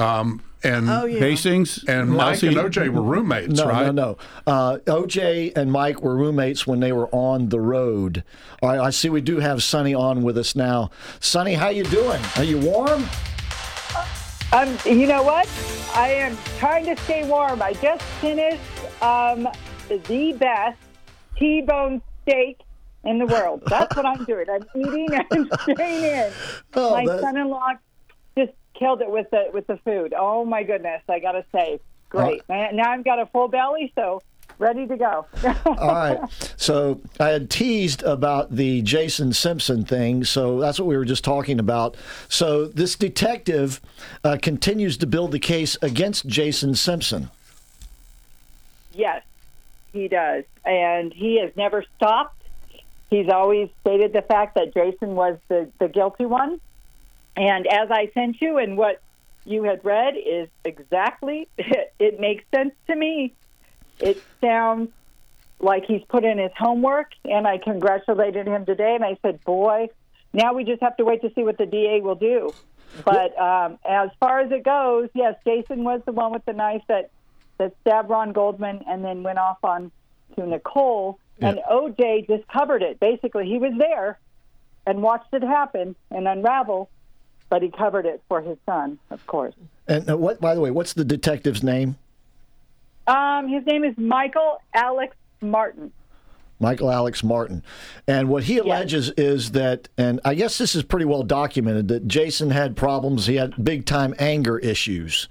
Um, 0.00 0.42
and 0.62 0.90
Oh, 0.90 1.04
yeah. 1.06 1.20
Hastings? 1.20 1.84
and 1.88 2.10
Mike 2.10 2.34
Elsie? 2.34 2.48
and 2.48 2.58
O.J. 2.58 2.88
were 2.90 3.00
roommates, 3.02 3.58
No, 3.60 3.66
right? 3.66 3.86
no, 3.86 3.92
no. 3.92 4.52
Uh, 4.52 4.76
OJ 4.86 5.52
and 5.56 5.72
Mike 5.72 6.02
were 6.02 6.14
roommates 6.16 6.66
when 6.66 6.80
they 6.80 6.92
were 6.92 7.08
on 7.14 7.48
the 7.48 7.60
road. 7.60 8.24
All 8.62 8.68
right, 8.68 8.78
I 8.80 8.90
see 8.90 9.08
we 9.08 9.20
do 9.22 9.38
have 9.38 9.62
Sunny 9.62 9.94
on 9.94 10.22
with 10.22 10.36
us 10.36 10.54
now. 10.54 10.90
Sunny, 11.18 11.54
how 11.54 11.68
you 11.68 11.84
doing? 11.84 12.20
Are 12.36 12.44
you 12.44 12.58
warm? 12.58 13.06
Um, 14.52 14.76
you 14.84 15.06
know 15.06 15.22
what? 15.22 15.48
I 15.94 16.08
am 16.10 16.36
trying 16.58 16.84
to 16.86 16.96
stay 17.04 17.24
warm. 17.26 17.62
I 17.62 17.72
just 17.74 18.02
finished 18.20 18.60
um, 19.02 19.48
the 19.88 20.34
best 20.38 20.78
T-bone 21.38 22.02
steak 22.22 22.58
in 23.04 23.18
the 23.18 23.26
world. 23.26 23.62
That's 23.66 23.94
what 23.96 24.04
I'm 24.04 24.24
doing. 24.24 24.46
I'm 24.50 24.64
eating 24.76 25.08
and 25.30 25.50
staying 25.72 26.04
in. 26.04 26.32
Oh, 26.74 26.90
my 26.96 27.06
that- 27.06 27.20
son-in-law 27.20 27.72
just 27.74 27.84
killed 28.80 29.02
it 29.02 29.10
with 29.10 29.30
the 29.30 29.50
with 29.52 29.68
the 29.68 29.76
food. 29.84 30.12
Oh 30.18 30.44
my 30.44 30.64
goodness! 30.64 31.02
I 31.08 31.20
got 31.20 31.32
to 31.32 31.44
say, 31.52 31.78
great. 32.08 32.48
Man, 32.48 32.74
now 32.74 32.90
I've 32.90 33.04
got 33.04 33.20
a 33.20 33.26
full 33.26 33.46
belly, 33.46 33.92
so 33.94 34.20
ready 34.58 34.86
to 34.86 34.96
go. 34.96 35.26
All 35.66 35.88
right. 35.88 36.18
So 36.56 37.00
I 37.20 37.28
had 37.28 37.50
teased 37.50 38.02
about 38.02 38.54
the 38.54 38.82
Jason 38.82 39.32
Simpson 39.32 39.84
thing. 39.84 40.24
So 40.24 40.58
that's 40.58 40.80
what 40.80 40.86
we 40.86 40.96
were 40.96 41.04
just 41.04 41.24
talking 41.24 41.60
about. 41.60 41.96
So 42.28 42.66
this 42.66 42.96
detective 42.96 43.80
uh, 44.24 44.38
continues 44.40 44.96
to 44.98 45.06
build 45.06 45.32
the 45.32 45.38
case 45.38 45.76
against 45.82 46.26
Jason 46.26 46.74
Simpson. 46.74 47.30
Yes, 48.92 49.22
he 49.92 50.08
does. 50.08 50.44
And 50.64 51.12
he 51.12 51.40
has 51.40 51.56
never 51.56 51.84
stopped. 51.96 52.36
He's 53.08 53.28
always 53.28 53.70
stated 53.80 54.12
the 54.12 54.22
fact 54.22 54.54
that 54.54 54.74
Jason 54.74 55.14
was 55.14 55.38
the, 55.48 55.68
the 55.78 55.88
guilty 55.88 56.26
one. 56.26 56.60
And 57.40 57.66
as 57.66 57.90
I 57.90 58.10
sent 58.12 58.42
you, 58.42 58.58
and 58.58 58.76
what 58.76 59.00
you 59.46 59.62
had 59.62 59.82
read 59.82 60.14
is 60.14 60.50
exactly, 60.62 61.48
it 61.98 62.20
makes 62.20 62.44
sense 62.54 62.74
to 62.86 62.94
me. 62.94 63.32
It 63.98 64.22
sounds 64.42 64.90
like 65.58 65.86
he's 65.86 66.02
put 66.06 66.22
in 66.22 66.36
his 66.36 66.52
homework, 66.54 67.12
and 67.24 67.46
I 67.46 67.56
congratulated 67.56 68.46
him 68.46 68.66
today. 68.66 68.94
And 68.94 69.02
I 69.02 69.16
said, 69.22 69.42
boy, 69.42 69.88
now 70.34 70.52
we 70.52 70.64
just 70.64 70.82
have 70.82 70.98
to 70.98 71.04
wait 71.06 71.22
to 71.22 71.32
see 71.32 71.42
what 71.42 71.56
the 71.56 71.64
DA 71.64 72.02
will 72.02 72.14
do. 72.14 72.52
But 73.06 73.38
um, 73.40 73.78
as 73.88 74.10
far 74.20 74.40
as 74.40 74.52
it 74.52 74.62
goes, 74.62 75.08
yes, 75.14 75.34
Jason 75.42 75.82
was 75.82 76.02
the 76.04 76.12
one 76.12 76.32
with 76.32 76.44
the 76.44 76.52
knife 76.52 76.82
that 76.88 77.10
that 77.56 77.74
stabbed 77.80 78.10
Ron 78.10 78.32
Goldman 78.32 78.84
and 78.86 79.02
then 79.02 79.22
went 79.22 79.38
off 79.38 79.64
on 79.64 79.90
to 80.36 80.46
Nicole. 80.46 81.18
And 81.40 81.58
OJ 81.70 82.26
just 82.26 82.46
covered 82.48 82.82
it. 82.82 83.00
Basically, 83.00 83.46
he 83.46 83.56
was 83.56 83.72
there 83.78 84.18
and 84.86 85.00
watched 85.00 85.32
it 85.32 85.42
happen 85.42 85.96
and 86.10 86.28
unravel, 86.28 86.90
but 87.50 87.62
he 87.62 87.68
covered 87.68 88.06
it 88.06 88.22
for 88.28 88.40
his 88.40 88.56
son, 88.64 88.98
of 89.10 89.26
course. 89.26 89.54
And 89.86 90.08
uh, 90.08 90.16
what, 90.16 90.40
by 90.40 90.54
the 90.54 90.60
way, 90.60 90.70
what's 90.70 90.94
the 90.94 91.04
detective's 91.04 91.62
name? 91.62 91.96
Um, 93.06 93.48
his 93.48 93.66
name 93.66 93.84
is 93.84 93.98
Michael 93.98 94.62
Alex 94.72 95.14
Martin. 95.42 95.92
Michael 96.60 96.90
Alex 96.90 97.24
Martin. 97.24 97.64
And 98.06 98.28
what 98.28 98.44
he 98.44 98.58
alleges 98.58 99.10
is 99.10 99.52
that, 99.52 99.88
and 99.98 100.20
I 100.24 100.34
guess 100.34 100.58
this 100.58 100.74
is 100.74 100.82
pretty 100.82 101.06
well 101.06 101.22
documented, 101.22 101.88
that 101.88 102.06
Jason 102.06 102.50
had 102.50 102.76
problems. 102.76 103.26
He 103.26 103.36
had 103.36 103.64
big 103.64 103.86
time 103.86 104.14
anger 104.18 104.58
issues. 104.58 105.28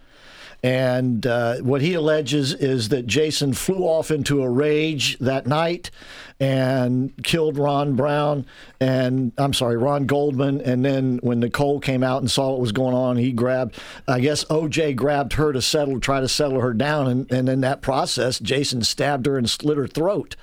And 0.62 1.26
uh, 1.26 1.58
what 1.58 1.82
he 1.82 1.94
alleges 1.94 2.54
is 2.54 2.90
that 2.90 3.08
Jason 3.08 3.54
flew 3.54 3.84
off 3.84 4.12
into 4.12 4.44
a 4.44 4.50
rage 4.50 5.18
that 5.20 5.48
night 5.48 5.90
and 6.40 7.14
killed 7.24 7.58
Ron 7.58 7.96
Brown 7.96 8.46
and 8.80 9.32
I'm 9.38 9.54
sorry, 9.54 9.78
Ron 9.78 10.06
Goldman. 10.06 10.62
And 10.62 10.84
then 10.84 11.20
when 11.22 11.40
Nicole 11.40 11.80
came 11.80 12.04
out 12.04 12.22
and 12.22 12.30
saw 12.30 12.52
what 12.52 12.60
was 12.60 12.72
going 12.72 12.96
on, 12.96 13.18
he 13.18 13.32
grabbed, 13.32 13.78
I 14.08 14.20
guess 14.20 14.44
OJ 14.46 14.96
grabbed 14.96 15.34
her 15.34 15.54
to 15.54 15.62
settle, 15.62 16.00
try 16.00 16.20
to 16.20 16.30
settle 16.30 16.62
her 16.62 16.74
down. 16.74 17.08
And, 17.08 17.32
and 17.32 17.50
in 17.50 17.62
that 17.62 17.82
process, 17.82 18.40
Jason 18.40 18.84
stabbed 18.84 19.26
her 19.26 19.38
and 19.38 19.50
slit 19.50 19.78
her 19.78 19.88
throat. 19.88 20.36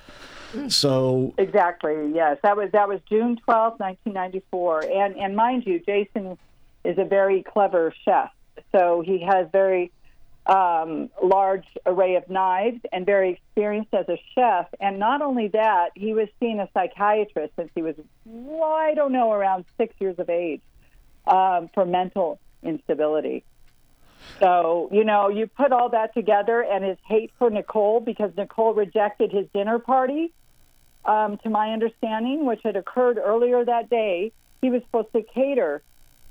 So 0.69 1.33
Exactly. 1.37 2.11
Yes, 2.13 2.37
that 2.41 2.55
was 2.55 2.71
that 2.71 2.87
was 2.87 3.01
June 3.09 3.35
twelfth, 3.35 3.79
nineteen 3.79 4.13
ninety 4.13 4.41
four. 4.49 4.81
And 4.81 5.15
and 5.17 5.35
mind 5.35 5.65
you, 5.65 5.79
Jason 5.79 6.37
is 6.83 6.97
a 6.97 7.03
very 7.03 7.43
clever 7.43 7.93
chef, 8.05 8.31
so 8.71 9.03
he 9.05 9.21
has 9.21 9.47
very 9.51 9.91
um, 10.47 11.09
large 11.21 11.65
array 11.85 12.15
of 12.15 12.29
knives 12.29 12.79
and 12.91 13.05
very 13.05 13.31
experienced 13.33 13.93
as 13.93 14.07
a 14.07 14.17
chef. 14.33 14.67
And 14.79 14.97
not 14.97 15.21
only 15.21 15.49
that, 15.49 15.89
he 15.93 16.13
was 16.13 16.29
seeing 16.39 16.59
a 16.59 16.69
psychiatrist 16.73 17.53
since 17.57 17.69
he 17.75 17.81
was, 17.81 17.95
well, 18.25 18.71
I 18.71 18.93
don't 18.93 19.11
know, 19.11 19.31
around 19.31 19.65
six 19.77 19.93
years 19.99 20.17
of 20.17 20.29
age 20.29 20.61
um, 21.27 21.69
for 21.73 21.85
mental 21.85 22.39
instability. 22.63 23.43
So, 24.39 24.89
you 24.91 25.03
know, 25.03 25.29
you 25.29 25.47
put 25.47 25.71
all 25.71 25.89
that 25.89 26.13
together 26.13 26.61
and 26.63 26.83
his 26.83 26.97
hate 27.05 27.31
for 27.37 27.49
Nicole 27.49 27.99
because 27.99 28.31
Nicole 28.37 28.73
rejected 28.73 29.31
his 29.31 29.47
dinner 29.53 29.79
party, 29.79 30.31
um, 31.05 31.37
to 31.39 31.49
my 31.49 31.71
understanding, 31.71 32.45
which 32.45 32.61
had 32.63 32.75
occurred 32.75 33.17
earlier 33.17 33.63
that 33.63 33.89
day. 33.89 34.31
He 34.61 34.69
was 34.69 34.81
supposed 34.83 35.13
to 35.13 35.21
cater 35.21 35.81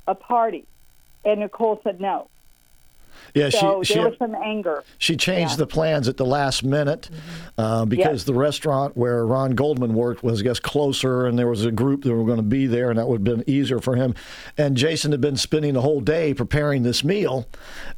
a 0.06 0.14
party, 0.14 0.66
and 1.24 1.40
Nicole 1.40 1.80
said 1.82 2.00
no. 2.00 2.28
Yeah, 3.34 3.50
so 3.50 3.82
she- 3.82 3.94
there 3.94 4.02
she- 4.04 4.08
was 4.08 4.18
some 4.18 4.34
anger. 4.42 4.82
She 4.98 5.16
changed 5.16 5.52
Yeah. 5.52 5.56
the 5.58 5.66
plans 5.66 6.08
at 6.08 6.16
the 6.16 6.24
last 6.26 6.64
minute 6.64 7.10
uh, 7.58 7.84
because 7.84 8.24
the 8.24 8.34
restaurant 8.34 8.96
where 8.96 9.26
Ron 9.26 9.54
Goldman 9.54 9.94
worked 9.94 10.22
was, 10.22 10.40
I 10.40 10.44
guess, 10.44 10.58
closer, 10.60 11.26
and 11.26 11.38
there 11.38 11.48
was 11.48 11.64
a 11.64 11.70
group 11.70 12.04
that 12.04 12.14
were 12.14 12.24
going 12.24 12.36
to 12.38 12.42
be 12.42 12.66
there, 12.66 12.90
and 12.90 12.98
that 12.98 13.08
would 13.08 13.26
have 13.26 13.36
been 13.38 13.44
easier 13.48 13.78
for 13.80 13.96
him. 13.96 14.14
And 14.56 14.76
Jason 14.76 15.12
had 15.12 15.20
been 15.20 15.36
spending 15.36 15.74
the 15.74 15.82
whole 15.82 16.00
day 16.00 16.34
preparing 16.34 16.82
this 16.82 17.02
meal, 17.04 17.46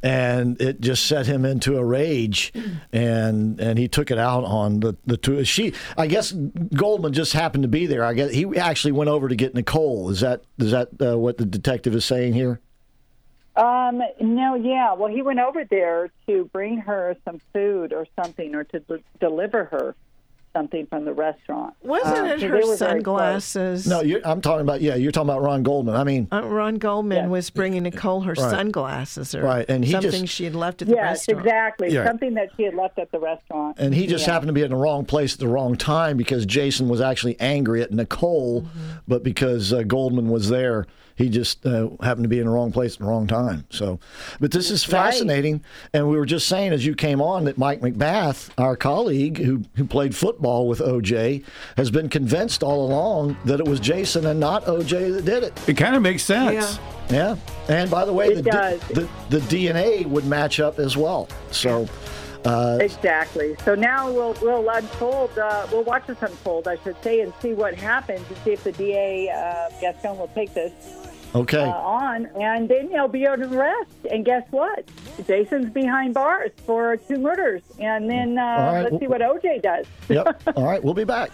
and 0.03 0.59
it 0.61 0.81
just 0.81 1.05
set 1.05 1.25
him 1.25 1.45
into 1.45 1.77
a 1.77 1.83
rage, 1.83 2.51
and 2.93 3.59
and 3.59 3.77
he 3.79 3.87
took 3.87 4.11
it 4.11 4.17
out 4.17 4.43
on 4.43 4.79
the 4.79 4.95
the 5.05 5.17
two. 5.17 5.43
She, 5.43 5.73
I 5.97 6.07
guess, 6.07 6.31
Goldman 6.31 7.13
just 7.13 7.33
happened 7.33 7.63
to 7.63 7.67
be 7.69 7.85
there. 7.85 8.03
I 8.03 8.13
guess 8.13 8.31
he 8.31 8.45
actually 8.57 8.91
went 8.93 9.09
over 9.09 9.27
to 9.27 9.35
get 9.35 9.55
Nicole. 9.55 10.09
Is 10.09 10.21
that 10.21 10.41
is 10.57 10.71
that 10.71 10.89
uh, 11.01 11.17
what 11.17 11.37
the 11.37 11.45
detective 11.45 11.95
is 11.95 12.05
saying 12.05 12.33
here? 12.33 12.59
Um, 13.59 14.01
no, 14.21 14.55
yeah. 14.55 14.93
Well, 14.93 15.09
he 15.09 15.21
went 15.21 15.39
over 15.39 15.65
there 15.65 16.09
to 16.27 16.49
bring 16.53 16.77
her 16.79 17.15
some 17.25 17.39
food 17.53 17.93
or 17.93 18.07
something, 18.21 18.55
or 18.55 18.63
to 18.65 18.79
de- 18.79 18.99
deliver 19.19 19.65
her 19.65 19.95
something 20.55 20.87
from 20.87 21.05
the 21.05 21.13
restaurant. 21.13 21.75
Wasn't 21.83 22.17
Um, 22.17 22.25
it 22.25 22.29
her 22.29 22.37
they 22.37 22.47
were 22.47 22.75
very 22.75 22.77
sunglasses? 22.77 23.85
No, 23.85 24.01
you're, 24.01 24.21
I'm 24.25 24.41
talking 24.41 24.61
about 24.61 24.81
yeah. 24.81 24.95
You're 24.95 25.11
talking 25.11 25.29
about 25.29 25.43
Ron 25.43 25.61
Goldman. 25.61 25.95
I 25.95 26.03
mean, 26.03 26.27
Uh, 26.31 26.41
Ron 26.43 26.75
Goldman 26.75 27.29
was 27.29 27.49
bringing 27.51 27.83
Nicole 27.83 28.21
her 28.21 28.31
Right. 28.33 28.49
sunglasses 28.49 29.35
or 29.35 29.43
Right, 29.43 29.65
and 29.69 29.85
he 29.85 29.91
just- 29.91 30.03
something 30.05 30.25
she 30.25 30.45
had 30.45 30.55
left 30.55 30.81
at 30.81 30.87
the 30.87 30.95
Yes, 30.95 31.27
restaurant. 31.27 31.45
Yes, 31.45 31.53
exactly. 31.53 31.93
Yeah. 31.93 32.05
Something 32.05 32.33
that 32.33 32.49
she 32.57 32.63
had 32.63 32.73
left 32.73 32.97
at 32.97 33.11
the 33.11 33.19
restaurant. 33.19 33.75
And 33.79 33.93
he 33.93 34.07
just 34.07 34.25
Yeah. 34.25 34.33
happened 34.33 34.47
to 34.49 34.53
be 34.53 34.63
in 34.63 34.71
the 34.71 34.75
wrong 34.77 35.05
place 35.05 35.33
at 35.33 35.39
the 35.39 35.47
wrong 35.47 35.75
time 35.75 36.17
because 36.17 36.45
Jason 36.47 36.89
was 36.89 36.99
actually 36.99 37.35
angry 37.39 37.81
at 37.83 37.91
Nicole, 37.91 38.65
but 39.07 39.21
because 39.23 39.71
uh, 39.71 39.83
Goldman 39.83 40.29
was 40.29 40.49
there, 40.49 40.87
he 41.19 41.29
just 41.29 41.65
uh, 41.65 41.89
happened 42.01 42.23
to 42.23 42.29
be 42.29 42.39
in 42.39 42.45
the 42.45 42.51
wrong 42.51 42.71
place 42.71 42.93
at 42.93 42.99
the 42.99 43.05
wrong 43.05 43.27
time. 43.27 43.65
So, 43.69 43.99
but 44.39 44.51
this 44.51 44.71
is 44.71 44.87
Right. 44.87 45.11
fascinating. 45.11 45.61
And 45.93 46.09
we 46.09 46.17
were 46.17 46.25
just 46.25 46.47
saying 46.47 46.71
as 46.71 46.85
you 46.85 46.95
came 46.95 47.21
on 47.21 47.43
that 47.43 47.57
Mike 47.57 47.81
McBath, 47.81 48.49
our 48.57 48.75
colleague 48.77 49.37
who, 49.37 49.63
who 49.75 49.83
played 49.85 50.15
football 50.15 50.67
with 50.67 50.79
OJ, 50.79 51.43
has 51.77 51.91
been 51.91 52.07
convinced 52.09 52.63
all 52.63 52.87
along 52.87 53.35
that 53.45 53.59
it 53.59 53.67
was 53.67 53.79
Jason 53.81 54.25
and 54.25 54.39
not 54.39 54.63
OJ 54.65 55.13
that 55.15 55.25
did 55.25 55.43
it. 55.43 55.53
It 55.67 55.75
kind 55.77 55.95
of 55.95 56.01
makes 56.01 56.23
sense. 56.23 56.79
Yeah. 57.09 57.35
And 57.67 57.91
by 57.91 58.05
the 58.05 58.13
way, 58.13 58.27
It 58.29 58.35
the, 58.35 58.41
does. 58.51 58.79
the 58.87 59.09
the 59.29 59.39
DNA 59.39 60.05
would 60.05 60.25
match 60.25 60.59
up 60.61 60.79
as 60.79 60.95
well. 60.95 61.27
So. 61.51 61.87
Uh, 62.45 62.77
Exactly. 62.79 63.53
So 63.65 63.75
now 63.75 64.09
we'll 64.09 64.33
we'll 64.41 64.69
unfold. 64.69 65.37
Uh, 65.37 65.67
we'll 65.73 65.83
watch 65.83 66.07
this 66.07 66.21
unfold, 66.21 66.69
I 66.69 66.77
should 66.83 66.95
say, 67.03 67.19
and 67.19 67.33
see 67.41 67.51
what 67.51 67.75
happens, 67.75 68.25
and 68.29 68.37
see 68.45 68.51
if 68.53 68.63
the 68.63 68.71
DA 68.71 69.27
uh, 69.29 69.69
Gascón 69.81 70.17
will 70.17 70.29
take 70.29 70.53
this 70.53 70.71
Okay. 71.35 71.57
uh, 71.63 71.71
on, 71.71 72.25
and 72.41 72.67
then 72.67 72.89
he'll 72.89 73.07
be 73.07 73.27
under 73.27 73.47
arrest. 73.47 73.91
And 74.09 74.25
guess 74.25 74.43
what? 74.51 74.85
Jason's 75.27 75.71
behind 75.71 76.13
bars 76.13 76.51
for 76.65 76.97
two 76.97 77.17
murders, 77.19 77.61
and 77.79 78.09
then 78.09 78.37
uh, 78.37 78.41
right. 78.41 78.81
let's 78.83 78.99
see 78.99 79.07
what 79.07 79.21
OJ 79.21 79.61
does. 79.61 79.85
yep. 80.07 80.41
All 80.55 80.65
right. 80.65 80.83
We'll 80.83 80.93
be 80.93 81.03
back. 81.03 81.31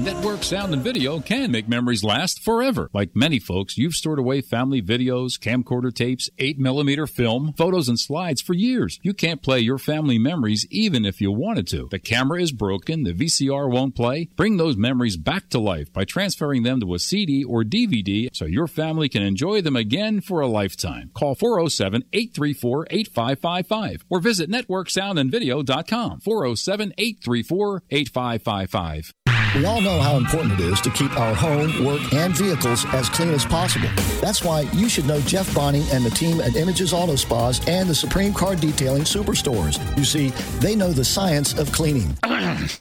Network 0.00 0.42
sound 0.42 0.74
and 0.74 0.82
video 0.82 1.20
can 1.20 1.52
make 1.52 1.68
memories 1.68 2.02
last 2.02 2.42
forever. 2.42 2.90
Like 2.92 3.14
many 3.14 3.38
folks, 3.38 3.78
you've 3.78 3.94
stored 3.94 4.18
away 4.18 4.40
family 4.40 4.82
videos, 4.82 5.38
camcorder 5.38 5.94
tapes, 5.94 6.28
8mm 6.36 7.08
film, 7.08 7.54
photos, 7.56 7.88
and 7.88 7.98
slides 7.98 8.42
for 8.42 8.54
years. 8.54 8.98
You 9.04 9.14
can't 9.14 9.40
play 9.40 9.60
your 9.60 9.78
family 9.78 10.18
memories 10.18 10.66
even 10.68 11.04
if 11.04 11.20
you 11.20 11.30
wanted 11.30 11.68
to. 11.68 11.86
The 11.92 12.00
camera 12.00 12.42
is 12.42 12.50
broken, 12.50 13.04
the 13.04 13.12
VCR 13.12 13.70
won't 13.70 13.94
play. 13.94 14.30
Bring 14.34 14.56
those 14.56 14.76
memories 14.76 15.16
back 15.16 15.48
to 15.50 15.60
life 15.60 15.92
by 15.92 16.04
transferring 16.04 16.64
them 16.64 16.80
to 16.80 16.94
a 16.94 16.98
CD 16.98 17.44
or 17.44 17.62
DVD 17.62 18.30
so 18.32 18.46
your 18.46 18.66
family 18.66 19.08
can 19.08 19.22
enjoy 19.22 19.62
them 19.62 19.76
again 19.76 20.20
for 20.20 20.40
a 20.40 20.48
lifetime. 20.48 21.12
Call 21.14 21.36
407 21.36 22.02
834 22.12 22.88
8555 22.90 24.04
or 24.10 24.18
visit 24.18 24.50
networksoundandvideo.com 24.50 26.18
407 26.18 26.94
834 26.98 27.82
8555. 27.90 29.12
We 29.54 29.64
all 29.66 29.80
know 29.80 30.00
how 30.00 30.16
important 30.16 30.54
it 30.54 30.60
is 30.60 30.80
to 30.80 30.90
keep 30.90 31.16
our 31.16 31.32
home, 31.32 31.84
work, 31.84 32.12
and 32.12 32.36
vehicles 32.36 32.84
as 32.86 33.08
clean 33.08 33.30
as 33.30 33.46
possible. 33.46 33.88
That's 34.20 34.42
why 34.42 34.62
you 34.72 34.88
should 34.88 35.06
know 35.06 35.20
Jeff 35.20 35.54
Bonney 35.54 35.84
and 35.92 36.04
the 36.04 36.10
team 36.10 36.40
at 36.40 36.56
Images 36.56 36.92
Auto 36.92 37.14
Spas 37.14 37.66
and 37.68 37.88
the 37.88 37.94
Supreme 37.94 38.34
Car 38.34 38.56
Detailing 38.56 39.04
Superstores. 39.04 39.78
You 39.96 40.04
see, 40.04 40.30
they 40.58 40.74
know 40.74 40.90
the 40.90 41.04
science 41.04 41.56
of 41.56 41.70
cleaning. 41.70 42.18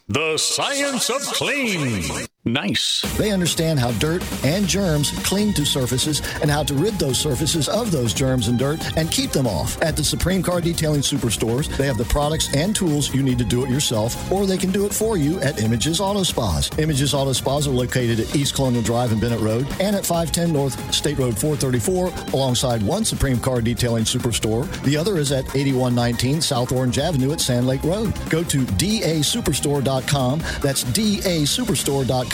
The 0.08 0.38
science 0.38 1.10
of 1.10 1.22
clean. 1.22 2.28
Nice. 2.46 3.02
They 3.18 3.32
understand 3.32 3.80
how 3.80 3.92
dirt 3.94 4.22
and 4.44 4.68
germs 4.68 5.12
cling 5.20 5.54
to 5.54 5.66
surfaces 5.66 6.22
and 6.42 6.52
how 6.52 6.64
to 6.64 6.74
rid 6.74 6.96
those 6.96 7.18
surfaces 7.18 7.70
of 7.70 7.90
those 7.90 8.14
germs 8.14 8.50
and 8.50 8.60
dirt 8.60 8.82
and 8.98 9.10
keep 9.10 9.32
them 9.32 9.48
off. 9.48 9.82
At 9.82 9.96
the 9.96 10.04
Supreme 10.04 10.44
Car 10.44 10.60
Detailing 10.60 11.00
Superstores, 11.00 11.70
they 11.78 11.86
have 11.86 11.98
the 11.98 12.04
products 12.04 12.54
and 12.54 12.76
tools 12.76 13.14
you 13.16 13.24
need 13.24 13.38
to 13.38 13.46
do 13.46 13.64
it 13.64 13.70
yourself, 13.70 14.30
or 14.30 14.46
they 14.46 14.58
can 14.58 14.72
do 14.72 14.86
it 14.86 14.94
for 14.94 15.16
you 15.16 15.40
at 15.40 15.62
Images 15.62 16.02
Auto 16.02 16.24
Spas. 16.24 16.70
Images 16.78 17.14
Auto 17.14 17.32
Spas 17.32 17.66
are 17.66 17.72
located 17.72 18.20
at 18.20 18.36
East 18.36 18.56
Colonial 18.56 18.84
Drive 18.84 19.14
and 19.14 19.22
Bennett 19.22 19.40
Road 19.40 19.66
and 19.80 19.96
at 19.96 20.06
510 20.06 20.52
North 20.52 20.94
State 20.94 21.20
Road 21.20 21.40
434 21.40 22.34
alongside 22.34 22.84
one 22.84 23.06
Supreme 23.06 23.40
Car 23.40 23.62
Detailing 23.62 24.04
Superstore. 24.04 24.70
The 24.84 24.98
other 24.98 25.18
is 25.18 25.32
at 25.32 25.46
8119 25.56 26.42
South 26.42 26.74
Orange 26.74 27.00
Avenue 27.00 27.32
at 27.32 27.40
Sand 27.40 27.68
Lake 27.68 27.84
Road. 27.84 28.14
Go 28.30 28.44
to 28.44 28.66
dasuperstore.com. 28.66 30.40
That's 30.62 30.84
dasuperstore.com. 30.84 32.33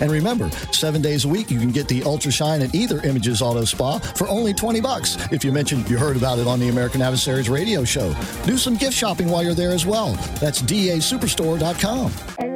And 0.00 0.10
remember, 0.10 0.50
seven 0.72 1.00
days 1.02 1.24
a 1.24 1.28
week 1.28 1.50
you 1.50 1.58
can 1.58 1.70
get 1.70 1.88
the 1.88 2.02
Ultra 2.02 2.32
Shine 2.32 2.62
at 2.62 2.74
either 2.74 3.00
Images 3.02 3.40
Auto 3.42 3.64
Spa 3.64 3.98
for 3.98 4.28
only 4.28 4.52
20 4.52 4.80
bucks. 4.80 5.16
If 5.30 5.44
you 5.44 5.52
mentioned 5.52 5.88
you 5.88 5.98
heard 5.98 6.16
about 6.16 6.38
it 6.38 6.46
on 6.46 6.58
the 6.60 6.68
American 6.68 7.02
Adversaries 7.02 7.48
radio 7.48 7.84
show, 7.84 8.14
do 8.44 8.58
some 8.58 8.76
gift 8.76 8.94
shopping 8.94 9.28
while 9.28 9.42
you're 9.42 9.54
there 9.54 9.72
as 9.72 9.86
well. 9.86 10.12
That's 10.40 10.62
dasuperstore.com. 10.62 12.55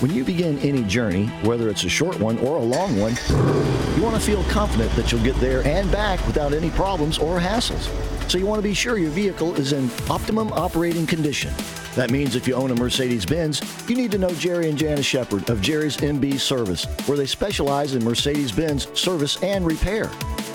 When 0.00 0.14
you 0.14 0.24
begin 0.24 0.58
any 0.60 0.82
journey, 0.84 1.26
whether 1.42 1.68
it's 1.68 1.84
a 1.84 1.88
short 1.90 2.18
one 2.18 2.38
or 2.38 2.56
a 2.56 2.62
long 2.62 2.98
one, 2.98 3.14
you 3.94 4.02
want 4.02 4.14
to 4.14 4.20
feel 4.20 4.42
confident 4.44 4.90
that 4.92 5.12
you'll 5.12 5.22
get 5.22 5.36
there 5.40 5.62
and 5.66 5.92
back 5.92 6.26
without 6.26 6.54
any 6.54 6.70
problems 6.70 7.18
or 7.18 7.38
hassles. 7.38 7.86
So 8.30 8.38
you 8.38 8.46
want 8.46 8.60
to 8.60 8.62
be 8.62 8.72
sure 8.72 8.96
your 8.96 9.10
vehicle 9.10 9.54
is 9.56 9.74
in 9.74 9.90
optimum 10.08 10.54
operating 10.54 11.06
condition. 11.06 11.52
That 11.96 12.10
means 12.10 12.34
if 12.34 12.48
you 12.48 12.54
own 12.54 12.70
a 12.70 12.74
Mercedes 12.76 13.26
Benz, 13.26 13.60
you 13.90 13.94
need 13.94 14.10
to 14.12 14.18
know 14.18 14.30
Jerry 14.30 14.70
and 14.70 14.78
Janice 14.78 15.04
Shepard 15.04 15.50
of 15.50 15.60
Jerry's 15.60 15.98
MB 15.98 16.40
Service, 16.40 16.86
where 17.06 17.18
they 17.18 17.26
specialize 17.26 17.94
in 17.94 18.02
Mercedes 18.02 18.52
Benz 18.52 18.88
service 18.98 19.36
and 19.42 19.66
repair. 19.66 20.10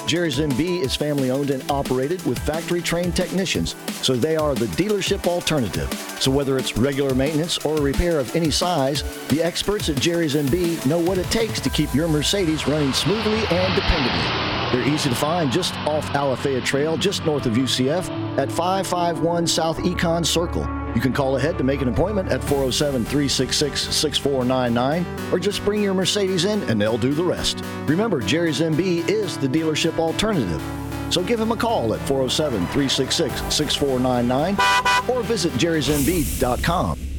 Jerry's 0.07 0.37
MB 0.37 0.83
is 0.83 0.95
family 0.95 1.31
owned 1.31 1.49
and 1.49 1.63
operated 1.71 2.23
with 2.27 2.37
factory 2.39 2.81
trained 2.81 3.15
technicians, 3.15 3.75
so 4.03 4.15
they 4.15 4.35
are 4.35 4.53
the 4.53 4.67
dealership 4.67 5.25
alternative. 5.25 5.91
So 6.19 6.29
whether 6.29 6.57
it's 6.59 6.77
regular 6.77 7.15
maintenance 7.15 7.57
or 7.65 7.77
repair 7.77 8.19
of 8.19 8.35
any 8.35 8.51
size, 8.51 9.01
the 9.29 9.41
experts 9.41 9.89
at 9.89 9.95
Jerry's 9.95 10.35
MB 10.35 10.85
know 10.85 10.99
what 10.99 11.17
it 11.17 11.29
takes 11.31 11.59
to 11.61 11.71
keep 11.71 11.93
your 11.95 12.07
Mercedes 12.07 12.67
running 12.67 12.93
smoothly 12.93 13.39
and 13.47 13.73
dependably. 13.73 14.71
They're 14.71 14.87
easy 14.93 15.09
to 15.09 15.15
find 15.15 15.51
just 15.51 15.73
off 15.87 16.05
Alafaya 16.09 16.63
Trail, 16.63 16.97
just 16.97 17.25
north 17.25 17.47
of 17.47 17.53
UCF, 17.53 18.09
at 18.37 18.51
551 18.51 19.47
South 19.47 19.77
Econ 19.79 20.23
Circle. 20.25 20.84
You 20.95 21.01
can 21.01 21.13
call 21.13 21.35
ahead 21.35 21.57
to 21.57 21.63
make 21.63 21.81
an 21.81 21.89
appointment 21.89 22.31
at 22.31 22.41
407 22.41 23.03
366 23.03 23.93
6499 23.93 25.31
or 25.31 25.39
just 25.39 25.63
bring 25.65 25.83
your 25.83 25.93
Mercedes 25.93 26.45
in 26.45 26.63
and 26.63 26.81
they'll 26.81 26.97
do 26.97 27.13
the 27.13 27.23
rest. 27.23 27.61
Remember, 27.85 28.21
Jerry's 28.21 28.61
MB 28.61 29.09
is 29.09 29.37
the 29.37 29.47
dealership 29.47 29.99
alternative. 29.99 30.63
So 31.09 31.21
give 31.21 31.39
him 31.39 31.51
a 31.51 31.57
call 31.57 31.93
at 31.93 31.99
407 32.07 32.59
366 32.67 33.53
6499 33.53 35.09
or 35.09 35.21
visit 35.21 35.51
jerrysmb.com. 35.53 37.14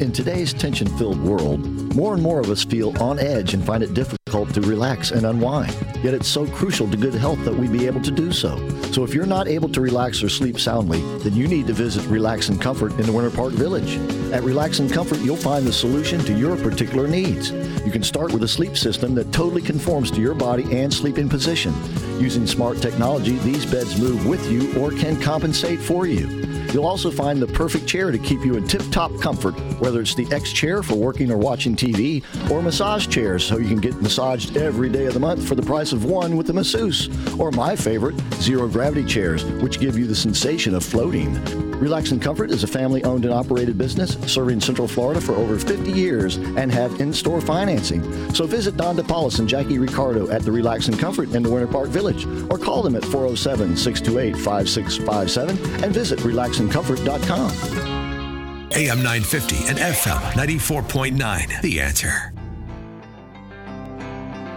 In 0.00 0.12
today's 0.12 0.52
tension 0.52 0.86
filled 0.98 1.18
world, 1.22 1.64
more 1.94 2.12
and 2.12 2.22
more 2.22 2.38
of 2.38 2.50
us 2.50 2.62
feel 2.62 2.94
on 3.02 3.18
edge 3.18 3.54
and 3.54 3.64
find 3.64 3.82
it 3.82 3.94
difficult 3.94 4.52
to 4.52 4.60
relax 4.60 5.10
and 5.10 5.24
unwind. 5.24 5.74
Yet 6.02 6.12
it's 6.12 6.28
so 6.28 6.46
crucial 6.46 6.86
to 6.90 6.98
good 6.98 7.14
health 7.14 7.42
that 7.46 7.54
we 7.54 7.66
be 7.66 7.86
able 7.86 8.02
to 8.02 8.10
do 8.10 8.30
so. 8.30 8.56
So 8.92 9.04
if 9.04 9.14
you're 9.14 9.24
not 9.24 9.48
able 9.48 9.70
to 9.70 9.80
relax 9.80 10.22
or 10.22 10.28
sleep 10.28 10.60
soundly, 10.60 11.00
then 11.20 11.34
you 11.34 11.48
need 11.48 11.66
to 11.68 11.72
visit 11.72 12.04
Relax 12.08 12.50
and 12.50 12.60
Comfort 12.60 12.92
in 13.00 13.06
the 13.06 13.12
Winter 13.12 13.34
Park 13.34 13.54
Village. 13.54 13.96
At 14.34 14.42
Relax 14.42 14.80
and 14.80 14.92
Comfort, 14.92 15.20
you'll 15.20 15.34
find 15.34 15.66
the 15.66 15.72
solution 15.72 16.20
to 16.20 16.38
your 16.38 16.58
particular 16.58 17.08
needs. 17.08 17.50
You 17.86 17.90
can 17.90 18.02
start 18.02 18.34
with 18.34 18.42
a 18.42 18.48
sleep 18.48 18.76
system 18.76 19.14
that 19.14 19.32
totally 19.32 19.62
conforms 19.62 20.10
to 20.10 20.20
your 20.20 20.34
body 20.34 20.78
and 20.78 20.92
sleeping 20.92 21.30
position. 21.30 21.72
Using 22.20 22.46
smart 22.46 22.82
technology, 22.82 23.36
these 23.38 23.64
beds 23.64 23.98
move 23.98 24.26
with 24.26 24.46
you 24.50 24.78
or 24.78 24.90
can 24.90 25.18
compensate 25.22 25.80
for 25.80 26.06
you. 26.06 26.55
You'll 26.72 26.86
also 26.86 27.10
find 27.10 27.40
the 27.40 27.46
perfect 27.46 27.86
chair 27.86 28.10
to 28.10 28.18
keep 28.18 28.44
you 28.44 28.56
in 28.56 28.66
tip 28.66 28.82
top 28.90 29.18
comfort, 29.20 29.52
whether 29.80 30.00
it's 30.00 30.14
the 30.14 30.26
X 30.32 30.52
chair 30.52 30.82
for 30.82 30.94
working 30.94 31.30
or 31.30 31.36
watching 31.36 31.76
TV, 31.76 32.22
or 32.50 32.62
massage 32.62 33.06
chairs 33.06 33.44
so 33.44 33.58
you 33.58 33.68
can 33.68 33.80
get 33.80 34.00
massaged 34.02 34.56
every 34.56 34.88
day 34.88 35.06
of 35.06 35.14
the 35.14 35.20
month 35.20 35.46
for 35.46 35.54
the 35.54 35.62
price 35.62 35.92
of 35.92 36.04
one 36.04 36.36
with 36.36 36.50
a 36.50 36.52
masseuse, 36.52 37.08
or 37.38 37.50
my 37.50 37.76
favorite, 37.76 38.16
zero 38.34 38.68
gravity 38.68 39.04
chairs, 39.04 39.44
which 39.62 39.80
give 39.80 39.98
you 39.98 40.06
the 40.06 40.14
sensation 40.14 40.74
of 40.74 40.84
floating. 40.84 41.34
Relax 41.78 42.10
and 42.10 42.22
Comfort 42.22 42.50
is 42.50 42.64
a 42.64 42.66
family 42.66 43.04
owned 43.04 43.26
and 43.26 43.34
operated 43.34 43.76
business 43.76 44.16
serving 44.26 44.60
Central 44.60 44.88
Florida 44.88 45.20
for 45.20 45.34
over 45.34 45.58
50 45.58 45.92
years 45.92 46.36
and 46.36 46.72
have 46.72 47.00
in 47.00 47.12
store 47.12 47.40
financing. 47.40 48.02
So 48.34 48.46
visit 48.46 48.78
Don 48.78 48.96
DePaulis 48.96 49.40
and 49.40 49.48
Jackie 49.48 49.78
Ricardo 49.78 50.30
at 50.30 50.42
the 50.42 50.50
Relax 50.50 50.88
and 50.88 50.98
Comfort 50.98 51.34
in 51.34 51.42
the 51.42 51.50
Winter 51.50 51.66
Park 51.66 51.90
Village 51.90 52.24
or 52.50 52.58
call 52.58 52.82
them 52.82 52.96
at 52.96 53.04
407 53.04 53.76
628 53.76 54.42
5657 54.42 55.84
and 55.84 55.92
visit 55.92 56.24
relaxandcomfort.com. 56.56 57.50
AM 58.72 58.98
950 58.98 59.68
and 59.68 59.78
FM 59.78 60.20
94.9. 60.32 61.62
The 61.62 61.80
answer. 61.80 62.32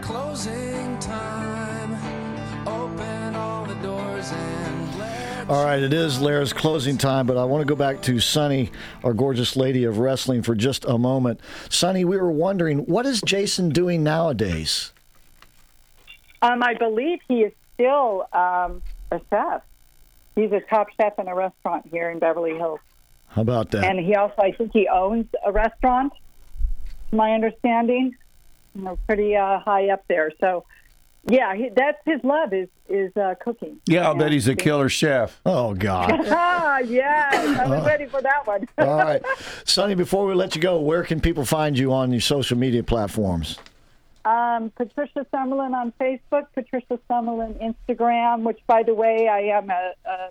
Closing 0.01 0.97
time. 0.99 2.67
Open 2.67 3.35
all 3.35 3.65
the 3.65 3.75
doors 3.75 4.31
and 4.31 5.49
All 5.49 5.63
right, 5.63 5.81
it 5.81 5.93
is 5.93 6.19
Larry's 6.19 6.53
closing 6.53 6.97
time, 6.97 7.27
but 7.27 7.37
I 7.37 7.45
want 7.45 7.61
to 7.61 7.65
go 7.65 7.75
back 7.75 8.01
to 8.03 8.19
Sunny, 8.19 8.71
our 9.03 9.13
gorgeous 9.13 9.55
lady 9.55 9.83
of 9.85 9.99
wrestling, 9.99 10.41
for 10.41 10.55
just 10.55 10.85
a 10.85 10.97
moment. 10.97 11.39
Sunny, 11.69 12.03
we 12.03 12.17
were 12.17 12.31
wondering, 12.31 12.79
what 12.79 13.05
is 13.05 13.21
Jason 13.21 13.69
doing 13.69 14.03
nowadays? 14.03 14.91
Um, 16.41 16.63
I 16.63 16.73
believe 16.73 17.19
he 17.27 17.41
is 17.41 17.53
still 17.75 18.27
um, 18.33 18.81
a 19.11 19.21
chef. 19.29 19.61
He's 20.39 20.51
a 20.51 20.61
top 20.61 20.87
chef 20.99 21.19
in 21.19 21.27
a 21.27 21.35
restaurant 21.35 21.87
here 21.91 22.09
in 22.09 22.19
Beverly 22.19 22.55
Hills. 22.55 22.79
How 23.27 23.41
about 23.41 23.71
that? 23.71 23.83
And 23.83 23.99
he 23.99 24.15
also, 24.15 24.35
I 24.41 24.51
think 24.51 24.71
he 24.73 24.87
owns 24.87 25.25
a 25.45 25.51
restaurant, 25.51 26.13
to 27.09 27.15
my 27.15 27.33
understanding. 27.33 28.15
You 28.75 28.83
know, 28.83 28.99
pretty 29.07 29.35
uh, 29.35 29.59
high 29.59 29.89
up 29.89 30.05
there. 30.07 30.31
So, 30.39 30.63
yeah, 31.27 31.55
he, 31.55 31.69
that's 31.75 31.97
his 32.05 32.23
love 32.23 32.53
is 32.53 32.69
is 32.87 33.15
uh, 33.17 33.35
cooking. 33.41 33.79
Yeah, 33.85 34.07
I'll 34.07 34.15
bet 34.15 34.31
he's 34.31 34.47
a 34.47 34.55
killer 34.55 34.89
chef. 34.89 35.39
Oh, 35.45 35.73
God. 35.73 36.11
ah, 36.27 36.79
yes, 36.79 37.59
I 37.59 37.67
was 37.67 37.85
ready 37.85 38.05
for 38.05 38.21
that 38.21 38.47
one. 38.47 38.67
All 38.77 38.97
right. 38.97 39.21
Sunny, 39.65 39.95
before 39.95 40.25
we 40.25 40.33
let 40.33 40.55
you 40.55 40.61
go, 40.61 40.79
where 40.79 41.03
can 41.03 41.19
people 41.19 41.45
find 41.45 41.77
you 41.77 41.93
on 41.93 42.11
your 42.11 42.21
social 42.21 42.57
media 42.57 42.83
platforms? 42.83 43.59
Um, 44.29 44.71
Patricia 44.75 45.25
Summerlin 45.33 45.73
on 45.73 45.91
Facebook, 45.99 46.47
Patricia 46.53 46.99
Summerlin 47.09 47.57
Instagram, 47.59 48.43
which, 48.43 48.59
by 48.67 48.83
the 48.83 48.93
way, 48.93 49.27
I 49.27 49.57
am 49.57 49.71
a, 49.71 49.93
a 50.05 50.29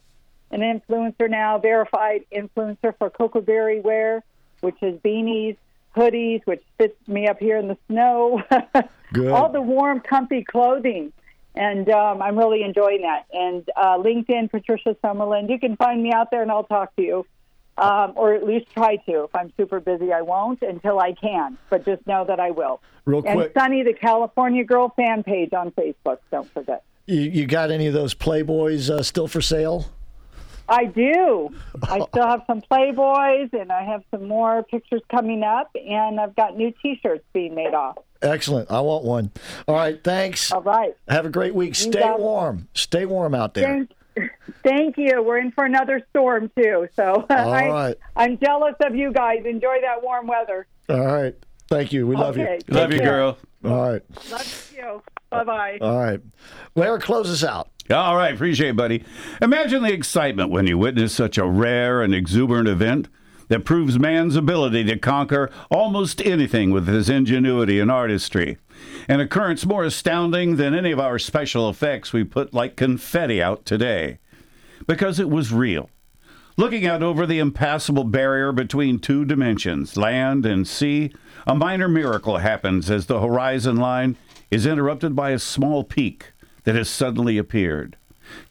an 0.51 0.61
influencer 0.61 1.29
now, 1.29 1.59
verified 1.59 2.25
influencer 2.33 2.97
for 2.97 3.11
Cocoa 3.11 3.41
Berry 3.41 3.81
Wear, 3.81 4.23
which 4.61 4.77
is 4.83 5.01
beanies, 5.01 5.57
hoodies, 5.97 6.43
which 6.45 6.63
fits 6.79 6.97
me 7.09 7.27
up 7.27 7.41
here 7.41 7.57
in 7.57 7.67
the 7.67 7.77
snow. 7.89 8.43
Good. 9.13 9.33
All 9.33 9.51
the 9.51 9.61
warm, 9.61 10.01
comfy 10.01 10.45
clothing. 10.45 11.13
And 11.57 11.91
um, 11.91 12.23
I'm 12.23 12.39
really 12.39 12.63
enjoying 12.63 13.03
that. 13.03 13.27
And 13.33 13.69
uh, 13.75 13.99
LinkedIn, 13.99 14.51
Patricia 14.51 14.97
Summerlin. 15.03 15.51
You 15.51 15.59
can 15.59 15.77
find 15.77 16.01
me 16.01 16.13
out 16.13 16.31
there 16.31 16.43
and 16.43 16.53
I'll 16.53 16.65
talk 16.65 16.95
to 16.97 17.03
you. 17.03 17.27
Um, 17.81 18.13
or 18.17 18.35
at 18.35 18.45
least 18.45 18.67
try 18.75 18.97
to. 18.97 19.25
If 19.25 19.35
I'm 19.35 19.53
super 19.57 19.81
busy, 19.81 20.13
I 20.13 20.23
won't 20.23 20.63
until 20.63 20.99
I 20.99 21.13
can. 21.13 21.59
But 21.71 21.85
just 21.85 22.07
know 22.07 22.25
that 22.27 22.41
I 22.41 22.51
will. 22.51 22.81
Real 23.05 23.23
quick. 23.23 23.35
and. 23.37 23.51
Sunny, 23.55 23.83
the 23.83 23.95
California 23.95 24.65
Girl 24.65 24.93
fan 24.97 25.23
page 25.23 25.53
on 25.53 25.71
Facebook. 25.73 26.19
Don't 26.31 26.51
forget. 26.53 26.83
You, 27.07 27.21
you 27.23 27.47
got 27.47 27.71
any 27.71 27.87
of 27.87 27.95
those 27.95 28.15
Playboys 28.15 28.91
uh, 28.91 29.03
still 29.03 29.29
for 29.29 29.41
sale? 29.41 29.87
I 30.69 30.85
do. 30.85 31.49
I 31.83 32.01
still 32.11 32.27
have 32.27 32.43
some 32.47 32.61
Playboys, 32.61 33.53
and 33.55 33.73
I 33.73 33.85
have 33.85 34.03
some 34.11 34.29
more 34.29 34.63
pictures 34.65 35.01
coming 35.11 35.43
up, 35.43 35.71
and 35.75 36.21
I've 36.21 36.37
got 36.37 36.57
new 36.57 36.73
T-shirts 36.83 37.25
being 37.33 37.55
made 37.55 37.73
off. 37.73 37.97
Excellent. 38.21 38.71
I 38.71 38.81
want 38.81 39.05
one. 39.05 39.31
All 39.67 39.77
right. 39.77 40.03
Thanks. 40.03 40.53
All 40.53 40.61
right. 40.63 40.95
Have 41.09 41.25
a 41.25 41.31
great 41.31 41.55
week. 41.55 41.69
You 41.71 41.93
Stay 41.93 42.07
it. 42.07 42.19
warm. 42.19 42.69
Stay 42.75 43.07
warm 43.07 43.35
out 43.35 43.55
there. 43.55 43.65
Thank, 43.69 43.91
thank 44.63 44.97
you. 44.97 45.23
We're 45.23 45.39
in 45.39 45.51
for 45.53 45.65
another 45.65 46.01
storm 46.11 46.51
too, 46.57 46.89
so 46.95 47.27
All 47.31 47.53
I, 47.55 47.69
right. 47.69 47.97
I'm 48.17 48.39
jealous 48.39 48.75
of 48.85 48.95
you 48.95 49.13
guys. 49.13 49.43
Enjoy 49.45 49.77
that 49.83 50.03
warm 50.03 50.27
weather. 50.27 50.67
All 50.89 51.05
right. 51.07 51.35
Thank 51.69 51.93
you. 51.93 52.07
We 52.07 52.17
love 52.17 52.39
Okay. 52.39 52.59
you. 52.67 52.75
Love 52.75 52.93
you, 52.93 53.01
girl. 53.01 53.37
All 53.65 53.91
right. 53.93 54.03
Love 54.31 54.73
you. 54.77 55.03
Bye 55.31 55.45
bye. 55.45 55.79
All 55.81 55.99
right. 56.01 56.21
Larry, 56.75 56.99
close 57.01 57.29
us 57.31 57.45
out. 57.45 57.69
All 57.91 58.17
right, 58.17 58.35
appreciate 58.35 58.71
it, 58.71 58.77
buddy. 58.77 59.03
Imagine 59.43 59.83
the 59.83 59.93
excitement 59.93 60.51
when 60.51 60.67
you 60.67 60.77
witness 60.79 61.13
such 61.15 61.39
a 61.39 61.47
rare 61.47 62.03
and 62.03 62.15
exuberant 62.15 62.69
event 62.69 63.09
that 63.49 63.65
proves 63.65 63.99
man's 63.99 64.37
ability 64.37 64.85
to 64.85 64.99
conquer 64.99 65.51
almost 65.71 66.21
anything 66.23 66.71
with 66.71 66.87
his 66.87 67.09
ingenuity 67.09 67.81
and 67.81 67.91
artistry. 67.91 68.59
An 69.09 69.21
occurrence 69.21 69.65
more 69.65 69.85
astounding 69.85 70.57
than 70.57 70.75
any 70.75 70.91
of 70.91 71.01
our 71.01 71.19
special 71.19 71.69
effects 71.69 72.13
we 72.13 72.25
put 72.25 72.53
like 72.53 72.77
confetti 72.77 73.43
out 73.43 73.65
today. 73.65 74.19
Because 74.87 75.19
it 75.19 75.31
was 75.31 75.53
real. 75.53 75.91
Looking 76.57 76.87
out 76.87 77.03
over 77.03 77.25
the 77.25 77.39
impassable 77.39 78.05
barrier 78.05 78.51
between 78.51 78.99
two 78.99 79.25
dimensions, 79.25 79.97
land 79.97 80.45
and 80.45 80.67
sea, 80.67 81.13
a 81.47 81.55
minor 81.55 81.89
miracle 81.89 82.39
happens 82.39 82.91
as 82.91 83.07
the 83.07 83.21
horizon 83.21 83.77
line 83.77 84.17
is 84.51 84.67
interrupted 84.67 85.15
by 85.15 85.31
a 85.31 85.39
small 85.39 85.85
peak 85.85 86.33
that 86.65 86.75
has 86.75 86.89
suddenly 86.89 87.39
appeared. 87.39 87.97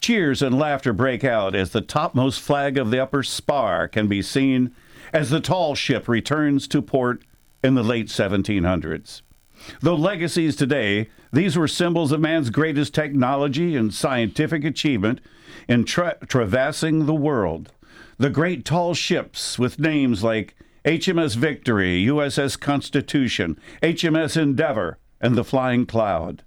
Cheers 0.00 0.42
and 0.42 0.58
laughter 0.58 0.92
break 0.92 1.22
out 1.22 1.54
as 1.54 1.70
the 1.70 1.80
topmost 1.80 2.40
flag 2.40 2.78
of 2.78 2.90
the 2.90 3.00
upper 3.00 3.22
spar 3.22 3.86
can 3.86 4.08
be 4.08 4.22
seen 4.22 4.74
as 5.12 5.30
the 5.30 5.40
tall 5.40 5.74
ship 5.74 6.08
returns 6.08 6.66
to 6.68 6.82
port 6.82 7.22
in 7.62 7.74
the 7.74 7.84
late 7.84 8.06
1700s. 8.06 9.22
Though 9.80 9.94
legacies 9.94 10.56
today, 10.56 11.08
these 11.32 11.56
were 11.56 11.68
symbols 11.68 12.12
of 12.12 12.20
man's 12.20 12.50
greatest 12.50 12.94
technology 12.94 13.76
and 13.76 13.92
scientific 13.92 14.64
achievement 14.64 15.20
in 15.68 15.84
tra- 15.84 16.16
traversing 16.26 17.06
the 17.06 17.14
world. 17.14 17.72
The 18.18 18.30
great 18.30 18.64
tall 18.64 18.94
ships 18.94 19.58
with 19.58 19.78
names 19.78 20.24
like 20.24 20.56
HMS 20.84 21.36
Victory, 21.36 22.04
USS 22.06 22.58
Constitution, 22.58 23.58
HMS 23.82 24.40
Endeavor, 24.40 24.98
and 25.20 25.36
the 25.36 25.44
Flying 25.44 25.86
Cloud. 25.86 26.42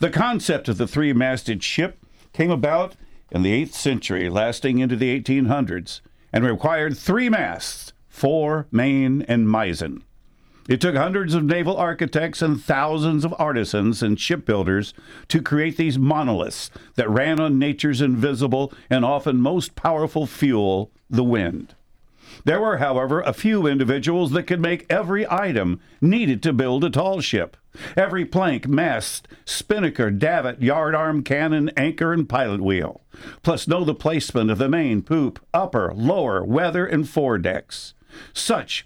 The 0.00 0.10
concept 0.10 0.68
of 0.68 0.78
the 0.78 0.86
three 0.86 1.12
masted 1.12 1.62
ship 1.62 2.04
came 2.32 2.50
about 2.50 2.96
in 3.30 3.42
the 3.42 3.64
8th 3.64 3.74
century, 3.74 4.28
lasting 4.28 4.78
into 4.78 4.96
the 4.96 5.20
1800s, 5.20 6.00
and 6.32 6.44
required 6.44 6.96
three 6.96 7.28
masts 7.28 7.92
fore, 8.08 8.66
main, 8.70 9.22
and 9.22 9.46
mizzen. 9.46 10.02
It 10.68 10.82
took 10.82 10.94
hundreds 10.94 11.32
of 11.32 11.44
naval 11.44 11.78
architects 11.78 12.42
and 12.42 12.62
thousands 12.62 13.24
of 13.24 13.34
artisans 13.38 14.02
and 14.02 14.20
shipbuilders 14.20 14.92
to 15.28 15.40
create 15.40 15.78
these 15.78 15.98
monoliths 15.98 16.70
that 16.96 17.08
ran 17.08 17.40
on 17.40 17.58
nature's 17.58 18.02
invisible 18.02 18.72
and 18.90 19.02
often 19.02 19.40
most 19.40 19.74
powerful 19.74 20.26
fuel, 20.26 20.90
the 21.08 21.24
wind. 21.24 21.74
There 22.44 22.60
were, 22.60 22.76
however, 22.76 23.22
a 23.22 23.32
few 23.32 23.66
individuals 23.66 24.32
that 24.32 24.42
could 24.42 24.60
make 24.60 24.84
every 24.90 25.26
item 25.30 25.80
needed 26.02 26.42
to 26.42 26.52
build 26.52 26.84
a 26.84 26.90
tall 26.90 27.22
ship. 27.22 27.56
Every 27.96 28.26
plank, 28.26 28.68
mast, 28.68 29.26
spinnaker, 29.46 30.10
davit, 30.10 30.60
yardarm, 30.60 31.24
cannon, 31.24 31.70
anchor, 31.78 32.12
and 32.12 32.28
pilot 32.28 32.60
wheel. 32.60 33.00
Plus, 33.42 33.66
know 33.66 33.84
the 33.84 33.94
placement 33.94 34.50
of 34.50 34.58
the 34.58 34.68
main, 34.68 35.00
poop, 35.00 35.40
upper, 35.54 35.92
lower, 35.94 36.44
weather, 36.44 36.84
and 36.84 37.08
foredecks. 37.08 37.94
Such 38.34 38.84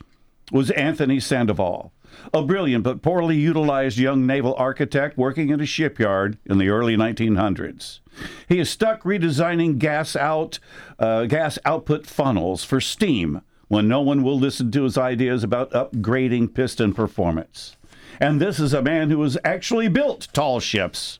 was 0.51 0.71
Anthony 0.73 1.21
Sandoval, 1.21 1.93
a 2.35 2.43
brilliant 2.43 2.85
but 2.85 3.03
poorly 3.03 3.37
utilized 3.37 3.99
young 3.99 4.27
naval 4.27 4.55
architect 4.57 5.17
working 5.17 5.51
in 5.51 5.61
a 5.61 5.67
shipyard 5.67 6.39
in 6.45 6.59
the 6.59 6.69
early 6.69 6.97
1900s. 6.97 8.01
He 8.49 8.59
is 8.59 8.69
stuck 8.71 9.03
redesigning 9.03 9.79
gas 9.79 10.17
out, 10.17 10.59
uh, 10.99 11.25
gas 11.25 11.59
output 11.65 12.07
funnels 12.07 12.65
for 12.65 12.81
steam 12.81 13.43
when 13.69 13.89
no 13.89 14.03
one 14.03 14.23
will 14.23 14.39
listen 14.39 14.71
to 14.71 14.85
his 14.85 14.99
ideas 14.99 15.43
about 15.43 15.71
upgrading 15.71 16.55
piston 16.55 16.93
performance. 16.93 17.77
And 18.21 18.41
this 18.41 18.61
is 18.61 18.75
a 18.75 18.83
man 18.83 19.11
who 19.11 19.23
has 19.23 19.39
actually 19.45 19.89
built 19.89 20.29
tall 20.33 20.61
ships. 20.61 21.19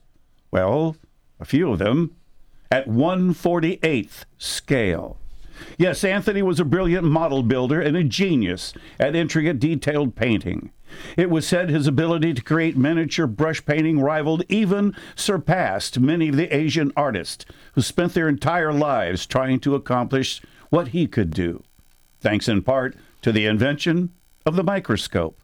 Well, 0.51 0.95
a 1.39 1.45
few 1.45 1.71
of 1.71 1.79
them 1.79 2.15
at 2.71 2.87
148th 2.87 4.25
scale. 4.37 5.17
Yes, 5.77 6.03
Anthony 6.03 6.41
was 6.41 6.59
a 6.59 6.65
brilliant 6.65 7.05
model 7.05 7.43
builder 7.43 7.81
and 7.81 7.97
a 7.97 8.03
genius 8.03 8.73
at 8.99 9.15
intricate 9.15 9.59
detailed 9.59 10.15
painting. 10.15 10.71
It 11.17 11.29
was 11.29 11.47
said 11.47 11.69
his 11.69 11.87
ability 11.87 12.33
to 12.35 12.43
create 12.43 12.77
miniature 12.77 13.25
brush 13.25 13.65
painting 13.65 13.99
rivaled, 13.99 14.43
even 14.49 14.95
surpassed, 15.15 15.99
many 15.99 16.29
of 16.29 16.35
the 16.35 16.55
Asian 16.55 16.91
artists 16.95 17.45
who 17.73 17.81
spent 17.81 18.13
their 18.13 18.29
entire 18.29 18.71
lives 18.71 19.25
trying 19.25 19.59
to 19.61 19.75
accomplish 19.75 20.41
what 20.69 20.89
he 20.89 21.07
could 21.07 21.31
do, 21.31 21.63
thanks 22.19 22.47
in 22.47 22.61
part 22.61 22.95
to 23.21 23.31
the 23.31 23.45
invention 23.45 24.11
of 24.45 24.55
the 24.55 24.63
microscope, 24.63 25.39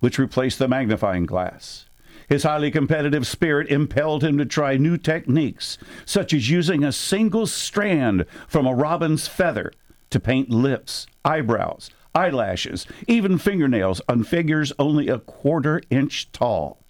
which 0.00 0.18
replaced 0.18 0.58
the 0.58 0.68
magnifying 0.68 1.26
glass. 1.26 1.86
His 2.28 2.42
highly 2.42 2.70
competitive 2.70 3.26
spirit 3.26 3.68
impelled 3.68 4.24
him 4.24 4.38
to 4.38 4.46
try 4.46 4.76
new 4.76 4.96
techniques, 4.96 5.78
such 6.04 6.32
as 6.32 6.50
using 6.50 6.82
a 6.82 6.92
single 6.92 7.46
strand 7.46 8.24
from 8.48 8.66
a 8.66 8.74
robin's 8.74 9.28
feather 9.28 9.72
to 10.10 10.20
paint 10.20 10.50
lips, 10.50 11.06
eyebrows, 11.24 11.90
eyelashes, 12.14 12.86
even 13.08 13.38
fingernails 13.38 14.00
on 14.08 14.24
figures 14.24 14.72
only 14.78 15.08
a 15.08 15.18
quarter 15.18 15.82
inch 15.90 16.30
tall. 16.32 16.84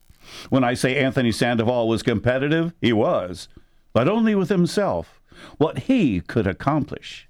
When 0.51 0.65
I 0.65 0.75
say 0.75 0.97
Anthony 0.97 1.33
Sandoval 1.33 1.89
was 1.89 2.03
competitive, 2.03 2.73
he 2.81 2.93
was, 2.93 3.49
but 3.93 4.09
only 4.09 4.35
with 4.35 4.49
himself, 4.49 5.21
what 5.59 5.81
he 5.81 6.21
could 6.21 6.47
accomplish. 6.47 7.29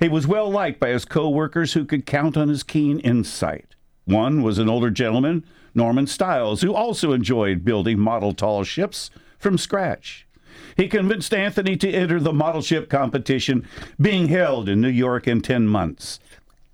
He 0.00 0.08
was 0.08 0.26
well 0.26 0.50
liked 0.50 0.80
by 0.80 0.90
his 0.90 1.04
co 1.04 1.28
workers 1.28 1.72
who 1.72 1.84
could 1.84 2.06
count 2.06 2.36
on 2.36 2.48
his 2.48 2.62
keen 2.62 2.98
insight. 3.00 3.74
One 4.04 4.42
was 4.42 4.58
an 4.58 4.68
older 4.68 4.90
gentleman, 4.90 5.44
Norman 5.74 6.06
Stiles, 6.06 6.62
who 6.62 6.74
also 6.74 7.12
enjoyed 7.12 7.64
building 7.64 7.98
model 7.98 8.32
tall 8.32 8.64
ships 8.64 9.10
from 9.38 9.58
scratch. 9.58 10.26
He 10.76 10.88
convinced 10.88 11.34
Anthony 11.34 11.76
to 11.76 11.90
enter 11.90 12.20
the 12.20 12.32
model 12.32 12.62
ship 12.62 12.88
competition 12.88 13.66
being 14.00 14.28
held 14.28 14.68
in 14.68 14.80
New 14.80 14.88
York 14.88 15.26
in 15.26 15.40
10 15.40 15.66
months 15.66 16.18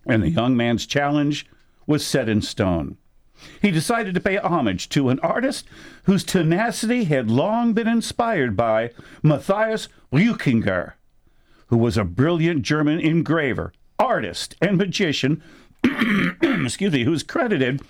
and 0.07 0.23
the 0.23 0.31
young 0.31 0.57
man's 0.57 0.87
challenge 0.87 1.47
was 1.87 2.05
set 2.05 2.29
in 2.29 2.43
stone. 2.43 2.97
He 3.63 3.71
decided 3.71 4.15
to 4.15 4.21
pay 4.21 4.37
homage 4.37 4.89
to 4.91 5.09
an 5.09 5.19
artist 5.21 5.67
whose 6.05 6.25
tenacity 6.25 7.05
had 7.05 7.31
long 7.31 7.73
been 7.73 7.89
inspired 7.89 8.57
by 8.57 8.91
Matthias 9.23 9.89
Buchinger, 10.13 10.93
who 11.69 11.79
was 11.79 11.97
a 11.97 12.05
brilliant 12.05 12.63
German 12.63 13.01
engraver, 13.01 13.73
artist, 13.99 14.57
and 14.61 14.77
magician, 14.77 15.43
excuse 16.43 16.93
me, 16.93 17.05
who's 17.05 17.23
credited 17.23 17.81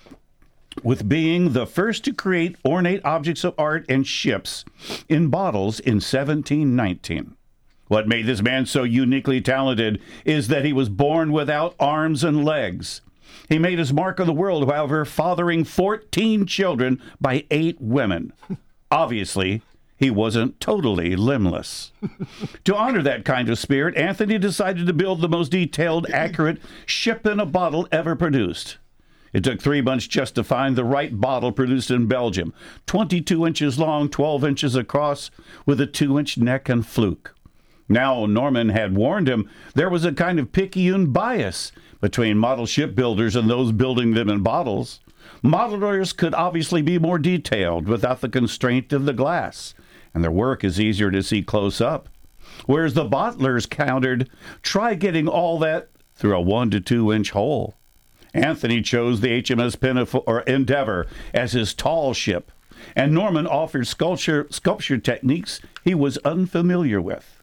with 0.83 1.07
being 1.07 1.53
the 1.53 1.65
first 1.65 2.03
to 2.05 2.13
create 2.13 2.55
ornate 2.65 3.03
objects 3.03 3.43
of 3.43 3.53
art 3.57 3.85
and 3.89 4.07
ships 4.07 4.65
in 5.09 5.27
bottles 5.27 5.79
in 5.79 5.95
1719. 5.95 7.35
What 7.87 8.07
made 8.07 8.25
this 8.25 8.41
man 8.41 8.65
so 8.65 8.83
uniquely 8.83 9.41
talented 9.41 10.01
is 10.23 10.47
that 10.47 10.63
he 10.63 10.71
was 10.71 10.87
born 10.87 11.31
without 11.33 11.75
arms 11.79 12.23
and 12.23 12.45
legs. 12.45 13.01
He 13.49 13.59
made 13.59 13.79
his 13.79 13.91
mark 13.91 14.19
on 14.19 14.27
the 14.27 14.33
world, 14.33 14.69
however, 14.69 15.03
fathering 15.03 15.65
14 15.65 16.45
children 16.45 17.01
by 17.19 17.45
eight 17.51 17.81
women. 17.81 18.31
Obviously, 18.91 19.61
he 19.97 20.09
wasn't 20.09 20.59
totally 20.59 21.15
limbless. 21.17 21.91
to 22.63 22.75
honor 22.75 23.01
that 23.01 23.25
kind 23.25 23.49
of 23.49 23.59
spirit, 23.59 23.95
Anthony 23.97 24.37
decided 24.37 24.87
to 24.87 24.93
build 24.93 25.19
the 25.19 25.29
most 25.29 25.51
detailed, 25.51 26.09
accurate 26.11 26.59
ship 26.85 27.25
in 27.27 27.39
a 27.41 27.45
bottle 27.45 27.87
ever 27.91 28.15
produced. 28.15 28.77
It 29.33 29.43
took 29.43 29.61
three 29.61 29.81
months 29.81 30.07
just 30.07 30.35
to 30.35 30.43
find 30.43 30.75
the 30.75 30.83
right 30.83 31.19
bottle 31.19 31.51
produced 31.51 31.91
in 31.91 32.07
Belgium 32.07 32.53
22 32.85 33.47
inches 33.47 33.79
long, 33.79 34.09
12 34.09 34.43
inches 34.43 34.75
across, 34.75 35.31
with 35.65 35.79
a 35.79 35.87
2 35.87 36.19
inch 36.19 36.37
neck 36.37 36.69
and 36.69 36.85
fluke. 36.85 37.35
Now, 37.87 38.25
Norman 38.25 38.69
had 38.69 38.95
warned 38.95 39.27
him 39.27 39.49
there 39.75 39.89
was 39.89 40.05
a 40.05 40.13
kind 40.13 40.39
of 40.39 40.51
picayune 40.51 41.11
bias 41.11 41.71
between 41.99 42.37
model 42.37 42.65
shipbuilders 42.65 43.35
and 43.35 43.49
those 43.49 43.71
building 43.71 44.13
them 44.13 44.29
in 44.29 44.41
bottles. 44.43 45.01
Modelers 45.43 46.15
could 46.15 46.33
obviously 46.33 46.81
be 46.81 46.97
more 46.97 47.19
detailed 47.19 47.87
without 47.87 48.21
the 48.21 48.29
constraint 48.29 48.93
of 48.93 49.05
the 49.05 49.13
glass, 49.13 49.73
and 50.13 50.23
their 50.23 50.31
work 50.31 50.63
is 50.63 50.79
easier 50.79 51.11
to 51.11 51.21
see 51.21 51.41
close 51.41 51.81
up. 51.81 52.09
Whereas 52.65 52.93
the 52.93 53.05
bottlers 53.05 53.69
countered, 53.69 54.29
try 54.61 54.93
getting 54.93 55.27
all 55.27 55.59
that 55.59 55.89
through 56.15 56.35
a 56.35 56.41
one 56.41 56.69
to 56.71 56.79
two 56.79 57.11
inch 57.11 57.31
hole. 57.31 57.75
Anthony 58.33 58.81
chose 58.81 59.21
the 59.21 59.41
HMS 59.41 59.79
Pinafore 59.79 60.23
or 60.25 60.41
Endeavor 60.41 61.07
as 61.33 61.53
his 61.53 61.73
tall 61.73 62.13
ship, 62.13 62.51
and 62.95 63.13
Norman 63.13 63.45
offered 63.45 63.87
sculpture, 63.87 64.47
sculpture 64.49 64.97
techniques 64.97 65.61
he 65.83 65.93
was 65.93 66.17
unfamiliar 66.19 67.01
with. 67.01 67.41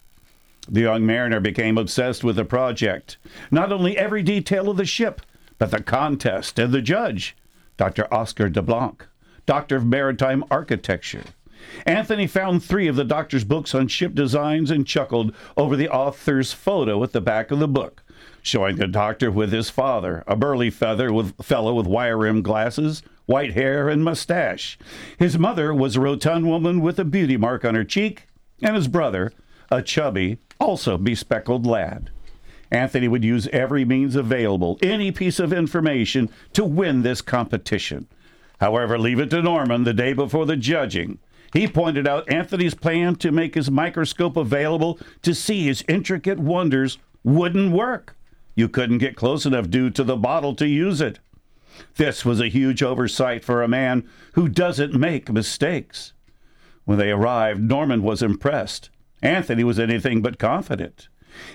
The 0.69 0.83
young 0.83 1.07
mariner 1.07 1.41
became 1.41 1.79
obsessed 1.79 2.23
with 2.23 2.37
the 2.37 2.45
project. 2.45 3.17
Not 3.51 3.73
only 3.73 3.97
every 3.97 4.23
detail 4.23 4.69
of 4.69 4.77
the 4.77 4.85
ship, 4.85 5.23
but 5.59 5.71
the 5.71 5.83
contest 5.83 6.59
and 6.59 6.73
the 6.73 6.83
judge, 6.83 7.37
Dr. 7.77 8.13
Oscar 8.13 8.49
de 8.49 8.63
Blanc, 8.63 9.07
Doctor 9.47 9.77
of 9.77 9.87
Maritime 9.87 10.45
Architecture. 10.51 11.25
Anthony 11.87 12.27
found 12.27 12.63
three 12.63 12.87
of 12.87 12.97
the 12.97 13.05
doctor's 13.05 13.45
books 13.45 13.75
on 13.75 13.89
ship 13.89 14.15
designs 14.15 14.71
and 14.71 14.87
chuckled 14.87 15.35
over 15.57 15.75
the 15.75 15.89
author's 15.89 16.53
photo 16.53 17.03
at 17.03 17.13
the 17.13 17.21
back 17.21 17.51
of 17.51 17.59
the 17.59 17.69
book, 17.69 18.03
showing 18.49 18.77
the 18.77 18.89
doctor 18.89 19.31
with 19.31 19.53
his 19.53 19.71
father, 19.71 20.25
a 20.27 20.35
burly 20.35 20.71
feather 20.71 21.13
with, 21.13 21.35
fellow 21.45 21.75
with 21.75 21.87
wire 21.87 22.17
rimmed 22.17 22.45
glasses, 22.45 23.03
white 23.27 23.53
hair, 23.53 23.89
and 23.89 24.03
mustache. 24.03 24.79
His 25.19 25.39
mother 25.39 25.75
was 25.75 25.97
a 25.97 26.01
rotund 26.01 26.49
woman 26.49 26.81
with 26.81 26.99
a 26.99 27.05
beauty 27.05 27.37
mark 27.37 27.65
on 27.65 27.75
her 27.75 27.85
cheek, 27.85 28.27
and 28.63 28.75
his 28.75 28.89
brother, 28.89 29.33
a 29.71 29.83
chubby, 29.83 30.39
also 30.59 30.97
bespectacled 30.99 31.67
lad. 31.67 32.11
Anthony 32.71 33.09
would 33.09 33.25
use 33.25 33.47
every 33.49 33.85
means 33.85 34.17
available, 34.17 34.79
any 34.83 35.13
piece 35.13 35.39
of 35.39 35.53
information, 35.53 36.29
to 36.55 36.65
win 36.65 37.03
this 37.03 37.21
competition. 37.21 38.09
However, 38.61 38.99
leave 38.99 39.21
it 39.21 39.31
to 39.31 39.43
Norman 39.43 39.85
the 39.85 39.95
day 39.95 40.13
before 40.13 40.47
the 40.47 40.57
judging. 40.57 41.19
He 41.53 41.67
pointed 41.67 42.07
out 42.07 42.31
Anthony's 42.31 42.75
plan 42.75 43.17
to 43.17 43.33
make 43.33 43.55
his 43.55 43.71
microscope 43.71 44.37
available 44.37 44.99
to 45.23 45.35
see 45.35 45.67
his 45.67 45.85
intricate 45.89 46.39
wonders 46.39 46.99
wouldn't 47.25 47.73
work. 47.73 48.17
You 48.59 48.69
couldn't 48.69 48.99
get 48.99 49.15
close 49.15 49.47
enough 49.47 49.71
due 49.71 49.89
to 49.91 50.03
the 50.03 50.17
bottle 50.17 50.53
to 50.57 50.67
use 50.67 51.01
it. 51.01 51.21
This 51.95 52.25
was 52.25 52.41
a 52.41 52.49
huge 52.49 52.83
oversight 52.83 53.45
for 53.45 53.63
a 53.63 53.69
man 53.69 54.09
who 54.33 54.49
doesn't 54.49 54.99
make 54.99 55.31
mistakes. 55.31 56.13
When 56.85 56.99
they 56.99 57.13
arrived, 57.13 57.61
Norman 57.61 58.03
was 58.03 58.21
impressed. 58.21 58.91
Anthony 59.23 59.63
was 59.63 59.79
anything 59.79 60.23
but 60.23 60.41
confident. 60.41 61.07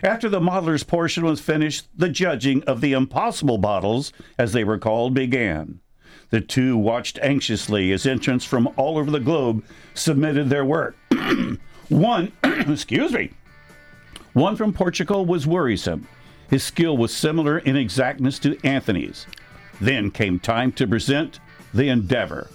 After 0.01 0.29
the 0.29 0.39
modeler's 0.39 0.85
portion 0.85 1.25
was 1.25 1.41
finished, 1.41 1.89
the 1.93 2.07
judging 2.07 2.63
of 2.63 2.79
the 2.79 2.93
impossible 2.93 3.57
bottles, 3.57 4.13
as 4.37 4.53
they 4.53 4.63
were 4.63 4.79
called, 4.79 5.13
began. 5.13 5.81
The 6.29 6.39
two 6.39 6.77
watched 6.77 7.19
anxiously 7.21 7.91
as 7.91 8.05
entrants 8.05 8.45
from 8.45 8.69
all 8.77 8.97
over 8.97 9.11
the 9.11 9.19
globe 9.19 9.65
submitted 9.93 10.49
their 10.49 10.63
work. 10.63 10.95
One, 11.89 12.31
excuse 12.45 13.11
me, 13.11 13.31
one 14.31 14.55
from 14.55 14.71
Portugal 14.71 15.25
was 15.25 15.45
worrisome. 15.45 16.07
His 16.53 16.63
skill 16.63 16.95
was 16.95 17.11
similar 17.11 17.57
in 17.57 17.75
exactness 17.75 18.37
to 18.37 18.59
Anthony's. 18.63 19.25
Then 19.81 20.11
came 20.11 20.39
time 20.39 20.71
to 20.73 20.85
present 20.85 21.39
the 21.73 21.89
Endeavor. 21.89 22.47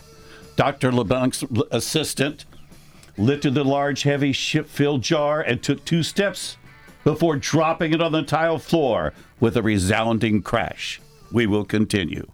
Dr. 0.55 0.93
LeBlanc's 0.93 1.43
assistant 1.73 2.45
lifted 3.17 3.55
the 3.55 3.65
large, 3.65 4.05
heavy 4.05 4.31
ship 4.31 4.69
filled 4.69 5.03
jar 5.03 5.41
and 5.41 5.61
took 5.61 5.85
two 5.85 6.05
steps 6.05 6.59
before 7.03 7.39
dropping 7.39 7.93
it 7.93 8.01
on 8.01 8.13
the 8.13 8.23
tile 8.23 8.61
floor 8.61 9.15
with 9.41 9.57
a 9.57 9.63
resounding 9.63 10.43
crash. 10.43 11.01
We 11.33 11.49
will 11.49 11.65
continue. 11.65 12.29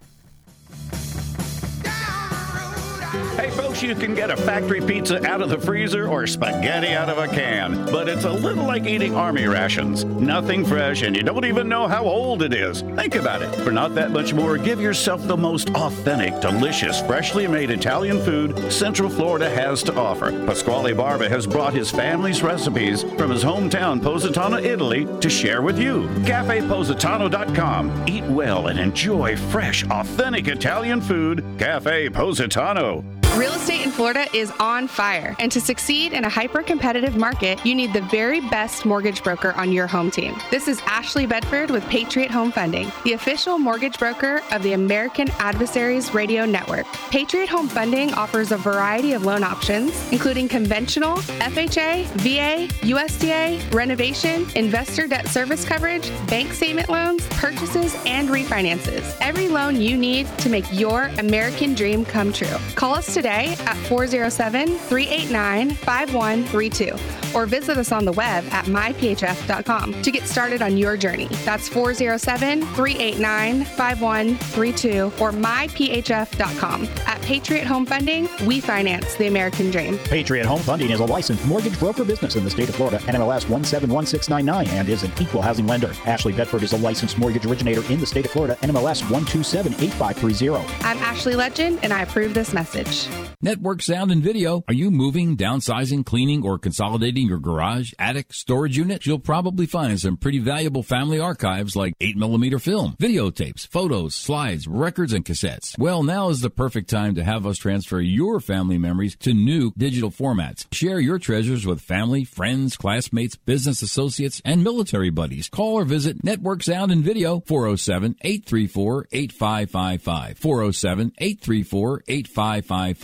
Hey, 3.39 3.49
you 3.83 3.95
can 3.95 4.15
get 4.15 4.31
a 4.31 4.37
factory 4.37 4.81
pizza 4.81 5.25
out 5.27 5.41
of 5.41 5.49
the 5.49 5.59
freezer 5.59 6.09
or 6.09 6.27
spaghetti 6.27 6.93
out 6.93 7.09
of 7.09 7.19
a 7.19 7.27
can, 7.27 7.85
but 7.87 8.09
it's 8.09 8.25
a 8.25 8.31
little 8.31 8.65
like 8.65 8.87
eating 8.87 9.15
army 9.15 9.47
rations. 9.47 10.05
Nothing 10.05 10.65
fresh, 10.65 11.03
and 11.03 11.17
you 11.17 11.23
don't 11.23 11.45
even 11.45 11.69
know 11.69 11.89
how 11.89 12.05
old 12.05 12.43
it 12.43 12.53
is. 12.53 12.83
Think 12.83 13.15
about 13.15 13.43
it. 13.43 13.55
For 13.57 13.73
not 13.73 13.95
that 13.95 14.11
much 14.11 14.35
more, 14.35 14.59
give 14.59 14.81
yourself 14.81 15.27
the 15.27 15.37
most 15.37 15.71
authentic, 15.71 16.41
delicious, 16.41 17.01
freshly 17.03 17.47
made 17.47 17.71
Italian 17.71 18.21
food 18.23 18.73
Central 18.73 19.09
Florida 19.09 19.49
has 19.49 19.83
to 19.85 19.95
offer. 19.95 20.31
Pasquale 20.47 20.93
Barba 20.93 21.29
has 21.29 21.47
brought 21.47 21.73
his 21.73 21.91
family's 21.91 22.43
recipes 22.43 23.03
from 23.03 23.31
his 23.31 23.43
hometown, 23.43 24.03
Positano, 24.03 24.59
Italy, 24.59 25.07
to 25.21 25.31
share 25.31 25.63
with 25.63 25.79
you. 25.79 26.03
CafePositano.com. 26.25 28.05
Eat 28.09 28.25
well 28.25 28.69
and 28.69 28.79
enjoy 28.79 29.37
fresh, 29.37 29.85
authentic 29.89 30.49
Italian 30.49 31.01
food. 31.01 31.45
Cafe 31.59 32.11
Positano. 32.11 33.24
Real 33.37 33.55
estate 33.55 33.85
in 33.85 33.91
Florida 33.91 34.29
is 34.33 34.53
on 34.61 34.87
fire, 34.87 35.35
and 35.41 35.51
to 35.51 35.61
succeed 35.61 36.13
in 36.13 36.25
a 36.25 36.29
hyper 36.29 36.63
competitive 36.63 37.17
market, 37.17 37.59
you 37.67 37.75
need 37.75 37.93
the 37.93 38.03
very 38.03 38.39
best 38.39 38.85
mortgage 38.85 39.25
broker 39.25 39.53
on 39.55 39.73
your 39.73 39.89
home 39.89 40.09
team. 40.09 40.37
This 40.53 40.69
is 40.69 40.81
Ashley 40.87 41.27
Bedford 41.27 41.69
with 41.69 41.85
Patriot 41.89 42.31
Home 42.31 42.53
Funding, 42.53 42.93
the 43.03 43.15
official 43.15 43.59
mortgage 43.59 43.99
broker 43.99 44.41
of 44.53 44.63
the 44.63 44.75
American 44.75 45.29
Adversaries 45.41 46.15
Radio 46.15 46.47
Network. 46.47 46.87
Patriot 47.11 47.49
Home 47.49 47.67
Funding 47.67 48.15
offers 48.15 48.53
a 48.53 48.57
variety 48.57 49.15
of 49.15 49.25
loan 49.25 49.43
options, 49.43 50.13
including 50.13 50.47
conventional, 50.47 51.17
FHA, 51.17 52.07
VA, 52.19 52.73
USDA, 52.87 53.75
renovation, 53.75 54.47
investor 54.55 55.09
debt 55.09 55.27
service 55.27 55.65
coverage, 55.65 56.09
bank 56.29 56.53
statement 56.53 56.89
loans, 56.89 57.27
purchases, 57.31 57.97
and 58.07 58.29
refinances. 58.29 59.17
Every 59.21 59.49
loan 59.49 59.81
you 59.81 59.97
need 59.97 60.29
to 60.39 60.49
make 60.49 60.73
your 60.73 61.11
American 61.19 61.75
dream 61.75 62.05
come 62.05 62.33
true. 62.33 62.57
Call 62.77 62.95
us 62.95 63.13
today 63.13 63.24
at 63.25 63.77
407 63.89 64.79
389 64.79 65.71
5132 65.71 67.35
or 67.35 67.47
visit 67.47 67.77
us 67.77 67.93
on 67.93 68.05
the 68.05 68.13
web 68.13 68.45
at 68.53 68.67
myphf.com 68.67 70.03
to 70.03 70.11
get 70.11 70.25
started 70.25 70.63
on 70.63 70.77
your 70.77 70.97
journey. 70.97 71.27
That's 71.45 71.69
407 71.69 72.63
389 72.75 73.65
5132 73.65 75.13
or 75.21 75.33
myphf.com. 75.33 76.85
At 77.07 77.21
Patriot 77.23 77.67
Home 77.67 77.87
Funding, 77.87 78.29
we 78.47 78.61
finance 78.61 79.15
the 79.17 79.27
American 79.27 79.71
dream. 79.71 79.99
Patriot 79.99 80.47
Home 80.47 80.61
Funding 80.61 80.91
is 80.91 81.01
a 81.01 81.05
licensed 81.05 81.45
mortgage 81.47 81.79
broker 81.79 82.05
business 82.05 82.37
in 82.37 82.45
the 82.45 82.51
state 82.51 82.69
of 82.69 82.77
Florida, 82.77 82.99
NMLS 82.99 83.49
171699, 83.49 84.69
and 84.69 84.89
is 84.89 85.03
an 85.03 85.13
equal 85.21 85.43
housing 85.43 85.67
lender. 85.67 85.93
Ashley 86.07 86.33
Bedford 86.33 86.63
is 86.63 86.73
a 86.73 86.79
licensed 86.79 87.19
mortgage 87.19 87.47
originator 87.47 87.83
in 87.93 88.01
the 88.01 88.07
state 88.07 88.27
of 88.27 88.31
Florida, 88.31 88.57
NMLS 88.63 89.03
1278530. 89.03 90.85
I'm 90.85 90.99
Ashley 90.99 91.35
Legend, 91.35 91.81
and 91.83 91.93
I 91.93 92.03
approve 92.03 92.35
this 92.35 92.53
message. 92.53 93.09
Network 93.45 93.83
Sound 93.83 94.11
and 94.11 94.23
Video. 94.23 94.65
Are 94.69 94.73
you 94.73 94.91
moving, 94.91 95.37
downsizing, 95.37 96.07
cleaning, 96.07 96.47
or 96.47 96.59
consolidating 96.59 97.27
your 97.27 97.39
garage, 97.39 97.93
attic, 97.99 98.33
storage 98.33 98.79
unit? 98.79 99.05
You'll 99.05 99.19
probably 99.19 99.67
find 99.67 100.01
some 100.01 100.17
pretty 100.17 100.39
valuable 100.39 100.83
family 100.83 101.21
archives 101.21 101.77
like 101.77 101.93
8mm 101.99 102.59
film, 102.63 102.97
videotapes, 102.99 103.69
photos, 103.69 104.15
slides, 104.15 104.67
records, 104.67 105.13
and 105.13 105.27
cassettes. 105.27 105.77
Well, 105.79 106.03
now 106.03 106.31
is 106.31 106.41
the 106.41 106.49
perfect 106.49 106.89
time 106.89 107.17
to 107.17 107.23
have 107.23 107.45
us 107.45 107.59
transfer 107.59 108.01
your 108.01 108.41
family 108.41 108.79
memories 108.79 109.15
to 109.17 109.35
new 109.35 109.75
digital 109.77 110.11
formats. 110.11 110.65
Share 110.73 110.99
your 110.99 111.19
treasures 111.19 111.67
with 111.67 111.83
family, 111.83 112.25
friends, 112.25 112.79
classmates, 112.79 113.37
business 113.37 113.83
associates, 113.83 114.41
and 114.47 114.65
military 114.65 115.11
buddies. 115.11 115.51
Call 115.51 115.75
or 115.75 115.85
visit 115.85 116.25
Network 116.25 116.63
Sound 116.63 116.91
and 116.91 117.05
Video 117.05 117.41
407 117.41 118.17
834 118.23 119.09
8555. 119.13 120.39
407 120.39 121.13
834 121.19 122.05
8555. 122.09 123.04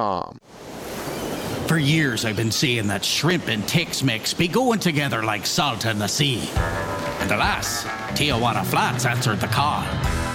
For 1.67 1.77
years, 1.77 2.25
I've 2.25 2.35
been 2.35 2.51
seeing 2.51 2.87
that 2.87 3.05
shrimp 3.05 3.47
and 3.47 3.65
Tex 3.67 4.03
Mex 4.03 4.33
be 4.33 4.47
going 4.47 4.79
together 4.79 5.23
like 5.23 5.45
salt 5.45 5.85
in 5.85 5.99
the 5.99 6.07
sea. 6.07 6.49
And 7.21 7.31
alas, 7.31 7.85
Tijuana 8.13 8.65
Flats 8.65 9.05
answered 9.05 9.39
the 9.39 9.47
call. 9.47 9.85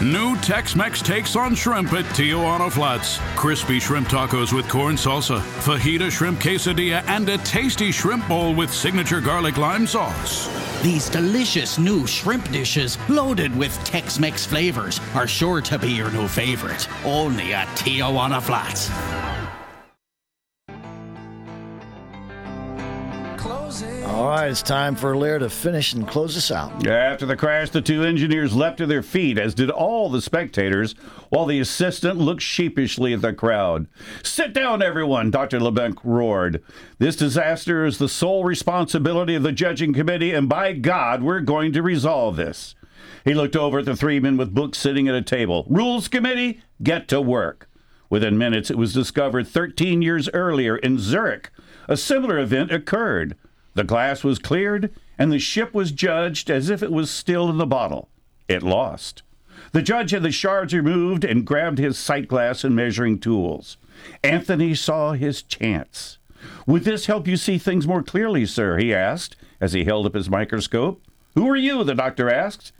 New 0.02 0.36
Tex-Mex 0.36 1.00
takes 1.02 1.36
on 1.36 1.54
shrimp 1.54 1.92
at 1.94 2.04
Tijuana 2.14 2.70
Flats. 2.70 3.18
Crispy 3.34 3.80
shrimp 3.80 4.08
tacos 4.08 4.52
with 4.52 4.68
corn 4.68 4.96
salsa, 4.96 5.40
fajita 5.40 6.10
shrimp 6.10 6.38
quesadilla, 6.38 7.02
and 7.08 7.28
a 7.28 7.38
tasty 7.38 7.90
shrimp 7.90 8.28
bowl 8.28 8.54
with 8.54 8.72
signature 8.72 9.20
garlic 9.20 9.56
lime 9.56 9.86
sauce. 9.86 10.48
These 10.82 11.08
delicious 11.08 11.78
new 11.78 12.06
shrimp 12.06 12.50
dishes, 12.52 12.98
loaded 13.08 13.56
with 13.56 13.82
Tex 13.84 14.18
Mex 14.18 14.46
flavors, 14.46 15.00
are 15.14 15.26
sure 15.26 15.60
to 15.62 15.78
be 15.78 15.92
your 15.92 16.10
new 16.10 16.28
favorite. 16.28 16.86
Only 17.04 17.54
at 17.54 17.66
Tijuana 17.68 18.40
Flats. 18.40 18.90
All 24.16 24.28
right, 24.28 24.50
it's 24.50 24.62
time 24.62 24.96
for 24.96 25.14
Larry 25.14 25.40
to 25.40 25.50
finish 25.50 25.92
and 25.92 26.08
close 26.08 26.38
us 26.38 26.50
out. 26.50 26.86
After 26.86 27.26
the 27.26 27.36
crash, 27.36 27.68
the 27.68 27.82
two 27.82 28.02
engineers 28.02 28.56
leapt 28.56 28.78
to 28.78 28.86
their 28.86 29.02
feet, 29.02 29.36
as 29.36 29.54
did 29.54 29.68
all 29.68 30.08
the 30.08 30.22
spectators, 30.22 30.94
while 31.28 31.44
the 31.44 31.60
assistant 31.60 32.16
looked 32.16 32.40
sheepishly 32.40 33.12
at 33.12 33.20
the 33.20 33.34
crowd. 33.34 33.88
Sit 34.22 34.54
down, 34.54 34.80
everyone, 34.80 35.30
Dr. 35.30 35.60
LeBlanc 35.60 36.02
roared. 36.02 36.64
This 36.98 37.14
disaster 37.14 37.84
is 37.84 37.98
the 37.98 38.08
sole 38.08 38.42
responsibility 38.42 39.34
of 39.34 39.42
the 39.42 39.52
judging 39.52 39.92
committee, 39.92 40.32
and 40.32 40.48
by 40.48 40.72
God, 40.72 41.22
we're 41.22 41.40
going 41.40 41.74
to 41.74 41.82
resolve 41.82 42.36
this. 42.36 42.74
He 43.22 43.34
looked 43.34 43.54
over 43.54 43.80
at 43.80 43.84
the 43.84 43.96
three 43.96 44.18
men 44.18 44.38
with 44.38 44.54
books 44.54 44.78
sitting 44.78 45.08
at 45.08 45.14
a 45.14 45.20
table. 45.20 45.66
Rules 45.68 46.08
committee, 46.08 46.62
get 46.82 47.06
to 47.08 47.20
work. 47.20 47.68
Within 48.08 48.38
minutes, 48.38 48.70
it 48.70 48.78
was 48.78 48.94
discovered 48.94 49.46
13 49.46 50.00
years 50.00 50.30
earlier 50.32 50.78
in 50.78 50.98
Zurich. 50.98 51.50
A 51.86 51.98
similar 51.98 52.38
event 52.38 52.72
occurred. 52.72 53.36
The 53.76 53.84
glass 53.84 54.24
was 54.24 54.38
cleared, 54.38 54.90
and 55.18 55.30
the 55.30 55.38
ship 55.38 55.74
was 55.74 55.92
judged 55.92 56.50
as 56.50 56.70
if 56.70 56.82
it 56.82 56.90
was 56.90 57.10
still 57.10 57.50
in 57.50 57.58
the 57.58 57.66
bottle. 57.66 58.08
It 58.48 58.62
lost. 58.62 59.22
The 59.72 59.82
judge 59.82 60.12
had 60.12 60.22
the 60.22 60.30
shards 60.30 60.72
removed 60.72 61.24
and 61.24 61.44
grabbed 61.46 61.76
his 61.76 61.98
sight 61.98 62.26
glass 62.26 62.64
and 62.64 62.74
measuring 62.74 63.18
tools. 63.18 63.76
Anthony 64.24 64.74
saw 64.74 65.12
his 65.12 65.42
chance. 65.42 66.16
Would 66.66 66.84
this 66.84 67.04
help 67.04 67.28
you 67.28 67.36
see 67.36 67.58
things 67.58 67.86
more 67.86 68.02
clearly, 68.02 68.46
sir? 68.46 68.78
he 68.78 68.94
asked 68.94 69.36
as 69.60 69.74
he 69.74 69.84
held 69.84 70.06
up 70.06 70.14
his 70.14 70.30
microscope. 70.30 71.02
Who 71.34 71.46
are 71.46 71.56
you? 71.56 71.84
the 71.84 71.94
doctor 71.94 72.30
asked. 72.30 72.72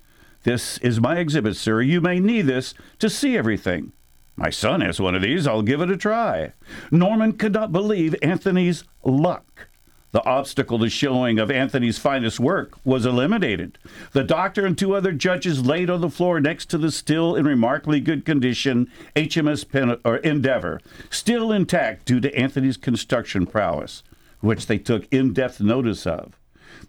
This 0.44 0.78
is 0.78 0.98
my 0.98 1.18
exhibit, 1.18 1.56
sir. 1.56 1.82
You 1.82 2.00
may 2.00 2.20
need 2.20 2.46
this 2.46 2.72
to 3.00 3.10
see 3.10 3.36
everything. 3.36 3.92
My 4.34 4.48
son 4.48 4.80
has 4.80 4.98
one 4.98 5.14
of 5.14 5.20
these. 5.20 5.46
I'll 5.46 5.60
give 5.60 5.82
it 5.82 5.90
a 5.90 5.96
try. 5.98 6.54
Norman 6.90 7.34
could 7.34 7.52
not 7.52 7.70
believe 7.70 8.14
Anthony's 8.22 8.84
luck. 9.04 9.68
The 10.12 10.24
obstacle 10.24 10.78
to 10.78 10.88
showing 10.88 11.38
of 11.38 11.50
Anthony's 11.50 11.98
finest 11.98 12.40
work 12.40 12.74
was 12.84 13.04
eliminated. 13.04 13.78
The 14.12 14.24
doctor 14.24 14.64
and 14.64 14.78
two 14.78 14.94
other 14.94 15.12
judges 15.12 15.66
laid 15.66 15.90
on 15.90 16.00
the 16.00 16.10
floor 16.10 16.40
next 16.40 16.66
to 16.70 16.78
the 16.78 16.90
still 16.90 17.34
in 17.34 17.44
remarkably 17.44 18.00
good 18.00 18.24
condition 18.24 18.90
HMS 19.14 19.68
Pen- 19.68 19.98
or 20.04 20.16
Endeavor, 20.18 20.80
still 21.10 21.52
intact 21.52 22.06
due 22.06 22.20
to 22.20 22.34
Anthony's 22.34 22.76
construction 22.76 23.46
prowess, 23.46 24.02
which 24.40 24.66
they 24.66 24.78
took 24.78 25.06
in 25.12 25.32
depth 25.32 25.60
notice 25.60 26.06
of. 26.06 26.38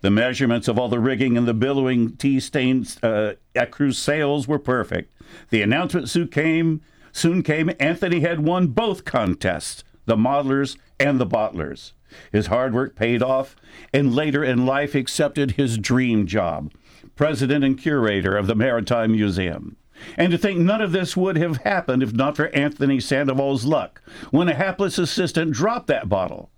The 0.01 0.11
measurements 0.11 0.67
of 0.67 0.77
all 0.77 0.89
the 0.89 0.99
rigging 0.99 1.37
and 1.37 1.47
the 1.47 1.53
billowing 1.53 2.17
tea 2.17 2.39
stained 2.39 2.97
uh, 3.01 3.33
cruise 3.71 3.97
sails 3.97 4.47
were 4.47 4.59
perfect. 4.59 5.11
The 5.49 5.61
announcement 5.61 6.09
soon 6.09 6.27
came. 6.27 6.81
Soon 7.11 7.41
came. 7.41 7.71
Anthony 7.79 8.19
had 8.19 8.41
won 8.41 8.67
both 8.67 9.05
contests, 9.05 9.83
the 10.08 10.16
modelers 10.16 10.77
and 11.00 11.19
the 11.19 11.27
bottlers. 11.27 11.92
His 12.32 12.48
hard 12.48 12.74
work 12.74 12.95
paid 12.95 13.22
off, 13.22 13.56
and 13.94 14.16
later 14.16 14.44
in 14.44 14.66
life 14.66 14.95
accepted 14.95 15.52
his 15.52 15.77
dream 15.77 16.26
job, 16.26 16.72
president 17.16 17.64
and 17.64 17.77
curator 17.77 18.36
of 18.36 18.48
the 18.48 18.56
Maritime 18.56 19.11
Museum. 19.11 19.77
And 20.16 20.32
to 20.32 20.38
think 20.38 20.60
none 20.60 20.82
of 20.82 20.92
this 20.92 21.18
would 21.18 21.38
have 21.38 21.58
happened 21.58 22.03
if 22.03 22.14
not 22.14 22.36
for 22.36 22.48
Anthony 22.56 23.00
Sandoval's 23.00 23.66
luck 23.66 24.02
when 24.32 24.48
a 24.48 24.53
hapless 24.53 24.98
assistant 24.98 25.52
dropped 25.52 25.88
that 25.88 26.08
bottle. 26.10 26.50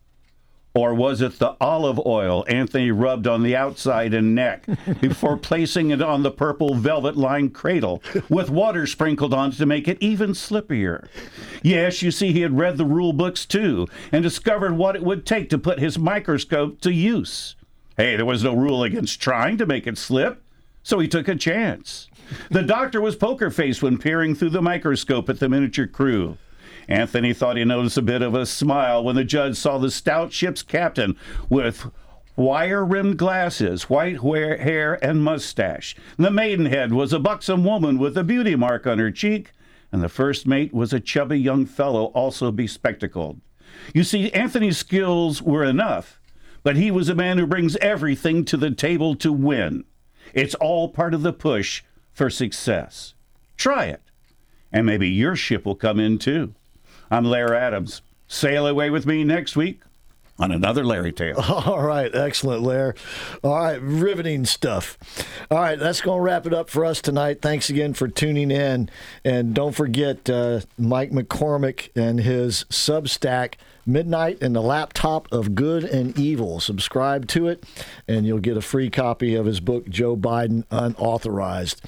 Or 0.75 0.93
was 0.93 1.21
it 1.21 1.39
the 1.39 1.55
olive 1.59 1.99
oil 2.05 2.45
Anthony 2.47 2.91
rubbed 2.91 3.25
on 3.25 3.41
the 3.41 3.55
outside 3.55 4.13
and 4.13 4.35
neck 4.35 4.65
before 5.01 5.35
placing 5.35 5.89
it 5.89 6.01
on 6.01 6.21
the 6.21 6.31
purple 6.31 6.75
velvet 6.75 7.17
lined 7.17 7.53
cradle 7.53 8.03
with 8.29 8.49
water 8.51 8.85
sprinkled 8.85 9.33
on 9.33 9.49
it 9.49 9.55
to 9.55 9.65
make 9.65 9.87
it 9.87 9.97
even 9.99 10.31
slippier? 10.31 11.07
Yes, 11.63 12.03
you 12.03 12.11
see, 12.11 12.31
he 12.31 12.41
had 12.41 12.57
read 12.57 12.77
the 12.77 12.85
rule 12.85 13.13
books 13.13 13.45
too 13.45 13.87
and 14.11 14.21
discovered 14.21 14.77
what 14.77 14.95
it 14.95 15.03
would 15.03 15.25
take 15.25 15.49
to 15.49 15.57
put 15.57 15.79
his 15.79 15.97
microscope 15.97 16.81
to 16.81 16.93
use. 16.93 17.55
Hey, 17.97 18.15
there 18.15 18.25
was 18.25 18.43
no 18.43 18.55
rule 18.55 18.83
against 18.83 19.19
trying 19.19 19.57
to 19.57 19.65
make 19.65 19.87
it 19.87 19.97
slip, 19.97 20.41
so 20.83 20.99
he 20.99 21.07
took 21.07 21.27
a 21.27 21.35
chance. 21.35 22.07
The 22.51 22.61
doctor 22.61 23.01
was 23.01 23.15
poker 23.15 23.49
faced 23.49 23.81
when 23.81 23.97
peering 23.97 24.35
through 24.35 24.51
the 24.51 24.61
microscope 24.61 25.29
at 25.29 25.39
the 25.39 25.49
miniature 25.49 25.87
crew. 25.87 26.37
Anthony 26.89 27.33
thought 27.33 27.55
he 27.55 27.63
noticed 27.63 27.97
a 27.97 28.01
bit 28.01 28.23
of 28.23 28.33
a 28.33 28.47
smile 28.47 29.03
when 29.03 29.15
the 29.15 29.23
judge 29.23 29.55
saw 29.55 29.77
the 29.77 29.91
stout 29.91 30.33
ship's 30.33 30.63
captain 30.63 31.15
with 31.47 31.85
wire 32.35 32.83
rimmed 32.83 33.17
glasses, 33.17 33.91
white 33.91 34.17
hair, 34.19 34.97
and 35.05 35.23
mustache. 35.23 35.95
The 36.17 36.31
maidenhead 36.31 36.91
was 36.91 37.13
a 37.13 37.19
buxom 37.19 37.63
woman 37.63 37.99
with 37.99 38.17
a 38.17 38.23
beauty 38.23 38.55
mark 38.55 38.87
on 38.87 38.97
her 38.97 39.11
cheek, 39.11 39.51
and 39.91 40.01
the 40.01 40.09
first 40.09 40.47
mate 40.47 40.73
was 40.73 40.91
a 40.91 40.99
chubby 40.99 41.39
young 41.39 41.67
fellow, 41.67 42.05
also 42.05 42.51
bespectacled. 42.51 43.39
You 43.93 44.03
see, 44.03 44.31
Anthony's 44.31 44.79
skills 44.79 45.43
were 45.43 45.63
enough, 45.63 46.19
but 46.63 46.75
he 46.75 46.89
was 46.89 47.07
a 47.07 47.15
man 47.15 47.37
who 47.37 47.45
brings 47.45 47.75
everything 47.77 48.45
to 48.45 48.57
the 48.57 48.71
table 48.71 49.15
to 49.17 49.31
win. 49.31 49.83
It's 50.33 50.55
all 50.55 50.89
part 50.89 51.13
of 51.13 51.21
the 51.21 51.33
push 51.33 51.83
for 52.11 52.31
success. 52.31 53.13
Try 53.57 53.85
it, 53.85 54.01
and 54.71 54.87
maybe 54.87 55.07
your 55.07 55.35
ship 55.35 55.65
will 55.65 55.75
come 55.75 55.99
in 55.99 56.17
too. 56.17 56.55
I'm 57.11 57.25
Larry 57.25 57.57
Adams. 57.57 58.01
Sail 58.27 58.67
away 58.67 58.89
with 58.89 59.05
me 59.05 59.23
next 59.23 59.55
week 59.55 59.81
on 60.37 60.51
another 60.51 60.83
Larry 60.85 61.11
Tale. 61.11 61.39
All 61.49 61.81
right, 61.81 62.13
excellent, 62.13 62.61
Larry. 62.61 62.93
All 63.43 63.55
right, 63.55 63.81
riveting 63.81 64.45
stuff. 64.45 64.97
All 65.49 65.57
right, 65.57 65.77
that's 65.77 66.01
going 66.01 66.19
to 66.19 66.21
wrap 66.21 66.45
it 66.45 66.53
up 66.53 66.69
for 66.69 66.85
us 66.85 67.01
tonight. 67.01 67.41
Thanks 67.41 67.69
again 67.69 67.93
for 67.93 68.07
tuning 68.07 68.51
in. 68.51 68.89
And 69.25 69.53
don't 69.53 69.75
forget 69.75 70.29
uh, 70.29 70.61
Mike 70.77 71.11
McCormick 71.11 71.89
and 71.95 72.19
his 72.19 72.65
Substack 72.65 73.55
Midnight 73.89 74.39
in 74.39 74.53
the 74.53 74.61
Laptop 74.61 75.27
of 75.31 75.55
Good 75.55 75.83
and 75.83 76.17
Evil. 76.17 76.59
Subscribe 76.59 77.27
to 77.29 77.47
it, 77.47 77.63
and 78.07 78.25
you'll 78.25 78.39
get 78.39 78.55
a 78.55 78.61
free 78.61 78.89
copy 78.89 79.35
of 79.35 79.45
his 79.45 79.59
book, 79.59 79.89
Joe 79.89 80.15
Biden 80.15 80.63
Unauthorized. 80.71 81.81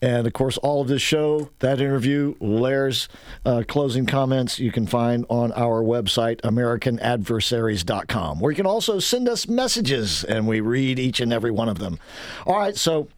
And 0.00 0.26
of 0.26 0.32
course, 0.32 0.56
all 0.58 0.80
of 0.80 0.88
this 0.88 1.02
show, 1.02 1.50
that 1.58 1.80
interview, 1.80 2.34
Larry's 2.40 3.08
uh, 3.44 3.64
closing 3.66 4.06
comments, 4.06 4.58
you 4.58 4.72
can 4.72 4.86
find 4.86 5.26
on 5.28 5.52
our 5.52 5.82
website, 5.82 6.40
AmericanAdversaries.com, 6.42 8.40
where 8.40 8.52
you 8.52 8.56
can 8.56 8.66
also 8.66 8.98
send 8.98 9.28
us 9.28 9.48
messages, 9.48 10.24
and 10.24 10.46
we 10.46 10.60
read 10.60 10.98
each 10.98 11.20
and 11.20 11.32
every 11.32 11.50
one 11.50 11.68
of 11.68 11.78
them. 11.78 11.98
All 12.46 12.58
right, 12.58 12.76
so 12.76 13.08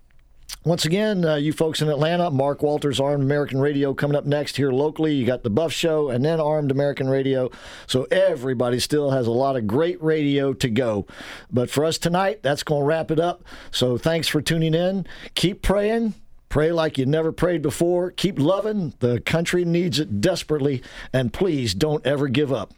once 0.65 0.85
again, 0.85 1.25
uh, 1.25 1.37
you 1.37 1.53
folks 1.53 1.81
in 1.83 1.89
Atlanta, 1.89 2.31
Mark 2.31 2.63
Walters, 2.63 3.01
Armed 3.01 3.23
American 3.23 3.61
Radio 3.61 3.95
coming 3.95 4.17
up 4.17 4.27
next 4.27 4.57
here 4.57 4.71
locally. 4.71 5.15
You 5.15 5.27
got 5.27 5.43
the 5.43 5.51
Buff 5.51 5.73
Show 5.73 6.11
and 6.11 6.25
then 6.25 6.41
Armed 6.41 6.71
American 6.71 7.09
Radio. 7.09 7.51
So 7.87 8.05
everybody 8.11 8.79
still 8.81 9.11
has 9.11 9.27
a 9.27 9.31
lot 9.31 9.57
of 9.57 9.67
great 9.67 10.03
radio 10.03 10.53
to 10.55 10.69
go. 10.69 11.07
But 11.51 11.71
for 11.71 11.85
us 11.85 11.99
tonight, 11.99 12.43
that's 12.43 12.63
going 12.63 12.83
to 12.83 12.87
wrap 12.87 13.11
it 13.11 13.21
up. 13.21 13.45
So 13.71 13.99
thanks 13.99 14.29
for 14.29 14.41
tuning 14.41 14.75
in. 14.75 15.07
Keep 15.35 15.63
praying. 15.63 16.15
Pray 16.49 16.73
like 16.73 16.99
you 16.99 17.07
never 17.07 17.31
prayed 17.31 17.63
before. 17.63 18.11
Keep 18.11 18.39
loving. 18.39 18.93
The 18.99 19.21
country 19.21 19.65
needs 19.65 20.01
it 20.01 20.21
desperately. 20.21 20.83
And 21.13 21.33
please 21.33 21.75
don't 21.75 22.05
ever 22.05 22.29
give 22.29 22.53
up. 22.53 22.73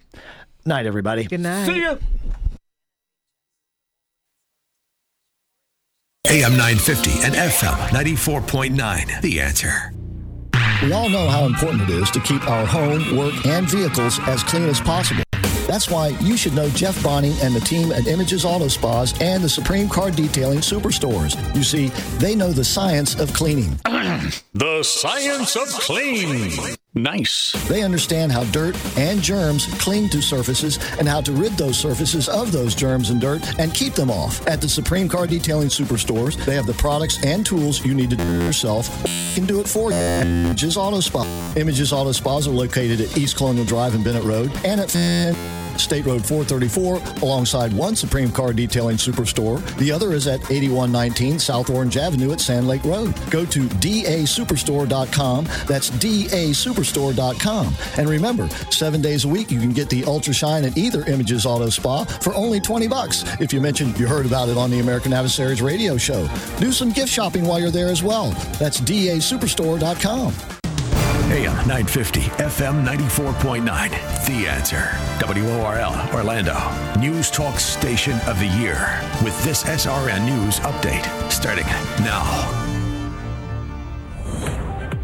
Night, 0.65 0.87
everybody. 0.87 1.25
Good 1.25 1.41
night. 1.41 1.67
See 1.67 1.81
ya. 1.81 1.97
AM 6.29 6.53
950 6.53 7.11
and 7.25 7.35
FM 7.35 7.77
94.9. 7.89 9.21
The 9.23 9.41
answer. 9.41 9.93
We 10.83 10.93
all 10.93 11.09
know 11.09 11.29
how 11.29 11.47
important 11.47 11.83
it 11.83 11.91
is 11.91 12.11
to 12.13 12.21
keep 12.21 12.49
our 12.49 12.65
home, 12.65 13.17
work, 13.17 13.45
and 13.45 13.69
vehicles 13.69 14.21
as 14.21 14.43
clean 14.45 14.69
as 14.69 14.81
possible. 14.81 15.25
That's 15.67 15.91
why 15.91 16.09
you 16.21 16.37
should 16.37 16.55
know 16.55 16.69
Jeff 16.71 17.03
Bonning 17.03 17.35
and 17.43 17.55
the 17.55 17.61
team 17.61 17.93
at 17.93 18.07
Images 18.07 18.45
Auto 18.45 18.69
Spas 18.69 19.21
and 19.21 19.43
the 19.43 19.49
Supreme 19.49 19.89
Car 19.89 20.11
Detailing 20.11 20.61
Superstores. 20.61 21.37
You 21.57 21.65
see, 21.65 21.89
they 22.19 22.37
know 22.37 22.53
the 22.53 22.65
science 22.65 23.19
of 23.19 23.33
cleaning. 23.33 23.79
The 24.55 24.83
science 24.83 25.57
of 25.57 25.69
clean. 25.69 26.77
Nice. 26.95 27.53
They 27.69 27.83
understand 27.83 28.33
how 28.33 28.45
dirt 28.45 28.77
and 28.99 29.23
germs 29.23 29.67
cling 29.81 30.11
to 30.11 30.21
surfaces 30.21 30.79
and 30.99 31.09
how 31.09 31.23
to 31.23 31.33
rid 31.33 31.53
those 31.53 31.79
surfaces 31.79 32.29
of 32.29 32.53
those 32.53 32.75
germs 32.75 33.09
and 33.09 33.19
dirt 33.19 33.59
and 33.59 33.73
keep 33.73 33.95
them 33.95 34.11
off. 34.11 34.47
At 34.47 34.61
the 34.61 34.69
Supreme 34.69 35.09
Car 35.09 35.27
Detailing 35.27 35.69
Superstores, 35.69 36.37
they 36.45 36.55
have 36.55 36.67
the 36.67 36.75
products 36.75 37.25
and 37.25 37.47
tools 37.47 37.83
you 37.85 37.95
need 37.95 38.11
to 38.11 38.17
do 38.17 38.25
it 38.25 38.45
yourself. 38.45 38.91
Can 39.35 39.47
do 39.47 39.61
it 39.61 39.69
for 39.69 39.91
you. 39.91 39.97
Images 39.97 40.77
Auto 40.77 41.01
Spa. 41.01 41.55
Images 41.57 41.95
Auto 41.95 42.13
Spas 42.13 42.47
are 42.47 42.51
located 42.51 43.01
at 43.01 43.17
East 43.17 43.37
Colonial 43.37 43.65
Drive 43.65 43.95
and 43.95 44.05
Bennett 44.05 44.25
Road 44.25 44.53
and 44.65 44.79
at 44.79 44.91
State 45.79 46.07
Road 46.07 46.25
434 46.25 47.23
alongside 47.23 47.73
one 47.73 47.97
Supreme 47.97 48.31
Car 48.31 48.53
Detailing 48.53 48.97
Superstore. 48.97 49.61
The 49.77 49.91
other 49.91 50.13
is 50.13 50.27
at 50.27 50.41
8119 50.51 51.39
South 51.39 51.71
Orange 51.71 51.97
Avenue 51.97 52.33
at 52.33 52.41
Sand 52.41 52.69
Lake 52.69 52.85
Road. 52.85 53.15
Go 53.31 53.45
to 53.47 53.61
dasuperstore.com. 53.61 55.45
That's 55.67 55.91
dasuperstore.com. 55.91 57.75
And 57.97 58.09
remember, 58.09 58.49
seven 58.71 59.01
days 59.01 59.25
a 59.25 59.29
week 59.29 59.51
you 59.51 59.61
can 59.61 59.73
get 59.73 59.89
the 59.89 60.05
Ultra 60.05 60.35
Shine 60.35 60.65
at 60.65 60.77
either 60.77 61.05
Images 61.07 61.47
Auto 61.47 61.69
Spa 61.69 62.05
for 62.05 62.35
only 62.35 62.61
20 62.61 62.89
bucks 62.89 63.25
if 63.41 63.53
you 63.53 63.61
mention 63.61 63.95
you 63.97 64.07
heard 64.07 64.27
about 64.27 64.49
it 64.49 64.57
on 64.57 64.71
the 64.71 64.81
American 64.81 65.13
Adversaries 65.13 65.63
radio 65.63 65.97
show. 65.97 66.29
Do 66.59 66.73
some 66.73 66.91
gift 66.91 67.09
shopping 67.11 67.45
while 67.45 67.61
you're 67.61 67.71
there 67.71 67.89
as 67.89 68.03
well. 68.03 68.31
That's 68.59 68.81
dasuperstore.com. 68.81 70.62
AM 71.31 71.55
950, 71.69 72.21
FM 72.21 72.85
94.9. 72.85 74.27
The 74.27 74.49
answer. 74.49 74.91
WORL, 75.21 76.15
Orlando. 76.15 76.59
News 76.99 77.31
Talk 77.31 77.59
Station 77.59 78.19
of 78.27 78.39
the 78.39 78.49
Year. 78.49 79.01
With 79.25 79.43
this 79.45 79.65
SRN 79.65 80.25
News 80.25 80.61
update 80.61 81.07
starting 81.31 81.67
now. 82.05 82.62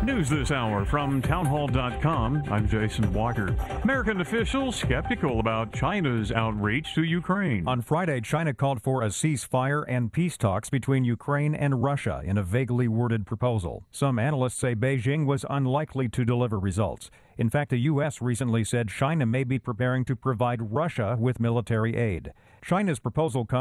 News 0.08 0.30
this 0.30 0.50
hour 0.50 0.86
from 0.86 1.20
townhall.com. 1.20 2.44
I'm 2.50 2.66
Jason 2.66 3.12
Walker. 3.12 3.54
American 3.82 4.22
officials 4.22 4.74
skeptical 4.74 5.38
about 5.38 5.70
China's 5.74 6.32
outreach 6.32 6.94
to 6.94 7.02
Ukraine. 7.02 7.68
On 7.68 7.82
Friday, 7.82 8.22
China 8.22 8.54
called 8.54 8.82
for 8.82 9.02
a 9.02 9.08
ceasefire 9.08 9.84
and 9.86 10.10
peace 10.10 10.38
talks 10.38 10.70
between 10.70 11.04
Ukraine 11.04 11.54
and 11.54 11.82
Russia 11.82 12.22
in 12.24 12.38
a 12.38 12.42
vaguely 12.42 12.88
worded 12.88 13.26
proposal. 13.26 13.84
Some 13.90 14.18
analysts 14.18 14.56
say 14.56 14.74
Beijing 14.74 15.26
was 15.26 15.44
unlikely 15.50 16.08
to 16.08 16.24
deliver 16.24 16.58
results. 16.58 17.10
In 17.36 17.50
fact, 17.50 17.70
the 17.70 17.78
U.S. 17.80 18.22
recently 18.22 18.64
said 18.64 18.88
China 18.88 19.26
may 19.26 19.44
be 19.44 19.58
preparing 19.58 20.06
to 20.06 20.16
provide 20.16 20.72
Russia 20.72 21.18
with 21.20 21.38
military 21.38 21.96
aid. 21.96 22.32
China's 22.62 22.98
proposal 22.98 23.44
comes 23.44 23.56